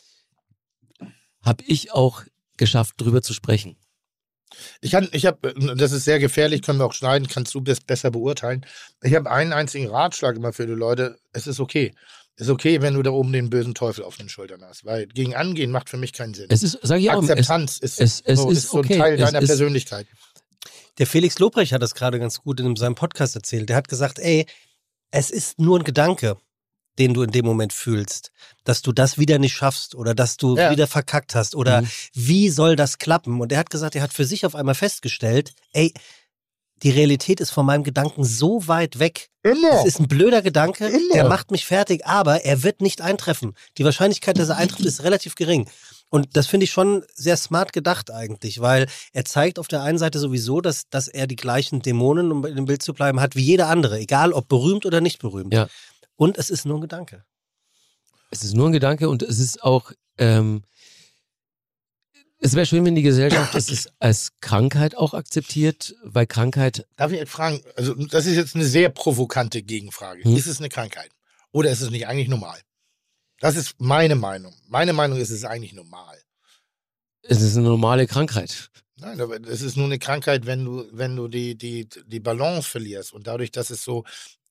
habe 1.48 1.64
ich 1.66 1.92
auch 1.92 2.22
geschafft, 2.56 2.94
drüber 2.98 3.22
zu 3.22 3.32
sprechen. 3.34 3.76
Ich 4.80 4.90
kann, 4.92 5.08
ich 5.12 5.26
habe, 5.26 5.52
das 5.76 5.92
ist 5.92 6.04
sehr 6.04 6.18
gefährlich, 6.18 6.62
können 6.62 6.78
wir 6.78 6.86
auch 6.86 6.94
schneiden, 6.94 7.28
kannst 7.28 7.54
du 7.54 7.60
das 7.60 7.80
besser 7.80 8.10
beurteilen. 8.10 8.64
Ich 9.02 9.14
habe 9.14 9.30
einen 9.30 9.52
einzigen 9.52 9.88
Ratschlag 9.88 10.36
immer 10.36 10.52
für 10.52 10.66
die 10.66 10.72
Leute. 10.72 11.18
Es 11.32 11.46
ist 11.46 11.60
okay. 11.60 11.94
Es 12.36 12.46
ist 12.46 12.50
okay, 12.52 12.80
wenn 12.80 12.94
du 12.94 13.02
da 13.02 13.10
oben 13.10 13.32
den 13.32 13.50
bösen 13.50 13.74
Teufel 13.74 14.04
auf 14.04 14.16
den 14.16 14.28
Schultern 14.28 14.62
hast, 14.64 14.84
weil 14.84 15.06
gegen 15.08 15.34
angehen 15.34 15.70
macht 15.72 15.90
für 15.90 15.96
mich 15.96 16.12
keinen 16.12 16.34
Sinn. 16.34 16.46
Es 16.50 16.62
ist, 16.62 16.78
sag 16.82 17.00
ich 17.00 17.10
auch, 17.10 17.22
es, 17.22 17.30
Akzeptanz 17.30 17.78
ist, 17.78 18.00
es- 18.00 18.20
es 18.24 18.38
so, 18.40 18.50
ist 18.50 18.58
ist 18.58 18.68
so 18.70 18.78
ein 18.78 18.84
okay. 18.84 18.98
Teil 18.98 19.14
Es 19.14 19.20
deiner 19.20 19.40
ist- 19.42 19.48
Persönlichkeit. 19.48 20.06
Der 20.98 21.06
Felix 21.06 21.38
Lobrecht 21.38 21.72
hat 21.72 21.82
das 21.82 21.94
gerade 21.94 22.18
ganz 22.18 22.40
gut 22.40 22.58
in 22.60 22.74
seinem 22.76 22.94
Podcast 22.94 23.34
erzählt. 23.36 23.68
Der 23.68 23.76
hat 23.76 23.88
gesagt, 23.88 24.18
ey, 24.18 24.46
es 25.10 25.30
ist 25.30 25.58
nur 25.58 25.78
ein 25.78 25.84
Gedanke, 25.84 26.36
den 26.98 27.14
du 27.14 27.22
in 27.22 27.30
dem 27.30 27.44
Moment 27.44 27.72
fühlst, 27.72 28.30
dass 28.64 28.82
du 28.82 28.92
das 28.92 29.18
wieder 29.18 29.38
nicht 29.38 29.54
schaffst 29.54 29.94
oder 29.94 30.14
dass 30.14 30.36
du 30.36 30.56
Ja. 30.56 30.70
wieder 30.70 30.86
verkackt 30.86 31.34
hast 31.34 31.54
oder 31.54 31.82
Mhm. 31.82 31.88
wie 32.14 32.48
soll 32.50 32.76
das 32.76 32.98
klappen? 32.98 33.40
Und 33.40 33.52
er 33.52 33.58
hat 33.58 33.70
gesagt, 33.70 33.94
er 33.94 34.02
hat 34.02 34.12
für 34.12 34.24
sich 34.24 34.44
auf 34.44 34.54
einmal 34.54 34.74
festgestellt, 34.74 35.52
ey, 35.72 35.92
die 36.84 36.90
Realität 36.90 37.40
ist 37.40 37.50
von 37.50 37.66
meinem 37.66 37.82
Gedanken 37.82 38.22
so 38.22 38.68
weit 38.68 39.00
weg. 39.00 39.30
Immer. 39.42 39.80
Es 39.80 39.84
ist 39.84 39.98
ein 40.00 40.06
blöder 40.06 40.42
Gedanke, 40.42 40.86
Immer. 40.86 41.12
der 41.12 41.28
macht 41.28 41.50
mich 41.50 41.64
fertig, 41.66 42.06
aber 42.06 42.44
er 42.44 42.62
wird 42.62 42.80
nicht 42.82 43.00
eintreffen. 43.00 43.54
Die 43.78 43.84
Wahrscheinlichkeit, 43.84 44.38
dass 44.38 44.50
er 44.50 44.58
eintrifft, 44.58 44.84
ist 44.86 45.02
relativ 45.02 45.34
gering. 45.34 45.68
Und 46.10 46.36
das 46.36 46.46
finde 46.46 46.64
ich 46.64 46.70
schon 46.70 47.04
sehr 47.14 47.36
smart 47.36 47.72
gedacht 47.72 48.10
eigentlich, 48.12 48.60
weil 48.60 48.86
er 49.12 49.24
zeigt 49.24 49.58
auf 49.58 49.66
der 49.68 49.82
einen 49.82 49.98
Seite 49.98 50.18
sowieso, 50.20 50.60
dass, 50.60 50.88
dass 50.88 51.08
er 51.08 51.26
die 51.26 51.36
gleichen 51.36 51.82
Dämonen, 51.82 52.30
um 52.32 52.46
in 52.46 52.54
dem 52.56 52.64
Bild 52.64 52.80
zu 52.82 52.94
bleiben, 52.94 53.20
hat 53.20 53.34
wie 53.36 53.42
jeder 53.42 53.66
andere, 53.68 53.98
egal 53.98 54.32
ob 54.32 54.48
berühmt 54.48 54.86
oder 54.86 55.00
nicht 55.00 55.18
berühmt. 55.18 55.52
Ja. 55.52 55.68
Und 56.18 56.36
es 56.36 56.50
ist 56.50 56.66
nur 56.66 56.78
ein 56.78 56.80
Gedanke. 56.80 57.24
Es 58.30 58.42
ist 58.42 58.54
nur 58.54 58.68
ein 58.68 58.72
Gedanke 58.72 59.08
und 59.08 59.22
es 59.22 59.38
ist 59.38 59.62
auch, 59.62 59.92
ähm, 60.18 60.64
es 62.40 62.54
wäre 62.54 62.66
schön, 62.66 62.84
wenn 62.84 62.96
die 62.96 63.02
Gesellschaft 63.02 63.54
es 63.54 63.88
als 64.00 64.32
Krankheit 64.40 64.96
auch 64.96 65.14
akzeptiert, 65.14 65.94
weil 66.02 66.26
Krankheit, 66.26 66.86
Darf 66.96 67.12
ich 67.12 67.18
jetzt 67.18 67.30
fragen, 67.30 67.62
also 67.76 67.94
das 67.94 68.26
ist 68.26 68.36
jetzt 68.36 68.56
eine 68.56 68.64
sehr 68.64 68.90
provokante 68.90 69.62
Gegenfrage. 69.62 70.24
Hm. 70.24 70.36
Ist 70.36 70.46
es 70.46 70.58
eine 70.58 70.68
Krankheit? 70.68 71.10
Oder 71.52 71.70
ist 71.70 71.80
es 71.80 71.90
nicht 71.90 72.08
eigentlich 72.08 72.28
normal? 72.28 72.60
Das 73.38 73.54
ist 73.54 73.76
meine 73.78 74.16
Meinung. 74.16 74.54
Meine 74.66 74.92
Meinung 74.92 75.18
ist, 75.18 75.30
es 75.30 75.38
ist 75.38 75.44
eigentlich 75.44 75.72
normal. 75.72 76.18
es 77.22 77.40
ist 77.40 77.56
eine 77.56 77.68
normale 77.68 78.08
Krankheit. 78.08 78.70
Nein, 78.96 79.20
aber 79.20 79.40
es 79.40 79.62
ist 79.62 79.76
nur 79.76 79.86
eine 79.86 80.00
Krankheit, 80.00 80.46
wenn 80.46 80.64
du, 80.64 80.84
wenn 80.90 81.14
du 81.14 81.28
die, 81.28 81.56
die, 81.56 81.88
die 82.06 82.20
Balance 82.20 82.68
verlierst. 82.68 83.12
Und 83.12 83.28
dadurch, 83.28 83.52
dass 83.52 83.70
es 83.70 83.84
so 83.84 84.04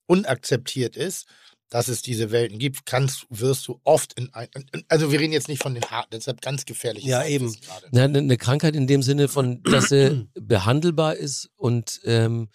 unakzeptiert 0.05 0.95
ist, 0.95 1.27
dass 1.69 1.89
es 1.89 2.01
diese 2.01 2.31
Welten 2.31 2.59
gibt, 2.59 2.85
kannst, 2.85 3.25
wirst 3.29 3.67
du 3.67 3.79
oft 3.83 4.13
in 4.13 4.33
ein, 4.33 4.47
also 4.87 5.11
wir 5.11 5.19
reden 5.19 5.33
jetzt 5.33 5.49
nicht 5.49 5.61
von 5.61 5.73
den 5.73 5.83
harten, 5.83 6.11
deshalb 6.11 6.41
ganz 6.41 6.65
gefährlich. 6.65 7.03
Ja, 7.03 7.25
eben. 7.25 7.55
Na, 7.91 8.03
Eine 8.03 8.19
eine 8.19 8.37
Krankheit 8.37 8.75
in 8.75 8.87
dem 8.87 9.03
Sinne 9.03 9.27
von, 9.27 9.61
dass 9.63 9.89
sie 9.89 10.27
behandelbar 10.35 11.15
ist 11.15 11.49
und 11.57 11.99
ähm, 12.05 12.49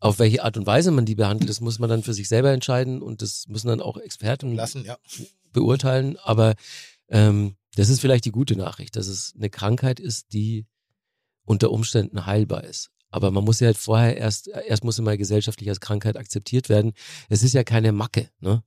auf 0.00 0.20
welche 0.20 0.44
Art 0.44 0.56
und 0.56 0.66
Weise 0.66 0.92
man 0.92 1.04
die 1.04 1.16
behandelt, 1.16 1.50
das 1.50 1.60
muss 1.60 1.80
man 1.80 1.90
dann 1.90 2.04
für 2.04 2.14
sich 2.14 2.28
selber 2.28 2.52
entscheiden 2.52 3.02
und 3.02 3.22
das 3.22 3.46
müssen 3.48 3.68
dann 3.68 3.80
auch 3.80 3.96
Experten 3.96 4.54
Lassen, 4.54 4.84
ja. 4.84 4.96
beurteilen. 5.52 6.16
Aber 6.18 6.54
ähm, 7.08 7.56
das 7.74 7.88
ist 7.88 8.00
vielleicht 8.00 8.24
die 8.24 8.30
gute 8.30 8.56
Nachricht, 8.56 8.94
dass 8.94 9.08
es 9.08 9.34
eine 9.36 9.50
Krankheit 9.50 9.98
ist, 9.98 10.32
die 10.32 10.66
unter 11.44 11.70
Umständen 11.72 12.26
heilbar 12.26 12.64
ist. 12.64 12.90
Aber 13.10 13.30
man 13.30 13.44
muss 13.44 13.60
ja 13.60 13.66
halt 13.66 13.78
vorher 13.78 14.16
erst, 14.16 14.48
erst 14.48 14.84
muss 14.84 14.96
sie 14.96 15.02
mal 15.02 15.16
gesellschaftlich 15.16 15.68
als 15.68 15.80
Krankheit 15.80 16.16
akzeptiert 16.16 16.68
werden. 16.68 16.92
Es 17.28 17.42
ist 17.42 17.54
ja 17.54 17.64
keine 17.64 17.92
Macke, 17.92 18.30
ne? 18.40 18.62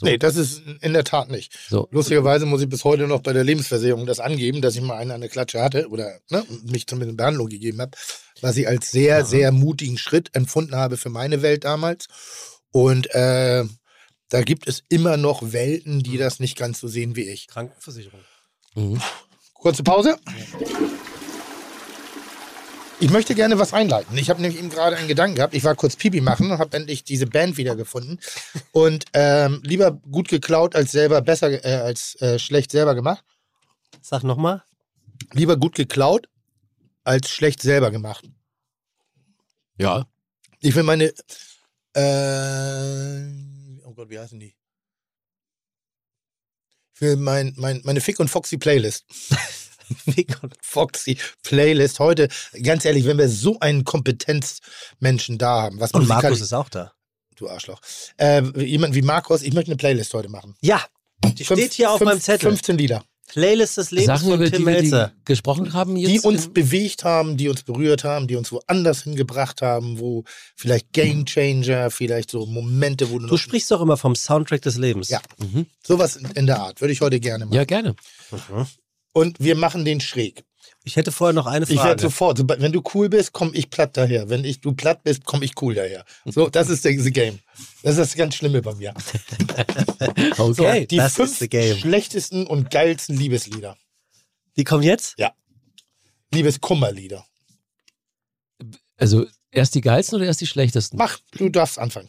So. 0.00 0.06
Nee, 0.06 0.16
das 0.16 0.36
ist 0.36 0.62
in 0.80 0.92
der 0.92 1.02
Tat 1.02 1.28
nicht. 1.28 1.58
So. 1.68 1.88
Lustigerweise 1.90 2.46
muss 2.46 2.62
ich 2.62 2.68
bis 2.68 2.84
heute 2.84 3.08
noch 3.08 3.20
bei 3.20 3.32
der 3.32 3.42
Lebensversicherung 3.42 4.06
das 4.06 4.20
angeben, 4.20 4.62
dass 4.62 4.76
ich 4.76 4.80
mal 4.80 4.96
einen 4.96 5.10
an 5.10 5.20
der 5.20 5.28
Klatsche 5.28 5.60
hatte 5.60 5.88
oder 5.88 6.20
ne, 6.30 6.44
mich 6.66 6.86
zumindest 6.86 7.10
in 7.10 7.16
Behandlung 7.16 7.48
gegeben 7.48 7.80
habe, 7.80 7.98
was 8.40 8.56
ich 8.56 8.68
als 8.68 8.92
sehr, 8.92 9.24
sehr 9.24 9.50
mutigen 9.50 9.98
Schritt 9.98 10.36
empfunden 10.36 10.76
habe 10.76 10.96
für 10.96 11.08
meine 11.08 11.42
Welt 11.42 11.64
damals. 11.64 12.06
Und 12.70 13.12
äh, 13.12 13.64
da 14.28 14.42
gibt 14.42 14.68
es 14.68 14.84
immer 14.88 15.16
noch 15.16 15.52
Welten, 15.52 16.04
die 16.04 16.16
das 16.16 16.38
nicht 16.38 16.56
ganz 16.56 16.78
so 16.78 16.86
sehen 16.86 17.16
wie 17.16 17.28
ich. 17.28 17.48
Krankenversicherung. 17.48 18.20
Mhm. 18.76 19.00
Kurze 19.54 19.82
Pause. 19.82 20.16
Ich 23.00 23.10
möchte 23.10 23.36
gerne 23.36 23.58
was 23.60 23.72
einleiten. 23.72 24.18
Ich 24.18 24.28
habe 24.28 24.42
nämlich 24.42 24.58
eben 24.58 24.70
gerade 24.70 24.96
einen 24.96 25.06
Gedanken 25.06 25.36
gehabt. 25.36 25.54
Ich 25.54 25.62
war 25.62 25.76
kurz 25.76 25.94
Pipi 25.94 26.20
machen 26.20 26.50
und 26.50 26.58
habe 26.58 26.76
endlich 26.76 27.04
diese 27.04 27.28
Band 27.28 27.56
wiedergefunden. 27.56 28.18
Und 28.72 29.04
ähm, 29.12 29.60
lieber 29.62 29.92
gut 29.92 30.28
geklaut 30.28 30.74
als 30.74 30.90
selber 30.90 31.22
besser 31.22 31.64
äh, 31.64 31.76
als 31.76 32.20
äh, 32.20 32.40
schlecht 32.40 32.72
selber 32.72 32.96
gemacht. 32.96 33.24
Sag 34.02 34.24
nochmal. 34.24 34.64
Lieber 35.32 35.56
gut 35.56 35.76
geklaut 35.76 36.28
als 37.04 37.30
schlecht 37.30 37.62
selber 37.62 37.92
gemacht. 37.92 38.28
Ja. 39.76 40.06
Ich 40.58 40.74
will 40.74 40.82
meine. 40.82 41.12
Äh, 41.94 43.86
oh 43.86 43.94
Gott, 43.94 44.10
wie 44.10 44.18
heißen 44.18 44.40
die? 44.40 44.56
Ich 46.94 47.00
will 47.00 47.14
mein, 47.14 47.54
mein, 47.56 47.80
meine 47.84 48.00
Fick 48.00 48.18
und 48.18 48.28
Foxy 48.28 48.58
Playlist. 48.58 49.04
Fick 50.14 50.36
und 50.42 50.54
Foxy 50.62 51.16
Playlist 51.42 51.98
heute. 51.98 52.28
Ganz 52.62 52.84
ehrlich, 52.84 53.04
wenn 53.06 53.18
wir 53.18 53.28
so 53.28 53.58
einen 53.60 53.84
Kompetenzmenschen 53.84 55.38
da 55.38 55.62
haben, 55.62 55.80
was 55.80 55.92
Und 55.92 56.06
Markus 56.08 56.40
ist 56.40 56.52
auch 56.52 56.68
da. 56.68 56.92
du 57.36 57.48
Arschloch. 57.48 57.80
Äh, 58.16 58.42
jemand 58.64 58.94
wie 58.94 59.02
Markus, 59.02 59.42
ich 59.42 59.52
möchte 59.54 59.70
eine 59.70 59.76
Playlist 59.76 60.12
heute 60.14 60.28
machen. 60.28 60.54
Ja, 60.60 60.84
die 61.24 61.44
Fünf- 61.44 61.60
steht 61.60 61.72
hier 61.74 61.90
auf 61.90 61.98
fünf- 61.98 62.10
meinem 62.10 62.20
Zettel. 62.20 62.48
15 62.50 62.78
Lieder. 62.78 63.04
Playlist 63.30 63.76
des 63.76 63.90
Lebens 63.90 64.06
Sachen, 64.06 64.30
von 64.30 64.40
über 64.40 64.50
Tim 64.50 64.60
die 64.60 64.66
wir 64.66 64.76
die 64.76 64.82
Melzer. 64.88 65.12
gesprochen 65.26 65.74
haben 65.74 65.96
jetzt. 65.96 66.10
Die 66.10 66.20
uns 66.26 66.50
bewegt 66.50 67.04
haben, 67.04 67.36
die 67.36 67.50
uns 67.50 67.62
berührt 67.62 68.02
haben, 68.02 68.26
die 68.26 68.36
uns 68.36 68.50
woanders 68.52 69.02
hingebracht 69.02 69.60
haben, 69.60 69.98
wo 69.98 70.24
vielleicht 70.56 70.94
Game 70.94 71.26
Changer, 71.26 71.90
vielleicht 71.90 72.30
so 72.30 72.46
Momente, 72.46 73.10
wo 73.10 73.18
du, 73.18 73.26
Du 73.26 73.34
noch- 73.34 73.38
sprichst 73.38 73.70
doch 73.70 73.82
immer 73.82 73.98
vom 73.98 74.14
Soundtrack 74.16 74.62
des 74.62 74.78
Lebens. 74.78 75.10
Ja. 75.10 75.20
Mhm. 75.36 75.66
sowas 75.86 76.16
in, 76.16 76.24
in 76.30 76.46
der 76.46 76.58
Art. 76.60 76.80
Würde 76.80 76.92
ich 76.92 77.02
heute 77.02 77.20
gerne 77.20 77.44
machen. 77.44 77.54
Ja, 77.54 77.64
gerne. 77.64 77.94
Und 79.12 79.38
wir 79.40 79.56
machen 79.56 79.84
den 79.84 80.00
schräg. 80.00 80.44
Ich 80.84 80.96
hätte 80.96 81.12
vorher 81.12 81.32
noch 81.34 81.46
eine 81.46 81.64
Ich 81.64 81.70
werde 81.72 81.82
Frage. 81.82 82.02
sofort, 82.02 82.48
wenn 82.60 82.72
du 82.72 82.82
cool 82.94 83.08
bist, 83.08 83.32
komme 83.32 83.52
ich 83.54 83.68
platt 83.68 83.96
daher. 83.96 84.28
Wenn 84.30 84.44
ich, 84.44 84.60
du 84.60 84.72
platt 84.72 85.02
bist, 85.02 85.24
komme 85.24 85.44
ich 85.44 85.52
cool 85.60 85.74
daher. 85.74 86.04
So, 86.24 86.48
das 86.48 86.68
ist 86.70 86.84
der, 86.84 86.98
the 86.98 87.10
Game. 87.10 87.40
Das 87.82 87.92
ist 87.92 87.98
das 87.98 88.14
ganz 88.14 88.34
Schlimme 88.36 88.62
bei 88.62 88.74
mir. 88.74 88.94
Okay, 90.38 90.86
Die 90.86 90.96
das 90.96 91.14
fünf 91.14 91.32
ist 91.32 91.38
the 91.40 91.48
game. 91.48 91.76
schlechtesten 91.76 92.46
und 92.46 92.70
geilsten 92.70 93.16
Liebeslieder. 93.16 93.76
Die 94.56 94.64
kommen 94.64 94.82
jetzt? 94.82 95.16
Liebeskummerlieder. 96.32 97.24
Also 98.96 99.26
erst 99.50 99.74
die 99.74 99.80
geilsten 99.80 100.16
oder 100.16 100.26
erst 100.26 100.40
die 100.40 100.46
schlechtesten? 100.46 100.96
Mach, 100.96 101.18
du 101.32 101.48
darfst 101.48 101.78
anfangen. 101.78 102.08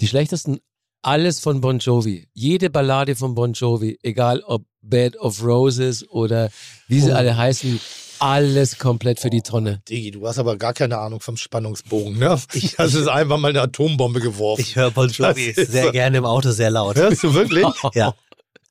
Die 0.00 0.08
schlechtesten, 0.08 0.60
alles 1.02 1.40
von 1.40 1.60
Bon 1.60 1.78
Jovi. 1.78 2.28
Jede 2.34 2.70
Ballade 2.70 3.14
von 3.16 3.34
Bon 3.34 3.52
Jovi, 3.52 3.98
egal 4.02 4.40
ob 4.40 4.64
Bed 4.82 5.16
of 5.18 5.42
Roses 5.42 6.08
oder 6.08 6.50
wie 6.88 7.00
Oh. 7.02 7.06
sie 7.06 7.12
alle 7.12 7.36
heißen, 7.36 7.80
alles 8.20 8.78
komplett 8.78 9.20
für 9.20 9.30
die 9.30 9.42
Tonne. 9.42 9.80
Digi, 9.88 10.10
du 10.10 10.26
hast 10.26 10.38
aber 10.38 10.56
gar 10.56 10.72
keine 10.74 10.98
Ahnung 10.98 11.20
vom 11.20 11.36
Spannungsbogen, 11.36 12.18
ne? 12.18 12.36
Ich, 12.52 12.74
das 12.76 12.94
ist 12.94 13.06
einfach 13.06 13.38
mal 13.38 13.50
eine 13.50 13.62
Atombombe 13.62 14.20
geworfen. 14.20 14.60
Ich 14.60 14.74
höre 14.76 14.90
Bon 14.90 15.08
Jovi 15.08 15.52
sehr 15.52 15.84
so. 15.86 15.92
gerne 15.92 16.18
im 16.18 16.24
Auto 16.24 16.50
sehr 16.50 16.70
laut. 16.70 16.96
Hörst 16.96 17.22
du 17.22 17.32
wirklich? 17.34 17.64
Ja, 17.94 18.14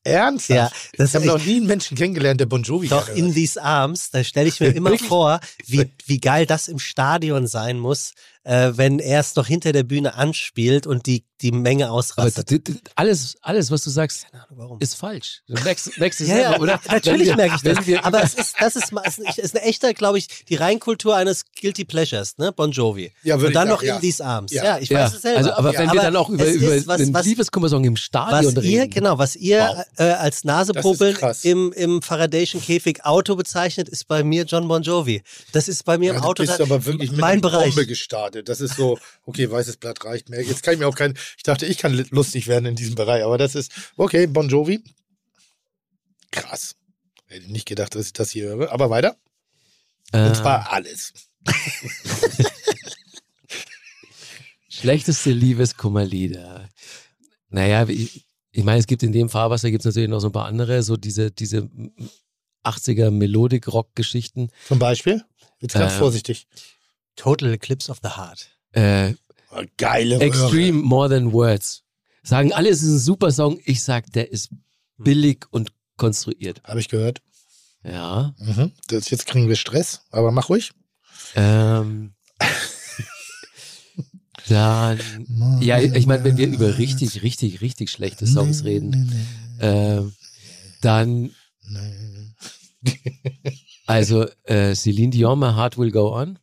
Ernsthaft? 0.04 0.50
ja. 0.50 0.72
Das 0.98 1.10
Ich 1.10 1.16
habe 1.16 1.26
noch 1.28 1.44
nie 1.46 1.58
einen 1.58 1.68
Menschen 1.68 1.98
kennengelernt, 1.98 2.40
der 2.40 2.46
Bon 2.46 2.64
Jovi 2.64 2.88
Doch, 2.88 3.10
in 3.10 3.34
these 3.34 3.62
arms, 3.62 4.10
da 4.12 4.24
stelle 4.24 4.48
ich 4.48 4.60
mir 4.60 4.68
immer 4.70 4.98
vor, 4.98 5.40
wie, 5.66 5.92
wie 6.06 6.20
geil 6.20 6.46
das 6.46 6.68
im 6.70 6.80
Stadion 6.80 7.46
sein 7.48 7.78
muss, 7.78 8.14
äh, 8.48 8.78
wenn 8.78 9.00
er 9.00 9.20
es 9.20 9.36
noch 9.36 9.46
hinter 9.48 9.72
der 9.74 9.84
Bühne 9.84 10.16
anspielt 10.16 10.88
und 10.88 11.06
die, 11.06 11.26
die 11.42 11.52
Menge 11.52 11.86
Aber 11.88 11.94
ausrastet. 11.96 12.50
d- 12.50 12.60
d- 12.60 12.74
alles, 12.96 13.36
alles, 13.42 13.70
was 13.72 13.84
du 13.84 13.90
sagst, 13.90 14.26
Keine 14.32 14.44
Ahnung, 14.46 14.58
warum. 14.58 14.80
ist 14.80 14.96
falsch. 14.96 15.42
Du 15.48 15.62
merkst, 15.64 15.98
merkst 16.00 16.22
es 16.22 16.28
Ja, 16.30 16.36
selber, 16.36 16.52
ja, 16.56 16.60
oder? 16.62 16.82
natürlich 16.90 17.28
wir- 17.28 17.36
merke 17.36 17.56
ich 17.58 17.62
das. 17.62 17.86
wir 17.86 18.06
Aber 18.06 18.24
es 18.24 18.34
ist, 18.34 18.56
das 18.60 18.76
ist, 18.76 18.92
ist 18.92 19.38
ist 19.38 19.56
eine 19.56 19.66
echte, 19.66 19.94
glaube 19.94 20.18
ich, 20.18 20.28
die 20.46 20.56
Reinkultur 20.56 21.16
eines 21.16 21.44
Guilty 21.60 21.86
Pleasures, 21.86 22.38
ne? 22.38 22.52
Bon 22.54 22.72
Jovi. 22.72 23.12
Ja, 23.24 23.36
Und 23.36 23.54
dann 23.54 23.68
noch 23.68 23.84
ja. 23.84 23.96
in 23.96 24.02
these 24.02 24.24
Arms. 24.26 24.52
Ja, 24.52 24.64
Ja. 24.64 24.78
ich 24.80 24.90
ja, 24.90 25.02
weiß 25.06 25.14
es 25.16 25.22
selber. 25.22 25.38
also, 25.40 25.52
aber 25.54 25.74
wenn 25.78 25.92
wir 25.92 26.02
dann 26.02 26.16
auch 26.16 26.30
über, 26.30 26.46
über 26.46 26.74
ist 26.74 26.88
was, 26.88 27.14
was, 27.14 27.26
Liebeskummersong 27.26 27.84
im 27.84 27.94
was 27.96 28.00
Stadion 28.02 28.56
ihr, 28.64 28.82
reden. 28.84 28.90
genau, 28.92 29.18
was 29.18 29.36
ihr 29.36 29.60
Wow. 29.60 29.86
äh, 29.98 30.04
als 30.14 30.44
Nasepopeln 30.46 31.16
krass. 31.16 31.44
im, 31.44 31.72
im 31.74 32.02
Faradayschen 32.02 32.62
Käfig 32.62 33.04
Auto 33.06 33.36
bezeichnet, 33.36 33.90
ist 33.90 34.08
bei 34.08 34.24
mir 34.24 34.46
John 34.46 34.68
Bon 34.68 34.82
Jovi. 34.82 35.22
Das 35.52 35.68
ist 35.68 35.84
bei 35.84 35.98
mir 35.98 36.12
im 36.14 36.22
Auto 36.22 36.44
du 36.44 36.48
bist 36.48 36.60
da- 36.60 36.64
aber 36.64 36.86
wirklich 36.86 37.12
mit 37.12 37.20
mein 37.20 37.32
einer 37.34 37.42
Bereich. 37.42 37.66
Bombe 37.76 37.86
gestartet. 37.88 38.37
Das 38.44 38.62
ist 38.62 38.76
so, 38.76 38.98
okay, 39.26 39.50
weißes 39.50 39.78
Blatt 39.78 40.04
reicht 40.06 40.30
mehr. 40.30 40.42
Jetzt 40.44 40.64
kann 40.64 40.74
ich 40.74 40.80
mir 40.80 40.88
auch 40.88 40.96
kein, 40.96 41.18
ich 41.38 41.44
dachte, 41.44 41.66
ich 41.66 41.78
kann 41.78 41.94
lustig 42.12 42.48
werden 42.48 42.66
in 42.66 42.76
diesem 42.76 42.96
Bereich, 42.96 43.24
aber 43.24 43.38
das 43.38 43.56
ist, 43.56 43.72
okay, 43.98 44.28
Bon 44.28 44.48
Jovi. 44.50 44.84
Krass. 46.32 46.76
Hätte 47.28 47.52
nicht 47.52 47.66
gedacht, 47.68 47.96
dass 47.96 48.06
ich 48.08 48.14
das 48.14 48.32
hier 48.32 48.50
höre. 48.50 48.72
Aber 48.72 48.90
weiter. 48.90 49.18
Äh, 50.12 50.28
Und 50.28 50.36
zwar 50.36 50.72
alles. 50.72 51.14
Schlechteste 54.70 55.32
Liebeskummerlieder. 55.32 56.70
Naja, 57.50 57.88
ich, 57.88 58.26
ich 58.52 58.64
meine, 58.64 58.80
es 58.80 58.88
gibt 58.88 59.04
in 59.04 59.12
dem 59.12 59.30
Fahrwasser 59.30 59.72
gibt 59.72 59.82
es 59.82 59.86
natürlich 59.86 60.10
noch 60.10 60.20
so 60.20 60.28
ein 60.28 60.34
paar 60.34 60.46
andere, 60.46 60.84
so 60.84 60.98
diese, 60.98 61.32
diese 61.32 61.70
80er 62.64 63.10
Melodik-Rock-Geschichten. 63.12 64.50
Zum 64.68 64.80
Beispiel. 64.80 65.24
Jetzt 65.60 65.74
ganz 65.74 65.94
Ähm, 65.94 66.00
vorsichtig. 66.00 66.48
Total 67.18 67.54
Eclipse 67.54 67.92
of 67.92 68.00
the 68.02 68.10
Heart. 68.10 68.50
Äh, 68.72 69.14
Oh, 69.50 69.64
geile 69.78 70.20
Extreme 70.20 70.82
More 70.82 71.10
Than 71.10 71.32
Words. 71.32 71.84
Sagen 72.22 72.52
alle, 72.52 72.70
es 72.70 72.84
ist 72.84 72.90
ein 72.90 73.00
super 73.00 73.32
Song. 73.32 73.60
Ich 73.64 73.82
sag, 73.82 74.12
der 74.12 74.32
ist 74.32 74.50
billig 74.98 75.46
und 75.52 75.72
konstruiert. 75.96 76.62
Habe 76.66 76.82
ich 76.82 76.90
gehört. 76.90 77.22
Ja. 77.84 78.36
Mhm. 78.40 78.74
Das, 78.88 79.10
jetzt 79.10 79.26
kriegen 79.26 79.48
wir 79.48 79.56
Stress, 79.56 80.02
aber 80.12 80.32
mach 80.32 80.50
ruhig. 80.50 80.72
Ähm, 81.36 82.14
dann, 84.50 85.00
ja, 85.62 85.80
ich 85.80 86.06
meine, 86.06 86.24
wenn 86.24 86.38
wir 86.38 86.48
über 86.48 86.78
richtig, 86.78 87.24
richtig, 87.24 87.62
richtig 87.62 87.90
schlechte 87.90 88.28
Songs 88.28 88.66
reden, 88.66 89.12
ähm, 89.62 90.14
dann, 90.82 91.32
also 93.86 94.28
äh, 94.44 94.76
Celine 94.76 95.12
Dion, 95.12 95.40
My 95.40 95.54
Heart 95.54 95.78
Will 95.78 95.92
Go 95.92 96.14
On. 96.14 96.38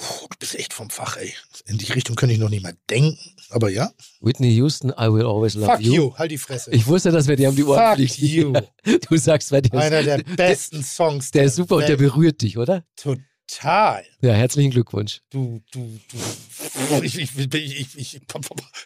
Puh, 0.00 0.26
du 0.30 0.36
bist 0.38 0.54
echt 0.54 0.72
vom 0.72 0.88
Fach, 0.88 1.18
ey. 1.18 1.34
In 1.66 1.76
die 1.76 1.92
Richtung 1.92 2.16
könnte 2.16 2.32
ich 2.32 2.40
noch 2.40 2.48
nicht 2.48 2.62
mal 2.62 2.74
denken. 2.88 3.18
Aber 3.50 3.68
ja. 3.68 3.92
Whitney 4.20 4.50
Houston, 4.54 4.90
I 4.90 5.12
Will 5.12 5.26
Always 5.26 5.54
Love 5.54 5.72
Fuck 5.72 5.80
you. 5.80 6.14
Halt 6.16 6.30
die 6.30 6.38
Fresse. 6.38 6.70
Ich 6.72 6.86
wusste, 6.86 7.10
dass 7.10 7.28
wir 7.28 7.36
dir 7.36 7.50
um 7.50 7.56
die 7.56 7.64
Ohren 7.64 7.98
Fuck 7.98 8.10
fliegen. 8.10 8.54
you. 8.54 8.98
Du 9.10 9.16
sagst, 9.18 9.52
weil 9.52 9.60
der, 9.60 9.78
Einer 9.78 10.00
ist, 10.00 10.06
der 10.06 10.18
besten 10.36 10.82
Songs. 10.82 11.30
der 11.32 11.44
ist 11.44 11.56
super 11.56 11.76
und 11.76 11.82
der 11.82 12.00
Welt. 12.00 12.12
berührt 12.12 12.40
dich, 12.40 12.56
oder? 12.56 12.82
Total. 12.96 14.02
Ja, 14.22 14.32
herzlichen 14.32 14.70
Glückwunsch. 14.70 15.20
Du, 15.28 15.60
du, 15.70 16.00
du. 16.10 17.02
Ich, 17.02 17.18
ich, 17.18 17.36
ich, 17.36 17.54
ich, 17.54 17.98
ich, 17.98 18.20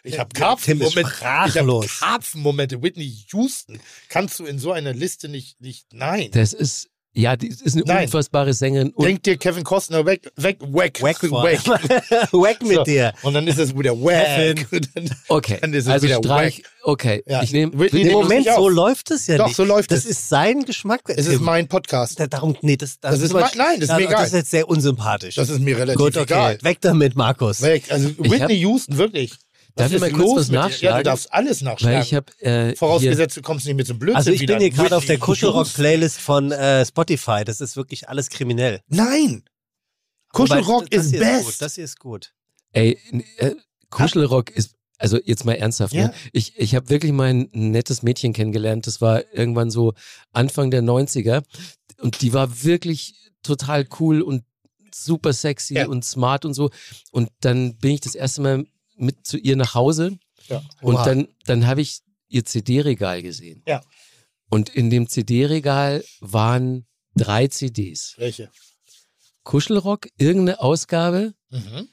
ich, 0.03 0.19
habe 0.19 0.33
Karpfenmomente. 0.33 1.01
Ich 1.01 1.07
sprachlos. 1.07 2.01
habe 2.01 2.11
Karpfenmomente. 2.11 2.81
Whitney 2.83 3.09
Houston 3.31 3.79
kannst 4.09 4.37
du 4.39 4.45
in 4.45 4.59
so 4.59 4.73
einer 4.73 4.93
Liste 4.93 5.29
nicht, 5.29 5.61
nicht 5.61 5.93
nein. 5.93 6.29
Das 6.31 6.51
ist, 6.51 6.89
ja, 7.15 7.35
die 7.35 7.47
ist 7.47 7.75
eine 7.75 7.83
Nein. 7.85 8.05
unfassbare 8.05 8.53
Sängerin. 8.53 8.93
Denk 8.99 9.23
dir 9.23 9.37
Kevin 9.37 9.63
Costner 9.63 10.05
weg, 10.05 10.29
weg, 10.35 10.57
weg, 10.61 10.99
vor 11.19 11.43
weg. 11.43 11.59
Wack 12.31 12.61
mit 12.63 12.75
So. 12.77 12.83
dir. 12.83 13.13
Und 13.23 13.33
dann 13.33 13.47
ist 13.47 13.57
es 13.57 13.75
wieder 13.77 13.93
dann, 14.93 15.09
okay, 15.29 15.57
dann 15.61 15.73
ist 15.73 15.85
es 15.85 15.89
also 15.91 16.05
wieder 16.07 16.17
Streich, 16.17 16.63
okay, 16.83 17.23
Ja. 17.25 17.41
ich 17.41 17.51
nehme, 17.51 17.71
Nee, 17.75 17.89
Nee, 17.91 18.11
Moment, 18.11 18.47
so 18.55 18.67
läuft 18.69 19.11
es 19.11 19.27
ja 19.27 19.37
Doch, 19.37 19.47
nicht. 19.47 19.55
so 19.55 19.63
läuft 19.63 19.91
das 19.91 19.99
es. 19.99 20.05
ist 20.11 20.29
sein 20.29 20.65
Geschmack. 20.65 21.01
Es 21.07 21.25
ist 21.27 21.41
mein 21.41 21.67
Podcast. 21.67 22.19
Da- 22.19 22.27
Darum, 22.27 22.55
nee, 22.61 22.75
das, 22.77 22.99
Das 22.99 23.19
ist 23.21 23.31
aber- 23.31 23.41
mein- 23.41 23.51
nein, 23.55 23.79
das 23.79 23.89
ist 23.89 23.95
mir 23.95 24.01
egal. 24.03 24.17
Das 24.23 24.27
ist 24.27 24.33
jetzt 24.33 24.51
sehr 24.51 24.67
unsympathisch. 24.67 25.35
Das 25.35 25.49
ist 25.49 25.59
mir 25.59 25.77
relativ 25.77 25.97
Gut, 25.99 26.17
okay. 26.17 26.23
egal. 26.33 26.57
Weg 26.63 26.81
damit, 26.81 27.15
Markus. 27.15 27.61
Weg. 27.61 27.91
Also 27.91 28.09
Whitney 28.17 28.55
Houston, 28.59 28.97
wirklich. 28.97 29.33
Darf 29.75 29.87
ich 29.89 29.95
ist 29.95 30.01
mal 30.01 30.11
kurz 30.11 30.19
los 30.23 30.35
was 30.37 30.47
dir? 30.47 30.53
Ja, 30.53 30.61
nachschlagen? 30.61 30.97
du 30.99 31.03
darfst 31.03 31.33
alles 31.33 31.61
nachschlagen. 31.61 31.95
weil 31.97 32.03
ich 32.03 32.13
habe, 32.13 32.31
äh, 32.39 32.65
hier, 32.67 32.77
Vorausgesetzt, 32.77 33.37
du 33.37 33.41
kommst 33.41 33.65
nicht 33.65 33.75
mit 33.75 33.87
so 33.87 33.93
einem 33.93 33.99
Blödsinn 33.99 34.15
Also 34.17 34.31
ich 34.31 34.45
bin 34.45 34.59
hier 34.59 34.69
gerade 34.69 34.95
auf 34.95 35.05
der 35.05 35.17
Kuschelrock-Playlist 35.19 36.17
von 36.19 36.51
äh, 36.51 36.85
Spotify. 36.85 37.43
Das 37.45 37.59
ist 37.61 37.75
wirklich 37.75 38.07
alles 38.09 38.29
kriminell. 38.29 38.81
Nein. 38.87 39.43
Wobei, 40.33 40.55
Kuschelrock 40.61 40.89
das 40.89 41.05
ist 41.05 41.11
hier 41.11 41.19
best. 41.19 41.45
gut. 41.45 41.55
Das 41.59 41.75
hier 41.75 41.83
ist 41.83 41.99
gut. 41.99 42.33
ey, 42.73 42.97
äh, 43.37 43.55
Kuschelrock 43.89 44.49
ist, 44.51 44.75
also 44.97 45.17
jetzt 45.23 45.45
mal 45.45 45.53
ernsthaft, 45.53 45.93
Ja. 45.93 46.07
ne? 46.07 46.13
ich, 46.33 46.57
ich 46.57 46.73
habe 46.75 46.89
wirklich 46.89 47.11
mal 47.11 47.29
ein 47.29 47.49
nettes 47.53 48.01
Mädchen 48.03 48.33
kennengelernt, 48.33 48.87
das 48.87 49.01
war 49.01 49.23
irgendwann 49.33 49.69
so 49.71 49.93
Anfang 50.31 50.71
der 50.71 50.81
90er 50.83 51.43
und 52.01 52.21
die 52.21 52.33
war 52.33 52.63
wirklich 52.63 53.13
total 53.43 53.85
cool 53.99 54.21
und 54.21 54.43
super 54.93 55.33
sexy 55.33 55.75
Ja. 55.75 55.87
und 55.87 56.03
smart 56.05 56.45
und 56.45 56.53
so 56.53 56.69
und 57.11 57.29
dann 57.41 57.77
bin 57.77 57.91
ich 57.91 58.01
das 58.01 58.15
erste 58.15 58.41
Mal 58.41 58.65
mit 58.95 59.25
zu 59.25 59.37
ihr 59.37 59.55
nach 59.55 59.73
Hause 59.75 60.17
Ja. 60.47 60.61
Und 60.81 60.95
dann, 61.05 61.27
dann 61.45 61.65
habe 61.67 61.81
ich 61.81 62.01
ihr 62.27 62.45
CD-Regal 62.45 63.21
gesehen. 63.23 63.63
Ja. 63.67 63.81
Und 64.49 64.69
in 64.69 64.89
dem 64.89 65.07
CD-Regal 65.09 66.03
waren 66.19 66.85
drei 67.15 67.47
CDs. 67.47 68.13
Welche? 68.17 68.51
Kuschelrock, 69.43 70.07
irgendeine 70.17 70.59
Ausgabe, 70.59 71.33
Mhm. 71.49 71.87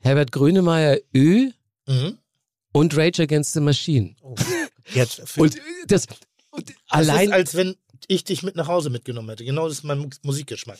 Herbert 0.00 0.32
Grönemeyer 0.32 0.98
Ö 1.14 1.50
Mhm. 1.86 2.18
und 2.72 2.96
Rage 2.96 3.22
Against 3.22 3.52
the 3.54 3.60
Machine. 3.60 4.14
Jetzt 4.94 5.20
für, 5.28 5.42
Und 5.42 5.56
das, 5.86 6.06
und 6.50 6.68
Das 6.70 6.76
allein, 6.88 7.28
ist, 7.28 7.32
als 7.34 7.54
wenn 7.54 7.76
ich 8.06 8.24
dich 8.24 8.42
mit 8.42 8.56
nach 8.56 8.68
Hause 8.68 8.90
mitgenommen 8.90 9.28
hätte. 9.30 9.44
Genau 9.44 9.68
das 9.68 9.78
ist 9.78 9.84
mein 9.84 9.98
Mu- 9.98 10.08
Musikgeschmack. 10.22 10.78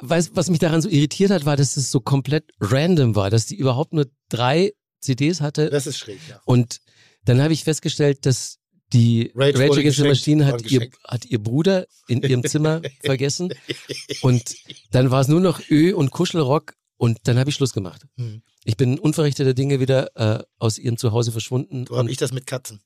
Weißt, 0.00 0.30
was 0.34 0.50
mich 0.50 0.58
daran 0.58 0.82
so 0.82 0.88
irritiert 0.88 1.30
hat, 1.30 1.44
war, 1.44 1.56
dass 1.56 1.76
es 1.76 1.90
so 1.90 2.00
komplett 2.00 2.44
random 2.60 3.14
war, 3.14 3.30
dass 3.30 3.46
die 3.46 3.56
überhaupt 3.56 3.92
nur 3.92 4.06
drei 4.28 4.72
CDs 5.00 5.40
hatte. 5.40 5.70
Das 5.70 5.86
ist 5.86 5.98
schräg, 5.98 6.18
ja. 6.28 6.40
Und 6.44 6.80
dann 7.24 7.40
habe 7.42 7.52
ich 7.52 7.64
festgestellt, 7.64 8.26
dass 8.26 8.58
die 8.92 9.30
Rage 9.34 9.62
Against 9.62 9.98
the 9.98 10.04
Machine 10.04 10.46
hat 10.46 10.62
ihr, 10.70 10.88
hat 11.04 11.26
ihr 11.26 11.42
Bruder 11.42 11.86
in 12.06 12.22
ihrem 12.22 12.42
Zimmer 12.42 12.80
vergessen. 13.04 13.52
Und 14.22 14.56
dann 14.92 15.10
war 15.10 15.20
es 15.20 15.28
nur 15.28 15.40
noch 15.40 15.60
Ö 15.68 15.94
und 15.94 16.10
Kuschelrock 16.10 16.72
und 16.96 17.18
dann 17.24 17.38
habe 17.38 17.50
ich 17.50 17.56
Schluss 17.56 17.74
gemacht. 17.74 18.06
Hm. 18.16 18.42
Ich 18.64 18.76
bin 18.76 18.98
unverrichteter 18.98 19.54
Dinge 19.54 19.78
wieder 19.78 20.16
äh, 20.16 20.42
aus 20.58 20.78
ihrem 20.78 20.96
Zuhause 20.96 21.32
verschwunden. 21.32 21.86
So 21.86 21.96
habe 21.96 22.10
ich 22.10 22.16
das 22.16 22.32
mit 22.32 22.46
Katzen. 22.46 22.80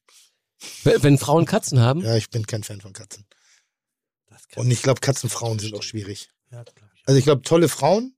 wenn 0.82 1.18
Frauen 1.18 1.46
Katzen 1.46 1.80
haben, 1.80 2.02
Ja, 2.02 2.16
ich 2.16 2.30
bin 2.30 2.46
kein 2.46 2.62
Fan 2.62 2.80
von 2.80 2.92
Katzen. 2.92 3.24
Und 4.56 4.70
ich 4.70 4.82
glaube, 4.82 5.00
Katzenfrauen 5.00 5.58
sind 5.58 5.74
auch 5.74 5.82
schwierig. 5.82 6.28
Ja, 6.52 6.62
das 6.64 6.74
glaub 6.74 6.90
ich. 6.94 7.02
Also 7.06 7.18
ich 7.18 7.24
glaube, 7.24 7.42
tolle 7.42 7.68
Frauen, 7.68 8.14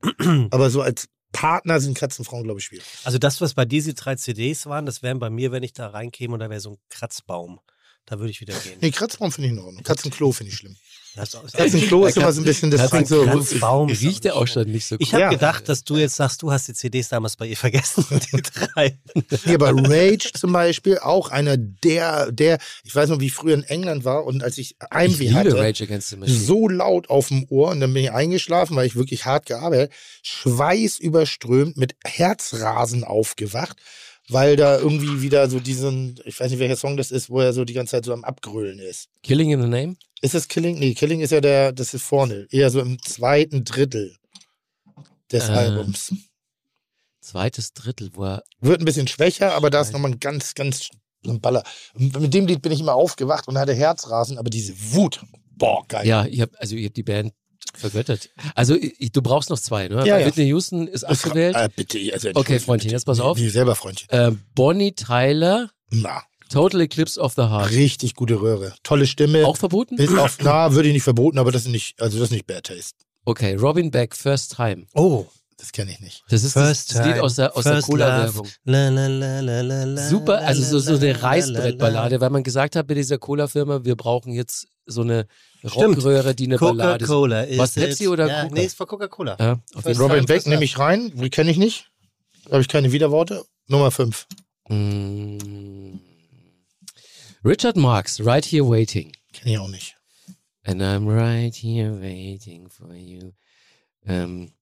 aber 0.50 0.68
so 0.70 0.82
als 0.82 1.08
Partner 1.32 1.80
sind 1.80 1.96
Katzenfrauen, 1.96 2.44
glaube 2.44 2.60
ich, 2.60 2.66
schwierig. 2.66 2.86
Also 3.04 3.18
das, 3.18 3.40
was 3.40 3.54
bei 3.54 3.64
diese 3.64 3.94
drei 3.94 4.16
CDs 4.16 4.66
waren, 4.66 4.86
das 4.86 5.02
wären 5.02 5.18
bei 5.18 5.30
mir, 5.30 5.52
wenn 5.52 5.62
ich 5.62 5.72
da 5.72 5.88
reinkäme 5.88 6.34
und 6.34 6.40
da 6.40 6.50
wäre 6.50 6.60
so 6.60 6.70
ein 6.70 6.78
Kratzbaum. 6.90 7.60
Da 8.06 8.18
würde 8.18 8.30
ich 8.30 8.40
wieder 8.40 8.54
gehen. 8.58 8.78
Nee, 8.80 8.90
Kratzbaum 8.90 9.32
finde 9.32 9.48
ich 9.48 9.52
in 9.54 9.58
Ordnung. 9.58 9.82
Katzenklo 9.82 10.30
finde 10.32 10.52
ich 10.52 10.58
schlimm. 10.58 10.76
Das 11.16 11.32
ist- 11.34 11.54
Katzenklo 11.54 12.06
ist 12.06 12.16
immer 12.16 12.32
so 12.32 12.40
ein 12.40 12.44
bisschen, 12.44 12.70
das 12.70 12.90
klingt 12.90 13.06
so. 13.08 13.22
Ist 13.24 14.02
riecht 14.02 14.24
der 14.24 14.36
auch 14.36 14.46
schon 14.48 14.68
nicht 14.70 14.86
so 14.86 14.96
gut. 14.96 15.06
Ich 15.06 15.12
habe 15.12 15.22
Ja. 15.22 15.30
gedacht, 15.30 15.68
dass 15.68 15.84
du 15.84 15.96
jetzt 15.96 16.16
sagst, 16.16 16.42
du 16.42 16.50
hast 16.50 16.66
die 16.68 16.74
CDs 16.74 17.08
damals 17.08 17.36
bei 17.36 17.46
ihr 17.46 17.56
vergessen, 17.56 18.04
die 18.10 18.42
drei. 18.42 18.98
Nee, 19.44 19.54
aber 19.54 19.70
Rage 19.72 20.32
zum 20.34 20.52
Beispiel, 20.52 20.98
auch 20.98 21.30
einer 21.30 21.56
der, 21.56 22.32
der, 22.32 22.58
ich 22.82 22.94
weiß 22.94 23.10
noch, 23.10 23.20
wie 23.20 23.26
ich 23.26 23.32
früher 23.32 23.54
in 23.54 23.62
England 23.62 24.04
war 24.04 24.24
und 24.24 24.42
als 24.42 24.58
ich 24.58 24.72
ich 24.72 24.76
Heimweh 24.92 25.32
hatte, 25.32 25.56
Rage 25.56 25.84
Against 25.84 26.08
the 26.10 26.16
Machine. 26.16 26.38
so 26.38 26.68
laut 26.68 27.08
auf 27.10 27.28
dem 27.28 27.46
Ohr 27.48 27.70
und 27.70 27.80
dann 27.80 27.92
bin 27.94 28.02
ich 28.04 28.10
eingeschlafen, 28.12 28.74
weil 28.76 28.86
ich 28.86 28.96
wirklich 28.96 29.24
hart 29.24 29.46
gearbeitet, 29.46 29.92
Schweiß 30.22 30.98
überströmt, 30.98 31.76
mit 31.76 31.94
Herzrasen 32.04 33.04
aufgewacht, 33.04 33.76
weil 34.28 34.56
da 34.56 34.78
irgendwie 34.78 35.20
wieder 35.22 35.48
so 35.50 35.60
diesen, 35.60 36.18
ich 36.24 36.40
weiß 36.40 36.50
nicht, 36.50 36.58
welcher 36.60 36.76
Song 36.76 36.96
das 36.96 37.10
ist, 37.10 37.28
wo 37.30 37.40
er 37.40 37.52
so 37.52 37.64
die 37.64 37.74
ganze 37.74 37.92
Zeit 37.92 38.04
so 38.04 38.12
am 38.12 38.24
Abgrölen 38.24 38.78
ist. 38.78 39.08
Killing 39.22 39.50
in 39.50 39.60
the 39.62 39.68
Name? 39.68 39.96
Ist 40.24 40.32
das 40.34 40.48
Killing? 40.48 40.78
Nee, 40.78 40.94
Killing 40.94 41.20
ist 41.20 41.32
ja 41.32 41.42
der, 41.42 41.72
das 41.72 41.92
ist 41.92 42.02
vorne, 42.02 42.46
eher 42.50 42.70
so 42.70 42.80
im 42.80 42.98
zweiten 43.02 43.62
Drittel 43.64 44.16
des 45.30 45.50
Äh. 45.50 45.52
Albums. 45.52 46.14
Zweites 47.20 47.74
Drittel, 47.74 48.08
wo 48.14 48.24
er 48.24 48.42
Wird 48.58 48.80
ein 48.80 48.86
bisschen 48.86 49.06
schwächer, 49.06 49.52
aber 49.52 49.68
da 49.68 49.82
ist 49.82 49.92
nochmal 49.92 50.12
ein 50.12 50.20
ganz, 50.20 50.54
ganz 50.54 50.88
ein 51.26 51.42
Baller. 51.42 51.62
Mit 51.94 52.32
dem 52.32 52.46
Lied 52.46 52.62
bin 52.62 52.72
ich 52.72 52.80
immer 52.80 52.94
aufgewacht 52.94 53.48
und 53.48 53.58
hatte 53.58 53.74
Herzrasen, 53.74 54.38
aber 54.38 54.48
diese 54.48 54.72
Wut, 54.94 55.22
boah, 55.58 55.86
geil. 55.88 56.06
Ja, 56.06 56.24
ich 56.24 56.40
habe 56.40 56.52
also 56.58 56.74
ich 56.74 56.86
hab 56.86 56.94
die 56.94 57.02
Band 57.02 57.34
vergöttert. 57.74 58.30
Also 58.54 58.76
ich, 58.76 59.12
du 59.12 59.20
brauchst 59.20 59.50
noch 59.50 59.58
zwei, 59.58 59.88
ne? 59.88 60.06
Ja, 60.06 60.18
ja. 60.18 60.26
Whitney 60.26 60.46
Houston 60.46 60.88
ist 60.88 61.04
abgewählt. 61.04 61.54
Äh, 61.54 61.68
bitte, 61.76 61.98
also 62.14 62.30
Okay, 62.32 62.58
Freundchen, 62.60 62.90
jetzt 62.90 63.04
pass 63.04 63.20
auf. 63.20 63.38
Nee, 63.38 63.48
selber 63.50 63.74
Freundchen. 63.74 64.08
Äh, 64.08 64.32
Bonnie 64.54 64.92
Tyler, 64.94 65.70
Na, 65.90 66.22
Total 66.50 66.80
Eclipse 66.82 67.20
of 67.20 67.34
the 67.34 67.42
Heart. 67.42 67.70
richtig 67.72 68.14
gute 68.14 68.40
Röhre. 68.40 68.74
Tolle 68.82 69.06
Stimme. 69.06 69.46
Auch 69.46 69.56
verboten? 69.56 69.96
Bis 69.96 70.14
auf, 70.14 70.38
na, 70.42 70.72
würde 70.72 70.88
ich 70.88 70.94
nicht 70.94 71.02
verboten, 71.02 71.38
aber 71.38 71.50
das 71.52 71.62
ist 71.62 71.68
nicht, 71.68 72.00
also 72.00 72.18
das 72.18 72.28
ist 72.28 72.32
nicht 72.32 72.46
Bad 72.46 72.64
Taste. 72.64 72.94
Okay, 73.24 73.54
Robin 73.54 73.90
Beck, 73.90 74.14
First 74.14 74.54
Time. 74.56 74.86
Oh, 74.94 75.26
Das 75.56 75.72
kenne 75.72 75.90
ich 75.92 76.00
nicht. 76.00 76.22
Das 76.28 76.44
ist 76.44 76.54
das, 76.56 76.86
das 76.86 77.06
Lied 77.06 77.18
aus 77.20 77.36
der, 77.36 77.56
aus 77.56 77.64
der 77.64 77.74
first 77.74 77.88
Cola-Werbung. 77.88 78.46
Super, 80.10 80.38
also 80.40 80.62
so, 80.62 80.78
so 80.78 80.96
eine 80.96 81.12
la, 81.12 81.18
Reißbrettballade, 81.18 82.20
weil 82.20 82.30
man 82.30 82.42
gesagt 82.42 82.76
hat 82.76 82.86
bei 82.86 82.94
dieser 82.94 83.18
Cola-Firma, 83.18 83.84
wir 83.84 83.96
brauchen 83.96 84.32
jetzt 84.32 84.66
so 84.86 85.00
eine 85.00 85.26
Stimmt. 85.64 85.96
Rockröhre, 85.96 86.34
die 86.34 86.44
eine 86.44 86.58
Ballade 86.58 87.04
ist. 87.04 87.08
Coca-Cola 87.08 87.42
ist 87.42 87.58
Was, 87.58 87.72
Pepsi 87.72 88.08
oder 88.08 88.26
ja, 88.28 88.42
Coca? 88.42 88.54
Nee, 88.54 88.64
ist 88.66 88.76
von 88.76 88.86
Coca-Cola. 88.86 89.36
Ja, 89.40 89.52
auf 89.52 89.60
First 89.82 89.86
jeden 89.86 90.00
Robin 90.02 90.16
time, 90.16 90.26
Beck 90.26 90.36
first 90.36 90.46
nehme 90.48 90.64
ich 90.64 90.78
rein. 90.78 91.12
Die 91.14 91.30
kenne 91.30 91.50
ich 91.50 91.56
nicht. 91.56 91.90
Da 92.44 92.52
habe 92.52 92.60
ich 92.60 92.68
keine 92.68 92.92
Widerworte. 92.92 93.42
Nummer 93.68 93.90
5. 93.90 94.26
Mm. 94.68 95.98
Richard 97.44 97.76
Marx, 97.76 98.20
Right 98.24 98.44
Here 98.44 98.64
Waiting. 98.68 99.12
Kenne 99.32 99.52
ich 99.52 99.58
auch 99.58 99.68
nicht. 99.68 99.96
And 100.62 100.80
I'm 100.80 101.06
right 101.06 101.54
here 101.54 102.00
waiting 102.00 102.70
for 102.70 102.94
you. 102.94 103.32
Ähm, 104.06 104.52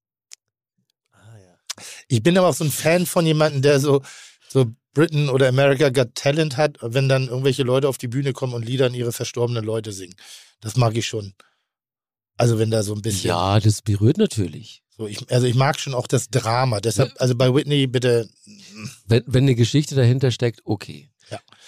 Ah, 1.12 1.38
ja. 1.38 1.84
Ich 2.08 2.22
bin 2.22 2.36
aber 2.36 2.48
auch 2.48 2.54
so 2.54 2.64
ein 2.64 2.72
Fan 2.72 3.06
von 3.06 3.24
jemandem, 3.24 3.62
der 3.62 3.78
so, 3.78 4.02
so 4.48 4.66
Britain 4.94 5.28
oder 5.28 5.48
America 5.48 5.90
Got 5.90 6.16
Talent 6.16 6.56
hat, 6.56 6.78
wenn 6.80 7.08
dann 7.08 7.28
irgendwelche 7.28 7.62
Leute 7.62 7.88
auf 7.88 7.98
die 7.98 8.08
Bühne 8.08 8.32
kommen 8.32 8.52
und 8.54 8.64
Lieder 8.64 8.86
an 8.86 8.94
ihre 8.94 9.12
verstorbenen 9.12 9.64
Leute 9.64 9.92
singen. 9.92 10.16
Das 10.60 10.76
mag 10.76 10.96
ich 10.96 11.06
schon. 11.06 11.34
Also 12.36 12.58
wenn 12.58 12.70
da 12.72 12.82
so 12.82 12.94
ein 12.94 13.02
bisschen. 13.02 13.28
ja, 13.28 13.60
das 13.60 13.82
berührt 13.82 14.18
natürlich. 14.18 14.82
So, 14.90 15.06
ich, 15.06 15.30
also 15.30 15.46
ich 15.46 15.54
mag 15.54 15.78
schon 15.78 15.94
auch 15.94 16.08
das 16.08 16.28
Drama. 16.30 16.80
Deshalb, 16.80 17.12
also 17.18 17.36
bei 17.36 17.54
Whitney 17.54 17.86
bitte. 17.86 18.28
Wenn, 19.06 19.22
wenn 19.26 19.44
eine 19.44 19.54
Geschichte 19.54 19.94
dahinter 19.94 20.32
steckt, 20.32 20.62
okay. 20.64 21.11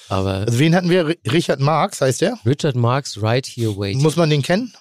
Aber 0.09 0.33
Also 0.47 0.59
wen 0.59 0.75
hatten 0.75 0.91
wir? 0.91 1.17
Richard 1.31 1.61
Marx 1.61 2.01
heißt 2.01 2.21
der? 2.21 2.39
Richard 2.45 2.77
Marx, 2.77 3.21
Right 3.23 3.47
Here 3.47 3.77
Waiting. 3.77 4.03
Muss 4.03 4.17
man 4.17 4.31
den 4.31 4.43
kennen? 4.43 4.73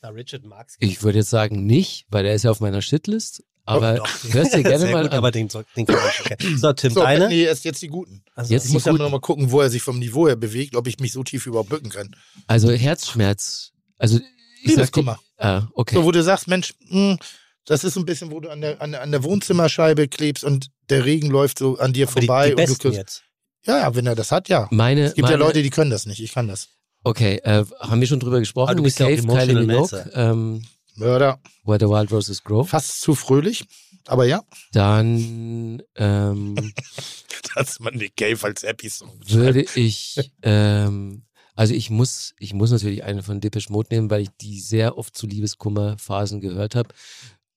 Na, 0.00 0.08
Richard 0.10 0.44
Marx. 0.44 0.76
ich 0.80 1.02
würde 1.02 1.18
jetzt 1.18 1.30
sagen 1.30 1.64
nicht, 1.66 2.06
weil 2.10 2.24
der 2.24 2.34
ist 2.34 2.42
ja 2.42 2.50
auf 2.50 2.60
meiner 2.60 2.82
Shitlist. 2.82 3.44
Aber 3.64 3.94
Doch, 3.94 4.08
hörst 4.32 4.54
dir 4.54 4.62
gerne 4.64 4.86
mal 4.90 5.02
gut, 5.04 5.12
an. 5.12 5.18
aber 5.18 5.30
den, 5.30 5.46
den 5.76 5.86
kann 5.86 5.94
man 5.96 6.10
schon 6.10 6.26
kennen. 6.36 6.58
So, 6.58 6.72
Tim, 6.72 6.92
So, 6.92 7.00
deine? 7.02 7.28
nee, 7.28 7.44
erst 7.44 7.64
jetzt 7.64 7.80
die 7.80 7.86
Guten. 7.86 8.24
Also, 8.34 8.52
Jetzt 8.52 8.64
Ich 8.64 8.70
die 8.70 8.74
muss 8.74 8.84
ja 8.84 8.90
Guten. 8.90 9.04
noch 9.04 9.10
mal 9.10 9.20
gucken, 9.20 9.52
wo 9.52 9.60
er 9.60 9.70
sich 9.70 9.82
vom 9.82 10.00
Niveau 10.00 10.26
her 10.26 10.34
bewegt, 10.34 10.74
ob 10.74 10.88
ich 10.88 10.98
mich 10.98 11.12
so 11.12 11.22
tief 11.22 11.46
überhaupt 11.46 11.68
bücken 11.68 11.90
kann. 11.90 12.16
Also 12.48 12.72
Herzschmerz. 12.72 13.70
Also 13.98 14.18
ich 14.64 14.70
Liebeskummer. 14.70 15.20
ah, 15.38 15.62
okay. 15.74 15.94
So, 15.94 16.04
wo 16.04 16.10
du 16.10 16.22
sagst, 16.24 16.48
Mensch, 16.48 16.74
mh, 16.88 17.18
das 17.64 17.84
ist 17.84 17.94
so 17.94 18.00
ein 18.00 18.06
bisschen, 18.06 18.32
wo 18.32 18.40
du 18.40 18.48
an 18.48 18.60
der, 18.60 18.80
an, 18.82 18.90
der, 18.92 19.02
an 19.02 19.12
der 19.12 19.22
Wohnzimmerscheibe 19.22 20.08
klebst 20.08 20.42
und 20.42 20.66
der 20.90 21.04
Regen 21.04 21.30
läuft 21.30 21.58
so 21.60 21.78
an 21.78 21.92
dir 21.92 22.08
aber 22.08 22.20
die, 22.20 22.26
vorbei. 22.26 22.48
die 22.50 22.54
und 22.62 22.68
du 22.68 22.88
küsst- 22.88 22.96
jetzt. 22.96 23.22
Ja, 23.64 23.78
ja, 23.78 23.94
wenn 23.94 24.06
er 24.06 24.14
das 24.14 24.32
hat, 24.32 24.48
ja. 24.48 24.68
meine, 24.70 25.04
Es 25.04 25.14
gibt 25.14 25.28
meine, 25.28 25.38
ja 25.38 25.46
Leute, 25.46 25.62
die 25.62 25.70
können 25.70 25.90
das 25.90 26.06
nicht. 26.06 26.20
Ich 26.20 26.32
kann 26.32 26.48
das. 26.48 26.68
Okay, 27.04 27.36
äh, 27.44 27.64
haben 27.80 28.00
wir 28.00 28.06
schon 28.06 28.20
drüber 28.20 28.38
gesprochen? 28.38 28.70
Ah, 28.70 28.74
du 28.74 28.82
bist 28.82 28.98
ja 28.98 29.06
auch 29.06 29.10
Cave, 29.10 29.26
Kylie 29.26 29.54
Minogue, 29.54 30.10
ähm, 30.14 30.62
Mörder. 30.94 31.40
Where 31.64 31.78
the 31.80 31.86
Wild 31.86 32.12
Roses 32.12 32.42
Grow. 32.42 32.68
Fast 32.68 33.00
zu 33.00 33.14
fröhlich. 33.14 33.64
Aber 34.06 34.24
ja. 34.24 34.42
Dann 34.72 35.82
ähm, 35.96 36.72
Dass 37.54 37.80
man 37.80 37.94
Nick 37.94 38.16
Cave 38.16 38.38
als 38.42 38.62
Episode. 38.62 39.12
würde 39.28 39.64
ich, 39.74 40.32
ähm, 40.42 41.22
also 41.54 41.74
ich 41.74 41.90
muss, 41.90 42.34
ich 42.38 42.54
muss 42.54 42.70
natürlich 42.70 43.04
eine 43.04 43.22
von 43.22 43.40
Depeche 43.40 43.72
Mode 43.72 43.88
nehmen, 43.92 44.10
weil 44.10 44.22
ich 44.22 44.30
die 44.40 44.60
sehr 44.60 44.98
oft 44.98 45.16
zu 45.16 45.26
Liebeskummerphasen 45.26 46.40
gehört 46.40 46.74
habe. 46.74 46.88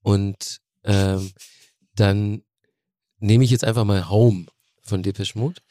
Und 0.02 0.62
ähm, 0.84 1.32
dann 1.96 2.44
nehme 3.20 3.44
ich 3.44 3.52
jetzt 3.52 3.64
einfach 3.64 3.86
mal 3.86 4.10
Home 4.10 4.46
von 4.86 5.04
Depeche 5.04 5.38
Mode. 5.38 5.62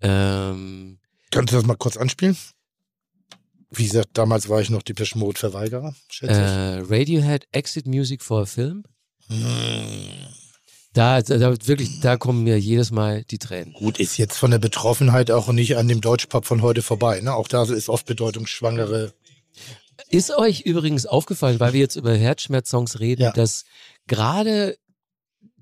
Ähm, 0.00 0.98
Könntest 1.30 1.52
du 1.54 1.56
das 1.58 1.66
mal 1.66 1.76
kurz 1.76 1.96
anspielen? 1.96 2.36
Wie 3.70 3.84
gesagt, 3.86 4.10
damals 4.14 4.48
war 4.48 4.60
ich 4.60 4.70
noch 4.70 4.82
die 4.82 4.94
Mode-Verweigerer, 5.14 5.94
schätze 6.08 6.40
äh, 6.40 6.78
Radiohead 6.88 7.46
Exit 7.52 7.86
Music 7.86 8.22
for 8.22 8.42
a 8.42 8.46
Film. 8.46 8.84
ich. 9.28 9.36
Hm. 9.36 10.28
Da, 10.94 11.20
da, 11.20 11.36
da 11.36 11.54
wirklich, 11.66 12.00
da 12.00 12.16
kommen 12.16 12.44
mir 12.44 12.58
jedes 12.58 12.90
Mal 12.90 13.22
die 13.24 13.38
Tränen. 13.38 13.74
Gut, 13.74 14.00
ist 14.00 14.16
jetzt 14.16 14.36
von 14.38 14.50
der 14.50 14.58
Betroffenheit 14.58 15.30
auch 15.30 15.48
nicht 15.52 15.76
an 15.76 15.86
dem 15.86 16.00
Deutschpop 16.00 16.46
von 16.46 16.62
heute 16.62 16.80
vorbei. 16.82 17.20
Ne? 17.20 17.34
Auch 17.34 17.46
da 17.46 17.62
ist 17.64 17.88
oft 17.90 18.06
bedeutungsschwangere. 18.06 19.12
Ist 20.08 20.30
euch 20.36 20.62
übrigens 20.62 21.04
aufgefallen, 21.06 21.60
weil 21.60 21.74
wir 21.74 21.80
jetzt 21.80 21.96
über 21.96 22.16
Herzschmerz-Songs 22.16 23.00
reden, 23.00 23.22
Ja. 23.22 23.32
dass 23.32 23.64
gerade 24.06 24.78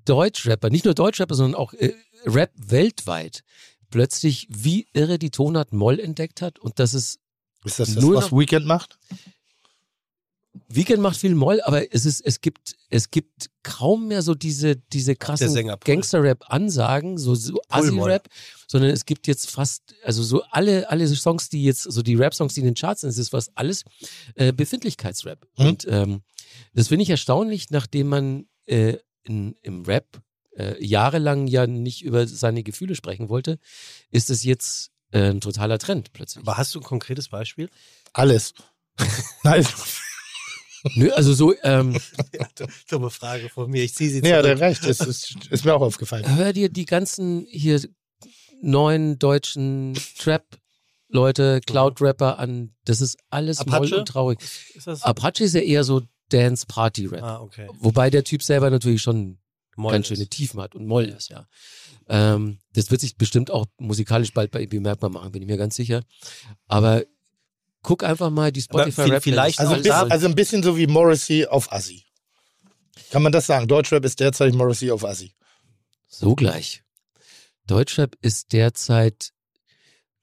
Deutschrapper, 0.05 0.69
nicht 0.69 0.85
nur 0.85 0.93
Deutschrapper, 0.93 1.35
sondern 1.35 1.59
auch 1.59 1.73
äh, 1.73 1.93
Rap 2.27 2.51
weltweit 2.55 3.43
plötzlich 3.89 4.47
wie 4.49 4.87
irre 4.93 5.17
die 5.17 5.31
Tonart 5.31 5.73
Moll 5.73 5.99
entdeckt 5.99 6.41
hat 6.41 6.59
und 6.59 6.79
dass 6.79 6.93
es 6.93 7.19
Ist 7.63 7.79
das 7.79 7.93
das, 7.93 8.03
Nur 8.03 8.15
was 8.17 8.31
noch- 8.31 8.39
Weekend 8.39 8.65
macht? 8.65 8.97
Weekend 10.69 11.01
macht 11.01 11.17
viel 11.17 11.35
Moll, 11.35 11.61
aber 11.61 11.93
es 11.93 12.05
ist, 12.05 12.19
es 12.21 12.41
gibt, 12.41 12.75
es 12.89 13.11
gibt 13.11 13.49
kaum 13.63 14.07
mehr 14.07 14.21
so 14.21 14.33
diese, 14.33 14.75
diese 14.75 15.15
krassen 15.15 15.49
Sänger 15.49 15.77
Pull. 15.77 15.93
Gangster-Rap-Ansagen, 15.93 17.17
so, 17.17 17.35
so. 17.35 17.59
Assi-Rap, 17.69 18.27
sondern 18.67 18.89
es 18.89 19.05
gibt 19.05 19.27
jetzt 19.27 19.51
fast, 19.51 19.95
also 20.03 20.23
so 20.23 20.41
alle, 20.49 20.89
alle 20.89 21.07
Songs, 21.07 21.49
die 21.49 21.63
jetzt, 21.63 21.83
so 21.83 22.01
die 22.01 22.15
Rap-Songs, 22.15 22.53
die 22.55 22.61
in 22.61 22.65
den 22.65 22.75
Charts 22.75 23.01
sind, 23.01 23.11
es 23.11 23.17
ist 23.19 23.29
fast 23.29 23.51
alles 23.55 23.83
äh, 24.35 24.51
Befindlichkeitsrap. 24.51 25.47
Mhm. 25.57 25.65
Und 25.65 25.87
ähm, 25.89 26.21
das 26.73 26.87
finde 26.87 27.03
ich 27.03 27.09
erstaunlich, 27.11 27.69
nachdem 27.69 28.07
man 28.07 28.47
äh, 28.65 28.97
in, 29.23 29.53
im 29.61 29.83
Rap 29.83 30.21
äh, 30.57 30.83
jahrelang 30.83 31.47
ja 31.47 31.67
nicht 31.67 32.03
über 32.03 32.27
seine 32.27 32.63
Gefühle 32.63 32.95
sprechen 32.95 33.29
wollte, 33.29 33.59
ist 34.11 34.29
es 34.29 34.43
jetzt 34.43 34.91
äh, 35.11 35.29
ein 35.29 35.41
totaler 35.41 35.77
Trend 35.77 36.13
plötzlich. 36.13 36.43
Aber 36.43 36.57
hast 36.57 36.73
du 36.75 36.79
ein 36.79 36.83
konkretes 36.83 37.29
Beispiel? 37.29 37.69
Alles. 38.13 38.53
Nein, 39.43 39.65
Nö, 40.95 41.11
also 41.11 41.33
so, 41.33 41.53
ähm, 41.63 41.99
Dumme 42.89 43.09
Frage 43.09 43.49
von 43.49 43.69
mir. 43.69 43.83
Ich 43.83 43.95
ziehe 43.95 44.09
sie 44.09 44.21
nee, 44.21 44.33
hat 44.33 44.45
er 44.45 44.57
zurück. 44.57 44.61
recht. 44.61 44.85
Das 44.85 44.99
ist, 44.99 45.35
ist 45.49 45.65
mir 45.65 45.73
auch 45.73 45.81
aufgefallen. 45.81 46.35
hör 46.35 46.53
dir 46.53 46.69
die 46.69 46.85
ganzen 46.85 47.45
hier 47.49 47.81
neuen 48.61 49.19
deutschen 49.19 49.97
Trap-Leute, 50.19 51.61
Cloud-Rapper 51.65 52.39
an. 52.39 52.75
Das 52.85 53.01
ist 53.01 53.17
alles 53.29 53.59
Apache? 53.59 53.89
moll 53.89 53.93
und 53.93 54.07
traurig. 54.07 54.39
Ist 54.73 54.87
das? 54.87 55.03
Apache 55.03 55.43
ist 55.43 55.55
ja 55.55 55.61
eher 55.61 55.83
so 55.83 56.01
Dance-Party-Rap. 56.29 57.23
Ah, 57.23 57.41
okay. 57.41 57.67
Wobei 57.79 58.09
der 58.09 58.23
Typ 58.23 58.43
selber 58.43 58.69
natürlich 58.69 59.01
schon 59.01 59.39
Moll 59.77 59.91
ganz 59.93 60.09
ist. 60.09 60.17
schöne 60.17 60.27
Tiefen 60.27 60.59
hat 60.59 60.75
und 60.75 60.85
Moll 60.87 61.05
ist, 61.05 61.29
ja. 61.29 61.47
Ähm, 62.09 62.59
das 62.73 62.91
wird 62.91 63.01
sich 63.01 63.17
bestimmt 63.17 63.51
auch 63.51 63.65
musikalisch 63.77 64.33
bald 64.33 64.51
bei 64.51 64.61
ihm 64.61 64.69
bemerkbar 64.69 65.09
machen, 65.09 65.31
bin 65.31 65.41
ich 65.41 65.47
mir 65.47 65.57
ganz 65.57 65.75
sicher. 65.75 66.03
Aber 66.67 67.03
guck 67.83 68.03
einfach 68.03 68.29
mal 68.29 68.51
die 68.51 68.61
Spotify 68.61 69.01
Rap 69.03 69.23
vielleicht 69.23 69.59
Also 69.59 69.71
auch 69.71 69.75
ein, 69.77 69.83
bisschen, 69.83 70.07
da- 70.07 70.13
also 70.13 70.27
ein 70.27 70.35
bisschen 70.35 70.63
so 70.63 70.77
wie 70.77 70.87
Morrissey 70.87 71.45
auf 71.45 71.71
Assi. 71.71 72.03
Kann 73.11 73.21
man 73.23 73.31
das 73.31 73.45
sagen? 73.47 73.67
Deutschrap 73.67 74.03
ist 74.03 74.19
derzeit 74.19 74.53
Morrissey 74.53 74.91
auf 74.91 75.05
Assi. 75.05 75.33
So 76.07 76.35
gleich. 76.35 76.83
Deutschrap 77.67 78.15
ist 78.21 78.53
derzeit, 78.53 79.31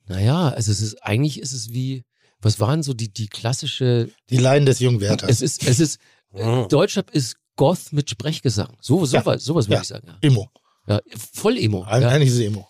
naja, 0.06 0.48
also 0.48 0.72
es 0.72 0.80
ist, 0.80 1.02
eigentlich 1.04 1.38
ist 1.40 1.52
es 1.52 1.70
wie, 1.72 2.04
was 2.40 2.58
waren 2.60 2.82
so 2.82 2.92
die, 2.94 3.12
die 3.12 3.28
klassische, 3.28 4.10
Die 4.30 4.36
Leiden 4.38 4.66
des 4.66 4.80
jungen 4.80 5.00
Werthers. 5.00 5.30
es 5.30 5.42
ist, 5.42 5.66
es 5.66 5.80
ist, 5.80 5.98
Mhm. 6.32 6.66
Deutschrap 6.68 7.10
ist 7.12 7.36
Goth 7.56 7.92
mit 7.92 8.10
Sprechgesang. 8.10 8.76
So, 8.80 9.04
so 9.06 9.16
Ja. 9.16 9.26
was, 9.26 9.44
sowas 9.44 9.66
würde 9.66 9.76
Ja. 9.76 9.82
ich 9.82 9.88
sagen. 9.88 10.06
Ja. 10.08 10.18
Emo. 10.22 10.50
Ja, 10.86 11.00
voll 11.32 11.56
Emo. 11.58 11.82
Ein- 11.84 12.02
Ja. 12.02 12.08
Eigentlich 12.08 12.28
ist 12.30 12.34
es 12.36 12.40
Emo. 12.40 12.68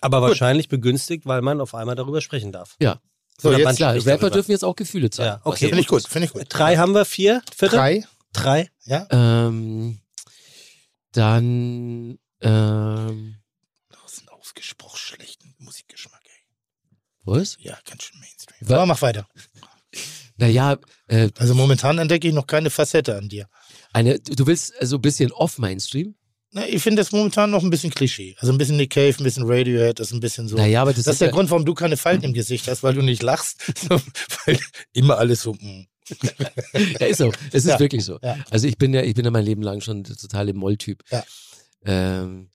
Aber 0.00 0.22
wahrscheinlich 0.22 0.68
begünstigt, 0.68 1.26
weil 1.26 1.42
man 1.42 1.60
auf 1.60 1.74
einmal 1.74 1.96
darüber 1.96 2.20
sprechen 2.20 2.52
darf. 2.52 2.76
ja. 2.78 3.00
So, 3.40 3.48
Oder 3.48 3.58
jetzt 3.58 3.64
man 3.66 3.76
Klar, 3.76 3.94
Rapper 3.94 4.04
darüber. 4.10 4.30
dürfen 4.30 4.50
jetzt 4.52 4.64
auch 4.64 4.74
Gefühle 4.76 5.10
zeigen. 5.10 5.26
Ja, 5.28 5.40
okay. 5.44 5.66
Finde 5.66 5.80
ich 5.80 5.86
gut, 5.88 6.06
finde 6.08 6.26
ich 6.26 6.32
gut. 6.32 6.46
Drei 6.48 6.76
haben 6.76 6.92
wir, 6.92 7.04
vier, 7.04 7.40
vierte? 7.54 7.76
Drei, 7.76 8.04
Drei. 8.32 8.68
ja. 8.84 9.06
Ähm, 9.10 10.00
dann, 11.12 12.18
ähm, 12.40 13.36
Das 13.90 14.12
ist 14.12 14.22
ein 14.22 14.28
ausgesprochen 14.28 14.96
schlechten 14.98 15.54
Musikgeschmack, 15.58 16.20
ey. 16.24 16.96
was? 17.24 17.56
Ja, 17.60 17.78
ganz 17.88 18.02
schön 18.04 18.20
Mainstream. 18.20 18.68
Aber 18.72 18.86
mach 18.86 19.02
weiter. 19.02 19.26
Naja, 20.36 20.78
äh, 21.08 21.30
Also 21.38 21.54
momentan 21.54 21.98
entdecke 21.98 22.28
ich 22.28 22.34
noch 22.34 22.46
keine 22.46 22.70
Facette 22.70 23.16
an 23.16 23.28
dir. 23.28 23.48
Eine, 23.92 24.18
du 24.20 24.46
willst 24.46 24.74
so 24.80 24.96
ein 24.96 25.02
bisschen 25.02 25.32
off-Mainstream? 25.32 26.14
Na, 26.50 26.66
ich 26.66 26.82
finde 26.82 27.02
das 27.02 27.12
momentan 27.12 27.50
noch 27.50 27.62
ein 27.62 27.68
bisschen 27.70 27.90
Klischee. 27.90 28.34
Also 28.38 28.52
ein 28.52 28.58
bisschen 28.58 28.76
Nick 28.78 28.90
Cave, 28.90 29.14
ein 29.18 29.24
bisschen 29.24 29.44
Radiohead, 29.46 29.98
das 29.98 30.08
ist 30.08 30.12
ein 30.14 30.20
bisschen 30.20 30.48
so. 30.48 30.56
Naja, 30.56 30.80
aber 30.80 30.94
das, 30.94 31.04
das 31.04 31.14
ist 31.16 31.20
der 31.20 31.28
ja, 31.28 31.34
Grund, 31.34 31.50
warum 31.50 31.66
du 31.66 31.74
keine 31.74 31.96
Falten 31.98 32.24
im 32.24 32.32
Gesicht 32.32 32.68
hast, 32.68 32.82
weil 32.82 32.94
du 32.94 33.02
nicht 33.02 33.22
lachst. 33.22 33.72
weil 34.46 34.58
immer 34.92 35.18
alles 35.18 35.42
so. 35.42 35.52
mm. 35.54 35.86
Ja, 37.00 37.06
ist 37.06 37.18
so. 37.18 37.32
Es 37.52 37.64
ist 37.64 37.66
Ja. 37.66 37.78
wirklich 37.80 38.04
so. 38.04 38.18
Ja. 38.22 38.38
Also 38.50 38.66
ich 38.66 38.78
bin 38.78 38.94
ja, 38.94 39.02
ich 39.02 39.14
bin 39.14 39.26
ja 39.26 39.30
mein 39.30 39.44
Leben 39.44 39.60
lang 39.62 39.82
schon 39.82 40.04
der 40.04 40.16
totale 40.16 40.54
Molltyp. 40.54 41.02
Ja. 41.10 41.22
Ähm, 41.84 42.48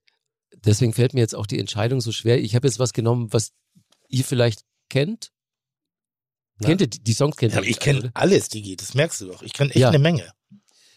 deswegen 0.66 0.94
fällt 0.94 1.14
mir 1.14 1.20
jetzt 1.22 1.36
auch 1.36 1.46
die 1.46 1.60
Entscheidung 1.60 2.02
so 2.02 2.12
schwer. 2.12 2.40
Ich 2.42 2.56
habe 2.56 2.68
jetzt 2.68 2.80
was 2.80 2.94
genommen, 2.94 3.32
was 3.32 3.52
ihr 4.10 4.24
vielleicht 4.24 4.62
kennt. 4.90 5.32
Kennt 6.64 6.82
ihr 6.82 6.88
die, 6.88 7.14
Songs? 7.14 7.36
Kennt 7.36 7.54
Ja, 7.54 7.62
ich 7.62 7.80
kenne 7.80 8.10
alles, 8.14 8.48
Digi. 8.50 8.76
Das 8.76 8.94
merkst 8.94 9.22
du 9.22 9.28
doch. 9.28 9.42
Ich 9.44 9.54
kenne 9.54 9.70
echt 9.74 9.86
eine 9.86 10.00
Menge. 10.00 10.32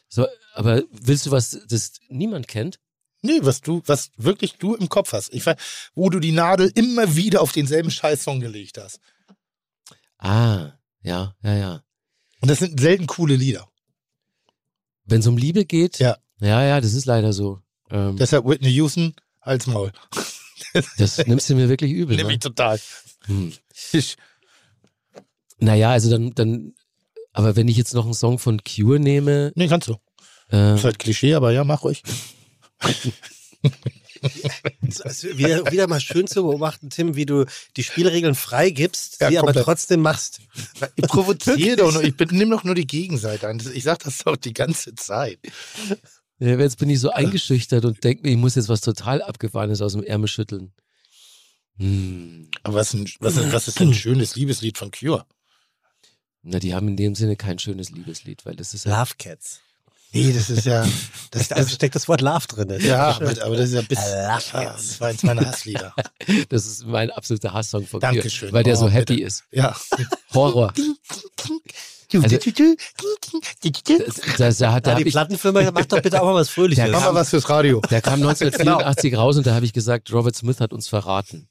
So, 0.08 0.26
aber 0.54 0.82
willst 0.90 1.26
du 1.26 1.30
was, 1.30 1.58
das 1.68 1.92
niemand 2.08 2.48
kennt? 2.48 2.78
Nee, 3.22 3.40
was 3.42 3.60
du, 3.60 3.82
was 3.86 4.10
wirklich 4.16 4.54
du 4.54 4.74
im 4.74 4.88
Kopf 4.88 5.12
hast. 5.12 5.32
Ich 5.34 5.44
weiß, 5.44 5.56
wo 5.94 6.10
du 6.10 6.20
die 6.20 6.32
Nadel 6.32 6.70
immer 6.74 7.16
wieder 7.16 7.40
auf 7.40 7.52
denselben 7.52 7.90
Scheißsong 7.90 8.40
gelegt 8.40 8.78
hast. 8.78 9.00
Ah, 10.18 10.72
ja, 11.02 11.34
ja, 11.42 11.54
ja. 11.56 11.82
Und 12.40 12.50
das 12.50 12.58
sind 12.60 12.78
selten 12.78 13.06
coole 13.06 13.34
Lieder. 13.36 13.68
Wenn 15.04 15.20
es 15.20 15.26
um 15.26 15.36
Liebe 15.36 15.64
geht, 15.64 15.98
Ja. 15.98 16.18
Ja, 16.38 16.62
ja, 16.62 16.80
das 16.80 16.92
ist 16.92 17.06
leider 17.06 17.32
so. 17.32 17.62
Ähm, 17.90 18.16
Deshalb 18.18 18.44
Whitney 18.46 18.70
Houston, 18.70 19.14
Hals 19.40 19.66
Maul. 19.66 19.90
das 20.98 21.18
nimmst 21.26 21.48
du 21.48 21.54
mir 21.54 21.68
wirklich 21.68 21.92
übel. 21.92 22.14
Nimm 22.16 22.26
Ne? 22.26 22.34
ich 22.34 22.40
total. 22.40 22.78
Hm. 23.24 23.52
Ich, 23.92 24.16
Naja, 25.58 25.92
also 25.92 26.10
dann, 26.10 26.34
dann, 26.34 26.74
aber 27.36 27.54
wenn 27.54 27.68
ich 27.68 27.76
jetzt 27.76 27.94
noch 27.94 28.04
einen 28.04 28.14
Song 28.14 28.38
von 28.38 28.60
Cure 28.64 28.98
nehme, 28.98 29.52
nee, 29.54 29.68
kannst 29.68 29.88
du. 29.88 29.96
äh, 30.50 30.74
Ist 30.74 30.84
halt 30.84 30.98
Klischee, 30.98 31.34
aber 31.34 31.52
ja, 31.52 31.64
mach 31.64 31.82
ruhig. 31.84 32.02
Wieder, 35.36 35.70
wieder 35.70 35.86
mal 35.88 36.00
schön 36.00 36.26
zu 36.26 36.42
beobachten, 36.42 36.90
Tim, 36.90 37.16
wie 37.16 37.26
du 37.26 37.44
die 37.76 37.82
Spielregeln 37.82 38.34
freigibst, 38.34 39.20
Ja, 39.20 39.28
sie 39.28 39.38
aber 39.38 39.52
trotzdem 39.52 40.00
machst. 40.00 40.40
Ich 40.96 41.04
provoziere 41.06 41.76
doch 41.76 41.92
nur, 41.92 42.02
ich 42.02 42.16
bin- 42.16 42.28
nimm 42.32 42.50
doch 42.50 42.64
nur 42.64 42.74
die 42.74 42.86
Gegenseite 42.86 43.48
an. 43.48 43.60
Ich 43.74 43.84
sag 43.84 43.98
das 44.00 44.18
doch 44.18 44.36
die 44.36 44.54
ganze 44.54 44.94
Zeit. 44.94 45.38
ja, 46.38 46.58
jetzt 46.58 46.78
bin 46.78 46.90
ich 46.90 47.00
so 47.00 47.10
eingeschüchtert 47.10 47.84
und 47.84 48.02
denke 48.04 48.22
mir, 48.22 48.30
ich 48.30 48.36
muss 48.38 48.54
jetzt 48.54 48.68
was 48.68 48.80
total 48.80 49.22
Abgefahrenes 49.22 49.82
aus 49.82 49.92
dem 49.92 50.02
Ärmel 50.02 50.28
schütteln. 50.28 50.72
Hm. 51.78 52.48
Aber 52.62 52.76
was, 52.76 52.94
ein, 52.94 53.06
was, 53.20 53.36
ein, 53.36 53.52
was 53.52 53.68
ist 53.68 53.78
denn 53.80 53.88
ein 53.90 53.94
schönes 53.94 54.34
Liebeslied 54.34 54.78
von 54.78 54.90
Cure? 54.90 55.26
Na, 56.48 56.58
die 56.60 56.74
haben 56.74 56.86
in 56.88 56.96
dem 56.96 57.14
Sinne 57.14 57.34
kein 57.36 57.58
schönes 57.58 57.90
Liebeslied, 57.90 58.46
weil 58.46 58.54
das 58.54 58.72
ist 58.72 58.84
ja. 58.86 58.98
Love 59.00 59.14
Cats. 59.18 59.60
Nee, 60.12 60.32
das 60.32 60.48
ist 60.48 60.64
ja. 60.64 60.86
Das, 61.32 61.48
Da 61.48 61.66
steckt 61.68 61.94
das 61.96 62.06
Wort 62.08 62.20
Love 62.20 62.46
drin. 62.46 62.80
ja, 62.80 63.08
aber, 63.16 63.30
aber 63.42 63.56
das 63.56 63.70
ist 63.70 63.74
ja 63.74 63.82
bis. 63.82 63.98
Love 63.98 64.28
Ah, 64.28 64.40
Cats. 64.40 64.88
das 64.88 65.00
war 65.00 65.08
eins 65.08 65.22
meiner 65.24 65.44
Hasslieder. 65.46 65.92
Das 66.48 66.66
ist 66.66 66.86
mein 66.86 67.10
absoluter 67.10 67.52
Hasssong 67.52 67.86
von 67.86 68.00
Dankeschön. 68.00 68.52
weil 68.52 68.62
der 68.64 68.74
Oh, 68.76 68.80
so 68.82 68.88
happy 68.88 69.14
bitte. 69.14 69.26
ist. 69.26 69.44
Ja. 69.50 69.76
Horror. 70.32 70.72
Also, 72.14 72.36
da, 74.64 74.78
Ja, 74.78 74.94
die 74.94 75.04
Plattenfirma 75.04 75.70
macht 75.70 75.92
doch 75.92 76.00
bitte 76.02 76.20
auch 76.22 76.26
mal 76.26 76.34
was 76.34 76.48
Fröhliches. 76.48 76.90
Mach 76.90 77.00
mal 77.00 77.14
was 77.14 77.30
fürs 77.30 77.48
Radio. 77.48 77.80
der 77.90 78.02
kam 78.02 78.14
1984 78.22 79.16
raus 79.16 79.36
und 79.36 79.46
da 79.46 79.54
habe 79.54 79.64
ich 79.64 79.72
gesagt, 79.72 80.12
Robert 80.12 80.36
Smith 80.36 80.60
hat 80.60 80.72
uns 80.72 80.88
verraten. 80.88 81.48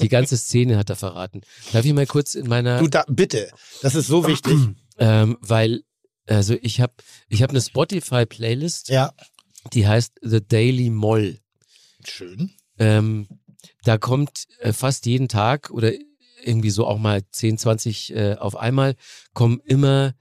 Die 0.00 0.08
ganze 0.08 0.36
Szene 0.36 0.76
hat 0.76 0.90
er 0.90 0.96
verraten. 0.96 1.42
Darf 1.72 1.84
ich 1.84 1.92
mal 1.92 2.06
kurz 2.06 2.34
in 2.34 2.48
meiner, 2.48 2.78
Du, 2.78 2.88
da, 2.88 3.04
bitte. 3.08 3.50
Das 3.82 3.94
ist 3.94 4.06
so 4.06 4.26
wichtig. 4.26 4.56
ähm, 4.98 5.36
weil, 5.40 5.82
also 6.26 6.56
ich 6.62 6.80
habe 6.80 6.92
ich 7.28 7.42
hab 7.42 7.50
eine 7.50 7.60
Spotify-Playlist, 7.60 8.88
Ja. 8.88 9.12
die 9.72 9.86
heißt 9.86 10.12
The 10.22 10.40
Daily 10.46 10.90
Moll. 10.90 11.38
Schön. 12.06 12.52
Ähm, 12.78 13.28
da 13.84 13.98
kommt 13.98 14.44
äh, 14.60 14.72
fast 14.72 15.06
jeden 15.06 15.28
Tag 15.28 15.70
oder 15.70 15.92
irgendwie 16.42 16.70
so 16.70 16.86
auch 16.86 16.98
mal 16.98 17.22
10, 17.30 17.58
20 17.58 18.14
äh, 18.14 18.36
auf 18.38 18.56
einmal, 18.56 18.94
kommen 19.34 19.60
immer 19.64 20.14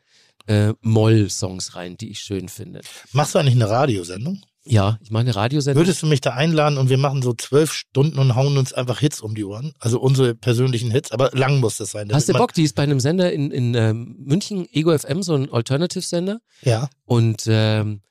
äh, 0.47 0.73
Moll-Songs 0.81 1.75
rein, 1.75 1.97
die 1.97 2.09
ich 2.09 2.19
schön 2.19 2.49
finde. 2.49 2.81
Machst 3.11 3.35
du 3.35 3.39
eigentlich 3.39 3.55
eine 3.55 3.69
Radiosendung? 3.69 4.41
Ja, 4.69 4.97
ich 5.01 5.11
mache 5.11 5.21
eine 5.21 5.35
Radiosendung. 5.35 5.81
Würdest 5.81 6.01
du 6.01 6.07
mich 6.07 6.19
da 6.19 6.31
einladen 6.31 6.77
und 6.77 6.89
wir 6.89 6.97
machen 6.97 7.21
so 7.21 7.33
zwölf 7.33 7.71
Stunden 7.71 8.19
und 8.19 8.35
hauen 8.35 8.57
uns 8.57 8.73
einfach 8.73 8.99
Hits 8.99 9.21
um 9.21 9.33
die 9.33 9.45
Ohren? 9.45 9.73
Also 9.79 9.99
unsere 9.99 10.35
persönlichen 10.35 10.91
Hits, 10.91 11.11
aber 11.11 11.31
lang 11.33 11.59
muss 11.59 11.77
das 11.77 11.91
sein. 11.91 12.11
Hast 12.11 12.27
du 12.27 12.33
Bock? 12.33 12.53
Die 12.53 12.63
ist 12.63 12.75
bei 12.75 12.83
einem 12.83 12.99
Sender 12.99 13.31
in, 13.31 13.51
in 13.51 13.73
ähm, 13.75 14.15
München, 14.19 14.67
Ego 14.73 14.97
FM, 14.97 15.23
so 15.23 15.35
ein 15.35 15.51
Alternative-Sender. 15.51 16.39
Ja. 16.63 16.89
Und 17.05 17.43
ähm, 17.47 18.01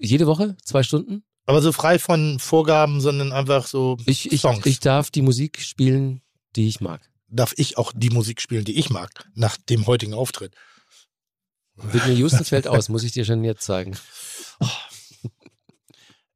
jede 0.00 0.26
Woche, 0.26 0.56
zwei 0.62 0.82
Stunden. 0.82 1.24
Aber 1.46 1.62
so 1.62 1.72
frei 1.72 1.98
von 1.98 2.38
Vorgaben, 2.38 3.00
sondern 3.00 3.32
einfach 3.32 3.66
so 3.66 3.96
Ich, 4.06 4.30
ich, 4.30 4.42
Songs. 4.42 4.64
ich 4.66 4.80
darf 4.80 5.10
die 5.10 5.22
Musik 5.22 5.60
spielen, 5.60 6.20
die 6.56 6.68
ich 6.68 6.80
mag. 6.80 7.00
Darf 7.34 7.54
ich 7.56 7.78
auch 7.78 7.92
die 7.96 8.10
Musik 8.10 8.40
spielen, 8.42 8.64
die 8.64 8.78
ich 8.78 8.90
mag, 8.90 9.26
nach 9.34 9.56
dem 9.56 9.86
heutigen 9.86 10.12
Auftritt? 10.12 10.54
Whitney 11.76 12.14
Houston 12.16 12.44
fällt 12.44 12.68
aus, 12.68 12.90
muss 12.90 13.02
ich 13.04 13.12
dir 13.12 13.24
schon 13.24 13.42
jetzt 13.42 13.64
sagen. 13.64 13.96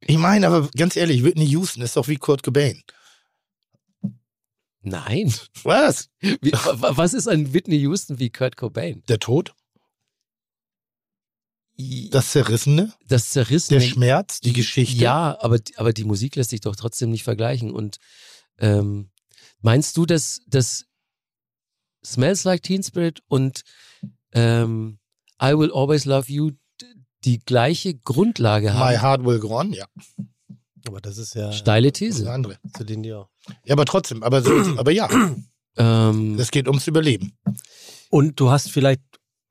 Ich 0.01 0.17
meine, 0.17 0.47
aber 0.47 0.69
ganz 0.75 0.95
ehrlich, 0.95 1.23
Whitney 1.23 1.45
Houston 1.45 1.81
ist 1.83 1.95
doch 1.95 2.07
wie 2.07 2.15
Kurt 2.15 2.41
Cobain. 2.41 2.81
Nein. 4.81 5.33
Was? 5.63 6.09
Wie, 6.19 6.51
wa- 6.53 6.95
was 6.97 7.13
ist 7.13 7.27
ein 7.27 7.53
Whitney 7.53 7.77
Houston 7.77 8.17
wie 8.19 8.31
Kurt 8.31 8.57
Cobain? 8.57 9.03
Der 9.07 9.19
Tod? 9.19 9.53
Das 12.09 12.31
Zerrissene? 12.31 12.91
das 13.07 13.29
Zerrissene. 13.29 13.79
Der 13.79 13.85
Schmerz? 13.85 14.39
Die 14.39 14.53
Geschichte? 14.53 14.95
Ja, 14.97 15.37
aber, 15.41 15.59
aber 15.75 15.93
die 15.93 16.05
Musik 16.05 16.35
lässt 16.35 16.49
sich 16.49 16.61
doch 16.61 16.75
trotzdem 16.75 17.11
nicht 17.11 17.23
vergleichen. 17.23 17.69
Und 17.71 17.97
ähm, 18.57 19.11
meinst 19.61 19.97
du, 19.97 20.05
dass 20.05 20.41
das 20.47 20.85
Smells 22.05 22.43
Like 22.43 22.63
Teen 22.63 22.83
Spirit 22.83 23.21
und 23.27 23.63
ähm, 24.33 24.99
I 25.41 25.57
Will 25.57 25.71
Always 25.73 26.05
Love 26.05 26.31
You 26.31 26.51
die 27.25 27.39
gleiche 27.39 27.95
Grundlage 27.95 28.67
My 28.67 28.73
haben? 28.73 29.01
Heart 29.01 29.25
Will 29.25 29.39
Go 29.39 29.59
On, 29.59 29.73
ja. 29.73 29.85
Aber 30.87 31.01
das 31.01 31.17
ist 31.17 31.33
ja 31.35 31.51
Steile 31.51 31.91
These. 31.91 32.23
eine 32.23 32.31
andere. 32.31 32.59
zu 32.75 32.85
den 32.85 33.03
ja. 33.03 33.27
Ja, 33.65 33.73
aber 33.73 33.85
trotzdem, 33.85 34.23
aber, 34.23 34.41
so, 34.41 34.51
aber 34.77 34.91
ja, 34.91 35.09
Ähm, 35.77 36.37
es 36.39 36.51
geht 36.51 36.67
ums 36.67 36.87
Überleben. 36.87 37.37
Und 38.09 38.39
du 38.39 38.49
hast 38.49 38.71
vielleicht 38.71 39.01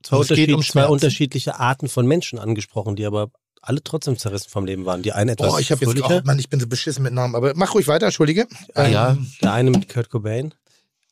zwei, 0.02 0.16
Und 0.16 0.22
es 0.22 0.28
geht 0.28 0.48
Unterschied, 0.50 0.54
um 0.54 0.62
zwei 0.62 0.86
unterschiedliche 0.86 1.60
Arten 1.60 1.88
von 1.88 2.06
Menschen 2.06 2.38
angesprochen, 2.38 2.96
die 2.96 3.06
aber 3.06 3.30
alle 3.66 3.82
trotzdem 3.82 4.16
zerrissen 4.16 4.48
vom 4.50 4.64
Leben 4.64 4.84
waren. 4.84 5.02
Die 5.02 5.12
eine 5.12 5.32
etwas 5.32 5.48
Boah, 5.52 5.60
ich 5.60 5.70
habe 5.72 5.84
jetzt, 5.84 6.02
oh 6.02 6.20
Mann, 6.24 6.38
ich 6.38 6.48
bin 6.48 6.60
so 6.60 6.66
beschissen 6.66 7.02
mit 7.02 7.12
Namen, 7.12 7.34
aber 7.34 7.52
mach 7.54 7.74
ruhig 7.74 7.86
weiter, 7.88 8.06
Entschuldige. 8.06 8.46
Ähm, 8.74 8.92
ja, 8.92 9.18
der 9.42 9.52
eine 9.52 9.70
mit 9.70 9.88
Kurt 9.88 10.08
Cobain. 10.10 10.54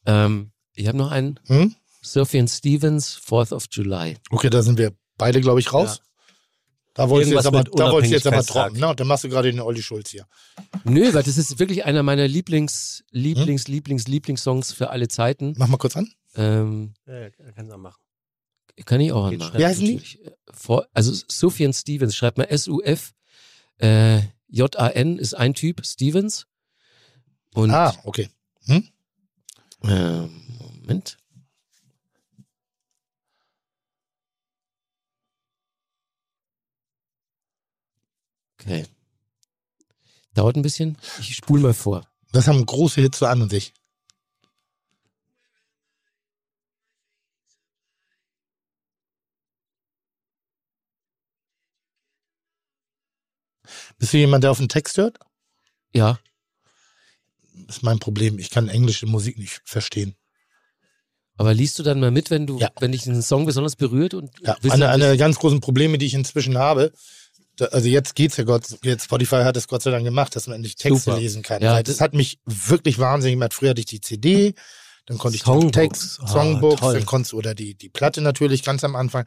ähm, 0.06 0.50
ich 0.74 0.86
habe 0.88 0.98
noch 0.98 1.10
einen. 1.10 1.38
Hm? 1.46 1.74
Sophian 2.02 2.48
Stevens, 2.48 3.18
4th 3.26 3.52
of 3.54 3.66
July. 3.70 4.16
Okay, 4.30 4.50
da 4.50 4.62
sind 4.62 4.76
wir 4.78 4.92
beide, 5.16 5.40
glaube 5.40 5.60
ich, 5.60 5.72
raus. 5.72 6.00
Da 6.92 7.08
wolltest 7.08 7.32
du 7.32 7.36
jetzt 7.36 7.46
aber, 7.46 7.64
da 7.64 7.90
wolltest 7.90 8.12
du 8.12 8.16
jetzt 8.16 8.26
aber 8.26 8.44
trocken, 8.44 8.78
ne? 8.78 8.88
Und 8.88 9.00
dann 9.00 9.06
machst 9.08 9.24
du 9.24 9.28
gerade 9.28 9.50
den 9.50 9.60
Olli 9.60 9.82
Schulz 9.82 10.10
hier. 10.10 10.26
Nö, 10.84 11.12
weil 11.12 11.22
das 11.24 11.36
ist 11.38 11.58
wirklich 11.58 11.84
einer 11.84 12.02
meiner 12.04 12.28
Lieblings, 12.28 13.02
Hm? 13.10 13.20
Lieblings, 13.20 13.66
Lieblings, 13.68 14.06
Lieblingssongs 14.06 14.72
für 14.72 14.90
alle 14.90 15.08
Zeiten. 15.08 15.54
Mach 15.56 15.66
mal 15.66 15.76
kurz 15.78 15.96
an. 15.96 16.08
Ähm, 16.36 16.94
Ja, 17.06 17.30
kannst 17.54 17.70
du 17.70 17.74
auch 17.74 17.78
machen. 17.78 18.00
Kann 18.84 19.00
ich 19.00 19.12
auch 19.12 19.30
Geht 19.30 19.40
anmachen. 19.40 19.58
Wie 19.58 19.64
heißen 19.64 19.84
die? 19.84 20.02
Also 20.92 21.12
Sufjan 21.28 21.72
Stevens, 21.72 22.16
schreibt 22.16 22.38
mal 22.38 22.44
S-U-F. 22.44 23.14
Äh, 23.78 24.22
J-A-N 24.48 25.18
ist 25.18 25.34
ein 25.34 25.54
Typ, 25.54 25.84
Stevens. 25.86 26.46
Und 27.54 27.70
ah, 27.70 27.94
okay. 28.04 28.28
äh, 29.82 30.26
Moment. 30.82 31.18
Okay. 38.60 38.86
Dauert 40.34 40.56
ein 40.56 40.62
bisschen. 40.62 40.98
Ich 41.20 41.36
spule 41.36 41.62
mal 41.62 41.74
vor. 41.74 42.08
Das 42.32 42.48
haben 42.48 42.64
große 42.64 43.00
Hits 43.00 43.22
an 43.22 43.42
und 43.42 43.50
sich. 43.50 43.72
Bist 53.98 54.12
du 54.12 54.18
jemand, 54.18 54.44
der 54.44 54.50
auf 54.50 54.58
den 54.58 54.68
Text 54.68 54.96
hört? 54.98 55.18
Ja, 55.92 56.18
Das 57.66 57.76
ist 57.76 57.82
mein 57.82 57.98
Problem. 58.00 58.38
Ich 58.38 58.50
kann 58.50 58.68
englische 58.68 59.06
Musik 59.06 59.38
nicht 59.38 59.60
verstehen. 59.64 60.16
aber 61.36 61.52
liest 61.54 61.78
du 61.78 61.82
dann 61.82 61.98
mal 62.00 62.10
mit, 62.12 62.30
wenn 62.30 62.46
du, 62.46 62.58
Ja. 62.60 62.70
wenn 62.80 62.92
dich 62.92 63.06
ein 63.06 63.20
Song 63.22 63.44
besonders 63.46 63.74
berührt 63.76 64.14
und 64.14 64.30
Ja, 64.40 64.56
eine, 64.70 64.88
eine 64.90 65.04
der 65.04 65.16
ganz 65.16 65.36
großen 65.38 65.60
Probleme, 65.60 65.98
die 65.98 66.06
ich 66.06 66.14
inzwischen 66.14 66.56
habe, 66.58 66.92
da, 67.56 67.66
also 67.66 67.88
jetzt 67.88 68.14
geht's 68.14 68.36
ja 68.36 68.44
Gott, 68.44 68.66
jetzt 68.84 69.04
Spotify 69.04 69.42
hat 69.42 69.56
es 69.56 69.66
Gott 69.68 69.82
sei 69.82 69.90
Dank 69.90 70.04
gemacht, 70.04 70.34
dass 70.36 70.46
man 70.46 70.56
endlich 70.56 70.76
Texte 70.76 70.98
Super. 71.10 71.18
lesen 71.18 71.42
kann. 71.42 71.60
Ja, 71.62 71.82
das 71.82 71.96
das- 71.96 72.00
hat 72.00 72.14
mich 72.14 72.38
wirklich 72.44 72.98
wahnsinnig 73.00 73.34
gemacht. 73.36 73.52
Früher 73.54 73.70
hatte 73.70 73.80
ich 73.80 73.86
die 73.86 74.00
CD, 74.00 74.54
dann 75.06 75.18
konnte 75.18 75.36
ich 75.36 75.42
den 75.42 75.46
Songbooks. 75.46 75.72
Text, 75.72 76.20
Ah, 76.22 76.26
Songbooks, 76.28 76.80
toll. 76.80 76.94
dann 76.94 77.06
konntest, 77.06 77.34
oder 77.34 77.54
die, 77.54 77.74
die 77.74 77.88
Platte 77.88 78.20
natürlich 78.20 78.62
ganz 78.62 78.84
am 78.84 78.96
Anfang. 78.96 79.24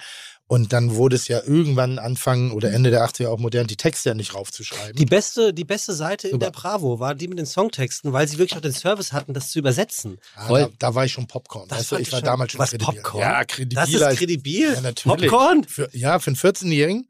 Und 0.49 0.72
dann 0.72 0.95
wurde 0.95 1.18
es 1.18 1.28
ja 1.28 1.41
irgendwann 1.44 1.99
Anfang 1.99 2.52
oder 2.52 2.72
Ende 2.72 2.90
der 2.90 3.04
80er 3.06 3.28
auch 3.28 3.38
modern, 3.38 3.68
die 3.68 3.76
Texte 3.76 4.10
ja 4.10 4.16
nicht 4.16 4.34
raufzuschreiben. 4.34 4.95
Die 4.95 5.06
beste, 5.06 5.54
die 5.54 5.66
beste 5.66 5.94
Seite 5.94 6.30
in 6.30 6.36
Super. 6.36 6.45
der 6.45 6.52
Bravo 6.52 6.99
war 7.02 7.16
die 7.16 7.28
mit 7.28 7.38
den 7.38 7.45
Songtexten, 7.45 8.14
weil 8.14 8.30
sie 8.30 8.38
wirklich 8.38 8.56
auch 8.56 8.62
den 8.62 8.72
Service 8.72 9.12
hatten, 9.12 9.34
das 9.34 9.52
zu 9.52 9.60
übersetzen. 9.60 10.20
Ah, 10.36 10.48
Voll. 10.48 10.62
da, 10.62 10.70
da 10.80 10.95
war 10.95 11.04
ich 11.04 11.12
schon 11.12 11.28
Popcorn. 11.28 11.68
Das 11.68 11.80
weißt 11.80 11.91
du, 11.91 11.95
ich 11.98 12.12
war 12.14 12.20
schon- 12.20 12.26
damals 12.26 12.52
schon 12.54 12.60
Was, 12.60 12.70
kredibil. 12.72 12.94
Popcorn? 12.95 13.22
Ja, 13.22 13.40
Das 13.44 13.48
kredibil. 13.48 13.95
ist 13.95 14.02
als- 14.02 14.18
kredibil. 14.20 14.74
Ja, 14.74 14.82
natürlich. 14.82 15.30
Popcorn? 15.30 15.64
Für, 15.66 15.90
ja, 15.91 16.18
für 16.20 16.28
einen 16.28 16.38
14-Jährigen, 16.38 17.08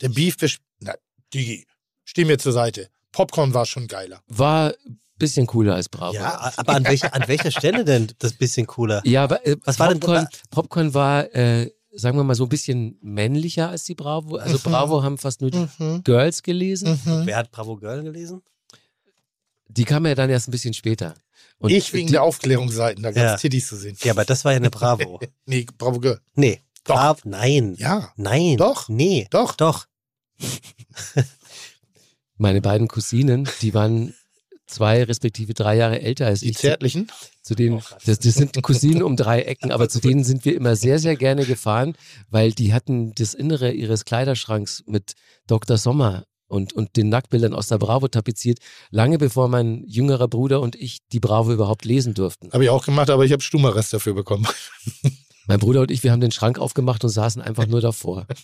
der 0.00 0.08
Beef, 0.08 0.34
na, 0.80 0.94
Digi, 1.32 1.64
steh 2.04 2.24
mir 2.24 2.38
zur 2.38 2.52
Seite. 2.52 2.88
Popcorn 3.12 3.54
war 3.54 3.64
schon 3.64 3.86
geiler. 3.86 4.22
war 4.26 4.74
bisschen 5.22 5.46
cooler 5.46 5.74
als 5.74 5.88
Bravo. 5.88 6.14
Ja, 6.14 6.52
aber 6.56 6.74
an 6.74 6.84
welcher, 6.84 7.14
an 7.14 7.24
welcher 7.28 7.50
Stelle 7.50 7.84
denn 7.84 8.12
das 8.18 8.34
bisschen 8.34 8.66
cooler? 8.66 9.00
Ja, 9.06 9.24
aber 9.24 9.46
äh, 9.46 9.56
Was 9.64 9.78
war 9.78 9.88
denn- 9.88 10.00
Popcorn, 10.00 10.28
Popcorn 10.50 10.94
war, 10.94 11.34
äh, 11.34 11.70
sagen 11.94 12.16
wir 12.18 12.24
mal, 12.24 12.34
so 12.34 12.44
ein 12.44 12.48
bisschen 12.48 12.98
männlicher 13.02 13.68
als 13.70 13.84
die 13.84 13.94
Bravo. 13.94 14.36
Also 14.36 14.56
Mhm. 14.58 14.62
Bravo 14.72 15.02
haben 15.02 15.18
fast 15.18 15.40
nur 15.40 15.50
die 15.50 15.66
Mhm. 15.78 16.02
Girls 16.04 16.42
gelesen. 16.42 17.00
Mhm. 17.04 17.22
Wer 17.26 17.36
hat 17.36 17.50
Bravo 17.50 17.76
Girl 17.76 18.02
gelesen? 18.02 18.42
Die 19.68 19.84
kamen 19.84 20.06
ja 20.06 20.14
dann 20.14 20.28
erst 20.30 20.48
ein 20.48 20.50
bisschen 20.52 20.74
später. 20.74 21.14
Und 21.58 21.70
ich 21.70 21.92
wegen 21.92 22.08
die, 22.08 22.12
der 22.12 22.22
Aufklärungsseiten, 22.24 23.02
da 23.02 23.10
gab 23.10 23.24
es 23.24 23.30
Ja. 23.30 23.36
Titties 23.36 23.68
zu 23.68 23.76
sehen. 23.76 23.96
Ja, 24.02 24.12
aber 24.12 24.24
das 24.24 24.44
war 24.44 24.52
ja 24.52 24.56
eine 24.56 24.70
Bravo. 24.70 25.20
Nee, 25.46 25.66
Bravo 25.78 25.98
Girl. 26.00 26.20
Nee. 26.34 26.60
Doch. 26.84 26.94
Brav, 26.96 27.24
nein. 27.24 27.76
Ja, 27.78 28.12
Nein. 28.16 28.56
Doch. 28.56 28.88
Nee. 28.88 29.28
doch. 29.30 29.54
Doch. 29.54 29.86
Meine 32.36 32.60
beiden 32.60 32.88
Cousinen, 32.88 33.48
die 33.60 33.72
waren 33.74 34.14
zwei 34.72 35.04
respektive 35.04 35.54
drei 35.54 35.76
Jahre 35.76 36.00
älter 36.00 36.26
als 36.26 36.40
Die 36.40 36.50
ich. 36.50 36.56
Zu, 36.56 36.62
zärtlichen. 36.62 37.08
zu 37.42 37.54
denen, 37.54 37.82
das, 38.04 38.18
das 38.18 38.34
sind 38.34 38.60
Cousinen 38.62 39.02
um 39.02 39.16
drei 39.16 39.42
Ecken, 39.42 39.70
aber 39.70 39.88
zu 39.88 40.00
denen 40.00 40.24
sind 40.24 40.44
wir 40.44 40.56
immer 40.56 40.76
sehr, 40.76 40.98
sehr 40.98 41.16
gerne 41.16 41.44
gefahren, 41.44 41.94
weil 42.30 42.52
die 42.52 42.72
hatten 42.72 43.14
das 43.14 43.34
Innere 43.34 43.72
ihres 43.72 44.04
Kleiderschranks 44.04 44.82
mit 44.86 45.12
Dr. 45.46 45.76
Sommer 45.76 46.24
und, 46.52 46.74
und 46.74 46.96
den 46.96 47.08
Nacktbildern 47.08 47.54
aus 47.54 47.68
der 47.68 47.78
Bravo 47.78 48.08
tapeziert, 48.08 48.58
lange 48.90 49.16
bevor 49.16 49.48
mein 49.48 49.84
jüngerer 49.86 50.28
Bruder 50.28 50.60
und 50.60 50.76
ich 50.76 50.98
die 51.10 51.20
Bravo 51.20 51.52
überhaupt 51.52 51.84
lesen 51.86 52.12
durften. 52.12 52.52
Habe 52.52 52.64
ich 52.64 52.70
auch 52.70 52.84
gemacht, 52.84 53.08
aber 53.08 53.24
ich 53.24 53.32
habe 53.32 53.42
Stummerrest 53.42 53.94
dafür 53.94 54.14
bekommen. 54.14 54.46
Mein 55.46 55.58
Bruder 55.58 55.80
und 55.82 55.90
ich, 55.90 56.02
wir 56.04 56.12
haben 56.12 56.20
den 56.20 56.30
Schrank 56.32 56.58
aufgemacht 56.58 57.02
und 57.04 57.10
saßen 57.10 57.42
einfach 57.42 57.66
nur 57.66 57.80
davor. 57.80 58.26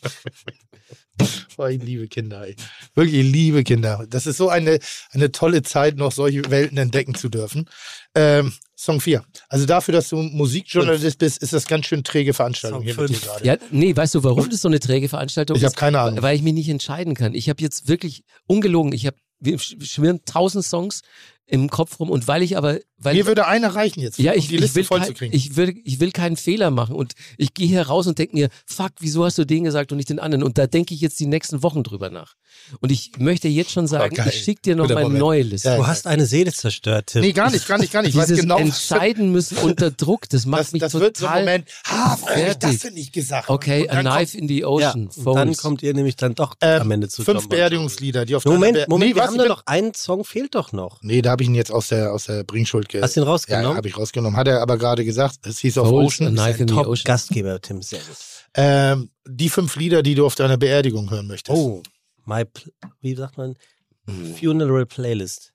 Oh, 1.60 1.66
ich 1.66 1.82
liebe 1.82 2.06
Kinder. 2.06 2.46
Ey. 2.46 2.54
Wirklich, 2.94 3.16
ich 3.26 3.32
liebe 3.32 3.64
Kinder. 3.64 4.06
Das 4.08 4.28
ist 4.28 4.36
so 4.36 4.48
eine, 4.48 4.78
eine 5.10 5.32
tolle 5.32 5.62
Zeit, 5.62 5.96
noch 5.96 6.12
solche 6.12 6.48
Welten 6.52 6.78
entdecken 6.78 7.16
zu 7.16 7.28
dürfen. 7.28 7.68
Ähm, 8.14 8.52
Song 8.76 9.00
4. 9.00 9.24
Also 9.48 9.66
dafür, 9.66 9.94
dass 9.94 10.08
du 10.08 10.22
Musikjournalist 10.22 11.18
bist, 11.18 11.42
ist 11.42 11.52
das 11.52 11.66
ganz 11.66 11.86
schön 11.86 12.04
träge 12.04 12.32
Veranstaltung 12.34 12.78
Song 12.78 12.84
hier 12.84 12.94
mit 13.00 13.10
dir 13.10 13.14
fünf. 13.14 13.26
gerade. 13.26 13.44
Ja, 13.44 13.56
nee, 13.72 13.96
weißt 13.96 14.14
du, 14.14 14.22
warum 14.22 14.48
das 14.48 14.60
so 14.60 14.68
eine 14.68 14.78
träge 14.78 15.08
Veranstaltung 15.08 15.56
Ich 15.56 15.64
ist? 15.64 15.70
habe 15.70 15.74
keine 15.80 15.98
Ahnung. 15.98 16.22
Weil 16.22 16.36
ich 16.36 16.42
mich 16.42 16.54
nicht 16.54 16.68
entscheiden 16.68 17.14
kann. 17.14 17.34
Ich 17.34 17.48
habe 17.48 17.60
jetzt 17.60 17.88
wirklich 17.88 18.22
ungelogen, 18.46 18.92
ich 18.92 19.04
habe 19.06 19.16
wir 19.40 19.58
sch- 19.58 19.84
schwirren 19.84 20.20
tausend 20.24 20.64
Songs 20.64 21.02
im 21.46 21.68
Kopf 21.70 21.98
rum 21.98 22.10
und 22.10 22.28
weil 22.28 22.44
ich 22.44 22.56
aber 22.56 22.78
weil 23.00 23.14
Mir 23.14 23.26
würde 23.26 23.46
einer 23.46 23.74
reichen 23.74 24.00
jetzt, 24.00 24.18
ja, 24.18 24.32
um 24.32 24.38
ich, 24.38 24.48
die 24.48 24.56
ich, 24.56 24.60
Liste 24.60 24.76
will 24.76 24.84
voll 24.84 24.98
kein, 24.98 25.08
zu 25.08 25.14
kriegen. 25.14 25.34
ich, 25.34 25.56
will, 25.56 25.80
ich 25.84 26.00
will 26.00 26.10
keinen 26.10 26.36
Fehler 26.36 26.70
machen 26.70 26.96
und 26.96 27.12
ich 27.36 27.54
gehe 27.54 27.68
hier 27.68 27.82
raus 27.82 28.06
und 28.06 28.18
denke 28.18 28.34
mir, 28.34 28.48
fuck, 28.66 28.92
wieso 29.00 29.24
hast 29.24 29.38
du 29.38 29.44
den 29.44 29.64
gesagt 29.64 29.92
und 29.92 29.98
nicht 29.98 30.10
den 30.10 30.18
anderen? 30.18 30.42
Und 30.42 30.58
da 30.58 30.66
denke 30.66 30.94
ich 30.94 31.00
jetzt 31.00 31.20
die 31.20 31.26
nächsten 31.26 31.62
Wochen 31.62 31.82
drüber 31.84 32.10
nach. 32.10 32.34
Und 32.80 32.90
ich 32.90 33.12
möchte 33.18 33.48
jetzt 33.48 33.70
schon 33.70 33.86
sagen, 33.86 34.14
geil. 34.14 34.28
ich 34.28 34.42
schicke 34.42 34.62
dir 34.62 34.76
noch 34.76 34.88
meine 34.88 35.10
neue 35.10 35.42
Liste. 35.42 35.68
Ja, 35.68 35.76
Du 35.76 35.86
hast 35.86 36.06
eine 36.06 36.26
Seele 36.26 36.52
zerstört, 36.52 37.08
Tim. 37.08 37.20
nee, 37.20 37.32
gar 37.32 37.50
nicht, 37.50 37.66
gar 37.68 37.78
nicht, 37.78 37.92
gar 37.92 38.02
nicht. 38.02 38.14
Dieses 38.14 38.40
genau, 38.40 38.58
Entscheiden 38.58 39.32
müssen 39.32 39.58
unter 39.62 39.90
Druck, 39.90 40.28
das 40.28 40.44
macht 40.44 40.62
das, 40.62 40.72
mich 40.72 40.80
das 40.80 40.92
total 40.92 41.06
wird 41.06 41.16
so 41.16 41.26
ein 41.26 41.44
Moment, 41.44 41.68
ah, 41.84 42.16
Freundlich, 42.16 42.44
das 42.46 42.58
fertig. 42.58 42.80
finde 42.80 43.00
ich 43.00 43.12
gesagt. 43.12 43.48
Okay, 43.48 43.88
a 43.88 44.00
knife 44.00 44.32
kommt, 44.32 44.34
in 44.34 44.48
the 44.48 44.60
ja, 44.60 44.66
ocean. 44.66 45.08
und 45.24 45.34
dann 45.34 45.56
kommt 45.56 45.82
ihr 45.82 45.94
nämlich 45.94 46.16
dann 46.16 46.34
doch 46.34 46.54
ähm, 46.60 46.82
am 46.82 46.90
Ende 46.90 47.08
zu 47.08 47.22
Fünf. 47.22 47.48
Beerdigungslieder, 47.48 48.24
die 48.24 48.34
auf 48.34 48.44
Moment, 48.44 48.88
Moment, 48.88 49.10
nee, 49.10 49.14
wir 49.14 49.22
was, 49.22 49.30
haben 49.30 49.38
da 49.38 49.46
noch 49.46 49.62
einen 49.66 49.94
Song, 49.94 50.24
fehlt 50.24 50.54
doch 50.54 50.72
noch. 50.72 50.98
Nee, 51.02 51.22
da 51.22 51.30
habe 51.30 51.42
ich 51.42 51.48
ihn 51.48 51.54
jetzt 51.54 51.70
aus 51.70 51.88
der, 51.88 52.12
aus 52.12 52.24
der 52.24 52.44
Bringschuld 52.44 52.87
ge 52.88 53.02
Hast 53.02 53.16
du 53.16 53.20
ihn 53.20 53.24
Ja, 53.24 53.30
rausgenommen? 53.30 53.70
ja 53.70 53.76
habe 53.76 53.88
ich 53.88 53.96
rausgenommen. 53.96 54.36
Hat 54.36 54.48
er 54.48 54.60
aber 54.62 54.76
gerade 54.78 55.04
gesagt, 55.04 55.46
es 55.46 55.58
hieß 55.58 55.78
auf 55.78 55.88
Ocean. 55.90 56.32
knife 56.34 56.62
in 56.62 56.68
the 56.68 56.74
ocean. 56.74 56.94
Top-Gastgeber, 56.96 57.60
Tim, 57.60 57.82
sehr 57.82 58.00
gut. 58.00 58.16
Ähm, 58.54 59.10
die 59.26 59.48
fünf 59.48 59.76
Lieder, 59.76 60.02
die 60.02 60.14
du 60.14 60.24
auf 60.26 60.34
deiner 60.34 60.56
Beerdigung 60.56 61.10
hören 61.10 61.26
möchtest. 61.26 61.56
Oh, 61.56 61.82
my, 62.24 62.44
wie 63.00 63.14
sagt 63.14 63.36
man? 63.36 63.56
Funeral 64.38 64.86
Playlist. 64.86 65.52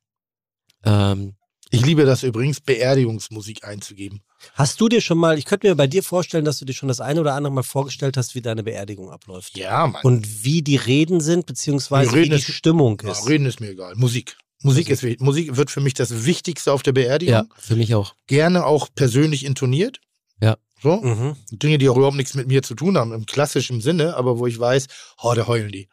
Ähm, 0.86 1.34
Ich 1.72 1.84
liebe 1.84 2.06
das 2.06 2.22
übrigens, 2.24 2.62
Beerdigungsmusik 2.62 3.64
einzugeben. 3.64 4.22
Hast 4.54 4.80
du 4.80 4.90
dir 4.90 5.02
schon 5.02 5.18
mal, 5.18 5.38
ich 5.40 5.46
könnte 5.46 5.68
mir 5.68 5.76
bei 5.76 5.88
dir 5.88 6.04
vorstellen, 6.04 6.46
dass 6.46 6.60
du 6.60 6.66
dir 6.66 6.74
schon 6.74 6.88
das 6.90 7.00
eine 7.02 7.20
oder 7.22 7.34
andere 7.34 7.52
mal 7.54 7.64
vorgestellt 7.64 8.16
hast, 8.18 8.36
wie 8.36 8.42
deine 8.42 8.62
Beerdigung 8.64 9.10
abläuft. 9.10 9.58
Ja, 9.58 9.88
Mann. 9.88 10.02
Und 10.04 10.44
wie 10.44 10.62
die 10.62 10.76
Reden 10.76 11.20
sind, 11.22 11.46
beziehungsweise 11.48 12.12
Reden 12.12 12.26
wie 12.26 12.30
die 12.30 12.36
ist- 12.36 12.52
Stimmung 12.54 13.02
ja, 13.04 13.12
ist. 13.12 13.28
reden 13.28 13.46
ist 13.48 13.60
mir 13.60 13.70
egal. 13.70 13.96
Musik. 13.96 14.38
Musik 14.64 14.90
ist 14.90 15.04
wichtig. 15.04 15.22
Musik 15.22 15.56
wird 15.56 15.70
für 15.72 15.82
mich 15.82 15.94
das 15.94 16.26
Wichtigste 16.26 16.72
auf 16.74 16.84
der 16.84 16.94
Beerdigung. 16.94 17.34
ja, 17.34 17.46
für 17.58 17.76
mich 17.76 17.94
auch. 17.96 18.16
Gerne 18.28 18.66
auch 18.66 18.88
persönlich 18.96 19.46
intoniert. 19.46 20.00
Ja. 20.42 20.58
So. 20.82 20.98
Mhm. 21.02 21.36
Dinge, 21.52 21.78
die 21.78 21.88
auch 21.90 21.96
überhaupt 21.98 22.18
nichts 22.18 22.34
mit 22.34 22.48
mir 22.48 22.64
zu 22.64 22.74
tun 22.76 22.98
haben, 22.98 23.14
im 23.14 23.26
klassischen 23.26 23.80
Sinne, 23.82 24.16
aber 24.16 24.40
wo 24.40 24.48
ich 24.48 24.60
weiß, 24.60 24.88
oh, 25.22 25.34
da 25.34 25.48
heulen 25.48 25.72
die. 25.72 25.88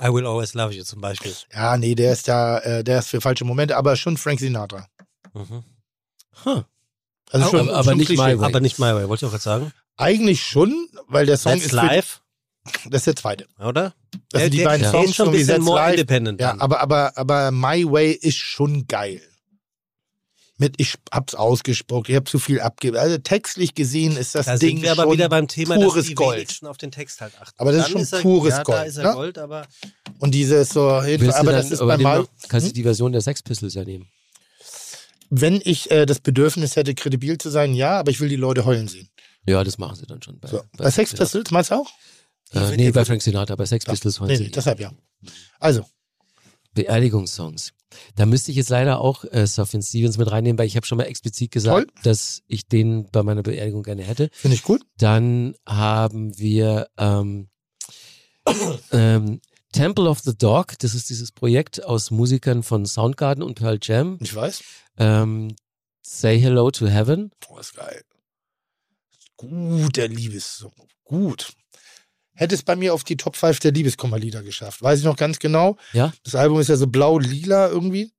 I 0.00 0.08
Will 0.12 0.26
Always 0.26 0.54
Love 0.54 0.74
You 0.74 0.84
zum 0.84 1.00
Beispiel. 1.00 1.34
Ja, 1.52 1.76
nee, 1.78 1.94
der 1.94 2.12
ist 2.12 2.28
da, 2.28 2.58
äh, 2.58 2.84
der 2.84 2.98
ist 2.98 3.08
für 3.08 3.20
falsche 3.20 3.44
Momente, 3.46 3.76
aber 3.76 3.96
schon 3.96 4.16
Frank 4.18 4.40
Sinatra. 4.40 4.86
Mhm. 5.32 5.64
Also 6.44 7.46
Oh, 7.46 7.50
schon, 7.50 7.60
aber- 7.68 7.78
aber 7.78 7.90
schon 7.90 7.98
nicht. 7.98 8.10
My 8.10 8.16
Way. 8.18 8.32
Aber 8.44 8.60
nicht 8.60 8.78
My 8.78 8.94
Way, 8.94 9.08
wollte 9.08 9.24
ich 9.24 9.26
auch 9.28 9.32
gerade 9.32 9.42
sagen. 9.42 9.72
Eigentlich 9.96 10.44
schon, 10.44 10.88
weil 11.08 11.24
der 11.26 11.38
Song 11.38 11.52
That's 11.52 11.64
ist 11.64 11.70
für, 11.70 11.76
Live, 11.76 12.22
das 12.90 13.00
ist 13.02 13.06
der 13.06 13.16
zweite. 13.16 13.46
oder? 13.58 13.94
Also 14.32 14.38
Der- 14.44 14.50
die 14.50 14.56
der- 14.58 14.64
beiden 14.64 14.82
der 14.82 14.90
Songs 14.90 15.10
ist 15.10 15.16
schon 15.16 15.26
ein 15.28 15.32
bisschen 15.32 15.62
more 15.62 15.78
Live. 15.78 15.92
independent. 15.94 16.40
Ja, 16.40 16.50
dann. 16.50 16.60
aber, 16.60 16.80
aber, 16.80 17.12
aber 17.16 17.50
My 17.50 17.84
Way 17.90 18.12
ist 18.12 18.36
schon 18.38 18.86
geil. 18.86 19.20
Mit, 20.58 20.76
ich 20.78 20.94
hab's 21.12 21.34
ausgespuckt, 21.34 22.08
ich 22.08 22.16
hab 22.16 22.26
zu 22.26 22.38
viel 22.38 22.60
abgegeben. 22.60 22.96
Also 22.96 23.18
textlich 23.18 23.74
gesehen 23.74 24.16
ist 24.16 24.34
das 24.34 24.46
da 24.46 24.56
Ding 24.56 24.76
sind 24.78 24.82
wir 24.84 24.92
aber 24.92 25.02
schon 25.02 25.12
wieder 25.12 25.28
beim 25.28 25.48
Thema, 25.48 25.74
pures 25.74 25.94
dass 25.96 26.06
die 26.06 26.14
Gold. 26.14 26.60
auf 26.64 26.78
den 26.78 26.90
Text 26.90 27.20
halt 27.20 27.34
achten. 27.38 27.54
Aber 27.60 27.72
das 27.72 27.88
ist 27.88 27.94
Dann 27.94 28.06
schon 28.08 28.18
er, 28.18 28.22
pures 28.22 28.50
ja, 28.52 28.56
Da 28.58 28.62
Gold, 28.62 28.86
ist 28.88 28.96
er 28.96 29.04
ne? 29.04 29.12
Gold, 29.12 29.36
aber 29.38 29.66
Und 30.18 30.30
dieses 30.34 30.70
so, 30.70 30.86
Willst 31.02 31.24
du 31.26 31.36
aber 31.36 31.52
das 31.52 31.70
ist 31.70 31.78
bei 31.80 31.98
noch, 31.98 32.26
kannst 32.48 32.68
du 32.68 32.72
die 32.72 32.82
Version 32.84 33.12
der 33.12 33.20
Sex 33.20 33.42
Pistols 33.42 33.74
ja 33.74 33.84
nehmen. 33.84 34.08
wenn 35.28 35.60
ich 35.62 35.90
äh, 35.90 36.06
das 36.06 36.20
Bedürfnis 36.20 36.74
hätte, 36.76 36.94
kredibil 36.94 37.36
zu 37.36 37.50
sein, 37.50 37.74
ja, 37.74 37.98
aber 37.98 38.10
ich 38.10 38.20
will 38.20 38.30
die 38.30 38.36
Leute 38.36 38.64
heulen 38.64 38.88
sehen. 38.88 39.10
Ja, 39.46 39.62
das 39.62 39.76
machen 39.76 39.96
sie 39.96 40.06
dann 40.06 40.22
schon. 40.22 40.38
Bei, 40.40 40.48
So. 40.48 40.62
Bei 40.78 40.90
Sex 40.90 41.12
Pistols 41.12 41.50
meinst 41.50 41.70
du 41.70 41.74
auch? 41.74 41.90
Äh, 42.52 42.76
nee, 42.76 42.90
bei 42.90 43.04
Frank 43.04 43.22
Sinatra, 43.22 43.56
bei 43.56 43.66
Sex 43.66 43.84
Pistols 43.84 44.20
wollen 44.20 44.30
Nee, 44.30 44.38
nee, 44.38 44.50
deshalb 44.50 44.80
ja. 44.80 44.92
Also, 45.58 45.84
Beerdigungssongs. 46.74 47.72
Da 48.14 48.26
müsste 48.26 48.50
ich 48.50 48.56
jetzt 48.56 48.68
leider 48.68 49.00
auch 49.00 49.24
äh, 49.24 49.46
Sufjan 49.46 49.82
Stevens 49.82 50.18
mit 50.18 50.30
reinnehmen, 50.30 50.58
weil 50.58 50.66
ich 50.66 50.76
habe 50.76 50.86
schon 50.86 50.98
mal 50.98 51.04
explizit 51.04 51.50
gesagt, 51.50 51.90
dass 52.02 52.42
ich 52.46 52.66
den 52.66 53.08
bei 53.10 53.22
meiner 53.22 53.42
Beerdigung 53.42 53.82
gerne 53.82 54.02
hätte. 54.02 54.28
finde 54.32 54.56
ich 54.56 54.62
gut. 54.62 54.82
Dann 54.98 55.54
haben 55.66 56.36
wir 56.38 56.88
ähm, 56.98 57.48
ähm, 58.92 59.40
Temple 59.72 60.08
of 60.08 60.20
the 60.20 60.36
Dog. 60.36 60.78
Das 60.78 60.94
ist 60.94 61.10
dieses 61.10 61.32
Projekt 61.32 61.84
aus 61.84 62.10
Musikern 62.10 62.62
von 62.62 62.86
Soundgarden 62.86 63.42
und 63.42 63.56
Pearl 63.56 63.78
Jam. 63.80 64.18
Ich 64.20 64.34
weiß. 64.34 64.62
Ähm, 64.98 65.54
Say 66.02 66.38
Hello 66.38 66.70
to 66.70 66.86
Heaven. 66.86 67.30
Oh, 67.48 67.58
ist 67.58 67.74
geil. 67.74 68.02
Gut, 69.36 69.96
der 69.96 70.08
Liebessong. 70.08 70.72
Gut. 71.04 71.52
Hätte 72.36 72.54
es 72.54 72.62
bei 72.62 72.76
mir 72.76 72.94
auf 72.94 73.04
die 73.04 73.16
Top 73.16 73.36
5 73.36 73.60
der 73.60 73.72
Liebeskummerlieder 73.72 74.42
geschafft. 74.42 74.82
Weiß 74.82 74.98
ich 75.00 75.04
noch 75.04 75.16
ganz 75.16 75.38
genau. 75.38 75.76
Ja. 75.92 76.12
Das 76.24 76.34
Album 76.34 76.60
ist 76.60 76.68
ja 76.68 76.76
so 76.76 76.86
blau-lila 76.86 77.68
irgendwie. 77.68 78.12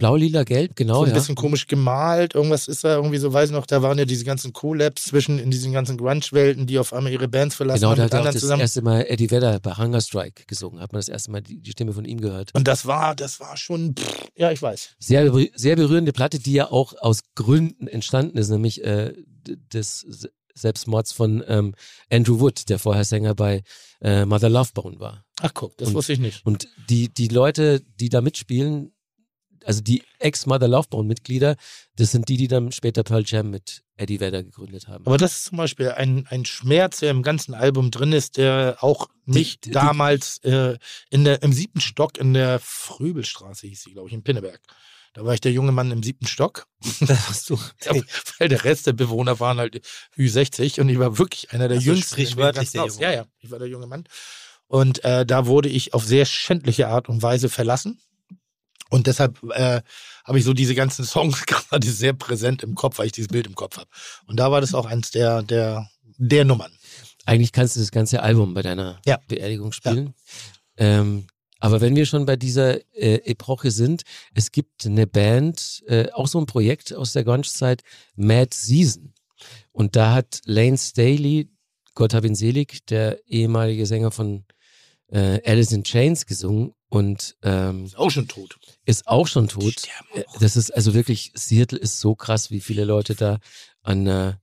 Blau, 0.00 0.16
lila, 0.16 0.44
gelb, 0.44 0.76
genau. 0.76 0.94
so 0.94 1.02
ein 1.02 1.08
ja. 1.08 1.14
bisschen 1.14 1.34
komisch 1.34 1.66
gemalt. 1.66 2.34
Irgendwas 2.34 2.68
ist 2.68 2.84
da 2.84 2.96
irgendwie 2.96 3.18
so, 3.18 3.34
weiß 3.34 3.50
ich 3.50 3.54
noch, 3.54 3.66
da 3.66 3.82
waren 3.82 3.98
ja 3.98 4.06
diese 4.06 4.24
ganzen 4.24 4.54
Collabs 4.54 5.04
zwischen 5.04 5.38
in 5.38 5.50
diesen 5.50 5.74
ganzen 5.74 5.98
Grunge-Welten, 5.98 6.66
die 6.66 6.78
auf 6.78 6.94
einmal 6.94 7.12
ihre 7.12 7.28
Bands 7.28 7.54
verlassen 7.54 7.80
Genau, 7.80 7.90
haben 7.90 7.96
da 7.98 8.04
mit 8.04 8.12
hat 8.14 8.20
auch 8.20 8.32
das 8.32 8.40
zusammen. 8.40 8.62
erste 8.62 8.80
Mal 8.80 9.04
Eddie 9.06 9.30
Vedder 9.30 9.60
bei 9.60 9.76
Hunger 9.76 10.00
Strike 10.00 10.44
gesungen. 10.46 10.80
Hat 10.80 10.92
man 10.94 11.00
das 11.00 11.08
erste 11.08 11.30
Mal 11.30 11.42
die, 11.42 11.60
die 11.60 11.70
Stimme 11.72 11.92
von 11.92 12.06
ihm 12.06 12.18
gehört. 12.18 12.54
Und 12.54 12.66
das 12.66 12.86
war, 12.86 13.14
das 13.14 13.40
war 13.40 13.58
schon, 13.58 13.94
pff, 13.94 14.28
ja, 14.36 14.50
ich 14.50 14.62
weiß. 14.62 14.96
Sehr, 14.98 15.30
sehr 15.54 15.76
berührende 15.76 16.12
Platte, 16.12 16.38
die 16.38 16.54
ja 16.54 16.70
auch 16.70 16.94
aus 16.98 17.20
Gründen 17.34 17.86
entstanden 17.86 18.38
ist, 18.38 18.48
nämlich 18.48 18.82
äh, 18.82 19.12
des 19.44 20.30
Selbstmords 20.54 21.12
von 21.12 21.42
ähm, 21.46 21.74
Andrew 22.10 22.40
Wood, 22.40 22.68
der 22.68 22.78
vorher 22.78 23.04
Sänger 23.04 23.34
bei 23.34 23.62
äh, 24.00 24.24
Mother 24.24 24.48
Love 24.48 24.70
Bone 24.74 24.98
war. 25.00 25.24
Ach 25.40 25.52
guck, 25.54 25.76
das 25.78 25.88
Und- 25.88 25.94
wusste 25.94 26.12
ich 26.12 26.18
nicht. 26.18 26.44
Und 26.44 26.68
die, 26.88 27.08
die 27.08 27.28
Leute, 27.28 27.80
die 28.00 28.08
da 28.08 28.20
mitspielen, 28.20 28.92
also 29.64 29.82
die 29.82 30.02
Ex-Mother 30.18 30.68
Love 30.68 30.88
Bone-Mitglieder, 30.88 31.56
das 31.96 32.12
sind 32.12 32.28
die, 32.30 32.38
die 32.38 32.48
dann 32.48 32.72
später 32.72 33.02
Pearl 33.02 33.24
Jam 33.26 33.50
mit 33.50 33.82
Eddie 33.96 34.18
Vedder 34.18 34.42
gegründet 34.42 34.88
haben. 34.88 35.04
Aber 35.06 35.18
das 35.18 35.36
ist 35.36 35.44
zum 35.44 35.58
Beispiel 35.58 35.90
ein, 35.90 36.26
ein 36.30 36.46
Schmerz, 36.46 37.00
der 37.00 37.10
im 37.10 37.22
ganzen 37.22 37.52
Album 37.52 37.90
drin 37.90 38.12
ist, 38.12 38.38
der 38.38 38.78
auch 38.80 39.08
mich 39.26 39.60
die- 39.60 39.70
damals 39.70 40.38
äh, 40.44 40.78
in 41.10 41.24
der, 41.24 41.42
im 41.42 41.52
siebten 41.52 41.82
Stock 41.82 42.16
in 42.16 42.32
der 42.32 42.58
Fröbelstraße 42.58 43.66
hieß 43.66 43.82
sie, 43.82 43.92
glaube 43.92 44.08
ich, 44.08 44.14
in 44.14 44.22
Pinneberg. 44.22 44.60
Da 45.12 45.24
war 45.24 45.34
ich 45.34 45.40
der 45.40 45.52
junge 45.52 45.72
Mann 45.72 45.90
im 45.90 46.02
siebten 46.04 46.26
Stock, 46.26 46.66
das 47.00 47.28
hast 47.28 47.50
du. 47.50 47.58
Ja, 47.84 47.92
weil 48.38 48.48
der 48.48 48.64
Rest 48.64 48.86
der 48.86 48.92
Bewohner 48.92 49.40
waren 49.40 49.58
halt 49.58 49.80
Ü60 50.16 50.80
und 50.80 50.88
ich 50.88 50.98
war 50.98 51.18
wirklich 51.18 51.50
einer 51.52 51.66
der 51.68 51.78
Also 51.78 51.90
jüngsten. 51.90 52.12
sprichwörtlich 52.14 52.70
der 52.70 52.86
Ja, 53.00 53.10
ja, 53.12 53.24
ich 53.40 53.50
war 53.50 53.58
der 53.58 53.68
junge 53.68 53.86
Mann. 53.86 54.04
Und 54.66 55.02
äh, 55.02 55.26
da 55.26 55.46
wurde 55.46 55.68
ich 55.68 55.94
auf 55.94 56.04
sehr 56.04 56.24
schändliche 56.26 56.86
Art 56.88 57.08
und 57.08 57.22
Weise 57.22 57.48
verlassen. 57.48 58.00
Und 58.88 59.08
deshalb 59.08 59.42
äh, 59.50 59.82
habe 60.24 60.38
ich 60.38 60.44
so 60.44 60.52
diese 60.52 60.76
ganzen 60.76 61.04
Songs 61.06 61.44
gerade 61.46 61.86
sehr 61.86 62.12
präsent 62.12 62.62
im 62.62 62.76
Kopf, 62.76 62.98
weil 62.98 63.06
ich 63.06 63.12
dieses 63.12 63.28
Bild 63.28 63.48
im 63.48 63.56
Kopf 63.56 63.78
habe. 63.78 63.90
Und 64.26 64.36
da 64.38 64.52
war 64.52 64.60
das 64.60 64.74
auch 64.74 64.86
eins 64.86 65.10
der, 65.10 65.42
der, 65.42 65.88
der 66.18 66.44
Nummern. 66.44 66.72
Eigentlich 67.26 67.50
kannst 67.52 67.74
du 67.74 67.80
das 67.80 67.90
ganze 67.90 68.22
Album 68.22 68.54
bei 68.54 68.62
deiner 68.62 69.00
Ja. 69.06 69.18
Beerdigung 69.26 69.72
spielen. 69.72 70.14
Ähm, 70.76 71.26
aber 71.60 71.80
wenn 71.80 71.94
wir 71.94 72.06
schon 72.06 72.26
bei 72.26 72.36
dieser 72.36 72.76
äh, 72.94 73.16
Epoche 73.30 73.70
sind, 73.70 74.02
es 74.34 74.50
gibt 74.50 74.86
eine 74.86 75.06
Band, 75.06 75.82
äh, 75.86 76.10
auch 76.12 76.26
so 76.26 76.38
ein 76.40 76.46
Projekt 76.46 76.92
aus 76.94 77.12
der 77.12 77.24
Grunge-Zeit, 77.24 77.82
Mad 78.16 78.50
Season. 78.54 79.12
Und 79.72 79.94
da 79.96 80.12
hat 80.14 80.40
Lane 80.44 80.76
Staley, 80.78 81.48
Gott 81.94 82.14
hab 82.14 82.24
ihn 82.24 82.34
selig, 82.34 82.84
der 82.86 83.20
ehemalige 83.28 83.86
Sänger 83.86 84.10
von 84.10 84.44
äh, 85.08 85.40
Alice 85.48 85.72
in 85.72 85.84
Chains 85.84 86.26
gesungen 86.26 86.72
und 86.88 87.36
ähm, 87.42 87.84
Ist 87.84 87.98
auch 87.98 88.10
schon 88.10 88.28
tot. 88.28 88.58
ist 88.84 89.06
auch 89.06 89.26
schon 89.26 89.48
tot. 89.48 89.72
sterben 89.80 90.08
Äh, 90.14 90.24
Das 90.40 90.56
ist 90.56 90.70
also 90.70 90.94
wirklich, 90.94 91.32
Seattle 91.34 91.78
ist 91.78 92.00
so 92.00 92.14
krass, 92.14 92.50
wie 92.50 92.60
viele 92.60 92.84
Leute 92.84 93.14
da 93.14 93.38
an, 93.82 94.06
äh, 94.06 94.34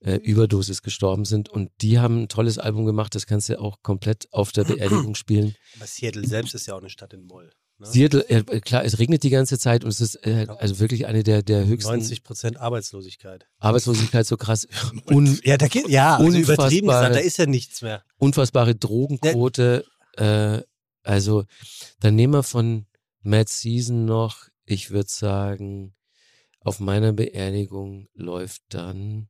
äh, 0.00 0.16
Überdosis 0.16 0.82
gestorben 0.82 1.24
sind. 1.24 1.48
Und 1.48 1.70
die 1.80 1.98
haben 1.98 2.22
ein 2.22 2.28
tolles 2.28 2.58
Album 2.58 2.86
gemacht, 2.86 3.14
das 3.14 3.26
kannst 3.26 3.48
du 3.48 3.60
auch 3.60 3.82
komplett 3.82 4.28
auf 4.32 4.52
der 4.52 4.64
Beerdigung 4.64 5.14
spielen. 5.14 5.54
Aber 5.76 5.86
Seattle 5.86 6.26
selbst 6.26 6.54
ist 6.54 6.66
ja 6.66 6.74
auch 6.74 6.80
eine 6.80 6.90
Stadt 6.90 7.12
in 7.12 7.24
Moll. 7.24 7.50
Ne? 7.78 7.86
Seattle, 7.86 8.28
äh, 8.28 8.60
klar, 8.60 8.84
es 8.84 8.98
regnet 8.98 9.22
die 9.22 9.30
ganze 9.30 9.58
Zeit 9.58 9.84
und 9.84 9.90
es 9.90 10.02
ist 10.02 10.16
äh, 10.26 10.46
also 10.58 10.80
wirklich 10.80 11.06
eine 11.06 11.22
der, 11.22 11.42
der 11.42 11.66
höchsten 11.66 11.92
90 11.92 12.22
Prozent 12.22 12.56
Arbeitslosigkeit. 12.58 13.46
Arbeitslosigkeit 13.58 14.26
so 14.26 14.36
krass. 14.36 14.68
Un, 15.10 15.38
Ja, 15.44 15.56
da 15.56 15.66
geht, 15.66 15.88
ja, 15.88 16.16
also 16.16 16.36
übertrieben 16.36 16.88
gesagt, 16.88 17.14
da 17.14 17.20
ist 17.20 17.38
ja 17.38 17.46
nichts 17.46 17.80
mehr. 17.80 18.04
unfassbare 18.18 18.74
Drogenquote. 18.74 19.84
Äh, 20.16 20.60
also, 21.02 21.44
dann 22.00 22.16
nehmen 22.16 22.34
wir 22.34 22.42
von 22.42 22.86
Mad 23.22 23.50
Season 23.50 24.04
noch, 24.04 24.48
ich 24.66 24.90
würde 24.90 25.08
sagen, 25.08 25.94
auf 26.60 26.80
meiner 26.80 27.14
Beerdigung 27.14 28.08
läuft 28.12 28.62
dann, 28.68 29.29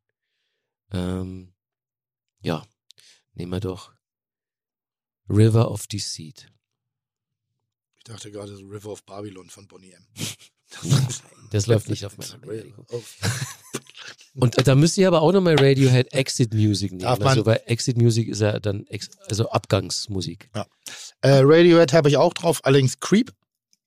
ähm, 0.92 1.52
ja, 2.42 2.66
nehmen 3.34 3.52
wir 3.52 3.60
doch 3.60 3.92
River 5.28 5.70
of 5.70 5.86
Deceit. 5.86 6.52
Ich 7.98 8.04
dachte 8.04 8.30
gerade 8.30 8.56
so 8.56 8.64
River 8.64 8.90
of 8.90 9.04
Babylon 9.04 9.50
von 9.50 9.68
Bonnie 9.68 9.92
M. 9.92 10.06
Das 11.50 11.66
läuft 11.66 11.88
nicht 11.88 12.06
auf 12.06 12.16
meiner 12.16 12.38
Beerdigung. 12.38 12.86
Und 14.34 14.66
da 14.66 14.74
müsst 14.76 14.96
ihr 14.98 15.08
aber 15.08 15.20
auch 15.20 15.32
nochmal 15.32 15.56
Radiohead 15.58 16.12
Exit 16.12 16.54
Music 16.54 16.92
nehmen. 16.92 17.04
Also, 17.04 17.44
weil 17.44 17.60
Exit 17.66 17.96
Music 17.96 18.28
ist 18.28 18.40
ja 18.40 18.60
dann 18.60 18.86
ex 18.86 19.10
also 19.28 19.50
Abgangsmusik. 19.50 20.48
Äh, 21.22 21.40
Radiohead 21.42 21.92
habe 21.92 22.08
ich 22.08 22.16
auch 22.16 22.32
drauf, 22.32 22.64
allerdings 22.64 23.00
Creep. 23.00 23.32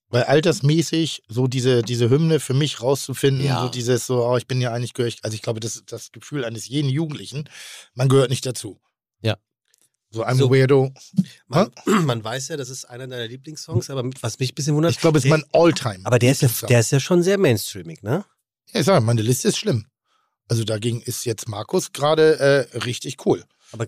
Weil 0.08 0.24
altersmäßig 0.24 1.22
so 1.28 1.46
diese, 1.46 1.82
diese 1.82 2.08
Hymne 2.10 2.38
für 2.38 2.54
mich 2.54 2.80
rauszufinden, 2.80 3.44
Ja. 3.44 3.62
so 3.62 3.68
dieses 3.68 4.06
so, 4.06 4.24
oh, 4.24 4.36
ich 4.36 4.46
bin 4.46 4.60
ja 4.60 4.72
eigentlich, 4.72 4.94
gehöre 4.94 5.12
also 5.22 5.34
ich 5.34 5.42
glaube, 5.42 5.60
das 5.60 5.76
ist 5.76 5.90
das 5.92 6.12
Gefühl 6.12 6.44
eines 6.44 6.68
jeden 6.68 6.88
Jugendlichen, 6.88 7.48
man 7.94 8.08
gehört 8.08 8.30
nicht 8.30 8.46
dazu. 8.46 8.80
Ja. 9.22 9.36
So, 10.10 10.24
I'm 10.24 10.36
So. 10.36 10.46
a 10.46 10.50
weirdo. 10.50 10.92
Man, 11.48 11.70
man 12.04 12.22
weiß 12.22 12.48
ja, 12.48 12.56
das 12.56 12.68
ist 12.70 12.84
einer 12.84 13.08
deiner 13.08 13.26
Lieblingssongs, 13.26 13.90
aber 13.90 14.08
was 14.20 14.38
mich 14.38 14.52
ein 14.52 14.54
bisschen 14.54 14.76
wundert. 14.76 14.92
Ich 14.92 15.00
glaube, 15.00 15.18
es 15.18 15.24
ist 15.24 15.30
mein 15.30 15.44
Alltime. 15.52 16.00
Aber 16.04 16.18
der 16.20 16.30
ist, 16.32 16.42
ja, 16.42 16.48
der 16.68 16.80
ist 16.80 16.92
ja 16.92 17.00
schon 17.00 17.22
sehr 17.22 17.38
mainstreamig, 17.38 18.02
ne? 18.02 18.24
Ja, 18.72 18.80
ich 18.80 18.86
sage, 18.86 19.04
meine 19.04 19.22
Liste 19.22 19.48
ist 19.48 19.56
schlimm. 19.56 19.86
Also 20.48 20.62
dagegen 20.62 21.00
ist 21.00 21.24
jetzt 21.24 21.48
Markus 21.48 21.92
gerade 21.92 22.68
äh, 22.72 22.78
richtig 22.78 23.24
cool. 23.26 23.42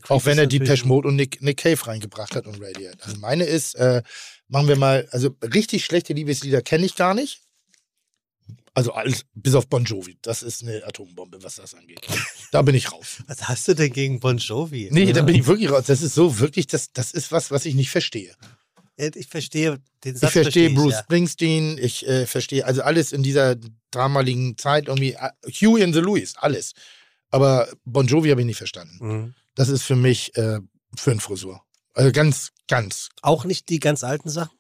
Auch 0.09 0.25
wenn 0.25 0.39
er 0.39 0.47
Depeche 0.49 0.85
Mode 0.87 1.07
und 1.09 1.15
Nick, 1.17 1.43
Nick 1.43 1.59
Cave 1.59 1.87
reingebracht 1.87 2.35
hat 2.35 2.47
und 2.47 2.61
Radiohead. 2.61 3.01
Also 3.05 3.19
meine 3.19 3.45
ist, 3.45 3.77
äh, 3.77 4.03
machen 4.49 4.69
wir 4.69 4.77
mal, 4.77 5.09
also 5.11 5.37
richtig 5.43 5.85
schlechte 5.85 6.13
Liebeslieder 6.13 6.63
kenne 6.63 6.87
ich 6.87 6.97
gar 6.97 7.15
nicht. 7.15 7.41
Also 8.75 8.93
alles, 8.93 9.25
bis 9.35 9.55
auf 9.55 9.69
Bon 9.69 9.85
Jovi. 9.85 10.19
Das 10.21 10.43
ist 10.43 10.63
eine 10.63 10.85
Atombombe, 10.87 11.43
was 11.43 11.57
das 11.57 11.75
angeht. 11.75 12.01
Da 12.53 12.61
bin 12.61 12.75
ich 12.75 12.93
raus. 12.93 13.23
Was 13.27 13.49
hast 13.49 13.67
du 13.69 13.75
denn 13.75 13.91
gegen 13.91 14.21
Bon 14.21 14.37
Jovi? 14.37 14.91
Nee, 14.93 15.15
da 15.15 15.23
bin 15.23 15.35
ich 15.35 15.47
wirklich 15.47 15.71
raus. 15.71 15.87
Das 15.87 16.03
ist 16.03 16.15
so 16.15 16.39
wirklich, 16.39 16.67
das, 16.67 16.93
das 16.93 17.13
ist 17.13 17.33
was, 17.33 17.51
was 17.51 17.65
ich 17.65 17.75
nicht 17.75 17.91
verstehe. 17.91 18.35
Ich 18.99 19.29
verstehe 19.29 19.79
den 20.05 20.17
Satz. 20.17 20.31
Ich 20.31 20.43
verstehe 20.43 20.71
Bruce 20.71 20.93
ja. 20.93 21.03
Springsteen, 21.03 21.79
ich 21.79 22.07
äh, 22.07 22.27
verstehe 22.27 22.65
also 22.65 22.83
alles 22.83 23.13
in 23.13 23.23
dieser 23.23 23.57
damaligen 23.91 24.57
Zeit 24.57 24.89
irgendwie, 24.89 25.13
äh, 25.13 25.31
Huey 25.51 25.83
and 25.83 25.95
the 25.95 26.01
Louis, 26.01 26.35
alles. 26.37 26.73
Aber 27.31 27.69
Bon 27.85 28.07
Jovi 28.07 28.31
habe 28.31 28.41
ich 28.41 28.47
nicht 28.47 28.57
verstanden. 28.57 28.99
Mhm. 29.01 29.35
Das 29.55 29.69
ist 29.69 29.83
für 29.83 29.97
mich 29.97 30.37
äh, 30.37 30.61
für 30.97 31.11
eine 31.11 31.21
Frisur. 31.21 31.63
Also 31.97 32.13
ganz, 32.13 32.53
ganz. 32.69 33.09
Auch 33.23 33.45
nicht 33.45 33.69
die 33.71 33.81
ganz 33.81 34.05
alten 34.05 34.29
Sachen? 34.29 34.53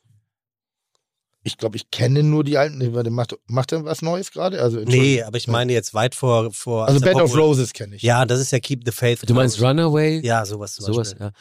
Ich 1.44 1.58
glaube, 1.58 1.76
ich 1.76 1.90
kenne 1.92 2.24
nur 2.24 2.42
die 2.42 2.58
alten. 2.58 2.92
Warte, 2.92 3.10
macht, 3.10 3.36
macht 3.47 3.70
er 3.70 3.84
was 3.84 4.02
Neues 4.02 4.32
gerade? 4.32 4.60
Also, 4.60 4.81
Nee, 4.81 5.23
aber 5.23 5.36
ich 5.36 5.47
meine 5.47 5.73
jetzt 5.73 5.94
weit 5.94 6.16
vor. 6.16 6.50
vor 6.52 6.89
Also 6.89 6.98
Bed 6.98 7.15
of 7.15 7.36
Roses 7.36 7.73
kenne 7.73 7.94
ich. 7.94 8.02
Ja, 8.02 8.24
das 8.24 8.40
ist 8.40 8.50
ja 8.50 8.58
Keep 8.58 8.82
the 8.84 8.90
Faith. 8.90 9.20
Du 9.28 9.34
meinst 9.34 9.60
Runaway? 9.62 10.20
Ja, 10.26 10.44
sowas 10.44 10.74
zum 10.74 10.86
Sowas, 10.86 11.10
Beispiel. 11.10 11.26
ja. 11.26 11.32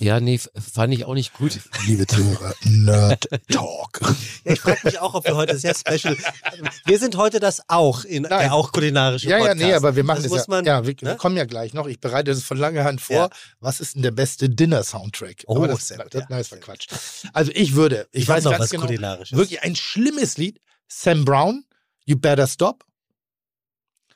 Ja, 0.00 0.18
nee, 0.18 0.38
fand 0.38 0.92
ich 0.92 1.04
auch 1.04 1.14
nicht 1.14 1.32
gut. 1.34 1.60
Liebe 1.86 2.04
Zuhörer, 2.06 2.52
Nerd 2.64 3.28
Talk. 3.48 4.00
Ja, 4.44 4.52
ich 4.52 4.60
frage 4.60 4.80
mich 4.82 4.98
auch, 4.98 5.14
ob 5.14 5.24
wir 5.24 5.36
heute 5.36 5.56
sehr 5.56 5.72
special. 5.74 6.16
Wir 6.84 6.98
sind 6.98 7.16
heute 7.16 7.38
das 7.38 7.62
auch 7.68 8.04
in 8.04 8.22
Nein. 8.22 8.40
der 8.40 8.54
auch 8.54 8.72
kulinarische 8.72 9.28
Ja, 9.28 9.36
ja, 9.38 9.42
Podcast. 9.44 9.60
nee, 9.62 9.72
aber 9.72 9.94
wir 9.94 10.02
machen 10.02 10.22
das 10.24 10.32
das, 10.32 10.32
muss 10.32 10.46
ja. 10.48 10.50
man. 10.50 10.64
ja, 10.64 10.84
wir, 10.86 10.96
ne? 11.02 11.16
kommen 11.16 11.36
ja 11.36 11.44
gleich 11.44 11.74
noch. 11.74 11.86
Ich 11.86 12.00
bereite 12.00 12.32
das 12.32 12.42
von 12.42 12.56
langer 12.58 12.82
Hand 12.82 13.00
vor. 13.00 13.16
Ja. 13.16 13.30
Was 13.60 13.78
ist 13.78 13.94
denn 13.94 14.02
der 14.02 14.10
beste 14.10 14.50
Dinner-Soundtrack? 14.50 15.44
Oh, 15.46 15.56
Aber 15.56 15.68
das, 15.68 15.86
sehr 15.86 15.98
gut, 15.98 16.12
das, 16.12 16.22
ja. 16.22 16.26
nein, 16.28 16.38
das 16.40 16.50
war 16.50 16.58
Quatsch. 16.58 16.88
Also 17.32 17.52
ich 17.54 17.74
würde, 17.76 18.08
ich, 18.10 18.22
Ich 18.24 18.28
weiß 18.28 18.44
noch 18.44 18.50
ganz 18.50 18.64
was 18.64 18.70
genau, 18.70 18.86
kulinarisches. 18.86 19.38
wirklich 19.38 19.62
ein 19.62 19.76
schlimmes 19.76 20.36
Lied. 20.38 20.60
Sam 20.88 21.24
Brown, 21.24 21.64
You 22.04 22.16
Better 22.18 22.48
Stop. 22.48 22.84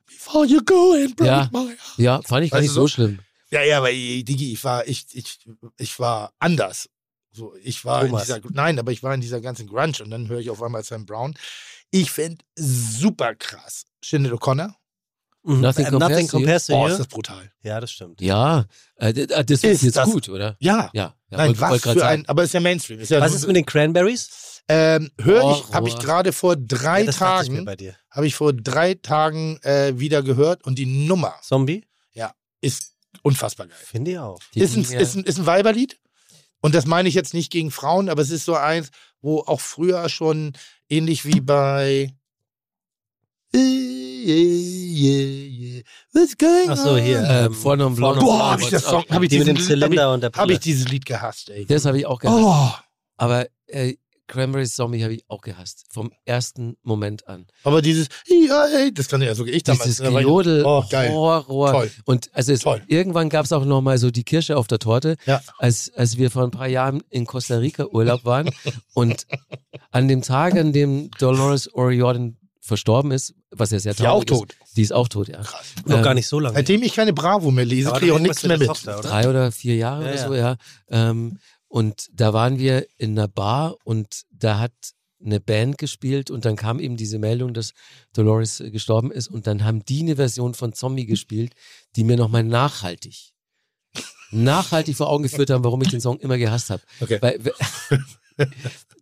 Before 0.06 0.44
you 0.44 0.60
go 0.64 0.94
and 0.94 1.14
break 1.16 1.28
Ja. 1.28 1.48
my 1.52 1.58
heart. 1.68 1.78
Ja, 1.98 2.20
fand 2.22 2.44
ich 2.44 2.50
gar 2.50 2.58
Weißt 2.58 2.64
nicht 2.64 2.74
so 2.74 2.82
so? 2.82 2.88
schlimm. 2.88 3.20
Ja, 3.50 3.62
ja, 3.62 3.78
aber 3.78 3.90
ich- 3.90 4.24
Digi, 4.24 4.52
ich 4.52 4.62
war, 4.64 4.86
ich, 4.86 5.06
ich, 5.12 5.38
ich 5.78 5.98
war 5.98 6.32
anders. 6.38 6.88
So, 7.32 7.54
ich 7.62 7.84
war 7.84 8.04
Thomas. 8.06 8.28
in 8.28 8.36
dieser, 8.42 8.50
nein, 8.54 8.78
aber 8.78 8.90
ich 8.92 9.02
war 9.02 9.14
in 9.14 9.20
dieser 9.20 9.40
ganzen 9.40 9.66
Grunge 9.66 9.92
und 10.02 10.10
dann 10.10 10.28
höre 10.28 10.40
ich 10.40 10.50
auf 10.50 10.62
einmal 10.62 10.82
Sam 10.84 11.06
Brown. 11.06 11.34
Ich 11.90 12.10
fände 12.10 12.44
super 12.56 13.34
krass. 13.34 13.84
Shinnet 14.02 14.32
O'Connor. 14.32 14.74
Mhm. 15.44 15.60
Nothing 15.60 15.86
Äh, 15.86 15.90
compares 15.90 16.10
nothing 16.10 16.28
to 16.28 16.36
you. 16.38 16.42
compares 16.44 16.66
to 16.66 16.72
Oh, 16.74 16.86
you. 16.86 16.92
ist 16.92 16.98
das 16.98 17.06
brutal. 17.06 17.52
Ja, 17.62 17.80
das 17.80 17.92
stimmt. 17.92 18.20
Ja, 18.20 18.66
äh, 18.96 19.10
äh, 19.10 19.26
das 19.44 19.50
ist 19.50 19.64
Ist 19.64 19.82
jetzt 19.82 19.96
das- 19.96 20.10
gut, 20.10 20.28
oder? 20.28 20.56
Ja. 20.58 20.90
Ja, 20.92 21.14
ja 21.30 21.38
Nein, 21.38 21.48
wollt- 21.50 21.60
was 21.60 21.70
wollt 21.86 21.98
für 21.98 22.06
ein, 22.06 22.28
aber 22.28 22.42
ist 22.44 22.54
ja 22.54 22.60
Mainstream. 22.60 22.98
Ist 23.00 23.10
ja 23.10 23.20
Was 23.20 23.32
ist 23.34 23.46
mit 23.46 23.56
den 23.56 23.64
Cranberries? 23.64 24.62
ähm, 24.68 25.10
höre 25.20 25.44
Oh, 25.44 25.56
ich, 25.66 25.72
habe 25.72 25.88
ich 25.88 25.94
oh. 25.94 25.98
gerade 25.98 26.32
vor 26.32 26.54
drei 26.56 27.04
Ja, 27.04 27.12
Tagen, 27.12 27.64
bei 27.64 27.76
dir. 27.76 27.96
habe 28.10 28.26
ich 28.26 28.34
vor 28.34 28.52
drei 28.52 28.94
Tagen 28.94 29.58
äh, 29.62 29.98
wieder 29.98 30.22
gehört 30.22 30.64
und 30.66 30.78
die 30.78 30.84
Nummer 30.86 31.34
Zombie? 31.42 31.84
ist 32.60 32.96
unfassbar 33.22 33.66
geil. 33.66 33.76
Finde 33.80 34.10
ich 34.12 34.18
auch. 34.18 34.40
Ist 34.54 34.76
ein, 34.76 34.82
ist, 34.82 35.16
ein, 35.16 35.24
ist 35.24 35.38
ein 35.38 35.46
Weiberlied. 35.46 35.98
Und 36.60 36.74
das 36.74 36.86
meine 36.86 37.08
ich 37.08 37.14
jetzt 37.14 37.34
nicht 37.34 37.50
gegen 37.52 37.70
Frauen, 37.70 38.08
aber 38.08 38.20
es 38.22 38.30
ist 38.30 38.44
so 38.44 38.54
eins, 38.54 38.90
wo 39.20 39.40
auch 39.40 39.60
früher 39.60 40.08
schon 40.08 40.52
ähnlich 40.88 41.24
wie 41.24 41.40
bei 41.40 42.12
Yeah, 43.54 44.34
yeah, 44.34 45.76
yeah, 45.76 45.82
What's 46.12 46.36
going 46.36 46.68
Ach 46.68 46.76
so, 46.76 46.96
hier. 46.98 47.20
Äh, 47.22 47.46
ähm, 47.46 47.54
Vorne 47.54 47.84
Blond. 47.84 47.98
Vorne 47.98 48.20
Boah, 48.20 48.36
Blond. 48.36 48.50
habe 48.50 48.62
ich 48.62 48.68
das 48.68 48.84
Song, 48.84 49.04
habe 49.08 49.24
ich 49.24 49.30
Die 49.30 49.38
mit 49.38 49.46
diesen, 49.48 49.56
dem 49.56 49.64
Zylinder 49.64 50.12
und 50.12 50.20
der 50.20 50.30
habe 50.32 50.42
Pille. 50.46 50.52
ich 50.54 50.60
dieses 50.60 50.88
Lied 50.88 51.06
gehasst, 51.06 51.48
ey. 51.48 51.64
Das 51.64 51.86
habe 51.86 51.98
ich 51.98 52.04
auch 52.06 52.18
gehasst. 52.18 52.42
Oh, 52.42 52.70
Aber 53.16 53.46
äh, 53.68 53.94
Cranberries 54.28 54.74
Zombie 54.74 55.02
habe 55.02 55.14
ich 55.14 55.24
auch 55.28 55.40
gehasst. 55.40 55.86
Vom 55.90 56.12
ersten 56.24 56.76
Moment 56.82 57.26
an. 57.26 57.46
aber 57.64 57.82
dieses, 57.82 58.06
ja, 58.28 58.66
ey, 58.66 58.94
das 58.94 59.08
kann 59.08 59.20
ja 59.22 59.34
sogar 59.34 59.52
ich 59.52 59.64
damals. 59.64 59.84
Dieses 59.84 60.06
Gejodel, 60.06 60.62
Oh, 60.64 60.84
geil. 60.88 61.10
Horror. 61.10 61.72
Toll. 61.72 61.90
Und 62.04 62.30
also 62.34 62.52
es, 62.52 62.60
Toll. 62.60 62.82
irgendwann 62.86 63.28
gab 63.30 63.44
es 63.46 63.52
auch 63.52 63.64
noch 63.64 63.80
mal 63.80 63.98
so 63.98 64.10
die 64.10 64.22
Kirsche 64.24 64.56
auf 64.56 64.66
der 64.68 64.78
Torte, 64.78 65.16
Ja. 65.26 65.40
als, 65.58 65.90
als 65.94 66.16
wir 66.18 66.30
vor 66.30 66.44
ein 66.44 66.50
paar 66.50 66.68
Jahren 66.68 67.02
in 67.10 67.26
Costa 67.26 67.56
Rica 67.56 67.86
Urlaub 67.86 68.24
waren. 68.24 68.50
und 68.94 69.26
an 69.90 70.06
dem 70.08 70.22
Tag, 70.22 70.54
an 70.54 70.72
dem 70.72 71.10
Dolores 71.18 71.68
O'Riordan 71.72 72.34
verstorben 72.60 73.12
ist, 73.12 73.34
was 73.50 73.70
ja 73.70 73.78
sehr 73.78 73.94
Die 73.94 74.02
auch 74.06 74.24
traurig 74.24 74.30
ist. 74.30 74.38
tot. 74.38 74.56
Die 74.76 74.82
ist 74.82 74.92
auch 74.92 75.08
tot, 75.08 75.28
ja. 75.28 75.40
Noch 75.86 75.96
Ähm, 75.96 76.02
gar 76.02 76.12
nicht 76.12 76.28
so 76.28 76.38
lange. 76.38 76.54
Seitdem 76.54 76.82
ich 76.82 76.92
keine 76.94 77.14
Bravo 77.14 77.50
mehr 77.50 77.64
lese, 77.64 77.90
kriege 77.92 78.06
ich 78.06 78.12
auch 78.12 78.18
nichts 78.18 78.42
mehr 78.42 78.58
mit. 78.58 78.66
Tochter, 78.68 78.98
oder? 78.98 79.08
drei 79.08 79.28
oder 79.28 79.50
vier 79.52 79.76
Jahre 79.76 80.02
Ja, 80.04 80.10
oder 80.10 80.16
ja. 80.20 80.28
so, 80.28 80.34
ja. 80.34 80.56
Ähm, 81.10 81.38
und 81.68 82.08
da 82.12 82.32
waren 82.32 82.58
wir 82.58 82.86
in 82.96 83.18
einer 83.18 83.28
Bar 83.28 83.76
und 83.84 84.24
da 84.30 84.58
hat 84.58 84.72
eine 85.24 85.40
Band 85.40 85.78
gespielt 85.78 86.30
und 86.30 86.44
dann 86.44 86.56
kam 86.56 86.78
eben 86.78 86.96
diese 86.96 87.18
Meldung, 87.18 87.52
dass 87.52 87.72
Dolores 88.12 88.60
äh, 88.60 88.70
gestorben 88.70 89.10
ist 89.10 89.28
und 89.28 89.46
dann 89.46 89.64
haben 89.64 89.84
die 89.84 90.00
eine 90.00 90.16
Version 90.16 90.54
von 90.54 90.72
Zombie 90.72 91.06
gespielt, 91.06 91.54
die 91.96 92.04
mir 92.04 92.16
nochmal 92.16 92.44
nachhaltig, 92.44 93.32
nachhaltig 94.30 94.96
vor 94.96 95.08
Augen 95.08 95.24
geführt 95.24 95.50
haben, 95.50 95.64
warum 95.64 95.82
ich 95.82 95.88
den 95.88 96.00
Song 96.00 96.18
immer 96.20 96.38
gehasst 96.38 96.70
habe. 96.70 96.82
Okay. 97.00 97.18
Weil, 97.20 97.40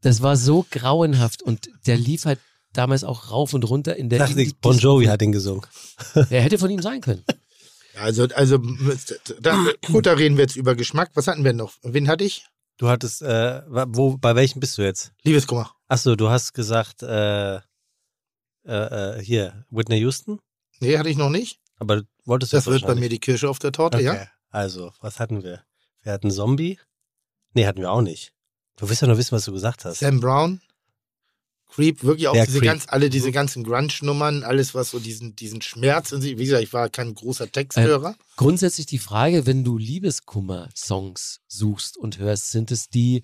das 0.03 0.23
war 0.23 0.37
so 0.37 0.65
grauenhaft 0.71 1.43
und 1.43 1.69
der 1.87 1.99
lief 1.99 2.25
halt 2.25 2.41
damals 2.73 3.05
auch 3.05 3.31
rauf 3.31 3.55
und 3.55 3.65
runter 3.65 3.97
in 3.97 4.09
der 4.09 4.21
Dachte 4.21 4.41
ich, 4.41 4.57
bon 4.57 4.79
Jovi 4.79 5.07
hat 5.07 5.23
ihn 5.23 5.33
gesungen. 5.33 5.67
Er 6.31 6.43
hätte 6.43 6.59
von 6.59 6.71
ihm 6.71 6.83
sein 6.83 7.01
können. 7.01 7.25
Also, 7.99 8.25
also 8.35 8.59
da, 9.41 9.67
gut, 9.87 10.05
da 10.05 10.13
reden 10.13 10.37
wir 10.37 10.43
jetzt 10.43 10.57
über 10.57 10.75
Geschmack. 10.75 11.11
Was 11.15 11.29
hatten 11.29 11.45
wir 11.45 11.55
noch? 11.55 11.73
Wen 11.83 12.09
hatte 12.09 12.25
ich? 12.25 12.45
Du 12.79 12.89
hattest, 12.89 13.23
äh, 13.23 13.63
wo, 13.67 14.19
bei 14.19 14.35
welchem 14.35 14.61
bist 14.61 14.77
du 14.77 14.83
jetzt? 14.83 15.13
Liebeskummer. 15.23 15.75
Achso, 15.89 16.15
du 16.15 16.29
hast 16.29 16.53
gesagt, 16.53 17.03
äh, 17.03 17.57
äh, 17.57 17.61
äh, 18.67 19.23
hier, 19.23 19.65
Whitney 19.71 19.99
Houston? 19.99 20.41
Nee, 20.81 20.99
hatte 20.99 21.09
ich 21.09 21.17
noch 21.17 21.31
nicht. 21.31 21.61
Aber 21.79 21.97
du 21.97 22.03
wolltest 22.25 22.53
Das 22.53 22.67
jetzt 22.67 22.73
wird 22.73 22.87
bei 22.87 22.95
mir 22.95 23.09
die 23.09 23.19
Kirsche 23.19 23.49
auf 23.49 23.59
der 23.59 23.73
Torte, 23.73 23.99
okay. 23.99 24.05
ja? 24.05 24.27
Also, 24.51 24.93
was 25.01 25.21
hatten 25.21 25.43
wir? 25.43 25.65
Wir 26.03 26.13
hatten 26.13 26.31
Zombie? 26.31 26.79
Nee, 27.55 27.67
hatten 27.67 27.81
wir 27.81 27.91
auch 27.91 28.03
nicht. 28.03 28.33
Du 28.77 28.89
willst 28.89 29.01
ja 29.01 29.09
nur 29.09 29.17
wissen, 29.17 29.33
was 29.33 29.47
du 29.47 29.53
gesagt 29.53 29.85
hast. 29.87 30.01
Sam 30.01 30.21
Brown, 30.21 30.61
Creep, 31.69 32.03
wirklich 32.05 32.29
auch 32.29 32.35
Ja, 32.35 32.47
diese 32.47 32.59
Creep. 32.59 32.71
ganz, 32.71 32.85
alle 32.89 33.11
diese 33.11 33.33
ganzen 33.33 33.65
Grunge-Nummern, 33.65 34.45
alles, 34.45 34.75
was 34.75 34.91
so 34.91 34.99
diesen, 34.99 35.37
diesen 35.37 35.63
Schmerz 35.63 36.13
in 36.13 36.21
sich, 36.21 36.39
wie 36.39 36.45
gesagt, 36.45 36.63
ich 36.63 36.73
war 36.73 36.89
kein 36.89 37.15
großer 37.15 37.51
Texthörer. 37.51 38.17
Grundsätzlich 38.37 38.87
die 38.87 38.99
Frage, 38.99 39.47
wenn 39.47 39.65
du 39.65 39.77
Liebeskummer-Songs 39.77 41.41
suchst 41.49 41.97
und 41.97 42.19
hörst, 42.19 42.51
sind 42.51 42.71
es 42.71 42.89
die, 42.89 43.23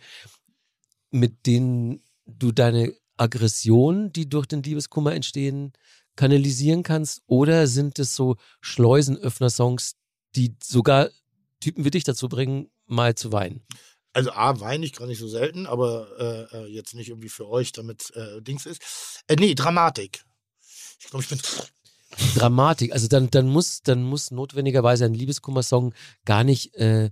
mit 1.10 1.46
denen 1.46 2.02
du 2.26 2.52
deine 2.52 2.94
Aggression, 3.16 4.12
die 4.12 4.28
durch 4.28 4.46
den 4.46 4.62
Liebeskummer 4.62 5.14
entstehen, 5.14 5.72
kanalisieren 6.16 6.82
kannst? 6.82 7.22
Oder 7.26 7.66
sind 7.66 7.98
es 7.98 8.14
so 8.14 8.36
Schleusenöffner-Songs, 8.60 9.94
die 10.36 10.56
sogar 10.62 11.10
Typen 11.60 11.84
wie 11.84 11.90
dich 11.90 12.04
dazu 12.04 12.28
bringen, 12.28 12.70
mal 12.86 13.14
zu 13.14 13.32
weinen? 13.32 13.62
Also 14.12 14.32
A, 14.32 14.60
weine 14.60 14.84
ich 14.84 14.92
gar 14.92 15.06
nicht 15.06 15.18
so 15.18 15.28
selten, 15.28 15.66
aber 15.66 16.48
äh, 16.52 16.56
äh, 16.56 16.66
jetzt 16.66 16.94
nicht 16.94 17.08
irgendwie 17.08 17.30
für 17.30 17.48
euch, 17.48 17.72
damit 17.72 18.14
äh, 18.14 18.42
Dings 18.42 18.66
ist. 18.66 18.82
Äh, 19.26 19.36
nee, 19.36 19.54
Dramatik. 19.54 20.24
Ich 21.00 21.08
glaube, 21.08 21.22
ich 21.22 21.28
bin. 21.30 21.40
Dramatik. 22.34 22.92
Also 22.92 23.08
dann, 23.08 23.30
dann 23.30 23.48
muss, 23.48 23.82
dann 23.82 24.02
muss 24.02 24.30
notwendigerweise 24.30 25.06
ein 25.06 25.14
Liebeskummer-Song 25.14 25.94
gar 26.26 26.44
nicht 26.44 26.74
äh, 26.74 27.10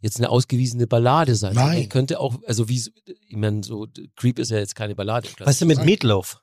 jetzt 0.00 0.18
eine 0.18 0.28
ausgewiesene 0.28 0.86
Ballade 0.86 1.34
sein. 1.34 1.54
Nein. 1.54 1.64
sondern 1.64 1.88
Könnte 1.88 2.20
auch, 2.20 2.36
also 2.46 2.68
wie, 2.68 2.84
ich 3.06 3.36
meine, 3.36 3.62
so 3.62 3.86
Creep 4.16 4.38
ist 4.38 4.50
ja 4.50 4.58
jetzt 4.58 4.74
keine 4.74 4.94
Ballade. 4.94 5.28
Was 5.38 5.52
ist 5.52 5.60
denn 5.62 5.68
mit 5.68 5.82
Meatloaf? 5.84 6.42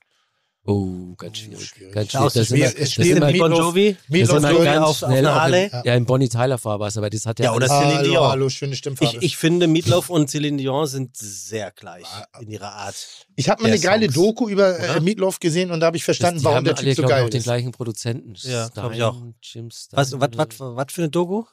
Oh, 0.65 1.15
ganz 1.17 1.37
schwierig. 1.37 1.65
schwierig. 1.67 1.93
Ganz 1.93 2.11
schwierig. 2.11 2.33
Das 2.33 2.35
es 2.35 2.47
sind 2.49 2.61
es 2.61 2.73
das 2.75 2.91
spielt 2.91 3.17
Meatloaf- 3.19 3.39
Bon 3.39 3.51
Jovi? 3.53 3.97
das 4.09 4.29
sind 4.29 4.41
gehört- 4.41 4.65
ganz 4.65 4.85
auf- 4.85 5.01
Harley? 5.01 5.71
ja, 5.83 5.95
in 5.95 6.05
Bonnie 6.05 6.29
Tyler 6.29 6.57
Fahr 6.57 6.79
was, 6.79 6.95
aber 6.97 7.09
das 7.09 7.25
hat 7.25 7.39
ja, 7.39 7.45
Ja, 7.45 7.53
oder 7.55 7.67
Celine 7.67 7.93
Hallo, 7.95 8.03
Dion. 8.11 8.27
hallo, 8.29 8.49
schöne 8.49 8.75
Stimmfarbe. 8.75 9.17
Ich, 9.17 9.23
ich 9.23 9.37
finde, 9.37 9.67
Meatloaf 9.67 10.09
und 10.09 10.29
Celine 10.29 10.57
Dion 10.57 10.85
sind 10.85 11.15
sehr 11.17 11.71
gleich 11.71 12.05
in 12.41 12.49
ihrer 12.51 12.73
Art. 12.73 12.95
Ich 13.35 13.49
habe 13.49 13.63
mal 13.63 13.69
eine 13.69 13.79
geile 13.79 14.05
Songs. 14.11 14.15
Doku 14.15 14.49
über 14.49 14.75
Oder? 14.75 14.97
äh, 14.97 14.99
Meatloaf 14.99 15.39
gesehen 15.39 15.71
und 15.71 15.79
da 15.79 15.87
habe 15.87 15.97
ich 15.97 16.03
verstanden, 16.03 16.39
die 16.39 16.45
warum 16.45 16.63
der 16.65 16.77
alle, 16.77 16.85
Typ 16.85 16.95
so 16.97 17.01
glaub 17.01 17.09
ich, 17.09 17.15
geil 17.15 17.25
auch 17.25 17.29
den 17.29 17.37
ist. 17.39 17.43
gleichen 17.45 17.71
Produzenten. 17.71 18.33
Ja, 18.41 18.67
glaub 18.67 18.93
ich 18.93 19.01
auch. 19.01 19.15
Jim 19.41 19.69
Was, 19.91 20.19
was, 20.19 20.37
was, 20.37 20.47
so. 20.57 20.75
was 20.75 20.85
für 20.91 21.01
eine 21.01 21.09
Doku? 21.09 21.45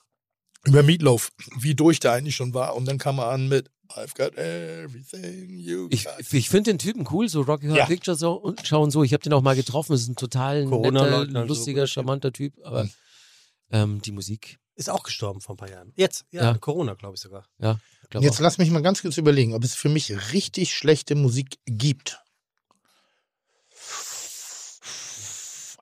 Über 0.64 0.82
Meatloaf, 0.82 1.30
wie 1.60 1.76
durch 1.76 2.00
der 2.00 2.12
eigentlich 2.12 2.34
schon 2.36 2.52
war. 2.52 2.74
Und 2.74 2.86
dann 2.86 2.98
kam 2.98 3.18
er 3.18 3.28
an 3.28 3.46
mit 3.48 3.70
I've 3.94 4.14
got 4.14 4.36
everything 4.36 5.58
you 5.58 5.88
Ich, 5.90 6.04
got. 6.04 6.14
ich 6.32 6.48
finde 6.48 6.70
den 6.72 6.78
Typen 6.78 7.06
cool, 7.10 7.28
so 7.28 7.42
Rocky 7.42 7.66
Horror 7.66 7.78
Ja. 7.78 7.86
Picture 7.86 8.16
so, 8.16 8.32
und 8.34 8.66
schauen 8.66 8.90
so. 8.90 9.02
Ich 9.04 9.12
habe 9.12 9.22
den 9.22 9.32
auch 9.32 9.42
mal 9.42 9.56
getroffen. 9.56 9.92
Das 9.92 10.02
ist 10.02 10.08
ein 10.08 10.16
total 10.16 10.64
netter, 10.64 10.70
Corona-Leugner 10.76 11.42
und 11.42 11.48
so, 11.48 11.54
lustiger, 11.54 11.84
Typ. 11.84 11.92
charmanter 11.92 12.32
Typ. 12.32 12.54
Aber 12.64 12.84
Mhm. 12.84 12.90
ähm, 13.70 14.02
die 14.02 14.12
Musik, 14.12 14.58
Ist 14.78 14.90
auch 14.90 15.02
gestorben 15.04 15.40
vor 15.40 15.54
ein 15.54 15.58
paar 15.58 15.70
Jahren. 15.70 15.92
Jetzt, 15.96 16.26
ja, 16.30 16.42
Ja. 16.42 16.58
Corona, 16.58 16.92
glaube 16.94 17.14
ich 17.14 17.20
sogar. 17.22 17.46
ja, 17.58 17.78
Jetzt 18.20 18.36
auch. 18.36 18.40
lass 18.40 18.58
mich 18.58 18.70
mal 18.70 18.82
ganz 18.82 19.00
kurz 19.00 19.16
überlegen, 19.16 19.54
ob 19.54 19.64
es 19.64 19.74
für 19.74 19.88
mich 19.88 20.12
richtig 20.32 20.74
schlechte 20.74 21.14
Musik 21.14 21.58
gibt. 21.64 22.18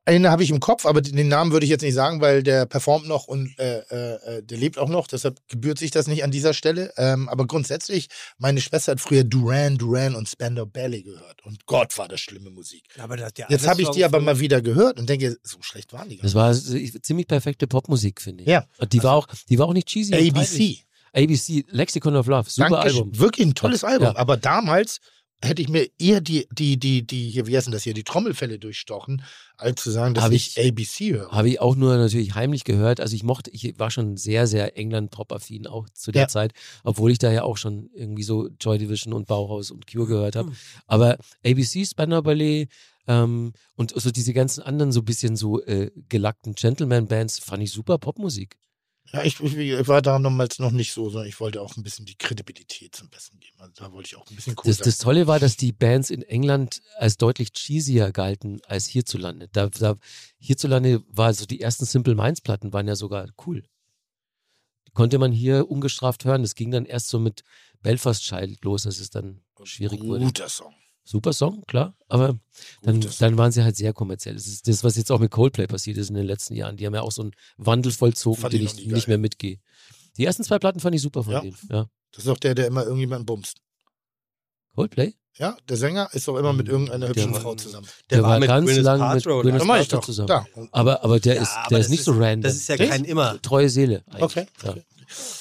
Einen 0.06 0.28
habe 0.28 0.42
ich 0.42 0.50
im 0.50 0.60
Kopf, 0.60 0.84
aber 0.84 1.00
den 1.00 1.28
Namen 1.28 1.52
würde 1.52 1.64
ich 1.64 1.70
jetzt 1.70 1.80
nicht 1.80 1.94
sagen, 1.94 2.20
weil 2.20 2.42
der 2.42 2.66
performt 2.66 3.08
noch 3.08 3.26
und 3.26 3.58
äh, 3.58 3.78
äh, 3.78 4.38
äh, 4.38 4.42
der 4.42 4.58
lebt 4.58 4.78
auch 4.78 4.90
noch. 4.90 5.06
Deshalb 5.06 5.40
gebührt 5.48 5.78
sich 5.78 5.90
das 5.90 6.06
nicht 6.08 6.24
an 6.24 6.30
dieser 6.30 6.52
Stelle. 6.52 6.92
Ähm, 6.98 7.28
aber 7.30 7.46
grundsätzlich, 7.46 8.08
meine 8.36 8.60
Schwester 8.60 8.92
hat 8.92 9.00
früher 9.00 9.24
Duran 9.24 9.78
Duran 9.78 10.14
und 10.14 10.28
Spandau 10.28 10.66
Ballet 10.66 11.04
gehört. 11.04 11.42
Und 11.44 11.64
Gott, 11.64 11.96
war 11.96 12.06
das 12.06 12.20
schlimme 12.20 12.50
Musik. 12.50 12.84
Aber 12.98 13.16
das, 13.16 13.32
der 13.32 13.46
Jetzt 13.48 13.66
habe 13.66 13.80
ich 13.80 13.88
die 13.90 14.04
aber 14.04 14.20
mal 14.20 14.38
wieder 14.38 14.60
gehört 14.60 14.98
und 14.98 15.08
denke, 15.08 15.38
so 15.42 15.56
schlecht 15.62 15.94
waren 15.94 16.08
die 16.10 16.16
gar 16.16 16.24
Das 16.24 16.34
war 16.34 16.52
ziemlich 16.52 17.26
perfekte 17.26 17.66
Popmusik, 17.66 18.20
finde 18.20 18.44
ich. 18.44 18.50
Ja. 18.50 18.66
Und 18.78 18.92
die 18.92 19.02
war 19.02 19.14
auch, 19.14 19.26
die 19.48 19.58
war 19.58 19.66
auch 19.68 19.72
nicht 19.72 19.88
cheesy. 19.88 20.14
ABC. 20.14 20.84
ABC, 21.14 21.64
Lexicon 21.68 22.16
of 22.16 22.26
Love, 22.26 22.50
super 22.50 22.70
Dankeschön. 22.70 22.98
Album. 22.98 23.18
Wirklich 23.18 23.46
ein 23.46 23.54
tolles 23.54 23.82
Ja. 23.82 23.88
Album. 23.88 24.08
Ja. 24.08 24.16
Aber 24.16 24.36
damals 24.36 24.98
hätte 25.44 25.62
ich 25.62 25.68
mir 25.68 25.88
eher 25.98 26.20
die, 26.20 26.46
die, 26.52 26.78
die, 26.78 27.06
die, 27.06 27.30
hier, 27.30 27.46
wie 27.46 27.56
heißt 27.56 27.66
denn 27.66 27.72
das 27.72 27.82
hier, 27.84 27.94
die 27.94 28.02
Trommelfälle 28.04 28.58
durchstochen, 28.58 29.22
als 29.56 29.82
zu 29.82 29.90
sagen, 29.90 30.14
dass 30.14 30.24
Hab 30.24 30.32
ich, 30.32 30.56
ich- 30.56 30.66
ABC 30.66 31.12
höre. 31.12 31.30
Habe 31.30 31.48
ich 31.48 31.60
auch 31.60 31.76
nur 31.76 31.96
natürlich 31.96 32.34
heimlich 32.34 32.64
gehört. 32.64 33.00
Also 33.00 33.14
ich 33.14 33.22
mochte, 33.22 33.50
ich 33.50 33.78
war 33.78 33.90
schon 33.90 34.16
sehr, 34.16 34.46
sehr 34.46 34.76
England-Pop-affin 34.76 35.66
auch 35.66 35.88
zu 35.90 36.10
der 36.12 36.22
Ja. 36.22 36.28
Zeit, 36.28 36.52
obwohl 36.82 37.12
ich 37.12 37.18
da 37.18 37.30
ja 37.32 37.42
auch 37.44 37.56
schon 37.56 37.90
irgendwie 37.94 38.22
so 38.24 38.48
Joy 38.60 38.78
Division 38.78 39.12
und 39.12 39.26
Bauhaus 39.28 39.70
und 39.70 39.86
Cure 39.86 40.06
gehört 40.06 40.36
habe. 40.36 40.52
Aber 40.86 41.18
ABC, 41.44 41.84
Spanner 41.84 42.22
Ballet 42.22 42.68
ähm, 43.06 43.52
und 43.76 43.92
so 43.94 44.10
diese 44.10 44.32
ganzen 44.32 44.62
anderen 44.62 44.90
so 44.92 45.02
bisschen 45.02 45.36
so 45.36 45.62
äh, 45.62 45.90
gelackten 46.08 46.54
Gentleman-Bands 46.54 47.38
fand 47.38 47.62
ich 47.62 47.70
super 47.70 47.98
Popmusik. 47.98 48.56
Ja, 49.12 49.22
ich, 49.22 49.38
ich, 49.40 49.88
war 49.88 50.02
da 50.02 50.18
damals 50.18 50.58
noch 50.58 50.70
nicht 50.70 50.92
so, 50.92 51.10
sondern 51.10 51.28
ich 51.28 51.38
wollte 51.38 51.60
auch 51.60 51.76
ein 51.76 51.82
bisschen 51.82 52.06
die 52.06 52.16
Kredibilität 52.16 52.96
zum 52.96 53.10
Besten 53.10 53.38
geben. 53.38 53.60
Also 53.60 53.72
da 53.76 53.92
wollte 53.92 54.08
ich 54.08 54.16
auch 54.16 54.28
ein 54.28 54.34
bisschen 54.34 54.54
cool 54.56 54.64
Das, 54.64 54.78
das 54.78 54.98
Tolle 54.98 55.26
war, 55.26 55.38
dass 55.38 55.56
die 55.56 55.72
Bands 55.72 56.10
in 56.10 56.22
England 56.22 56.82
als 56.96 57.18
deutlich 57.18 57.50
cheesier 57.54 58.12
galten 58.12 58.60
als 58.66 58.86
hierzulande. 58.86 59.48
Da, 59.52 59.68
da, 59.68 59.96
hierzulande 60.38 61.04
war 61.08 61.32
so 61.34 61.44
die 61.44 61.60
ersten 61.60 61.84
Simple 61.84 62.14
Minds 62.14 62.40
Platten 62.40 62.72
waren 62.72 62.88
ja 62.88 62.96
sogar 62.96 63.28
cool. 63.46 63.62
Die 64.88 64.92
konnte 64.92 65.18
man 65.18 65.32
hier 65.32 65.70
ungestraft 65.70 66.24
hören. 66.24 66.42
Das 66.42 66.54
ging 66.54 66.70
dann 66.70 66.86
erst 66.86 67.08
so 67.08 67.18
mit 67.18 67.44
Belfast 67.82 68.22
Child 68.22 68.64
los, 68.64 68.84
dass 68.84 68.98
es 68.98 69.10
dann 69.10 69.42
schwierig 69.64 70.02
wurde. 70.02 70.24
Guter 70.24 70.48
Song. 70.48 70.74
Super 71.06 71.32
Song, 71.34 71.62
klar, 71.66 71.94
aber 72.08 72.38
dann, 72.82 72.96
Guter 73.00 73.12
Song. 73.12 73.28
dann 73.28 73.38
waren 73.38 73.52
sie 73.52 73.62
halt 73.62 73.76
sehr 73.76 73.92
kommerziell. 73.92 74.34
Das 74.34 74.46
ist 74.46 74.66
das, 74.66 74.82
was 74.84 74.96
jetzt 74.96 75.12
auch 75.12 75.20
mit 75.20 75.30
Coldplay 75.30 75.66
passiert 75.66 75.98
ist 75.98 76.08
in 76.08 76.14
den 76.14 76.24
letzten 76.26 76.54
Jahren. 76.54 76.76
Die 76.78 76.86
haben 76.86 76.94
ja 76.94 77.02
auch 77.02 77.12
so 77.12 77.22
einen 77.22 77.32
Wandel 77.58 77.92
vollzogen, 77.92 78.40
Fand 78.40 78.54
den 78.54 78.62
ich 78.62 78.74
nicht 78.76 78.88
geil. 78.90 79.02
mehr 79.08 79.18
mitgehe. 79.18 79.58
Die 80.16 80.24
ersten 80.24 80.44
zwei 80.44 80.58
Platten 80.58 80.80
fand 80.80 80.94
ich 80.94 81.02
super 81.02 81.22
von 81.22 81.32
Ja. 81.34 81.40
denen. 81.40 81.56
Ja. 81.70 81.88
Das 82.12 82.20
ist 82.24 82.28
doch 82.28 82.38
der, 82.38 82.54
der 82.54 82.66
immer 82.68 82.84
irgendjemanden 82.84 83.26
bumst. 83.26 83.58
Coldplay? 84.74 85.14
Ja, 85.36 85.56
der 85.68 85.76
Sänger 85.76 86.08
ist 86.12 86.28
doch 86.28 86.36
immer 86.38 86.52
mit 86.52 86.68
irgendeiner 86.68 87.08
hübschen 87.08 87.32
war- 87.32 87.40
Frau 87.40 87.54
zusammen. 87.56 87.86
Der, 88.10 88.22
war, 88.22 88.38
mit 88.38 88.48
ganz 88.48 88.64
Gwyneth 88.66 88.84
lang 88.84 89.14
mit 89.14 89.24
Gwyneth 89.24 89.66
Paltrow 89.66 90.04
zusammen. 90.04 90.28
Da. 90.28 90.46
Aber, 90.70 91.02
aber 91.02 91.18
der 91.18 91.34
Ja, 91.36 91.42
ist, 91.42 91.52
der 91.70 91.78
ist 91.80 91.90
nicht 91.90 91.98
ist- 92.00 92.04
so 92.06 92.12
random. 92.12 92.42
Das 92.42 92.54
ist 92.54 92.68
ja 92.68 92.76
kein 92.76 93.04
immer. 93.04 93.40
treue 93.42 93.68
Seele. 93.68 94.04
eigentlich. 94.06 94.22
Okay. 94.22 94.46
Ja. 94.62 94.74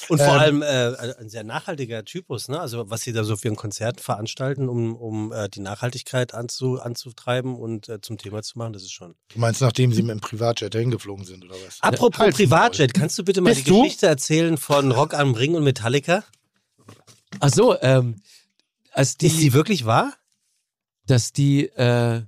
Und 0.08 0.18
vor 0.18 0.34
Ähm, 0.34 0.62
allem 0.62 0.62
äh, 0.62 1.14
ein 1.20 1.28
sehr 1.28 1.44
nachhaltiger 1.44 2.04
Typus, 2.04 2.48
ne? 2.48 2.60
Also 2.60 2.90
was 2.90 3.02
sie 3.02 3.12
da 3.12 3.24
so 3.24 3.36
für 3.36 3.48
ein 3.48 3.56
Konzert 3.56 4.00
veranstalten, 4.00 4.68
um, 4.68 4.96
um 4.96 5.32
äh, 5.32 5.48
die 5.48 5.60
Nachhaltigkeit 5.60 6.34
anzu, 6.34 6.80
anzutreiben 6.80 7.54
und 7.56 7.88
äh, 7.88 8.00
zum 8.00 8.18
Thema 8.18 8.42
zu 8.42 8.58
machen, 8.58 8.72
das 8.72 8.82
ist 8.82 8.92
schon. 8.92 9.14
Du 9.32 9.38
meinst, 9.38 9.60
nachdem 9.60 9.92
sie 9.92 10.02
mit 10.02 10.10
dem 10.12 10.20
Privatjet 10.20 10.74
dahin 10.74 10.90
geflogen 10.90 11.24
sind, 11.24 11.44
oder 11.44 11.54
was? 11.66 11.78
Apropos 11.80 12.18
Maul. 12.18 12.32
Privatjet, 12.32 12.94
kannst 12.94 13.18
du 13.18 13.24
bitte 13.24 13.40
mal 13.40 13.50
Bist 13.54 13.66
die 13.66 13.70
du? 13.70 13.82
Geschichte 13.82 14.06
erzählen 14.06 14.56
von 14.56 14.90
Rock 14.92 15.14
am 15.14 15.34
Ring 15.34 15.54
und 15.54 15.64
Metallica? 15.64 16.24
Ach 17.40 17.50
so, 17.50 17.76
ähm, 17.80 18.20
als 18.92 19.10
Ist 19.10 19.22
die 19.22 19.28
die, 19.28 19.52
wirklich 19.52 19.84
wahr? 19.86 20.14
dass 21.06 21.32
die 21.32 21.66
äh, 21.66 22.22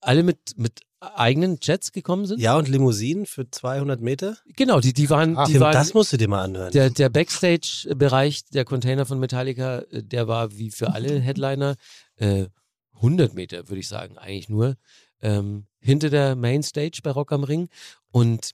alle 0.00 0.22
mit, 0.22 0.38
mit 0.56 0.80
eigenen 1.14 1.58
Jets 1.62 1.92
gekommen 1.92 2.26
sind? 2.26 2.40
Ja, 2.40 2.56
und 2.56 2.68
Limousinen 2.68 3.26
für 3.26 3.50
200 3.50 4.00
Meter? 4.00 4.36
Genau, 4.56 4.80
die, 4.80 4.92
die 4.92 5.08
waren, 5.10 5.36
Ah, 5.36 5.44
die 5.46 5.60
waren 5.60 5.72
das 5.72 5.94
musst 5.94 6.12
du 6.12 6.16
dir 6.16 6.28
mal 6.28 6.42
anhören. 6.42 6.72
der, 6.72 6.90
der 6.90 7.08
Backstage-Bereich, 7.08 8.44
der 8.46 8.64
Container 8.64 9.06
von 9.06 9.18
Metallica, 9.18 9.78
äh, 9.90 10.02
der 10.02 10.28
war 10.28 10.56
wie 10.56 10.70
für 10.70 10.92
alle 10.92 11.18
Headliner 11.20 11.76
äh, 12.16 12.46
100 12.94 13.34
Meter, 13.34 13.68
würde 13.68 13.80
ich 13.80 13.88
sagen, 13.88 14.16
eigentlich 14.18 14.48
nur, 14.48 14.76
ähm, 15.20 15.66
hinter 15.80 16.10
der 16.10 16.34
Mainstage 16.36 17.00
bei 17.02 17.10
Rock 17.10 17.32
am 17.32 17.44
Ring. 17.44 17.68
Und 18.10 18.52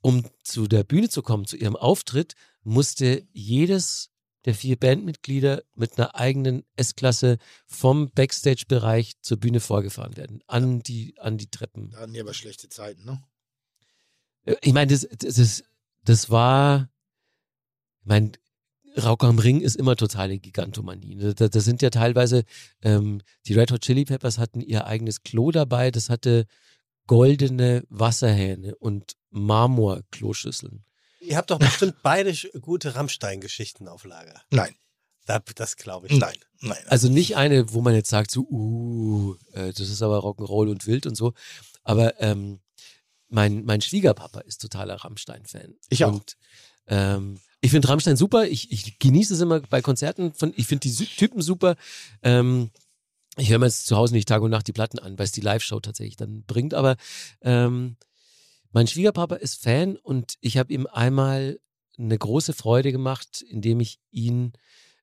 um 0.00 0.24
zu 0.42 0.66
der 0.66 0.84
Bühne 0.84 1.08
zu 1.08 1.22
kommen, 1.22 1.46
zu 1.46 1.56
ihrem 1.56 1.76
Auftritt, 1.76 2.34
musste 2.62 3.22
jedes 3.32 4.10
der 4.44 4.54
vier 4.54 4.76
Bandmitglieder 4.76 5.62
mit 5.74 5.98
einer 5.98 6.14
eigenen 6.14 6.64
S-Klasse 6.76 7.38
vom 7.66 8.10
Backstage-Bereich 8.10 9.20
zur 9.20 9.38
Bühne 9.38 9.60
vorgefahren 9.60 10.16
werden, 10.16 10.42
an 10.46 10.80
die, 10.80 11.14
an 11.18 11.38
die 11.38 11.48
Treppen. 11.50 11.90
Da 11.90 12.00
hatten 12.00 12.12
die 12.12 12.20
aber 12.20 12.34
schlechte 12.34 12.68
Zeiten, 12.68 13.04
ne? 13.04 13.22
Äh, 14.44 14.56
Ich 14.62 14.72
meine, 14.72 14.92
das, 14.92 15.08
das, 15.18 15.38
ist- 15.38 15.64
das 16.04 16.30
war, 16.30 16.90
ich 18.02 18.06
meine, 18.06 18.32
Rauch 18.96 19.18
am 19.20 19.40
Ring 19.40 19.60
ist 19.60 19.74
immer 19.74 19.96
totale 19.96 20.38
Gigantomanie. 20.38 21.16
ne? 21.16 21.34
Da, 21.34 21.48
da 21.48 21.60
sind 21.60 21.82
ja 21.82 21.90
teilweise, 21.90 22.44
ähm, 22.82 23.22
die 23.46 23.54
Red 23.54 23.72
Hot 23.72 23.80
Chili 23.80 24.04
Peppers 24.04 24.38
hatten 24.38 24.60
ihr 24.60 24.86
eigenes 24.86 25.22
Klo 25.24 25.50
dabei, 25.50 25.90
das 25.90 26.10
hatte 26.10 26.46
goldene 27.08 27.82
Wasserhähne 27.88 28.76
und 28.76 29.16
Marmor-Kloschüsseln. 29.30 30.84
Ihr 31.26 31.36
habt 31.36 31.50
doch 31.50 31.58
bestimmt 31.58 31.96
beide 32.02 32.34
gute 32.60 32.94
Rammstein-Geschichten 32.94 33.88
auf 33.88 34.04
Lager. 34.04 34.42
Nein, 34.50 34.74
Da, 35.26 35.40
das 35.54 35.76
glaube 35.76 36.06
ich. 36.08 36.18
nein, 36.18 36.36
nein. 36.60 36.78
Also 36.86 37.08
nicht 37.08 37.36
eine, 37.36 37.72
wo 37.72 37.80
man 37.80 37.94
jetzt 37.94 38.10
sagt, 38.10 38.30
so, 38.30 38.42
uh, 38.42 39.34
äh, 39.52 39.72
das 39.72 39.88
ist 39.88 40.02
aber 40.02 40.18
Rock'n'Roll 40.18 40.70
und 40.70 40.86
wild 40.86 41.06
und 41.06 41.14
so. 41.16 41.32
Aber 41.82 42.20
ähm, 42.20 42.60
mein, 43.28 43.64
mein 43.64 43.80
Schwiegerpapa 43.80 44.40
ist 44.40 44.60
totaler 44.60 44.96
Rammstein-Fan. 44.96 45.74
Ich 45.88 46.04
auch. 46.04 46.12
Und 46.12 46.36
ähm, 46.86 47.40
ich 47.60 47.70
finde 47.70 47.88
Rammstein 47.88 48.16
super. 48.16 48.46
Ich, 48.46 48.70
ich 48.70 48.98
genieße 48.98 49.34
es 49.34 49.40
immer 49.40 49.60
bei 49.60 49.80
Konzerten. 49.80 50.34
Von, 50.34 50.52
ich 50.56 50.66
finde 50.66 50.88
die 50.88 50.94
Typen 51.06 51.40
super. 51.40 51.76
Ähm, 52.22 52.70
ich 53.36 53.50
höre 53.50 53.58
mir 53.58 53.66
jetzt 53.66 53.86
zu 53.86 53.96
Hause 53.96 54.14
nicht 54.14 54.28
Tag 54.28 54.42
und 54.42 54.50
Nacht 54.50 54.66
die 54.66 54.72
Platten 54.72 54.98
an, 54.98 55.18
weil 55.18 55.24
es 55.24 55.32
die 55.32 55.40
Live-Show 55.40 55.80
tatsächlich 55.80 56.16
dann 56.16 56.44
bringt. 56.44 56.74
Aber 56.74 56.96
ähm, 57.40 57.96
mein 58.74 58.88
Schwiegerpapa 58.88 59.36
ist 59.36 59.62
Fan 59.62 59.96
und 59.96 60.34
ich 60.40 60.58
habe 60.58 60.72
ihm 60.72 60.86
einmal 60.86 61.58
eine 61.96 62.18
große 62.18 62.52
Freude 62.52 62.90
gemacht, 62.90 63.40
indem 63.48 63.78
ich 63.78 63.98
ihn 64.10 64.52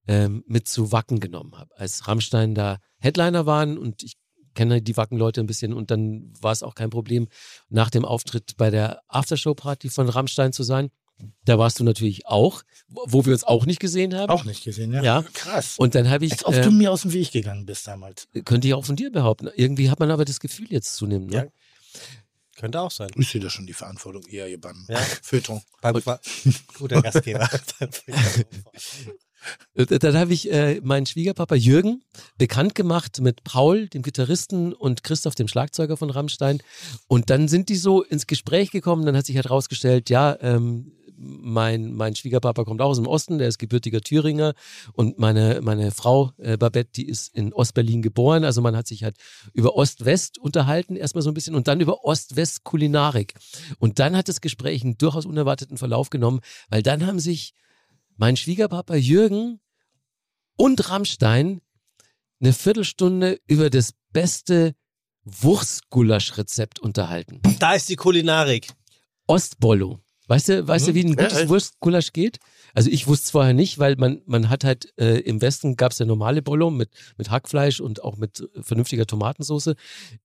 ähm, 0.08 0.44
mit 0.46 0.68
zu 0.68 0.92
Wacken 0.92 1.22
genommen 1.22 1.58
habe. 1.58 1.76
Als 1.78 2.08
Rammstein 2.08 2.54
da 2.54 2.80
Headliner 3.00 3.46
waren 3.46 3.78
und 3.78 4.04
ich 4.04 4.18
kenne 4.56 4.82
die 4.82 4.98
Wacken-Leute 4.98 5.40
ein 5.40 5.48
bisschen 5.48 5.74
und 5.74 5.90
dann 5.90 6.34
war 6.40 6.52
es 6.52 6.64
auch 6.64 6.76
kein 6.76 6.90
Problem, 6.90 7.30
nach 7.70 7.90
dem 7.90 8.04
Auftritt 8.04 8.58
bei 8.58 8.70
der 8.70 9.02
Aftershow-Party 9.08 9.90
von 9.90 10.10
Rammstein 10.10 10.52
zu 10.52 10.64
sein. 10.64 10.90
Da 11.46 11.58
warst 11.58 11.80
du 11.80 11.86
natürlich 11.86 12.26
auch, 12.26 12.64
wo 12.90 13.26
wir 13.26 13.32
uns 13.32 13.46
auch 13.46 13.66
nicht 13.66 13.80
gesehen 13.80 14.16
haben. 14.16 14.32
Auch 14.32 14.44
nicht 14.44 14.66
gesehen, 14.66 14.92
ja? 14.92 15.02
Ja. 15.02 15.24
Krass. 15.34 15.78
Und 15.78 15.96
dann 15.96 16.10
habe 16.10 16.26
ich, 16.26 16.34
Als 16.34 16.46
ob 16.46 16.56
äh, 16.56 16.62
du 16.62 16.72
mir 16.72 16.92
aus 16.92 17.04
dem 17.04 17.14
Weg 17.14 17.32
gegangen 17.32 17.66
bist 17.66 17.88
damals. 17.88 18.28
könnte 18.44 18.68
ich 18.68 18.74
auch 18.74 18.84
von 18.84 18.98
dir 18.98 19.12
behaupten. 19.12 19.50
Irgendwie 19.56 19.90
hat 19.90 20.00
man 20.00 20.12
aber 20.12 20.26
das 20.26 20.42
Gefühl 20.42 20.68
jetzt 20.70 20.96
zunehmend. 20.96 21.32
Ne? 21.32 21.38
Ja. 21.38 21.46
Könnte 22.58 22.82
auch 22.82 22.92
sein. 22.92 23.10
Ich 23.16 23.30
sehe 23.30 23.42
da 23.42 23.50
schon 23.50 23.66
die 23.66 23.74
Verantwortung 23.74 24.24
eher 24.28 24.48
hier 24.48 24.60
beim 24.60 24.86
Ja. 24.90 24.98
Feuilleton. 25.22 25.62
Beim 25.82 26.02
guter 26.78 27.02
Gastgeber. 27.02 27.50
Äh, 29.74 29.86
Dann 29.86 30.16
habe 30.18 30.34
ich 30.34 30.52
äh, 30.52 30.80
meinen 30.84 31.06
Schwiegerpapa 31.06 31.56
Jürgen 31.56 32.04
bekannt 32.38 32.76
gemacht 32.76 33.22
mit 33.22 33.44
Paul, 33.44 33.88
dem 33.88 34.02
Gitarristen, 34.04 34.74
und 34.74 35.04
Christoph, 35.04 35.36
dem 35.36 35.48
Schlagzeuger 35.48 35.98
von 35.98 36.10
Rammstein. 36.10 36.62
Und 37.08 37.30
dann 37.30 37.48
sind 37.48 37.70
die 37.70 37.76
so 37.76 38.04
ins 38.04 38.28
Gespräch 38.28 38.72
gekommen. 38.72 39.06
Dann 39.06 39.18
hat 39.18 39.26
sich 39.26 39.36
halt 39.36 39.50
rausgestellt, 39.50 40.10
ja, 40.10 40.38
ähm, 40.42 40.92
mein, 41.22 41.94
mein 41.94 42.16
Schwiegerpapa 42.16 42.64
kommt 42.64 42.82
auch 42.82 42.90
aus 42.90 42.98
dem 42.98 43.08
Osten, 43.08 43.38
der 43.38 43.48
ist 43.48 43.60
gebürtiger 43.60 44.02
Thüringer. 44.02 44.54
Und 44.94 45.20
meine, 45.20 45.62
meine 45.62 45.92
Frau 45.92 46.32
äh, 46.38 46.58
Babette, 46.58 46.92
die 46.96 47.08
ist 47.08 47.36
in 47.36 47.54
Ostberlin 47.54 48.02
geboren. 48.02 48.44
Also 48.44 48.62
man 48.62 48.76
hat 48.76 48.88
sich 48.88 49.04
halt 49.04 49.18
über 49.54 49.76
Ost-West 49.76 50.38
unterhalten, 50.38 50.96
erstmal 50.96 51.22
so 51.22 51.30
ein 51.30 51.34
bisschen, 51.34 51.56
und 51.56 51.68
dann 51.68 51.80
über 51.80 52.04
Ost-West-Kulinarik. 52.04 53.34
Und 53.80 54.00
dann 54.00 54.18
hat 54.18 54.28
das 54.28 54.42
Gespräch 54.42 54.84
einen 54.84 54.98
durchaus 54.98 55.26
unerwarteten 55.26 55.78
Verlauf 55.78 56.10
genommen, 56.10 56.42
weil 56.70 56.84
dann 56.84 57.06
haben 57.06 57.20
sich 57.20 57.54
mein 58.18 58.38
Schwiegerpapa 58.38 58.96
Jürgen 58.96 59.60
und 60.58 60.90
Rammstein 60.90 61.62
eine 62.40 62.54
Viertelstunde 62.54 63.40
über 63.48 63.70
das 63.70 63.94
beste 64.12 64.76
Wurstgulasch-Rezept 65.24 66.80
unterhalten. 66.80 67.42
Da 67.60 67.74
ist 67.74 67.90
die 67.90 67.96
Kulinarik. 67.96 68.68
Ostbollo. 69.28 70.00
Weißt 70.32 70.48
du, 70.48 70.66
weißt 70.66 70.88
du, 70.88 70.94
wie 70.94 71.04
ein 71.04 71.18
gutes 71.18 71.42
ja. 71.42 71.50
Wurstgulasch 71.50 72.14
geht? 72.14 72.40
Also 72.74 72.90
ich 72.90 73.06
wusste 73.06 73.26
es 73.26 73.32
vorher 73.32 73.54
nicht, 73.54 73.80
weil 73.80 73.98
man, 73.98 74.22
man 74.26 74.50
hat 74.50 74.64
halt 74.64 74.94
äh, 74.98 75.20
im 75.20 75.42
Westen 75.42 75.76
gab 75.76 75.92
es 75.92 76.00
ja 76.00 76.06
normale 76.06 76.42
Bollo 76.42 76.72
mit, 76.72 76.90
mit 77.18 77.30
Hackfleisch 77.30 77.82
und 77.82 78.02
auch 78.02 78.16
mit 78.16 78.48
vernünftiger 78.62 79.06
Tomatensauce. 79.06 79.72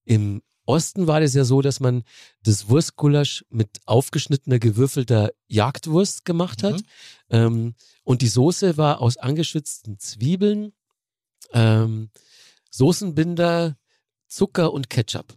Im 0.04 0.42
Osten 0.64 1.08
war 1.08 1.18
das 1.18 1.34
ja 1.34 1.42
so, 1.42 1.60
dass 1.60 1.80
man 1.80 2.04
das 2.44 2.68
Wurstgulasch 2.68 3.44
mit 3.50 3.80
aufgeschnittener, 3.84 4.60
gewürfelter 4.60 5.32
Jagdwurst 5.48 6.24
gemacht 6.24 6.62
hat. 6.62 6.82
Ähm, 7.28 7.74
und 8.04 8.22
die 8.22 8.28
Soße 8.28 8.76
war 8.76 9.00
aus 9.00 9.16
angeschützten 9.16 9.98
Zwiebeln, 9.98 10.72
ähm, 11.52 12.10
Soßenbinder, 12.70 13.76
Zucker 14.28 14.72
und 14.72 14.88
Ketchup. 14.88 15.34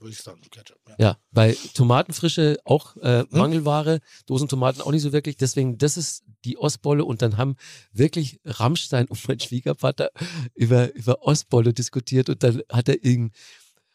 Würde 0.00 0.12
ich 0.12 0.18
sagen, 0.18 0.40
Ketchup. 0.50 0.78
Ja. 0.88 0.94
Ja, 0.98 1.18
weil 1.30 1.54
Tomatenfrische 1.74 2.58
auch 2.64 2.96
äh, 2.96 3.24
Mangelware, 3.28 4.00
Dosentomaten 4.24 4.80
auch 4.80 4.92
nicht 4.92 5.02
so 5.02 5.12
wirklich. 5.12 5.36
Deswegen, 5.36 5.76
das 5.76 5.98
ist 5.98 6.24
die 6.46 6.56
Ostbolle 6.56 7.04
und 7.04 7.20
dann 7.20 7.36
haben 7.36 7.56
wirklich 7.92 8.40
Rammstein 8.46 9.06
und 9.08 9.28
mein 9.28 9.40
Schwiegervater 9.40 10.10
über, 10.54 10.94
über 10.94 11.22
Ostbolle 11.22 11.74
diskutiert 11.74 12.30
und 12.30 12.42
dann 12.42 12.62
hat 12.72 12.88
er 12.88 13.04
ihm, 13.04 13.30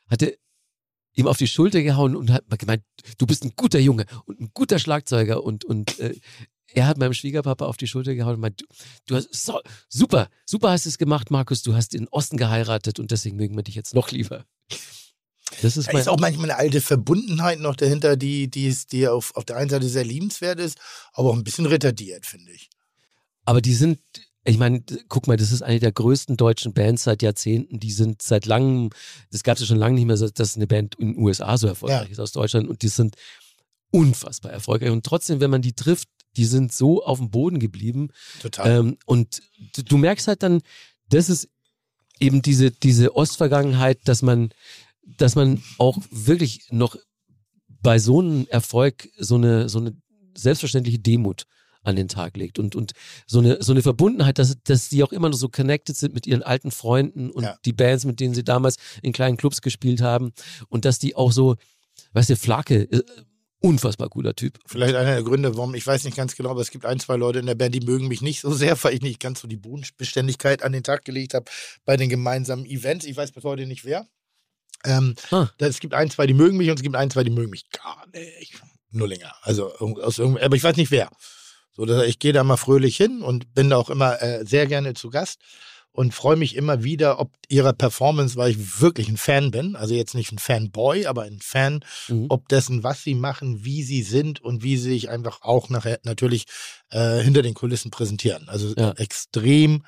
hat 0.08 0.22
er 0.22 0.34
ihm 1.16 1.26
auf 1.26 1.38
die 1.38 1.48
Schulter 1.48 1.82
gehauen 1.82 2.16
und 2.16 2.30
hat 2.30 2.44
gemeint, 2.60 2.84
du 3.18 3.26
bist 3.26 3.44
ein 3.44 3.54
guter 3.56 3.80
Junge 3.80 4.06
und 4.26 4.40
ein 4.40 4.52
guter 4.54 4.78
Schlagzeuger 4.78 5.44
und, 5.44 5.66
und 5.66 5.98
äh, 6.00 6.20
er 6.68 6.88
hat 6.88 6.98
meinem 6.98 7.14
Schwiegerpapa 7.14 7.66
auf 7.66 7.78
die 7.78 7.88
Schulter 7.88 8.14
gehauen 8.14 8.36
und 8.36 8.42
meint, 8.42 8.62
du, 8.62 8.66
du 9.08 9.16
hast 9.16 9.34
so, 9.34 9.60
super, 9.90 10.30
super 10.46 10.70
hast 10.70 10.86
du 10.86 10.90
es 10.90 10.98
gemacht, 11.00 11.32
Markus, 11.32 11.64
du 11.64 11.74
hast 11.74 11.94
den 11.94 12.08
Osten 12.10 12.38
geheiratet 12.38 13.00
und 13.00 13.10
deswegen 13.10 13.38
mögen 13.38 13.56
wir 13.56 13.64
dich 13.64 13.76
jetzt 13.76 13.96
noch 13.96 14.12
lieber. 14.12 14.46
Das 15.66 15.78
ist 15.78 15.92
Da 15.92 15.98
ist 15.98 16.08
auch 16.08 16.20
manchmal 16.20 16.52
eine 16.52 16.60
alte 16.60 16.80
Verbundenheit 16.80 17.60
noch 17.60 17.76
dahinter, 17.76 18.16
die, 18.18 18.48
die, 18.50 18.68
ist, 18.68 18.92
die 18.92 19.08
auf, 19.08 19.36
auf 19.36 19.46
der 19.46 19.58
einen 19.58 19.70
Seite 19.70 19.90
sehr 19.90 20.06
liebenswert 20.06 20.60
ist, 20.60 20.78
aber 21.14 21.32
auch 21.32 21.36
ein 21.36 21.44
bisschen 21.44 21.66
retardiert, 21.66 22.26
finde 22.26 22.52
ich. 22.52 22.70
Aber 23.46 23.62
die 23.62 23.74
sind, 23.74 24.00
ich 24.44 24.60
meine, 24.60 24.84
guck 25.10 25.28
mal, 25.28 25.38
das 25.38 25.52
ist 25.52 25.64
eine 25.64 25.80
der 25.80 25.92
größten 25.92 26.38
deutschen 26.38 26.74
Bands 26.74 27.04
seit 27.04 27.24
Jahrzehnten. 27.24 27.80
Die 27.80 27.92
sind 27.92 28.22
seit 28.22 28.46
langem, 28.46 28.92
das 29.32 29.42
gab 29.42 29.56
es 29.56 29.62
ja 29.62 29.68
schon 29.68 29.78
lange 29.78 29.96
nicht 29.96 30.06
mehr, 30.06 30.18
dass 30.18 30.56
eine 30.56 30.68
Band 30.68 30.96
in 31.00 31.14
den 31.14 31.24
USA 31.24 31.58
so 31.58 31.66
erfolgreich 31.68 32.06
Ja. 32.06 32.12
ist 32.12 32.20
aus 32.20 32.32
Deutschland 32.32 32.70
und 32.70 32.84
die 32.84 32.88
sind 32.88 33.16
unfassbar 33.92 34.52
erfolgreich. 34.52 34.92
Und 34.92 35.04
trotzdem, 35.04 35.40
wenn 35.40 35.50
man 35.50 35.64
die 35.64 35.74
trifft, 35.74 36.10
die 36.38 36.46
sind 36.46 36.74
so 36.74 37.04
auf 37.04 37.18
dem 37.18 37.32
Boden 37.32 37.60
geblieben. 37.60 38.10
Total. 38.42 38.80
Ähm, 38.80 38.98
und 39.06 39.42
du, 39.76 39.84
du 39.84 39.98
merkst 39.98 40.28
halt 40.28 40.44
dann, 40.44 40.62
das 41.10 41.30
ist 41.30 41.50
eben 42.20 42.42
diese, 42.42 42.72
diese 42.72 43.16
Ostvergangenheit, 43.16 44.00
dass 44.06 44.22
man, 44.22 44.50
dass 45.06 45.36
man 45.36 45.62
auch 45.78 45.98
wirklich 46.12 46.68
noch 46.72 46.96
bei 47.82 48.00
so 48.00 48.20
einem 48.20 48.48
Erfolg 48.50 49.10
so 49.18 49.36
eine, 49.36 49.70
so 49.70 49.80
eine 49.80 49.96
selbstverständliche 50.36 51.00
Demut 51.00 51.46
an 51.84 51.96
den 51.96 52.08
Tag 52.08 52.36
legt 52.36 52.58
und, 52.58 52.76
und 52.76 52.94
so 53.28 53.40
eine, 53.40 53.62
so 53.62 53.72
eine 53.72 53.84
Verbundenheit, 53.84 54.40
dass, 54.40 54.56
dass 54.64 54.90
die 54.90 55.04
auch 55.04 55.12
immer 55.12 55.30
noch 55.30 55.38
so 55.38 55.50
connected 55.50 55.96
sind 55.96 56.14
mit 56.16 56.26
ihren 56.26 56.42
alten 56.42 56.72
Freunden 56.72 57.30
und 57.30 57.44
Ja. 57.44 57.58
die 57.64 57.74
Bands, 57.74 58.06
mit 58.06 58.20
denen 58.20 58.34
sie 58.34 58.44
damals 58.44 58.78
in 59.04 59.14
kleinen 59.14 59.38
Clubs 59.38 59.62
gespielt 59.62 60.02
haben 60.02 60.34
und 60.68 60.84
dass 60.84 60.98
die 60.98 61.16
auch 61.16 61.32
so, 61.32 61.56
weißt 62.14 62.32
du, 62.32 62.36
Flake, 62.36 62.92
äh, 62.92 63.04
unfassbar 63.60 64.10
cooler 64.10 64.36
Typ. 64.36 64.60
Vielleicht 64.66 64.96
einer 64.96 65.14
der 65.14 65.24
Gründe, 65.24 65.56
warum, 65.56 65.76
ich 65.76 65.86
weiß 65.86 66.04
nicht 66.06 66.18
ganz 66.18 66.36
genau, 66.36 66.50
aber 66.50 66.62
es 66.62 66.72
gibt 66.72 66.86
ein, 66.86 67.00
zwei 67.00 67.16
Leute 67.18 67.40
in 67.40 67.46
der 67.46 67.56
Band, 67.56 67.74
die 67.76 67.82
mögen 67.82 68.08
mich 68.08 68.22
nicht 68.22 68.42
so 68.42 68.52
sehr, 68.54 68.84
weil 68.84 68.96
ich 68.96 69.02
nicht 69.02 69.20
ganz 69.20 69.42
so 69.42 69.48
die 69.48 69.58
Bodenbeständigkeit 69.58 70.64
an 70.64 70.72
den 70.72 70.84
Tag 70.84 71.06
gelegt 71.06 71.34
habe 71.34 71.46
bei 71.86 71.98
den 71.98 72.10
gemeinsamen 72.10 72.66
Events. 72.66 73.06
Ich 73.06 73.16
weiß 73.16 73.32
bis 73.32 73.44
heute 73.44 73.66
nicht 73.68 73.86
wer. 73.86 74.08
Ähm, 74.86 75.16
Ah. 75.32 75.50
Es 75.58 75.80
gibt 75.80 75.94
ein, 75.94 76.10
zwei, 76.10 76.28
die 76.28 76.34
mögen 76.34 76.58
mich 76.58 76.70
und 76.70 76.76
es 76.78 76.84
gibt 76.84 76.96
ein, 76.96 77.10
zwei, 77.12 77.24
die 77.24 77.32
mögen 77.32 77.50
mich 77.52 77.70
gar 77.70 78.06
nicht. 78.14 78.54
Nullinger. 78.92 79.34
Also 79.42 79.74
irg- 79.76 80.00
aus 80.02 80.20
aber 80.20 80.56
ich 80.56 80.64
weiß 80.64 80.78
nicht 80.78 80.92
wer. 80.92 81.10
So, 81.72 81.86
dass 81.86 82.06
ich 82.06 82.20
gehe 82.20 82.32
da 82.34 82.44
mal 82.44 82.56
fröhlich 82.58 82.96
hin 82.96 83.22
und 83.22 83.54
bin 83.54 83.70
da 83.70 83.78
auch 83.78 83.90
immer 83.90 84.22
äh, 84.22 84.46
sehr 84.46 84.66
gerne 84.68 84.94
zu 84.94 85.10
Gast 85.10 85.42
und 85.92 86.14
freue 86.14 86.36
mich 86.38 86.56
immer 86.56 86.84
wieder, 86.84 87.20
ob 87.20 87.32
ihrer 87.50 87.74
Performance, 87.74 88.36
weil 88.38 88.52
ich 88.52 88.80
wirklich 88.82 89.08
ein 89.10 89.18
Fan 89.18 89.52
bin, 89.52 89.76
also 89.76 89.94
jetzt 89.94 90.14
nicht 90.16 90.32
ein 90.32 90.40
Fanboy, 90.40 91.06
aber 91.06 91.24
ein 91.24 91.40
Fan, 91.42 91.84
Mhm. 92.10 92.26
ob 92.30 92.48
dessen, 92.50 92.84
was 92.84 93.02
sie 93.04 93.16
machen, 93.16 93.64
wie 93.66 93.84
sie 93.84 94.04
sind 94.04 94.42
und 94.42 94.64
wie 94.64 94.78
sie 94.78 94.90
sich 94.92 95.10
einfach 95.10 95.42
auch 95.42 95.70
nachher 95.70 96.00
natürlich 96.04 96.46
äh, 96.92 97.20
hinter 97.20 97.42
den 97.42 97.54
Kulissen 97.54 97.92
präsentieren. 97.92 98.48
Also 98.50 98.74
Ja. 98.78 98.92
extrem 98.92 99.86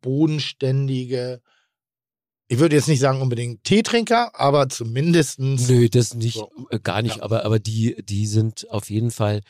bodenständige, 0.00 1.40
ich 2.48 2.58
würde 2.58 2.76
jetzt 2.76 2.88
nicht 2.88 3.00
sagen 3.00 3.20
unbedingt 3.20 3.64
Teetrinker, 3.64 4.38
aber 4.38 4.68
zumindestens 4.68 5.68
Nö, 5.68 5.88
das 5.88 6.14
nicht, 6.14 6.34
So. 6.36 6.50
äh, 6.70 6.78
gar 6.78 7.02
nicht, 7.02 7.16
Ja. 7.16 7.22
aber, 7.22 7.44
aber 7.44 7.58
die, 7.58 7.96
die 8.04 8.26
sind 8.26 8.70
auf 8.70 8.90
jeden 8.90 9.10
Fall 9.10 9.40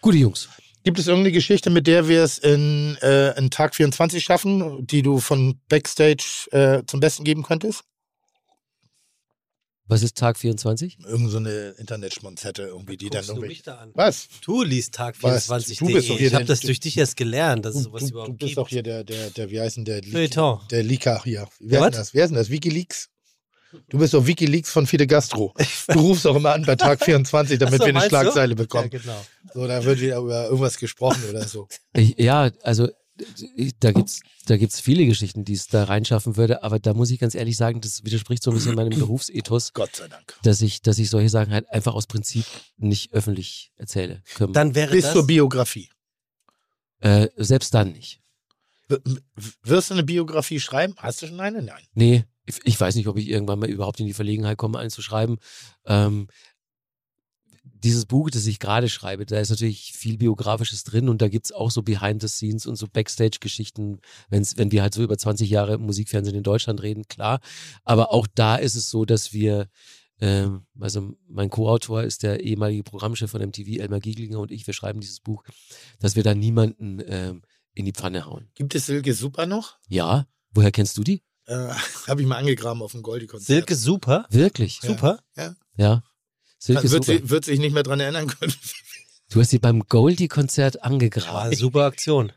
gute 0.00 0.18
Jungs. 0.18 0.48
Gibt 0.84 0.98
es 0.98 1.06
irgendeine 1.06 1.32
Geschichte, 1.32 1.70
mit 1.70 1.86
der 1.86 2.08
wir 2.08 2.22
es 2.22 2.36
in, 2.38 2.96
äh, 3.00 3.36
in 3.38 3.50
Tag 3.50 3.74
24 3.74 4.22
schaffen, 4.22 4.86
die 4.86 5.00
du 5.00 5.18
von 5.18 5.58
Backstage 5.68 6.46
äh, 6.50 6.82
zum 6.86 7.00
Besten 7.00 7.24
geben 7.24 7.42
könntest? 7.42 7.84
Was 9.86 10.02
ist 10.02 10.16
Tag 10.16 10.38
24? 10.38 10.98
Irgend 11.06 11.30
so 11.30 11.36
eine 11.36 11.74
Internetschmonzette 11.78 12.62
irgendwie, 12.62 12.96
die 12.96 13.10
dann 13.10 13.18
Guckst 13.20 13.28
du 13.28 13.32
irgendwie. 13.34 13.48
mich 13.48 13.62
da 13.62 13.74
an? 13.76 13.90
Was? 13.94 14.28
Du 14.42 14.62
liest 14.62 14.94
Tag 14.94 15.14
Was? 15.20 15.44
24 15.46 15.78
Du 15.78 15.86
bist 15.86 16.08
doch 16.08 16.16
hier 16.16 16.26
Ich 16.28 16.34
habe 16.34 16.46
das 16.46 16.60
durch 16.60 16.80
dich 16.80 16.96
erst 16.96 17.16
gelernt, 17.18 17.64
dass 17.66 17.74
es 17.74 17.82
Du, 17.84 17.88
sowas 17.90 18.02
du, 18.04 18.08
überhaupt 18.10 18.28
du 18.30 18.32
bist 18.36 18.46
gibt. 18.48 18.56
doch 18.58 18.68
hier 18.68 18.82
der, 18.82 19.04
der, 19.04 19.28
der, 19.30 19.50
wie 19.50 19.60
heißt 19.60 19.76
denn 19.76 19.84
der? 19.84 20.00
Leak- 20.00 20.12
Feuilleton. 20.12 20.60
Der 20.70 20.82
Leaker 20.82 21.22
hier. 21.24 21.40
Heißt 21.42 21.50
was? 21.60 21.80
denn 21.80 21.90
das? 21.92 22.14
Wer 22.14 22.24
ist 22.24 22.30
denn 22.30 22.36
das? 22.38 22.48
Wikileaks? 22.50 23.10
Du 23.90 23.98
bist 23.98 24.14
doch 24.14 24.24
Wikileaks 24.26 24.70
von 24.70 24.86
Fide 24.86 25.06
Gastro. 25.06 25.52
Du 25.88 25.98
rufst 26.00 26.26
auch 26.26 26.36
immer 26.36 26.52
an 26.54 26.64
bei 26.64 26.76
Tag 26.76 27.04
24, 27.04 27.58
damit 27.58 27.74
so, 27.74 27.80
wir 27.80 27.84
eine 27.86 27.92
meinst 27.94 28.06
du? 28.06 28.16
Schlagzeile 28.16 28.54
bekommen. 28.54 28.88
Ja, 28.90 28.98
genau. 28.98 29.26
So, 29.52 29.66
da 29.66 29.84
wird 29.84 30.00
wieder 30.00 30.18
über 30.18 30.44
irgendwas 30.44 30.78
gesprochen 30.78 31.22
oder 31.28 31.46
so. 31.46 31.68
Ich, 31.92 32.16
ja, 32.18 32.50
also 32.62 32.88
da 33.80 33.92
gibt's 33.92 34.20
da 34.46 34.56
gibt's 34.56 34.80
viele 34.80 35.06
Geschichten, 35.06 35.44
die 35.44 35.52
es 35.52 35.68
da 35.68 35.84
reinschaffen 35.84 36.36
würde, 36.36 36.62
aber 36.62 36.78
da 36.80 36.94
muss 36.94 37.10
ich 37.10 37.20
ganz 37.20 37.34
ehrlich 37.34 37.56
sagen, 37.56 37.80
das 37.80 38.04
widerspricht 38.04 38.42
so 38.42 38.50
ein 38.50 38.54
bisschen 38.54 38.74
meinem 38.74 38.98
Berufsethos, 38.98 39.72
Gott 39.72 39.94
sei 39.96 40.08
Dank. 40.08 40.36
dass 40.42 40.60
ich, 40.62 40.82
dass 40.82 40.98
ich 40.98 41.10
solche 41.10 41.28
Sachen 41.28 41.52
halt 41.52 41.68
einfach 41.70 41.94
aus 41.94 42.06
Prinzip 42.06 42.44
nicht 42.76 43.12
öffentlich 43.12 43.72
erzähle. 43.76 44.22
Können. 44.34 44.52
Dann 44.52 44.74
wäre 44.74 44.90
Bis 44.90 45.04
das. 45.04 45.12
zur 45.12 45.26
Biografie. 45.26 45.88
äh, 47.00 47.28
selbst 47.36 47.72
dann 47.74 47.92
nicht. 47.92 48.20
W- 48.88 48.98
Wirst 49.62 49.90
du 49.90 49.94
eine 49.94 50.02
Biografie 50.02 50.60
schreiben? 50.60 50.94
Hast 50.98 51.22
du 51.22 51.26
schon 51.26 51.40
eine? 51.40 51.62
Nein. 51.62 51.82
Nee, 51.94 52.24
ich, 52.46 52.60
ich 52.64 52.80
weiß 52.80 52.96
nicht, 52.96 53.06
ob 53.06 53.16
ich 53.16 53.28
irgendwann 53.28 53.58
mal 53.58 53.70
überhaupt 53.70 54.00
in 54.00 54.06
die 54.06 54.12
Verlegenheit 54.12 54.58
komme, 54.58 54.78
einen 54.78 54.90
zu 54.90 55.00
schreiben. 55.02 55.38
Ähm, 55.86 56.28
dieses 57.84 58.06
Buch, 58.06 58.30
das 58.30 58.46
ich 58.46 58.58
gerade 58.58 58.88
schreibe, 58.88 59.26
da 59.26 59.38
ist 59.38 59.50
natürlich 59.50 59.92
viel 59.92 60.16
Biografisches 60.16 60.84
drin 60.84 61.08
und 61.08 61.20
da 61.20 61.28
gibt's 61.28 61.52
auch 61.52 61.70
so 61.70 61.82
Behind 61.82 62.20
the 62.20 62.28
Scenes 62.28 62.66
und 62.66 62.76
so 62.76 62.86
Backstage-Geschichten, 62.88 64.00
wenn 64.30 64.72
wir 64.72 64.82
halt 64.82 64.94
so 64.94 65.02
über 65.02 65.18
20 65.18 65.48
Jahre 65.50 65.78
Musikfernsehen 65.78 66.36
in 66.36 66.42
Deutschland 66.42 66.82
reden, 66.82 67.04
klar. 67.08 67.40
Aber 67.84 68.12
auch 68.12 68.26
da 68.26 68.56
ist 68.56 68.74
es 68.74 68.88
so, 68.88 69.04
dass 69.04 69.32
wir, 69.32 69.68
ähm, 70.20 70.66
also 70.80 71.12
mein 71.28 71.50
Co-Autor 71.50 72.02
ist 72.02 72.22
der 72.22 72.40
ehemalige 72.40 72.84
Programmchef 72.84 73.30
von 73.30 73.42
MTV, 73.42 73.80
Elmar 73.80 74.00
Gieglinger 74.00 74.40
und 74.40 74.50
ich, 74.50 74.66
wir 74.66 74.74
schreiben 74.74 75.00
dieses 75.00 75.20
Buch, 75.20 75.44
dass 76.00 76.16
wir 76.16 76.22
da 76.22 76.34
niemanden 76.34 77.02
ähm, 77.06 77.42
in 77.74 77.84
die 77.84 77.92
Pfanne 77.92 78.24
hauen. 78.24 78.48
Gibt 78.54 78.74
es 78.74 78.86
Silke 78.86 79.12
Super 79.12 79.46
noch? 79.46 79.76
Ja, 79.88 80.26
woher 80.52 80.72
kennst 80.72 80.96
du 80.96 81.04
die? 81.04 81.22
Äh, 81.46 81.54
Habe 82.08 82.22
ich 82.22 82.26
mal 82.26 82.38
angegraben 82.38 82.82
auf 82.82 82.92
dem 82.92 83.02
Goldi-Konzert. 83.02 83.46
Silke 83.46 83.74
super. 83.74 84.26
Wirklich? 84.30 84.80
Ja. 84.82 84.88
Super. 84.88 85.18
Ja. 85.76 86.02
Silke 86.64 86.90
wird, 86.90 87.04
sie, 87.04 87.28
wird 87.28 87.44
sich 87.44 87.58
nicht 87.58 87.74
mehr 87.74 87.82
dran 87.82 88.00
erinnern 88.00 88.26
können. 88.28 88.54
Du 89.30 89.40
hast 89.40 89.50
sie 89.50 89.58
beim 89.58 89.80
Goldie-Konzert 89.88 90.76
War 90.76 90.84
angegraben. 90.84 91.48
eine 91.48 91.56
super 91.56 91.86
Aktion. 91.86 92.30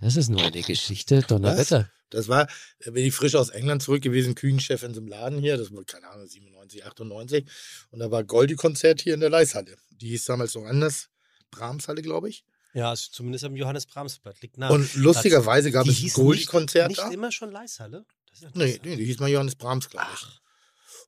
Das 0.00 0.16
ist 0.16 0.28
nur 0.28 0.42
eine 0.42 0.62
Geschichte, 0.62 1.22
Donnerwetter. 1.22 1.90
Das 2.10 2.28
war, 2.28 2.46
da 2.84 2.92
bin 2.92 3.04
ich 3.04 3.12
frisch 3.14 3.34
aus 3.34 3.48
England 3.48 3.82
zurück 3.82 4.02
gewesen, 4.02 4.34
Kühnchef 4.36 4.82
in 4.84 4.94
so 4.94 5.00
einem 5.00 5.08
Laden 5.08 5.38
hier, 5.40 5.56
das 5.56 5.74
war, 5.74 5.82
keine 5.84 6.08
Ahnung, 6.08 6.28
97, 6.28 6.84
98. 6.84 7.44
Und 7.90 7.98
da 7.98 8.10
war 8.10 8.22
Goldi-Konzert 8.22 9.00
hier 9.00 9.14
in 9.14 9.20
der 9.20 9.30
Leishalle. 9.30 9.76
Die 9.90 10.10
hieß 10.10 10.26
damals 10.26 10.54
noch 10.54 10.66
anders, 10.66 11.08
Brahmshalle, 11.50 12.02
glaube 12.02 12.28
ich. 12.28 12.44
Ja, 12.74 12.92
ist 12.92 13.12
zumindest 13.14 13.44
am 13.44 13.56
Johannes 13.56 13.86
Brahmsblatt. 13.86 14.40
Liegt 14.42 14.58
nah. 14.58 14.70
Und 14.70 14.94
lustigerweise 14.94 15.72
gab 15.72 15.86
es 15.86 15.94
ein 15.94 15.96
hieß 15.96 16.14
Goldi-Konzert 16.14 16.88
Nicht 16.88 17.00
da. 17.00 17.10
immer 17.10 17.32
schon 17.32 17.50
Leishalle? 17.50 18.04
Das 18.30 18.42
ist 18.42 18.56
Nee, 18.56 18.78
nee, 18.84 18.96
die 18.96 19.04
hieß 19.06 19.18
mal 19.18 19.30
Johannes 19.30 19.56
Brahms, 19.56 19.88
glaube 19.88 20.06
ich. 20.14 20.43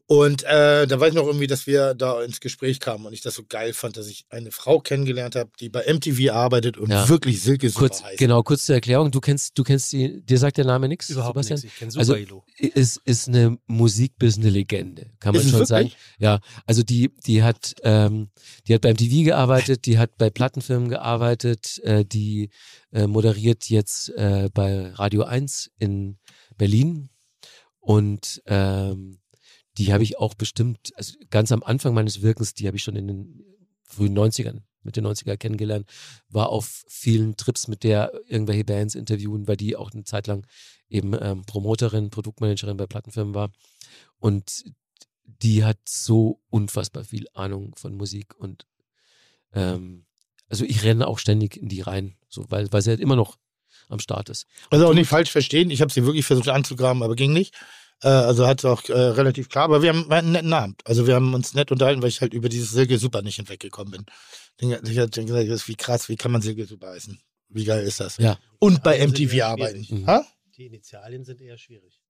Und 0.09 0.45
äh, 0.45 0.87
da 0.87 1.01
weiß 1.01 1.09
ich 1.09 1.15
noch 1.17 1.27
irgendwie, 1.27 1.49
dass 1.49 1.67
wir 1.67 1.95
da 1.95 2.23
ins 2.23 2.39
Gespräch 2.39 2.79
kamen 2.79 3.07
und 3.07 3.13
ich 3.13 3.23
das 3.23 3.35
so 3.35 3.43
geil 3.49 3.73
fand, 3.73 3.97
dass 3.97 4.07
ich 4.07 4.25
eine 4.31 4.53
Frau 4.53 4.79
kennengelernt 4.79 5.35
habe, 5.35 5.51
die 5.59 5.69
bei 5.69 5.83
MTV 5.93 6.33
arbeitet 6.33 6.77
und 6.77 6.91
Ja. 6.91 7.09
wirklich 7.09 7.43
Silke 7.43 7.69
super 7.71 7.89
Kurz, 7.89 8.05
heißt. 8.05 8.17
genau, 8.19 8.45
kurz 8.45 8.67
zur 8.67 8.77
Erklärung. 8.77 9.11
Du 9.11 9.21
kennst, 9.21 9.59
du 9.59 9.65
kennst 9.65 9.93
die, 9.93 10.23
dir 10.25 10.39
sagt 10.39 10.59
der 10.59 10.65
Name 10.65 10.87
nichts? 10.89 11.11
Überhaupt 11.11 11.35
nichts. 11.37 11.65
Ich 11.65 11.75
kenne 11.75 11.91
Also, 11.97 12.15
Elo. 12.15 12.45
Ist, 12.57 13.01
ist 13.05 13.27
eine 13.27 13.59
Musik 13.67 14.13
bis 14.17 14.37
eine 14.39 14.49
Legende, 14.49 15.11
kann 15.19 15.35
man 15.35 15.43
Ist 15.43 15.51
schon 15.51 15.59
wirklich? 15.69 15.69
sagen. 15.69 15.91
Ja, 16.21 16.39
also 16.67 16.85
die, 16.85 17.11
die 17.27 17.43
hat, 17.43 17.75
ähm, 17.83 18.31
die 18.69 18.75
hat 18.75 18.83
beim 18.83 18.97
TV 18.97 19.25
gearbeitet, 19.25 19.87
die 19.87 19.99
hat 19.99 20.17
bei 20.19 20.31
Plattenfirmen 20.31 20.89
gearbeitet, 20.89 21.81
äh, 21.83 22.05
die 22.05 22.51
äh, 22.93 23.09
moderiert 23.09 23.69
jetzt 23.69 24.11
äh, 24.11 24.51
bei 24.55 24.91
Radio 24.93 25.25
1 25.25 25.73
in 25.81 26.19
Berlin 26.57 27.09
und 27.81 28.41
ähm, 28.47 29.19
die 29.79 29.93
habe 29.93 30.03
ich 30.03 30.19
auch 30.19 30.35
bestimmt, 30.35 30.93
also 30.97 31.15
ganz 31.31 31.53
am 31.53 31.63
Anfang 31.63 31.95
meines 31.95 32.23
Wirkens, 32.23 32.55
die 32.55 32.67
habe 32.67 32.77
ich 32.77 32.83
schon 32.83 32.97
in 32.97 33.09
den 33.09 33.45
frühen 33.85 34.17
90ern, 34.17 34.63
Mitte 34.83 35.01
90er 35.01 35.37
kennengelernt, 35.37 35.89
war 36.29 36.49
auf 36.49 36.85
vielen 36.89 37.37
Trips 37.37 37.69
mit 37.69 37.85
der 37.85 38.13
irgendwelche 38.27 38.65
Bands 38.65 38.95
interviewen, 38.95 39.47
weil 39.47 39.57
die 39.57 39.77
auch 39.77 39.93
eine 39.93 40.05
Zeit 40.05 40.27
lang 40.27 40.47
eben 40.89 41.15
ähm, 41.21 41.45
Promoterin, 41.45 42.11
Produktmanagerin 42.11 42.77
bei 42.77 42.87
Plattenfirmen 42.87 43.35
war. 43.35 43.51
Und 44.19 44.65
die 45.25 45.65
hat 45.65 45.79
so 45.85 46.41
unfassbar 46.51 47.05
viel 47.05 47.27
Ahnung 47.35 47.75
von 47.77 47.95
Musik 47.95 48.35
und 48.39 48.67
ähm, 49.53 50.07
also 50.49 50.65
ich 50.65 50.85
renne 50.85 51.07
auch 51.07 51.19
ständig 51.19 51.57
in 51.57 51.69
die 51.69 51.81
rein, 51.81 52.17
so, 52.29 52.47
weil, 52.49 52.73
weil 52.73 52.83
sie 52.83 52.91
halt 52.91 53.01
immer 53.01 53.17
noch 53.17 53.37
am 53.89 53.99
Start 53.99 54.29
ist. 54.29 54.47
Also 54.71 54.87
auch 54.87 54.95
nicht 54.95 55.09
falsch 55.09 55.31
verstehen, 55.31 55.71
ich 55.71 55.81
habe 55.81 55.93
sie 55.93 56.05
wirklich 56.05 56.25
versucht 56.25 56.49
anzugraben, 56.49 57.03
aber 57.03 57.17
ging 57.17 57.33
nicht. 57.33 57.55
Äh, 58.03 58.09
also 58.09 58.47
hat 58.47 58.61
es 58.61 58.65
auch 58.65 58.89
äh, 58.89 58.93
relativ 58.93 59.49
klar, 59.49 59.65
aber 59.65 59.83
wir 59.83 59.91
haben 59.91 60.11
einen 60.11 60.33
netten 60.33 60.53
Abend. 60.53 60.83
Also 60.85 61.07
wir 61.07 61.15
haben 61.15 61.35
uns 61.35 61.55
nett 61.55 61.73
unterhalten, 61.73 62.03
weil 62.03 62.09
ich 62.09 62.21
halt 62.21 62.35
über 62.35 62.49
dieses 62.49 62.71
Silke 62.71 62.99
Super 62.99 63.23
nicht 63.23 63.37
hinweggekommen 63.37 63.93
bin. 63.93 64.07
Ich 64.59 64.73
hab 64.73 64.83
gesagt, 64.83 65.17
das 65.17 65.61
ist 65.63 65.69
wie 65.69 65.77
krass, 65.77 66.09
wie 66.09 66.17
kann 66.17 66.33
man 66.33 66.43
Silke 66.43 66.67
Super 66.67 66.89
heißen? 66.89 67.19
Wie 67.49 67.65
geil 67.65 67.85
ist 67.85 68.01
das? 68.01 68.17
Ja. 68.19 68.39
Und 68.59 68.83
bei 68.83 68.99
sind 68.99 69.11
MTV 69.11 69.45
arbeiten. 69.45 69.87
Mhm. 69.89 70.07
Ha? 70.07 70.25
Die 70.57 70.67
Initialien 70.67 71.25
sind 71.25 71.41
eher 71.41 71.59
schwierig. 71.59 72.01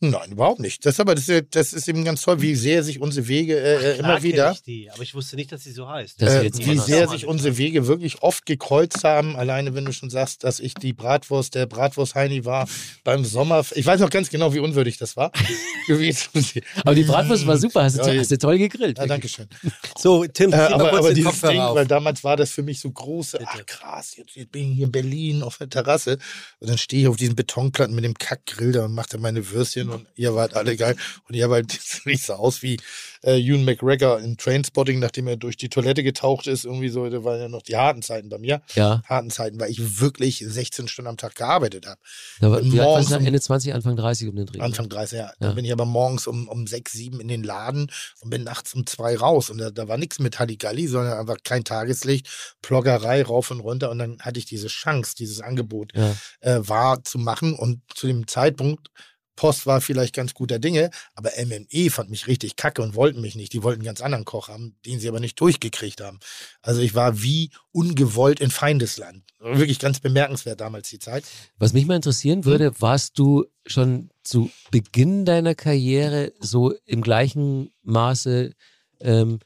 Nein, 0.00 0.32
überhaupt 0.32 0.60
nicht. 0.60 0.84
Das, 0.84 1.00
aber, 1.00 1.14
das, 1.14 1.30
das 1.50 1.72
ist 1.72 1.88
eben 1.88 2.04
ganz 2.04 2.20
toll, 2.20 2.42
wie 2.42 2.54
sehr 2.54 2.82
sich 2.82 3.00
unsere 3.00 3.28
Wege 3.28 3.58
äh, 3.58 3.74
äh, 3.74 3.94
Klar 3.94 3.98
immer 3.98 4.22
wieder. 4.22 4.52
Ich 4.52 4.62
die, 4.62 4.90
aber 4.90 5.02
ich 5.02 5.14
wusste 5.14 5.36
nicht, 5.36 5.50
dass 5.52 5.64
sie 5.64 5.72
so 5.72 5.88
heißt. 5.88 6.20
Äh, 6.20 6.50
wie 6.54 6.78
sehr 6.78 7.08
sich 7.08 7.26
unsere 7.26 7.56
Wege 7.56 7.86
wirklich 7.86 8.22
oft 8.22 8.44
gekreuzt 8.44 9.04
haben. 9.04 9.36
Alleine, 9.36 9.74
wenn 9.74 9.86
du 9.86 9.92
schon 9.92 10.10
sagst, 10.10 10.44
dass 10.44 10.60
ich 10.60 10.74
die 10.74 10.92
Bratwurst, 10.92 11.54
der 11.54 11.64
Bratwurst-Heini 11.64 12.44
war 12.44 12.68
beim 13.04 13.24
Sommer. 13.24 13.64
Ich 13.74 13.86
weiß 13.86 14.00
noch 14.00 14.10
ganz 14.10 14.28
genau, 14.28 14.52
wie 14.52 14.58
unwürdig 14.58 14.98
das 14.98 15.16
war. 15.16 15.32
Aber 16.84 16.94
die 16.94 17.04
Bratwurst 17.04 17.46
war 17.46 17.56
super, 17.56 17.84
hast 17.84 17.98
du, 17.98 18.02
Ja, 18.12 18.18
hast 18.20 18.30
du 18.30 18.38
toll 18.38 18.58
gegrillt. 18.58 18.98
Ja, 18.98 19.06
danke 19.06 19.28
schön. 19.28 19.46
So, 19.98 20.26
Tim, 20.26 20.50
zieh 20.50 20.56
Äh, 20.56 20.60
aber 20.60 20.90
kurz 20.90 20.98
aber 20.98 21.08
den 21.14 21.24
dieses 21.24 21.40
Ding, 21.40 21.58
auf. 21.58 21.74
weil 21.74 21.86
damals 21.86 22.22
war 22.22 22.36
das 22.36 22.50
für 22.50 22.62
mich 22.62 22.80
so 22.80 22.90
große, 22.90 23.38
ach 23.44 23.64
krass, 23.66 24.16
jetzt, 24.16 24.36
jetzt 24.36 24.52
bin 24.52 24.70
ich 24.72 24.76
hier 24.76 24.86
in 24.86 24.92
Berlin 24.92 25.42
auf 25.42 25.56
der 25.58 25.70
Terrasse 25.70 26.18
und 26.60 26.68
dann 26.68 26.76
stehe 26.76 27.02
ich 27.02 27.08
auf 27.08 27.16
diesen 27.16 27.34
Betonplatten 27.34 27.94
mit 27.94 28.04
dem 28.04 28.14
Kackgrill 28.14 28.72
da 28.72 28.84
und 28.84 28.92
mache 28.94 29.08
da 29.12 29.18
meine 29.18 29.48
Würstchen 29.50 29.85
und 29.90 30.06
ihr 30.14 30.34
wart 30.34 30.54
alle 30.54 30.76
geil 30.76 30.96
und 31.28 31.34
ihr 31.34 31.48
halt 31.50 31.78
nicht 32.04 32.22
so 32.26 32.34
aus 32.34 32.62
wie 32.62 32.78
äh, 33.22 33.40
Ewan 33.40 33.64
McGregor 33.64 34.20
in 34.20 34.36
Trainspotting, 34.36 34.98
nachdem 34.98 35.26
er 35.26 35.36
durch 35.36 35.56
die 35.56 35.68
Toilette 35.68 36.02
getaucht 36.02 36.46
ist, 36.46 36.64
irgendwie 36.64 36.88
so, 36.88 37.08
da 37.08 37.24
waren 37.24 37.40
ja 37.40 37.48
noch 37.48 37.62
die 37.62 37.76
harten 37.76 38.02
Zeiten 38.02 38.28
bei 38.28 38.38
mir. 38.38 38.62
Ja, 38.74 39.02
Harten 39.06 39.30
Zeiten, 39.30 39.58
weil 39.60 39.70
ich 39.70 40.00
wirklich 40.00 40.44
16 40.46 40.88
Stunden 40.88 41.08
am 41.08 41.16
Tag 41.16 41.34
gearbeitet 41.34 41.86
habe. 41.86 42.00
da 42.40 42.50
war, 42.50 42.62
Morgens 42.62 43.08
da? 43.10 43.16
um- 43.16 43.26
Ende 43.26 43.40
20, 43.40 43.74
Anfang 43.74 43.96
30 43.96 44.28
um 44.28 44.36
den 44.36 44.46
Dreh. 44.46 44.60
Anfang 44.60 44.88
30, 44.88 45.18
ja. 45.18 45.24
Ja. 45.26 45.32
Dann 45.40 45.54
bin 45.54 45.64
ich 45.64 45.72
aber 45.72 45.84
morgens 45.86 46.26
um, 46.26 46.48
um 46.48 46.66
6, 46.66 46.92
7 46.92 47.20
in 47.20 47.28
den 47.28 47.42
Laden 47.42 47.90
und 48.20 48.30
bin 48.30 48.44
nachts 48.44 48.74
um 48.74 48.86
2 48.86 49.16
raus. 49.16 49.50
Und 49.50 49.58
da, 49.58 49.70
da 49.70 49.88
war 49.88 49.96
nichts 49.98 50.18
mit 50.18 50.38
Halligalli, 50.38 50.86
sondern 50.86 51.18
einfach 51.18 51.36
kein 51.44 51.64
Tageslicht, 51.64 52.28
Ploggerei 52.62 53.22
rauf 53.22 53.50
und 53.50 53.60
runter. 53.60 53.90
Und 53.90 53.98
dann 53.98 54.18
hatte 54.20 54.38
ich 54.38 54.44
diese 54.46 54.68
Chance, 54.68 55.14
dieses 55.18 55.40
Angebot 55.40 55.92
Ja. 55.94 56.14
äh, 56.40 56.58
wahr 56.68 57.02
zu 57.04 57.18
machen. 57.18 57.54
Und 57.54 57.80
zu 57.94 58.06
dem 58.06 58.26
Zeitpunkt, 58.26 58.88
Post 59.36 59.66
war 59.66 59.80
vielleicht 59.80 60.14
ganz 60.14 60.34
guter 60.34 60.58
Dinge, 60.58 60.90
aber 61.14 61.30
MME 61.36 61.90
fand 61.90 62.10
mich 62.10 62.26
richtig 62.26 62.56
kacke 62.56 62.82
und 62.82 62.94
wollten 62.94 63.20
mich 63.20 63.36
nicht. 63.36 63.52
Die 63.52 63.62
wollten 63.62 63.80
einen 63.80 63.86
ganz 63.86 64.00
anderen 64.00 64.24
Koch 64.24 64.48
haben, 64.48 64.76
den 64.84 64.98
sie 64.98 65.08
aber 65.08 65.20
nicht 65.20 65.38
durchgekriegt 65.40 66.00
haben. 66.00 66.18
Also 66.62 66.80
ich 66.80 66.94
war 66.94 67.22
wie 67.22 67.50
ungewollt 67.72 68.40
in 68.40 68.50
Feindesland. 68.50 69.22
Wirklich 69.38 69.78
ganz 69.78 70.00
bemerkenswert 70.00 70.60
damals 70.60 70.88
die 70.88 70.98
Zeit. 70.98 71.24
Was 71.58 71.72
mich 71.74 71.86
mal 71.86 71.96
interessieren 71.96 72.44
würde, 72.44 72.66
Hm? 72.68 72.74
warst 72.80 73.18
du 73.18 73.44
schon 73.66 74.10
zu 74.24 74.50
Beginn 74.70 75.24
deiner 75.24 75.54
Karriere 75.54 76.32
so 76.40 76.74
im 76.86 77.02
gleichen 77.02 77.70
Maße 77.82 78.52
ähm, 79.00 79.38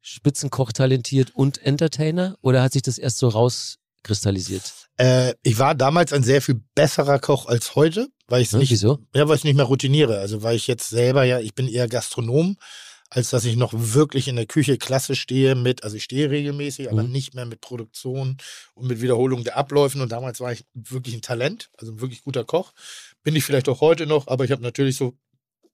Spitzenkoch 0.00 0.72
talentiert 0.72 1.34
und 1.34 1.58
Entertainer 1.62 2.36
oder 2.40 2.62
hat 2.62 2.72
sich 2.72 2.82
das 2.82 2.98
erst 2.98 3.18
so 3.18 3.28
rauskristallisiert? 3.28 4.72
Äh, 4.96 5.34
ich 5.42 5.58
war 5.58 5.74
damals 5.74 6.12
ein 6.12 6.22
sehr 6.22 6.42
viel 6.42 6.60
besserer 6.74 7.18
Koch 7.18 7.46
als 7.46 7.74
heute, 7.74 8.08
weil 8.32 8.42
ich 8.42 8.50
Hm, 8.52 8.60
nicht, 8.60 8.70
wieso? 8.70 8.98
ja, 9.14 9.28
weil 9.28 9.36
ich 9.36 9.44
nicht 9.44 9.56
mehr 9.56 9.66
routiniere. 9.66 10.18
Also 10.18 10.42
weil 10.42 10.56
ich 10.56 10.66
jetzt 10.66 10.88
selber 10.88 11.24
ja, 11.24 11.38
ich 11.38 11.54
bin 11.54 11.68
eher 11.68 11.86
Gastronom, 11.86 12.56
als 13.10 13.28
dass 13.28 13.44
ich 13.44 13.56
noch 13.56 13.72
wirklich 13.76 14.26
in 14.26 14.36
der 14.36 14.46
Küche 14.46 14.78
klasse 14.78 15.14
stehe 15.16 15.54
mit, 15.54 15.84
also 15.84 15.96
ich 15.96 16.04
stehe 16.04 16.30
regelmäßig, 16.30 16.90
aber 16.90 17.02
Mhm. 17.02 17.12
nicht 17.12 17.34
mehr 17.34 17.44
mit 17.44 17.60
Produktion 17.60 18.38
und 18.74 18.86
mit 18.88 19.02
Wiederholung 19.02 19.44
der 19.44 19.58
Abläufen. 19.58 20.00
Und 20.00 20.10
damals 20.12 20.40
war 20.40 20.50
ich 20.50 20.64
wirklich 20.72 21.14
ein 21.14 21.20
Talent, 21.20 21.68
also 21.76 21.92
ein 21.92 22.00
wirklich 22.00 22.22
guter 22.22 22.44
Koch. 22.44 22.72
Bin 23.22 23.36
ich 23.36 23.44
vielleicht 23.44 23.68
auch 23.68 23.82
heute 23.82 24.06
noch, 24.06 24.28
aber 24.28 24.44
ich 24.46 24.50
habe 24.50 24.62
natürlich 24.62 24.96
so 24.96 25.12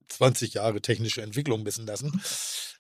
20 0.09 0.55
Jahre 0.55 0.81
technische 0.81 1.23
Entwicklung 1.23 1.65
wissen 1.65 1.87
lassen. 1.87 2.21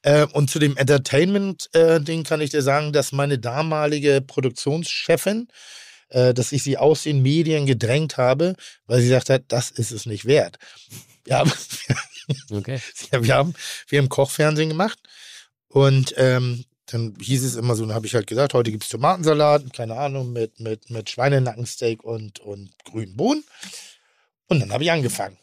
Äh, 0.02 0.26
und 0.32 0.50
zu 0.50 0.58
dem 0.58 0.76
Entertainment-Ding 0.76 2.24
kann 2.24 2.40
ich 2.40 2.50
dir 2.50 2.62
sagen, 2.62 2.92
dass 2.92 3.12
meine 3.12 3.38
damalige 3.38 4.22
Produktionschefin, 4.26 5.46
äh, 6.10 6.34
dass 6.34 6.52
ich 6.52 6.62
sie 6.62 6.78
aus 6.78 7.02
den 7.02 7.22
Medien 7.22 7.66
gedrängt 7.66 8.16
habe, 8.16 8.54
weil 8.86 9.00
sie 9.00 9.08
gesagt 9.08 9.30
hat, 9.30 9.44
das 9.48 9.70
ist 9.70 9.90
es 9.90 10.06
nicht 10.06 10.24
wert. 10.24 10.58
Ja, 11.26 11.44
Okay. 12.50 12.80
ja, 13.12 13.22
wir 13.24 13.34
haben, 13.34 13.54
wir 13.88 13.98
haben 13.98 14.08
Kochfernsehen 14.08 14.68
gemacht 14.68 14.98
und 15.68 16.14
ähm, 16.16 16.64
dann 16.86 17.14
hieß 17.20 17.44
es 17.44 17.56
immer 17.56 17.76
so, 17.76 17.84
dann 17.84 17.94
habe 17.94 18.06
ich 18.06 18.14
halt 18.14 18.26
gesagt, 18.26 18.54
heute 18.54 18.70
gibt 18.70 18.84
es 18.84 18.90
Tomatensalat, 18.90 19.72
keine 19.74 19.96
Ahnung, 19.96 20.32
mit, 20.32 20.58
mit, 20.58 20.88
mit 20.90 21.10
Schweinenackensteak 21.10 22.02
und, 22.02 22.40
und 22.40 22.70
grünen 22.84 23.14
Bohnen. 23.14 23.44
Und 24.46 24.60
dann 24.60 24.72
habe 24.72 24.84
ich 24.84 24.90
angefangen, 24.90 25.36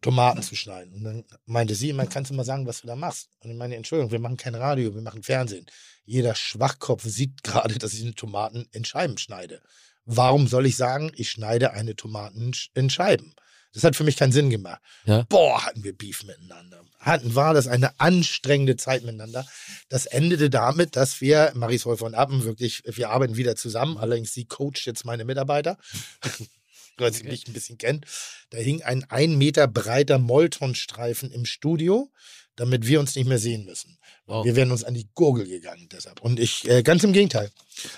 Tomaten 0.00 0.42
zu 0.42 0.56
schneiden. 0.56 0.92
Und 0.94 1.04
dann 1.04 1.24
meinte 1.46 1.76
sie 1.76 1.90
immer, 1.90 2.06
kannst 2.06 2.32
du 2.32 2.34
mal 2.34 2.44
sagen, 2.44 2.66
was 2.66 2.80
du 2.80 2.88
da 2.88 2.96
machst? 2.96 3.28
Und 3.40 3.52
ich 3.52 3.56
meine, 3.56 3.76
Entschuldigung, 3.76 4.10
wir 4.10 4.18
machen 4.18 4.36
kein 4.36 4.56
Radio, 4.56 4.92
wir 4.92 5.02
machen 5.02 5.22
Fernsehen. 5.22 5.66
Jeder 6.08 6.34
Schwachkopf 6.34 7.04
sieht 7.04 7.42
gerade, 7.42 7.78
dass 7.78 7.92
ich 7.92 8.02
eine 8.02 8.14
Tomaten 8.14 8.66
in 8.72 8.84
Scheiben 8.84 9.18
schneide. 9.18 9.60
Warum 10.06 10.48
soll 10.48 10.64
ich 10.64 10.76
sagen, 10.76 11.12
ich 11.14 11.30
schneide 11.30 11.72
eine 11.72 11.94
Tomaten 11.94 12.52
in 12.72 12.88
Scheiben? 12.88 13.34
Das 13.74 13.84
hat 13.84 13.94
für 13.94 14.04
mich 14.04 14.16
keinen 14.16 14.32
Sinn 14.32 14.48
gemacht. 14.48 14.80
Ja. 15.04 15.26
Boah, 15.28 15.66
hatten 15.66 15.84
wir 15.84 15.96
Beef 15.96 16.24
miteinander. 16.24 16.82
Hatten, 16.98 17.34
war 17.34 17.52
das 17.52 17.66
eine 17.66 18.00
anstrengende 18.00 18.76
Zeit 18.76 19.04
miteinander. 19.04 19.46
Das 19.90 20.06
endete 20.06 20.48
damit, 20.48 20.96
dass 20.96 21.20
wir, 21.20 21.52
Maris 21.54 21.84
Häufer 21.84 22.06
und 22.06 22.14
Appen, 22.14 22.42
wirklich, 22.44 22.82
wir 22.86 23.10
arbeiten 23.10 23.36
wieder 23.36 23.54
zusammen. 23.54 23.98
Allerdings 23.98 24.32
sie 24.32 24.46
coacht 24.46 24.86
jetzt 24.86 25.04
meine 25.04 25.26
Mitarbeiter, 25.26 25.76
weil 26.96 27.12
sie 27.12 27.24
mich 27.24 27.46
ein 27.46 27.52
bisschen 27.52 27.76
kennt. 27.76 28.06
Da 28.48 28.56
hing 28.56 28.82
ein 28.82 29.04
ein 29.10 29.36
Meter 29.36 29.68
breiter 29.68 30.18
Moltonstreifen 30.18 31.30
im 31.30 31.44
Studio, 31.44 32.10
damit 32.58 32.86
wir 32.86 32.98
uns 32.98 33.14
nicht 33.14 33.28
mehr 33.28 33.38
sehen 33.38 33.64
müssen. 33.64 33.98
Wow. 34.26 34.44
Wir 34.44 34.56
wären 34.56 34.72
uns 34.72 34.82
an 34.82 34.94
die 34.94 35.08
Gurgel 35.14 35.46
gegangen 35.46 35.88
deshalb. 35.90 36.20
Und 36.20 36.40
ich, 36.40 36.68
äh, 36.68 36.82
ganz 36.82 37.04
im 37.04 37.12
Gegenteil. 37.12 37.50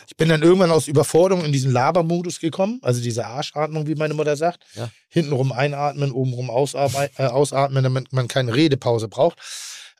Ich 0.06 0.16
bin 0.16 0.28
dann 0.28 0.42
irgendwann 0.42 0.70
aus 0.70 0.86
Überforderung 0.86 1.44
in 1.44 1.52
diesen 1.52 1.72
Labermodus 1.72 2.40
gekommen, 2.40 2.78
also 2.82 3.00
diese 3.00 3.26
Arschatmung, 3.26 3.86
wie 3.86 3.94
meine 3.94 4.14
Mutter 4.14 4.36
sagt. 4.36 4.64
Ja. 4.74 4.90
Hintenrum 5.08 5.50
einatmen, 5.50 6.12
obenrum 6.12 6.50
ausarbe- 6.50 7.10
äh, 7.16 7.26
ausatmen, 7.26 7.82
damit 7.82 8.12
man 8.12 8.28
keine 8.28 8.54
Redepause 8.54 9.08
braucht. 9.08 9.38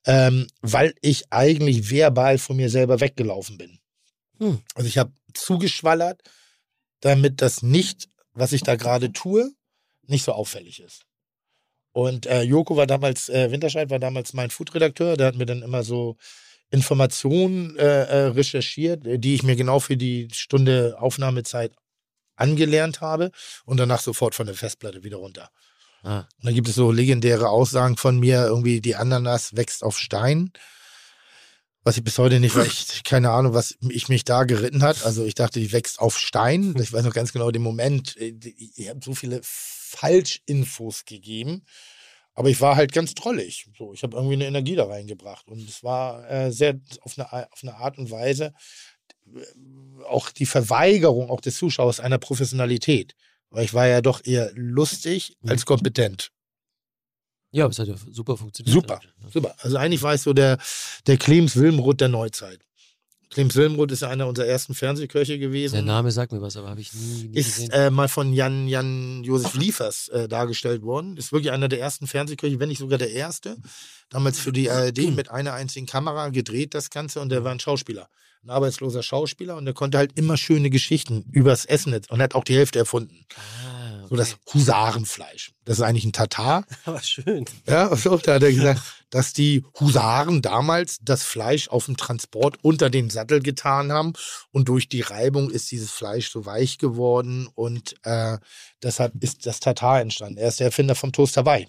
Ähm, 0.07 0.47
weil 0.61 0.95
ich 1.01 1.33
eigentlich 1.33 1.91
verbal 1.91 2.39
von 2.39 2.57
mir 2.57 2.71
selber 2.71 3.01
weggelaufen 3.01 3.59
bin. 3.59 3.79
Hm. 4.39 4.61
Also 4.75 4.89
ich 4.89 4.99
habe 4.99 5.13
zugeschwallert, 5.35 6.23
damit 7.01 7.43
das 7.43 7.63
nicht, 7.63 8.09
was 8.33 8.53
ich 8.53 8.63
da 8.63 8.77
gerade 8.77 9.13
tue, 9.13 9.53
nicht 10.07 10.25
so 10.25 10.33
auffällig 10.33 10.81
ist. 10.81 11.07
Und 11.93 12.27
äh, 12.27 12.43
Joko 12.43 12.77
war 12.77 12.87
damals, 12.87 13.29
äh, 13.29 13.51
Winterscheid 13.51 13.91
war 13.91 13.99
damals 13.99 14.33
mein 14.33 14.51
Food-Redakteur, 14.51 15.17
der 15.17 15.27
hat 15.27 15.35
mir 15.37 15.47
dann 15.47 15.63
immer 15.63 15.83
so 15.83 16.17
Informationen 16.71 17.77
äh, 17.77 18.05
äh, 18.05 18.27
recherchiert, 18.29 19.07
äh, 19.07 19.19
die 19.19 19.35
ich 19.35 19.43
mir 19.43 19.57
genau 19.57 19.81
für 19.81 19.97
die 19.97 20.29
Stunde 20.33 20.97
Aufnahmezeit 20.99 21.73
angelernt 22.37 23.01
habe 23.01 23.33
und 23.65 23.79
danach 23.79 24.01
sofort 24.01 24.35
von 24.35 24.47
der 24.47 24.55
Festplatte 24.55 25.03
wieder 25.03 25.19
runter. 25.19 25.51
Ah. 26.03 26.21
Und 26.39 26.47
dann 26.47 26.55
gibt 26.55 26.69
es 26.69 26.75
so 26.75 26.91
legendäre 26.93 27.49
Aussagen 27.51 27.97
von 27.97 28.19
mir, 28.19 28.47
irgendwie 28.47 28.81
die 28.81 28.97
Ananas 28.97 29.57
wächst 29.57 29.83
auf 29.83 29.99
Stein. 29.99 30.53
Was 31.83 31.97
ich 31.97 32.05
bis 32.05 32.19
heute 32.19 32.41
nicht, 32.41 32.57
weil 32.57 32.67
ich 32.67 33.05
keine 33.05 33.31
Ahnung, 33.31 33.55
was 33.55 33.77
ich 33.89 34.09
mich 34.09 34.25
da 34.25 34.45
geritten 34.45 34.83
hat. 34.83 35.05
Also 35.05 35.25
ich 35.25 35.35
dachte, 35.35 35.61
die 35.61 35.73
wächst 35.73 35.99
auf 35.99 36.19
Stein. 36.19 36.75
Ich 36.79 36.93
weiß 36.93 37.05
noch 37.05 37.15
ganz 37.15 37.33
genau 37.33 37.51
den 37.51 37.63
Moment. 37.63 38.17
äh, 38.19 38.35
Ich 38.77 38.89
habe 38.89 39.01
so 39.03 39.15
viele 39.15 39.41
Falschinfos 39.91 41.05
gegeben. 41.05 41.65
Aber 42.35 42.49
ich 42.49 42.61
war 42.61 42.77
halt 42.77 42.93
ganz 42.93 43.15
trollig. 43.15 43.69
So, 43.77 43.93
ich 43.93 44.03
habe 44.03 44.17
irgendwie 44.17 44.35
eine 44.35 44.47
Energie 44.47 44.77
da 44.77 44.87
reingebracht. 44.87 45.49
Und 45.49 45.69
es 45.69 45.83
war 45.83 46.29
äh, 46.31 46.53
sehr 46.53 46.81
auf 47.03 47.19
eine, 47.19 47.33
auf 47.53 47.61
eine 47.63 47.75
Art 47.75 47.99
und 47.99 48.11
Weise 48.11 48.55
äh, 49.27 50.05
auch 50.07 50.31
die 50.31 50.47
Verweigerung 50.47 51.31
auch 51.31 51.41
des 51.41 51.57
Zuschauers 51.57 52.01
einer 52.01 52.19
Professionalität. 52.19 53.15
Weil 53.51 53.65
ich 53.65 53.75
war 53.75 53.87
ja 53.89 54.01
doch 54.01 54.25
eher 54.25 54.53
lustig 54.55 55.37
als 55.45 55.67
kompetent. 55.67 56.31
Ja, 57.53 57.65
aber 57.65 57.73
es 57.73 57.79
hat 57.81 57.89
ja 57.89 57.97
super 58.11 58.37
funktioniert. 58.37 58.73
Super, 58.73 59.01
super. 59.33 59.55
Also 59.59 59.77
eigentlich 59.77 60.03
war 60.03 60.15
ich 60.15 60.21
so 60.21 60.33
der, 60.33 60.59
der 61.07 61.17
Clemens 61.17 61.57
Wilmroth 61.57 62.01
der 62.01 62.09
Neuzeit. 62.09 62.61
Clemens 63.31 63.55
Wilmroth 63.55 63.93
ist 63.93 64.03
ja 64.03 64.09
einer 64.09 64.27
unserer 64.27 64.47
ersten 64.47 64.75
Fernsehköche 64.75 65.39
gewesen. 65.39 65.75
Der 65.75 65.83
Name 65.83 66.11
sagt 66.11 66.33
mir 66.33 66.43
was, 66.43 66.57
aber 66.57 66.69
habe 66.69 66.81
ich 66.81 66.93
nie, 66.93 67.29
nie 67.29 67.39
ist 67.39 67.57
gesehen. 67.57 67.71
äh, 67.71 67.91
mal 67.91 68.09
von 68.09 68.33
Jan, 68.33 68.67
Jan 68.67 69.23
Josef 69.23 69.55
Liefers 69.55 70.09
äh, 70.09 70.27
dargestellt 70.29 70.83
worden. 70.83 71.17
Ist 71.17 71.31
wirklich 71.33 71.53
einer 71.53 71.69
der 71.69 71.81
ersten 71.81 72.09
Fernsehköche, 72.09 72.59
wenn 72.59 72.69
nicht 72.69 72.79
sogar 72.81 72.99
der 72.99 73.13
erste. 73.13 73.57
Damals 74.09 74.41
für 74.41 74.51
die 74.51 74.69
ARD 74.69 74.99
mit 75.15 75.31
einer 75.31 75.53
einzigen 75.53 75.87
Kamera 75.87 76.31
gedreht 76.31 76.75
das 76.75 76.91
Ganze 76.91 77.21
und 77.21 77.29
der 77.31 77.45
war 77.45 77.53
ein 77.53 77.61
Schauspieler. 77.61 78.09
Ein 78.43 78.51
arbeitsloser 78.51 79.03
Schauspieler 79.03 79.57
und 79.57 79.65
der 79.65 79.75
konnte 79.75 79.99
halt 79.99 80.19
immer 80.19 80.37
schöne 80.37 80.71
Geschichten 80.71 81.25
übers 81.31 81.67
Essen 81.67 81.95
und 82.09 82.21
hat 82.23 82.35
auch 82.35 82.43
die 82.45 82.57
Hälfte 82.57 82.79
erfunden. 82.81 83.27
ah, 83.37 83.80
So 84.11 84.17
das 84.17 84.39
Husarenfleisch. 84.53 85.53
Das 85.65 85.79
ist 85.79 85.85
eigentlich 85.85 86.05
ein 86.05 86.13
Tatar. 86.13 86.67
Aber 86.85 87.01
schön. 87.01 87.45
Ja, 87.69 87.95
so, 87.95 88.17
da 88.17 88.35
hat 88.35 88.43
er 88.43 88.53
gesagt, 88.53 88.83
dass 89.11 89.33
die 89.33 89.65
Husaren 89.79 90.43
damals 90.43 90.99
das 91.01 91.23
Fleisch 91.23 91.69
auf 91.69 91.87
dem 91.87 91.97
Transport 91.97 92.59
unter 92.63 92.91
den 92.91 93.09
Sattel 93.09 93.41
getan 93.41 93.93
haben 93.93 94.15
und 94.51 94.69
durch 94.69 94.89
die 94.89 95.01
Reibung 95.03 95.49
ist 95.49 95.71
dieses 95.71 95.93
Fleisch 95.93 96.29
so 96.29 96.45
weich 96.45 96.79
geworden 96.79 97.49
und 97.55 97.95
äh, 98.03 98.39
deshalb 98.83 99.15
ist 99.23 99.47
das 99.47 99.61
Tatar 99.61 100.01
entstanden. 100.01 100.39
Er 100.39 100.49
ist 100.49 100.59
der 100.59 100.67
Erfinder 100.67 100.97
vom 100.97 101.13
Toast 101.13 101.37
Hawaii. 101.37 101.69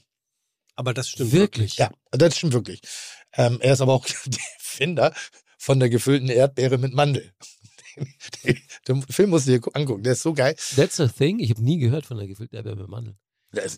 Aber 0.75 0.95
das 0.95 1.09
stimmt 1.09 1.31
Wirklich? 1.33 1.77
Ja, 1.77 1.91
das 2.09 2.35
stimmt 2.35 2.53
wirklich. 2.53 2.81
Ähm, 3.33 3.59
er 3.61 3.73
ist 3.73 3.81
aber 3.81 3.93
auch 3.93 4.05
der 4.25 4.43
Erfinder 4.57 5.13
von 5.59 5.79
der 5.79 5.89
gefüllten 5.89 6.29
Erdbeere 6.29 6.79
mit 6.79 6.95
Mandel. 6.95 7.31
Den 8.87 9.01
Film 9.03 9.29
musst 9.29 9.47
du 9.47 9.59
dir 9.59 9.75
angucken, 9.75 10.03
der 10.03 10.13
ist 10.13 10.23
so 10.23 10.33
geil. 10.33 10.55
That's 10.75 10.99
a 10.99 11.07
thing? 11.07 11.39
Ich 11.39 11.49
habe 11.49 11.61
nie 11.61 11.79
gehört 11.79 12.05
von 12.05 12.17
der 12.17 12.27
gefüllten 12.27 12.55
Erdbeere 12.55 12.87
mit. 12.87 13.15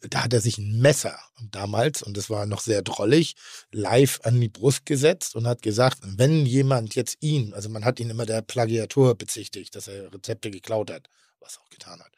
Da 0.10 0.24
hat 0.24 0.34
er 0.34 0.42
sich 0.42 0.60
ein 0.60 0.80
Messer 0.80 1.18
damals, 1.50 2.04
und 2.04 2.16
das 2.16 2.30
war 2.30 2.46
noch 2.46 2.62
sehr 2.62 2.84
drollig, 2.84 3.36
live 3.72 4.20
an 4.24 4.40
die 4.40 4.50
Brust 4.50 4.86
gesetzt 4.86 5.36
und 5.36 5.48
hat 5.48 5.64
gesagt, 5.64 5.98
wenn 6.04 6.46
jemand 6.46 6.94
jetzt 6.94 7.18
ihn, 7.22 7.56
also 7.56 7.70
man 7.70 7.84
hat 7.84 8.00
ihn 8.00 8.12
immer 8.12 8.28
der 8.28 8.44
Plagiatur 8.44 9.16
bezichtigt, 9.16 9.76
dass 9.76 9.88
er 9.88 10.14
Rezepte 10.14 10.52
geklaut 10.52 10.92
hat, 10.92 11.10
was 11.40 11.58
er 11.58 11.64
auch 11.64 11.70
getan 11.72 12.00
hat, 12.00 12.12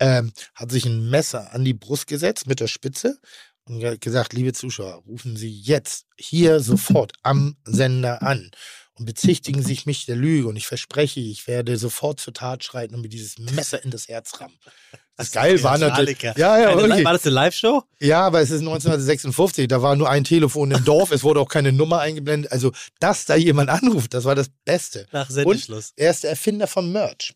ähm, 0.00 0.32
hat 0.54 0.72
sich 0.72 0.84
ein 0.84 1.08
Messer 1.08 1.52
an 1.54 1.64
die 1.64 1.74
Brust 1.74 2.08
gesetzt 2.08 2.48
mit 2.48 2.58
der 2.58 2.66
Spitze 2.66 3.20
und 3.66 4.00
gesagt, 4.00 4.32
liebe 4.32 4.52
Zuschauer, 4.52 4.94
rufen 5.06 5.36
Sie 5.36 5.60
jetzt 5.60 6.06
hier 6.16 6.58
sofort 6.58 7.12
am 7.22 7.56
Sender 7.64 8.20
an 8.22 8.50
und 8.98 9.06
bezichtigen 9.06 9.62
sich 9.62 9.86
mich 9.86 10.06
der 10.06 10.16
Lüge 10.16 10.48
und 10.48 10.56
ich 10.56 10.66
verspreche, 10.66 11.20
ich 11.20 11.46
werde 11.46 11.76
sofort 11.76 12.20
zur 12.20 12.34
Tat 12.34 12.64
schreiten 12.64 12.94
und 12.94 13.02
mir 13.02 13.08
dieses 13.08 13.38
Messer 13.38 13.82
in 13.82 13.90
das 13.90 14.08
Herz 14.08 14.40
rammen. 14.40 14.58
Das 15.16 15.32
geil 15.32 15.62
war 15.62 15.76
natürlich. 15.76 16.22
Ja, 16.22 16.58
ja, 16.58 16.74
wirklich. 16.78 17.04
War 17.04 17.12
das 17.12 17.26
eine 17.26 17.34
Live-Show? 17.34 17.82
Ja, 17.98 18.22
aber 18.22 18.40
es 18.40 18.50
ist 18.50 18.60
1956, 18.60 19.68
da 19.68 19.82
war 19.82 19.94
nur 19.94 20.08
ein 20.08 20.24
Telefon 20.24 20.70
im 20.70 20.82
Dorf, 20.82 21.10
es 21.10 21.22
wurde 21.22 21.40
auch 21.40 21.48
keine 21.48 21.72
Nummer 21.72 22.00
eingeblendet. 22.00 22.50
Also, 22.50 22.72
dass 23.00 23.26
da 23.26 23.34
jemand 23.36 23.68
anruft, 23.68 24.14
das 24.14 24.24
war 24.24 24.34
das 24.34 24.48
Beste. 24.64 25.06
Nach 25.12 25.28
Und 25.28 25.34
Sendeschluss. 25.34 25.92
er 25.96 26.10
ist 26.10 26.22
der 26.22 26.30
Erfinder 26.30 26.66
von 26.66 26.90
Merch. 26.90 27.34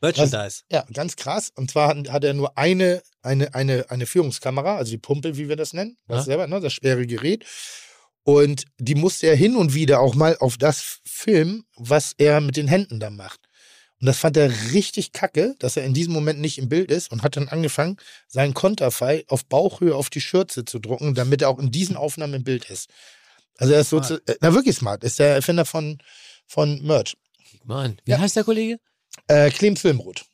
Merchandise. 0.00 0.62
Ja, 0.70 0.84
ganz 0.92 1.16
krass. 1.16 1.50
Und 1.54 1.70
zwar 1.72 1.88
hat, 1.88 2.24
er 2.24 2.34
nur 2.34 2.56
eine, 2.56 3.02
eine, 3.22 3.54
eine, 3.54 3.90
eine 3.90 4.06
Führungskamera, 4.06 4.76
also 4.76 4.90
die 4.90 4.98
Pumpe, 4.98 5.36
wie 5.36 5.48
wir 5.48 5.56
das 5.56 5.72
nennen. 5.72 5.96
Ja. 6.08 6.16
Das 6.16 6.26
selber, 6.26 6.46
ne? 6.46 6.60
Das 6.60 6.72
schwere 6.72 7.06
Gerät. 7.06 7.44
Und 8.24 8.64
die 8.78 8.94
musste 8.94 9.26
er 9.26 9.36
hin 9.36 9.56
und 9.56 9.74
wieder 9.74 10.00
auch 10.00 10.14
mal 10.14 10.36
auf 10.38 10.56
das 10.56 11.00
filmen, 11.04 11.64
was 11.76 12.14
er 12.18 12.40
mit 12.40 12.56
den 12.56 12.68
Händen 12.68 13.00
da 13.00 13.10
macht. 13.10 13.40
Und 14.00 14.06
das 14.06 14.18
fand 14.18 14.36
er 14.36 14.50
richtig 14.72 15.12
kacke, 15.12 15.54
dass 15.58 15.76
er 15.76 15.84
in 15.84 15.94
diesem 15.94 16.12
Moment 16.12 16.40
nicht 16.40 16.58
im 16.58 16.68
Bild 16.68 16.90
ist 16.90 17.10
und 17.12 17.22
hat 17.22 17.36
dann 17.36 17.48
angefangen, 17.48 17.96
seinen 18.26 18.52
Konterfei 18.52 19.24
auf 19.28 19.44
Bauchhöhe 19.44 19.94
auf 19.94 20.10
die 20.10 20.20
Schürze 20.20 20.64
zu 20.64 20.80
drucken, 20.80 21.14
damit 21.14 21.42
er 21.42 21.48
auch 21.48 21.58
in 21.58 21.70
diesen 21.70 21.96
Aufnahmen 21.96 22.34
im 22.34 22.44
Bild 22.44 22.68
ist. 22.68 22.88
Also 23.58 23.74
er 23.74 23.80
ist 23.80 23.90
so, 23.90 24.00
zu, 24.00 24.14
äh, 24.26 24.36
na 24.40 24.54
wirklich 24.54 24.76
smart, 24.76 25.04
ist 25.04 25.18
der 25.20 25.34
Erfinder 25.34 25.64
von, 25.64 25.98
von 26.46 26.82
Merch. 26.82 27.14
An. 27.68 27.96
Wie 28.04 28.10
Ja. 28.10 28.18
heißt 28.18 28.34
der 28.34 28.44
Kollege? 28.44 28.78
Äh, 29.28 29.50
Clem 29.50 29.76
Filmroth. 29.76 30.24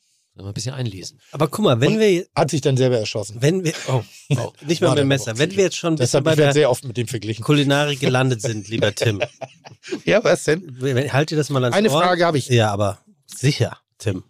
Mal 0.44 0.50
ein 0.50 0.55
bisschen 0.55 0.75
einlesen. 0.75 1.20
Aber 1.33 1.49
guck 1.49 1.65
mal, 1.65 1.81
wenn 1.81 1.94
Und- 1.94 2.00
wir, 2.00 2.26
Hat 2.34 2.50
sich 2.50 2.60
dann 2.60 2.76
selber 2.76 2.99
erschossen. 2.99 3.36
wenn 3.41 3.65
wir, 3.65 3.73
oh, 3.89 4.02
oh 4.36 4.52
nicht 4.67 4.81
mehr 4.81 4.91
mit 4.91 4.99
dem 5.00 5.08
Messer. 5.08 5.36
Wenn 5.39 5.50
wir 5.52 5.65
jetzt 5.65 5.76
schon 5.76 5.97
Deshalb 5.97 6.25
bei 6.25 6.34
der 6.36 6.52
sehr 6.52 6.70
oft 6.70 6.84
mit 6.84 6.97
dem 6.97 7.08
verglichen. 7.08 7.44
Kulinarik 7.44 8.00
gelandet 8.00 8.41
sind, 8.42 8.68
lieber 8.68 8.94
Tim, 8.94 9.20
Ja, 10.05 10.23
was 10.25 10.44
denn? 10.44 10.76
halt 11.12 11.31
dir 11.31 11.36
das 11.36 11.50
mal 11.50 11.62
ans 11.65 11.76
Eine 11.76 11.91
Ohr. 11.91 12.00
Frage 12.02 12.25
habe 12.26 12.39
ich. 12.39 12.49
Ja, 12.49 12.70
aber 12.70 12.99
sicher, 13.26 13.78
Tim. 13.99 14.25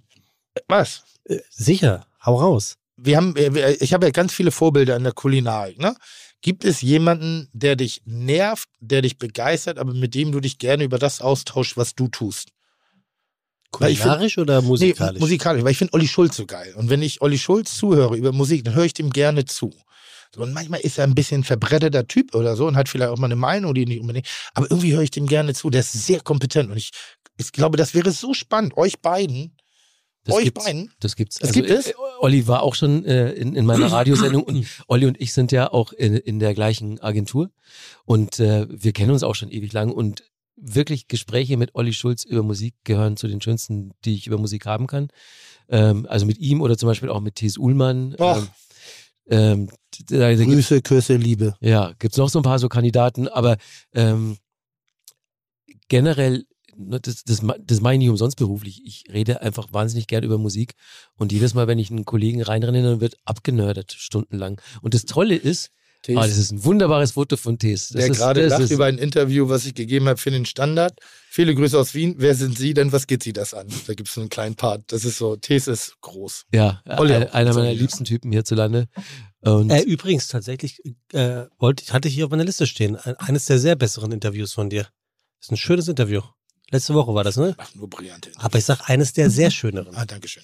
Was? 0.66 1.02
Äh, 1.24 1.38
Sicher, 1.50 2.06
hau 2.24 2.36
raus. 2.36 2.76
Wir 2.96 3.16
haben, 3.16 3.36
äh, 3.36 3.72
ich 3.74 3.92
habe 3.92 4.06
ja 4.06 4.10
ganz 4.12 4.32
viele 4.32 4.50
Vorbilder 4.50 4.96
in 4.96 5.04
der 5.04 5.12
Kulinarik. 5.12 5.78
Ne? 5.78 5.94
Gibt 6.40 6.64
es 6.64 6.80
jemanden, 6.82 7.48
der 7.52 7.76
dich 7.76 8.02
nervt, 8.04 8.68
der 8.80 9.02
dich 9.02 9.18
begeistert, 9.18 9.78
aber 9.78 9.92
mit 9.94 10.14
dem 10.14 10.32
du 10.32 10.40
dich 10.40 10.58
gerne 10.58 10.84
über 10.84 10.98
das 10.98 11.20
austauschst, 11.20 11.76
was 11.76 11.94
du 11.94 12.08
tust? 12.08 12.48
Ich 13.72 13.78
find- 13.78 13.98
Kulinarisch 14.00 14.38
oder 14.38 14.62
musikalisch? 14.62 15.14
Nee, 15.14 15.20
musikalisch, 15.20 15.62
weil 15.64 15.72
ich 15.72 15.78
finde 15.78 15.92
Olli 15.94 16.08
Schulz 16.08 16.36
so 16.36 16.46
geil. 16.46 16.72
Und 16.76 16.88
wenn 16.90 17.02
ich 17.02 17.20
Olli 17.20 17.38
Schulz 17.38 17.76
zuhöre 17.76 18.16
über 18.16 18.32
Musik, 18.32 18.64
dann 18.64 18.74
höre 18.74 18.84
ich 18.84 18.94
dem 18.94 19.10
gerne 19.10 19.44
zu. 19.44 19.72
Und 20.36 20.52
manchmal 20.52 20.80
ist 20.80 20.98
er 20.98 21.04
ein 21.04 21.14
bisschen 21.14 21.42
verbretterter 21.42 22.06
Typ 22.06 22.34
oder 22.34 22.54
so 22.54 22.66
und 22.66 22.76
hat 22.76 22.88
vielleicht 22.88 23.10
auch 23.10 23.18
mal 23.18 23.26
eine 23.26 23.36
Meinung, 23.36 23.74
die 23.74 23.86
nicht 23.86 24.00
unbedingt. 24.00 24.26
Aber 24.54 24.70
irgendwie 24.70 24.92
höre 24.94 25.02
ich 25.02 25.10
dem 25.10 25.26
gerne 25.26 25.54
zu. 25.54 25.70
Der 25.70 25.80
ist 25.80 25.92
sehr 25.92 26.20
kompetent. 26.20 26.70
Und 26.70 26.76
ich, 26.76 26.90
ich 27.38 27.50
glaube, 27.52 27.76
das 27.76 27.94
wäre 27.94 28.10
so 28.10 28.34
spannend, 28.34 28.76
euch 28.76 29.00
beiden, 29.00 29.56
Das 30.24 30.34
euch 30.36 30.44
gibt's. 30.44 30.64
beiden. 30.64 30.92
Das 31.00 31.16
gibt's. 31.16 31.36
Das 31.38 31.52
gibt 31.52 31.70
es? 31.70 31.88
äh, 31.88 31.94
Olli 32.20 32.46
war 32.46 32.62
auch 32.62 32.74
schon 32.74 33.04
äh, 33.06 33.32
in, 33.32 33.54
in 33.54 33.64
meiner 33.66 33.86
Radiosendung 33.92 34.42
und 34.44 34.66
Olli 34.86 35.06
und 35.06 35.20
ich 35.20 35.32
sind 35.32 35.50
ja 35.50 35.72
auch 35.72 35.92
in, 35.92 36.14
in 36.14 36.38
der 36.38 36.52
gleichen 36.54 37.00
Agentur 37.00 37.50
und 38.04 38.38
äh, 38.38 38.66
wir 38.70 38.92
kennen 38.92 39.12
uns 39.12 39.22
auch 39.22 39.34
schon 39.34 39.50
ewig 39.50 39.72
lang 39.72 39.90
und 39.90 40.24
wirklich 40.60 41.08
Gespräche 41.08 41.56
mit 41.56 41.74
Olli 41.74 41.92
Schulz 41.92 42.24
über 42.24 42.42
Musik 42.42 42.74
gehören 42.84 43.16
zu 43.16 43.28
den 43.28 43.40
schönsten, 43.40 43.92
die 44.04 44.14
ich 44.14 44.26
über 44.26 44.38
Musik 44.38 44.66
haben 44.66 44.86
kann. 44.86 45.08
Ähm, 45.68 46.06
also 46.08 46.26
mit 46.26 46.38
ihm 46.38 46.60
oder 46.60 46.76
zum 46.76 46.88
Beispiel 46.88 47.08
auch 47.08 47.20
mit 47.20 47.36
Thies 47.36 47.58
Uhlmann. 47.58 48.16
Ähm, 48.18 48.48
ähm, 49.30 49.68
da, 50.06 50.34
da 50.34 50.44
Grüße, 50.44 50.82
Küsse, 50.82 51.16
Liebe. 51.16 51.54
ja, 51.60 51.92
gibt's 51.98 52.16
noch 52.16 52.28
so 52.28 52.38
ein 52.38 52.44
paar 52.44 52.58
so 52.58 52.68
Kandidaten, 52.68 53.28
aber 53.28 53.56
ähm, 53.92 54.38
generell, 55.88 56.46
ne, 56.76 57.00
das, 57.00 57.24
das, 57.24 57.42
das 57.60 57.80
meine 57.80 57.96
ich 57.96 57.98
nicht 57.98 58.10
umsonst 58.10 58.36
beruflich. 58.36 58.82
Ich 58.84 59.04
rede 59.12 59.42
einfach 59.42 59.72
wahnsinnig 59.72 60.06
gern 60.06 60.24
über 60.24 60.38
Musik 60.38 60.74
und 61.16 61.32
jedes 61.32 61.54
Mal, 61.54 61.66
wenn 61.66 61.78
ich 61.78 61.90
einen 61.90 62.04
Kollegen 62.04 62.42
reinrenne, 62.42 62.82
dann 62.82 63.00
wird 63.00 63.16
abgenördert 63.24 63.92
stundenlang. 63.92 64.60
Und 64.82 64.94
das 64.94 65.04
Tolle 65.04 65.36
ist, 65.36 65.70
ah, 66.08 66.26
das 66.26 66.36
ist 66.38 66.52
ein 66.52 66.64
wunderbares 66.64 67.12
Foto 67.12 67.36
von 67.36 67.58
Tees. 67.58 67.88
Das 67.88 68.00
der 68.02 68.10
ist, 68.12 68.18
gerade 68.18 68.42
das 68.42 68.50
lacht 68.52 68.62
ist, 68.62 68.70
über 68.70 68.86
ein 68.86 68.98
Interview, 68.98 69.48
was 69.48 69.66
ich 69.66 69.74
gegeben 69.74 70.08
habe 70.08 70.18
für 70.18 70.30
den 70.30 70.46
Standard. 70.46 70.98
Viele 71.30 71.54
Grüße 71.54 71.78
aus 71.78 71.94
Wien. 71.94 72.14
Wer 72.18 72.34
sind 72.34 72.56
Sie 72.56 72.72
denn? 72.74 72.92
Was 72.92 73.06
geht 73.06 73.22
Sie 73.22 73.32
das 73.32 73.52
an? 73.54 73.66
Da 73.86 73.94
gibt 73.94 74.08
es 74.08 74.14
so 74.14 74.20
einen 74.20 74.30
kleinen 74.30 74.54
Part. 74.54 74.84
Das 74.92 75.04
ist 75.04 75.18
so, 75.18 75.36
Tees 75.36 75.66
ist 75.68 75.96
groß. 76.00 76.44
Ja, 76.52 76.82
Olli 76.98 77.14
einer, 77.14 77.34
einer 77.34 77.54
meiner 77.54 77.72
liebsten 77.74 78.04
Typen 78.04 78.32
hierzulande. 78.32 78.86
Und 79.40 79.70
Äh, 79.70 79.82
übrigens, 79.82 80.28
tatsächlich 80.28 80.80
äh, 81.12 81.44
wollte, 81.58 81.92
hatte 81.92 82.08
ich 82.08 82.14
hier 82.14 82.24
auf 82.24 82.30
meiner 82.30 82.44
Liste 82.44 82.66
stehen. 82.66 82.96
Ein- 82.96 83.16
Eines 83.16 83.44
der 83.46 83.58
sehr 83.58 83.76
besseren 83.76 84.12
Interviews 84.12 84.52
von 84.52 84.68
dir. 84.70 84.88
ist 85.40 85.52
ein 85.52 85.56
schönes 85.56 85.88
Interview. 85.88 86.22
Letzte 86.70 86.94
Woche 86.94 87.14
war 87.14 87.24
das, 87.24 87.36
ne? 87.36 87.54
Ach, 87.56 87.74
nur 87.74 87.88
brillante. 87.88 88.30
Aber 88.36 88.58
ich 88.58 88.64
sag 88.64 88.88
eines 88.90 89.12
der 89.14 89.30
sehr 89.30 89.50
schöneren. 89.58 89.94
Ah, 89.94 90.04
danke 90.04 90.28
schön. 90.28 90.42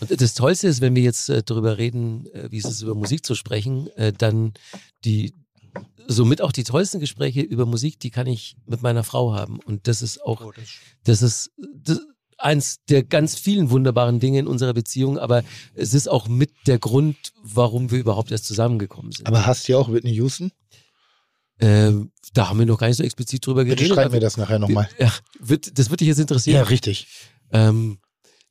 Und 0.00 0.20
das 0.20 0.34
Tollste 0.34 0.68
ist, 0.68 0.80
wenn 0.80 0.94
wir 0.94 1.02
jetzt 1.02 1.28
äh, 1.28 1.42
darüber 1.42 1.76
reden, 1.78 2.26
äh, 2.32 2.50
wie 2.50 2.58
es 2.58 2.64
ist, 2.64 2.82
über 2.82 2.94
Musik 2.94 3.26
zu 3.26 3.34
sprechen, 3.34 3.88
äh, 3.96 4.12
dann 4.12 4.54
die, 5.04 5.34
somit 6.06 6.40
auch 6.40 6.52
die 6.52 6.64
tollsten 6.64 6.98
Gespräche 7.00 7.42
über 7.42 7.66
Musik, 7.66 8.00
die 8.00 8.10
kann 8.10 8.26
ich 8.26 8.56
mit 8.66 8.80
meiner 8.82 9.04
Frau 9.04 9.34
haben. 9.34 9.58
Und 9.66 9.86
das 9.86 10.00
ist 10.02 10.22
auch, 10.22 10.40
Oh, 10.40 10.52
das- 10.52 10.64
das 11.04 11.22
ist 11.22 11.50
das, 11.84 12.00
eins 12.38 12.78
der 12.88 13.02
ganz 13.02 13.34
vielen 13.38 13.70
wunderbaren 13.70 14.20
Dinge 14.20 14.38
in 14.40 14.46
unserer 14.46 14.74
Beziehung, 14.74 15.18
aber 15.18 15.42
es 15.74 15.94
ist 15.94 16.06
auch 16.08 16.28
mit 16.28 16.50
der 16.66 16.78
Grund, 16.78 17.16
warum 17.42 17.90
wir 17.90 17.98
überhaupt 17.98 18.30
erst 18.30 18.44
zusammengekommen 18.46 19.12
sind. 19.12 19.26
Aber 19.26 19.46
hast 19.46 19.66
du 19.68 19.72
ja 19.72 19.78
auch 19.78 19.90
Whitney 19.92 20.12
Houston? 20.14 20.52
Äh, 21.58 21.92
da 22.34 22.48
haben 22.48 22.58
wir 22.58 22.66
noch 22.66 22.78
gar 22.78 22.88
nicht 22.88 22.96
so 22.96 23.02
explizit 23.04 23.46
drüber 23.46 23.64
Bitte 23.64 23.76
geredet. 23.76 23.94
schreib 23.94 24.06
aber- 24.06 24.14
mir 24.16 24.20
das 24.20 24.36
nachher 24.36 24.58
nochmal. 24.58 24.88
Ja, 24.98 25.12
wird, 25.40 25.78
das 25.78 25.90
wird 25.90 26.00
dich 26.00 26.08
jetzt 26.08 26.18
interessieren. 26.20 26.56
Ja, 26.56 26.62
richtig. 26.64 27.06
Ähm, 27.52 27.98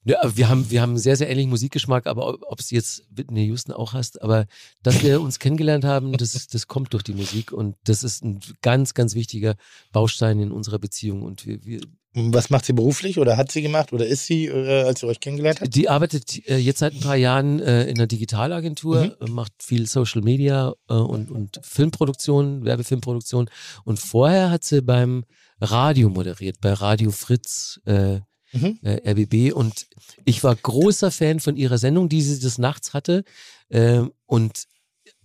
Ja, 0.07 0.21
aber 0.21 0.37
wir 0.37 0.49
haben, 0.49 0.69
wir 0.69 0.81
haben 0.83 0.91
einen 0.91 0.99
sehr, 0.99 1.15
sehr 1.17 1.27
ähnlichen 1.31 1.49
Musikgeschmack, 1.49 2.05
aber 2.05 2.27
ob- 2.27 2.43
ob 2.47 2.59
es 2.59 2.69
jetzt 2.69 3.03
Whitney 3.09 3.45
Houston 3.47 3.73
auch 3.73 3.93
hast, 3.93 4.21
aber 4.21 4.45
dass 4.83 5.01
wir 5.01 5.19
uns 5.19 5.39
kennengelernt 5.39 5.83
haben, 5.83 6.13
das, 6.13 6.45
das 6.45 6.67
kommt 6.67 6.93
durch 6.93 7.01
die 7.01 7.15
Musik 7.15 7.51
und 7.51 7.75
das 7.85 8.03
ist 8.03 8.23
ein 8.23 8.39
ganz, 8.61 8.93
ganz 8.93 9.15
wichtiger 9.15 9.55
Baustein 9.91 10.39
in 10.39 10.51
unserer 10.51 10.77
Beziehung 10.77 11.23
und 11.23 11.47
wir, 11.47 11.65
wir 11.65 11.81
Was 12.17 12.49
macht 12.49 12.65
sie 12.65 12.73
beruflich 12.73 13.19
oder 13.19 13.35
hat 13.35 13.51
sie 13.51 13.61
gemacht 13.61 13.91
oder 13.91 14.05
ist 14.07 14.25
sie, 14.25 14.45
äh, 14.45 14.83
als 14.83 15.03
ihr 15.03 15.09
euch 15.09 15.19
kennengelernt 15.19 15.59
habt? 15.59 15.75
Die 15.75 15.89
arbeitet 15.89 16.47
äh, 16.47 16.57
jetzt 16.57 16.79
seit 16.79 16.93
ein 16.93 17.01
paar 17.01 17.17
Jahren 17.17 17.59
äh, 17.59 17.83
in 17.83 17.97
einer 17.97 18.07
Digitalagentur, 18.07 19.17
äh, 19.19 19.29
macht 19.29 19.51
viel 19.61 19.85
Social 19.87 20.21
Media 20.21 20.73
äh, 20.89 20.93
und, 20.93 21.29
und 21.29 21.59
Filmproduktion, 21.63 22.63
Werbefilmproduktion. 22.63 23.49
Und 23.83 23.99
vorher 23.99 24.49
hat 24.49 24.63
sie 24.63 24.81
beim 24.81 25.25
Radio 25.59 26.09
moderiert, 26.09 26.61
bei 26.61 26.73
Radio 26.73 27.11
Fritz, 27.11 27.79
äh, 27.85 28.19
Mhm. 28.53 28.79
äh, 28.83 29.11
RBB. 29.11 29.53
Und 29.53 29.87
ich 30.23 30.41
war 30.43 30.55
großer 30.55 31.11
Fan 31.11 31.41
von 31.41 31.57
ihrer 31.57 31.77
Sendung, 31.77 32.07
die 32.07 32.21
sie 32.21 32.39
des 32.39 32.57
Nachts 32.57 32.93
hatte. 32.93 33.25
Äh, 33.67 34.03
und 34.27 34.63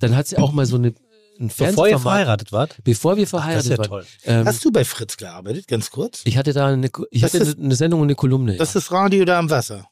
dann 0.00 0.16
hat 0.16 0.26
sie 0.26 0.38
auch 0.38 0.50
mal 0.50 0.66
so 0.66 0.76
eine, 0.76 0.94
ein 1.40 1.48
Bevor 1.48 1.88
ihr 1.88 1.98
verheiratet 1.98 2.52
wart? 2.52 2.76
Bevor 2.84 3.16
wir 3.16 3.22
Das 3.24 3.28
ist 3.28 3.30
verheiratet 3.30 3.70
ja 3.70 3.78
waren. 3.78 3.86
toll. 3.88 4.06
Ähm, 4.24 4.46
Hast 4.46 4.64
du 4.64 4.70
bei 4.70 4.84
Fritz 4.84 5.16
gearbeitet, 5.16 5.66
ganz 5.66 5.90
kurz? 5.90 6.20
ich 6.24 6.36
hatte 6.36 6.52
da 6.52 6.66
eine, 6.68 6.90
ich 7.10 7.22
Das 7.22 7.32
hatte 7.34 7.42
ist- 7.44 7.58
eine 7.58 7.74
Sendung 7.74 8.00
und 8.00 8.06
eine 8.06 8.14
Kolumne. 8.14 8.56
Das 8.56 8.74
ja. 8.74 8.78
ist 8.80 8.92
Radio 8.92 9.24
da 9.24 9.38
am 9.38 9.48
Wasser. 9.50 9.88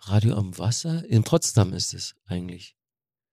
Radio 0.00 0.34
am 0.36 0.56
Wasser? 0.58 1.04
In 1.08 1.24
Potsdam 1.24 1.72
ist 1.72 1.94
es 1.94 2.14
eigentlich. 2.26 2.76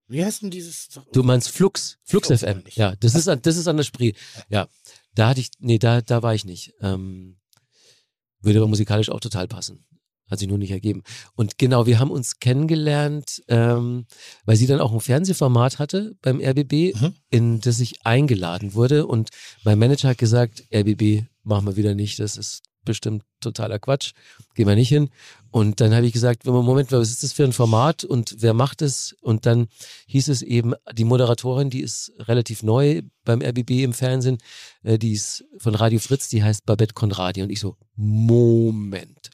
Wie 0.07 0.23
heißt 0.23 0.41
denn 0.43 0.51
dieses? 0.51 0.89
Du 1.13 1.23
meinst 1.23 1.49
Flux, 1.49 1.97
Flux 2.03 2.27
Flux 2.27 2.41
FM. 2.43 2.63
Ja, 2.75 2.95
das 2.97 3.15
ist, 3.15 3.27
an- 3.27 3.41
das 3.41 3.57
ist 3.57 3.67
an 3.67 3.77
der 3.77 3.83
Spree. 3.83 4.13
Ja, 4.49 4.67
da 5.15 5.29
hatte 5.29 5.39
ich, 5.41 5.51
nee, 5.59 5.79
da, 5.79 6.01
da 6.01 6.21
war 6.21 6.35
ich 6.35 6.45
nicht. 6.45 6.73
Ähm, 6.81 7.37
würde 8.41 8.59
aber 8.59 8.67
musikalisch 8.67 9.09
auch 9.09 9.19
total 9.19 9.47
passen. 9.47 9.85
Hat 10.31 10.39
sich 10.39 10.47
nur 10.47 10.57
nicht 10.57 10.71
ergeben. 10.71 11.03
Und 11.35 11.57
genau, 11.59 11.85
wir 11.85 11.99
haben 11.99 12.09
uns 12.09 12.39
kennengelernt, 12.39 13.43
ähm, 13.49 14.05
weil 14.45 14.55
sie 14.55 14.65
dann 14.65 14.79
auch 14.79 14.93
ein 14.93 14.99
Fernsehformat 15.01 15.77
hatte 15.77 16.15
beim 16.21 16.39
RBB, 16.39 16.95
Mhm. 16.95 17.13
in 17.29 17.59
das 17.59 17.79
ich 17.79 18.05
eingeladen 18.05 18.73
wurde. 18.73 19.05
Und 19.05 19.29
mein 19.63 19.77
Manager 19.77 20.09
hat 20.09 20.17
gesagt, 20.17 20.63
RBB 20.73 21.25
machen 21.43 21.67
wir 21.67 21.75
wieder 21.75 21.93
nicht, 21.93 22.19
das 22.19 22.37
ist 22.37 22.63
bestimmt 22.83 23.23
totaler 23.41 23.77
Quatsch, 23.77 24.13
gehen 24.55 24.67
wir 24.67 24.73
nicht 24.75 24.89
hin. 24.89 25.09
Und 25.51 25.81
dann 25.81 25.93
habe 25.93 26.07
ich 26.07 26.13
gesagt, 26.13 26.45
Moment, 26.45 26.91
was 26.91 27.09
ist 27.11 27.21
das 27.21 27.31
für 27.33 27.43
ein 27.43 27.53
Format 27.53 28.03
und 28.03 28.37
wer 28.39 28.53
macht 28.55 28.81
es? 28.81 29.15
Und 29.21 29.45
dann 29.45 29.67
hieß 30.07 30.29
es 30.29 30.41
eben, 30.41 30.73
die 30.93 31.03
Moderatorin, 31.03 31.69
die 31.69 31.81
ist 31.81 32.11
relativ 32.19 32.63
neu 32.63 33.03
beim 33.23 33.41
RBB 33.41 33.83
im 33.83 33.93
Fernsehen, 33.93 34.37
äh, 34.83 34.97
die 34.97 35.11
ist 35.11 35.43
von 35.59 35.75
Radio 35.75 35.99
Fritz, 35.99 36.29
die 36.29 36.41
heißt 36.41 36.65
Babette 36.65 36.95
Conradi. 36.95 37.43
Und 37.43 37.51
ich 37.51 37.59
so, 37.59 37.75
Moment. 37.95 39.29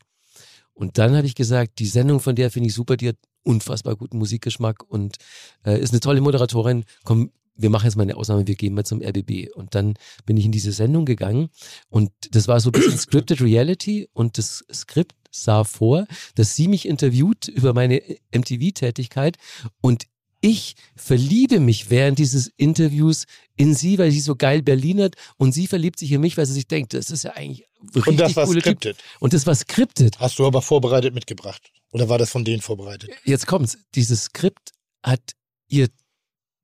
Und 0.78 1.00
dann 1.00 1.16
habe 1.16 1.26
ich 1.26 1.34
gesagt, 1.34 1.80
die 1.80 1.88
Sendung 1.88 2.20
von 2.20 2.36
der 2.36 2.52
finde 2.52 2.70
ich 2.70 2.76
super, 2.76 2.98
die 2.98 3.10
hat 3.10 3.18
unfassbar 3.44 3.96
guten 3.96 4.20
Musikgeschmack 4.20 4.84
und 4.88 5.18
äh, 5.66 5.80
ist 5.80 5.92
eine 5.92 6.02
tolle 6.02 6.22
Moderatorin. 6.22 6.84
Komm, 7.04 7.32
wir 7.56 7.72
machen 7.72 7.86
jetzt 7.86 7.96
mal 7.96 8.04
eine 8.04 8.16
Ausnahme, 8.16 8.46
wir 8.46 8.56
gehen 8.56 8.76
mal 8.76 8.86
zum 8.86 9.02
RBB. 9.02 9.56
Und 9.56 9.74
dann 9.74 9.96
bin 10.28 10.38
ich 10.38 10.46
in 10.46 10.52
diese 10.52 10.72
Sendung 10.72 11.06
gegangen 11.06 11.50
und 11.90 12.12
das 12.32 12.48
war 12.48 12.60
so 12.60 12.70
ein 12.70 12.74
bisschen 12.74 12.98
Scripted 12.98 13.42
Reality 13.42 14.08
und 14.14 14.38
das 14.38 14.66
Skript 14.72 15.16
sah 15.32 15.64
vor, 15.64 16.06
dass 16.36 16.56
sie 16.56 16.68
mich 16.68 16.88
interviewt 16.88 17.48
über 17.48 17.74
meine 17.74 18.02
MTV-Tätigkeit 18.32 19.38
und 19.82 20.06
ich 20.42 20.76
verliebe 20.96 21.60
mich 21.60 21.90
während 21.90 22.20
dieses 22.20 22.52
Interviews 22.58 23.26
in 23.56 23.74
sie, 23.74 23.98
weil 23.98 24.12
sie 24.12 24.20
so 24.20 24.36
geil 24.36 24.62
Berlinert 24.62 25.16
und 25.38 25.52
sie 25.52 25.68
verliebt 25.68 26.00
sich 26.00 26.12
in 26.12 26.22
mich, 26.22 26.38
weil 26.38 26.46
sie 26.46 26.54
sich 26.54 26.68
denkt, 26.68 26.94
das 26.94 27.10
ist 27.10 27.24
ja 27.24 27.32
eigentlich 27.32 27.68
richtig 27.96 28.08
Und 28.08 28.20
das 28.20 28.36
war 28.36 28.48
scripted. 28.48 28.98
Und 29.20 29.34
das 29.34 29.48
war 29.48 29.56
skriptet. 29.56 30.20
Hast 30.20 30.40
du 30.40 30.46
aber 30.46 30.62
vorbereitet 30.62 31.14
mitgebracht? 31.14 31.72
Oder 31.92 32.10
war 32.10 32.18
das 32.18 32.30
von 32.30 32.46
denen 32.46 32.62
vorbereitet? 32.62 33.10
Jetzt 33.24 33.48
kommt's. 33.48 33.78
Dieses 33.96 34.26
Skript 34.26 34.72
hat 35.04 35.34
ihr 35.68 35.90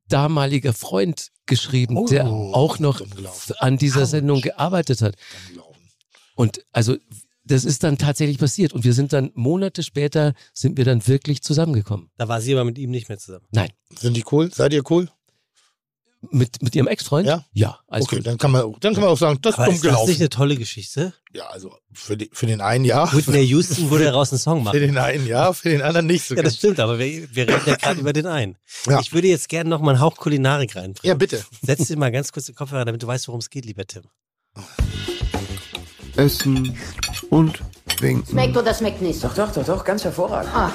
damaliger 0.08 0.74
Freund 0.74 1.30
geschrieben, 1.46 1.98
Oh, 1.98 2.08
der 2.08 2.28
auch 2.28 2.80
noch 2.80 3.02
an 3.60 3.78
dieser. 3.78 4.06
Sendung 4.06 4.42
gearbeitet 4.42 5.02
hat. 5.02 5.16
Und 6.36 6.66
also 6.72 6.98
das 7.46 7.66
ist 7.66 7.84
dann 7.84 7.98
tatsächlich 7.98 8.38
passiert. 8.38 8.74
Und 8.74 8.84
wir 8.84 8.94
sind 8.94 9.14
dann 9.14 9.32
Monate 9.34 9.84
später 9.84 10.34
sind 10.54 10.78
wir 10.78 10.86
dann 10.86 11.06
wirklich 11.08 11.42
zusammengekommen. 11.44 12.10
Da 12.18 12.28
war 12.28 12.42
sie 12.42 12.54
aber 12.54 12.64
mit 12.64 12.78
ihm 12.78 12.92
nicht 12.92 13.10
mehr 13.10 13.18
zusammen. 13.18 13.46
Sind 13.98 14.16
die 14.16 14.24
cool? 14.32 14.52
Seid 14.54 14.74
ihr 14.74 14.84
cool? 14.90 15.10
Mit, 16.32 16.62
mit 16.64 16.74
ihrem 16.74 16.88
Ex-Freund? 16.88 17.28
Ja? 17.28 17.44
Ja, 17.52 17.80
alles 17.86 18.06
okay, 18.06 18.16
gut. 18.16 18.28
dann 18.28 18.38
kann 18.38 18.52
man, 18.52 18.74
dann 18.80 18.94
kann 18.94 19.04
man 19.04 19.12
auch 19.12 19.18
sagen, 19.18 19.40
das 19.42 19.56
ist 19.56 19.60
Aber 19.60 19.66
dumm 19.66 19.76
ist 19.76 19.84
das 19.84 19.90
gelaufen. 19.92 20.10
nicht 20.10 20.22
eine 20.22 20.30
tolle 20.30 20.56
Geschichte? 20.56 21.14
ja, 21.34 21.48
also 21.48 21.76
für, 21.92 22.16
die, 22.16 22.30
für 22.32 22.46
den 22.46 22.62
einen 22.62 22.86
ja, 22.86 23.08
für 23.08 23.18
Whitney 23.18 23.44
Houston 23.48 23.90
würde 23.90 24.06
daraus 24.12 24.32
einen 24.32 24.40
Song 24.40 24.64
machen. 24.64 24.80
den 24.80 24.98
einen 24.98 25.28
ja, 25.28 25.52
für 25.52 25.68
den 25.68 25.82
anderen 25.82 26.06
nicht 26.06 26.24
so. 26.26 26.34
Ja, 26.36 26.44
das 26.44 26.56
stimmt, 26.56 26.80
aber 26.80 26.98
wir, 26.98 27.36
wir 27.36 27.48
reden 27.50 27.62
ja 27.66 27.76
gerade 27.76 28.00
über 28.00 28.14
den 28.14 28.26
einen. 28.28 28.58
Ja. 28.88 29.02
Ich 29.02 29.12
würde 29.12 29.28
jetzt 29.28 29.50
gerne 29.50 29.70
noch 29.70 29.82
mal 29.82 29.92
einen 29.92 30.00
Hauch 30.00 30.16
Kulinarik 30.16 30.78
reinbringen. 30.78 31.02
ja, 31.04 31.16
bitte. 31.16 31.44
Setz 31.62 31.88
dir 31.90 31.98
mal 31.98 32.10
ganz 32.10 32.32
kurz 32.32 32.46
den 32.46 32.56
Kopfhörer, 32.56 32.86
damit 32.86 33.04
du 33.04 33.08
weißt, 33.08 33.28
worum 33.28 33.42
es 33.42 33.50
geht, 33.50 33.66
lieber 33.66 33.86
Tim. 33.86 34.04
Essen 36.16 36.78
und 37.34 37.60
winken. 38.00 38.30
Schmeckt 38.30 38.56
oder 38.56 38.74
schmeckt 38.74 39.02
nicht? 39.02 39.24
Doch, 39.24 39.34
doch, 39.34 39.52
doch, 39.52 39.66
doch, 39.66 39.84
ganz 39.84 40.04
hervorragend. 40.04 40.54
Ah, 40.54 40.72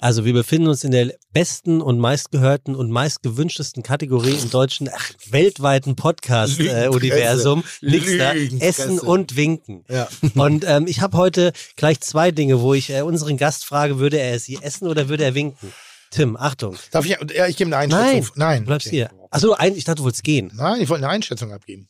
Also 0.00 0.24
wir 0.24 0.32
befinden 0.32 0.68
uns 0.68 0.84
in 0.84 0.90
der 0.92 1.14
besten 1.32 1.80
und 1.82 1.98
meistgehörten 1.98 2.74
und 2.76 2.90
meistgewünschtesten 2.90 3.82
Kategorie 3.82 4.34
im 4.40 4.50
deutschen, 4.50 4.88
ach, 4.94 5.10
weltweiten 5.30 5.96
Podcast-Universum. 5.96 7.64
Nix 7.80 8.16
da. 8.18 8.32
Essen 8.34 8.98
und 9.00 9.36
Winken. 9.36 9.84
Ja. 9.88 10.08
Und 10.34 10.64
ähm, 10.66 10.86
ich 10.86 11.00
habe 11.00 11.16
heute 11.16 11.52
gleich 11.76 12.00
zwei 12.00 12.30
Dinge, 12.30 12.60
wo 12.60 12.74
ich 12.74 12.90
äh, 12.90 13.02
unseren 13.02 13.36
Gast 13.36 13.64
frage, 13.64 13.98
würde 13.98 14.18
er 14.18 14.38
sie 14.38 14.58
essen 14.62 14.86
oder 14.88 15.08
würde 15.08 15.24
er 15.24 15.34
winken? 15.34 15.72
Tim, 16.10 16.36
Achtung. 16.36 16.76
Darf 16.90 17.04
ich, 17.06 17.16
ja, 17.34 17.46
ich 17.46 17.56
gebe 17.56 17.68
eine 17.76 17.78
Einschätzung. 17.94 18.32
Nein, 18.36 18.48
Nein. 18.48 18.58
Du 18.60 18.66
bleibst 18.66 18.86
Okay. 18.88 18.96
hier. 18.96 19.10
Achso, 19.30 19.52
ein, 19.54 19.74
ich 19.74 19.84
dachte, 19.84 19.96
du 19.98 20.04
wolltest 20.04 20.24
gehen. 20.24 20.52
Nein, 20.54 20.80
ich 20.82 20.88
wollte 20.88 21.04
eine 21.04 21.12
Einschätzung 21.14 21.52
abgeben. 21.52 21.88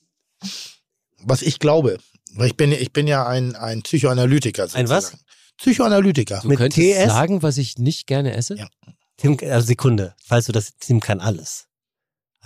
Was 1.25 1.43
ich 1.43 1.59
glaube, 1.59 1.99
weil 2.35 2.49
ich 2.49 2.57
bin, 2.57 2.73
ich 2.73 2.93
bin 2.93 3.07
ja 3.07 3.27
ein, 3.27 3.55
ein 3.57 3.83
Psychoanalytiker. 3.83 4.69
Ein 4.75 4.89
was? 4.89 5.05
sozusagen. 5.05 5.25
Psychoanalytiker. 5.59 6.41
Du 6.43 6.49
mit 6.49 6.59
könntest 6.59 6.81
TS? 6.87 7.07
sagen, 7.07 7.43
was 7.43 7.59
ich 7.59 7.79
nicht 7.79 8.07
gerne 8.07 8.35
esse? 8.35 8.57
Ja. 8.57 8.69
Tim, 9.17 9.39
also 9.43 9.67
Sekunde, 9.67 10.15
falls 10.25 10.47
du 10.47 10.53
das, 10.53 10.73
Tim 10.81 11.01
kann 11.01 11.21
alles. 11.21 11.67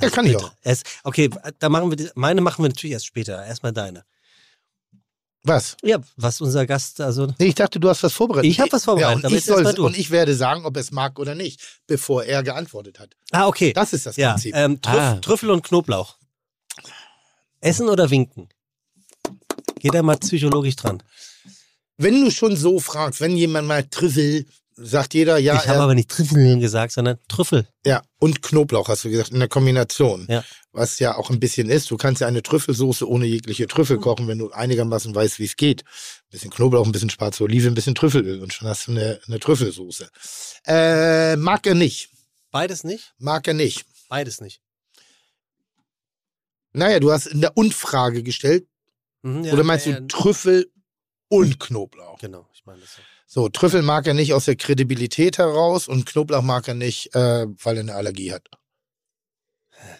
Ja, 0.01 0.11
kann 0.11 0.27
ich 0.27 0.33
bitte. 0.33 0.45
auch. 0.45 0.53
Es, 0.63 0.83
okay, 1.05 1.31
da 1.59 1.69
machen 1.71 1.89
wir, 1.91 1.97
die- 1.97 2.11
meine 2.15 2.41
machen 2.43 2.63
wir 2.63 2.69
natürlich 2.69 2.93
erst 2.93 3.07
später. 3.07 3.45
Erstmal 3.47 3.73
deine. 3.73 4.05
Was? 5.43 5.77
Ja, 5.83 5.99
was 6.17 6.41
unser 6.41 6.67
Gast, 6.67 7.01
also 7.01 7.29
Nee, 7.39 7.47
ich 7.47 7.55
dachte, 7.55 7.79
du 7.79 7.89
hast 7.89 8.03
was 8.03 8.13
vorbereitet. 8.13 8.51
Ich 8.51 8.59
hab 8.61 8.73
was 8.73 8.85
vorbereitet, 8.85 9.23
Ja, 9.23 9.29
und, 9.29 9.35
ich 9.37 9.45
soll, 9.45 9.63
du. 9.75 9.87
und 9.87 9.97
ich 9.97 10.11
werde 10.11 10.35
sagen, 10.35 10.67
ob 10.67 10.77
er 10.77 10.81
es 10.81 10.91
mag 10.91 11.19
oder 11.21 11.37
nicht, 11.37 11.61
bevor 11.87 12.25
er 12.25 12.43
geantwortet 12.43 12.99
hat. 12.99 13.15
Ah, 13.31 13.47
okay. 13.47 13.73
Das 13.73 13.93
ist 13.93 14.07
das 14.07 14.17
ja, 14.17 14.33
Prinzip. 14.33 14.55
ähm, 14.57 14.83
Trüff, 14.83 14.95
Ah. 14.97 15.15
Trüffel 15.21 15.51
und 15.51 15.63
Knoblauch. 15.63 16.19
Essen 17.61 17.89
oder 17.89 18.11
winken? 18.11 18.49
Geht 19.81 19.95
da 19.95 20.03
mal 20.03 20.17
psychologisch 20.19 20.77
dran. 20.77 21.03
Wenn 21.99 22.25
du 22.25 22.31
schon 22.31 22.57
so 22.57 22.79
fragst, 22.81 23.21
wenn 23.21 23.37
jemand 23.37 23.69
mal 23.69 23.85
Trüffel, 23.85 24.47
sagt 24.79 25.15
jeder, 25.15 25.39
ja, 25.39 25.55
ich 25.55 25.67
habe 25.69 25.79
er- 25.79 25.85
aber 25.85 25.95
nicht 25.95 26.11
Trüffel 26.11 26.59
gesagt, 26.61 26.93
sondern 26.93 27.19
Trüffel. 27.29 27.67
ja, 27.87 28.03
und 28.19 28.43
Knoblauch 28.43 28.89
hast 28.89 29.05
du 29.05 29.11
gesagt, 29.11 29.31
in 29.31 29.39
der 29.39 29.49
Kombination. 29.49 30.27
Ja. 30.29 30.45
Was 30.73 30.99
ja 30.99 31.17
auch 31.17 31.31
ein 31.31 31.41
bisschen 31.41 31.71
ist, 31.71 31.91
du 31.91 31.97
kannst 31.97 32.21
ja 32.21 32.27
eine 32.27 32.43
Trüffelsoße 32.43 33.09
ohne 33.09 33.25
jegliche 33.25 33.67
Trüffel 33.67 33.99
kochen, 33.99 34.29
wenn 34.29 34.39
du 34.39 34.51
einigermaßen 34.51 35.15
weißt, 35.15 35.39
wie 35.39 35.45
es 35.47 35.57
geht. 35.57 35.83
Ein 35.83 36.31
bisschen 36.33 36.51
Knoblauch, 36.51 36.85
ein 36.85 36.93
bisschen 36.93 37.09
schwarze 37.09 37.45
Olive, 37.45 37.69
ein 37.69 37.75
bisschen 37.75 37.95
Trüffelöl 37.95 38.43
und 38.43 38.53
schon 38.53 38.69
hast 38.69 38.87
du 38.87 38.91
eine, 38.93 39.19
eine 39.27 39.41
Trüffelsoße. 39.41 40.11
Äh, 40.67 41.37
mag 41.37 41.67
er 41.67 41.75
nicht. 41.75 42.11
Beides 42.51 42.85
nicht? 42.85 43.15
Mag 43.19 43.49
er 43.49 43.55
nicht. 43.55 43.87
Beides 44.11 44.43
nicht. 44.43 44.61
Naja, 46.73 47.01
du 47.01 47.11
hast 47.11 47.27
in 47.27 47.41
der 47.41 47.57
Und-Frage 47.57 48.23
gestellt, 48.23 48.67
Mhm, 49.23 49.45
ja, 49.45 49.53
oder 49.53 49.65
meinst 49.65 49.87
ja, 49.87 50.01
du 50.01 50.07
Trüffel 50.07 50.71
und 51.29 51.59
Knoblauch? 51.61 52.19
Genau, 52.19 52.47
ich 52.55 52.65
meine 52.67 52.81
das 52.81 52.95
so. 52.95 53.03
So, 53.29 53.49
Trüffel 53.49 53.83
mag 53.83 54.07
er 54.07 54.15
nicht 54.15 54.33
aus 54.35 54.45
der 54.45 54.57
Kredibilität 54.57 55.39
heraus 55.39 55.89
und 55.89 56.07
Knoblauch 56.07 56.43
mag 56.43 56.69
er 56.69 56.75
nicht, 56.75 57.15
äh, 57.15 57.47
weil 57.63 57.77
er 57.77 57.81
eine 57.81 57.95
Allergie 57.95 58.33
hat. 58.33 58.47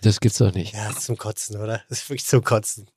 Das 0.03 0.21
gibt's 0.21 0.39
doch 0.39 0.55
nicht. 0.55 0.75
Ja, 0.75 0.95
zum 0.97 1.17
Kotzen, 1.17 1.57
oder? 1.57 1.83
Das 1.89 1.99
ist 2.03 2.09
wirklich 2.09 2.25
zum 2.27 2.43
Kotzen. 2.45 2.89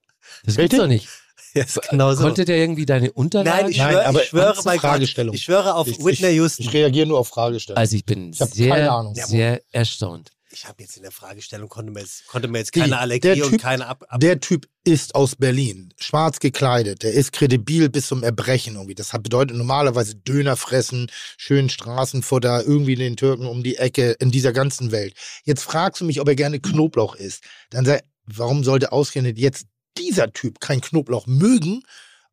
Das 0.43 0.55
gibt's 0.55 0.77
doch 0.77 0.87
nicht. 0.87 1.07
Ja, 1.55 1.65
genau 1.89 2.13
so. 2.13 2.21
Konnte 2.21 2.45
der 2.45 2.57
irgendwie 2.57 2.85
deine 2.85 3.11
Unterlagen? 3.11 3.61
Nein, 3.63 3.71
ich, 3.71 3.77
Nein, 3.79 3.93
schwör, 3.93 4.05
aber 4.05 4.21
ich 4.21 4.29
schwöre 4.29 4.61
bei 4.63 4.73
Gott, 4.73 4.81
Fragestellung. 4.81 5.33
ich 5.33 5.41
schwöre 5.41 5.73
auf 5.73 5.87
Ich- 5.87 5.97
Whitney 5.97 6.27
ich, 6.27 6.35
Houston. 6.35 6.61
Ich 6.63 6.73
reagiere 6.73 7.07
nur 7.07 7.17
auf 7.17 7.29
Fragestellungen. 7.29 7.79
Also 7.81 7.95
ich 7.95 8.05
bin 8.05 8.29
Ich 8.33 8.37
sehr, 8.37 8.69
keine 8.69 8.91
Ahnung. 8.91 9.15
sehr 9.15 9.59
erstaunt. 9.71 10.29
Ich 10.51 10.65
habe 10.65 10.81
jetzt 10.81 10.97
in 10.97 11.03
der 11.03 11.11
Fragestellung, 11.11 11.69
konnte 11.69 11.91
mir 11.91 11.99
jetzt, 11.99 12.25
konnte 12.25 12.47
mir 12.47 12.57
jetzt 12.57 12.71
keine 12.71 12.97
Allergie 12.97 13.41
und 13.43 13.51
Typ- 13.51 13.61
keine 13.61 13.85
Ab... 13.85 14.05
Ab 14.09 14.19
Der 14.19 14.39
Typ 14.39 14.67
ist 14.83 15.13
aus 15.13 15.35
Berlin, 15.35 15.93
schwarz 15.99 16.39
gekleidet, 16.39 17.03
der 17.03 17.13
ist 17.13 17.33
kredibil 17.33 17.89
bis 17.89 18.07
zum 18.07 18.23
Erbrechen 18.23 18.73
irgendwie. 18.73 18.95
Das 18.95 19.11
bedeutet 19.11 19.55
normalerweise 19.55 20.15
Döner 20.15 20.57
fressen, 20.57 21.11
schön 21.37 21.69
Straßenfutter, 21.69 22.63
irgendwie 22.65 22.95
den 22.95 23.15
Türken 23.15 23.45
um 23.45 23.61
die 23.61 23.77
Ecke 23.77 24.13
in 24.13 24.31
dieser 24.31 24.51
ganzen 24.51 24.91
Welt. 24.91 25.13
Jetzt 25.43 25.63
fragst 25.63 26.01
du 26.01 26.05
mich, 26.05 26.19
ob 26.19 26.27
er 26.27 26.35
gerne 26.35 26.59
Knoblauch 26.59 27.13
isst. 27.13 27.43
Dann 27.69 27.85
sei, 27.85 28.01
warum 28.25 28.63
sollte 28.63 28.91
ausgerechnet 28.91 29.37
jetzt 29.37 29.67
dieser 29.99 30.33
Typ 30.33 30.59
kein 30.59 30.81
Knoblauch 30.81 31.27
mögen? 31.27 31.83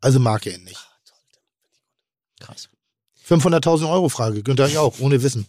Also 0.00 0.20
mag 0.20 0.46
er 0.46 0.54
ihn 0.54 0.64
nicht. 0.64 0.88
Krass. 2.40 2.70
500.000 3.28 3.90
Euro 3.90 4.08
Frage, 4.08 4.42
Günther 4.42 4.68
ich 4.68 4.78
auch, 4.78 5.00
ohne 5.00 5.22
Wissen. 5.22 5.46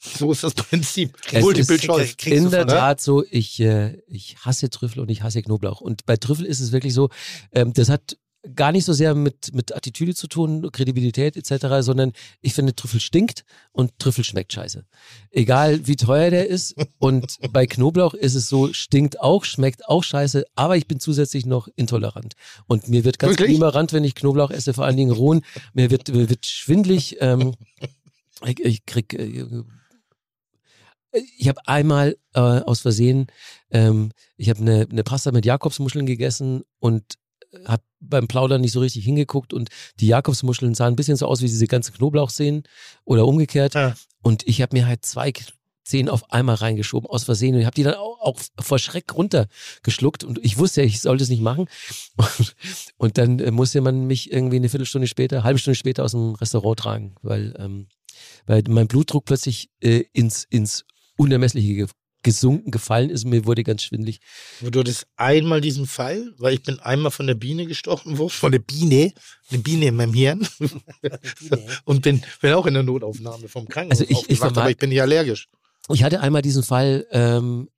So 0.00 0.30
ist 0.32 0.44
das 0.44 0.54
Prinzip. 0.54 1.16
Es 1.32 1.42
Multiple 1.42 1.76
ist- 1.76 1.84
Choice. 1.84 2.14
In 2.24 2.50
der 2.50 2.64
ne? 2.64 2.72
Tat 2.72 3.00
so, 3.00 3.24
ich, 3.30 3.58
äh, 3.60 4.00
ich 4.06 4.36
hasse 4.44 4.70
Trüffel 4.70 5.00
und 5.00 5.10
ich 5.10 5.22
hasse 5.22 5.42
Knoblauch. 5.42 5.80
Und 5.80 6.06
bei 6.06 6.16
Trüffel 6.16 6.46
ist 6.46 6.60
es 6.60 6.72
wirklich 6.72 6.94
so, 6.94 7.08
ähm, 7.52 7.72
das 7.72 7.88
hat 7.88 8.16
gar 8.54 8.70
nicht 8.70 8.84
so 8.84 8.92
sehr 8.92 9.16
mit, 9.16 9.52
mit 9.52 9.74
Attitüde 9.74 10.14
zu 10.14 10.28
tun, 10.28 10.70
Kredibilität 10.70 11.36
etc., 11.36 11.66
sondern 11.80 12.12
ich 12.40 12.54
finde, 12.54 12.74
Trüffel 12.74 13.00
stinkt 13.00 13.44
und 13.72 13.98
Trüffel 13.98 14.22
schmeckt 14.22 14.52
scheiße. 14.52 14.84
Egal 15.32 15.86
wie 15.88 15.96
teuer 15.96 16.30
der 16.30 16.46
ist. 16.46 16.76
Und 16.98 17.38
bei 17.52 17.66
Knoblauch 17.66 18.14
ist 18.14 18.36
es 18.36 18.48
so, 18.48 18.72
stinkt 18.72 19.20
auch, 19.20 19.44
schmeckt 19.44 19.88
auch 19.88 20.04
scheiße, 20.04 20.44
aber 20.54 20.76
ich 20.76 20.86
bin 20.86 21.00
zusätzlich 21.00 21.46
noch 21.46 21.68
intolerant. 21.74 22.34
Und 22.66 22.88
mir 22.88 23.04
wird 23.04 23.18
ganz 23.18 23.32
Wirklich? 23.32 23.48
klimarant, 23.48 23.92
wenn 23.92 24.04
ich 24.04 24.14
Knoblauch 24.14 24.52
esse, 24.52 24.72
vor 24.72 24.84
allen 24.84 24.96
Dingen 24.96 25.12
rohen. 25.12 25.44
Mir 25.74 25.90
wird, 25.90 26.08
mir 26.08 26.30
wird 26.30 26.46
schwindlig. 26.46 27.16
Ähm, 27.20 27.54
ich, 28.46 28.60
ich 28.60 28.86
krieg 28.86 29.14
äh, 29.14 29.44
ich 31.12 31.48
habe 31.48 31.60
einmal 31.66 32.16
äh, 32.34 32.40
aus 32.40 32.80
Versehen, 32.80 33.26
ähm, 33.70 34.12
ich 34.36 34.50
habe 34.50 34.60
eine, 34.60 34.86
eine 34.90 35.04
Pasta 35.04 35.32
mit 35.32 35.46
Jakobsmuscheln 35.46 36.06
gegessen 36.06 36.62
und 36.78 37.18
habe 37.66 37.82
beim 38.00 38.28
Plaudern 38.28 38.60
nicht 38.60 38.72
so 38.72 38.80
richtig 38.80 39.04
hingeguckt 39.04 39.52
und 39.52 39.70
die 40.00 40.06
Jakobsmuscheln 40.06 40.74
sahen 40.74 40.92
ein 40.92 40.96
bisschen 40.96 41.16
so 41.16 41.26
aus 41.26 41.40
wie 41.40 41.46
diese 41.46 41.66
ganzen 41.66 41.94
Knoblauchzehen 41.94 42.62
oder 43.04 43.26
umgekehrt. 43.26 43.74
Ja. 43.74 43.94
Und 44.22 44.46
ich 44.46 44.62
habe 44.62 44.76
mir 44.76 44.86
halt 44.86 45.04
zwei 45.04 45.32
Zehen 45.84 46.08
auf 46.10 46.32
einmal 46.32 46.56
reingeschoben 46.56 47.08
aus 47.08 47.24
Versehen 47.24 47.54
und 47.54 47.60
ich 47.60 47.66
habe 47.66 47.74
die 47.74 47.82
dann 47.82 47.94
auch, 47.94 48.20
auch 48.20 48.38
vor 48.60 48.78
Schreck 48.78 49.14
runtergeschluckt 49.14 50.22
und 50.22 50.38
ich 50.44 50.58
wusste 50.58 50.82
ja, 50.82 50.86
ich 50.86 51.00
sollte 51.00 51.24
es 51.24 51.30
nicht 51.30 51.42
machen. 51.42 51.66
Und, 52.16 52.56
und 52.98 53.18
dann 53.18 53.38
äh, 53.38 53.50
musste 53.50 53.80
man 53.80 54.06
mich 54.06 54.30
irgendwie 54.30 54.56
eine 54.56 54.68
Viertelstunde 54.68 55.06
später, 55.06 55.44
halbe 55.44 55.58
Stunde 55.58 55.76
später 55.76 56.04
aus 56.04 56.12
dem 56.12 56.34
Restaurant 56.34 56.78
tragen, 56.78 57.14
weil, 57.22 57.54
ähm, 57.58 57.88
weil 58.46 58.62
mein 58.68 58.86
Blutdruck 58.86 59.24
plötzlich 59.24 59.70
äh, 59.80 60.04
ins, 60.12 60.44
ins 60.44 60.84
Unermessliche 61.18 61.74
ge 61.74 61.86
gesunken, 62.24 62.72
gefallen 62.72 63.10
ist 63.10 63.24
und 63.24 63.30
mir 63.30 63.44
wurde 63.46 63.62
ganz 63.62 63.82
schwindelig. 63.84 64.18
Du 64.60 64.80
hattest 64.80 65.06
einmal 65.16 65.60
diesen 65.60 65.86
Fall, 65.86 66.34
weil 66.38 66.54
ich 66.54 66.62
bin 66.64 66.80
einmal 66.80 67.12
von 67.12 67.28
der 67.28 67.36
Biene 67.36 67.64
gestochen 67.64 68.18
worden, 68.18 68.30
von 68.30 68.50
der 68.50 68.58
Biene, 68.58 69.12
eine 69.50 69.60
Biene 69.60 69.86
in 69.86 69.94
meinem 69.96 70.12
Hirn 70.14 70.46
und 71.84 72.02
bin, 72.02 72.22
bin 72.40 72.52
auch 72.54 72.66
in 72.66 72.74
der 72.74 72.82
Notaufnahme 72.82 73.46
vom 73.48 73.68
Krankenhaus 73.68 74.00
Also 74.00 74.04
ich- 74.04 74.10
ich 74.10 74.16
aufgewacht, 74.40 74.40
vermag- 74.54 74.60
aber 74.62 74.70
ich 74.70 74.76
bin 74.78 74.88
nicht 74.90 75.00
allergisch. 75.00 75.48
Ich 75.92 76.02
hatte 76.02 76.20
einmal 76.20 76.42
diesen 76.42 76.64
Fall, 76.64 77.06
ähm, 77.12 77.68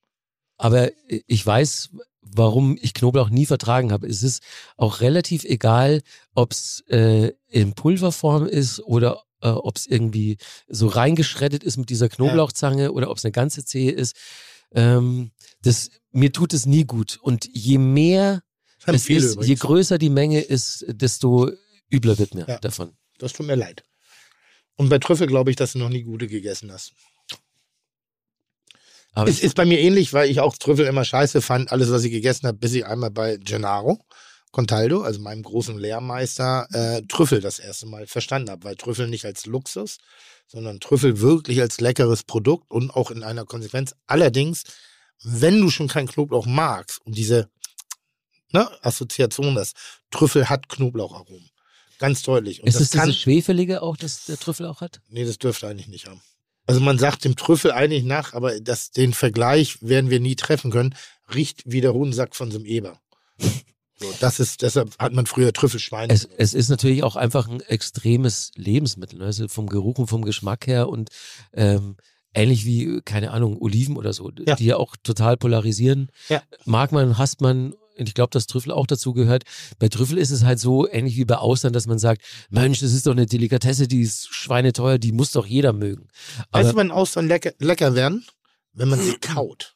aber 0.56 0.90
ich 1.26 1.46
weiß, 1.46 1.90
warum 2.22 2.78
ich 2.80 2.94
Knoblauch 2.94 3.28
nie 3.30 3.46
vertragen 3.46 3.92
habe. 3.92 4.06
Es 4.06 4.22
ist 4.22 4.42
auch 4.76 5.00
relativ 5.00 5.44
egal, 5.44 6.00
ob 6.34 6.52
es 6.52 6.82
äh, 6.88 7.32
in 7.48 7.74
Pulverform 7.74 8.46
ist 8.46 8.80
oder 8.80 9.22
äh, 9.42 9.48
ob 9.48 9.76
es 9.76 9.86
irgendwie 9.86 10.36
so 10.68 10.86
reingeschreddet 10.88 11.62
ist 11.64 11.76
mit 11.76 11.90
dieser 11.90 12.08
Knoblauchzange 12.08 12.92
oder 12.92 13.10
ob 13.10 13.18
es 13.18 13.24
eine 13.24 13.32
ganze 13.32 13.64
Zehe 13.64 13.92
ist. 13.92 14.16
Ähm, 14.72 15.30
das, 15.62 15.90
mir 16.12 16.32
tut 16.32 16.52
es 16.54 16.66
nie 16.66 16.84
gut. 16.84 17.18
Und 17.22 17.48
je 17.52 17.78
mehr 17.78 18.42
es 18.86 19.08
ist, 19.08 19.08
je 19.08 19.32
übrigens. 19.32 19.60
größer 19.60 19.98
die 19.98 20.10
Menge 20.10 20.40
ist, 20.40 20.84
desto 20.88 21.50
übler 21.90 22.18
wird 22.18 22.34
mir 22.34 22.46
Ja. 22.48 22.58
davon. 22.60 22.96
Das 23.18 23.32
tut 23.32 23.46
mir 23.46 23.56
leid. 23.56 23.84
Und 24.76 24.88
bei 24.88 24.98
Trüffel 24.98 25.26
glaube 25.26 25.50
ich, 25.50 25.56
dass 25.56 25.72
du 25.72 25.78
noch 25.78 25.90
nie 25.90 26.02
gute 26.02 26.26
gegessen 26.26 26.72
hast. 26.72 26.92
Aber 29.12 29.28
Es 29.28 29.40
ist 29.42 29.56
bei 29.56 29.64
mir 29.64 29.80
ähnlich, 29.80 30.12
weil 30.12 30.30
ich 30.30 30.40
auch 30.40 30.56
Trüffel 30.56 30.86
immer 30.86 31.04
scheiße 31.04 31.42
fand, 31.42 31.72
alles, 31.72 31.90
was 31.90 32.04
ich 32.04 32.12
gegessen 32.12 32.46
habe, 32.46 32.58
bis 32.58 32.74
ich 32.74 32.86
einmal 32.86 33.10
bei 33.10 33.36
Gennaro 33.38 34.00
Contaldo, 34.50 35.02
also 35.02 35.20
meinem 35.20 35.42
großen 35.42 35.78
Lehrmeister, 35.78 36.66
äh, 36.72 37.02
Trüffel 37.08 37.40
das 37.40 37.58
erste 37.58 37.86
Mal 37.86 38.06
verstanden 38.06 38.50
habe, 38.50 38.64
weil 38.64 38.76
Trüffel 38.76 39.08
nicht 39.08 39.24
als 39.24 39.46
Luxus, 39.46 39.98
sondern 40.48 40.80
Trüffel 40.80 41.20
wirklich 41.20 41.60
als 41.60 41.80
leckeres 41.80 42.24
Produkt 42.24 42.70
und 42.70 42.90
auch 42.90 43.10
in 43.10 43.22
einer 43.22 43.44
Konsequenz. 43.44 43.94
Allerdings, 44.06 44.64
wenn 45.22 45.60
du 45.60 45.70
schon 45.70 45.88
keinen 45.88 46.08
Knoblauch 46.08 46.46
magst 46.46 47.00
und 47.04 47.16
diese 47.16 47.48
ne, 48.52 48.68
Assoziation, 48.82 49.54
das 49.54 49.72
Trüffel 50.10 50.48
hat 50.48 50.68
Knoblaucharomen. 50.68 51.50
Ganz 51.98 52.22
deutlich. 52.22 52.62
Und 52.62 52.68
ist 52.68 52.76
das 52.76 52.82
es 52.84 52.90
kann, 52.92 53.08
dieses 53.08 53.20
Schwefelige 53.20 53.82
auch, 53.82 53.96
das 53.96 54.24
der 54.24 54.38
Trüffel 54.38 54.66
auch 54.66 54.80
hat? 54.80 55.00
Nee, 55.08 55.24
das 55.24 55.38
dürfte 55.38 55.68
eigentlich 55.68 55.88
nicht 55.88 56.08
haben. 56.08 56.20
Also 56.66 56.80
man 56.80 56.98
sagt 56.98 57.24
dem 57.24 57.36
Trüffel 57.36 57.72
eigentlich 57.72 58.04
nach, 58.04 58.32
aber 58.32 58.60
das, 58.60 58.90
den 58.90 59.12
Vergleich 59.12 59.82
werden 59.82 60.08
wir 60.08 60.20
nie 60.20 60.36
treffen 60.36 60.70
können. 60.70 60.94
Riecht 61.34 61.62
wie 61.66 61.80
der 61.80 61.92
Hodensack 61.92 62.34
von 62.34 62.50
so 62.50 62.58
einem 62.58 62.66
Eber. 62.66 63.00
So, 64.00 64.12
das 64.20 64.40
ist, 64.40 64.62
deshalb 64.62 64.96
hat 64.98 65.12
man 65.12 65.26
früher 65.26 65.52
Trüffelschweine. 65.52 66.12
Es, 66.12 66.24
es 66.38 66.54
ist 66.54 66.68
natürlich 66.70 67.02
auch 67.02 67.16
einfach 67.16 67.48
ein 67.48 67.60
extremes 67.60 68.50
Lebensmittel, 68.56 69.18
ne? 69.18 69.26
also 69.26 69.46
vom 69.48 69.66
Geruch 69.66 69.98
und 69.98 70.06
vom 70.06 70.24
Geschmack 70.24 70.66
her 70.66 70.88
und 70.88 71.10
ähm, 71.52 71.96
ähnlich 72.32 72.64
wie, 72.64 73.00
keine 73.04 73.32
Ahnung, 73.32 73.58
Oliven 73.60 73.96
oder 73.96 74.12
so, 74.12 74.30
Ja. 74.46 74.54
die 74.56 74.64
ja 74.66 74.76
auch 74.76 74.96
total 75.02 75.36
polarisieren. 75.36 76.10
Ja. 76.28 76.42
Mag 76.64 76.92
man, 76.92 77.18
hasst 77.18 77.40
man. 77.40 77.74
Und 77.98 78.08
ich 78.08 78.14
glaube, 78.14 78.30
dass 78.30 78.46
Trüffel 78.46 78.72
auch 78.72 78.86
dazu 78.86 79.12
gehört. 79.12 79.42
Bei 79.78 79.88
Trüffel 79.88 80.16
ist 80.16 80.30
es 80.30 80.42
halt 80.42 80.58
so 80.58 80.88
ähnlich 80.88 81.16
wie 81.16 81.26
bei 81.26 81.36
Austern, 81.36 81.74
dass 81.74 81.86
man 81.86 81.98
sagt, 81.98 82.22
Mensch, 82.48 82.80
das 82.80 82.92
ist 82.94 83.06
doch 83.06 83.12
eine 83.12 83.26
Delikatesse, 83.26 83.88
die 83.88 84.00
ist 84.00 84.32
schweineteuer, 84.34 84.96
die 84.96 85.12
muss 85.12 85.32
doch 85.32 85.44
jeder 85.44 85.74
mögen. 85.74 86.08
Aber 86.50 86.62
weißt 86.64 86.72
du, 86.72 86.76
wann 86.76 86.90
Austern 86.92 87.28
lecker, 87.28 87.52
lecker 87.58 87.94
werden? 87.94 88.24
Wenn 88.72 88.88
man 88.88 89.00
sie 89.00 89.12
kaut. 89.20 89.74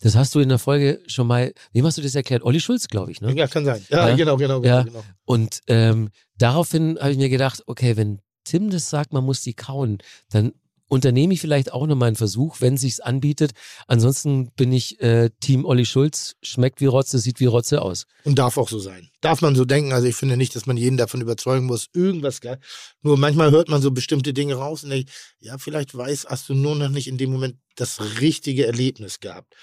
Das 0.00 0.16
hast 0.16 0.34
du 0.34 0.40
in 0.40 0.48
der 0.48 0.58
Folge 0.58 1.00
schon 1.06 1.26
mal, 1.26 1.52
wem 1.72 1.86
hast 1.86 1.98
du 1.98 2.02
das 2.02 2.14
erklärt? 2.14 2.42
Olli 2.42 2.60
Schulz, 2.60 2.88
glaube 2.88 3.10
ich, 3.12 3.20
ne? 3.20 3.32
Ja, 3.34 3.46
kann 3.46 3.64
sein. 3.64 3.84
Ja, 3.88 4.08
Ja. 4.08 4.16
genau, 4.16 4.36
genau, 4.36 4.60
genau. 4.60 4.76
Ja. 4.76 4.82
genau. 4.82 5.04
Und 5.24 5.60
ähm, 5.66 6.10
daraufhin 6.38 6.98
habe 7.00 7.12
ich 7.12 7.18
mir 7.18 7.28
gedacht, 7.28 7.62
okay, 7.66 7.96
wenn 7.96 8.20
Tim 8.44 8.70
das 8.70 8.90
sagt, 8.90 9.12
man 9.12 9.24
muss 9.24 9.42
die 9.42 9.54
kauen, 9.54 9.98
dann 10.30 10.52
unternehme 10.90 11.32
ich 11.32 11.40
vielleicht 11.40 11.72
auch 11.72 11.86
nochmal 11.86 12.08
einen 12.08 12.16
Versuch, 12.16 12.60
wenn 12.60 12.76
sich's 12.76 13.00
anbietet. 13.00 13.52
Ansonsten 13.86 14.50
bin 14.56 14.72
ich 14.72 15.00
äh, 15.00 15.30
Team 15.40 15.64
Olli 15.64 15.86
Schulz, 15.86 16.34
schmeckt 16.42 16.80
wie 16.80 16.86
Rotze, 16.86 17.18
sieht 17.18 17.38
wie 17.38 17.46
Rotze 17.46 17.80
aus. 17.80 18.06
Und 18.24 18.38
darf 18.38 18.58
auch 18.58 18.68
so 18.68 18.80
sein. 18.80 19.08
Darf 19.20 19.40
man 19.40 19.54
so 19.54 19.64
denken. 19.64 19.92
Also 19.92 20.08
ich 20.08 20.16
finde 20.16 20.36
nicht, 20.36 20.54
dass 20.56 20.66
man 20.66 20.76
jeden 20.76 20.96
davon 20.96 21.20
überzeugen 21.20 21.66
muss, 21.66 21.88
irgendwas 21.94 22.40
geil. 22.40 22.58
Nur 23.02 23.16
manchmal 23.16 23.52
hört 23.52 23.68
man 23.68 23.80
so 23.80 23.92
bestimmte 23.92 24.34
Dinge 24.34 24.54
raus 24.54 24.82
und 24.82 24.90
denkt, 24.90 25.10
ja, 25.38 25.58
vielleicht 25.58 25.96
weiß, 25.96 26.26
hast 26.28 26.48
du 26.48 26.54
nur 26.54 26.74
noch 26.74 26.88
nicht 26.88 27.06
in 27.06 27.18
dem 27.18 27.30
Moment 27.30 27.56
das 27.76 28.20
richtige 28.20 28.66
Erlebnis 28.66 29.20
gehabt. 29.20 29.54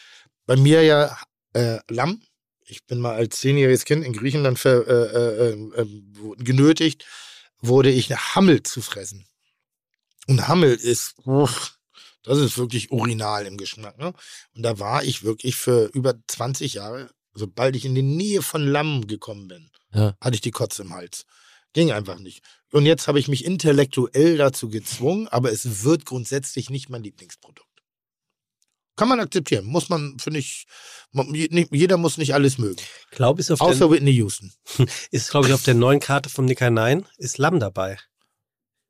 Bei 0.45 0.55
mir 0.55 0.81
ja 0.83 1.17
äh, 1.53 1.79
Lamm. 1.89 2.21
Ich 2.69 2.85
bin 2.85 2.99
mal 2.99 3.15
als 3.15 3.39
zehnjähriges 3.39 3.85
Kind 3.85 4.05
in 4.05 4.13
Griechenland 4.13 4.59
ver, 4.59 4.87
äh, 4.87 4.93
äh, 4.93 5.53
äh, 5.53 5.81
äh, 5.81 5.87
genötigt, 6.37 7.05
wurde 7.59 7.89
ich 7.89 8.09
Hammel 8.11 8.63
zu 8.63 8.81
fressen. 8.81 9.25
Und 10.27 10.47
Hammel 10.47 10.73
ist, 10.75 11.15
uff, 11.25 11.77
das 12.23 12.37
ist 12.39 12.57
wirklich 12.57 12.91
urinal 12.91 13.45
im 13.45 13.57
Geschmack. 13.57 13.97
Ne? 13.97 14.13
Und 14.55 14.63
da 14.63 14.79
war 14.79 15.03
ich 15.03 15.23
wirklich 15.23 15.55
für 15.55 15.85
über 15.93 16.15
20 16.27 16.73
Jahre, 16.75 17.09
sobald 17.33 17.75
ich 17.75 17.85
in 17.85 17.95
die 17.95 18.01
Nähe 18.01 18.41
von 18.41 18.65
Lamm 18.67 19.07
gekommen 19.07 19.47
bin, 19.47 19.69
Ja. 19.93 20.15
hatte 20.21 20.35
ich 20.35 20.41
die 20.41 20.51
Kotze 20.51 20.81
im 20.83 20.93
Hals. 20.93 21.25
Ging 21.73 21.91
einfach 21.91 22.19
nicht. 22.19 22.43
Und 22.71 22.85
jetzt 22.85 23.07
habe 23.07 23.19
ich 23.19 23.27
mich 23.27 23.45
intellektuell 23.45 24.37
dazu 24.37 24.67
gezwungen, 24.69 25.27
aber 25.27 25.51
es 25.51 25.83
wird 25.83 26.05
grundsätzlich 26.05 26.69
nicht 26.69 26.89
mein 26.89 27.03
Lieblingsprodukt. 27.03 27.67
Kann 28.97 29.09
man 29.09 29.19
akzeptieren. 29.19 29.65
Muss 29.65 29.89
man, 29.89 30.17
finde 30.17 30.39
ich, 30.39 30.65
jeder 31.71 31.97
muss 31.97 32.17
nicht 32.17 32.33
alles 32.33 32.57
mögen. 32.57 32.81
Glaube 33.11 33.39
ist 33.39 33.51
auf 33.51 33.61
Außer 33.61 33.79
der, 33.87 33.91
Whitney 33.91 34.11
Houston. 34.15 34.51
ist 35.11 35.29
glaube 35.29 35.47
ich 35.47 35.53
auf 35.53 35.63
der 35.63 35.75
neuen 35.75 35.99
Karte 35.99 36.29
vom 36.29 36.45
Nicker 36.45 36.71
Nein 36.71 37.05
ist 37.17 37.37
Lamm 37.37 37.59
dabei. 37.59 37.99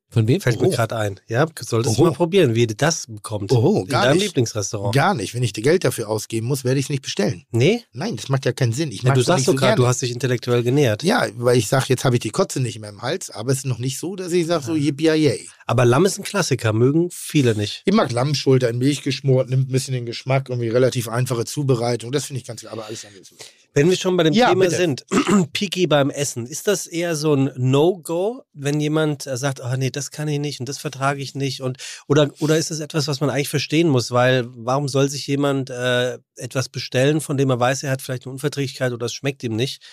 Von 0.09 0.25
wem? 0.27 0.39
Fällt 0.39 0.61
mir 0.61 0.69
gerade 0.69 0.95
ein. 0.95 1.19
Ja, 1.27 1.45
solltest 1.59 1.95
Oh. 1.95 2.03
du 2.03 2.09
mal 2.09 2.13
probieren, 2.15 2.55
wie 2.55 2.65
du 2.65 2.75
das 2.75 3.07
bekommst. 3.07 3.51
Oh, 3.53 3.81
in 3.81 3.87
gar 3.87 4.05
deinem 4.05 4.15
nicht. 4.15 4.27
Lieblingsrestaurant. 4.27 4.95
Gar 4.95 5.13
nicht. 5.15 5.33
Wenn 5.33 5.43
ich 5.43 5.51
dir 5.51 5.61
Geld 5.63 5.83
dafür 5.83 6.07
ausgeben 6.09 6.47
muss, 6.47 6.63
werde 6.63 6.79
ich 6.79 6.85
es 6.85 6.89
nicht 6.89 7.01
bestellen. 7.01 7.43
nee? 7.51 7.83
Nein, 7.91 8.15
das 8.15 8.29
macht 8.29 8.45
ja 8.45 8.53
keinen 8.53 8.71
Sinn. 8.73 8.91
Ich 8.91 9.03
Ja, 9.03 9.13
du 9.13 9.21
sagst 9.21 9.47
doch 9.47 9.53
so 9.53 9.57
gerade, 9.57 9.75
du 9.75 9.85
hast 9.85 10.01
dich 10.01 10.11
intellektuell 10.11 10.63
genährt. 10.63 11.03
Ja, 11.03 11.27
weil 11.35 11.57
ich 11.57 11.67
sage, 11.67 11.85
jetzt 11.89 12.05
habe 12.05 12.15
ich 12.15 12.21
die 12.21 12.29
Kotze 12.29 12.59
nicht 12.61 12.79
mehr 12.79 12.89
im 12.89 13.01
Hals, 13.01 13.29
aber 13.29 13.51
es 13.51 13.59
ist 13.59 13.65
noch 13.65 13.79
nicht 13.79 13.99
so, 13.99 14.15
dass 14.15 14.31
ich 14.31 14.45
sage, 14.47 14.63
so 14.63 14.75
yippie 14.75 15.07
yay. 15.09 15.49
Aber 15.65 15.83
Lamm 15.83 16.05
ist 16.05 16.17
ein 16.17 16.23
Klassiker, 16.23 16.71
mögen 16.71 17.09
viele 17.11 17.53
nicht. 17.55 17.81
Ich 17.85 17.93
mag 17.93 18.09
Lammschulter 18.11 18.69
in 18.69 18.77
Milch 18.77 19.01
geschmort, 19.03 19.49
nimmt 19.49 19.67
ein 19.69 19.71
bisschen 19.73 19.93
den 19.93 20.05
Geschmack, 20.05 20.47
irgendwie 20.49 20.69
relativ 20.69 21.09
einfache 21.09 21.43
Zubereitung. 21.43 22.13
Das 22.13 22.25
finde 22.25 22.39
ich 22.39 22.47
ganz, 22.47 22.63
aber 22.63 22.85
alles 22.85 23.03
andere 23.03 23.21
ist 23.21 23.31
gut. 23.31 23.39
Wenn 23.77 23.89
wir 23.91 23.97
schon 23.97 24.17
bei 24.17 24.23
dem 24.23 24.33
Ja, 24.33 24.49
Thema 24.49 24.65
bitte. 24.65 24.75
sind, 24.75 25.05
Picky 25.53 25.85
beim 25.85 26.09
Essen, 26.09 26.47
ist 26.47 26.67
das 26.67 26.87
eher 26.87 27.15
so 27.15 27.35
ein 27.35 27.51
No-Go, 27.55 28.41
wenn 28.53 28.79
jemand 28.79 29.27
äh, 29.27 29.37
sagt, 29.37 29.61
oh 29.63 29.75
nee, 29.77 29.91
das 29.91 30.09
kann 30.09 30.27
ich 30.27 30.39
nicht 30.39 30.59
und 30.59 30.67
das 30.67 30.79
vertrage 30.79 31.21
ich 31.21 31.35
nicht 31.35 31.61
und 31.61 31.77
oder 32.07 32.29
oder 32.39 32.57
ist 32.57 32.71
das 32.71 32.79
etwas, 32.79 33.07
was 33.07 33.21
man 33.21 33.29
eigentlich 33.29 33.49
verstehen 33.49 33.87
muss, 33.89 34.11
weil 34.11 34.47
warum 34.55 34.87
soll 34.87 35.09
sich 35.09 35.27
jemand 35.27 35.69
äh, 35.69 36.17
etwas 36.37 36.69
bestellen, 36.69 37.21
von 37.21 37.37
dem 37.37 37.49
er 37.51 37.59
weiß, 37.59 37.83
er 37.83 37.91
hat 37.91 38.01
vielleicht 38.01 38.25
eine 38.25 38.33
Unverträglichkeit 38.33 38.93
oder 38.93 39.05
es 39.05 39.13
schmeckt 39.13 39.43
ihm 39.43 39.55
nicht? 39.55 39.83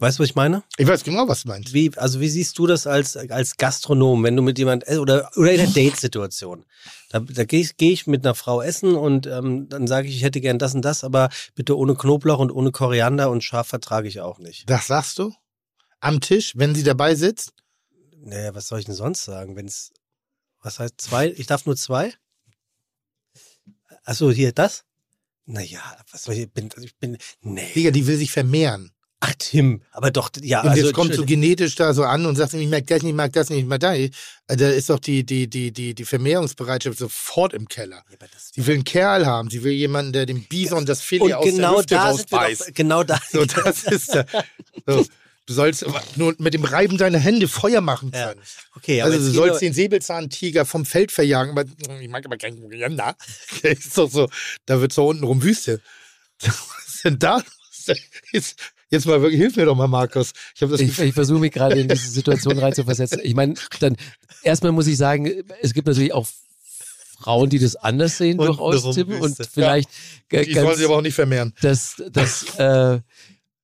Weißt 0.00 0.18
du, 0.18 0.22
was 0.22 0.30
ich 0.30 0.36
meine? 0.36 0.62
Ich 0.76 0.86
weiß 0.86 1.02
genau, 1.02 1.26
was 1.26 1.42
du 1.42 1.48
meinst. 1.48 1.72
Wie, 1.72 1.90
also 1.96 2.20
wie 2.20 2.28
siehst 2.28 2.56
du 2.58 2.68
das 2.68 2.86
als, 2.86 3.16
als 3.16 3.56
Gastronom, 3.56 4.22
wenn 4.22 4.36
du 4.36 4.42
mit 4.42 4.56
jemand 4.56 4.88
oder, 4.88 5.28
oder 5.34 5.52
in 5.52 5.60
einer 5.60 5.72
Date-Situation? 5.72 6.64
Da, 7.10 7.18
da 7.18 7.44
gehe 7.44 7.60
ich, 7.60 7.76
geh 7.76 7.90
ich 7.90 8.06
mit 8.06 8.24
einer 8.24 8.36
Frau 8.36 8.62
essen 8.62 8.94
und 8.94 9.26
ähm, 9.26 9.68
dann 9.68 9.88
sage 9.88 10.06
ich, 10.06 10.14
ich 10.14 10.22
hätte 10.22 10.40
gern 10.40 10.60
das 10.60 10.72
und 10.74 10.82
das, 10.82 11.02
aber 11.02 11.30
bitte 11.56 11.76
ohne 11.76 11.96
Knoblauch 11.96 12.38
und 12.38 12.52
ohne 12.52 12.70
Koriander 12.70 13.28
und 13.28 13.42
scharf 13.42 13.66
vertrage 13.66 14.06
ich 14.06 14.20
auch 14.20 14.38
nicht. 14.38 14.70
Das 14.70 14.86
sagst 14.86 15.18
du? 15.18 15.34
Am 15.98 16.20
Tisch, 16.20 16.52
wenn 16.54 16.76
sie 16.76 16.84
dabei 16.84 17.16
sitzt? 17.16 17.52
Naja, 18.18 18.54
was 18.54 18.68
soll 18.68 18.78
ich 18.78 18.84
denn 18.84 18.94
sonst 18.94 19.24
sagen? 19.24 19.56
Wenn 19.56 19.66
es, 19.66 19.90
was 20.62 20.78
heißt 20.78 21.00
zwei? 21.00 21.30
Ich 21.30 21.48
darf 21.48 21.66
nur 21.66 21.76
zwei? 21.76 22.12
Achso, 24.04 24.30
hier 24.30 24.52
das? 24.52 24.84
Naja, 25.44 25.80
was 26.12 26.22
soll 26.22 26.34
ich, 26.34 26.42
ich 26.42 26.52
bin, 26.52 26.68
ich 26.80 26.96
bin, 26.98 27.18
nee. 27.40 27.72
Digga, 27.74 27.90
die 27.90 28.06
will 28.06 28.16
sich 28.16 28.30
vermehren. 28.30 28.92
Ach, 29.20 29.32
Tim, 29.36 29.82
aber 29.90 30.12
doch, 30.12 30.30
ja, 30.42 30.62
Und 30.62 30.68
also. 30.68 30.84
jetzt 30.84 30.94
kommt 30.94 31.12
so 31.12 31.24
genetisch 31.24 31.74
da 31.74 31.92
so 31.92 32.04
an 32.04 32.24
und 32.24 32.36
sagt, 32.36 32.54
ich 32.54 32.68
mag 32.68 32.86
das 32.86 33.02
nicht, 33.02 33.10
ich 33.10 33.16
mag 33.16 33.32
das 33.32 33.50
nicht, 33.50 33.58
ich 33.60 33.66
mag 33.66 33.80
das 33.80 33.96
nicht. 33.98 34.14
Äh, 34.46 34.56
Da 34.56 34.68
ist 34.70 34.88
doch 34.90 35.00
die, 35.00 35.24
die, 35.24 35.48
die, 35.48 35.72
die, 35.72 35.92
die 35.94 36.04
Vermehrungsbereitschaft 36.04 36.98
sofort 36.98 37.52
im 37.52 37.66
Keller. 37.66 38.04
Ja, 38.10 38.26
Sie 38.52 38.64
will 38.66 38.74
einen 38.76 38.84
Kerl 38.84 39.26
haben, 39.26 39.50
sie 39.50 39.64
will 39.64 39.72
jemanden, 39.72 40.12
der 40.12 40.24
dem 40.24 40.44
Bison 40.44 40.86
das 40.86 41.00
Filet 41.02 41.34
aus 41.34 41.44
genau 41.44 41.70
der 41.70 41.78
Hüfte 41.78 41.94
da 41.96 42.04
rausbeißt. 42.10 42.60
doch, 42.68 42.74
genau 42.74 43.02
da. 43.02 43.20
So, 43.32 43.44
das 43.44 43.82
ist 43.90 44.14
da. 44.14 44.24
So, 44.86 45.04
du 45.46 45.52
sollst 45.52 45.84
nur 46.14 46.36
mit 46.38 46.54
dem 46.54 46.62
Reiben 46.64 46.96
deiner 46.96 47.18
Hände 47.18 47.48
Feuer 47.48 47.80
machen 47.80 48.12
Ja. 48.14 48.28
können. 48.28 48.40
Okay, 48.76 49.02
aber 49.02 49.12
also 49.14 49.26
du 49.26 49.32
sollst 49.34 49.62
den 49.62 49.72
Säbelzahntiger 49.72 50.64
vom 50.64 50.84
Feld 50.86 51.10
verjagen, 51.10 51.58
aber 51.58 51.64
ich 52.00 52.08
mag 52.08 52.24
aber 52.24 52.36
keinen 52.36 52.62
Uganda. 52.62 53.16
Ist 53.62 53.98
doch 53.98 54.08
so, 54.08 54.28
da 54.66 54.80
wird 54.80 54.92
so 54.92 55.08
unten 55.08 55.24
rum 55.24 55.42
Wüste. 55.42 55.80
Was 56.40 56.54
ist 56.94 57.04
denn 57.04 57.18
da? 57.18 57.42
Jetzt, 58.32 58.60
jetzt 58.90 59.06
mal 59.06 59.20
wirklich, 59.20 59.40
hilf 59.40 59.56
mir 59.56 59.66
doch 59.66 59.76
mal, 59.76 59.88
Markus. 59.88 60.32
Ich 60.54 60.60
das 60.60 60.80
Ich, 60.80 60.98
ich 60.98 61.14
versuche 61.14 61.38
mich 61.38 61.52
gerade 61.52 61.80
in 61.80 61.88
diese 61.88 62.08
Situation 62.08 62.58
reinzuversetzen. 62.58 63.20
Ich 63.22 63.34
meine, 63.34 63.54
dann 63.80 63.96
erstmal 64.42 64.72
muss 64.72 64.86
ich 64.86 64.96
sagen, 64.96 65.44
es 65.60 65.74
gibt 65.74 65.86
natürlich 65.86 66.12
auch 66.12 66.26
Frauen, 67.18 67.50
die 67.50 67.58
das 67.58 67.76
anders 67.76 68.16
sehen, 68.16 68.38
Und 68.38 68.46
durchaus, 68.46 68.94
Tim. 68.94 69.08
Und 69.20 69.36
vielleicht 69.50 69.90
äh, 70.30 70.44
die 70.44 70.54
sollen 70.54 70.76
sich 70.76 70.84
aber 70.84 70.96
auch 70.96 71.02
nicht 71.02 71.14
vermehren. 71.14 71.52
das, 71.60 72.02
das, 72.10 72.58
äh, 72.58 73.00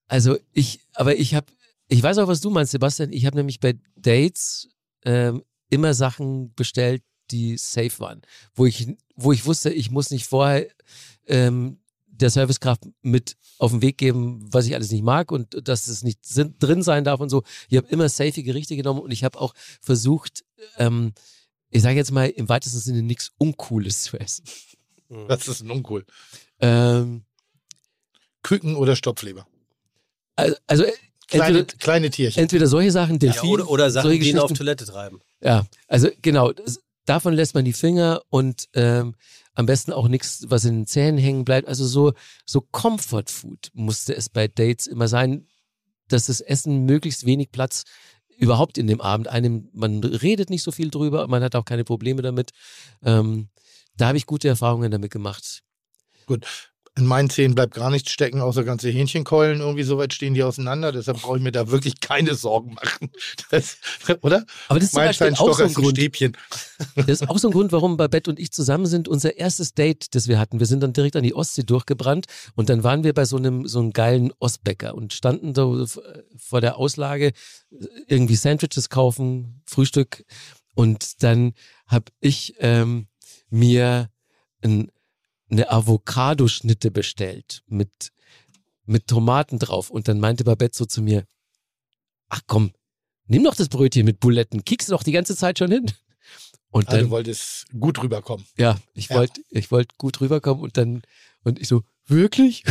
also 0.08 0.36
ich, 0.52 0.80
aber 0.94 1.16
ich 1.16 1.34
habe, 1.34 1.46
ich 1.88 2.02
weiß 2.02 2.18
auch, 2.18 2.28
was 2.28 2.40
du 2.40 2.50
meinst, 2.50 2.72
Sebastian. 2.72 3.12
Ich 3.12 3.26
habe 3.26 3.36
nämlich 3.36 3.60
bei 3.60 3.74
Dates 3.96 4.68
ähm, 5.04 5.42
immer 5.70 5.94
Sachen 5.94 6.52
bestellt, 6.54 7.02
die 7.30 7.56
safe 7.56 8.00
waren, 8.00 8.22
wo 8.54 8.66
ich, 8.66 8.88
wo 9.14 9.32
ich 9.32 9.46
wusste, 9.46 9.70
ich 9.70 9.90
muss 9.90 10.10
nicht 10.10 10.26
vorher 10.26 10.66
ähm, 11.26 11.78
der 12.16 12.30
Servicekraft 12.30 12.82
mit 13.02 13.36
auf 13.58 13.70
den 13.72 13.82
Weg 13.82 13.98
geben, 13.98 14.46
was 14.52 14.66
ich 14.66 14.74
alles 14.74 14.90
nicht 14.90 15.02
mag 15.02 15.32
und 15.32 15.68
dass 15.68 15.88
es 15.88 16.02
nicht 16.02 16.20
drin 16.60 16.82
sein 16.82 17.04
darf 17.04 17.20
und 17.20 17.28
so. 17.28 17.42
Ich 17.68 17.76
habe 17.76 17.88
immer 17.88 18.08
safe 18.08 18.42
Gerichte 18.42 18.76
genommen 18.76 19.00
und 19.00 19.10
ich 19.10 19.24
habe 19.24 19.40
auch 19.40 19.54
versucht, 19.80 20.44
ähm, 20.78 21.12
ich 21.70 21.82
sage 21.82 21.96
jetzt 21.96 22.12
mal 22.12 22.28
im 22.28 22.48
weitesten 22.48 22.78
Sinne 22.78 23.02
nichts 23.02 23.32
Uncooles 23.38 24.02
zu 24.04 24.18
essen. 24.18 24.44
Das 25.28 25.46
ist 25.46 25.60
ein 25.60 25.70
uncool. 25.70 26.04
Ähm, 26.60 27.24
Küken 28.42 28.74
oder 28.74 28.96
Stopfleber. 28.96 29.46
also, 30.34 30.56
also 30.66 30.84
Kleine, 31.28 31.58
entweder, 31.58 31.78
kleine 31.78 32.10
Tierchen. 32.10 32.42
entweder 32.42 32.66
solche 32.66 32.90
Sachen, 32.90 33.14
Ja, 33.14 33.18
Delfin, 33.18 33.48
oder, 33.50 33.68
oder 33.70 33.90
Sachen, 33.90 34.10
die 34.10 34.30
ihn 34.30 34.38
auf. 34.38 34.52
Toilette 34.52 34.86
treiben. 34.86 35.20
Ja, 35.40 35.66
also 35.88 36.08
genau, 36.22 36.52
das, 36.52 36.80
davon 37.06 37.34
lässt 37.34 37.54
man 37.54 37.64
die 37.64 37.72
Finger 37.72 38.22
und 38.28 38.68
ähm, 38.74 39.14
am 39.54 39.66
besten 39.66 39.92
auch 39.92 40.08
nichts, 40.08 40.44
was 40.48 40.64
in 40.64 40.74
den 40.74 40.86
Zähnen 40.86 41.18
hängen 41.18 41.44
bleibt. 41.44 41.68
Also 41.68 41.86
so, 41.86 42.12
so 42.44 42.60
Comfort 42.60 43.26
Food 43.28 43.70
musste 43.72 44.14
es 44.14 44.28
bei 44.28 44.48
Dates 44.48 44.86
immer 44.86 45.08
sein, 45.08 45.46
dass 46.08 46.26
das 46.26 46.40
Essen 46.40 46.84
möglichst 46.84 47.24
wenig 47.24 47.50
Platz 47.50 47.84
überhaupt 48.36 48.78
in 48.78 48.86
dem 48.86 49.00
Abend 49.00 49.28
einnimmt. 49.28 49.74
Man 49.74 50.02
redet 50.02 50.50
nicht 50.50 50.62
so 50.62 50.72
viel 50.72 50.90
drüber, 50.90 51.28
man 51.28 51.42
hat 51.42 51.54
auch 51.54 51.64
keine 51.64 51.84
Probleme 51.84 52.22
damit. 52.22 52.50
Ähm, 53.02 53.48
da 53.96 54.08
habe 54.08 54.18
ich 54.18 54.26
gute 54.26 54.48
Erfahrungen 54.48 54.90
damit 54.90 55.12
gemacht. 55.12 55.62
In 56.96 57.06
meinen 57.06 57.28
Zähnen 57.28 57.56
bleibt 57.56 57.74
gar 57.74 57.90
nichts 57.90 58.12
stecken, 58.12 58.40
außer 58.40 58.62
ganze 58.62 58.88
Hähnchenkeulen. 58.88 59.60
Irgendwie 59.60 59.82
so 59.82 59.98
weit 59.98 60.14
stehen 60.14 60.34
die 60.34 60.44
auseinander. 60.44 60.92
Deshalb 60.92 61.20
brauche 61.22 61.38
ich 61.38 61.42
mir 61.42 61.50
da 61.50 61.68
wirklich 61.70 61.98
keine 62.00 62.34
Sorgen 62.34 62.74
machen. 62.74 63.10
Das, 63.50 63.76
oder? 64.22 64.44
Aber 64.68 64.78
das 64.78 64.86
ist 64.86 64.94
zum 64.94 65.02
Beispiel 65.02 65.34
auch 65.34 65.54
so 65.54 65.64
ein 65.64 65.74
Grund, 65.74 65.96
Stäbchen. 65.96 66.36
Das 66.96 67.08
ist 67.08 67.28
auch 67.28 67.38
so 67.38 67.48
ein 67.48 67.52
Grund, 67.52 67.72
warum 67.72 67.96
Babette 67.96 68.30
und 68.30 68.38
ich 68.38 68.52
zusammen 68.52 68.86
sind. 68.86 69.06
Unser 69.06 69.36
erstes 69.36 69.74
Date, 69.74 70.14
das 70.14 70.28
wir 70.28 70.38
hatten, 70.38 70.58
wir 70.60 70.66
sind 70.66 70.82
dann 70.82 70.92
direkt 70.92 71.16
an 71.16 71.22
die 71.22 71.34
Ostsee 71.34 71.62
durchgebrannt 71.62 72.26
und 72.54 72.68
dann 72.68 72.82
waren 72.82 73.04
wir 73.04 73.12
bei 73.12 73.24
so 73.24 73.36
einem 73.36 73.66
so 73.66 73.80
einem 73.80 73.92
geilen 73.92 74.32
Ostbäcker 74.38 74.94
und 74.94 75.12
standen 75.12 75.54
so 75.54 75.86
vor 76.36 76.60
der 76.60 76.78
Auslage 76.78 77.32
irgendwie 78.06 78.36
Sandwiches 78.36 78.88
kaufen, 78.88 79.62
Frühstück 79.66 80.24
und 80.74 81.22
dann 81.22 81.52
habe 81.86 82.06
ich 82.20 82.54
ähm, 82.58 83.06
mir 83.50 84.10
ein, 84.62 84.90
eine 85.54 85.70
Avocado-Schnitte 85.70 86.90
bestellt 86.90 87.62
mit 87.66 88.10
mit 88.86 89.06
Tomaten 89.06 89.58
drauf 89.58 89.88
und 89.88 90.08
dann 90.08 90.20
meinte 90.20 90.44
Babette 90.44 90.76
so 90.76 90.84
zu 90.84 91.00
mir, 91.00 91.24
ach 92.28 92.42
komm, 92.46 92.72
nimm 93.26 93.42
doch 93.44 93.54
das 93.54 93.70
Brötchen 93.70 94.04
mit 94.04 94.20
Buletten, 94.20 94.62
kickst 94.64 94.88
du 94.88 94.92
doch 94.92 95.02
die 95.02 95.12
ganze 95.12 95.34
Zeit 95.36 95.58
schon 95.58 95.70
hin. 95.70 95.90
Und 96.70 96.88
Ah, 96.88 96.92
dann 96.92 97.04
du 97.04 97.10
wolltest 97.10 97.66
gut 97.78 98.02
rüberkommen. 98.02 98.44
ja, 98.58 98.78
ich 98.94 99.08
Ja. 99.08 99.16
wollte 99.16 99.40
ich 99.50 99.70
wollte 99.70 99.94
gut 99.96 100.20
rüberkommen 100.20 100.62
und 100.62 100.76
dann 100.76 101.02
und 101.44 101.58
ich 101.60 101.68
so 101.68 101.82
wirklich 102.06 102.64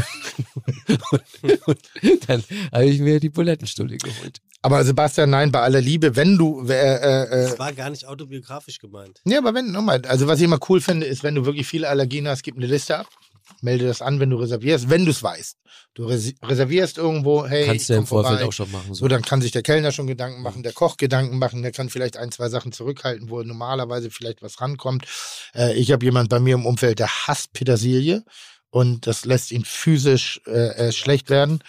und, 1.41 1.43
und 2.03 2.29
dann 2.29 2.43
habe 2.71 2.85
ich 2.85 2.99
mir 2.99 3.19
die 3.19 3.29
Bulettenstulle 3.29 3.97
geholt. 3.97 4.39
Aber 4.63 4.83
Sebastian, 4.85 5.29
nein, 5.29 5.51
bei 5.51 5.59
aller 5.61 5.81
Liebe, 5.81 6.15
wenn 6.15 6.37
du, 6.37 6.65
äh, 6.67 6.95
äh, 6.95 7.49
Das 7.49 7.59
war 7.59 7.73
gar 7.73 7.89
nicht 7.89 8.07
autobiografisch 8.07 8.79
gemeint. 8.79 9.19
ja, 9.25 9.37
aber 9.39 9.53
wenn, 9.53 9.71
nochmal, 9.71 10.01
also 10.07 10.25
was 10.27 10.39
ich 10.39 10.45
immer 10.45 10.59
cool 10.69 10.79
finde, 10.81 11.05
ist, 11.05 11.21
wenn 11.21 11.35
du 11.35 11.45
wirklich 11.45 11.67
viele 11.67 11.89
Allergien 11.89 12.27
hast, 12.29 12.43
gib 12.43 12.55
eine 12.55 12.65
Liste 12.65 12.97
ab, 12.97 13.07
melde 13.61 13.85
das 13.85 14.01
an, 14.01 14.21
wenn 14.21 14.29
du 14.29 14.37
reservierst, 14.37 14.89
wenn 14.89 15.03
du 15.03 15.11
es 15.11 15.21
weißt. 15.21 15.57
Du 15.95 16.05
res 16.05 16.33
reservierst 16.41 16.97
irgendwo, 16.97 17.45
hey, 17.45 17.65
Kannst 17.65 17.81
ich 17.81 17.87
du 17.87 17.93
ja 17.93 17.99
im 17.99 18.03
komm 18.05 18.07
vorbei. 18.07 18.29
Vorfeld 18.29 18.47
auch 18.47 18.53
schon 18.53 18.71
machen. 18.71 18.93
So, 18.93 19.07
dann 19.09 19.21
kann 19.21 19.41
sich 19.41 19.51
der 19.51 19.63
Kellner 19.63 19.91
schon 19.91 20.07
Gedanken 20.07 20.41
machen, 20.41 20.63
der 20.63 20.71
Koch 20.73 20.95
Gedanken 20.97 21.37
machen, 21.39 21.61
der 21.61 21.71
kann 21.73 21.89
vielleicht 21.89 22.15
ein, 22.15 22.31
zwei 22.31 22.47
Sachen 22.47 22.71
zurückhalten, 22.71 23.29
wo 23.29 23.43
normalerweise 23.43 24.09
vielleicht 24.11 24.41
was 24.41 24.61
rankommt. 24.61 25.05
Äh, 25.53 25.73
ich 25.73 25.91
habe 25.91 26.05
jemand 26.05 26.29
bei 26.29 26.39
mir 26.39 26.55
im 26.55 26.65
Umfeld, 26.65 26.99
der 26.99 27.09
hasst 27.27 27.51
Petersilie 27.53 28.23
und 28.73 29.05
das 29.05 29.23
lässt 29.23 29.51
ihn 29.51 29.65
physisch 29.65 30.41
äh, 30.47 30.87
äh, 30.87 30.91
schlecht 30.91 31.29
werden. 31.29 31.59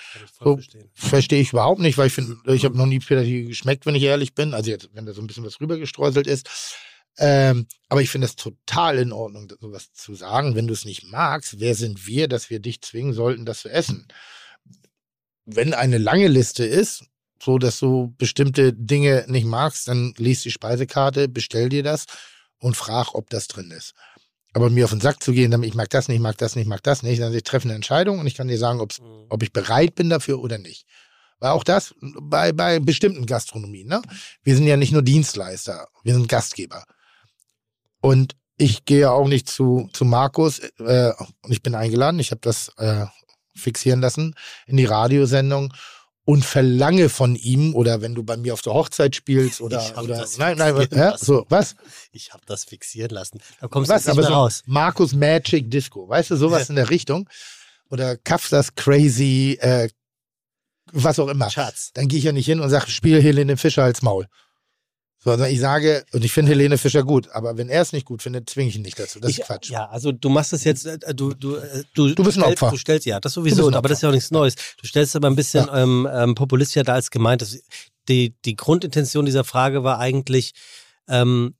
So. 0.40 0.58
Verstehe 0.94 1.42
ich 1.42 1.52
überhaupt 1.52 1.82
nicht, 1.82 1.98
weil 1.98 2.06
ich 2.06 2.14
finde, 2.14 2.38
ich 2.46 2.64
habe 2.64 2.78
noch 2.78 2.86
nie 2.86 2.98
Petersilie 2.98 3.44
geschmeckt, 3.44 3.84
wenn 3.84 3.94
ich 3.94 4.04
ehrlich 4.04 4.34
bin. 4.34 4.54
Also 4.54 4.70
jetzt, 4.70 4.88
wenn 4.94 5.04
da 5.04 5.12
so 5.12 5.20
ein 5.20 5.26
bisschen 5.26 5.44
was 5.44 5.60
rübergestreuselt 5.60 6.26
ist. 6.26 6.48
Ähm, 7.18 7.66
aber 7.90 8.00
ich 8.00 8.08
finde 8.08 8.26
es 8.26 8.36
total 8.36 8.96
in 8.96 9.12
Ordnung, 9.12 9.52
sowas 9.60 9.92
zu 9.92 10.14
sagen. 10.14 10.54
Wenn 10.54 10.66
du 10.66 10.72
es 10.72 10.86
nicht 10.86 11.04
magst, 11.04 11.60
wer 11.60 11.74
sind 11.74 12.06
wir, 12.06 12.26
dass 12.26 12.48
wir 12.48 12.58
dich 12.58 12.80
zwingen 12.80 13.12
sollten, 13.12 13.44
das 13.44 13.60
zu 13.60 13.68
essen? 13.68 14.08
Wenn 15.44 15.74
eine 15.74 15.98
lange 15.98 16.28
Liste 16.28 16.64
ist, 16.64 17.04
so 17.38 17.58
dass 17.58 17.78
du 17.80 18.14
bestimmte 18.16 18.72
Dinge 18.72 19.26
nicht 19.28 19.44
magst, 19.44 19.88
dann 19.88 20.14
lies 20.16 20.40
die 20.40 20.50
Speisekarte, 20.50 21.28
bestell 21.28 21.68
dir 21.68 21.82
das 21.82 22.06
und 22.60 22.78
frag, 22.78 23.14
ob 23.14 23.28
das 23.28 23.46
drin 23.46 23.72
ist. 23.72 23.92
Aber 24.54 24.70
mir 24.70 24.84
auf 24.84 24.90
den 24.92 25.00
Sack 25.00 25.22
zu 25.22 25.32
gehen, 25.32 25.62
ich 25.64 25.74
mag 25.74 25.90
das 25.90 26.08
nicht, 26.08 26.20
mag 26.20 26.38
das 26.38 26.54
nicht, 26.56 26.66
mag 26.68 26.82
das 26.82 27.02
nicht, 27.02 27.20
dann 27.20 27.34
ich 27.34 27.42
treffe 27.42 27.66
eine 27.66 27.74
Entscheidung 27.74 28.20
und 28.20 28.26
ich 28.26 28.34
kann 28.36 28.48
dir 28.48 28.56
sagen, 28.58 28.80
ob's, 28.80 29.00
Mhm. 29.00 29.26
ob 29.28 29.42
ich 29.42 29.52
bereit 29.52 29.94
bin 29.96 30.08
dafür 30.08 30.40
oder 30.40 30.58
nicht. 30.58 30.86
Weil 31.40 31.50
auch 31.50 31.64
das 31.64 31.94
bei, 32.00 32.52
bei 32.52 32.78
bestimmten 32.78 33.26
Gastronomien, 33.26 33.88
ne? 33.88 34.00
Wir 34.44 34.54
sind 34.56 34.66
ja 34.66 34.76
nicht 34.76 34.92
nur 34.92 35.02
Dienstleister, 35.02 35.88
wir 36.04 36.14
sind 36.14 36.28
Gastgeber. 36.28 36.84
Und 38.00 38.36
ich 38.56 38.84
gehe 38.84 39.10
auch 39.10 39.26
nicht 39.26 39.48
zu, 39.48 39.90
zu 39.92 40.04
Markus, 40.04 40.60
äh, 40.78 41.12
und 41.42 41.52
ich 41.52 41.62
bin 41.62 41.74
eingeladen, 41.74 42.20
ich 42.20 42.30
habe 42.30 42.40
das 42.40 42.70
äh, 42.76 43.06
fixieren 43.56 44.00
lassen 44.00 44.34
in 44.66 44.76
die 44.76 44.84
Radiosendung 44.84 45.74
und 46.24 46.44
verlange 46.44 47.08
von 47.08 47.36
ihm, 47.36 47.74
oder 47.74 48.00
wenn 48.00 48.14
du 48.14 48.22
bei 48.22 48.36
mir 48.36 48.54
auf 48.54 48.62
der 48.62 48.72
Hochzeit 48.72 49.14
spielst, 49.14 49.60
oder, 49.60 49.82
oder 50.02 50.26
nein, 50.38 50.56
nein, 50.56 50.88
ja, 50.90 51.16
so, 51.18 51.44
was? 51.48 51.76
Ich 52.12 52.32
habe 52.32 52.42
das 52.46 52.64
fixieren 52.64 53.10
lassen. 53.10 53.40
Da 53.60 53.68
kommst 53.68 53.90
du 53.90 53.94
Was? 53.94 54.04
jetzt 54.04 54.16
nicht 54.16 54.18
Aber 54.18 54.28
mehr 54.28 54.36
so 54.36 54.42
raus. 54.42 54.62
Markus 54.66 55.14
Magic 55.14 55.70
Disco, 55.70 56.08
weißt 56.08 56.30
du, 56.30 56.36
sowas 56.36 56.70
in 56.70 56.76
der 56.76 56.90
Richtung. 56.90 57.28
Oder 57.90 58.16
Kafsas 58.16 58.74
Crazy, 58.74 59.58
äh, 59.60 59.88
was 60.92 61.18
auch 61.18 61.28
immer. 61.28 61.50
Schatz. 61.50 61.90
Dann 61.92 62.08
gehe 62.08 62.18
ich 62.18 62.24
ja 62.24 62.32
nicht 62.32 62.46
hin 62.46 62.60
und 62.60 62.70
sage, 62.70 62.90
spiel 62.90 63.22
Helene 63.22 63.56
Fischer 63.56 63.84
als 63.84 64.00
Maul. 64.02 64.26
Sondern 65.24 65.50
ich 65.50 65.58
sage, 65.58 66.04
und 66.12 66.22
ich 66.22 66.32
finde 66.32 66.52
Helene 66.52 66.76
Fischer 66.76 67.02
gut, 67.02 67.30
aber 67.30 67.56
wenn 67.56 67.70
er 67.70 67.80
es 67.80 67.92
nicht 67.92 68.04
gut 68.04 68.22
findet, 68.22 68.50
zwinge 68.50 68.68
ich 68.68 68.76
ihn 68.76 68.82
nicht 68.82 68.98
dazu. 68.98 69.20
Das 69.20 69.30
ich, 69.30 69.40
ist 69.40 69.46
Quatsch. 69.46 69.70
Ja, 69.70 69.86
also 69.86 70.12
du 70.12 70.28
machst 70.28 70.52
es 70.52 70.64
jetzt, 70.64 70.84
äh, 70.84 70.98
du, 71.14 71.32
du, 71.32 71.56
äh, 71.56 71.82
du, 71.94 72.14
Du 72.14 72.22
bist 72.22 72.36
ein 72.36 72.42
stellst, 72.42 72.62
Opfer. 72.62 72.70
Du 72.72 72.76
stellst, 72.76 73.06
ja, 73.06 73.20
das 73.20 73.32
sowieso, 73.32 73.72
aber 73.72 73.88
das 73.88 73.98
ist 73.98 74.02
ja 74.02 74.10
auch 74.10 74.12
nichts 74.14 74.30
Neues. 74.30 74.54
Du 74.80 74.86
stellst 74.86 75.16
aber 75.16 75.28
ein 75.28 75.36
bisschen 75.36 75.66
ähm, 75.72 76.06
ähm, 76.12 76.34
populistischer 76.34 76.84
da 76.84 76.92
als 76.92 77.10
gemeint. 77.10 77.40
Das, 77.40 77.58
die, 78.08 78.34
die 78.44 78.54
Grundintention 78.54 79.24
dieser 79.24 79.44
Frage 79.44 79.82
war 79.82 79.98
eigentlich, 79.98 80.52
ähm, 81.08 81.54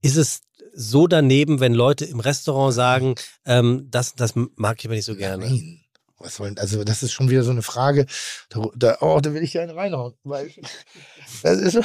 ist 0.00 0.16
es 0.16 0.42
so 0.72 1.08
daneben, 1.08 1.58
wenn 1.58 1.74
Leute 1.74 2.04
im 2.04 2.20
Restaurant 2.20 2.74
sagen, 2.74 3.16
ähm, 3.44 3.88
das, 3.90 4.14
das 4.14 4.34
mag 4.34 4.78
ich 4.78 4.86
aber 4.86 4.94
nicht 4.94 5.04
so 5.04 5.16
gerne. 5.16 5.46
Nein. 5.46 5.81
Was 6.22 6.36
soll, 6.36 6.54
also 6.58 6.84
das 6.84 7.02
ist 7.02 7.12
schon 7.12 7.30
wieder 7.30 7.42
so 7.42 7.50
eine 7.50 7.62
Frage. 7.62 8.06
Da, 8.48 8.62
da, 8.76 8.96
oh, 9.00 9.18
da 9.20 9.34
will 9.34 9.42
ich 9.42 9.54
ja 9.54 9.62
einen 9.62 9.76
reinhauen. 9.76 10.14
Weil, 10.22 10.50
das 11.42 11.74
ist, 11.74 11.80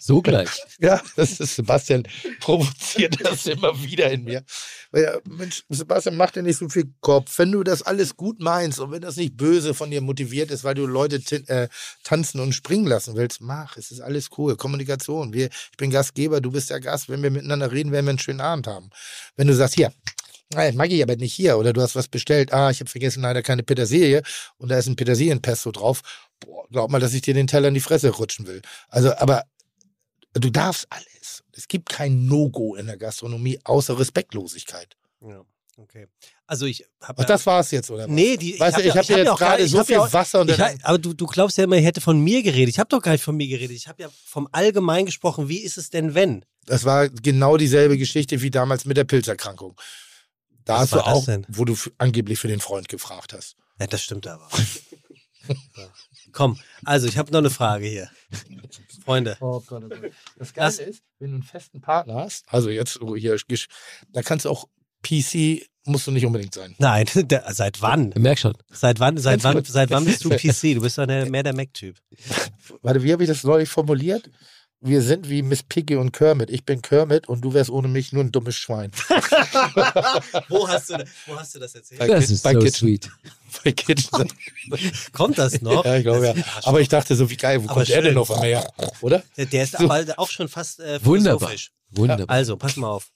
so- 0.00 0.22
gleich. 0.22 0.48
ja, 0.80 1.02
das 1.16 1.38
ist 1.40 1.56
Sebastian 1.56 2.04
provoziert 2.40 3.16
das 3.20 3.46
immer 3.46 3.80
wieder 3.82 4.10
in 4.10 4.24
mir. 4.24 4.42
Weil, 4.90 5.02
ja, 5.02 5.18
Mensch, 5.28 5.64
Sebastian, 5.68 6.16
mach 6.16 6.30
dir 6.30 6.42
nicht 6.42 6.56
so 6.56 6.68
viel 6.68 6.92
Kopf. 7.00 7.38
Wenn 7.38 7.52
du 7.52 7.62
das 7.62 7.82
alles 7.82 8.16
gut 8.16 8.40
meinst 8.40 8.80
und 8.80 8.90
wenn 8.90 9.02
das 9.02 9.16
nicht 9.16 9.36
böse 9.36 9.74
von 9.74 9.90
dir 9.90 10.00
motiviert 10.00 10.50
ist, 10.50 10.64
weil 10.64 10.74
du 10.74 10.86
Leute 10.86 11.16
äh, 11.48 11.68
tanzen 12.04 12.40
und 12.40 12.54
springen 12.54 12.86
lassen 12.86 13.16
willst, 13.16 13.40
mach. 13.42 13.76
Es 13.76 13.90
ist 13.90 14.00
alles 14.00 14.30
cool. 14.38 14.56
Kommunikation. 14.56 15.32
Wir, 15.34 15.46
ich 15.48 15.76
bin 15.76 15.90
Gastgeber, 15.90 16.40
du 16.40 16.50
bist 16.50 16.70
der 16.70 16.80
Gast. 16.80 17.08
Wenn 17.10 17.22
wir 17.22 17.30
miteinander 17.30 17.70
reden, 17.70 17.92
werden 17.92 18.06
wir 18.06 18.10
einen 18.10 18.18
schönen 18.18 18.40
Abend 18.40 18.66
haben. 18.66 18.90
Wenn 19.36 19.46
du 19.48 19.54
sagst, 19.54 19.74
hier, 19.74 19.92
Nein, 20.54 20.76
mag 20.76 20.90
ich 20.90 21.02
aber 21.02 21.16
nicht 21.16 21.34
hier. 21.34 21.58
Oder 21.58 21.72
du 21.72 21.80
hast 21.82 21.94
was 21.96 22.08
bestellt. 22.08 22.52
Ah, 22.52 22.70
ich 22.70 22.80
habe 22.80 22.90
vergessen, 22.90 23.22
leider 23.22 23.42
keine 23.42 23.62
Petersilie. 23.62 24.22
Und 24.58 24.70
da 24.70 24.78
ist 24.78 24.86
ein 24.86 24.96
Petersilienpesto 24.96 25.70
drauf. 25.72 26.02
Boah, 26.40 26.66
glaub 26.70 26.90
mal, 26.90 27.00
dass 27.00 27.14
ich 27.14 27.22
dir 27.22 27.34
den 27.34 27.46
Teller 27.46 27.68
in 27.68 27.74
die 27.74 27.80
Fresse 27.80 28.10
rutschen 28.10 28.46
will. 28.46 28.62
Also, 28.88 29.14
aber 29.16 29.44
du 30.34 30.50
darfst 30.50 30.86
alles. 30.90 31.42
Es 31.54 31.68
gibt 31.68 31.88
kein 31.90 32.26
No-Go 32.26 32.74
in 32.76 32.86
der 32.86 32.96
Gastronomie 32.96 33.58
außer 33.64 33.98
Respektlosigkeit. 33.98 34.96
Ja, 35.20 35.42
okay. 35.76 36.06
Also 36.46 36.66
ich 36.66 36.84
habe 37.00 37.22
Ach, 37.22 37.26
das 37.26 37.46
war's 37.46 37.70
jetzt, 37.70 37.90
oder 37.90 38.04
was? 38.04 38.10
Nee, 38.10 38.36
die, 38.36 38.58
Weißt 38.58 38.76
du, 38.78 38.82
ich 38.82 38.96
habe 38.96 39.06
dir 39.06 39.18
ja 39.18 39.24
jetzt 39.24 39.38
gerade 39.38 39.68
so 39.68 39.78
hab 39.78 39.88
ja 39.88 39.94
viel 39.96 40.06
auch- 40.08 40.12
Wasser 40.12 40.40
und 40.40 40.50
Ich, 40.50 40.58
hab- 40.60 40.74
aber 40.82 40.98
du, 40.98 41.12
du 41.14 41.26
glaubst 41.26 41.56
ja 41.58 41.64
immer, 41.64 41.76
ich 41.76 41.84
hätte 41.84 42.00
von 42.00 42.18
mir 42.20 42.42
geredet. 42.42 42.70
Ich 42.74 42.78
habe 42.78 42.88
doch 42.88 43.00
gar 43.02 43.12
nicht 43.12 43.22
von 43.24 43.36
mir 43.36 43.46
geredet. 43.48 43.76
Ich 43.76 43.86
habe 43.88 44.02
ja 44.02 44.10
vom 44.26 44.48
Allgemein 44.52 45.06
gesprochen. 45.06 45.48
Wie 45.48 45.58
ist 45.60 45.76
es 45.78 45.90
denn, 45.90 46.14
wenn? 46.14 46.44
das 46.66 46.84
war 46.84 47.08
genau 47.08 47.56
dieselbe 47.56 47.98
Geschichte 47.98 48.40
wie 48.40 48.50
damals 48.50 48.84
mit 48.84 48.96
der 48.96 49.04
Pilzerkrankung. 49.04 49.76
Da 50.64 50.78
hast 50.78 50.92
du 50.92 50.96
das 50.96 51.06
auch, 51.06 51.24
denn? 51.24 51.46
wo 51.48 51.64
du 51.64 51.76
angeblich 51.98 52.38
für 52.38 52.48
den 52.48 52.60
Freund 52.60 52.88
gefragt 52.88 53.32
hast. 53.32 53.56
Ja, 53.80 53.86
das 53.86 54.02
stimmt 54.02 54.26
aber. 54.26 54.48
Komm, 56.32 56.58
also 56.84 57.06
ich 57.08 57.18
habe 57.18 57.32
noch 57.32 57.40
eine 57.40 57.50
Frage 57.50 57.86
hier. 57.86 58.10
Freunde. 59.04 59.36
Oh 59.40 59.60
Gott, 59.60 59.82
oh 59.84 59.88
Gott. 59.88 60.12
Das 60.36 60.54
Geile 60.54 60.76
Geile 60.76 60.90
ist, 60.90 61.02
wenn 61.18 61.30
du 61.30 61.34
einen 61.36 61.42
festen 61.42 61.80
Partner 61.80 62.14
hast, 62.14 62.44
also 62.48 62.70
jetzt 62.70 63.00
hier, 63.16 63.36
da 64.12 64.22
kannst 64.22 64.44
du 64.44 64.50
auch 64.50 64.68
PC, 65.02 65.66
musst 65.84 66.06
du 66.06 66.10
nicht 66.12 66.24
unbedingt 66.24 66.54
sein. 66.54 66.74
Nein, 66.78 67.06
der, 67.14 67.52
seit 67.52 67.82
wann? 67.82 68.10
Merk 68.16 68.38
schon. 68.38 68.56
Seit 68.70 69.00
wann, 69.00 69.18
seit 69.18 69.42
wann, 69.44 69.64
seit 69.64 69.90
wann 69.90 70.04
bist 70.04 70.24
du 70.24 70.30
PC? 70.30 70.74
Du 70.74 70.80
bist 70.80 70.96
doch 70.96 71.06
mehr 71.06 71.42
der 71.42 71.54
Mac-Typ. 71.54 71.96
Warte, 72.82 73.02
wie 73.02 73.12
habe 73.12 73.24
ich 73.24 73.28
das 73.28 73.42
neulich 73.44 73.68
formuliert? 73.68 74.30
Wir 74.84 75.00
sind 75.00 75.30
wie 75.30 75.42
Miss 75.42 75.62
Piggy 75.62 75.94
und 75.94 76.10
Kermit. 76.12 76.50
Ich 76.50 76.64
bin 76.64 76.82
Kermit 76.82 77.28
und 77.28 77.40
du 77.42 77.54
wärst 77.54 77.70
ohne 77.70 77.86
mich 77.86 78.12
nur 78.12 78.24
ein 78.24 78.32
dummes 78.32 78.56
Schwein. 78.56 78.90
wo, 80.48 80.68
hast 80.68 80.90
du, 80.90 81.04
wo 81.26 81.38
hast 81.38 81.54
du 81.54 81.60
das 81.60 81.74
erzählt? 81.74 82.00
Bei 82.00 82.08
Das 82.08 82.24
Kit- 82.26 82.30
ist 82.34 82.42
bei 82.42 82.52
so 82.54 82.58
Kitchen. 82.58 82.74
sweet. 82.74 83.10
Bei 83.64 83.70
Kitchen. 83.72 84.28
Kommt 85.12 85.38
das 85.38 85.60
noch? 85.60 85.84
ja, 85.84 85.96
ich 85.96 86.02
glaube 86.02 86.26
ja. 86.26 86.34
Aber 86.64 86.80
ich 86.80 86.88
dachte 86.88 87.14
so, 87.14 87.28
wie 87.30 87.36
geil, 87.36 87.60
wo 87.62 87.66
Aber 87.66 87.74
kommt 87.74 87.90
er 87.90 87.96
schön. 87.96 88.04
denn 88.06 88.18
auf 88.18 88.30
einmal 88.30 88.48
her? 88.48 88.72
Oder? 89.02 89.22
Der, 89.36 89.46
der 89.46 89.62
ist 89.64 89.76
So. 89.78 89.84
aber 89.84 90.04
auch 90.16 90.28
schon 90.30 90.48
fast 90.48 90.80
äh, 90.80 90.98
Wunderbar. 91.04 91.52
Wunderbar. 91.90 92.28
Also, 92.34 92.56
pass 92.56 92.76
mal 92.76 92.88
auf. 92.88 93.10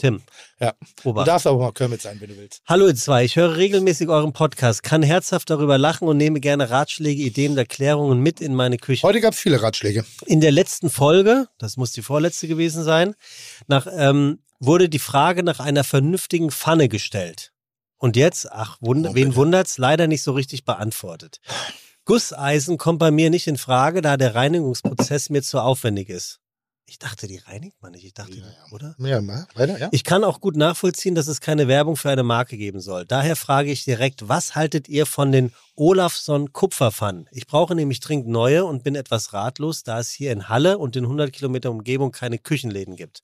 Tim. 0.00 0.22
Ja. 0.58 0.72
Du 1.02 1.10
Ober. 1.10 1.24
darfst 1.24 1.46
aber 1.46 1.58
mal 1.58 1.72
Kermit 1.72 2.00
sein, 2.00 2.18
wenn 2.22 2.30
du 2.30 2.38
willst. 2.38 2.62
Hallo 2.66 2.86
ihr 2.86 2.96
zwei, 2.96 3.22
ich 3.22 3.36
höre 3.36 3.56
regelmäßig 3.56 4.08
euren 4.08 4.32
Podcast, 4.32 4.82
kann 4.82 5.02
herzhaft 5.02 5.50
darüber 5.50 5.76
lachen 5.76 6.08
und 6.08 6.16
nehme 6.16 6.40
gerne 6.40 6.70
Ratschläge, 6.70 7.20
Ideen 7.22 7.52
und 7.52 7.58
Erklärungen 7.58 8.18
mit 8.20 8.40
in 8.40 8.54
meine 8.54 8.78
Küche. 8.78 9.06
Heute 9.06 9.20
gab 9.20 9.34
es 9.34 9.38
viele 9.38 9.62
Ratschläge. 9.62 10.06
In 10.24 10.40
der 10.40 10.52
letzten 10.52 10.88
Folge, 10.88 11.48
das 11.58 11.76
muss 11.76 11.92
die 11.92 12.00
vorletzte 12.00 12.48
gewesen 12.48 12.82
sein, 12.82 13.14
nach, 13.66 13.86
ähm, 13.94 14.38
wurde 14.58 14.88
die 14.88 14.98
Frage 14.98 15.42
nach 15.42 15.60
einer 15.60 15.84
vernünftigen 15.84 16.50
Pfanne 16.50 16.88
gestellt. 16.88 17.52
Und 17.98 18.16
jetzt, 18.16 18.50
ach, 18.50 18.78
wund 18.80 19.06
Oh, 19.06 19.14
wen 19.14 19.36
wundert's, 19.36 19.76
leider 19.76 20.06
nicht 20.06 20.22
so 20.22 20.32
richtig 20.32 20.64
beantwortet. 20.64 21.40
Gusseisen 22.06 22.78
kommt 22.78 22.98
bei 22.98 23.10
mir 23.10 23.28
nicht 23.28 23.46
in 23.46 23.58
Frage, 23.58 24.00
da 24.00 24.16
der 24.16 24.34
Reinigungsprozess 24.34 25.28
mir 25.28 25.42
zu 25.42 25.60
aufwendig 25.60 26.08
ist. 26.08 26.39
Ich 26.90 26.98
dachte, 26.98 27.28
die 27.28 27.36
reinigt 27.38 27.80
man 27.82 27.92
nicht. 27.92 28.04
Ich 28.04 28.14
dachte, 28.14 28.34
Ja, 28.36 28.42
ja. 28.46 28.72
oder? 28.72 28.96
Ja, 28.98 29.20
mal 29.20 29.46
weiter, 29.54 29.78
ja? 29.78 29.88
Ich 29.92 30.02
kann 30.02 30.24
auch 30.24 30.40
gut 30.40 30.56
nachvollziehen, 30.56 31.14
dass 31.14 31.28
es 31.28 31.40
keine 31.40 31.68
Werbung 31.68 31.96
für 31.96 32.10
eine 32.10 32.24
Marke 32.24 32.56
geben 32.56 32.80
soll. 32.80 33.06
Daher 33.06 33.36
frage 33.36 33.70
ich 33.70 33.84
direkt, 33.84 34.28
was 34.28 34.56
haltet 34.56 34.88
ihr 34.88 35.06
von 35.06 35.30
den 35.30 35.52
Olafson 35.76 36.52
Kupferpfannen? 36.52 37.28
Ich 37.30 37.46
brauche 37.46 37.76
nämlich 37.76 38.00
dringend 38.00 38.26
neue 38.26 38.64
und 38.64 38.82
bin 38.82 38.96
etwas 38.96 39.32
ratlos, 39.32 39.84
da 39.84 40.00
es 40.00 40.10
hier 40.10 40.32
in 40.32 40.48
Halle 40.48 40.78
und 40.78 40.96
in 40.96 41.04
100 41.04 41.32
Kilometer 41.32 41.70
Umgebung 41.70 42.10
keine 42.10 42.38
Küchenläden 42.40 42.96
gibt. 42.96 43.22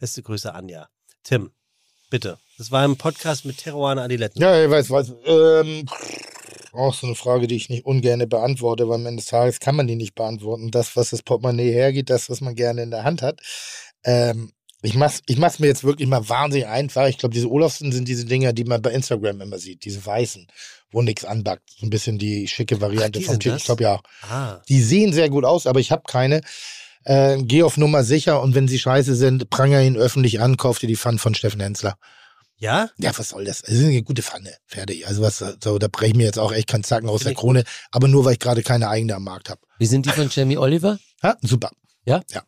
Beste 0.00 0.24
Grüße, 0.24 0.52
Anja. 0.52 0.88
Tim, 1.22 1.52
bitte. 2.10 2.38
Das 2.58 2.72
war 2.72 2.84
im 2.84 2.96
Podcast 2.96 3.44
mit 3.44 3.58
Teruan 3.58 4.00
Adiletten. 4.00 4.42
Ja, 4.42 4.64
ich 4.64 4.68
weiß, 4.68 4.90
weiß. 4.90 5.12
Ähm, 5.26 5.86
auch 6.76 6.94
so 6.94 7.06
eine 7.06 7.16
Frage, 7.16 7.46
die 7.46 7.56
ich 7.56 7.68
nicht 7.68 7.84
ungern 7.86 8.28
beantworte, 8.28 8.88
weil 8.88 8.96
am 8.96 9.06
Ende 9.06 9.20
des 9.22 9.30
Tages 9.30 9.60
kann 9.60 9.76
man 9.76 9.86
die 9.86 9.96
nicht 9.96 10.14
beantworten. 10.14 10.70
Das, 10.70 10.96
was 10.96 11.10
das 11.10 11.22
Portemonnaie 11.22 11.72
hergeht, 11.72 12.10
das, 12.10 12.30
was 12.30 12.40
man 12.40 12.54
gerne 12.54 12.82
in 12.82 12.90
der 12.90 13.04
Hand 13.04 13.22
hat. 13.22 13.40
Ähm, 14.04 14.52
ich 14.82 14.94
mach's, 14.94 15.22
ich 15.26 15.38
mach's 15.38 15.58
mir 15.58 15.66
jetzt 15.66 15.84
wirklich 15.84 16.08
mal 16.08 16.28
wahnsinnig 16.28 16.68
einfach. 16.68 17.08
Ich 17.08 17.18
glaube, 17.18 17.34
diese 17.34 17.50
Olafsen 17.50 17.92
sind 17.92 18.06
diese 18.06 18.24
Dinger, 18.24 18.52
die 18.52 18.64
man 18.64 18.82
bei 18.82 18.92
Instagram 18.92 19.40
immer 19.40 19.58
sieht, 19.58 19.84
diese 19.84 20.04
weißen, 20.04 20.46
wo 20.90 21.02
nichts 21.02 21.24
anbackt. 21.24 21.70
So 21.70 21.86
ein 21.86 21.90
bisschen 21.90 22.18
die 22.18 22.46
schicke 22.46 22.80
Variante 22.80 23.18
die 23.18 23.24
vom 23.24 23.38
das? 23.38 23.56
Ich 23.56 23.64
glaube 23.64 23.82
ja. 23.82 24.00
Ah, 24.22 24.60
Die 24.68 24.82
sehen 24.82 25.12
sehr 25.12 25.28
gut 25.30 25.44
aus, 25.44 25.66
aber 25.66 25.80
ich 25.80 25.90
habe 25.90 26.02
keine. 26.06 26.40
Äh, 27.04 27.38
geh 27.42 27.62
auf 27.62 27.76
Nummer 27.76 28.04
sicher 28.04 28.42
und 28.42 28.54
wenn 28.54 28.68
sie 28.68 28.78
scheiße 28.78 29.14
sind, 29.14 29.48
pranger 29.48 29.80
ihn 29.82 29.96
öffentlich 29.96 30.40
an, 30.40 30.56
kauf 30.56 30.78
dir 30.78 30.88
die 30.88 30.96
Pfanne 30.96 31.18
von 31.18 31.34
Steffen 31.34 31.60
Hensler. 31.60 31.96
Ja? 32.58 32.88
Ja, 32.98 33.16
was 33.16 33.30
soll 33.30 33.44
das? 33.44 33.62
Es 33.62 33.74
ist 33.78 33.84
eine 33.84 34.02
gute 34.02 34.22
Pfanne. 34.22 34.54
Fertig. 34.66 35.06
Also 35.06 35.22
was, 35.22 35.38
so, 35.38 35.78
da 35.78 35.88
breche 35.88 36.12
ich 36.12 36.16
mir 36.16 36.24
jetzt 36.24 36.38
auch 36.38 36.52
echt 36.52 36.68
keinen 36.68 36.84
Zacken 36.84 37.08
aus 37.08 37.22
der 37.22 37.34
Krone, 37.34 37.64
aber 37.90 38.08
nur 38.08 38.24
weil 38.24 38.34
ich 38.34 38.38
gerade 38.38 38.62
keine 38.62 38.88
eigene 38.88 39.14
am 39.14 39.24
Markt 39.24 39.50
habe. 39.50 39.60
Wie 39.78 39.86
sind 39.86 40.06
die 40.06 40.10
von 40.10 40.28
Jamie 40.30 40.56
Oliver? 40.56 40.98
Ha? 41.22 41.36
Super. 41.42 41.70
Ja? 42.04 42.22
Ja. 42.30 42.42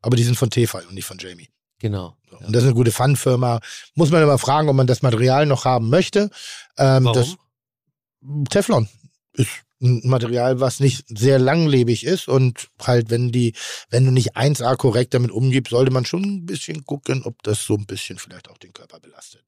Aber 0.00 0.16
die 0.16 0.24
sind 0.24 0.36
von 0.36 0.50
Tefal 0.50 0.84
und 0.86 0.94
nicht 0.94 1.06
von 1.06 1.18
Jamie. 1.18 1.48
Genau. 1.78 2.16
So. 2.30 2.36
Und 2.38 2.52
das 2.52 2.62
ist 2.62 2.68
eine 2.68 2.74
gute 2.74 2.92
Pfannenfirma. 2.92 3.60
Muss 3.94 4.10
man 4.10 4.22
immer 4.22 4.38
fragen, 4.38 4.68
ob 4.68 4.76
man 4.76 4.86
das 4.86 5.02
Material 5.02 5.46
noch 5.46 5.64
haben 5.64 5.88
möchte. 5.88 6.30
Ähm, 6.76 7.04
Warum? 7.04 7.14
Das, 7.14 7.36
Teflon 8.50 8.88
ist 9.34 9.50
ein 9.82 10.00
Material, 10.04 10.60
was 10.60 10.80
nicht 10.80 11.04
sehr 11.08 11.38
langlebig 11.38 12.04
ist 12.04 12.28
und 12.28 12.68
halt, 12.80 13.10
wenn 13.10 13.32
die, 13.32 13.54
wenn 13.90 14.04
du 14.04 14.10
nicht 14.10 14.36
1A 14.36 14.76
korrekt 14.76 15.14
damit 15.14 15.30
umgibst, 15.30 15.70
sollte 15.70 15.90
man 15.92 16.04
schon 16.04 16.22
ein 16.22 16.46
bisschen 16.46 16.84
gucken, 16.86 17.24
ob 17.24 17.42
das 17.42 17.64
so 17.64 17.74
ein 17.74 17.86
bisschen 17.86 18.18
vielleicht 18.18 18.48
auch 18.48 18.58
den 18.58 18.72
Körper 18.72 19.00
belastet. 19.00 19.42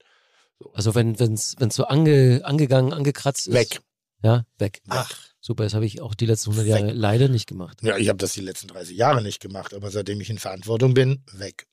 Also 0.72 0.94
wenn 0.94 1.12
es 1.12 1.54
wenn's 1.58 1.76
so 1.76 1.84
ange, 1.86 2.40
angegangen, 2.44 2.92
angekratzt 2.92 3.48
ist. 3.48 3.54
Weg. 3.54 3.80
Ja, 4.22 4.44
weg. 4.58 4.80
Ach, 4.88 5.10
Super, 5.46 5.64
das 5.64 5.74
habe 5.74 5.84
ich 5.84 6.00
auch 6.00 6.14
die 6.14 6.24
letzten 6.24 6.52
100 6.52 6.66
Weg. 6.66 6.80
Jahre 6.80 6.92
leider 6.94 7.28
nicht 7.28 7.46
gemacht. 7.46 7.82
Ja, 7.82 7.98
ich 7.98 8.08
habe 8.08 8.16
das 8.16 8.32
die 8.32 8.40
letzten 8.40 8.68
30 8.68 8.96
Jahre 8.96 9.22
nicht 9.22 9.40
gemacht, 9.40 9.74
aber 9.74 9.90
seitdem 9.90 10.18
ich 10.22 10.30
in 10.30 10.38
Verantwortung 10.38 10.94
bin, 10.94 11.22
weg. 11.34 11.66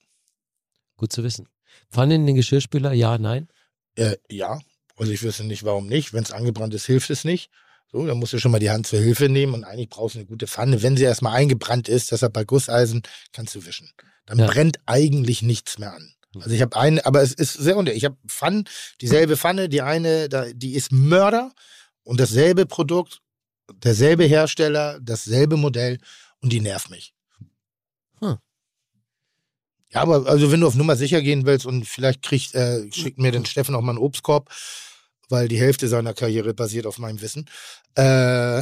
Gut 0.98 1.14
zu 1.14 1.24
wissen. 1.24 1.48
Pfanne 1.90 2.16
in 2.16 2.26
den 2.26 2.36
Geschirrspüler? 2.36 2.92
Ja, 2.92 3.18
nein. 3.18 3.48
Äh, 3.96 4.18
ja, 4.30 4.60
also 4.98 5.14
ich 5.14 5.24
wüsste 5.24 5.46
nicht, 5.46 5.64
warum 5.64 5.88
nicht. 5.88 6.12
Wenn 6.12 6.24
es 6.24 6.34
angebrannt 6.34 6.74
ist, 6.74 6.86
hilft 6.86 7.10
es 7.12 7.24
nicht. 7.24 7.50
So, 7.92 8.06
dann 8.06 8.18
musst 8.18 8.32
du 8.34 8.40
schon 8.40 8.52
mal 8.52 8.60
die 8.60 8.70
Hand 8.72 8.88
zur 8.88 9.00
Hilfe 9.00 9.28
nehmen 9.28 9.54
und 9.54 9.64
eigentlich 9.66 9.90
brauchst 9.90 10.16
du 10.16 10.20
eine 10.20 10.26
gute 10.28 10.48
Pfanne. 10.48 10.82
Wenn 10.82 10.96
sie 10.96 11.04
erstmal 11.04 11.36
eingebrannt 11.36 11.90
ist, 11.90 12.12
deshalb 12.12 12.34
bei 12.34 12.46
Gusseisen, 12.46 13.02
kannst 13.34 13.54
du 13.56 13.66
wischen. 13.66 13.90
Dann 14.26 14.40
Ja. 14.40 14.48
brennt 14.48 14.80
eigentlich 14.86 15.42
nichts 15.42 15.78
mehr 15.78 15.94
an. 15.94 16.14
Also 16.36 16.52
ich 16.52 16.62
habe 16.62 16.78
eine, 16.78 17.06
aber 17.06 17.22
es 17.22 17.34
ist 17.34 17.54
sehr 17.54 17.76
unter. 17.76 17.94
Ich 17.94 18.06
habe 18.06 18.16
Pfannen, 18.26 18.64
dieselbe 19.02 19.36
Pfanne, 19.36 19.68
die 19.68 19.82
eine, 19.82 20.30
die 20.54 20.76
ist 20.76 20.94
Mörder 20.94 21.52
und 22.04 22.22
dasselbe 22.22 22.66
Produkt, 22.66 23.22
derselbe 23.74 24.24
Hersteller, 24.24 24.98
dasselbe 25.02 25.58
Modell 25.58 26.00
und 26.40 26.54
die 26.54 26.62
nervt 26.62 26.90
mich. 26.90 27.14
Hm. 28.20 28.38
Ja, 29.90 30.02
aber 30.02 30.26
also 30.28 30.50
wenn 30.54 30.62
du 30.62 30.68
auf 30.68 30.76
Nummer 30.76 30.96
sicher 30.96 31.22
gehen 31.22 31.46
willst 31.46 31.66
und 31.66 31.86
vielleicht 31.86 32.22
kriegt, 32.22 32.56
äh, 32.56 32.90
schickt 32.94 33.18
mir 33.20 33.34
den 33.34 33.46
Steffen 33.46 33.76
auch 33.76 33.82
mal 33.82 33.92
einen 33.92 34.00
Obstkorb, 34.00 34.50
weil 35.32 35.48
die 35.48 35.60
Hälfte 35.60 35.88
seiner 35.88 36.14
Karriere 36.14 36.54
basiert 36.54 36.86
auf 36.86 36.98
meinem 37.00 37.22
Wissen. 37.22 37.50
Äh, 37.96 38.62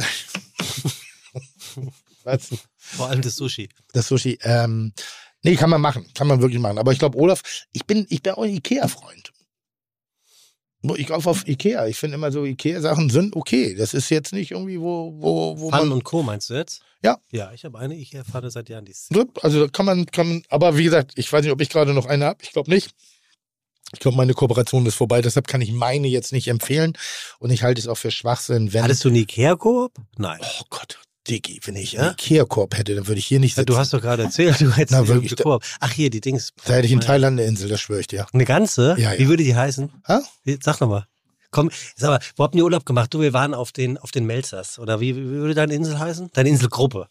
was? 2.24 2.50
vor 2.76 3.08
allem 3.08 3.22
das 3.22 3.36
Sushi. 3.36 3.68
Das 3.92 4.08
Sushi. 4.08 4.38
Ähm, 4.42 4.92
nee, 5.42 5.56
kann 5.56 5.70
man 5.70 5.80
machen. 5.80 6.06
Kann 6.14 6.26
man 6.26 6.40
wirklich 6.40 6.60
machen. 6.60 6.78
Aber 6.78 6.92
ich 6.92 6.98
glaube, 6.98 7.18
Olaf, 7.18 7.42
ich 7.72 7.84
bin, 7.86 8.06
ich 8.08 8.22
bin 8.22 8.32
auch 8.32 8.42
ein 8.42 8.54
Ikea-Freund. 8.54 9.32
Ich 10.96 11.08
kaufe 11.08 11.28
auf 11.28 11.46
Ikea. 11.46 11.86
Ich 11.88 11.98
finde 11.98 12.14
immer 12.14 12.32
so, 12.32 12.44
Ikea-Sachen 12.44 13.10
sind 13.10 13.36
okay. 13.36 13.74
Das 13.74 13.92
ist 13.92 14.08
jetzt 14.08 14.32
nicht 14.32 14.52
irgendwie, 14.52 14.80
wo, 14.80 15.12
wo, 15.18 15.60
wo 15.60 15.68
Pfannen 15.70 15.90
man. 15.90 15.98
und 15.98 16.04
Co. 16.04 16.22
meinst 16.22 16.48
du 16.48 16.54
jetzt? 16.54 16.80
Ja. 17.02 17.18
Ja, 17.30 17.52
ich 17.52 17.64
habe 17.66 17.78
eine 17.78 17.94
Ikea-Pfanne 17.96 18.50
seit 18.50 18.70
Jahren. 18.70 18.86
Die 18.86 18.92
ist 18.92 19.10
Also 19.42 19.68
kann 19.68 19.84
man, 19.84 20.06
kann 20.06 20.28
man, 20.28 20.42
aber 20.48 20.78
wie 20.78 20.84
gesagt, 20.84 21.12
ich 21.16 21.30
weiß 21.30 21.42
nicht, 21.42 21.52
ob 21.52 21.60
ich 21.60 21.68
gerade 21.68 21.92
noch 21.92 22.06
eine 22.06 22.24
habe. 22.24 22.42
Ich 22.42 22.52
glaube 22.52 22.70
nicht. 22.70 22.94
Ich 23.92 24.00
glaube, 24.00 24.16
meine 24.16 24.34
Kooperation 24.34 24.86
ist 24.86 24.94
vorbei, 24.94 25.20
deshalb 25.20 25.46
kann 25.48 25.60
ich 25.60 25.72
meine 25.72 26.06
jetzt 26.08 26.32
nicht 26.32 26.48
empfehlen. 26.48 26.92
Und 27.38 27.50
ich 27.50 27.62
halte 27.62 27.80
es 27.80 27.88
auch 27.88 27.96
für 27.96 28.10
Schwachsinn, 28.10 28.72
wenn. 28.72 28.84
Hattest 28.84 29.04
du 29.04 29.08
einen 29.08 29.16
Ikea-Koop? 29.16 29.92
Nein. 30.16 30.38
oh 30.42 30.64
Gott, 30.70 30.98
Diggi, 31.28 31.60
wenn 31.64 31.76
ich 31.76 31.98
einen 31.98 32.12
Ikea-Korb 32.12 32.76
hätte, 32.78 32.94
dann 32.94 33.06
würde 33.08 33.18
ich 33.18 33.26
hier 33.26 33.40
nicht 33.40 33.52
Ja, 33.56 33.62
sitzen. 33.62 33.66
du 33.66 33.76
hast 33.78 33.92
doch 33.92 34.00
gerade 34.00 34.22
erzählt, 34.24 34.60
du 34.60 34.70
hättest 34.72 34.92
Na, 34.92 34.98
eine 34.98 35.08
wirklich, 35.08 35.34
da- 35.34 35.42
Koop. 35.44 35.62
Ach 35.80 35.90
hier, 35.92 36.08
die 36.10 36.20
Dings. 36.20 36.50
da 36.64 36.74
hätte 36.74 36.86
ich 36.86 36.92
in. 36.92 37.00
Thailand 37.00 37.38
eine 37.38 37.48
Insel, 37.48 37.68
das 37.68 37.80
schwöre 37.80 38.00
ich 38.00 38.06
dir. 38.06 38.26
Eine 38.32 38.44
ganze? 38.44 38.94
Ja, 38.98 39.12
ja. 39.12 39.18
Wie 39.18 39.28
würde 39.28 39.42
die 39.44 39.54
heißen? 39.56 39.90
Ha? 40.08 40.22
Sag 40.62 40.80
nochmal. 40.80 41.06
Komm, 41.50 41.70
sag 41.96 42.10
mal, 42.10 42.20
wo 42.36 42.44
habt 42.44 42.54
ihr 42.54 42.62
Urlaub 42.62 42.86
gemacht? 42.86 43.12
Du, 43.12 43.20
wir 43.20 43.32
waren 43.32 43.54
auf 43.54 43.72
den, 43.72 43.98
auf 43.98 44.12
den 44.12 44.24
Melzers. 44.24 44.78
Oder 44.78 45.00
wie, 45.00 45.16
wie 45.16 45.24
würde 45.24 45.54
deine 45.54 45.74
Insel 45.74 45.98
heißen? 45.98 46.30
Deine 46.32 46.48
Inselgruppe. 46.48 47.08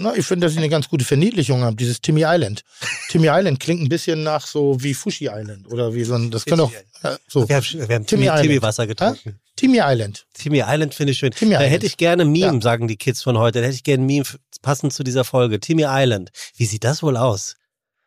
Na, 0.00 0.14
ich 0.14 0.24
finde, 0.24 0.46
dass 0.46 0.52
ich 0.52 0.58
eine 0.58 0.68
ganz 0.68 0.88
gute 0.88 1.04
Verniedlichung 1.04 1.62
habe. 1.62 1.74
Dieses 1.74 2.00
Timmy 2.00 2.22
Island. 2.24 2.62
Timmy 3.08 3.26
Island 3.28 3.58
klingt 3.58 3.82
ein 3.82 3.88
bisschen 3.88 4.22
nach 4.22 4.46
so 4.46 4.80
wie 4.80 4.94
Fushi 4.94 5.26
Island 5.26 5.66
oder 5.66 5.92
wie 5.92 6.04
so 6.04 6.14
ein. 6.14 6.30
Das 6.30 6.44
kann 6.44 6.58
doch. 6.58 6.72
Ja, 7.02 7.18
so. 7.26 7.48
Wir 7.48 7.56
haben, 7.56 7.64
wir 7.72 7.80
haben 7.82 7.88
Timmy 7.88 8.06
Timmy, 8.06 8.24
Island. 8.26 8.42
Timmy 8.42 8.62
Wasser 8.62 8.86
getrunken. 8.86 9.40
Timmy 9.56 9.78
Island. 9.82 10.26
Timmy 10.34 10.62
Island 10.64 10.94
finde 10.94 11.12
ich 11.12 11.18
schön. 11.18 11.32
Timmy 11.32 11.50
da 11.54 11.58
Island. 11.58 11.72
hätte 11.74 11.86
ich 11.86 11.96
gerne 11.96 12.22
ein 12.22 12.30
Meme, 12.30 12.54
Ja. 12.54 12.60
sagen 12.60 12.86
die 12.86 12.96
Kids 12.96 13.24
von 13.24 13.38
heute. 13.38 13.58
Da 13.60 13.66
hätte 13.66 13.74
ich 13.74 13.82
gerne 13.82 14.04
ein 14.04 14.06
Meme 14.06 14.24
passend 14.62 14.92
zu 14.92 15.02
dieser 15.02 15.24
Folge. 15.24 15.58
Timmy 15.58 15.84
Island. 15.86 16.30
Wie 16.54 16.66
sieht 16.66 16.84
das 16.84 17.02
wohl 17.02 17.16
aus? 17.16 17.56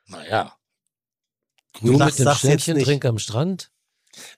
Naja. 0.08 0.54
Du 1.82 1.98
Sag- 1.98 2.06
mit 2.08 2.20
jetzt 2.20 2.26
nicht. 2.28 2.38
Ständchen-Trink 2.38 3.04
am 3.06 3.20
Strand? 3.20 3.71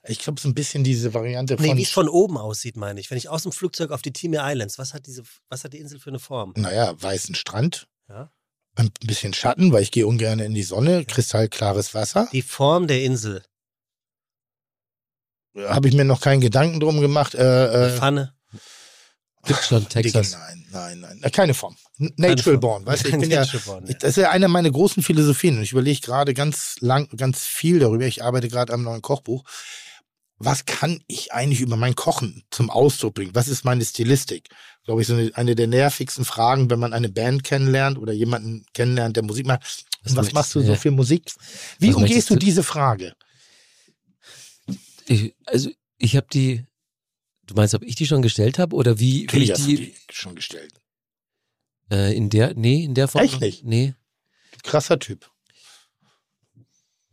Ich 0.07 0.19
glaube, 0.19 0.39
so 0.39 0.47
ein 0.47 0.53
bisschen 0.53 0.83
diese 0.83 1.13
Variante 1.13 1.55
Nee, 1.59 1.69
von. 1.69 1.77
wie 1.77 1.83
es 1.83 1.89
von 1.91 2.07
oben 2.09 2.37
aussieht, 2.37 2.77
meine 2.77 2.99
ich. 2.99 3.09
Wenn 3.09 3.17
ich 3.17 3.29
aus 3.29 3.43
dem 3.43 3.51
Flugzeug 3.51 3.91
auf 3.91 4.01
die 4.01 4.13
Timmy 4.13 4.37
Islands, 4.39 4.77
was 4.77 4.93
hat 4.93 5.07
diese, 5.07 5.23
was 5.49 5.63
hat 5.63 5.73
die 5.73 5.79
Insel 5.79 5.99
für 5.99 6.09
eine 6.11 6.19
Form? 6.19 6.53
naja, 6.55 6.93
weißen 7.01 7.35
Strand. 7.35 7.87
Ja. 8.09 8.31
Ein 8.75 8.91
bisschen 9.01 9.33
Schatten, 9.33 9.71
weil 9.71 9.83
ich 9.83 9.91
gehe 9.91 10.07
ungern 10.07 10.39
in 10.39 10.53
die 10.53 10.63
Sonne. 10.63 11.05
Kristallklares 11.05 11.93
Wasser. 11.93 12.27
Die 12.31 12.41
Form 12.41 12.87
der 12.87 13.03
Insel. 13.03 13.43
Habe 15.55 15.87
ich 15.87 15.93
mir 15.93 16.05
noch 16.05 16.21
keinen 16.21 16.41
Gedanken 16.41 16.79
drum 16.79 16.99
gemacht. 16.99 17.35
Äh, 17.35 17.39
Eine 17.41 17.87
äh, 17.93 17.97
Pfanne. 17.97 18.35
Gibt's 19.45 19.67
schon 19.67 19.87
Texas. 19.89 20.31
nein, 20.31 20.65
nein, 20.71 20.99
nein. 21.01 21.19
Äh, 21.21 21.29
Keine 21.29 21.53
Form. 21.53 21.75
Natural 21.97 22.57
born. 22.57 22.85
Weißt 22.85 23.05
du, 23.05 23.09
ich 23.09 23.17
bin 23.19 23.29
ja. 23.29 23.43
Ich, 23.43 23.97
das 23.99 24.11
ist 24.11 24.17
ja 24.17 24.31
eine 24.31 24.47
meiner 24.47 24.71
großen 24.71 25.03
Philosophien 25.03 25.57
und 25.57 25.63
ich 25.63 25.71
überlege 25.71 26.01
gerade 26.01 26.33
ganz 26.33 26.77
lang, 26.79 27.07
ganz 27.15 27.45
viel 27.45 27.79
darüber. 27.79 28.05
Ich 28.05 28.23
arbeite 28.23 28.47
gerade 28.47 28.73
am 28.73 28.83
neuen 28.83 29.01
Kochbuch. 29.01 29.43
Was 30.39 30.65
kann 30.65 31.01
ich 31.07 31.31
eigentlich 31.31 31.61
über 31.61 31.77
mein 31.77 31.95
Kochen 31.95 32.43
zum 32.49 32.69
Ausdruck 32.69 33.13
bringen? 33.13 33.35
Was 33.35 33.47
ist 33.47 33.63
meine 33.63 33.85
Stilistik? 33.85 34.49
Glaube 34.83 35.01
ich, 35.01 35.07
so 35.07 35.13
eine, 35.13 35.31
eine 35.35 35.55
der 35.55 35.67
nervigsten 35.67 36.25
Fragen, 36.25 36.69
wenn 36.69 36.79
man 36.79 36.91
eine 36.91 37.07
Band 37.09 37.43
kennenlernt 37.43 37.97
oder 37.97 38.11
jemanden 38.11 38.65
kennenlernt, 38.73 39.15
der 39.15 39.23
Musik 39.23 39.45
macht. 39.45 39.85
Was 40.03 40.15
was 40.15 40.33
machst 40.33 40.55
du 40.55 40.59
du? 40.59 40.65
so 40.65 40.71
Ja. 40.73 40.77
für 40.77 40.91
Musik? 40.91 41.31
Wie 41.79 41.89
Was 41.89 41.95
umgehst 41.95 42.29
du 42.29 42.35
diese 42.35 42.63
Frage? 42.63 43.13
Ich, 45.05 45.33
also 45.45 45.69
ich 45.97 46.15
habe 46.15 46.27
die. 46.33 46.65
Du 47.45 47.55
meinst, 47.55 47.75
ob 47.75 47.83
ich 47.83 47.95
die 47.95 48.07
schon 48.07 48.21
gestellt 48.21 48.57
habe 48.57 48.75
oder 48.75 48.99
wie, 48.99 49.27
wie 49.31 49.43
ich 49.43 49.53
die, 49.53 49.75
die 49.75 49.95
schon 50.11 50.35
gestellt. 50.35 50.73
Äh, 51.93 52.15
in 52.17 52.29
der? 52.29 52.55
Nee, 52.55 52.83
in 52.83 52.95
der 52.95 53.07
Form. 53.07 53.23
Echt 53.23 53.39
nicht? 53.39 53.63
Nee. 53.63 53.93
Krasser 54.63 54.97
Typ. 54.97 55.29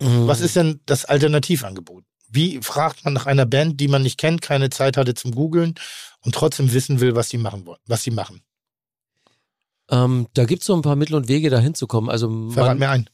Mhm. 0.00 0.26
Was 0.26 0.40
ist 0.40 0.56
denn 0.56 0.80
das 0.86 1.04
Alternativangebot? 1.04 2.04
Wie 2.28 2.60
fragt 2.62 3.04
man 3.04 3.12
nach 3.12 3.26
einer 3.26 3.44
Band, 3.44 3.78
die 3.80 3.88
man 3.88 4.02
nicht 4.02 4.18
kennt, 4.18 4.40
keine 4.40 4.70
Zeit 4.70 4.96
hatte 4.96 5.14
zum 5.14 5.32
Googeln 5.32 5.74
und 6.20 6.34
trotzdem 6.34 6.72
wissen 6.72 7.00
will, 7.00 7.14
was 7.14 7.28
die 7.28 7.38
machen 7.38 7.66
wollen, 7.66 7.80
was 7.86 8.02
sie 8.04 8.10
machen? 8.10 8.42
Ähm, 9.90 10.28
da 10.32 10.44
gibt's 10.44 10.66
so 10.66 10.74
ein 10.74 10.82
paar 10.82 10.96
Mittel 10.96 11.16
und 11.16 11.28
Wege, 11.28 11.50
da 11.50 11.58
hinzukommen. 11.58 12.08
Also 12.08 12.50
Verrat 12.50 12.70
man, 12.70 12.78
mir 12.78 12.88
ein. 12.88 13.10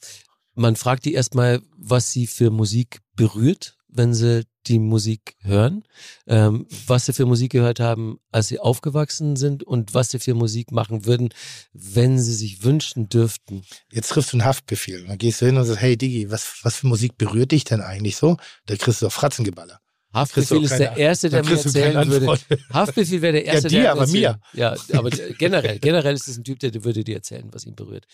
man 0.54 0.76
fragt 0.76 1.04
die 1.04 1.14
erstmal, 1.14 1.62
was 1.76 2.12
sie 2.12 2.26
für 2.28 2.50
Musik 2.50 3.00
berührt, 3.14 3.76
wenn 3.88 4.14
sie 4.14 4.44
die 4.68 4.78
Musik 4.78 5.36
hören, 5.42 5.84
ähm, 6.26 6.66
was 6.86 7.06
sie 7.06 7.12
für 7.12 7.26
Musik 7.26 7.52
gehört 7.52 7.80
haben, 7.80 8.18
als 8.32 8.48
sie 8.48 8.58
aufgewachsen 8.58 9.36
sind 9.36 9.62
und 9.62 9.94
was 9.94 10.10
sie 10.10 10.18
für 10.18 10.34
Musik 10.34 10.72
machen 10.72 11.06
würden, 11.06 11.30
wenn 11.72 12.18
sie 12.18 12.34
sich 12.34 12.62
wünschen 12.62 13.08
dürften. 13.08 13.62
Jetzt 13.92 14.08
triffst 14.08 14.32
du 14.32 14.36
einen 14.38 14.44
Haftbefehl. 14.44 15.04
Dann 15.06 15.18
gehst 15.18 15.40
du 15.40 15.46
hin 15.46 15.56
und 15.56 15.64
sagst, 15.64 15.80
hey 15.80 15.96
Digi, 15.96 16.30
was, 16.30 16.60
was 16.62 16.76
für 16.76 16.86
Musik 16.86 17.16
berührt 17.18 17.52
dich 17.52 17.64
denn 17.64 17.80
eigentlich 17.80 18.16
so? 18.16 18.36
Da 18.66 18.76
kriegst 18.76 19.02
du 19.02 19.06
doch 19.06 19.12
Fratzengeballer. 19.12 19.80
Haftbefehl 20.12 20.62
ist 20.64 20.70
der 20.78 20.96
Erste, 20.96 21.28
der 21.28 21.44
mir 21.44 21.50
erzählen 21.58 22.08
würde. 22.08 22.38
Haftbefehl 22.72 23.20
wäre 23.20 23.32
der 23.34 23.46
Ja, 23.46 23.52
Erste, 23.52 23.68
dir, 23.68 23.80
der 23.82 23.92
aber 23.92 24.00
erzählen- 24.02 24.40
Ja, 24.54 24.74
aber 24.98 25.10
generell, 25.38 25.78
generell 25.78 26.14
ist 26.14 26.26
es 26.28 26.38
ein 26.38 26.44
Typ, 26.44 26.58
der 26.60 26.70
der 26.70 26.84
würde 26.84 27.04
dir 27.04 27.16
erzählen, 27.16 27.48
was 27.52 27.66
ihn 27.66 27.74
berührt. 27.74 28.06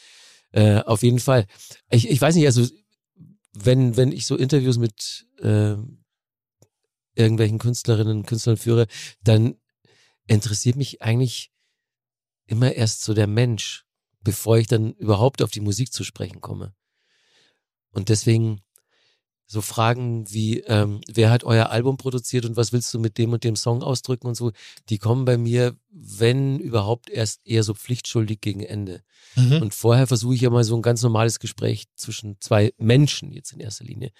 Äh, 0.50 0.80
auf 0.80 1.02
jeden 1.02 1.20
Fall. 1.20 1.46
Ich, 1.90 2.10
ich 2.10 2.20
weiß 2.20 2.34
nicht, 2.34 2.46
also 2.46 2.66
wenn, 3.54 3.96
wenn 3.96 4.12
ich 4.12 4.26
so 4.26 4.36
Interviews 4.36 4.78
mit 4.78 5.26
äh, 5.42 5.74
irgendwelchen 7.14 7.58
Künstlerinnen 7.58 8.18
und 8.18 8.26
Künstlern 8.26 8.56
führe, 8.56 8.86
dann 9.22 9.56
interessiert 10.26 10.76
mich 10.76 11.02
eigentlich 11.02 11.52
immer 12.46 12.72
erst 12.72 13.02
so 13.02 13.14
der 13.14 13.26
Mensch, 13.26 13.84
bevor 14.20 14.58
ich 14.58 14.66
dann 14.66 14.92
überhaupt 14.94 15.42
auf 15.42 15.50
die 15.50 15.60
Musik 15.60 15.92
zu 15.92 16.04
sprechen 16.04 16.40
komme. 16.40 16.74
Und 17.90 18.08
deswegen 18.08 18.62
so 19.46 19.60
Fragen 19.60 20.30
wie, 20.30 20.60
ähm, 20.60 21.00
wer 21.12 21.30
hat 21.30 21.44
euer 21.44 21.70
Album 21.70 21.96
produziert 21.96 22.44
und 22.46 22.56
was 22.56 22.72
willst 22.72 22.92
du 22.94 22.98
mit 22.98 23.18
dem 23.18 23.32
und 23.32 23.44
dem 23.44 23.56
Song 23.56 23.82
ausdrücken 23.82 24.26
und 24.26 24.34
so, 24.34 24.52
die 24.88 24.98
kommen 24.98 25.24
bei 25.24 25.36
mir, 25.36 25.76
wenn 25.90 26.58
überhaupt, 26.58 27.10
erst 27.10 27.46
eher 27.46 27.62
so 27.62 27.74
pflichtschuldig 27.74 28.40
gegen 28.40 28.60
Ende. 28.60 29.02
Mhm. 29.36 29.62
Und 29.62 29.74
vorher 29.74 30.06
versuche 30.06 30.34
ich 30.34 30.40
ja 30.40 30.50
mal 30.50 30.64
so 30.64 30.74
ein 30.74 30.82
ganz 30.82 31.02
normales 31.02 31.38
Gespräch 31.38 31.84
zwischen 31.96 32.36
zwei 32.40 32.72
Menschen 32.78 33.32
jetzt 33.32 33.52
in 33.52 33.60
erster 33.60 33.84
Linie. 33.84 34.12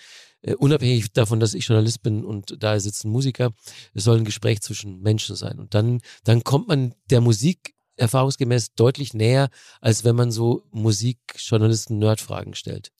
Äh, 0.42 0.54
unabhängig 0.54 1.12
davon, 1.12 1.40
dass 1.40 1.54
ich 1.54 1.66
Journalist 1.66 2.02
bin 2.02 2.24
und 2.24 2.56
da 2.62 2.78
sitzen 2.78 3.10
Musiker, 3.10 3.52
es 3.94 4.04
soll 4.04 4.18
ein 4.18 4.24
Gespräch 4.24 4.60
zwischen 4.60 5.00
Menschen 5.00 5.36
sein. 5.36 5.58
Und 5.58 5.74
dann, 5.74 6.00
dann 6.24 6.44
kommt 6.44 6.68
man 6.68 6.94
der 7.10 7.20
Musik 7.20 7.74
erfahrungsgemäß 7.96 8.74
deutlich 8.74 9.14
näher, 9.14 9.48
als 9.80 10.04
wenn 10.04 10.16
man 10.16 10.30
so 10.30 10.64
Musikjournalisten-Nerdfragen 10.72 12.54
stellt. 12.54 12.90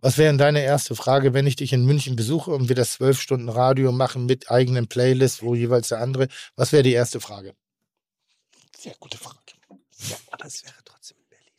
Was 0.00 0.16
wäre 0.16 0.28
denn 0.30 0.38
deine 0.38 0.62
erste 0.62 0.94
Frage, 0.96 1.34
wenn 1.34 1.46
ich 1.46 1.56
dich 1.56 1.72
in 1.72 1.84
München 1.84 2.16
besuche 2.16 2.50
und 2.52 2.68
wir 2.68 2.76
das 2.76 2.92
zwölf 2.94 3.20
Stunden 3.20 3.48
Radio 3.48 3.92
machen 3.92 4.26
mit 4.26 4.50
eigenen 4.50 4.88
Playlists, 4.88 5.42
wo 5.42 5.54
jeweils 5.54 5.88
der 5.88 5.98
andere? 6.00 6.28
Was 6.56 6.72
wäre 6.72 6.82
die 6.82 6.92
erste 6.92 7.20
Frage? 7.20 7.54
Sehr 8.78 8.94
gute 8.98 9.18
Frage. 9.18 9.36
Aber 10.30 10.46
es 10.46 10.64
wäre 10.64 10.74
trotzdem 10.84 11.18
in 11.18 11.28
Berlin. 11.28 11.52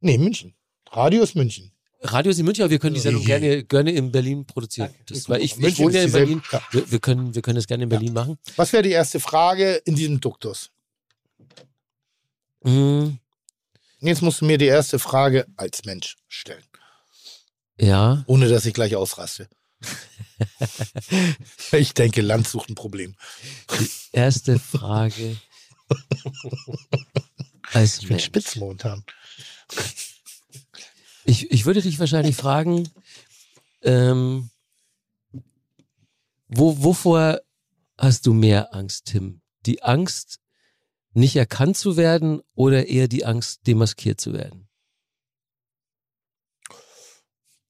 Nee, 0.00 0.18
München. 0.18 0.54
Radio 0.92 1.22
ist 1.24 1.34
München. 1.34 1.72
Radio 2.02 2.30
ist 2.30 2.38
in 2.38 2.44
München, 2.44 2.62
aber 2.62 2.70
wir 2.70 2.78
können 2.78 2.94
die 2.94 3.00
Sendung 3.00 3.22
Ja. 3.22 3.38
gerne, 3.38 3.64
gerne 3.64 3.90
in 3.92 4.12
Berlin 4.12 4.44
produzieren. 4.46 4.94
Das, 5.06 5.28
weil 5.28 5.40
ich, 5.42 5.58
ich 5.58 5.78
wohne 5.78 5.94
ja 5.96 6.02
in 6.04 6.12
Berlin. 6.12 6.42
Ja. 6.52 6.62
Wir, 6.70 6.90
wir, 6.92 7.00
können, 7.00 7.34
wir 7.34 7.42
können 7.42 7.56
das 7.56 7.66
gerne 7.66 7.84
in 7.84 7.88
Berlin 7.88 8.12
machen. 8.12 8.38
Was 8.56 8.72
wäre 8.72 8.82
die 8.84 8.90
erste 8.92 9.18
Frage 9.18 9.76
in 9.86 9.96
diesem 9.96 10.20
Duktus? 10.20 10.70
Mm, 12.62 13.14
Jetzt 14.00 14.20
musst 14.20 14.42
du 14.42 14.44
mir 14.44 14.58
die 14.58 14.66
erste 14.66 14.98
Frage 14.98 15.46
als 15.56 15.84
Mensch 15.86 16.16
stellen, 16.28 16.62
ja. 17.78 18.24
ohne 18.26 18.48
dass 18.48 18.66
ich 18.66 18.74
gleich 18.74 18.96
ausraste. 18.96 19.48
ich 21.72 21.94
denke, 21.94 22.22
Land 22.22 22.48
sucht 22.48 22.70
ein 22.70 22.74
Problem. 22.74 23.14
Erste 24.12 24.58
Frage. 24.58 25.36
Als 27.72 27.94
Ich 27.98 28.02
bin 28.02 28.10
Mensch. 28.10 28.24
spitz 28.24 28.56
momentan. 28.56 29.04
Ich, 31.24 31.50
ich 31.50 31.66
würde 31.66 31.82
dich 31.82 31.98
wahrscheinlich 31.98 32.36
fragen, 32.36 32.88
ähm, 33.82 34.50
wo, 36.48 36.82
wovor 36.82 37.40
hast 37.98 38.26
du 38.26 38.34
mehr 38.34 38.74
Angst, 38.74 39.06
Tim? 39.06 39.40
Die 39.66 39.82
Angst, 39.82 40.40
nicht 41.12 41.36
erkannt 41.36 41.76
zu 41.76 41.96
werden 41.96 42.42
oder 42.54 42.86
eher 42.86 43.08
die 43.08 43.24
Angst, 43.24 43.66
demaskiert 43.66 44.20
zu 44.20 44.32
werden? 44.32 44.68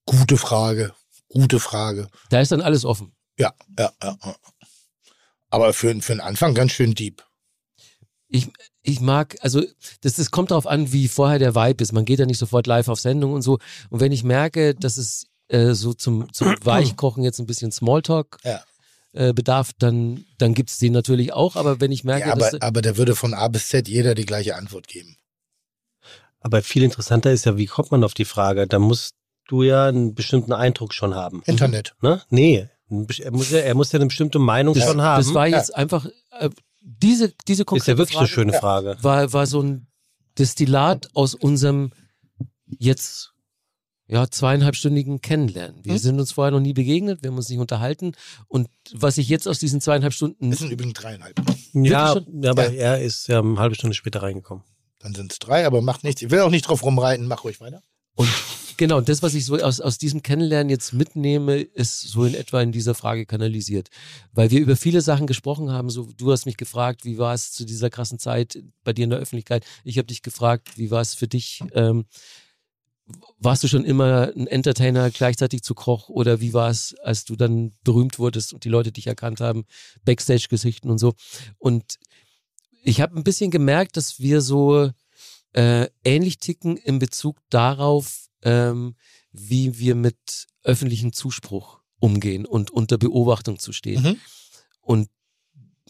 Gute 0.05 0.37
Frage. 0.37 0.93
Gute 1.29 1.59
Frage. 1.59 2.07
Da 2.29 2.39
ist 2.41 2.51
dann 2.51 2.61
alles 2.61 2.85
offen. 2.85 3.13
Ja, 3.37 3.53
ja, 3.77 3.91
ja. 4.01 4.17
Aber 5.49 5.73
für, 5.73 5.93
für 6.01 6.13
den 6.13 6.21
Anfang 6.21 6.53
ganz 6.53 6.71
schön 6.71 6.93
deep. 6.93 7.23
Ich, 8.27 8.49
ich 8.81 9.01
mag, 9.01 9.35
also 9.41 9.61
das, 10.01 10.15
das 10.15 10.31
kommt 10.31 10.51
darauf 10.51 10.67
an, 10.67 10.91
wie 10.91 11.07
vorher 11.07 11.39
der 11.39 11.55
Vibe 11.55 11.83
ist. 11.83 11.91
Man 11.93 12.05
geht 12.05 12.19
ja 12.19 12.25
nicht 12.25 12.37
sofort 12.39 12.67
live 12.67 12.87
auf 12.87 12.99
Sendung 12.99 13.33
und 13.33 13.41
so. 13.41 13.59
Und 13.89 13.99
wenn 13.99 14.11
ich 14.11 14.23
merke, 14.23 14.75
dass 14.75 14.97
es 14.97 15.27
äh, 15.47 15.73
so 15.73 15.93
zum, 15.93 16.31
zum 16.33 16.55
Weichkochen 16.63 17.23
jetzt 17.23 17.39
ein 17.39 17.45
bisschen 17.45 17.71
Smalltalk 17.71 18.37
Ja. 18.43 18.63
äh, 19.13 19.33
bedarf, 19.33 19.71
dann, 19.77 20.25
dann 20.37 20.53
gibt 20.53 20.69
es 20.69 20.79
den 20.79 20.93
natürlich 20.93 21.33
auch. 21.33 21.55
Aber 21.55 21.79
wenn 21.79 21.91
ich 21.91 22.03
merke, 22.03 22.27
Ja, 22.27 22.33
aber, 22.33 22.51
dass, 22.51 22.61
aber 22.61 22.81
da 22.81 22.97
würde 22.97 23.15
von 23.15 23.33
A 23.33 23.47
bis 23.47 23.67
Z 23.69 23.87
jeder 23.87 24.15
die 24.15 24.25
gleiche 24.25 24.55
Antwort 24.55 24.87
geben. 24.87 25.17
Aber 26.39 26.61
viel 26.61 26.83
interessanter 26.83 27.31
ist 27.31 27.45
ja, 27.45 27.57
wie 27.57 27.65
kommt 27.65 27.91
man 27.91 28.03
auf 28.03 28.13
die 28.13 28.25
Frage? 28.25 28.67
Da 28.67 28.79
musst 28.79 29.13
du 29.47 29.63
ja 29.63 29.87
einen 29.87 30.13
bestimmten 30.15 30.53
Eindruck 30.53 30.93
schon 30.93 31.15
haben. 31.15 31.41
Internet. 31.45 31.95
Ne? 32.01 32.21
Nee. 32.29 32.67
Er 32.89 33.31
muss, 33.31 33.49
ja, 33.49 33.59
er 33.59 33.73
muss 33.75 33.91
ja 33.91 33.97
eine 33.99 34.05
bestimmte 34.07 34.37
Meinung 34.39 34.75
das, 34.75 34.83
schon 34.85 35.01
haben. 35.01 35.23
das 35.23 35.33
war 35.33 35.47
jetzt 35.47 35.75
einfach, 35.75 36.05
äh, 36.39 36.49
diese, 36.81 37.33
diese 37.47 37.63
ist 37.63 37.65
konkrete 37.65 37.91
ja 37.91 37.97
wirklich 37.97 38.15
Frage 38.15 38.25
eine 38.25 38.33
schöne 38.33 38.53
Ja. 38.53 38.59
Frage. 38.59 38.97
war, 39.01 39.33
war 39.33 39.47
so 39.47 39.61
ein 39.61 39.87
Destillat 40.37 41.09
aus 41.15 41.33
unserem 41.33 41.91
jetzt 42.67 43.31
ja, 44.07 44.29
zweieinhalbstündigen 44.29 45.19
Kennenlernen. 45.21 45.83
Wir 45.83 45.93
Hm? 45.93 45.99
sind 45.99 46.19
uns 46.19 46.31
vorher 46.33 46.51
noch 46.51 46.59
nie 46.59 46.73
begegnet, 46.73 47.23
wir 47.23 47.31
haben 47.31 47.37
uns 47.37 47.49
nicht 47.49 47.57
unterhalten. 47.57 48.11
Und 48.47 48.67
was 48.93 49.17
ich 49.17 49.29
jetzt 49.29 49.47
aus 49.47 49.57
diesen 49.57 49.81
zweieinhalb 49.81 50.13
Stunden 50.13 50.51
Das 50.51 50.59
sind 50.59 50.69
übrigens 50.71 50.93
dreieinhalb. 50.99 51.41
Ja, 51.73 52.15
ja, 52.41 52.51
aber 52.51 52.71
Ja. 52.71 52.93
er 52.97 53.01
ist 53.01 53.27
ja 53.27 53.39
eine 53.39 53.57
halbe 53.57 53.73
Stunde 53.75 53.95
später 53.95 54.21
reingekommen. 54.21 54.63
Dann 54.99 55.15
sind 55.15 55.31
es 55.31 55.39
drei, 55.39 55.65
aber 55.65 55.81
macht 55.81 56.03
nichts. 56.03 56.21
Ich 56.21 56.29
will 56.29 56.41
auch 56.41 56.51
nicht 56.51 56.67
drauf 56.67 56.83
rumreiten. 56.83 57.27
Mach 57.27 57.43
ruhig 57.43 57.59
weiter. 57.61 57.81
Und 58.13 58.29
Genau, 58.77 58.97
und 58.97 59.07
das, 59.07 59.23
was 59.23 59.33
ich 59.33 59.45
so 59.45 59.55
aus, 59.57 59.79
aus 59.79 59.97
diesem 59.97 60.21
Kennenlernen 60.21 60.69
jetzt 60.69 60.93
mitnehme, 60.93 61.57
ist 61.57 62.01
so 62.01 62.25
in 62.25 62.33
etwa 62.33 62.61
in 62.61 62.71
dieser 62.71 62.95
Frage 62.95 63.25
kanalisiert. 63.25 63.89
Weil 64.33 64.51
wir 64.51 64.59
über 64.59 64.75
viele 64.75 65.01
Sachen 65.01 65.27
gesprochen 65.27 65.71
haben. 65.71 65.89
So, 65.89 66.09
du 66.17 66.31
hast 66.31 66.45
mich 66.45 66.57
gefragt, 66.57 67.05
wie 67.05 67.17
war 67.17 67.33
es 67.33 67.53
zu 67.53 67.65
dieser 67.65 67.89
krassen 67.89 68.19
Zeit 68.19 68.61
bei 68.83 68.91
dir 68.91 69.05
in 69.05 69.11
der 69.11 69.19
Öffentlichkeit? 69.19 69.65
Ich 69.83 69.97
habe 69.97 70.07
dich 70.07 70.21
gefragt, 70.23 70.77
wie 70.77 70.91
war 70.91 71.01
es 71.01 71.13
für 71.13 71.27
dich? 71.27 71.61
Ähm, 71.73 72.05
warst 73.37 73.63
du 73.63 73.67
schon 73.67 73.85
immer 73.85 74.31
ein 74.35 74.47
Entertainer 74.47 75.11
gleichzeitig 75.11 75.61
zu 75.61 75.75
Koch 75.75 76.09
oder 76.09 76.41
wie 76.41 76.53
war 76.53 76.69
es, 76.69 76.95
als 77.03 77.23
du 77.23 77.35
dann 77.35 77.73
berühmt 77.83 78.19
wurdest 78.19 78.53
und 78.53 78.63
die 78.63 78.69
Leute 78.69 78.91
dich 78.91 79.07
erkannt 79.07 79.41
haben, 79.41 79.65
Backstage-Geschichten 80.05 80.89
und 80.89 80.97
so. 80.97 81.13
Und 81.59 81.99
ich 82.83 83.01
habe 83.01 83.15
ein 83.15 83.23
bisschen 83.23 83.51
gemerkt, 83.51 83.95
dass 83.97 84.19
wir 84.19 84.41
so 84.41 84.91
äh, 85.53 85.87
ähnlich 86.03 86.39
ticken 86.39 86.77
in 86.77 86.99
Bezug 86.99 87.37
darauf, 87.49 88.24
ähm, 88.45 88.95
wie 89.31 89.77
wir 89.79 89.95
mit 89.95 90.47
öffentlichem 90.63 91.11
Zuspruch 91.11 91.81
umgehen 91.99 92.45
und 92.45 92.71
unter 92.71 92.97
Beobachtung 92.97 93.59
zu 93.59 93.73
stehen. 93.73 94.03
Mhm. 94.03 94.19
Und 94.81 95.09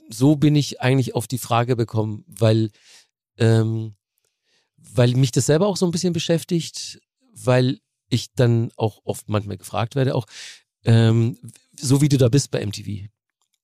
so 0.10 0.36
bin 0.36 0.56
ich 0.56 0.82
eigentlich 0.82 1.14
auf 1.14 1.28
die 1.28 1.38
Frage 1.38 1.76
bekommen, 1.76 2.24
weil, 2.28 2.72
ähm, 3.38 3.96
weil 4.78 5.14
mich 5.16 5.32
das 5.32 5.48
selber 5.48 5.68
auch 5.68 5.78
so 5.78 5.86
ein 5.86 5.92
bisschen 5.92 6.14
beschäftigt, 6.14 7.00
weil 7.34 7.80
ich 8.10 8.34
dann 8.34 8.72
auch 8.78 9.02
oft 9.04 9.30
manchmal 9.30 9.58
gefragt 9.58 9.96
werde, 9.96 10.16
auch 10.16 10.26
ähm, 10.86 11.38
so 11.78 12.02
wie 12.02 12.10
du 12.10 12.18
da 12.18 12.30
bist 12.30 12.52
bei 12.52 12.66
MTV 12.66 13.10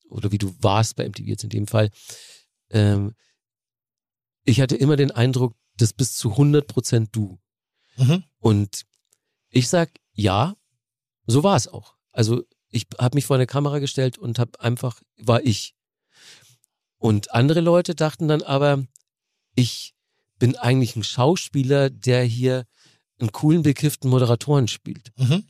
oder 0.10 0.32
wie 0.32 0.38
du 0.38 0.54
warst 0.60 0.96
bei 0.96 1.08
MTV 1.08 1.26
jetzt 1.26 1.44
in 1.44 1.50
dem 1.50 1.68
Fall. 1.68 1.90
Ähm, 2.70 3.14
ich 4.44 4.60
hatte 4.60 4.76
immer 4.76 4.96
den 4.96 5.12
Eindruck, 5.12 5.56
das 5.78 5.94
bist 5.94 6.18
zu 6.18 6.32
100 6.32 6.68
Prozent 6.68 7.10
du. 7.14 7.40
Mhm. 7.98 8.24
Und 8.40 8.86
ich 9.50 9.70
sag, 9.70 9.92
ja, 10.14 10.56
so 11.26 11.44
war 11.44 11.56
es 11.56 11.68
auch. 11.68 11.96
Also 12.12 12.44
ich 12.70 12.88
habe 13.00 13.16
mich 13.16 13.26
vor 13.26 13.36
eine 13.36 13.48
Kamera 13.48 13.80
gestellt 13.80 14.18
und 14.18 14.40
habe 14.40 14.60
einfach, 14.60 15.02
war 15.18 15.44
ich. 15.46 15.76
Und 16.98 17.34
andere 17.34 17.62
Leute 17.62 17.96
dachten 17.96 18.28
dann 18.28 18.42
aber, 18.42 18.86
ich 19.56 19.94
bin 20.40 20.56
eigentlich 20.56 20.96
ein 20.96 21.04
Schauspieler, 21.04 21.90
der 21.90 22.24
hier 22.24 22.66
einen 23.20 23.32
coolen, 23.32 23.64
bekifften 23.64 24.10
Moderatoren 24.10 24.68
spielt. 24.68 25.12
Mhm. 25.18 25.44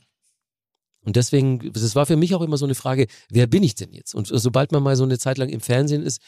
Und 1.04 1.16
deswegen, 1.16 1.72
das 1.72 1.94
war 1.94 2.06
für 2.06 2.16
mich 2.16 2.34
auch 2.34 2.42
immer 2.42 2.56
so 2.56 2.64
eine 2.64 2.74
Frage, 2.74 3.06
wer 3.28 3.46
bin 3.46 3.62
ich 3.62 3.74
denn 3.74 3.92
jetzt? 3.92 4.14
Und 4.14 4.28
sobald 4.28 4.70
man 4.70 4.82
mal 4.82 4.96
so 4.96 5.02
eine 5.02 5.18
Zeit 5.18 5.38
lang 5.38 5.48
im 5.48 5.60
Fernsehen 5.60 6.02
ist, 6.02 6.20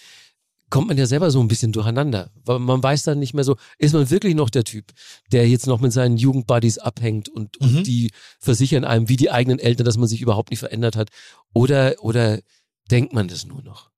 kommt 0.75 0.89
man 0.89 0.99
ja 0.99 1.07
selber 1.07 1.31
so 1.31 1.39
ein 1.41 1.47
bisschen 1.47 1.71
durcheinander. 1.71 2.33
Weil 2.45 2.59
man 2.59 2.83
weiß 2.83 3.05
dann 3.05 3.21
nicht 3.21 3.33
mehr 3.33 3.45
so, 3.45 3.57
ist 3.79 3.95
man 3.95 4.11
wirklich 4.11 4.35
noch 4.35 4.51
der 4.51 4.65
Typ, 4.65 4.87
der 5.31 5.49
jetzt 5.49 5.69
noch 5.69 5.81
mit 5.81 5.93
seinen 5.93 6.17
Jugendbuddies 6.17 6.79
abhängt 6.79 7.29
und, 7.29 7.57
und 7.59 7.73
Mhm. 7.73 7.85
die 7.85 8.11
versichern 8.41 8.85
einem 8.85 9.09
wie 9.09 9.17
die 9.17 9.31
eigenen 9.31 9.61
Eltern, 9.61 9.85
dass 9.85 9.99
man 9.99 10.09
sich 10.09 10.21
überhaupt 10.21 10.51
nicht 10.51 10.59
verändert 10.59 10.97
hat. 10.97 11.11
Oder, 11.53 11.95
oder 12.01 12.41
denkt 12.91 13.13
man 13.13 13.29
das 13.29 13.45
nur 13.47 13.63
noch? 13.63 13.91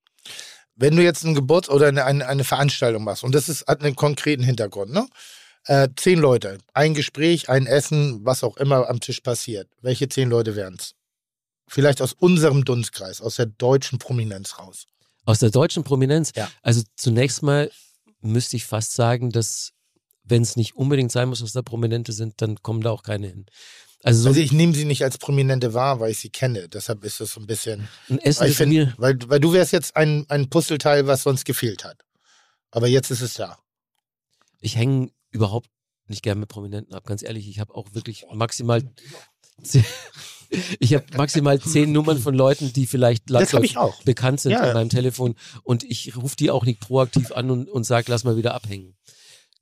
wenn 0.78 0.94
du 0.94 1.02
jetzt 1.02 1.24
ein 1.24 1.34
Geburts- 1.34 1.70
oder 1.70 1.86
eine, 1.88 2.05
eine, 2.05 2.28
eine 2.28 2.44
Veranstaltung 2.44 3.02
machst, 3.05 3.24
und 3.24 3.34
das 3.34 3.48
ist, 3.48 3.66
hat 3.66 3.82
einen 3.82 3.96
konkreten 3.96 4.42
Hintergrund, 4.42 4.92
ne? 4.92 5.08
Äh, 5.64 5.88
zehn 5.96 6.18
Leute, 6.18 6.58
ein 6.74 6.92
Gespräch, 6.92 7.48
ein 7.48 7.66
Essen, 7.66 8.20
was 8.26 8.44
auch 8.44 8.58
immer 8.58 8.86
am 8.90 9.00
Tisch 9.00 9.20
passiert. 9.22 9.68
Welche 9.80 10.10
zehn 10.10 10.28
Leute 10.28 10.55
wären 10.55 10.76
es? 10.78 10.92
Vielleicht 11.66 12.02
aus 12.02 12.12
unserem 12.12 12.66
Dunstkreis, 12.66 13.22
aus 13.22 13.36
der 13.36 13.46
deutschen 13.46 13.98
Prominenz 13.98 14.58
raus. 14.58 14.84
Aus 15.26 15.40
der 15.40 15.50
deutschen 15.50 15.84
Prominenz? 15.84 16.32
Ja. 16.34 16.48
Also 16.62 16.82
zunächst 16.96 17.42
mal 17.42 17.70
müsste 18.20 18.56
ich 18.56 18.64
fast 18.64 18.94
sagen, 18.94 19.30
dass 19.30 19.72
wenn 20.24 20.42
es 20.42 20.56
nicht 20.56 20.76
unbedingt 20.76 21.12
sein 21.12 21.28
muss, 21.28 21.40
dass 21.40 21.52
da 21.52 21.62
Prominente 21.62 22.12
sind, 22.12 22.40
dann 22.40 22.56
kommen 22.62 22.80
da 22.80 22.90
auch 22.90 23.02
keine 23.02 23.26
hin. 23.28 23.46
Also 24.02 24.22
so 24.22 24.28
Also 24.28 24.40
ich 24.40 24.52
nehme 24.52 24.74
sie 24.74 24.84
nicht 24.84 25.02
als 25.02 25.18
Prominente 25.18 25.74
wahr, 25.74 26.00
weil 26.00 26.12
ich 26.12 26.18
sie 26.18 26.30
kenne. 26.30 26.68
Deshalb 26.68 27.05
ist 27.05 27.20
es 27.20 27.32
so 27.32 27.40
ein 27.40 27.46
bisschen. 27.46 27.88
ein 28.08 28.18
Essen 28.20 28.42
Weil, 28.42 28.52
find, 28.52 28.72
mir, 28.72 28.94
weil, 28.98 29.18
weil 29.26 29.40
du 29.40 29.52
wärst 29.52 29.72
jetzt 29.72 29.96
ein, 29.96 30.26
ein 30.28 30.48
Puzzleteil, 30.48 31.06
was 31.06 31.22
sonst 31.22 31.44
gefehlt 31.44 31.84
hat. 31.84 32.02
Aber 32.70 32.88
jetzt 32.88 33.10
ist 33.10 33.20
es 33.20 33.34
da. 33.34 33.58
ich 34.60 34.76
hänge 34.76 35.10
überhaupt 35.30 35.70
nicht 36.08 36.22
gern 36.22 36.38
mit 36.38 36.48
Prominenten 36.48 36.94
ab. 36.94 37.05
Ganz 37.05 37.22
ehrlich, 37.22 37.48
ich 37.48 37.58
habe 37.58 37.74
auch 37.74 37.94
wirklich 37.94 38.26
maximal 38.32 38.82
ich 40.78 40.94
habe 40.94 41.04
maximal 41.16 41.60
zehn 41.60 41.92
Nummern 41.92 42.18
von 42.18 42.34
Leuten, 42.34 42.72
die 42.72 42.86
vielleicht 42.86 43.30
landläufig 43.30 43.76
bekannt 44.04 44.40
sind 44.40 44.52
Ja, 44.52 44.60
an 44.60 44.74
meinem 44.74 44.88
Telefon 44.88 45.34
und 45.62 45.84
ich 45.84 46.16
rufe 46.16 46.36
die 46.36 46.50
auch 46.50 46.64
nicht 46.64 46.80
proaktiv 46.80 47.32
an 47.32 47.50
und, 47.50 47.68
und 47.68 47.84
sage, 47.84 48.10
lass 48.10 48.24
mal 48.24 48.36
wieder 48.36 48.54
abhängen. 48.54 48.96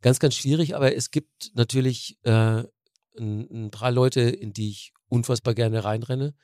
Ganz, 0.03 0.19
ganz 0.19 0.35
schwierig, 0.35 0.77
aber 0.77 0.95
es 0.95 1.11
gibt 1.11 1.53
natürlich 1.55 2.19
äh, 2.25 2.65
ein, 3.19 3.49
ein 3.51 3.71
paar 3.71 3.91
Leute, 3.91 4.21
in 4.21 4.53
die 4.53 4.71
ich 4.71 4.93
unfassbar 5.09 5.55
gerne 5.55 5.85
reinrenne 5.85 6.35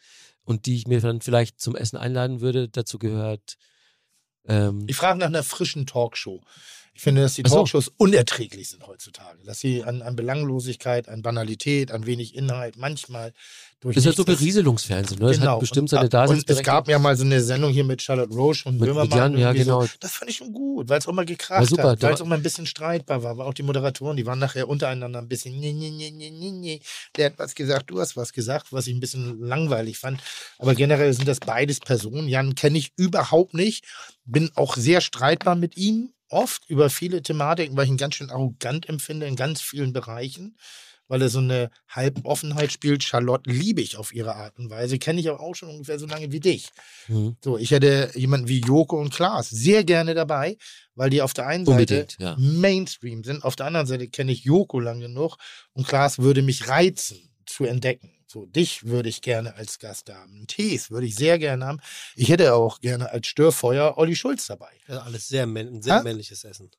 und 0.44 0.66
die 0.66 0.76
ich 0.76 0.86
mir 0.86 1.00
dann 1.00 1.20
vielleicht 1.20 1.60
zum 1.60 1.76
Essen 1.76 1.96
einladen 1.96 2.40
würde. 2.40 2.68
Dazu 2.68 2.98
gehört 2.98 3.56
ähm, 4.46 4.84
Ich 4.88 4.96
frage 4.96 5.18
nach 5.18 5.26
einer 5.26 5.42
frischen 5.42 5.86
Talkshow. 5.86 6.42
Ich 6.92 7.02
finde, 7.02 7.22
dass 7.22 7.34
die 7.34 7.42
so. 7.46 7.54
Talkshows 7.54 7.88
unerträglich 7.96 8.68
sind 8.70 8.86
heutzutage. 8.86 9.38
Dass 9.44 9.60
sie 9.60 9.84
an, 9.84 10.02
an 10.02 10.16
Belanglosigkeit, 10.16 11.08
an 11.08 11.22
Banalität, 11.22 11.92
an 11.92 12.04
wenig 12.04 12.34
Inhalt 12.34 12.76
manchmal 12.76 13.32
durch. 13.80 13.96
ist 13.96 14.04
ja 14.04 14.12
so 14.12 14.24
Berieselungsfernsehen, 14.24 15.18
ne? 15.20 15.28
Das 15.28 15.38
Genau. 15.38 15.52
hat 15.52 15.60
bestimmt 15.60 15.84
und, 15.84 15.88
seine 15.88 16.00
Und 16.02 16.06
es 16.06 16.10
Daseinsberechtigung. 16.10 16.64
gab 16.64 16.88
ja 16.88 16.98
mal 16.98 17.16
so 17.16 17.24
eine 17.24 17.40
Sendung 17.40 17.72
hier 17.72 17.84
mit 17.84 18.02
Charlotte 18.02 18.34
Roche 18.34 18.68
und 18.68 18.74
Mit- 18.74 18.80
mit 18.82 18.88
Böhmermann. 18.90 19.18
Jan, 19.34 19.38
ja, 19.38 19.52
genau. 19.52 19.82
So. 19.82 19.88
Das 20.00 20.12
fand 20.12 20.30
ich 20.30 20.36
schon 20.38 20.52
gut, 20.52 20.88
weil 20.90 20.98
es 20.98 21.06
auch 21.06 21.12
mal 21.12 21.24
gekracht 21.24 21.60
War 21.60 21.66
super, 21.66 21.90
hat, 21.90 22.02
weil 22.02 22.12
es 22.14 22.20
auch 22.20 22.26
mal 22.26 22.34
ein 22.34 22.42
bisschen 22.42 22.66
streitbar 22.66 23.22
war. 23.22 23.30
Aber 23.30 23.46
auch 23.46 23.54
die 23.54 23.62
Moderatoren, 23.62 24.16
die 24.16 24.26
waren 24.26 24.38
nachher 24.40 24.68
untereinander 24.68 25.20
ein 25.20 25.28
bisschen, 25.28 25.58
nee, 25.58 25.72
nee, 25.72 25.90
nee, 25.90 26.10
nee, 26.10 26.30
nee, 26.30 26.50
nee. 26.50 26.80
Der 27.16 27.26
hat 27.26 27.38
was 27.38 27.54
gesagt, 27.54 27.88
du 27.90 28.00
hast 28.00 28.16
was 28.16 28.32
gesagt, 28.34 28.72
was 28.72 28.86
ich 28.88 28.94
ein 28.94 29.00
bisschen 29.00 29.40
langweilig 29.40 29.96
fand. 29.98 30.20
Aber 30.58 30.74
generell 30.74 31.12
sind 31.14 31.26
das 31.28 31.40
beides 31.40 31.80
Personen. 31.80 32.28
Jan 32.28 32.54
kenne 32.56 32.76
ich 32.78 32.92
überhaupt 32.96 33.54
nicht. 33.54 33.84
Bin 34.26 34.50
auch 34.56 34.76
sehr 34.76 35.00
streitbar 35.00 35.54
mit 35.54 35.76
ihm, 35.78 36.12
oft 36.30 36.68
über 36.68 36.90
viele 36.90 37.22
Thematiken, 37.22 37.76
weil 37.76 37.84
ich 37.84 37.90
ihn 37.90 37.96
ganz 37.96 38.14
schön 38.14 38.30
arrogant 38.30 38.88
empfinde 38.88 39.26
in 39.26 39.36
ganz 39.36 39.60
vielen 39.60 39.92
Bereichen 39.92 40.56
weil 41.10 41.22
er 41.22 41.28
so 41.28 41.40
eine 41.40 41.70
Halboffenheit 41.88 42.70
spielt. 42.70 43.02
Charlotte 43.02 43.50
liebe 43.50 43.80
ich 43.82 43.96
auf 43.96 44.14
ihre 44.14 44.36
Art 44.36 44.56
und 44.60 44.70
Weise. 44.70 44.96
Kenne 44.96 45.20
ich 45.20 45.28
aber 45.28 45.40
auch 45.40 45.54
schon 45.54 45.68
ungefähr 45.68 45.98
so 45.98 46.06
lange 46.06 46.30
wie 46.30 46.38
dich. 46.38 46.70
Mhm. 47.08 47.36
So, 47.42 47.58
ich 47.58 47.72
hätte 47.72 48.12
jemanden 48.14 48.46
wie 48.46 48.60
Joko 48.60 49.00
und 49.00 49.12
Klaas 49.12 49.50
sehr 49.50 49.82
gerne 49.82 50.14
dabei, 50.14 50.56
weil 50.94 51.10
die 51.10 51.20
auf 51.20 51.34
der 51.34 51.48
einen 51.48 51.66
Seite 51.66 52.06
ja. 52.20 52.36
Mainstream 52.38 53.24
sind. 53.24 53.42
Auf 53.42 53.56
der 53.56 53.66
anderen 53.66 53.88
Seite 53.88 54.06
kenne 54.06 54.30
ich 54.30 54.44
Joko 54.44 54.78
lang 54.78 55.00
genug 55.00 55.36
und 55.72 55.86
Klaas 55.88 56.20
würde 56.20 56.42
mich 56.42 56.68
reizen 56.68 57.18
zu 57.44 57.64
entdecken. 57.64 58.19
So, 58.30 58.46
dich 58.46 58.84
würde 58.84 59.08
ich 59.08 59.22
gerne 59.22 59.56
als 59.56 59.80
Gast 59.80 60.08
haben. 60.08 60.46
Tees 60.46 60.92
würde 60.92 61.04
ich 61.04 61.16
sehr 61.16 61.36
gerne 61.40 61.66
haben. 61.66 61.80
Ich 62.14 62.28
hätte 62.28 62.54
auch 62.54 62.78
gerne 62.78 63.10
als 63.10 63.26
Störfeuer 63.26 63.98
Olli 63.98 64.14
Schulz 64.14 64.46
dabei. 64.46 64.70
Ja, 64.86 64.98
alles 64.98 65.26
sehr, 65.26 65.48
männ 65.48 65.66
ein 65.66 65.82
sehr 65.82 66.00
männliches 66.04 66.44
Essen. 66.44 66.70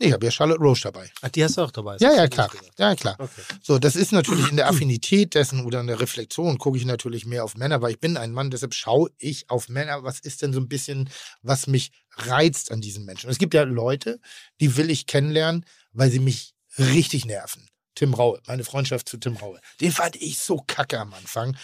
Nee, 0.00 0.08
ich 0.08 0.12
habe 0.12 0.26
ja 0.26 0.32
Charlotte 0.32 0.60
Roche 0.60 0.90
dabei. 0.90 1.12
Ach, 1.22 1.28
die 1.28 1.44
hast 1.44 1.56
du 1.56 1.62
auch 1.62 1.70
dabei. 1.70 1.96
Ja, 2.00 2.12
ja, 2.16 2.26
klar. 2.26 2.50
Ja, 2.76 2.96
klar. 2.96 3.14
Okay. 3.20 3.42
So, 3.62 3.78
das 3.78 3.94
ist 3.94 4.10
natürlich 4.10 4.50
in 4.50 4.56
der 4.56 4.66
Affinität 4.68 5.36
dessen 5.36 5.64
oder 5.64 5.78
in 5.78 5.86
der 5.86 6.00
Reflexion 6.00 6.58
gucke 6.58 6.76
ich 6.76 6.84
natürlich 6.86 7.24
mehr 7.24 7.44
auf 7.44 7.54
Männer, 7.54 7.80
weil 7.80 7.92
ich 7.92 8.00
bin 8.00 8.16
ein 8.16 8.32
Mann, 8.32 8.50
deshalb 8.50 8.74
schaue 8.74 9.10
ich 9.18 9.48
auf 9.50 9.68
Männer. 9.68 10.02
Was 10.02 10.18
ist 10.18 10.42
denn 10.42 10.52
so 10.52 10.58
ein 10.58 10.66
bisschen, 10.66 11.08
was 11.42 11.68
mich 11.68 11.92
reizt 12.16 12.72
an 12.72 12.80
diesen 12.80 13.04
Menschen? 13.04 13.26
Und 13.26 13.32
es 13.32 13.38
gibt 13.38 13.54
ja 13.54 13.62
Leute, 13.62 14.18
die 14.60 14.76
will 14.76 14.90
ich 14.90 15.06
kennenlernen, 15.06 15.66
weil 15.92 16.10
sie 16.10 16.18
mich 16.18 16.56
richtig 16.76 17.26
nerven. 17.26 17.68
Tim 17.94 18.14
Raue, 18.14 18.40
meine 18.46 18.64
Freundschaft 18.64 19.08
zu 19.08 19.16
Tim 19.18 19.36
Raue. 19.36 19.60
Den 19.80 19.92
fand 19.92 20.16
ich 20.16 20.38
so 20.38 20.62
kacke 20.66 20.98
am 20.98 21.12
Anfang. 21.14 21.56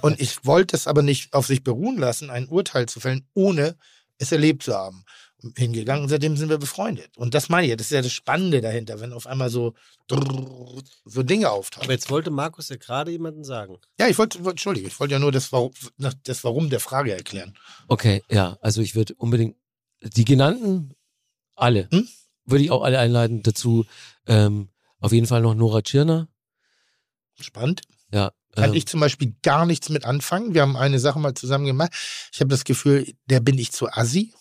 Und 0.00 0.20
ich 0.20 0.44
wollte 0.44 0.76
es 0.76 0.86
aber 0.86 1.02
nicht 1.02 1.32
auf 1.32 1.46
sich 1.46 1.62
beruhen 1.62 1.98
lassen, 1.98 2.30
ein 2.30 2.48
Urteil 2.48 2.86
zu 2.86 3.00
fällen, 3.00 3.26
ohne 3.34 3.76
es 4.18 4.32
erlebt 4.32 4.62
zu 4.62 4.74
haben. 4.74 5.04
Hingegangen 5.58 6.02
und 6.02 6.08
seitdem 6.08 6.38
sind 6.38 6.48
wir 6.48 6.56
befreundet. 6.56 7.18
Und 7.18 7.34
das 7.34 7.50
meine 7.50 7.66
ich 7.66 7.76
das 7.76 7.88
ist 7.88 7.92
ja 7.92 8.00
das 8.00 8.12
Spannende 8.12 8.62
dahinter, 8.62 9.00
wenn 9.00 9.12
auf 9.12 9.26
einmal 9.26 9.50
so, 9.50 9.74
so 11.04 11.22
Dinge 11.22 11.50
auftauchen. 11.50 11.84
Aber 11.84 11.92
jetzt 11.92 12.08
wollte 12.08 12.30
Markus 12.30 12.70
ja 12.70 12.76
gerade 12.76 13.10
jemanden 13.10 13.44
sagen. 13.44 13.76
Ja, 13.98 14.08
ich 14.08 14.16
wollte, 14.16 14.38
Entschuldige, 14.38 14.86
ich 14.86 14.98
wollte 14.98 15.12
ja 15.12 15.18
nur 15.18 15.32
das 15.32 15.52
Warum, 15.52 15.72
das 15.98 16.44
Warum 16.44 16.70
der 16.70 16.80
Frage 16.80 17.12
erklären. 17.12 17.58
Okay, 17.88 18.22
ja, 18.30 18.56
also 18.62 18.80
ich 18.80 18.94
würde 18.94 19.14
unbedingt 19.16 19.56
die 20.02 20.24
genannten 20.24 20.94
alle 21.54 21.88
Hm? 21.90 22.08
würde 22.46 22.64
ich 22.64 22.70
auch 22.70 22.82
alle 22.82 22.98
einladen 22.98 23.42
dazu. 23.42 23.86
Ähm, 24.26 24.68
auf 25.04 25.12
jeden 25.12 25.26
Fall 25.26 25.42
noch 25.42 25.54
Nora 25.54 25.82
Tschirner. 25.82 26.28
Spannend. 27.40 27.82
Ja, 28.12 28.32
Kann 28.54 28.70
ähm, 28.70 28.74
ich 28.74 28.86
zum 28.86 29.00
Beispiel 29.00 29.34
gar 29.42 29.66
nichts 29.66 29.88
mit 29.88 30.04
anfangen. 30.04 30.54
Wir 30.54 30.62
haben 30.62 30.76
eine 30.76 30.98
Sache 30.98 31.18
mal 31.18 31.34
zusammen 31.34 31.66
gemacht. 31.66 31.92
Ich 32.32 32.40
habe 32.40 32.48
das 32.48 32.64
Gefühl, 32.64 33.12
der 33.26 33.40
bin 33.40 33.58
ich 33.58 33.72
zu 33.72 33.88
assi. 33.90 34.32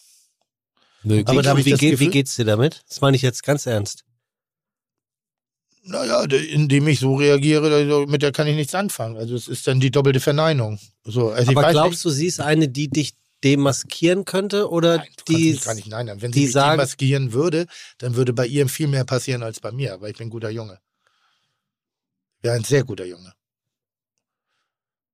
möglich. 1.04 1.28
Aber 1.28 1.42
da 1.42 1.58
wie, 1.58 1.70
das 1.70 1.80
geht, 1.80 1.94
wie 2.00 2.06
Gefühl- 2.06 2.12
geht's 2.12 2.36
dir 2.36 2.46
damit? 2.46 2.84
Das 2.88 3.02
meine 3.02 3.16
ich 3.18 3.24
jetzt 3.24 3.44
ganz 3.44 3.66
ernst. 3.66 4.06
Naja, 5.86 6.28
de- 6.28 6.46
indem 6.46 6.88
ich 6.88 7.00
so 7.00 7.16
reagiere, 7.16 8.06
mit 8.08 8.22
der 8.22 8.32
kann 8.32 8.48
ich 8.48 8.56
nichts 8.56 8.74
anfangen. 8.74 9.18
Also 9.18 9.36
es 9.36 9.50
ist 9.50 9.68
dann 9.68 9.82
die 9.82 9.92
doppelte 9.92 10.22
Verneinung. 10.22 10.80
So, 11.04 11.32
also 11.32 11.52
ich 11.52 11.58
Aber 11.58 11.72
glaubst 11.72 12.06
du, 12.06 12.10
sie 12.10 12.28
ist 12.28 12.40
eine, 12.40 12.70
die 12.70 12.90
dich 12.90 13.16
demaskieren 13.44 14.26
könnte 14.26 14.70
oder 14.70 14.98
Nein, 14.98 15.08
die 15.28 15.58
gar 15.58 15.76
nicht 15.76 15.88
nein, 15.88 16.22
Wenn 16.22 16.32
die 16.32 16.46
sie 16.46 16.52
sagen- 16.52 16.78
demaskieren 16.80 17.34
würde, 17.34 17.68
dann 17.98 18.16
würde 18.16 18.34
bei 18.34 18.46
ihr 18.48 18.68
viel 18.70 18.88
mehr 18.88 19.04
passieren 19.06 19.44
als 19.44 19.60
bei 19.60 19.72
mir, 19.72 20.00
weil 20.02 20.12
ich 20.12 20.18
bin 20.18 20.28
ein 20.28 20.32
guter 20.32 20.50
Junge. 20.50 20.80
wäre 22.42 22.56
ein 22.56 22.64
sehr 22.64 22.84
guter 22.84 23.06
Junge. 23.06 23.34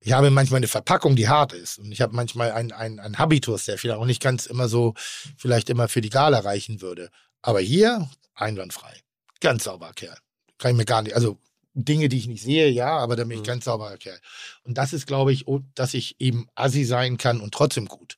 Ich 0.02 0.14
habe 0.14 0.30
manchmal 0.32 0.58
eine 0.60 0.68
Verpackung, 0.68 1.16
die 1.16 1.28
hart 1.28 1.54
ist. 1.54 1.78
Und 1.78 1.92
ich 1.92 2.02
habe 2.02 2.16
manchmal 2.16 2.52
einen, 2.54 2.72
einen 2.72 3.18
Habitus, 3.20 3.66
der 3.66 3.78
vielleicht 3.78 4.00
auch 4.00 4.06
nicht 4.06 4.22
ganz 4.22 4.46
immer 4.46 4.68
so, 4.70 4.94
vielleicht 5.38 5.70
immer 5.70 5.90
für 5.90 6.02
die 6.02 6.10
Gala 6.10 6.40
reichen 6.40 6.82
würde. 6.82 7.10
Aber 7.42 7.60
hier 7.60 8.10
einwandfrei. 8.34 9.02
Ganz 9.42 9.66
sauberer 9.66 9.94
Kerl. 9.94 10.18
Kann 10.58 10.72
ich 10.72 10.78
mir 10.78 10.86
gar 10.86 11.02
nicht, 11.02 11.16
also 11.16 11.38
Dinge, 11.74 12.10
die 12.10 12.18
ich 12.18 12.28
nicht 12.28 12.44
sehe, 12.44 12.70
ja, 12.70 12.98
aber 12.98 13.16
da 13.16 13.24
bin 13.24 13.32
ich 13.38 13.40
Mhm. 13.42 13.48
ganz 13.48 13.66
sauberer 13.66 13.98
Kerl. 13.98 14.20
Und 14.64 14.78
das 14.78 14.94
ist, 14.94 15.06
glaube 15.06 15.32
ich, 15.34 15.46
dass 15.76 15.94
ich 15.94 16.20
eben 16.20 16.48
assi 16.56 16.84
sein 16.86 17.18
kann 17.18 17.42
und 17.42 17.54
trotzdem 17.54 17.88
gut. 17.88 18.18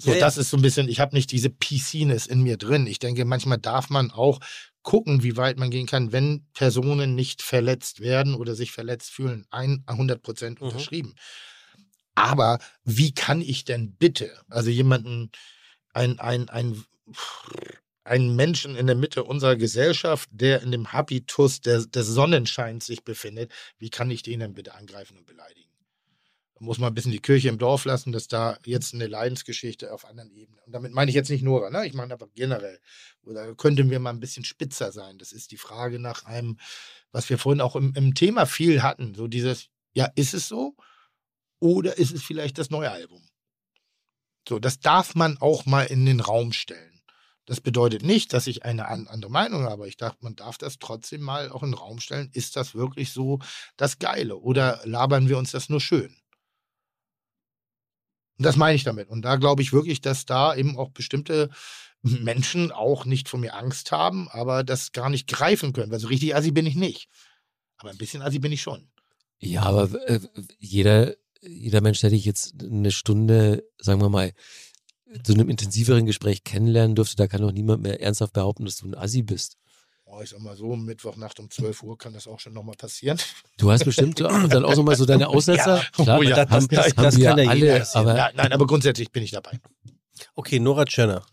So, 0.00 0.10
Ja, 0.10 0.16
ja. 0.16 0.20
das 0.20 0.38
ist 0.38 0.50
so 0.50 0.56
ein 0.56 0.62
bisschen, 0.62 0.88
ich 0.88 0.98
habe 0.98 1.14
nicht 1.14 1.30
diese 1.30 1.50
PC-ness 1.50 2.26
in 2.26 2.42
mir 2.42 2.56
drin. 2.56 2.86
Ich 2.86 2.98
denke, 2.98 3.24
manchmal 3.24 3.58
darf 3.58 3.90
man 3.90 4.10
auch 4.10 4.40
gucken, 4.82 5.22
wie 5.22 5.36
weit 5.36 5.58
man 5.58 5.70
gehen 5.70 5.86
kann, 5.86 6.10
wenn 6.12 6.46
Personen 6.54 7.14
nicht 7.14 7.42
verletzt 7.42 8.00
werden 8.00 8.34
oder 8.34 8.54
sich 8.54 8.72
verletzt 8.72 9.10
fühlen. 9.10 9.46
Ein 9.50 9.84
100 9.86 10.22
Prozent 10.22 10.60
Mhm. 10.60 10.68
unterschrieben. 10.68 11.14
Aber 12.14 12.58
wie 12.84 13.12
kann 13.12 13.40
ich 13.40 13.64
denn 13.64 13.92
bitte, 13.96 14.30
also 14.48 14.70
jemanden, 14.70 15.30
ein, 15.92 16.18
ein, 16.18 16.48
ein, 16.48 16.82
einen 18.04 18.36
Menschen 18.36 18.76
in 18.76 18.86
der 18.86 18.96
Mitte 18.96 19.24
unserer 19.24 19.56
Gesellschaft, 19.56 20.28
der 20.32 20.62
in 20.62 20.70
dem 20.70 20.92
Habitus 20.92 21.60
des 21.60 21.88
Sonnenscheins 21.92 22.86
sich 22.86 23.04
befindet, 23.04 23.52
wie 23.78 23.90
kann 23.90 24.10
ich 24.10 24.22
den 24.22 24.40
denn 24.40 24.54
bitte 24.54 24.74
angreifen 24.74 25.16
und 25.18 25.26
beleidigen? 25.26 25.69
Muss 26.62 26.78
man 26.78 26.88
ein 26.88 26.94
bisschen 26.94 27.12
die 27.12 27.20
Kirche 27.20 27.48
im 27.48 27.56
Dorf 27.56 27.86
lassen, 27.86 28.12
dass 28.12 28.28
da 28.28 28.58
jetzt 28.66 28.92
eine 28.92 29.06
Leidensgeschichte 29.06 29.92
auf 29.94 30.04
anderen 30.04 30.30
Ebenen. 30.30 30.60
Und 30.66 30.72
damit 30.72 30.92
meine 30.92 31.10
ich 31.10 31.14
jetzt 31.14 31.30
nicht 31.30 31.42
Nora, 31.42 31.70
ne? 31.70 31.86
ich 31.86 31.94
meine 31.94 32.12
aber 32.12 32.28
generell. 32.34 32.78
Oder 33.22 33.54
könnten 33.54 33.88
wir 33.88 33.98
mal 33.98 34.10
ein 34.10 34.20
bisschen 34.20 34.44
spitzer 34.44 34.92
sein? 34.92 35.16
Das 35.16 35.32
ist 35.32 35.52
die 35.52 35.56
Frage 35.56 35.98
nach 35.98 36.26
einem, 36.26 36.58
was 37.12 37.30
wir 37.30 37.38
vorhin 37.38 37.62
auch 37.62 37.76
im, 37.76 37.94
im 37.94 38.14
Thema 38.14 38.44
viel 38.44 38.82
hatten. 38.82 39.14
So 39.14 39.26
dieses, 39.26 39.68
ja, 39.94 40.10
ist 40.16 40.34
es 40.34 40.48
so? 40.48 40.76
Oder 41.60 41.96
ist 41.96 42.12
es 42.12 42.22
vielleicht 42.22 42.58
das 42.58 42.68
neue 42.68 42.90
Album? 42.90 43.26
So, 44.46 44.58
das 44.58 44.80
darf 44.80 45.14
man 45.14 45.38
auch 45.38 45.64
mal 45.64 45.84
in 45.84 46.04
den 46.04 46.20
Raum 46.20 46.52
stellen. 46.52 47.02
Das 47.46 47.60
bedeutet 47.62 48.02
nicht, 48.02 48.32
dass 48.34 48.46
ich 48.46 48.64
eine 48.64 48.86
an- 48.86 49.08
andere 49.08 49.30
Meinung 49.30 49.64
habe. 49.64 49.88
Ich 49.88 49.96
dachte, 49.96 50.18
man 50.20 50.36
darf 50.36 50.58
das 50.58 50.78
trotzdem 50.78 51.22
mal 51.22 51.50
auch 51.50 51.62
in 51.62 51.70
den 51.70 51.78
Raum 51.78 52.00
stellen. 52.00 52.30
Ist 52.34 52.56
das 52.56 52.74
wirklich 52.74 53.12
so 53.12 53.38
das 53.76 53.98
Geile? 53.98 54.36
Oder 54.36 54.80
labern 54.84 55.28
wir 55.28 55.38
uns 55.38 55.52
das 55.52 55.68
nur 55.70 55.80
schön? 55.80 56.14
Und 58.40 58.44
das 58.46 58.56
meine 58.56 58.74
ich 58.74 58.84
damit. 58.84 59.10
Und 59.10 59.20
da 59.20 59.36
glaube 59.36 59.60
ich 59.60 59.74
wirklich, 59.74 60.00
dass 60.00 60.24
da 60.24 60.54
eben 60.54 60.78
auch 60.78 60.88
bestimmte 60.92 61.50
Menschen 62.00 62.72
auch 62.72 63.04
nicht 63.04 63.28
von 63.28 63.40
mir 63.40 63.54
Angst 63.54 63.92
haben, 63.92 64.30
aber 64.30 64.64
das 64.64 64.92
gar 64.92 65.10
nicht 65.10 65.26
greifen 65.26 65.74
können. 65.74 65.92
Weil 65.92 66.00
so 66.00 66.08
richtig 66.08 66.34
assi 66.34 66.50
bin 66.50 66.64
ich 66.64 66.74
nicht. 66.74 67.10
Aber 67.76 67.90
ein 67.90 67.98
bisschen 67.98 68.22
assi 68.22 68.38
bin 68.38 68.50
ich 68.50 68.62
schon. 68.62 68.88
Ja, 69.40 69.64
aber 69.64 69.90
äh, 70.08 70.20
jeder, 70.58 71.16
jeder 71.42 71.82
Mensch, 71.82 72.00
der 72.00 72.08
dich 72.08 72.24
jetzt 72.24 72.54
eine 72.64 72.92
Stunde, 72.92 73.62
sagen 73.76 74.00
wir 74.00 74.08
mal, 74.08 74.32
zu 75.22 75.34
einem 75.34 75.50
intensiveren 75.50 76.06
Gespräch 76.06 76.42
kennenlernen 76.42 76.96
durfte, 76.96 77.16
da 77.16 77.26
kann 77.26 77.42
doch 77.42 77.52
niemand 77.52 77.82
mehr 77.82 78.00
ernsthaft 78.00 78.32
behaupten, 78.32 78.64
dass 78.64 78.76
du 78.76 78.86
ein 78.86 78.94
Assi 78.94 79.20
bist. 79.20 79.58
Oh, 80.12 80.20
ich 80.22 80.30
sag 80.30 80.40
mal 80.40 80.56
so, 80.56 80.74
Mittwochnacht 80.74 81.38
um 81.38 81.48
12 81.50 81.82
Uhr 81.84 81.96
kann 81.96 82.12
das 82.12 82.26
auch 82.26 82.40
schon 82.40 82.52
nochmal 82.52 82.74
passieren. 82.76 83.16
Du 83.58 83.70
hast 83.70 83.84
bestimmt 83.84 84.18
dann 84.20 84.64
auch 84.64 84.74
so 84.74 84.82
mal 84.82 84.96
so 84.96 85.04
deine 85.06 85.28
Aussetzer. 85.28 85.76
Ja. 85.78 86.04
Klar, 86.04 86.18
Oh 86.18 86.22
ja, 86.22 86.36
haben, 86.50 86.66
das- 86.68 86.84
haben 86.96 87.04
das 87.04 87.16
wir 87.16 87.28
kann 87.28 87.38
ja 87.38 87.54
jeder 87.54 87.74
alle, 87.74 87.88
aber 87.94 88.16
Ja, 88.16 88.30
nein, 88.34 88.52
aber 88.52 88.66
grundsätzlich 88.66 89.12
bin 89.12 89.22
ich 89.22 89.30
dabei. 89.30 89.60
Okay, 90.34 90.58
Nora 90.58 90.84
Tschirner. 90.84 91.24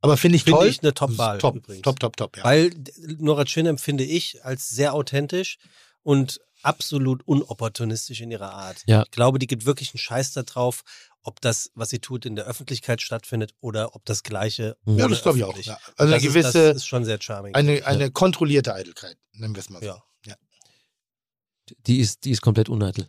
Aber 0.00 0.16
finde 0.16 0.36
ich 0.36 0.44
toll. 0.44 0.66
ich 0.66 0.82
eine 0.82 0.94
Top-Wahl 0.94 1.38
Top, 1.38 1.60
top, 1.82 2.00
top, 2.00 2.16
top, 2.16 2.36
ja. 2.36 2.44
Weil 2.44 2.70
Nora 3.18 3.44
Tschirner 3.44 3.70
empfinde 3.70 4.04
ich 4.04 4.44
als 4.44 4.68
sehr 4.68 4.94
authentisch 4.94 5.58
und 6.02 6.40
absolut 6.62 7.22
unopportunistisch 7.26 8.20
in 8.20 8.30
ihrer 8.30 8.52
Art. 8.52 8.82
Ja. 8.86 9.02
Ich 9.04 9.10
glaube, 9.10 9.38
die 9.38 9.46
gibt 9.46 9.64
wirklich 9.66 9.90
einen 9.92 9.98
Scheiß 9.98 10.32
darauf, 10.32 10.82
ob 11.22 11.40
das, 11.40 11.70
was 11.74 11.90
sie 11.90 11.98
tut, 11.98 12.26
in 12.26 12.36
der 12.36 12.46
Öffentlichkeit 12.46 13.02
stattfindet 13.02 13.54
oder 13.60 13.94
ob 13.94 14.04
das 14.04 14.22
Gleiche. 14.22 14.76
Ja, 14.84 14.92
ja, 14.94 15.04
ohne 15.04 15.14
das 15.14 15.22
glaube 15.22 15.38
ich 15.38 15.44
auch. 15.44 15.56
Ja. 15.58 15.78
Also 15.96 16.12
eine 16.12 16.14
das 16.14 16.22
gewisse, 16.22 16.48
ist, 16.48 16.54
das 16.54 16.76
ist 16.76 16.86
schon 16.86 17.04
sehr 17.04 17.20
charming. 17.20 17.54
eine, 17.54 17.84
eine 17.86 18.10
kontrollierte 18.10 18.74
Eitelkeit, 18.74 19.16
nennen 19.32 19.54
wir 19.54 19.60
es 19.60 19.70
mal 19.70 19.80
so. 19.80 19.86
Ja. 19.86 20.02
Ja. 20.26 20.36
die 21.86 21.98
ist, 21.98 22.24
die 22.24 22.30
ist 22.30 22.40
komplett 22.40 22.68
uneitel. 22.68 23.08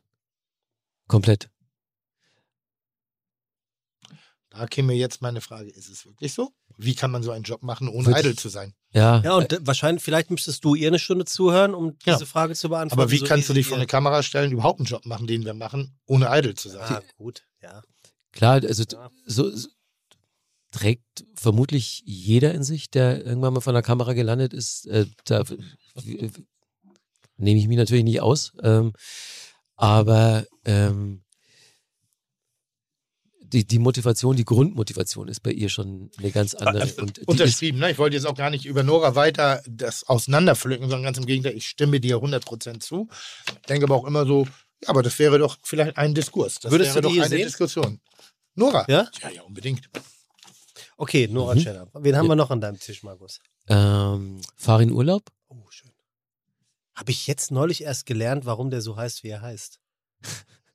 Komplett. 1.07 1.49
Da 4.49 4.65
käme 4.65 4.93
jetzt 4.93 5.21
meine 5.21 5.41
Frage, 5.41 5.69
ist 5.69 5.89
es 5.89 6.05
wirklich 6.05 6.33
so? 6.33 6.51
Wie 6.77 6.95
kann 6.95 7.11
man 7.11 7.23
so 7.23 7.31
einen 7.31 7.43
Job 7.43 7.61
machen, 7.63 7.87
ohne 7.87 8.07
Wird- 8.07 8.17
eitel 8.17 8.35
zu 8.37 8.49
sein? 8.49 8.73
Ja, 8.91 9.21
ja, 9.23 9.35
und 9.35 9.53
äh, 9.53 9.59
wahrscheinlich, 9.61 10.03
vielleicht 10.03 10.31
müsstest 10.31 10.63
du 10.65 10.73
ihr 10.73 10.87
eine 10.87 10.97
Stunde 10.99 11.25
zuhören, 11.25 11.75
um 11.75 11.95
Ja. 12.05 12.13
diese 12.15 12.25
Frage 12.25 12.55
zu 12.55 12.69
beantworten. 12.69 13.01
Aber 13.01 13.11
wie 13.11 13.19
so 13.19 13.25
kannst 13.25 13.47
du 13.49 13.53
dich 13.53 13.67
vor 13.67 13.77
eine 13.77 13.85
Kamera 13.85 14.23
stellen, 14.23 14.51
überhaupt 14.51 14.79
einen 14.79 14.87
Job 14.87 15.05
machen, 15.05 15.27
den 15.27 15.45
wir 15.45 15.53
machen, 15.53 15.99
ohne 16.07 16.29
eitel 16.31 16.55
zu 16.55 16.69
sein? 16.69 16.81
Ah, 16.81 17.01
gut, 17.15 17.43
ja. 17.61 17.83
klar, 18.31 18.61
also 18.63 18.83
Ja. 18.91 19.09
so, 19.25 19.55
so 19.55 19.67
trägt 20.71 21.25
vermutlich 21.35 22.01
jeder 22.05 22.53
in 22.53 22.63
sich, 22.63 22.89
der 22.89 23.25
irgendwann 23.25 23.53
mal 23.53 23.61
von 23.61 23.73
der 23.73 23.83
Kamera 23.83 24.13
gelandet 24.13 24.53
ist. 24.53 24.85
Äh, 24.87 25.05
da 25.25 25.43
nehme 27.37 27.59
ich 27.59 27.67
mich 27.67 27.77
natürlich 27.77 28.03
nicht 28.03 28.21
aus. 28.21 28.53
Ähm, 28.63 28.93
aber 29.75 30.45
ähm, 30.65 31.23
die, 33.49 33.65
die 33.65 33.79
Motivation, 33.79 34.35
die 34.35 34.45
Grundmotivation 34.45 35.27
ist 35.27 35.41
bei 35.41 35.51
ihr 35.51 35.69
schon 35.69 36.09
eine 36.17 36.31
ganz 36.31 36.53
andere. 36.55 36.83
Also, 36.83 37.01
Und 37.01 37.19
Unterschrieben, 37.27 37.79
ne? 37.79 37.91
Ich 37.91 37.97
wollte 37.97 38.15
jetzt 38.15 38.25
auch 38.25 38.35
gar 38.35 38.49
nicht 38.49 38.65
über 38.65 38.83
Nora 38.83 39.15
weiter 39.15 39.61
das 39.67 40.03
auseinanderpflücken, 40.07 40.89
sondern 40.89 41.03
ganz 41.03 41.17
im 41.17 41.25
Gegenteil, 41.25 41.55
ich 41.55 41.67
stimme 41.67 41.99
dir 41.99 42.17
100% 42.17 42.79
zu. 42.79 43.09
Denke 43.67 43.85
aber 43.85 43.95
auch 43.95 44.05
immer 44.05 44.25
so, 44.25 44.45
ja, 44.83 44.89
aber 44.89 45.03
das 45.03 45.17
wäre 45.19 45.37
doch 45.39 45.57
vielleicht 45.63 45.97
ein 45.97 46.13
Diskurs. 46.13 46.59
Das 46.59 46.71
Würdest 46.71 46.91
wäre 46.95 47.01
du 47.01 47.09
doch 47.09 47.15
eine 47.17 47.27
sehen? 47.29 47.45
Diskussion. 47.45 47.99
Nora? 48.55 48.85
Ja? 48.87 49.09
Ja, 49.21 49.29
ja, 49.29 49.41
unbedingt. 49.43 49.89
Okay, 50.97 51.27
Nora 51.27 51.55
Mhm. 51.55 51.59
Tschirner. 51.59 51.87
Wen 51.93 52.15
haben 52.17 52.27
wir 52.27 52.35
noch 52.35 52.51
an 52.51 52.61
deinem 52.61 52.79
Tisch, 52.79 53.03
Markus? 53.03 53.39
ähm, 53.67 54.41
fahr 54.55 54.81
in 54.81 54.91
Urlaub? 54.91 55.23
Oh, 55.47 55.55
schön. 55.69 55.91
Habe 56.95 57.11
ich 57.11 57.27
jetzt 57.27 57.51
neulich 57.51 57.83
erst 57.83 58.05
gelernt, 58.05 58.45
warum 58.45 58.69
der 58.69 58.81
so 58.81 58.95
heißt, 58.97 59.23
wie 59.23 59.29
er 59.29 59.41
heißt. 59.41 59.79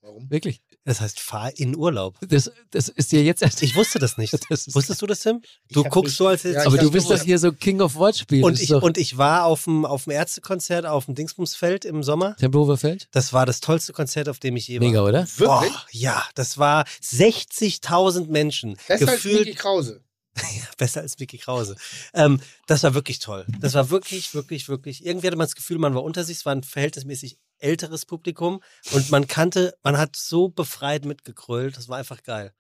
Warum? 0.00 0.30
Wirklich? 0.30 0.62
Das 0.86 1.00
heißt, 1.00 1.18
fahr 1.18 1.50
in 1.58 1.74
Urlaub. 1.76 2.18
Das, 2.28 2.52
das 2.70 2.90
ist 2.90 3.10
dir 3.12 3.22
jetzt 3.22 3.40
erst. 3.42 3.62
Ich 3.62 3.74
wusste 3.74 3.98
das 3.98 4.18
nicht. 4.18 4.34
Das 4.50 4.74
Wusstest 4.74 5.00
du 5.00 5.06
das, 5.06 5.20
Tim? 5.20 5.40
Du 5.70 5.82
guckst 5.84 6.10
mich- 6.10 6.16
so, 6.16 6.26
als 6.26 6.42
jetzt. 6.42 6.56
Ja, 6.56 6.66
aber 6.66 6.76
du 6.76 6.90
bist 6.90 7.10
doch 7.10 7.20
hier 7.22 7.38
so 7.38 7.52
King 7.52 7.80
of 7.80 7.94
Wortspiel. 7.94 8.44
und, 8.44 8.52
Das 8.52 8.60
ist 8.60 8.70
ich, 8.70 8.74
und 8.82 8.98
ich 8.98 9.16
war 9.16 9.44
auf 9.44 9.64
dem, 9.64 9.84
auf 9.86 10.04
dem 10.04 10.12
Ärztekonzert 10.12 10.84
auf 10.84 11.06
dem 11.06 11.14
Dingsbumsfeld 11.14 11.84
im 11.86 12.02
Sommer. 12.02 12.36
Tempelhofer 12.36 12.76
Feld? 12.76 13.08
Das 13.12 13.32
war 13.32 13.46
das 13.46 13.60
tollste 13.60 13.92
Konzert, 13.94 14.28
auf 14.28 14.38
dem 14.38 14.56
ich 14.56 14.68
je 14.68 14.78
Mega, 14.80 15.00
war. 15.00 15.08
oder? 15.08 15.26
Wirklich? 15.36 15.72
Oh, 15.72 15.86
ja, 15.92 16.22
das 16.34 16.58
war 16.58 16.84
60.000 17.02 18.28
Menschen. 18.28 18.76
Besser 18.86 19.08
als 19.08 19.22
Gefühlt 19.22 19.46
Niki 19.46 19.54
Krause. 19.56 20.02
besser 20.78 21.00
als 21.00 21.18
Mickey 21.18 21.38
Krause. 21.38 21.76
Ähm, 22.12 22.40
das 22.66 22.82
war 22.82 22.94
wirklich 22.94 23.20
toll. 23.20 23.46
Das 23.60 23.74
war 23.74 23.90
wirklich, 23.90 24.34
wirklich, 24.34 24.68
wirklich. 24.68 25.06
Irgendwie 25.06 25.28
hatte 25.28 25.36
man 25.36 25.46
das 25.46 25.54
Gefühl, 25.54 25.78
man 25.78 25.94
war 25.94 26.02
unter 26.02 26.24
sich. 26.24 26.38
Es 26.38 26.46
war 26.46 26.52
ein 26.54 26.64
verhältnismäßig 26.64 27.38
älteres 27.64 28.06
Publikum 28.06 28.62
und 28.92 29.10
man 29.10 29.26
kannte, 29.26 29.76
man 29.82 29.98
hat 29.98 30.16
so 30.16 30.48
befreit 30.48 31.04
mitgekrölt. 31.04 31.76
Das 31.76 31.88
war 31.88 31.98
einfach 31.98 32.22
geil. 32.22 32.54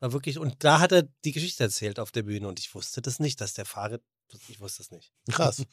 War 0.00 0.12
wirklich. 0.12 0.38
Und 0.38 0.64
da 0.64 0.80
hat 0.80 0.92
er 0.92 1.04
die 1.24 1.32
Geschichte 1.32 1.62
erzählt 1.62 2.00
auf 2.00 2.10
der 2.10 2.24
Bühne 2.24 2.48
und 2.48 2.58
ich 2.58 2.74
wusste 2.74 3.00
das 3.00 3.20
nicht, 3.20 3.40
dass 3.40 3.54
der 3.54 3.64
Fahrer. 3.64 4.00
Ich 4.48 4.60
wusste 4.60 4.82
das 4.82 4.90
nicht. 4.90 5.12
Krass. 5.30 5.64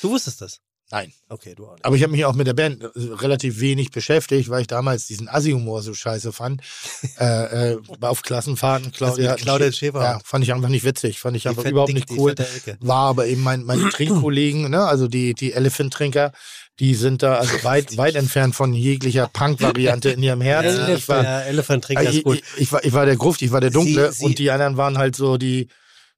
Du 0.00 0.10
wusstest 0.10 0.40
das? 0.40 0.60
Nein. 0.92 1.10
Okay, 1.30 1.54
du 1.56 1.66
auch 1.66 1.72
nicht. 1.72 1.84
Aber 1.86 1.96
ich 1.96 2.02
habe 2.02 2.12
mich 2.12 2.24
auch 2.26 2.34
mit 2.34 2.46
der 2.46 2.52
Band 2.52 2.82
äh, 2.84 2.88
relativ 2.94 3.60
wenig 3.60 3.90
beschäftigt, 3.90 4.50
weil 4.50 4.60
ich 4.60 4.66
damals 4.66 5.06
diesen 5.06 5.26
Assi-Humor 5.28 5.82
so 5.82 5.94
scheiße 5.94 6.32
fand. 6.32 6.60
äh, 7.18 7.72
äh, 7.72 7.78
auf 8.02 8.20
Klassenfahrten, 8.22 8.92
Claudia, 8.92 9.30
einen 9.30 9.38
Claudia 9.38 9.68
Schä- 9.68 9.72
Schäfer. 9.78 10.02
Ja, 10.02 10.20
fand 10.22 10.44
ich 10.44 10.52
einfach 10.52 10.68
nicht 10.68 10.84
witzig. 10.84 11.18
Fand 11.18 11.34
ich 11.36 11.42
Die 11.44 11.48
einfach 11.48 11.64
überhaupt 11.64 11.94
nicht 11.94 12.10
cool. 12.10 12.34
War 12.80 13.08
aber 13.08 13.26
eben 13.26 13.42
mein, 13.42 13.64
meine 13.64 13.88
Trinkkollegen, 13.90 14.70
ne, 14.70 14.84
also 14.84 15.08
die, 15.08 15.32
die 15.34 15.54
Elephant-Trinker, 15.54 16.32
die 16.78 16.94
sind 16.94 17.22
da 17.22 17.36
also 17.36 17.64
weit, 17.64 17.96
weit 17.96 18.14
entfernt 18.14 18.54
von 18.54 18.74
jeglicher 18.74 19.28
Punk-Variante 19.32 20.10
in 20.10 20.22
ihrem 20.22 20.42
Herzen. 20.42 20.94
ich 20.94 21.08
war, 21.08 21.22
der 21.22 21.46
Elephant-Trinker 21.46 22.02
ich, 22.02 22.18
ist 22.18 22.24
gut. 22.24 22.36
ich, 22.56 22.62
ich, 22.62 22.72
war, 22.72 22.84
ich 22.84 22.92
war 22.92 23.06
der 23.06 23.16
Gruft, 23.16 23.40
ich 23.40 23.50
war 23.50 23.60
der 23.62 23.70
Dunkle 23.70 24.12
Sie- 24.12 24.18
sie- 24.18 24.24
und 24.26 24.38
die 24.38 24.50
anderen 24.50 24.76
waren 24.76 24.98
halt 24.98 25.16
so 25.16 25.38
die, 25.38 25.68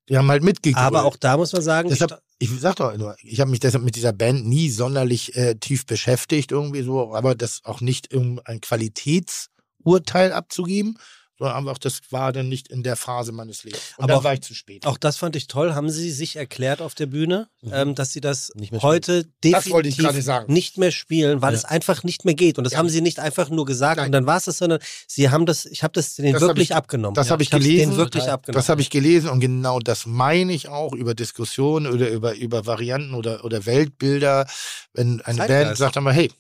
die 0.09 0.19
haben 0.19 0.29
halt 0.31 0.43
mitgegeben. 0.43 0.83
Aber 0.83 1.05
auch 1.05 1.17
da 1.17 1.37
muss 1.37 1.53
man 1.53 1.63
sagen, 1.63 1.89
Deshalb, 1.89 2.21
ich 2.39 2.51
sag 2.59 2.77
doch 2.77 2.97
nur, 2.97 3.17
ich 3.23 3.41
habe 3.41 3.51
mich 3.51 3.61
deshalb 3.61 3.85
mit 3.85 3.97
dieser 3.97 4.13
Band 4.13 4.47
nie 4.47 4.69
sonderlich 4.69 5.37
äh, 5.37 5.55
tief 5.55 5.87
beschäftigt, 5.87 6.53
irgendwie 6.53 6.83
so, 6.83 7.15
aber 7.15 7.35
das 7.35 7.61
auch 7.65 7.81
nicht 7.81 8.13
um 8.13 8.41
ein 8.45 8.61
Qualitätsurteil 8.61 10.33
abzugeben, 10.33 10.99
sondern 11.39 11.57
einfach, 11.57 11.79
das 11.79 12.01
war 12.11 12.33
dann 12.33 12.49
nicht 12.49 12.69
in 12.69 12.83
der 12.83 12.95
Phase 12.97 13.33
meines 13.33 13.65
Lebens. 13.65 13.81
Und 13.97 14.05
Aber 14.05 14.17
auch- 14.19 14.25
war 14.25 14.35
ich 14.35 14.43
zu 14.43 14.55
spät. 14.55 14.87
Auch 14.87 14.97
das 14.99 15.17
fand 15.17 15.35
ich 15.35 15.47
toll. 15.49 15.75
Haben 15.75 15.91
Sie 15.91 16.11
sich 16.13 16.37
erklärt 16.37 16.81
auf 16.81 16.95
der 16.95 17.07
Bühne, 17.07 17.49
ähm, 17.73 17.95
dass 17.97 18.13
Sie 18.13 18.21
das 18.21 18.53
Nicht 18.55 18.71
mehr 18.73 18.83
heute 18.83 19.25
Das 19.43 19.67
ich 19.67 19.73
definitiv 19.73 20.23
sagen. 20.25 20.53
nicht 20.53 20.79
mehr 20.79 20.93
spielen, 20.93 21.43
weil 21.43 21.53
Ja. 21.53 21.59
es 21.59 21.65
einfach 21.65 22.05
nicht 22.05 22.25
mehr 22.25 22.35
geht. 22.35 22.57
Und 22.59 22.65
das 22.65 22.75
Ja. 22.75 22.79
haben 22.79 22.89
Sie 22.89 23.01
nicht 23.01 23.19
einfach 23.19 23.51
nur 23.51 23.65
gesagt 23.65 23.97
Nein. 23.97 24.07
und 24.07 24.13
dann 24.13 24.27
war 24.27 24.37
es 24.37 24.45
das, 24.45 24.59
sondern 24.59 24.79
Sie 25.09 25.31
haben 25.31 25.45
das, 25.45 25.67
ich 25.67 25.83
habe 25.83 25.93
das 25.93 26.15
denen 26.15 26.35
Das 26.35 26.43
wirklich 26.43 26.71
ich- 26.71 26.77
abgenommen. 26.77 27.15
das 27.15 27.31
hab 27.31 27.41
ich 27.41 27.53
hab's 27.53 27.65
gelesen. 27.65 27.97
Wirklich 27.97 28.29
abgenommen. 28.29 28.57
Das 28.61 28.69
habe 28.69 28.81
ich 28.81 28.91
gelesen 28.91 29.29
und 29.29 29.41
genau 29.41 29.81
das 29.81 30.07
meine 30.07 30.53
ich 30.53 30.69
auch 30.69 30.93
über 30.93 31.15
Diskussionen 31.15 31.87
oder 31.87 32.11
über, 32.11 32.35
über 32.37 32.65
Varianten 32.67 33.15
oder, 33.15 33.45
oder 33.45 33.67
Weltbilder. 33.67 34.47
Wenn 34.93 35.21
eine 35.23 35.39
Zeitgeist. 35.39 35.65
Band 35.67 35.77
sagt 35.79 35.97
einmal, 35.97 36.15
hey, 36.15 36.31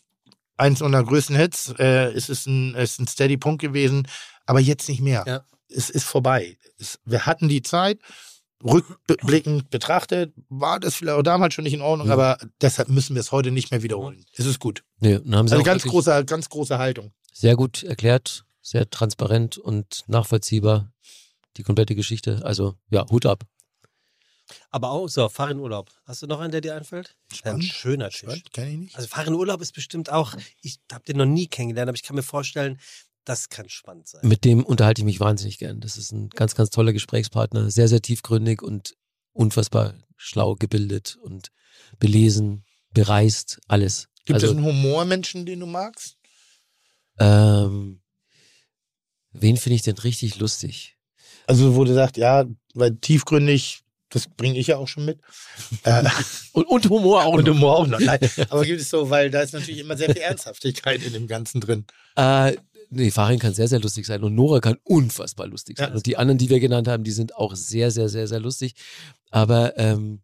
eins 0.57 0.81
unserer 0.83 1.03
größten 1.05 1.35
Hits, 1.37 1.75
äh, 1.81 2.13
es 2.13 2.29
ist 2.29 2.47
ein, 2.47 2.75
es 2.77 2.93
ist 2.93 3.01
ein 3.01 3.09
steady 3.09 3.37
Punkt 3.37 3.61
gewesen, 3.61 4.07
aber 4.47 4.61
jetzt 4.61 4.89
nicht 4.89 5.01
mehr. 5.01 5.25
Ja. 5.27 5.45
Es 5.69 5.91
ist 5.91 6.05
vorbei. 6.05 6.57
Es, 6.79 6.99
wir 7.05 7.27
hatten 7.27 7.49
die 7.49 7.63
Zeit, 7.63 7.99
rückblickend 8.63 9.71
betrachtet, 9.71 10.33
war 10.49 10.81
das 10.81 10.95
vielleicht 10.95 11.19
auch 11.19 11.23
damals 11.23 11.55
schon 11.55 11.65
nicht 11.65 11.75
in 11.75 11.81
Ordnung, 11.83 12.07
Mhm. 12.09 12.13
aber 12.13 12.39
deshalb 12.61 12.89
müssen 12.89 13.15
wir 13.15 13.21
es 13.21 13.33
heute 13.33 13.51
nicht 13.51 13.71
mehr 13.71 13.83
wiederholen. 13.83 14.25
Es 14.35 14.47
ist 14.47 14.59
gut. 14.59 14.85
Nee, 15.01 15.17
und 15.17 15.35
haben 15.35 15.49
sie 15.49 15.55
Also 15.55 15.65
ganz 15.65 15.83
große, 15.85 16.25
ganz 16.25 16.49
große 16.49 16.79
Haltung. 16.79 17.13
sehr 17.33 17.57
gut 17.57 17.83
erklärt, 17.83 18.45
sehr 18.63 18.89
transparent 18.89 19.59
und 19.59 20.05
nachvollziehbar, 20.07 20.93
die 21.57 21.63
komplette 21.63 21.95
Geschichte. 21.95 22.41
Also 22.45 22.75
ja, 22.91 23.07
Hut 23.11 23.27
ab. 23.27 23.45
Aber 24.71 24.91
auch 24.91 25.09
so, 25.09 25.29
fahr 25.29 25.51
in 25.51 25.59
Urlaub. 25.59 25.91
Hast 26.05 26.23
du 26.23 26.27
noch 26.27 26.39
einen, 26.41 26.53
der 26.53 26.61
dir 26.61 26.75
einfällt? 26.75 27.17
Ein 27.31 27.37
Spannend. 27.37 27.65
schöner 27.65 28.11
Tisch. 28.11 28.19
Spannend, 28.21 28.53
kenn 28.53 28.69
ich 28.69 28.79
nicht. 28.79 28.97
Also 28.97 29.09
fahr 29.09 29.27
in 29.27 29.35
Urlaub 29.35 29.61
ist 29.63 29.73
bestimmt 29.73 30.11
auch, 30.13 30.35
ich 30.61 30.79
habe 30.93 31.05
den 31.05 31.17
noch 31.17 31.25
nie 31.27 31.47
kennengelernt, 31.49 31.89
aber 31.89 31.97
ich 31.97 32.03
kann 32.03 32.17
mir 32.17 32.23
vorstellen, 32.23 32.79
das 33.25 33.49
kann 33.49 33.69
spannend 33.69 34.09
sein. 34.09 34.21
Mit 34.23 34.45
dem 34.45 34.65
unterhalte 34.65 35.01
ich 35.01 35.05
mich 35.05 35.21
wahnsinnig 35.21 35.59
gern. 35.59 35.81
Das 35.81 35.97
ist 35.97 36.13
ein 36.13 36.29
ganz, 36.31 36.55
ganz 36.55 36.71
toller 36.71 36.93
Gesprächspartner, 36.93 37.71
sehr, 37.71 37.89
sehr 37.89 38.03
tiefgründig 38.03 38.63
und 38.63 38.95
unfassbar 39.33 39.95
schlau 40.17 40.55
gebildet 40.55 41.17
und 41.23 41.49
belesen, 41.99 42.65
bereist, 42.93 43.61
alles. 43.67 44.09
Gibt 44.25 44.35
also, 44.35 44.47
es 44.47 44.53
einen 44.57 44.65
Humormenschen, 44.65 45.47
den 45.47 45.61
du 45.61 45.67
magst? 45.67 46.17
ähm, 47.19 48.01
wen 49.33 49.57
finde 49.57 49.77
ich 49.77 49.83
denn 49.83 49.99
richtig 49.99 50.39
lustig? 50.39 50.97
Also, 51.47 51.77
wo 51.77 51.85
du 51.85 51.95
sagst, 51.95 52.17
ja, 52.17 52.45
weil 52.75 52.97
tiefgründig, 52.97 53.83
das 54.09 54.29
bringe 54.29 54.59
ich 54.59 54.69
ja 54.69 54.77
auch 54.79 54.89
schon 54.89 55.05
mit. 55.05 55.21
Äh, 55.85 56.05
Und, 56.53 56.65
und 56.67 56.89
Humor 56.89 57.25
auch 57.25 57.35
und 57.35 57.47
noch. 57.47 57.55
Humor 57.55 57.77
auch 57.79 57.87
noch. 57.87 58.01
Nein, 58.01 58.19
aber 58.49 58.65
gibt 58.65 58.81
es 58.81 58.89
so, 58.89 59.11
weil 59.11 59.31
da 59.31 59.43
ist 59.43 59.53
natürlich 59.53 59.81
immer 59.81 59.97
sehr 59.97 60.13
viel 60.13 60.23
Ernsthaftigkeit 60.23 61.03
in 61.03 61.13
dem 61.13 61.27
Ganzen 61.27 61.61
drin. 61.61 61.85
Äh, 62.17 62.57
nee, 62.91 63.11
Farin 63.11 63.39
kann 63.39 63.55
sehr, 63.55 63.69
sehr 63.69 63.81
lustig 63.81 64.07
sein 64.07 64.23
und 64.23 64.35
Nora 64.35 64.61
kann 64.61 64.77
unfassbar 64.85 65.47
lustig 65.47 65.79
sein. 65.79 65.91
Ja. 65.91 65.95
Und 65.95 66.07
die 66.07 66.17
anderen, 66.17 66.39
die 66.39 66.51
wir 66.51 66.61
genannt 66.61 66.89
haben, 66.89 67.05
die 67.05 67.13
sind 67.13 67.35
auch 67.37 67.55
sehr, 67.55 67.91
sehr, 67.91 68.09
sehr, 68.09 68.27
sehr 68.27 68.41
lustig. 68.41 68.75
Aber 69.31 69.77
ähm, 69.79 70.21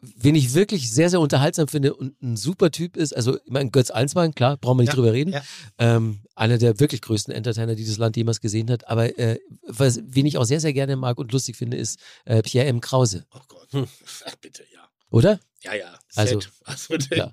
wen 0.00 0.34
ich 0.34 0.54
wirklich 0.54 0.90
sehr, 0.92 1.10
sehr 1.10 1.20
unterhaltsam 1.20 1.68
finde 1.68 1.94
und 1.94 2.20
ein 2.22 2.36
super 2.36 2.70
Typ 2.70 2.96
ist, 2.96 3.14
also 3.16 3.36
ich 3.36 3.50
meine, 3.50 3.70
Götz 3.70 3.90
Alsmann, 3.90 4.34
klar, 4.34 4.56
brauchen 4.56 4.78
wir 4.78 4.82
nicht 4.82 4.90
Ja, 4.90 4.94
drüber 4.94 5.12
reden. 5.12 5.32
ja. 5.32 5.42
Ähm, 5.78 6.20
einer 6.34 6.58
der 6.58 6.78
wirklich 6.78 7.00
größten 7.02 7.34
Entertainer, 7.34 7.74
die 7.74 7.84
das 7.86 7.96
Land 7.98 8.16
jemals 8.16 8.40
gesehen 8.40 8.70
hat. 8.70 8.88
Aber 8.88 9.18
äh, 9.18 9.38
was, 9.66 10.00
wen 10.04 10.26
ich 10.26 10.38
auch 10.38 10.44
sehr, 10.44 10.60
sehr 10.60 10.72
gerne 10.72 10.96
mag 10.96 11.18
und 11.18 11.32
lustig 11.32 11.56
finde, 11.56 11.76
ist 11.76 11.98
äh, 12.24 12.42
Pierre 12.42 12.66
M. 12.68 12.80
Krause, 12.80 13.24
Oh 13.34 13.40
Gott. 13.48 13.72
Hm. 13.72 13.86
Ach, 14.26 14.36
bitte, 14.40 14.62
ja. 14.72 14.86
oder? 15.10 15.40
Ja, 15.62 15.74
ja. 15.74 15.98
Also, 16.14 16.40
Set. 16.40 16.52
Also, 16.64 16.96
der, 16.96 17.18
ja. 17.18 17.32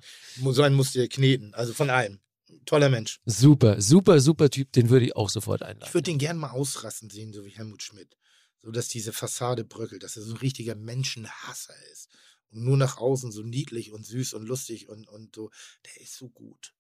so 0.52 0.61
einen 0.64 0.76
musst 0.76 0.95
du 0.95 1.00
dir 1.00 1.10
kneten. 1.10 1.53
Also 1.53 1.74
von 1.74 1.90
allem. 1.90 2.19
Toller 2.66 2.90
Mensch. 2.90 3.19
Super, 3.25 3.82
super, 3.82 4.19
super 4.19 4.50
Typ, 4.50 4.72
den 4.72 4.90
würde 4.90 5.06
ich 5.06 5.16
auch 5.16 5.30
sofort 5.30 5.61
Ich 5.61 5.67
einladen. 5.67 5.93
würde 5.93 6.03
den 6.03 6.17
gern 6.17 6.38
mal 6.38 6.51
ausrasten 6.51 7.09
sehen, 7.09 7.33
so 7.33 7.43
wie 7.45 7.50
Helmut 7.51 7.83
Schmidt. 7.83 8.16
So, 8.61 8.72
dass 8.72 8.88
diese 8.88 9.11
Fassade 9.14 9.64
bröckelt, 9.66 10.03
dass 10.03 10.16
er 10.16 10.24
so 10.24 10.33
ein 10.33 10.38
richtiger 10.38 10.75
Menschenhasser 10.75 11.74
ist. 11.92 12.09
Und 12.50 12.64
nur 12.64 12.77
nach 12.77 12.98
außen 12.98 13.32
so 13.32 13.42
niedlich 13.43 13.92
und 13.92 14.06
süß 14.06 14.33
und 14.33 14.45
lustig 14.45 14.88
und, 14.90 15.08
und 15.09 15.35
so. 15.35 15.50
Der 15.85 16.01
ist 16.01 16.16
so 16.17 16.30
gut. 16.30 16.74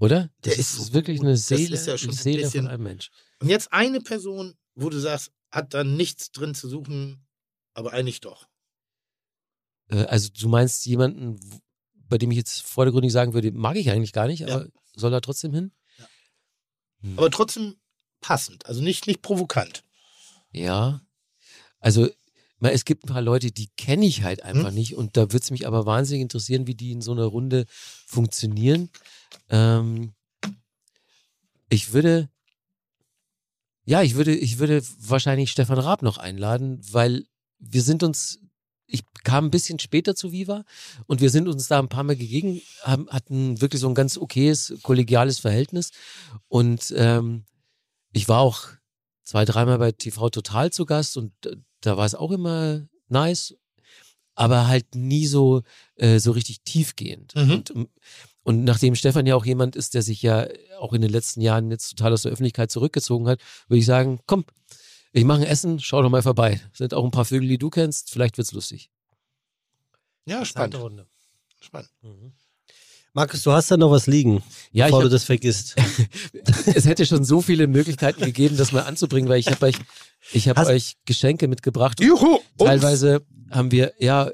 Oder? 0.00 0.30
Das 0.40 0.54
Der 0.54 0.58
ist, 0.58 0.74
ist 0.74 0.86
so 0.86 0.92
wirklich 0.94 1.18
gut. 1.18 1.26
eine 1.26 1.34
Das 1.34 1.46
Seele, 1.46 1.74
ist 1.76 1.86
ja 1.86 1.96
schon 1.98 2.10
ein 2.10 2.16
Seele 2.16 2.42
bisschen- 2.42 2.64
von 2.64 2.70
einem 2.72 2.82
Mensch. 2.82 3.10
Und 3.40 3.48
jetzt 3.48 3.72
eine 3.72 4.00
Person, 4.00 4.54
wo 4.74 4.88
du 4.90 4.98
sagst, 4.98 5.30
hat 5.52 5.72
da 5.74 5.84
nichts 5.84 6.32
drin 6.32 6.54
zu 6.54 6.68
suchen, 6.68 7.24
aber 7.74 7.92
eigentlich 7.92 8.20
doch. 8.20 8.48
Äh, 9.88 10.04
Also 10.06 10.30
du 10.36 10.48
meinst 10.48 10.84
jemanden, 10.86 11.38
bei 12.08 12.18
dem 12.18 12.30
ich 12.30 12.36
jetzt 12.36 12.62
vordergründig 12.62 13.12
sagen 13.12 13.34
würde, 13.34 13.52
mag 13.52 13.76
ich 13.76 13.90
eigentlich 13.90 14.12
gar 14.12 14.26
nicht, 14.26 14.40
Ja. 14.40 14.48
aber 14.54 14.66
soll 14.94 15.12
er 15.12 15.20
trotzdem 15.20 15.52
hin? 15.54 15.72
Aber 17.16 17.30
trotzdem 17.30 17.76
passend. 18.20 18.66
Also 18.66 18.80
nicht, 18.82 19.06
nicht 19.06 19.20
provokant. 19.22 19.84
Ja. 20.52 21.02
Also 21.80 22.08
es 22.60 22.86
gibt 22.86 23.04
ein 23.04 23.08
paar 23.08 23.20
Leute, 23.20 23.52
die 23.52 23.68
kenne 23.76 24.06
ich 24.06 24.22
halt 24.22 24.42
einfach 24.42 24.68
Hm? 24.68 24.74
nicht 24.74 24.94
und 24.96 25.16
da 25.18 25.22
würde 25.32 25.42
es 25.42 25.50
mich 25.50 25.66
aber 25.66 25.84
wahnsinnig 25.84 26.22
interessieren, 26.22 26.66
wie 26.66 26.74
die 26.74 26.92
in 26.92 27.02
so 27.02 27.12
einer 27.12 27.26
Runde 27.26 27.66
funktionieren. 28.06 28.88
Ähm, 29.50 30.14
ich 31.68 31.92
würde, 31.92 32.30
ja, 33.84 34.02
ich 34.02 34.14
würde, 34.14 34.34
ich 34.34 34.58
würde 34.58 34.82
wahrscheinlich 34.98 35.50
Stefan 35.50 35.78
Raab 35.78 36.00
noch 36.00 36.16
einladen, 36.16 36.80
weil 36.90 37.26
wir 37.58 37.82
sind 37.82 38.02
uns, 38.02 38.38
ich 38.94 39.02
kam 39.24 39.46
ein 39.46 39.50
bisschen 39.50 39.78
später 39.78 40.14
zu 40.14 40.32
Viva 40.32 40.64
und 41.06 41.20
wir 41.20 41.30
sind 41.30 41.48
uns 41.48 41.66
da 41.66 41.80
ein 41.80 41.88
paar 41.88 42.04
Mal 42.04 42.16
gegeben, 42.16 42.62
haben, 42.82 43.08
hatten 43.10 43.60
wirklich 43.60 43.80
so 43.80 43.88
ein 43.88 43.94
ganz 43.94 44.16
okayes, 44.16 44.74
kollegiales 44.82 45.40
Verhältnis 45.40 45.90
und 46.48 46.94
ähm, 46.96 47.44
ich 48.12 48.28
war 48.28 48.40
auch 48.40 48.68
zwei, 49.24 49.44
dreimal 49.44 49.78
bei 49.78 49.90
TV 49.90 50.30
Total 50.30 50.72
zu 50.72 50.86
Gast 50.86 51.16
und 51.16 51.32
da 51.80 51.96
war 51.96 52.06
es 52.06 52.14
auch 52.14 52.30
immer 52.30 52.86
nice, 53.08 53.56
aber 54.34 54.68
halt 54.68 54.94
nie 54.94 55.26
so, 55.26 55.62
äh, 55.96 56.20
so 56.20 56.30
richtig 56.30 56.62
tiefgehend. 56.62 57.34
Mhm. 57.34 57.50
Und, 57.50 57.70
ähm, 57.70 57.88
und 58.44 58.64
nachdem 58.64 58.94
Stefan 58.94 59.26
ja 59.26 59.34
auch 59.34 59.46
jemand 59.46 59.74
ist, 59.74 59.94
der 59.94 60.02
sich 60.02 60.22
ja 60.22 60.46
auch 60.78 60.92
in 60.92 61.02
den 61.02 61.10
letzten 61.10 61.40
Jahren 61.40 61.70
jetzt 61.70 61.90
total 61.90 62.12
aus 62.12 62.22
der 62.22 62.32
Öffentlichkeit 62.32 62.70
zurückgezogen 62.70 63.26
hat, 63.26 63.40
würde 63.68 63.80
ich 63.80 63.86
sagen, 63.86 64.20
komm, 64.26 64.44
ich 65.14 65.24
mache 65.24 65.38
ein 65.40 65.46
Essen, 65.46 65.80
schau 65.80 66.02
doch 66.02 66.10
mal 66.10 66.22
vorbei. 66.22 66.60
Sind 66.72 66.92
auch 66.92 67.04
ein 67.04 67.10
paar 67.10 67.24
Vögel, 67.24 67.48
die 67.48 67.58
du 67.58 67.70
kennst, 67.70 68.10
vielleicht 68.10 68.36
wird's 68.36 68.52
lustig. 68.52 68.90
Ja, 70.26 70.44
spannend. 70.44 70.76
Runde. 70.76 71.06
spannend. 71.60 71.90
Mhm. 72.02 72.32
Markus, 73.12 73.42
du 73.44 73.52
hast 73.52 73.70
da 73.70 73.76
noch 73.76 73.92
was 73.92 74.08
liegen, 74.08 74.42
Ja, 74.72 74.86
ich 74.86 74.90
bevor 74.90 75.02
du 75.02 75.06
hab, 75.06 75.12
das 75.12 75.22
vergisst. 75.24 75.76
es 76.74 76.84
hätte 76.84 77.06
schon 77.06 77.24
so 77.24 77.40
viele 77.40 77.68
Möglichkeiten 77.68 78.22
gegeben, 78.24 78.56
das 78.56 78.72
mal 78.72 78.80
anzubringen, 78.82 79.28
weil 79.28 79.38
ich 79.38 79.46
habe 79.46 79.66
euch, 79.66 79.76
ich 80.32 80.48
habe 80.48 80.60
Hast- 80.60 80.68
euch 80.68 80.96
Geschenke 81.04 81.46
mitgebracht. 81.46 82.00
Juhu! 82.00 82.40
Teilweise 82.58 83.24
haben 83.52 83.70
wir, 83.70 83.92
ja, 84.00 84.30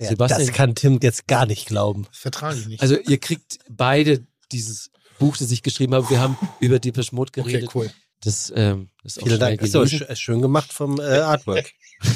Ja, 0.00 0.08
Sebastian, 0.08 0.46
das 0.48 0.52
kann 0.56 0.74
Tim 0.74 0.98
jetzt 1.00 1.28
gar 1.28 1.46
nicht 1.46 1.66
glauben. 1.66 2.08
Vertrage 2.10 2.58
ich 2.58 2.66
nicht. 2.66 2.82
also 2.82 2.98
ihr 2.98 3.18
kriegt 3.20 3.58
beide 3.70 4.26
dieses 4.50 4.90
Buch, 5.20 5.36
das 5.36 5.52
ich 5.52 5.62
geschrieben 5.62 5.94
habe. 5.94 6.10
Wir 6.10 6.18
haben 6.20 6.36
über 6.60 6.80
Depeche 6.80 7.14
Mode 7.14 7.30
okay, 7.38 7.42
geredet. 7.52 7.70
cool. 7.76 7.88
Das 8.24 8.52
ähm, 8.54 8.90
ist 9.04 9.18
auch 9.18 9.22
Vielen 9.26 9.36
schnell 9.38 9.56
Dank. 9.58 9.62
Ist 9.62 9.90
sch 9.90 10.18
schön 10.18 10.40
gemacht 10.42 10.72
vom 10.72 10.98
äh, 11.00 11.02
Artwork. 11.18 11.70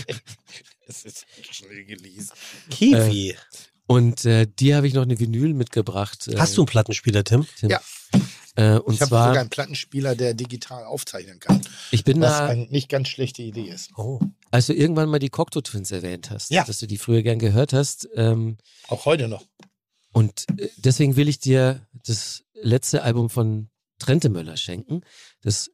Es 0.87 1.05
ist 1.05 1.27
schnell 1.51 1.85
gelesen. 1.85 2.31
Kiwi. 2.71 3.37
Und 3.87 4.25
äh, 4.25 4.47
dir 4.47 4.77
habe 4.77 4.87
ich 4.87 4.95
noch 4.95 5.03
eine 5.03 5.19
Vinyl 5.19 5.53
mitgebracht. 5.53 6.29
Äh, 6.29 6.39
Hast 6.39 6.57
du 6.57 6.63
einen 6.63 6.67
Plattenspieler, 6.67 7.25
Tim? 7.25 7.47
Tim? 7.59 7.69
Ja. 7.71 7.81
Äh, 8.57 8.79
und 8.79 8.95
Ich 8.95 9.01
habe 9.03 9.11
zwar, 9.11 9.29
sogar 9.29 9.41
einen 9.43 9.51
Plattenspieler, 9.51 10.15
der 10.17 10.33
digital 10.33 10.85
aufzeichnen 10.85 11.41
kann. 11.41 11.61
ich 11.91 12.05
bin 12.05 12.21
Was 12.23 12.39
da, 12.39 12.47
eine 12.47 12.67
nicht 12.69 12.89
ganz 12.89 13.09
schlechte 13.09 13.43
Idee 13.43 13.69
ist. 13.69 13.91
Oh. 13.97 14.19
als 14.51 14.67
du 14.67 14.73
irgendwann 14.75 15.11
mal 15.11 15.19
die 15.19 15.29
Cocteau 15.29 15.61
Twins 15.61 15.91
erwähnt 15.91 16.31
hast, 16.31 16.51
Ja. 16.51 16.65
dass 16.65 16.79
du 16.79 16.87
die 16.87 16.97
früher 16.99 17.23
gern 17.23 17.39
gehört 17.39 17.73
hast, 17.75 18.09
ähm, 18.15 18.57
Auch 18.89 19.05
heute 19.05 19.29
noch. 19.29 19.45
Und 20.13 20.47
äh, 20.59 20.69
deswegen 20.79 21.17
will 21.17 21.29
ich 21.29 21.39
dir 21.39 21.87
das 22.07 22.45
letzte 22.55 23.03
Album 23.03 23.29
von 23.31 23.69
Trente 23.99 24.29
Möller 24.29 24.57
schenken. 24.57 25.03
Das 25.43 25.69
äh, 25.69 25.71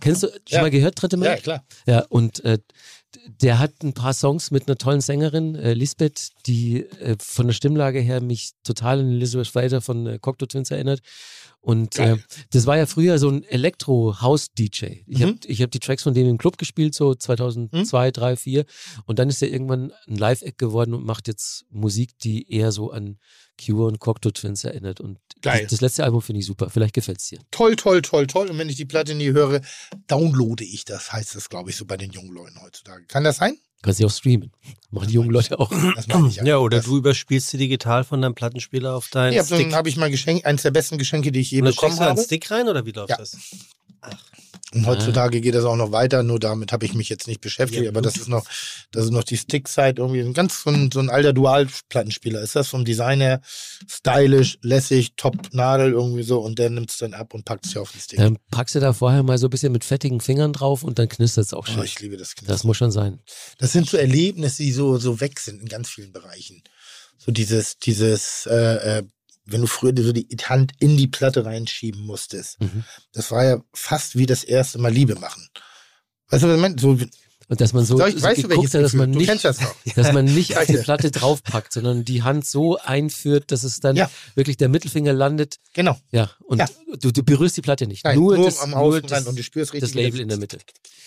kennst 0.00 0.22
du 0.22 0.28
schon 0.28 0.38
Ja. 0.48 0.62
mal 0.62 0.70
gehört, 0.70 0.96
Trente 0.96 1.16
Möller? 1.16 1.36
Ja, 1.36 1.40
klar. 1.40 1.64
Ja, 1.86 2.04
und 2.08 2.44
äh, 2.44 2.58
der 3.26 3.58
hat 3.58 3.82
ein 3.82 3.94
paar 3.94 4.12
Songs 4.12 4.50
mit 4.50 4.68
einer 4.68 4.76
tollen 4.76 5.00
Sängerin, 5.00 5.54
äh, 5.54 5.72
Lisbeth, 5.74 6.30
die 6.46 6.84
äh, 6.84 7.16
von 7.20 7.46
der 7.46 7.54
Stimmlage 7.54 8.00
her 8.00 8.20
mich 8.20 8.52
total 8.64 9.00
an 9.00 9.10
Elizabeth 9.12 9.46
Slater 9.48 9.80
von 9.80 10.06
äh, 10.06 10.18
Cocteau 10.18 10.46
Twins 10.46 10.70
erinnert. 10.70 11.00
Und 11.60 11.98
äh, 11.98 12.16
das 12.50 12.66
war 12.66 12.76
ja 12.78 12.86
früher 12.86 13.18
so 13.18 13.28
ein 13.28 13.42
Elektro-House-DJ. 13.44 15.02
Ich 15.06 15.18
Mhm. 15.18 15.22
habe 15.22 15.38
ich 15.46 15.62
hab 15.62 15.70
die 15.70 15.80
Tracks 15.80 16.02
von 16.02 16.14
denen 16.14 16.30
im 16.30 16.38
Club 16.38 16.56
gespielt, 16.58 16.94
so 16.94 17.14
2002, 17.14 18.10
3, 18.10 18.36
4. 18.36 18.64
Und 19.06 19.18
dann 19.18 19.28
ist 19.28 19.42
er 19.42 19.50
irgendwann 19.50 19.92
ein 20.06 20.16
Live-Act 20.16 20.58
geworden 20.58 20.94
und 20.94 21.04
macht 21.04 21.28
jetzt 21.28 21.64
Musik, 21.70 22.18
die 22.20 22.50
eher 22.52 22.72
so 22.72 22.90
an 22.90 23.18
Cure 23.62 23.86
und 23.86 23.98
Cocteau 23.98 24.30
Twins 24.30 24.64
erinnert. 24.64 25.00
Und 25.00 25.18
Geil. 25.42 25.62
Das, 25.62 25.72
das 25.72 25.80
letzte 25.80 26.04
Album 26.04 26.22
finde 26.22 26.40
ich 26.40 26.46
super. 26.46 26.70
Vielleicht 26.70 26.94
gefällt 26.94 27.18
es 27.18 27.26
dir. 27.28 27.40
Toll, 27.50 27.76
toll, 27.76 28.02
toll, 28.02 28.26
toll. 28.26 28.48
Und 28.48 28.58
wenn 28.58 28.68
ich 28.68 28.76
die 28.76 28.84
Platte 28.84 29.14
nie 29.14 29.32
höre, 29.32 29.60
downloade 30.06 30.64
ich 30.64 30.84
das, 30.84 31.12
heißt 31.12 31.34
das, 31.34 31.48
glaube 31.48 31.70
ich, 31.70 31.76
so 31.76 31.84
bei 31.84 31.96
den 31.96 32.10
jungen 32.12 32.32
Leuten 32.32 32.60
heutzutage. 32.62 33.04
Kann 33.06 33.24
das 33.24 33.36
sein? 33.36 33.58
Kannst 33.82 34.00
du 34.00 34.06
auch 34.06 34.10
streamen. 34.10 34.50
Machen 34.90 35.08
die 35.08 35.14
jungen 35.14 35.30
Leute 35.30 35.58
auch. 35.60 35.70
Das 35.94 36.08
meine 36.08 36.28
ich 36.28 36.36
ja. 36.36 36.44
Ja, 36.44 36.58
oder 36.58 36.78
das, 36.78 36.86
du 36.86 36.96
überspielst 36.96 37.50
sie 37.50 37.58
digital 37.58 38.02
von 38.04 38.20
deinem 38.22 38.34
Plattenspieler 38.34 38.94
auf 38.96 39.08
deinen 39.08 39.34
Ja, 39.34 39.44
Stick. 39.44 39.58
dann 39.70 39.74
habe 39.74 39.88
ich 39.88 39.96
mal 39.96 40.10
Geschenk, 40.10 40.44
eines 40.46 40.62
der 40.62 40.70
besten 40.72 40.98
Geschenke, 40.98 41.30
die 41.30 41.40
ich 41.40 41.50
je 41.52 41.58
Und 41.60 41.66
dann 41.66 41.74
bekommen 41.74 41.92
du 41.94 41.98
da 42.00 42.08
einen 42.08 42.16
habe. 42.16 42.24
Stick 42.26 42.50
rein 42.50 42.68
oder 42.68 42.84
wie 42.86 42.92
läuft 42.92 43.10
Ja. 43.10 43.16
das? 43.18 43.36
Und 44.74 44.84
heutzutage 44.84 45.40
geht 45.40 45.54
das 45.54 45.64
auch 45.64 45.76
noch 45.76 45.92
weiter, 45.92 46.22
nur 46.22 46.38
damit 46.38 46.72
habe 46.72 46.84
ich 46.84 46.92
mich 46.92 47.08
jetzt 47.08 47.26
nicht 47.26 47.40
beschäftigt, 47.40 47.84
Ja, 47.84 47.88
aber 47.90 48.02
das 48.02 48.16
ist 48.18 48.28
noch, 48.28 48.44
das 48.90 49.06
ist 49.06 49.12
noch 49.12 49.24
die 49.24 49.38
Stick-Side 49.38 49.94
irgendwie. 49.96 50.20
Ein 50.20 50.34
ganz 50.34 50.62
so 50.62 50.68
ein, 50.68 50.90
so 50.92 51.00
ein 51.00 51.08
alter 51.08 51.32
Dual-Plattenspieler 51.32 52.42
ist 52.42 52.54
das 52.54 52.68
vom 52.68 52.84
Design 52.84 53.22
her. 53.22 53.40
Stylisch, 53.88 54.58
lässig, 54.60 55.14
Top-Nadel 55.16 55.92
irgendwie 55.92 56.22
so 56.22 56.40
und 56.40 56.58
der 56.58 56.68
nimmt 56.68 56.90
es 56.90 56.98
dann 56.98 57.14
ab 57.14 57.32
und 57.32 57.46
packt 57.46 57.64
es 57.64 57.76
auf 57.78 57.92
den 57.92 58.00
Stick. 58.02 58.18
Dann 58.18 58.36
packst 58.50 58.74
du 58.74 58.80
da 58.80 58.92
vorher 58.92 59.22
mal 59.22 59.38
so 59.38 59.46
ein 59.46 59.50
bisschen 59.50 59.72
mit 59.72 59.84
fettigen 59.84 60.20
Fingern 60.20 60.52
drauf 60.52 60.84
und 60.84 60.98
dann 60.98 61.08
knistert 61.08 61.46
es 61.46 61.54
auch 61.54 61.66
Oh, 61.66 61.72
schön. 61.72 61.84
ich 61.84 61.98
liebe 62.00 62.18
das 62.18 62.34
Knistern. 62.34 62.52
das 62.54 62.64
muss 62.64 62.76
schon 62.76 62.90
sein. 62.90 63.20
Das 63.56 63.72
sind 63.72 63.88
so 63.88 63.96
Erlebnisse, 63.96 64.62
die 64.62 64.72
so, 64.72 64.98
so 64.98 65.20
weg 65.22 65.40
sind 65.40 65.62
in 65.62 65.68
ganz 65.68 65.88
vielen 65.88 66.12
Bereichen. 66.12 66.62
So 67.16 67.32
dieses, 67.32 67.78
dieses, 67.78 68.44
äh, 68.46 68.98
äh, 68.98 69.02
wenn 69.50 69.62
du 69.62 69.66
früher 69.66 69.92
so 69.96 70.12
die 70.12 70.26
Hand 70.44 70.72
in 70.78 70.96
die 70.96 71.06
Platte 71.06 71.44
reinschieben 71.44 72.02
musstest. 72.02 72.60
Mhm. 72.60 72.84
Das 73.12 73.30
war 73.30 73.44
ja 73.44 73.62
fast 73.72 74.16
wie 74.16 74.26
das 74.26 74.44
erste 74.44 74.78
Mal 74.78 74.92
Liebe 74.92 75.14
machen. 75.16 75.48
Weißt 76.28 76.42
du, 76.42 76.48
was 76.48 76.56
ich 76.56 76.60
meine? 76.60 76.78
So, 76.78 76.98
Und 77.48 77.60
dass 77.62 77.72
man 77.72 77.84
so, 77.84 77.98
ich- 78.06 78.16
so 78.16 78.22
weißt 78.22 78.42
du, 78.44 78.48
geguckt 78.48 78.74
hat, 78.74 78.82
dass 78.82 78.92
Gefühl? 78.92 79.06
man 79.08 79.10
nicht, 79.10 79.44
das 79.44 79.58
dass 79.96 80.12
man 80.12 80.24
nicht 80.26 80.56
auf 80.58 80.66
die. 80.66 80.76
Platte 80.76 81.10
draufpackt, 81.10 81.72
sondern 81.72 82.04
die 82.04 82.22
Hand 82.22 82.46
so 82.46 82.78
einführt, 82.78 83.50
dass 83.52 83.64
es 83.64 83.80
dann 83.80 83.96
Ja. 83.96 84.10
wirklich 84.34 84.56
der 84.58 84.68
Mittelfinger 84.68 85.12
landet. 85.12 85.56
genau. 85.72 85.98
Ja, 86.12 86.30
und 86.44 86.58
Ja. 86.58 86.66
Du, 87.00 87.10
du 87.10 87.22
berührst 87.22 87.56
die 87.56 87.62
Platte 87.62 87.86
nicht. 87.86 88.04
Nein, 88.04 88.16
nur, 88.18 88.36
nur, 88.36 88.46
das, 88.46 88.60
am 88.60 88.70
nur 88.70 89.00
das, 89.02 89.26
und 89.26 89.38
du 89.38 89.42
spürst 89.42 89.72
richtig. 89.74 89.90
das 89.90 89.94
Label 89.94 90.20
in 90.20 90.28
der 90.28 90.38
Mitte. 90.38 90.58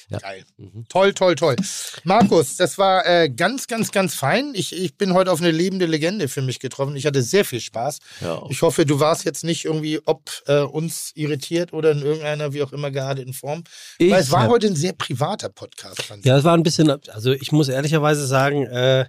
Ja. 0.09 0.19
Geil. 0.19 0.43
Mhm. 0.57 0.85
Toll, 0.89 1.13
toll, 1.13 1.35
toll. 1.35 1.55
Markus, 2.03 2.57
das 2.57 2.77
war 2.77 3.05
äh, 3.07 3.29
ganz, 3.29 3.67
ganz, 3.67 3.91
ganz 3.91 4.13
fein. 4.13 4.51
Ich, 4.53 4.73
ich 4.75 4.95
bin 4.97 5.13
heute 5.13 5.31
auf 5.31 5.39
eine 5.39 5.51
lebende 5.51 5.85
Legende 5.85 6.27
für 6.27 6.41
mich 6.41 6.59
getroffen. 6.59 6.95
Ich 6.95 7.05
hatte 7.05 7.21
sehr 7.23 7.45
viel 7.45 7.61
Spaß. 7.61 7.99
Ja. 8.21 8.43
Ich 8.49 8.61
hoffe, 8.61 8.85
du 8.85 8.99
warst 8.99 9.23
jetzt 9.25 9.43
nicht 9.43 9.65
irgendwie, 9.65 9.99
ob 10.05 10.29
äh, 10.47 10.59
uns 10.59 11.11
irritiert 11.15 11.73
oder 11.73 11.91
in 11.91 12.01
irgendeiner, 12.01 12.53
wie 12.53 12.61
auch 12.61 12.73
immer, 12.73 12.91
gearteten 12.91 13.33
Form. 13.33 13.63
Ich 13.97 14.11
Weil 14.11 14.21
es 14.21 14.31
war 14.31 14.49
heute 14.49 14.67
ein 14.67 14.75
sehr 14.75 14.93
privater 14.93 15.49
Podcast. 15.49 16.01
fand 16.03 16.25
ich. 16.25 16.30
Ja, 16.31 16.37
es 16.37 16.45
war 16.45 16.53
ein 16.53 16.63
bisschen, 16.63 16.89
also 16.89 17.33
ich 17.33 17.51
muss 17.51 17.67
ehrlicherweise 17.67 18.25
sagen, 18.25 18.65
äh, 18.65 19.05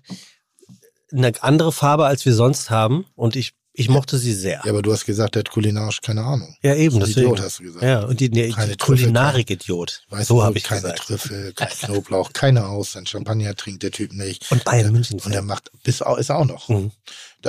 eine 1.12 1.32
andere 1.40 1.70
Farbe, 1.70 2.06
als 2.06 2.26
wir 2.26 2.34
sonst 2.34 2.68
haben. 2.68 3.06
Und 3.14 3.36
ich, 3.36 3.52
ich 3.72 3.88
mochte 3.88 4.18
sie 4.18 4.34
sehr. 4.34 4.60
Ja, 4.64 4.72
aber 4.72 4.82
du 4.82 4.92
hast 4.92 5.06
gesagt, 5.06 5.36
der 5.36 5.40
hat 5.40 5.50
kulinarisch 5.50 6.00
keine 6.00 6.24
Ahnung. 6.24 6.56
Ja, 6.64 6.74
eben. 6.74 6.98
Das 6.98 7.10
ein. 7.10 7.22
Idiot, 7.22 7.40
hast 7.40 7.60
du 7.60 7.62
gesagt. 7.62 7.84
Ja, 7.84 8.00
und 8.06 8.18
die, 8.18 8.28
nee, 8.28 8.50
Keine 8.50 8.76
Kulinarik-Idiot. 8.76 10.02
So 10.22 10.42
habe 10.42 10.58
ich 10.58 10.64
keine 10.64 10.80
gesagt. 10.80 10.98
Trüffel, 10.98 11.52
kein 11.52 11.68
Knoblauch, 11.68 12.32
keine 12.32 12.66
Austern, 12.66 13.06
Champagner 13.06 13.54
trinkt 13.54 13.84
der 13.84 13.92
Typ 13.92 14.12
nicht. 14.14 14.50
Und 14.50 14.64
Bayern 14.64 14.90
München. 14.90 15.20
Und 15.20 15.30
er 15.30 15.42
macht, 15.42 15.70
bis, 15.84 16.02
ist 16.18 16.30
auch 16.32 16.44
noch. 16.44 16.68
Mhm. 16.68 16.90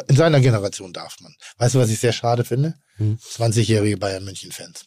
In 0.08 0.16
seiner 0.16 0.40
Generation 0.40 0.94
darf 0.94 1.20
man. 1.20 1.34
Weißt 1.58 1.74
du, 1.74 1.80
was 1.80 1.90
ich 1.90 1.98
sehr 1.98 2.14
schade 2.14 2.44
finde? 2.44 2.76
Hm. 2.98 3.18
20-jährige 3.18 3.98
Bayern 3.98 4.24
München-Fans. 4.24 4.86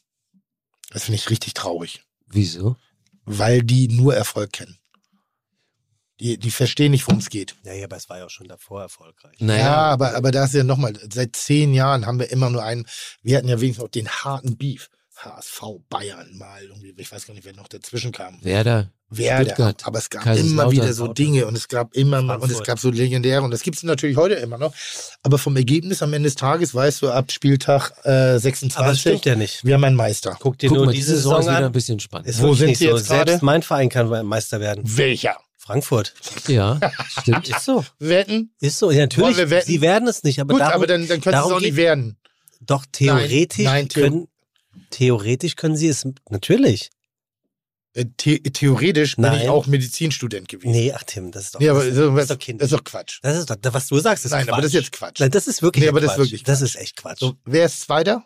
Das 0.91 1.03
finde 1.03 1.17
ich 1.17 1.29
richtig 1.29 1.55
traurig. 1.55 2.05
Wieso? 2.29 2.77
Weil 3.27 3.63
die 3.63 3.89
nur 3.89 4.15
Erfolg 4.15 4.53
kennen. 4.53 4.79
Die, 6.21 6.39
die 6.39 6.51
verstehen 6.51 6.93
nicht, 6.93 7.07
worum 7.07 7.19
es 7.19 7.29
geht. 7.29 7.55
Ja, 7.63 7.75
ja, 7.75 7.85
aber 7.85 7.97
es 7.97 8.09
war 8.09 8.19
ja 8.19 8.25
auch 8.25 8.31
schon 8.31 8.49
davor 8.49 8.81
erfolgreich. 8.81 9.37
Naja, 9.39 9.65
Ja, 9.65 9.77
aber, 9.77 10.15
aber 10.15 10.31
da 10.31 10.45
ist 10.45 10.55
ja 10.55 10.65
nochmal, 10.65 10.99
seit 11.13 11.37
zehn 11.37 11.75
Jahren 11.75 12.07
haben 12.07 12.19
wir 12.19 12.31
immer 12.31 12.49
nur 12.49 12.63
einen, 12.63 12.87
wir 13.23 13.37
hatten 13.37 13.49
ja 13.49 13.61
wenigstens 13.61 13.85
auch 13.85 13.91
den 13.91 14.09
harten 14.09 14.57
Beef. 14.57 14.89
HSV, 15.25 15.63
Bayern 15.89 16.37
mal 16.37 16.63
irgendwie, 16.63 16.95
ich 16.97 17.11
weiß 17.11 17.27
gar 17.27 17.35
nicht, 17.35 17.45
wer 17.45 17.55
noch 17.55 17.69
dazwischen 17.69 18.13
kam. 18.13 18.39
Werder. 18.43 18.91
Werder, 19.09 19.45
Stuttgart, 19.45 19.87
aber 19.87 19.99
es 20.01 20.11
gab 20.11 20.27
immer 20.37 20.69
wieder 20.73 20.93
so. 20.93 21.07
Dinge 21.07 21.47
und 21.47 21.57
es 21.57 21.69
gab 21.69 21.95
immer 21.95 22.23
mal, 22.23 22.39
und 22.39 22.51
es 22.51 22.65
gab 22.65 22.81
so 22.81 22.91
legendäre 22.91 23.43
und 23.43 23.53
das 23.53 23.63
gibt 23.63 23.77
es 23.77 23.85
natürlich 23.85 24.17
heute 24.17 24.35
immer 24.35 24.59
noch. 24.59 24.75
Aber 25.23 25.39
vom 25.39 25.57
Ergebnis 25.57 26.03
am 26.03 26.13
Ende 26.13 26.27
des 26.27 26.35
Tages 26.35 26.75
weißt 26.75 27.03
du, 27.03 27.11
ab 27.11 27.31
Spieltag 27.31 27.93
äh, 28.05 28.37
26, 28.39 28.77
Aber 28.77 28.91
es 28.93 29.01
stimmt 29.01 29.25
ja 29.25 29.37
nicht. 29.37 29.65
wir 29.65 29.75
haben 29.75 29.85
einen 29.85 29.95
Meister. 29.95 30.37
Guck 30.41 30.59
dir 30.59 30.69
Guck 30.71 30.79
nur 30.79 30.87
mal, 30.87 30.93
diese 30.93 31.15
Saison 31.15 31.35
Saison 31.37 31.41
ist 31.41 31.47
wieder 31.47 31.57
ein 31.59 31.65
an. 31.67 31.73
bisschen 31.73 32.01
spannend. 32.01 32.27
Ist 32.29 32.43
Wo 32.43 32.55
sind 32.55 32.77
sie 32.77 32.87
so. 32.87 32.97
jetzt 32.97 33.07
gerade? 33.07 33.31
Selbst 33.31 33.43
mein 33.45 33.63
Verein 33.63 33.89
kann 33.89 34.27
Meister 34.27 34.59
werden. 34.59 34.83
Welcher? 34.85 35.37
Frankfurt. 35.57 36.13
Ja, 36.49 36.81
stimmt. 37.21 37.49
Ist 37.49 37.65
so. 37.65 37.85
Wetten? 38.01 38.51
Ist 38.61 38.79
so. 38.79 38.91
Ja, 38.91 39.03
natürlich. 39.03 39.37
wir 39.37 39.51
wetten? 39.51 39.67
Sie 39.67 39.81
werden 39.81 40.09
es 40.09 40.25
nicht, 40.25 40.41
aber 40.41 40.55
Gut, 40.55 40.61
darum, 40.63 40.75
aber 40.75 40.87
dann, 40.89 41.07
dann 41.07 41.21
können 41.21 41.37
sie 41.37 41.47
es 41.49 41.53
auch 41.53 41.61
nicht 41.61 41.77
werden. 41.77 42.17
doch 42.61 42.85
theoretisch 42.91 43.65
nein, 43.65 43.89
Theo- 43.89 44.03
können 44.03 44.29
theoretisch 44.91 45.57
können 45.57 45.77
sie 45.77 45.89
es 45.89 46.07
natürlich. 46.31 46.91
Äh, 47.95 48.05
The 48.21 48.41
theoretisch 48.43 49.17
bin 49.17 49.25
ich 49.27 49.31
Nein. 49.31 49.49
auch 49.49 49.67
Medizinstudent 49.67 50.49
gewesen. 50.49 50.71
Nee, 50.73 50.93
ach 50.95 51.03
Tim, 51.05 51.31
das 51.33 51.45
ist 51.45 51.55
doch 51.55 51.61
Nee, 51.61 51.69
aber 51.71 51.85
das, 51.85 51.95
das, 51.95 52.05
ist 52.09 52.17
das, 52.17 52.29
doch 52.29 52.39
Kind. 52.39 52.61
das 52.61 52.67
ist 52.73 52.79
doch 52.79 52.85
Quatsch. 52.85 53.19
Das 53.23 53.37
ist 53.39 53.49
doch, 53.51 53.57
was 53.75 53.87
du 53.89 53.99
sagst, 53.99 54.25
ist 54.25 54.33
Nein, 54.33 54.45
Quatsch. 54.45 54.53
aber 54.53 54.63
das 54.63 54.69
ist 54.69 54.75
jetzt 54.75 54.93
Quatsch. 54.93 55.21
Nein, 55.21 55.31
das 55.31 55.47
ist 55.47 55.63
wirklich 55.63 55.83
Nee, 55.85 55.89
aber 55.89 56.01
das 56.01 56.11
Quatsch. 56.11 56.19
ist 56.19 56.25
wirklich 56.27 56.43
Das 56.45 56.59
Quatsch. 56.61 56.69
ist 56.69 56.77
echt 56.77 56.97
Quatsch. 56.97 57.21
So, 57.21 57.35
wer 57.45 57.67
ist 57.67 57.81
Zweiter? 57.81 58.25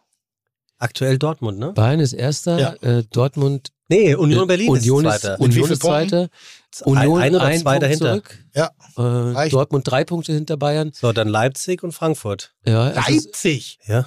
Aktuell 0.78 1.18
Dortmund, 1.18 1.58
ne? 1.58 1.72
Bayern 1.72 2.00
ist 2.00 2.14
Erster, 2.14 2.58
Ja. 2.58 2.72
äh, 2.98 3.04
Dortmund, 3.10 3.68
Nee, 3.88 4.14
Union 4.14 4.44
äh, 4.44 4.46
Berlin 4.46 4.68
Union 4.70 5.04
ist 5.04 5.14
ist, 5.16 5.20
Zweiter. 5.22 5.38
Wie 5.40 5.44
Union 5.44 5.70
ist 5.72 5.82
Zweiter, 5.82 6.20
Ein- 6.22 6.84
Union 6.84 7.20
ein 7.20 7.34
oder 7.34 7.44
ein 7.44 7.58
zwei 7.60 7.70
Punkt 7.72 7.82
dahinter. 7.82 8.08
zurück, 8.22 8.44
Ja. 8.54 9.42
äh. 9.44 9.48
Dortmund 9.50 9.90
drei 9.90 10.04
Punkte 10.04 10.32
hinter 10.32 10.56
Bayern. 10.56 10.92
So, 10.94 11.12
dann 11.12 11.28
Leipzig 11.28 11.82
und 11.82 11.90
Frankfurt. 11.92 12.54
Ja, 12.64 12.88
ist, 12.88 13.08
Leipzig. 13.26 13.78
Ja. 13.86 14.06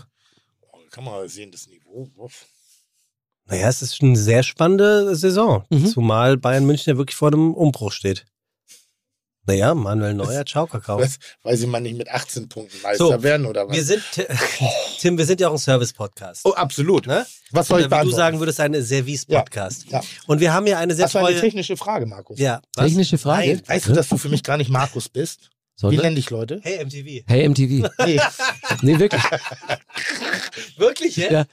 Oh, 0.71 0.77
kann 0.89 1.03
man 1.03 1.27
sehen, 1.27 1.51
das 1.51 1.67
Niveau. 1.67 1.82
Naja, 3.45 3.67
es 3.67 3.81
ist 3.81 4.01
eine 4.01 4.15
sehr 4.15 4.43
spannende 4.43 5.15
Saison. 5.15 5.65
Mhm. 5.69 5.87
Zumal 5.87 6.37
Bayern 6.37 6.65
München 6.65 6.91
ja 6.93 6.97
wirklich 6.97 7.15
vor 7.15 7.31
dem 7.31 7.53
Umbruch 7.53 7.91
steht. 7.91 8.25
Naja, 9.45 9.75
Manuel 9.75 10.13
Neuer, 10.13 10.45
ciao, 10.45 10.65
Kakao. 10.67 10.99
Weiß, 11.01 11.19
weiß 11.43 11.59
ich 11.59 11.67
mal 11.67 11.81
nicht 11.81 11.97
mit 11.97 12.07
18 12.07 12.47
Punkten 12.47 12.81
Meister 12.81 13.05
So, 13.17 13.23
werden 13.23 13.45
oder 13.45 13.67
was? 13.67 13.75
Wir 13.75 13.83
sind, 13.83 14.01
Tim, 14.99 15.17
wir 15.17 15.25
sind 15.25 15.41
ja 15.41 15.49
auch 15.49 15.51
ein 15.51 15.57
Service-Podcast. 15.57 16.45
oh, 16.45 16.53
absolut. 16.53 17.07
Ne? 17.07 17.25
Was 17.51 17.67
soll 17.67 17.79
Oder 17.79 17.81
ich 17.81 17.85
wie 17.87 17.89
du 17.89 17.89
beantworten? 17.89 18.15
sagen 18.15 18.39
würdest, 18.39 18.59
ein 18.61 18.81
Service-Podcast. 18.81 19.87
Ja. 19.89 20.01
Und 20.27 20.39
wir 20.39 20.53
haben 20.53 20.65
ja 20.65 20.77
eine 20.77 20.95
sehr 20.95 21.07
Das 21.07 21.15
war 21.15 21.27
eine 21.27 21.37
technische 21.41 21.75
Frage, 21.75 22.05
Markus. 22.05 22.39
Ja. 22.39 22.61
was? 22.75 22.85
technische 22.85 23.17
Frage. 23.17 23.47
Nein. 23.55 23.63
Weißt 23.67 23.87
du, 23.89 23.91
dass 23.91 24.07
du 24.07 24.17
für 24.17 24.29
mich 24.29 24.43
gar 24.43 24.55
nicht 24.55 24.69
Markus 24.69 25.09
bist? 25.09 25.49
Wie 25.75 25.81
Sondern? 25.81 26.03
nenne 26.03 26.15
dich 26.15 26.29
Leute? 26.29 26.61
Hey, 26.63 26.85
MTV. 26.85 27.25
Hey 27.27 27.49
MTV. 27.49 27.89
Nee. 28.05 28.21
Nee, 28.81 28.99
wirklich. 28.99 29.23
Wirklich, 30.77 31.17
ja? 31.17 31.31
Ja. 31.31 31.45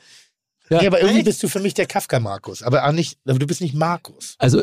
Ja. 0.70 0.80
nee, 0.80 0.86
aber 0.86 0.98
irgendwie 1.00 1.18
Echt? 1.18 1.26
bist 1.26 1.42
du 1.42 1.48
für 1.48 1.60
mich 1.60 1.74
der 1.74 1.86
Kafka-Markus. 1.86 2.62
Aber 2.62 2.86
auch 2.86 2.92
nicht, 2.92 3.18
aber 3.26 3.38
du 3.38 3.46
bist 3.46 3.60
nicht 3.60 3.74
Markus. 3.74 4.36
Also 4.38 4.62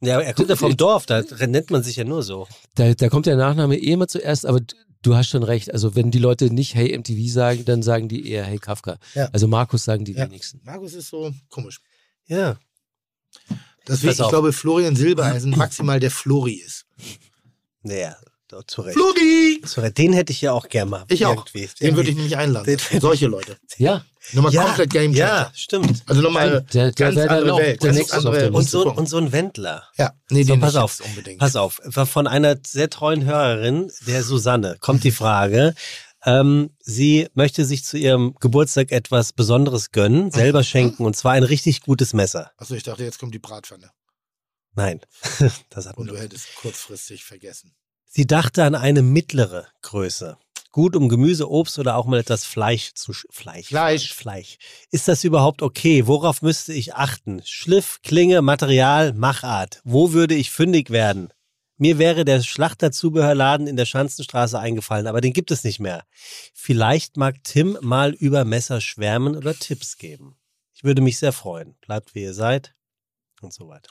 Ja, 0.00 0.20
er 0.20 0.34
kommt 0.34 0.48
ja 0.50 0.56
vom 0.56 0.76
Dorf, 0.76 1.06
da 1.06 1.22
nennt 1.46 1.70
man 1.70 1.82
sich 1.82 1.96
ja 1.96 2.04
nur 2.04 2.22
so. 2.22 2.46
da, 2.74 2.92
da 2.94 3.08
kommt 3.08 3.26
der 3.26 3.36
Nachname 3.36 3.76
eh 3.76 3.92
immer 3.92 4.06
zuerst, 4.08 4.46
aber 4.46 4.60
du 5.02 5.16
hast 5.16 5.28
schon 5.30 5.42
recht. 5.42 5.72
Also 5.72 5.94
wenn 5.94 6.10
die 6.10 6.18
Leute 6.18 6.52
nicht 6.52 6.74
Hey 6.74 6.96
MTV 6.96 7.32
sagen, 7.32 7.64
dann 7.64 7.82
sagen 7.82 8.08
die 8.08 8.28
eher 8.30 8.44
Hey 8.44 8.58
Kafka. 8.58 8.98
Ja. 9.14 9.28
Also 9.32 9.48
Markus 9.48 9.84
sagen 9.84 10.04
die 10.04 10.12
Ja. 10.12 10.26
wenigsten. 10.26 10.60
Markus 10.64 10.92
ist 10.94 11.08
so 11.08 11.32
komisch. 11.48 11.80
Ja. 12.26 12.58
Deswegen, 13.86 14.12
ich 14.12 14.18
glaube, 14.28 14.52
Florian 14.52 14.96
Silbereisen 14.96 15.50
maximal 15.56 15.98
der 15.98 16.10
Flori 16.10 16.54
ist. 16.56 16.84
Naja, 17.82 18.16
zu 18.66 18.82
Recht. 18.82 18.96
Flori! 18.96 19.60
Zu 19.64 19.80
Recht. 19.80 19.98
Den 19.98 20.12
hätte 20.12 20.32
ich 20.32 20.40
ja 20.40 20.52
auch 20.52 20.68
gern 20.68 20.88
mal. 20.88 21.04
Ich 21.08 21.24
auch. 21.26 21.46
Irgendwie. 21.46 21.68
Den 21.80 21.96
würde 21.96 22.10
ich 22.10 22.16
nämlich 22.16 22.36
einladen. 22.36 22.76
Den- 22.90 23.00
Solche 23.00 23.26
Leute. 23.26 23.56
Ja, 23.76 24.04
Nochmal 24.32 24.52
ja, 24.52 24.64
komplett 24.64 24.90
Game 24.90 25.14
Changer. 25.14 25.26
Ja, 25.28 25.52
stimmt. 25.54 26.02
Also 26.06 26.20
nochmal 26.20 26.62
der, 26.72 26.92
der 26.92 26.92
ganz 26.92 27.16
andere 27.18 27.56
Welt. 27.56 27.82
der 27.82 27.92
Ganz 27.94 28.10
andere- 28.12 28.38
der 28.38 28.54
Und 28.54 28.68
so, 28.68 28.90
und 28.92 29.08
so 29.08 29.16
ein 29.18 29.32
Wendler. 29.32 29.84
Ja, 29.96 30.12
nee, 30.30 30.42
So, 30.42 30.52
den 30.54 30.60
pass 30.60 30.74
nicht 30.74 30.82
auf, 30.82 31.00
unbedingt. 31.00 31.40
Pass 31.40 31.56
auf, 31.56 31.80
von 31.90 32.26
einer 32.26 32.56
sehr 32.66 32.90
treuen 32.90 33.24
Hörerin, 33.24 33.90
der 34.06 34.22
Susanne, 34.22 34.76
kommt 34.80 35.04
die 35.04 35.12
Frage. 35.12 35.74
Ähm, 36.24 36.70
sie 36.80 37.28
möchte 37.34 37.64
sich 37.64 37.84
zu 37.84 37.96
ihrem 37.96 38.34
Geburtstag 38.40 38.90
etwas 38.92 39.32
Besonderes 39.32 39.92
gönnen, 39.92 40.30
selber 40.32 40.62
schenken, 40.64 41.04
und 41.06 41.16
zwar 41.16 41.32
ein 41.32 41.44
richtig 41.44 41.80
gutes 41.82 42.12
Messer. 42.12 42.50
Achso, 42.58 42.74
ich 42.74 42.82
dachte, 42.82 43.04
jetzt 43.04 43.18
kommt 43.20 43.34
die 43.34 43.38
Bratpfanne. 43.38 43.90
Nein, 44.74 45.00
das 45.70 45.86
hat 45.86 45.96
Und 45.96 46.08
du 46.08 46.16
hättest 46.18 46.54
kurzfristig 46.56 47.24
vergessen. 47.24 47.72
Sie 48.10 48.26
dachte 48.26 48.64
an 48.64 48.74
eine 48.74 49.02
mittlere 49.02 49.66
Größe. 49.82 50.38
Gut, 50.72 50.96
um 50.96 51.08
Gemüse, 51.08 51.50
Obst 51.50 51.78
oder 51.78 51.96
auch 51.96 52.06
mal 52.06 52.20
etwas 52.20 52.44
Fleisch 52.44 52.94
zu 52.94 53.12
sch 53.12 53.26
Fleisch. 53.30 53.68
Fleisch. 53.68 54.14
Fleisch. 54.14 54.56
Ist 54.90 55.08
das 55.08 55.24
überhaupt 55.24 55.60
okay? 55.60 56.06
Worauf 56.06 56.40
müsste 56.40 56.72
ich 56.72 56.94
achten? 56.94 57.42
Schliff, 57.44 58.00
Klinge, 58.02 58.40
Material, 58.40 59.12
Machart. 59.12 59.82
Wo 59.84 60.12
würde 60.12 60.34
ich 60.34 60.50
fündig 60.50 60.90
werden? 60.90 61.28
Mir 61.76 61.98
wäre 61.98 62.24
der 62.24 62.42
Schlachterzubehörladen 62.42 63.66
in 63.66 63.76
der 63.76 63.86
Schanzenstraße 63.86 64.58
eingefallen, 64.58 65.06
aber 65.06 65.20
den 65.20 65.32
gibt 65.32 65.50
es 65.50 65.62
nicht 65.62 65.78
mehr. 65.78 66.04
Vielleicht 66.54 67.16
mag 67.16 67.36
Tim 67.44 67.78
mal 67.82 68.14
über 68.14 68.44
Messer 68.44 68.80
schwärmen 68.80 69.36
oder 69.36 69.54
Tipps 69.54 69.96
geben. 69.96 70.36
Ich 70.74 70.82
würde 70.82 71.02
mich 71.02 71.18
sehr 71.18 71.32
freuen. 71.32 71.76
Bleibt 71.80 72.14
wie 72.14 72.22
ihr 72.22 72.34
seid 72.34 72.74
und 73.42 73.52
so 73.52 73.68
weiter. 73.68 73.90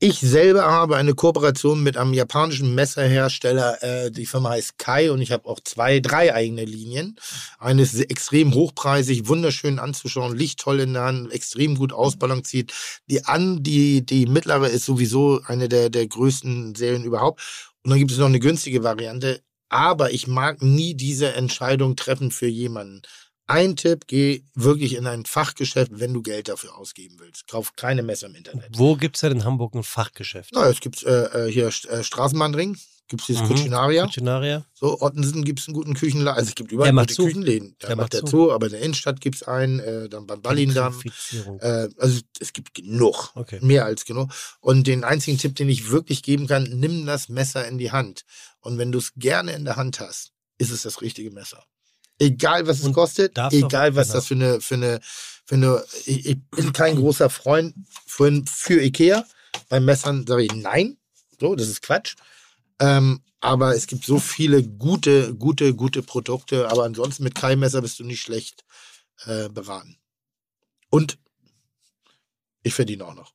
Ich 0.00 0.20
selber 0.20 0.62
habe 0.62 0.96
eine 0.96 1.14
Kooperation 1.14 1.82
mit 1.82 1.96
einem 1.96 2.12
japanischen 2.12 2.72
Messerhersteller. 2.72 3.82
Äh, 3.82 4.10
die 4.12 4.26
Firma 4.26 4.50
heißt 4.50 4.78
Kai 4.78 5.10
und 5.10 5.20
ich 5.20 5.32
habe 5.32 5.48
auch 5.48 5.58
zwei, 5.58 5.98
drei 5.98 6.32
eigene 6.32 6.64
Linien. 6.64 7.16
Eine 7.58 7.82
ist 7.82 7.98
extrem 7.98 8.54
hochpreisig, 8.54 9.26
wunderschön 9.26 9.80
anzuschauen, 9.80 10.36
Licht 10.36 10.60
toll 10.60 10.78
in 10.78 10.92
der 10.92 11.02
Hand, 11.02 11.32
extrem 11.32 11.74
gut 11.74 11.92
ausbalanciert. 11.92 12.72
Die 13.10 13.24
an, 13.24 13.64
die, 13.64 14.06
die 14.06 14.26
mittlere 14.26 14.68
ist 14.68 14.84
sowieso 14.84 15.40
eine 15.46 15.68
der, 15.68 15.90
der 15.90 16.06
größten 16.06 16.76
Serien 16.76 17.02
überhaupt. 17.02 17.72
Und 17.82 17.90
dann 17.90 17.98
gibt 17.98 18.12
es 18.12 18.18
noch 18.18 18.26
eine 18.26 18.38
günstige 18.38 18.84
Variante. 18.84 19.42
Aber 19.68 20.12
ich 20.12 20.28
mag 20.28 20.62
nie 20.62 20.94
diese 20.94 21.32
Entscheidung 21.34 21.96
treffen 21.96 22.30
für 22.30 22.46
jemanden. 22.46 23.02
Ein 23.50 23.76
Tipp, 23.76 24.06
geh 24.06 24.42
wirklich 24.54 24.94
in 24.94 25.06
ein 25.06 25.24
Fachgeschäft, 25.24 25.90
wenn 25.94 26.12
du 26.12 26.20
Geld 26.22 26.48
dafür 26.48 26.76
ausgeben 26.76 27.16
willst. 27.18 27.48
Kauf 27.48 27.74
keine 27.76 28.02
Messer 28.02 28.26
im 28.26 28.34
Internet. 28.34 28.68
Wo 28.76 28.94
gibt 28.94 29.16
es 29.16 29.22
denn 29.22 29.32
in 29.32 29.44
Hamburg 29.44 29.74
ein 29.74 29.82
Fachgeschäft? 29.82 30.50
Na, 30.52 30.68
es 30.68 30.80
gibt 30.80 31.02
äh, 31.02 31.46
äh, 31.46 31.50
hier 31.50 31.68
äh, 31.68 32.04
Straßenbahnring, 32.04 32.76
gibt 33.08 33.22
es 33.22 33.26
dieses 33.26 33.42
Mhm. 33.44 33.48
Kuchinaria? 33.48 34.06
So, 34.74 35.00
Ottensen 35.00 35.44
gibt 35.46 35.60
es 35.60 35.66
einen 35.66 35.74
guten 35.74 35.94
Küchenladen. 35.94 36.36
Also 36.38 36.50
es 36.50 36.54
gibt 36.56 36.72
überall 36.72 36.92
gute 36.92 37.14
zu. 37.14 37.24
Küchenläden. 37.24 37.74
Der, 37.80 37.86
Der 37.88 37.96
macht 37.96 38.12
der 38.12 38.24
zu. 38.26 38.52
aber 38.52 38.66
in 38.66 38.72
der 38.72 38.82
Innenstadt 38.82 39.22
gibt 39.22 39.36
es 39.36 39.42
einen, 39.44 39.80
äh, 39.80 40.10
dann 40.10 40.26
beim 40.26 40.42
Ballindamm. 40.42 41.00
Äh, 41.60 41.88
also 41.96 42.20
es 42.38 42.52
gibt 42.52 42.74
genug. 42.74 43.32
Okay. 43.34 43.60
Mehr 43.62 43.86
als 43.86 44.04
genug. 44.04 44.30
Und 44.60 44.86
den 44.86 45.04
einzigen 45.04 45.38
Tipp, 45.38 45.56
den 45.56 45.70
ich 45.70 45.88
wirklich 45.90 46.22
geben 46.22 46.48
kann, 46.48 46.64
nimm 46.64 47.06
das 47.06 47.30
Messer 47.30 47.66
in 47.66 47.78
die 47.78 47.92
Hand. 47.92 48.24
Und 48.60 48.76
wenn 48.76 48.92
du 48.92 48.98
es 48.98 49.14
gerne 49.16 49.52
in 49.52 49.64
der 49.64 49.76
Hand 49.76 50.00
hast, 50.00 50.32
ist 50.58 50.70
es 50.70 50.82
das 50.82 51.00
richtige 51.00 51.30
Messer. 51.30 51.64
Egal 52.18 52.66
was 52.66 52.80
es 52.80 52.92
kostet, 52.92 53.38
egal 53.52 53.94
was 53.94 54.08
das 54.08 54.26
für 54.26 54.34
eine, 54.34 54.60
für 54.60 54.74
eine, 54.74 55.00
für 55.44 55.54
eine, 55.54 55.84
ich, 56.04 56.26
ich 56.26 56.44
bin 56.50 56.72
kein 56.72 56.96
großer 56.96 57.30
Freund 57.30 57.74
für, 58.06 58.42
für 58.46 58.82
Ikea. 58.82 59.24
Bei 59.68 59.80
Messern 59.80 60.26
sage 60.26 60.44
ich 60.44 60.52
nein. 60.54 60.96
So, 61.40 61.54
das 61.54 61.68
ist 61.68 61.82
Quatsch. 61.82 62.16
Ähm, 62.80 63.22
aber 63.40 63.76
es 63.76 63.86
gibt 63.86 64.04
so 64.04 64.18
viele 64.18 64.62
gute, 64.64 65.34
gute, 65.34 65.74
gute 65.74 66.02
Produkte. 66.02 66.68
Aber 66.70 66.84
ansonsten 66.84 67.22
mit 67.22 67.34
keinem 67.34 67.60
Messer 67.60 67.82
bist 67.82 68.00
du 68.00 68.04
nicht 68.04 68.20
schlecht 68.20 68.64
äh, 69.24 69.48
beraten. 69.48 69.96
Und 70.90 71.18
ich 72.62 72.74
verdiene 72.74 73.04
auch 73.04 73.14
noch. 73.14 73.32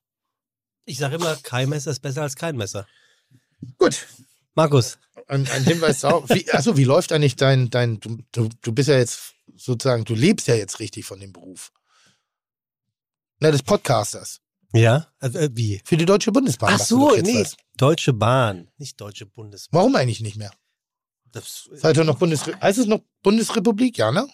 Ich 0.85 0.97
sage 0.97 1.15
immer, 1.15 1.35
kein 1.37 1.69
Messer 1.69 1.91
ist 1.91 2.01
besser 2.01 2.23
als 2.23 2.35
kein 2.35 2.57
Messer. 2.57 2.85
Gut, 3.77 4.05
Markus, 4.55 4.99
ein, 5.27 5.47
ein 5.47 5.63
Hinweis 5.63 6.05
auch. 6.05 6.29
Wie, 6.29 6.49
achso, 6.51 6.77
wie 6.77 6.83
läuft 6.83 7.11
eigentlich 7.11 7.35
dein, 7.35 7.69
dein 7.69 7.99
du, 7.99 8.49
du, 8.61 8.71
bist 8.71 8.89
ja 8.89 8.97
jetzt 8.97 9.33
sozusagen, 9.55 10.05
du 10.05 10.13
lebst 10.13 10.47
ja 10.47 10.55
jetzt 10.55 10.79
richtig 10.79 11.05
von 11.05 11.19
dem 11.19 11.33
Beruf. 11.33 11.71
Na, 13.39 13.51
des 13.51 13.63
Podcasters. 13.63 14.41
ja? 14.73 15.07
Also, 15.19 15.39
äh, 15.39 15.49
wie? 15.53 15.81
Für 15.85 15.97
die 15.97 16.05
Deutsche 16.05 16.31
Bundesbahn. 16.31 16.75
Ach 16.75 16.79
so, 16.79 17.15
nee. 17.15 17.41
was. 17.41 17.57
Deutsche 17.77 18.13
Bahn, 18.13 18.69
nicht 18.77 18.99
Deutsche 19.01 19.25
Bundesbahn. 19.25 19.79
Warum 19.79 19.95
eigentlich 19.95 20.21
nicht 20.21 20.37
mehr? 20.37 20.51
Das, 21.31 21.67
Seid 21.73 21.97
ihr 21.97 22.03
noch 22.03 22.19
Bundesre 22.19 22.59
heißt 22.61 22.77
es 22.77 22.85
noch 22.85 23.01
Bundesrepublik? 23.23 23.97
Ja, 23.97 24.11
ne? 24.11 24.27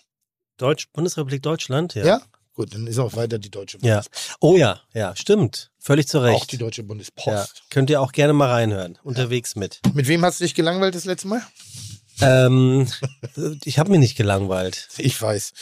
Deutsch, 0.58 0.92
Bundesrepublik 0.92 1.42
Deutschland, 1.42 1.96
ja. 1.96 2.06
Ja? 2.06 2.22
Gut, 2.60 2.74
dann 2.74 2.88
ist 2.88 3.00
auch 3.00 3.16
weiter 3.16 3.40
die 3.40 3.50
Deutsche 3.50 3.78
Ja. 3.82 4.02
Bundesbahn. 4.02 4.36
Oh 4.42 4.58
ja, 4.58 4.82
ja, 4.94 5.16
stimmt. 5.16 5.72
Völlig 5.80 6.10
zu 6.10 6.20
Recht. 6.22 6.42
Auch 6.42 6.46
die 6.46 6.58
Deutsche 6.58 6.84
Bundespost. 6.84 7.28
ja. 7.28 7.46
Könnt 7.70 7.90
ihr 7.90 8.02
auch 8.02 8.12
gerne 8.12 8.34
mal 8.34 8.50
reinhören. 8.50 8.98
Unterwegs 9.02 9.56
mit. 9.56 9.80
Mit 9.94 10.10
wem 10.10 10.26
hast 10.26 10.42
du 10.42 10.44
dich 10.44 10.56
gelangweilt 10.56 10.94
das 10.94 11.06
letzte 11.06 11.30
Mal? 11.30 11.42
Ähm, 12.20 12.86
ich 13.64 13.80
habe 13.80 13.92
mich 13.92 14.02
nicht 14.02 14.18
gelangweilt. 14.18 14.90
Ich 14.98 15.22
weiß. 15.22 15.54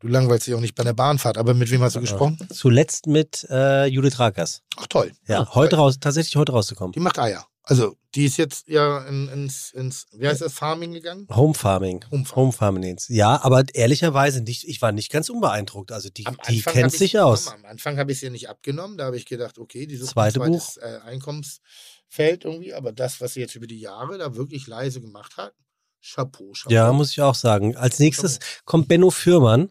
Du 0.00 0.08
langweilst 0.08 0.46
dich 0.46 0.52
auch 0.52 0.60
nicht 0.60 0.74
bei 0.74 0.84
der 0.84 0.92
Bahnfahrt, 0.92 1.38
aber 1.38 1.54
mit 1.54 1.70
wem 1.70 1.80
hast 1.82 1.96
du 1.96 2.00
gesprochen? 2.00 2.36
Zuletzt 2.52 3.06
mit 3.06 3.46
äh, 3.48 3.86
Judith 3.86 4.18
Rakers. 4.18 4.60
Ach 4.76 4.86
toll. 4.86 5.12
Ja, 5.26 5.48
heute 5.54 5.76
raus, 5.76 5.96
tatsächlich 5.98 6.36
heute 6.36 6.52
rauszukommen. 6.52 6.92
Die 6.92 7.00
macht 7.00 7.18
Eier. 7.18 7.46
Also, 7.66 7.96
die 8.14 8.26
ist 8.26 8.36
jetzt 8.36 8.68
ja 8.68 8.98
in, 9.06 9.28
ins, 9.28 9.70
ins, 9.72 10.06
wie 10.12 10.28
heißt 10.28 10.42
das, 10.42 10.52
Farming 10.52 10.92
gegangen? 10.92 11.26
Home 11.30 11.54
Farming. 11.54 12.04
Home 12.10 12.24
Farming. 12.26 12.36
Home 12.36 12.52
Farming. 12.52 12.98
Ja, 13.08 13.42
aber 13.42 13.64
ehrlicherweise 13.72 14.42
nicht, 14.42 14.64
ich 14.64 14.82
war 14.82 14.92
nicht 14.92 15.10
ganz 15.10 15.30
unbeeindruckt. 15.30 15.90
Also 15.90 16.10
die, 16.10 16.26
die 16.48 16.60
kennt 16.60 16.92
sich 16.92 17.18
aus. 17.18 17.48
Am 17.48 17.64
Anfang 17.64 17.96
habe 17.96 18.12
ich 18.12 18.18
es 18.18 18.22
ihr 18.22 18.30
nicht 18.30 18.50
abgenommen. 18.50 18.98
Da 18.98 19.06
habe 19.06 19.16
ich 19.16 19.24
gedacht, 19.24 19.58
okay, 19.58 19.86
die 19.86 19.96
sucht 19.96 20.10
Zweite 20.10 20.40
zweites 20.40 20.76
äh, 20.76 20.98
Einkommensfeld 21.04 22.44
irgendwie. 22.44 22.74
Aber 22.74 22.92
das, 22.92 23.22
was 23.22 23.32
sie 23.32 23.40
jetzt 23.40 23.54
über 23.54 23.66
die 23.66 23.80
Jahre 23.80 24.18
da 24.18 24.36
wirklich 24.36 24.66
leise 24.66 25.00
gemacht 25.00 25.38
hat, 25.38 25.54
Chapeau, 26.02 26.52
Chapeau. 26.52 26.74
Ja, 26.74 26.92
muss 26.92 27.12
ich 27.12 27.22
auch 27.22 27.34
sagen. 27.34 27.76
Als 27.76 27.98
nächstes 27.98 28.40
kommt 28.66 28.88
Benno 28.88 29.10
Fürmann. 29.10 29.70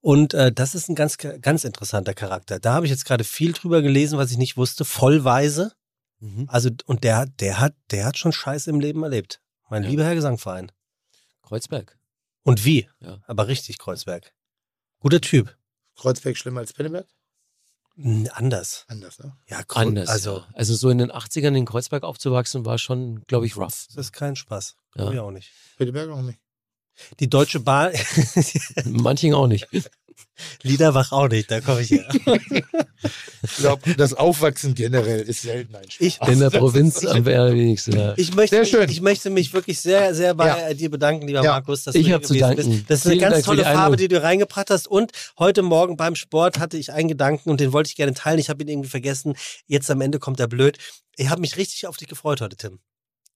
Und 0.00 0.32
äh, 0.32 0.52
das 0.52 0.74
ist 0.74 0.88
ein 0.88 0.94
ganz, 0.94 1.18
ganz 1.18 1.64
interessanter 1.64 2.14
Charakter. 2.14 2.60
Da 2.60 2.72
habe 2.72 2.86
ich 2.86 2.90
jetzt 2.90 3.04
gerade 3.04 3.24
viel 3.24 3.52
drüber 3.52 3.82
gelesen, 3.82 4.16
was 4.18 4.30
ich 4.30 4.38
nicht 4.38 4.56
wusste. 4.56 4.86
Vollweise. 4.86 5.72
Mhm. 6.20 6.46
Also, 6.48 6.70
und 6.86 7.04
der, 7.04 7.26
der 7.26 7.60
hat, 7.60 7.74
der 7.90 8.06
hat 8.06 8.16
schon 8.18 8.32
Scheiße 8.32 8.70
im 8.70 8.80
Leben 8.80 9.02
erlebt. 9.02 9.40
Mein 9.68 9.82
Ja. 9.84 9.88
lieber 9.90 10.04
Herr 10.04 10.14
Gesangverein. 10.14 10.72
Kreuzberg. 11.42 11.98
Und 12.42 12.64
wie? 12.64 12.88
Ja. 13.00 13.20
Aber 13.26 13.48
richtig, 13.48 13.78
Kreuzberg. 13.78 14.32
Guter 15.00 15.20
Typ. 15.20 15.56
Kreuzberg 15.96 16.36
schlimmer 16.36 16.60
als 16.60 16.72
Pinneberg? 16.72 17.06
Anders. 18.32 18.84
Anders, 18.88 19.18
ne? 19.18 19.34
Ja, 19.48 19.60
Kreu- 19.62 19.80
Anders. 19.80 20.08
Also, 20.10 20.38
ja. 20.38 20.46
also 20.52 20.74
so 20.74 20.90
in 20.90 20.98
den 20.98 21.10
80ern 21.10 21.56
in 21.56 21.64
Kreuzberg 21.64 22.02
aufzuwachsen, 22.02 22.66
war 22.66 22.76
schon, 22.78 23.22
glaube 23.26 23.46
ich, 23.46 23.56
rough. 23.56 23.86
das 23.88 23.96
ist 23.96 24.12
kein 24.12 24.36
Spaß. 24.36 24.76
Ja. 24.96 25.10
Ich 25.12 25.18
auch 25.18 25.30
nicht. 25.30 25.50
Pinneberg 25.78 26.10
auch 26.10 26.22
nicht. 26.22 26.38
Die 27.20 27.28
Deutsche 27.28 27.60
Bahn, 27.60 27.92
Manchen 28.84 29.34
auch 29.34 29.46
nicht. 29.46 29.66
Liederbach 30.62 31.12
auch 31.12 31.28
nicht, 31.28 31.50
da 31.50 31.60
komme 31.60 31.80
ich 31.80 31.90
her. 31.90 32.08
Ich 33.42 33.56
glaube, 33.56 33.94
das 33.94 34.12
Aufwachsen 34.14 34.74
generell 34.74 35.20
ist 35.22 35.42
selten 35.42 35.74
ein 35.76 35.84
Spaß. 35.90 36.00
Ich, 36.00 36.20
In 36.28 36.40
der 36.40 36.50
Provinz 36.50 37.04
am 37.06 37.24
wenigsten. 37.24 37.96
Ja. 37.96 38.14
Ich 38.16 38.34
möchte, 38.34 38.56
Sehr 38.56 38.60
mich, 38.62 38.70
schön. 38.70 38.90
ich 38.90 39.00
möchte 39.00 39.30
mich 39.30 39.52
wirklich 39.52 39.80
sehr, 39.80 40.14
sehr 40.14 40.34
bei 40.34 40.48
Ja. 40.48 40.74
dir 40.74 40.90
bedanken, 40.90 41.26
lieber 41.26 41.42
Ja. 41.42 41.52
Markus, 41.52 41.84
dass 41.84 41.94
Ich 41.94 42.02
du 42.02 42.08
hier 42.08 42.22
zu 42.22 42.34
gewesen 42.34 42.40
danken. 42.56 42.70
bist. 42.70 42.90
Das 42.90 42.98
ist 43.00 43.06
eine 43.06 43.12
Vielen 43.12 43.20
ganz 43.22 43.34
Dank 43.34 43.44
tolle 43.46 43.58
die 43.58 43.64
Farbe, 43.64 43.96
die 43.96 44.08
du 44.08 44.22
reingebracht 44.22 44.70
hast. 44.70 44.88
Und 44.88 45.12
heute 45.38 45.62
Morgen 45.62 45.96
beim 45.96 46.16
Sport 46.16 46.58
hatte 46.58 46.76
ich 46.76 46.92
einen 46.92 47.08
Gedanken 47.08 47.48
und 47.50 47.60
den 47.60 47.72
wollte 47.72 47.88
ich 47.88 47.96
gerne 47.96 48.12
teilen. 48.14 48.38
Ich 48.38 48.50
habe 48.50 48.62
ihn 48.62 48.68
irgendwie 48.68 48.88
vergessen. 48.90 49.34
Jetzt 49.66 49.90
am 49.90 50.00
Ende 50.00 50.18
kommt 50.18 50.40
er 50.40 50.48
blöd. 50.48 50.78
Ich 51.16 51.28
habe 51.30 51.40
mich 51.40 51.56
richtig 51.56 51.86
auf 51.86 51.96
dich 51.96 52.08
gefreut 52.08 52.40
heute, 52.40 52.56
Tim. 52.56 52.80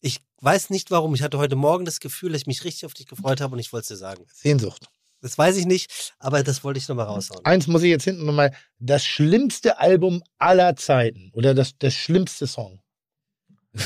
Ich 0.02 0.18
weiß 0.40 0.70
nicht 0.70 0.90
warum. 0.90 1.14
Ich 1.14 1.22
hatte 1.22 1.38
heute 1.38 1.56
Morgen 1.56 1.84
das 1.84 2.00
Gefühl, 2.00 2.32
dass 2.32 2.42
ich 2.42 2.46
mich 2.46 2.64
richtig 2.64 2.86
auf 2.86 2.94
dich 2.94 3.06
gefreut 3.06 3.40
habe 3.40 3.52
und 3.54 3.58
ich 3.58 3.72
wollte 3.72 3.82
es 3.84 3.88
dir 3.88 3.96
sagen. 3.96 4.24
Sehnsucht. 4.34 4.86
Das 5.22 5.36
weiß 5.36 5.56
ich 5.56 5.66
nicht, 5.66 6.14
aber 6.18 6.42
das 6.42 6.64
wollte 6.64 6.78
ich 6.78 6.88
nochmal 6.88 7.06
raushauen. 7.06 7.44
Eins 7.44 7.66
muss 7.66 7.82
ich 7.82 7.90
jetzt 7.90 8.04
hinten 8.04 8.24
nochmal. 8.24 8.54
Das 8.78 9.04
schlimmste 9.04 9.78
Album 9.78 10.22
aller 10.38 10.76
Zeiten. 10.76 11.30
Oder 11.34 11.54
das, 11.54 11.76
das 11.78 11.94
schlimmste 11.94 12.46
Song. 12.46 12.80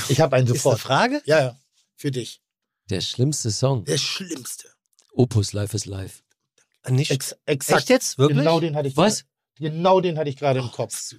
Ich 0.08 0.20
habe 0.20 0.36
einen 0.36 0.46
Ist 0.46 0.52
eine 0.52 0.58
sofort. 0.58 0.80
Frage? 0.80 1.22
Ja, 1.24 1.40
ja. 1.40 1.58
Für 1.96 2.10
dich. 2.10 2.40
Der 2.90 3.00
schlimmste 3.00 3.50
Song. 3.50 3.84
Der 3.84 3.98
schlimmste. 3.98 4.68
Opus 5.12 5.52
Life 5.52 5.74
is 5.74 5.86
Life. 5.86 6.22
Nicht. 6.88 7.10
Ex 7.10 7.34
exakt. 7.46 7.80
Echt 7.80 7.88
jetzt? 7.88 8.18
Wirklich? 8.18 8.38
Genau 8.38 8.60
den 8.60 8.76
hatte 8.76 8.88
ich 8.88 8.96
Was? 8.96 9.24
Genau 9.56 10.00
den 10.00 10.18
hatte 10.18 10.28
ich 10.28 10.36
gerade 10.36 10.60
im 10.60 10.70
Kopf. 10.70 11.14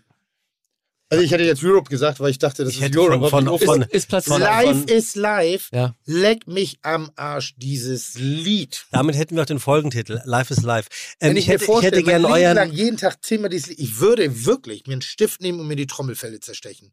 Also 1.10 1.24
ich 1.24 1.32
hätte 1.32 1.44
jetzt 1.44 1.64
Europe 1.64 1.90
gesagt, 1.90 2.20
weil 2.20 2.32
ich 2.32 2.40
dachte, 2.40 2.64
das 2.64 2.74
Ich 2.74 2.82
ist 2.82 2.98
Europe. 2.98 3.30
von- 3.30 3.48
aber 3.48 3.60
von- 3.60 3.82
ist, 3.84 3.92
Ist 3.94 4.10
Platz 4.10 4.26
von- 4.26 4.42
live 4.42 4.86
is 4.88 5.16
live. 5.16 5.70
Ja. 5.72 5.96
Leck 6.06 6.48
mich 6.48 6.80
am 6.82 7.12
Arsch, 7.16 7.54
dieses 7.58 8.16
Lied. 8.16 8.86
Damit 8.92 9.16
hätten 9.16 9.36
wir 9.36 9.44
auch 9.44 9.48
den 9.48 9.60
Folgentitel. 9.60 10.22
Life 10.26 10.52
is 10.52 10.64
Life. 10.64 10.90
Ähm, 11.20 11.30
Wenn 11.30 11.38
ich, 11.38 11.44
ich, 11.44 11.48
mir 11.48 11.54
hätte, 11.54 11.64
ich 11.64 11.68
vorstelle, 11.68 11.98
hätte 11.98 12.04
gerne 12.10 12.28
euren. 12.28 12.56
lang 12.56 12.72
jeden 12.72 12.98
Tag 12.98 13.24
zehnmal 13.24 13.50
dieses 13.52 13.68
Lied, 13.70 13.80
ich 13.80 14.00
würde 14.00 14.46
wirklich 14.46 14.88
mir 14.88 14.94
einen 14.94 15.02
Stift 15.04 15.42
nehmen 15.42 15.60
und 15.60 15.68
mir 15.68 15.76
die 15.76 15.88
Trommelfälle 15.88 16.40
zerstechen. 16.40 16.92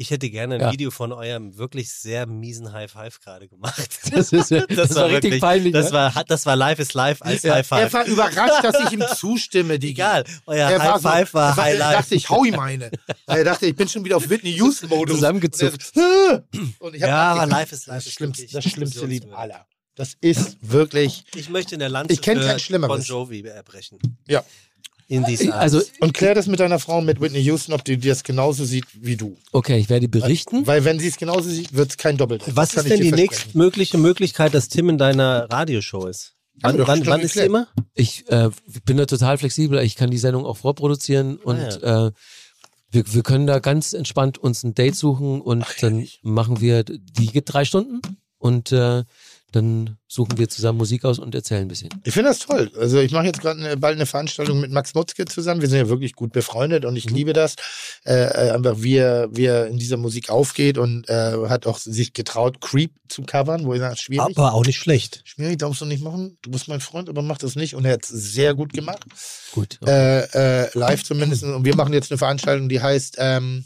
Ich 0.00 0.10
hätte 0.10 0.30
gerne 0.30 0.54
ein 0.54 0.60
Ja. 0.62 0.72
Video 0.72 0.90
von 0.90 1.12
eurem 1.12 1.58
wirklich 1.58 1.92
sehr 1.92 2.24
miesen 2.26 2.72
High 2.72 2.90
Five 2.90 3.20
gerade 3.20 3.48
gemacht. 3.48 3.76
Das, 4.10 4.32
ist, 4.32 4.50
ja- 4.50 4.64
das, 4.66 4.94
war 4.94 5.04
richtig 5.08 5.24
wirklich- 5.24 5.40
peinlich. 5.42 5.72
Das 5.74 5.88
ne? 5.88 5.92
war, 5.92 6.24
das 6.24 6.46
war 6.46 6.56
Live 6.56 6.78
is 6.78 6.94
Live 6.94 7.20
als 7.20 7.42
Ja, 7.42 7.56
High 7.56 7.66
Five. 7.66 7.80
Er 7.82 7.92
war 7.92 8.06
überrascht, 8.06 8.64
dass 8.64 8.76
ich 8.86 8.92
ihm 8.92 9.04
zustimme, 9.14 9.78
die 9.78 9.90
Egal, 9.90 10.24
euer 10.46 10.70
Er 10.70 10.78
High 10.82 11.02
so- 11.02 11.08
Five 11.08 11.34
war 11.34 11.50
er 11.50 11.56
war- 11.56 11.64
High 11.64 11.72
Er 11.74 11.78
Life. 11.78 11.96
dachte, 12.02 12.14
ich 12.14 12.30
hau 12.30 12.44
ihm 12.44 12.58
eine. 12.58 12.90
Er 13.26 13.44
dachte, 13.44 13.66
ich 13.66 13.76
bin 13.76 13.88
schon 13.88 14.02
wieder 14.02 14.16
auf 14.16 14.28
Whitney 14.30 14.52
Houston-Modus. 14.56 15.16
Zusammengezupft. 15.16 15.92
Und, 16.78 16.94
ich 16.94 17.02
Ja, 17.02 17.32
aber. 17.34 17.46
Life 17.46 17.74
is 17.74 17.84
Life 17.86 17.98
Das 17.98 18.06
ist 18.06 18.14
schlimmste, 18.14 18.46
das 18.50 18.64
schlimmste 18.64 19.04
Lied 19.04 19.30
aller. 19.32 19.66
Das 19.96 20.14
ist 20.22 20.56
wirklich. 20.62 21.24
Ich 21.34 21.50
möchte 21.50 21.74
in 21.74 21.78
der 21.80 21.90
Lanze 21.90 22.14
Ich 22.14 22.22
kenn 22.22 22.40
für 22.40 22.46
kein 22.46 22.58
Schlimmeres. 22.58 22.96
Bon 22.96 23.02
Jovi 23.04 23.42
erbrechen. 23.42 23.98
Ja. 24.26 24.42
In 25.10 25.24
dieser 25.24 25.56
Also, 25.56 25.82
Und 25.98 26.14
klär 26.14 26.36
das 26.36 26.46
mit 26.46 26.60
deiner 26.60 26.78
Frau, 26.78 27.00
mit 27.00 27.20
Whitney 27.20 27.40
Houston, 27.40 27.72
ob 27.72 27.84
die 27.84 27.98
das 27.98 28.22
genauso 28.22 28.64
sieht 28.64 28.84
wie 28.94 29.16
du. 29.16 29.36
okay, 29.50 29.76
ich 29.76 29.90
werde 29.90 30.08
berichten. 30.08 30.68
Weil 30.68 30.84
wenn 30.84 31.00
sie 31.00 31.08
es 31.08 31.16
genauso 31.16 31.50
sieht, 31.50 31.74
wird 31.74 31.90
es 31.90 31.96
kein 31.96 32.16
Doppelt. 32.16 32.44
Was 32.54 32.74
ist 32.74 32.88
denn 32.88 33.00
die 33.00 33.10
nächstmögliche 33.10 33.98
Möglichkeit, 33.98 34.54
dass 34.54 34.68
Tim 34.68 34.88
in 34.88 34.98
deiner 34.98 35.50
Radioshow 35.50 36.06
ist? 36.06 36.36
Wann, 36.62 36.78
wann, 36.86 37.04
wann 37.06 37.20
ist 37.22 37.34
sie 37.34 37.40
immer? 37.40 37.66
Ich 37.92 38.30
äh, 38.30 38.50
bin 38.84 38.98
da 38.98 39.06
total 39.06 39.36
flexibel. 39.36 39.80
Ich 39.80 39.96
kann 39.96 40.12
die 40.12 40.18
Sendung 40.18 40.46
auch 40.46 40.58
vorproduzieren 40.58 41.38
und 41.38 41.58
äh, 41.58 42.12
wir, 42.92 43.14
wir 43.14 43.22
können 43.24 43.48
da 43.48 43.58
ganz 43.58 43.94
entspannt 43.94 44.38
uns 44.38 44.62
ein 44.62 44.74
Date 44.74 44.94
suchen 44.94 45.40
und 45.40 45.64
dann 45.80 46.06
machen 46.22 46.60
wir, 46.60 46.84
die 46.84 47.26
geht 47.26 47.52
drei 47.52 47.64
Stunden 47.64 48.00
und 48.38 48.70
äh, 48.70 49.02
dann 49.52 49.96
suchen 50.08 50.38
wir 50.38 50.48
zusammen 50.48 50.78
Musik 50.78 51.04
aus 51.04 51.18
und 51.18 51.34
erzählen 51.34 51.62
ein 51.62 51.68
bisschen. 51.68 51.88
Ich 52.04 52.14
finde 52.14 52.30
das 52.30 52.38
toll. 52.40 52.70
Also 52.78 52.98
ich 53.00 53.12
mache 53.12 53.26
jetzt 53.26 53.40
gerade 53.40 53.76
bald 53.76 53.96
eine 53.96 54.06
Veranstaltung 54.06 54.60
mit 54.60 54.70
Max 54.70 54.94
Mutzke 54.94 55.24
zusammen. 55.24 55.60
Wir 55.60 55.68
sind 55.68 55.78
ja 55.78 55.88
wirklich 55.88 56.14
gut 56.14 56.32
befreundet 56.32 56.84
und 56.84 56.96
ich 56.96 57.08
Mhm. 57.10 57.14
liebe 57.16 57.32
das. 57.32 57.56
Äh, 58.04 58.14
äh, 58.48 58.50
einfach 58.50 58.76
wie 58.78 58.96
er, 58.96 59.28
wie 59.32 59.44
er 59.46 59.66
in 59.66 59.78
dieser 59.78 59.96
Musik 59.96 60.30
aufgeht 60.30 60.78
und 60.78 61.08
äh, 61.08 61.48
hat 61.48 61.66
auch 61.66 61.78
sich 61.78 62.12
getraut, 62.12 62.60
Creep 62.60 62.92
zu 63.08 63.22
covern, 63.22 63.64
wo 63.64 63.74
ich 63.74 63.80
sage, 63.80 63.96
schwierig. 63.96 64.36
Aber 64.36 64.54
auch 64.54 64.64
nicht 64.64 64.78
schlecht. 64.78 65.22
Schwierig, 65.24 65.58
darfst 65.58 65.80
du 65.80 65.84
nicht 65.86 66.02
machen. 66.02 66.38
Du 66.42 66.50
bist 66.50 66.68
mein 66.68 66.80
Freund, 66.80 67.08
aber 67.08 67.22
mach 67.22 67.38
das 67.38 67.56
nicht. 67.56 67.74
Und 67.74 67.84
er 67.84 67.94
hat 67.94 68.04
es 68.04 68.08
sehr 68.10 68.54
gut 68.54 68.72
gemacht. 68.72 69.04
Gut. 69.52 69.78
Äh, 69.86 70.20
äh, 70.64 70.70
live 70.78 71.02
zumindest. 71.04 71.42
Und 71.42 71.64
wir 71.64 71.74
machen 71.76 71.92
jetzt 71.92 72.10
eine 72.10 72.18
Veranstaltung, 72.18 72.68
die 72.68 72.80
heißt 72.80 73.16
ähm, 73.18 73.64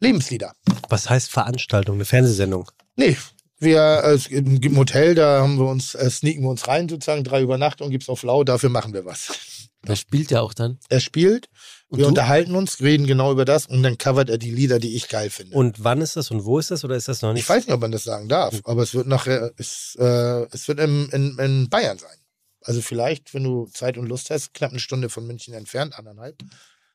Lebenslieder. 0.00 0.52
Was 0.88 1.08
heißt 1.08 1.30
Veranstaltung? 1.30 1.96
Eine 1.96 2.04
Fernsehsendung? 2.04 2.70
Nee, 2.96 3.16
Wir, 3.62 4.02
äh, 4.04 4.14
es 4.14 4.28
gibt 4.28 4.48
ein 4.48 4.76
Hotel, 4.76 5.14
da 5.14 5.40
haben 5.40 5.56
wir 5.56 5.66
uns, 5.66 5.94
äh, 5.94 6.10
sneaken 6.10 6.42
wir 6.42 6.50
uns 6.50 6.66
rein, 6.66 6.88
sozusagen, 6.88 7.22
drei 7.22 7.42
Übernachtungen 7.42 7.92
gibt's 7.92 8.08
auf 8.08 8.24
Lau, 8.24 8.42
dafür 8.42 8.70
machen 8.70 8.92
wir 8.92 9.04
was. 9.04 9.68
Da 9.82 9.94
spielt 9.94 10.32
er 10.32 10.42
auch 10.42 10.52
dann. 10.52 10.78
Er 10.88 10.98
spielt, 11.00 11.46
Und 11.88 11.98
wir 11.98 12.04
du? 12.04 12.08
unterhalten 12.08 12.56
uns, 12.56 12.80
reden 12.80 13.06
genau 13.06 13.30
über 13.30 13.44
das 13.44 13.66
und 13.66 13.82
dann 13.84 13.98
covert 13.98 14.30
er 14.30 14.38
die 14.38 14.50
Lieder, 14.50 14.78
die 14.80 14.96
ich 14.96 15.08
geil 15.08 15.30
finde. 15.30 15.56
Und 15.56 15.82
wann 15.84 16.00
ist 16.00 16.16
das 16.16 16.30
und 16.32 16.44
wo 16.44 16.58
ist 16.58 16.70
das 16.72 16.84
oder 16.84 16.96
ist 16.96 17.06
das 17.06 17.22
noch 17.22 17.32
nicht? 17.32 17.42
ich 17.42 17.48
weiß 17.48 17.66
nicht, 17.66 17.74
ob 17.74 17.80
man 17.80 17.92
das 17.92 18.02
sagen 18.04 18.28
darf, 18.28 18.60
aber 18.64 18.82
es 18.82 18.94
wird 18.94 19.06
nachher, 19.06 19.52
es, 19.56 19.96
äh, 19.98 20.46
es 20.52 20.66
wird 20.66 20.80
in, 20.80 21.08
in, 21.10 21.38
in 21.38 21.68
Bayern 21.68 21.98
sein. 21.98 22.16
Also 22.62 22.80
vielleicht, 22.80 23.32
wenn 23.34 23.44
du 23.44 23.66
Zeit 23.66 23.96
und 23.96 24.06
Lust 24.06 24.30
hast, 24.30 24.54
knapp 24.54 24.70
eine 24.70 24.80
Stunde 24.80 25.08
von 25.08 25.26
München 25.26 25.54
entfernt, 25.54 25.98
anderthalb. 25.98 26.36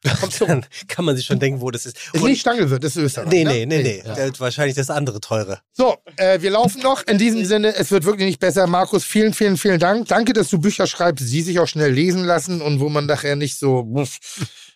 Dann 0.40 0.66
kann 0.88 1.06
man 1.06 1.16
sich 1.16 1.26
schon 1.26 1.40
denken, 1.40 1.60
wo 1.60 1.72
das 1.72 1.86
ist. 1.86 1.98
Ist 1.98 2.22
Und- 2.22 2.30
nicht 2.30 2.42
Stangelwirt, 2.42 2.84
ist 2.84 2.96
Österreich. 2.98 3.30
nee, 3.30 3.44
ne? 3.44 3.66
nee, 3.66 3.66
nee, 3.66 4.04
nee. 4.06 4.10
Hat 4.10 4.40
wahrscheinlich 4.40 4.76
das 4.76 4.90
andere 4.90 5.20
teure. 5.20 5.60
So, 5.74 5.96
äh, 6.18 6.40
wir 6.42 6.52
laufen 6.52 6.82
noch. 6.82 7.04
In 7.08 7.18
diesem 7.18 7.44
Sinne, 7.46 7.76
es 7.76 7.90
wird 7.90 8.06
wirklich 8.06 8.28
nicht 8.28 8.40
besser. 8.40 8.68
Markus, 8.68 9.04
vielen, 9.04 9.34
vielen, 9.34 9.58
vielen 9.58 9.80
Dank. 9.80 10.08
Danke, 10.08 10.34
dass 10.34 10.50
du 10.50 10.60
Bücher 10.60 10.86
schreibst, 10.88 11.32
die 11.32 11.42
sich 11.42 11.60
auch 11.60 11.68
schnell 11.68 11.92
lesen 11.92 12.24
lassen 12.26 12.62
und 12.62 12.80
wo 12.80 12.90
man 12.90 13.08
nachher 13.08 13.36
nicht 13.36 13.58
so, 13.58 13.80
uff, 13.80 14.20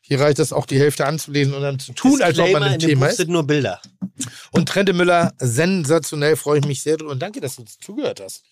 hier 0.02 0.20
reicht 0.20 0.40
es 0.40 0.52
auch 0.52 0.66
die 0.66 0.80
Hälfte 0.80 1.06
anzulesen 1.06 1.54
und 1.54 1.62
dann 1.62 1.78
zu 1.80 1.94
tun, 1.94 2.22
als 2.22 2.40
ob 2.40 2.52
man 2.52 2.64
Disclaimer, 2.64 2.68
im 2.68 2.74
in 2.74 2.80
dem 2.80 2.90
Thema 2.90 3.06
Buch 3.06 3.12
ist. 3.12 3.18
sind 3.18 3.30
nur 3.30 3.44
Bilder. 3.46 3.82
Und 4.52 4.68
Trente 4.68 4.94
Müller, 4.94 5.34
sensationell, 5.40 6.36
freue 6.36 6.60
ich 6.60 6.66
mich 6.66 6.82
sehr 6.82 6.98
drüber. 6.98 7.12
Und 7.12 7.20
danke, 7.22 7.40
dass 7.42 7.56
du 7.58 7.62
uns 7.62 7.78
zugehört 7.78 8.20
hast. 8.22 8.44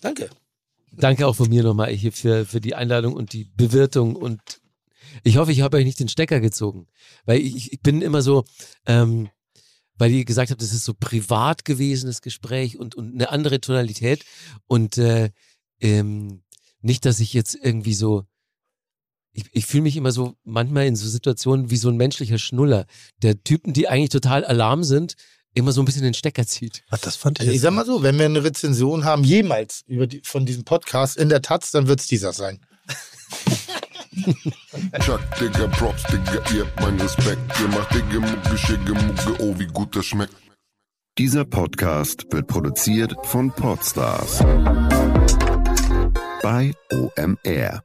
Danke. 0.00 0.30
Danke 0.92 1.26
auch 1.26 1.34
von 1.36 1.48
mir 1.48 1.62
nochmal 1.62 1.90
hier 1.90 2.12
für, 2.12 2.46
für 2.46 2.60
die 2.60 2.74
Einladung 2.74 3.14
und 3.14 3.32
die 3.32 3.44
Bewirtung 3.56 4.14
und 4.14 4.40
ich 5.22 5.36
hoffe, 5.36 5.52
ich 5.52 5.60
habe 5.60 5.76
euch 5.76 5.84
nicht 5.84 6.00
den 6.00 6.08
Stecker 6.08 6.40
gezogen, 6.40 6.86
weil 7.24 7.40
ich, 7.40 7.72
ich 7.72 7.80
bin 7.80 8.02
immer 8.02 8.22
so, 8.22 8.44
ähm, 8.86 9.28
weil 9.96 10.10
ihr 10.10 10.24
gesagt 10.24 10.50
habt, 10.50 10.62
das 10.62 10.72
ist 10.72 10.84
so 10.84 10.94
privat 10.94 11.64
gewesen, 11.64 12.06
das 12.06 12.22
Gespräch 12.22 12.78
und, 12.78 12.94
und 12.94 13.14
eine 13.14 13.30
andere 13.30 13.60
Tonalität 13.60 14.24
und 14.66 14.98
äh, 14.98 15.30
ähm, 15.80 16.42
nicht, 16.80 17.04
dass 17.04 17.20
ich 17.20 17.32
jetzt 17.32 17.54
irgendwie 17.54 17.94
so, 17.94 18.24
ich, 19.32 19.44
ich 19.52 19.66
fühle 19.66 19.84
mich 19.84 19.96
immer 19.96 20.12
so 20.12 20.34
manchmal 20.44 20.86
in 20.86 20.96
so 20.96 21.08
Situationen 21.08 21.70
wie 21.70 21.76
so 21.76 21.88
ein 21.88 21.96
menschlicher 21.96 22.38
Schnuller, 22.38 22.86
der 23.22 23.42
Typen, 23.42 23.72
die 23.72 23.88
eigentlich 23.88 24.10
total 24.10 24.44
Alarm 24.44 24.84
sind, 24.84 25.14
immer 25.54 25.72
so 25.72 25.82
ein 25.82 25.84
bisschen 25.84 26.02
den 26.02 26.14
Stecker 26.14 26.46
zieht. 26.46 26.82
Ach, 26.90 26.98
das 26.98 27.16
fand 27.16 27.38
ich 27.38 27.42
Also 27.42 27.52
ich 27.54 27.60
sag 27.60 27.72
mal 27.72 27.86
so, 27.86 28.02
wenn 28.02 28.18
wir 28.18 28.26
eine 28.26 28.42
Rezension 28.42 29.04
haben, 29.04 29.24
jemals 29.24 29.82
über 29.86 30.06
die, 30.06 30.22
von 30.24 30.46
diesem 30.46 30.64
Podcast 30.64 31.16
in 31.16 31.28
der 31.28 31.42
Taz, 31.42 31.70
dann 31.70 31.86
wird 31.86 32.00
es 32.00 32.06
dieser 32.06 32.32
sein. 32.32 32.60
Chuck, 35.00 35.20
Digga, 35.40 35.66
Props, 35.68 36.02
Digga, 36.04 36.42
ihr 36.54 36.64
habt 36.64 36.80
meinen 36.80 37.00
Respekt. 37.00 37.40
Ihr 37.60 37.68
macht 37.68 37.94
Digga, 37.94 38.20
Mucke, 38.20 38.58
Schicke, 38.58 38.92
Mucke, 38.92 39.42
oh, 39.42 39.58
wie 39.58 39.66
gut 39.66 39.96
das 39.96 40.06
schmeckt. 40.06 40.34
Dieser 41.18 41.44
Podcast 41.44 42.26
wird 42.30 42.46
produziert 42.46 43.14
von 43.24 43.50
Podstars 43.52 44.38
bei 46.42 46.72
OMR. 46.90 47.82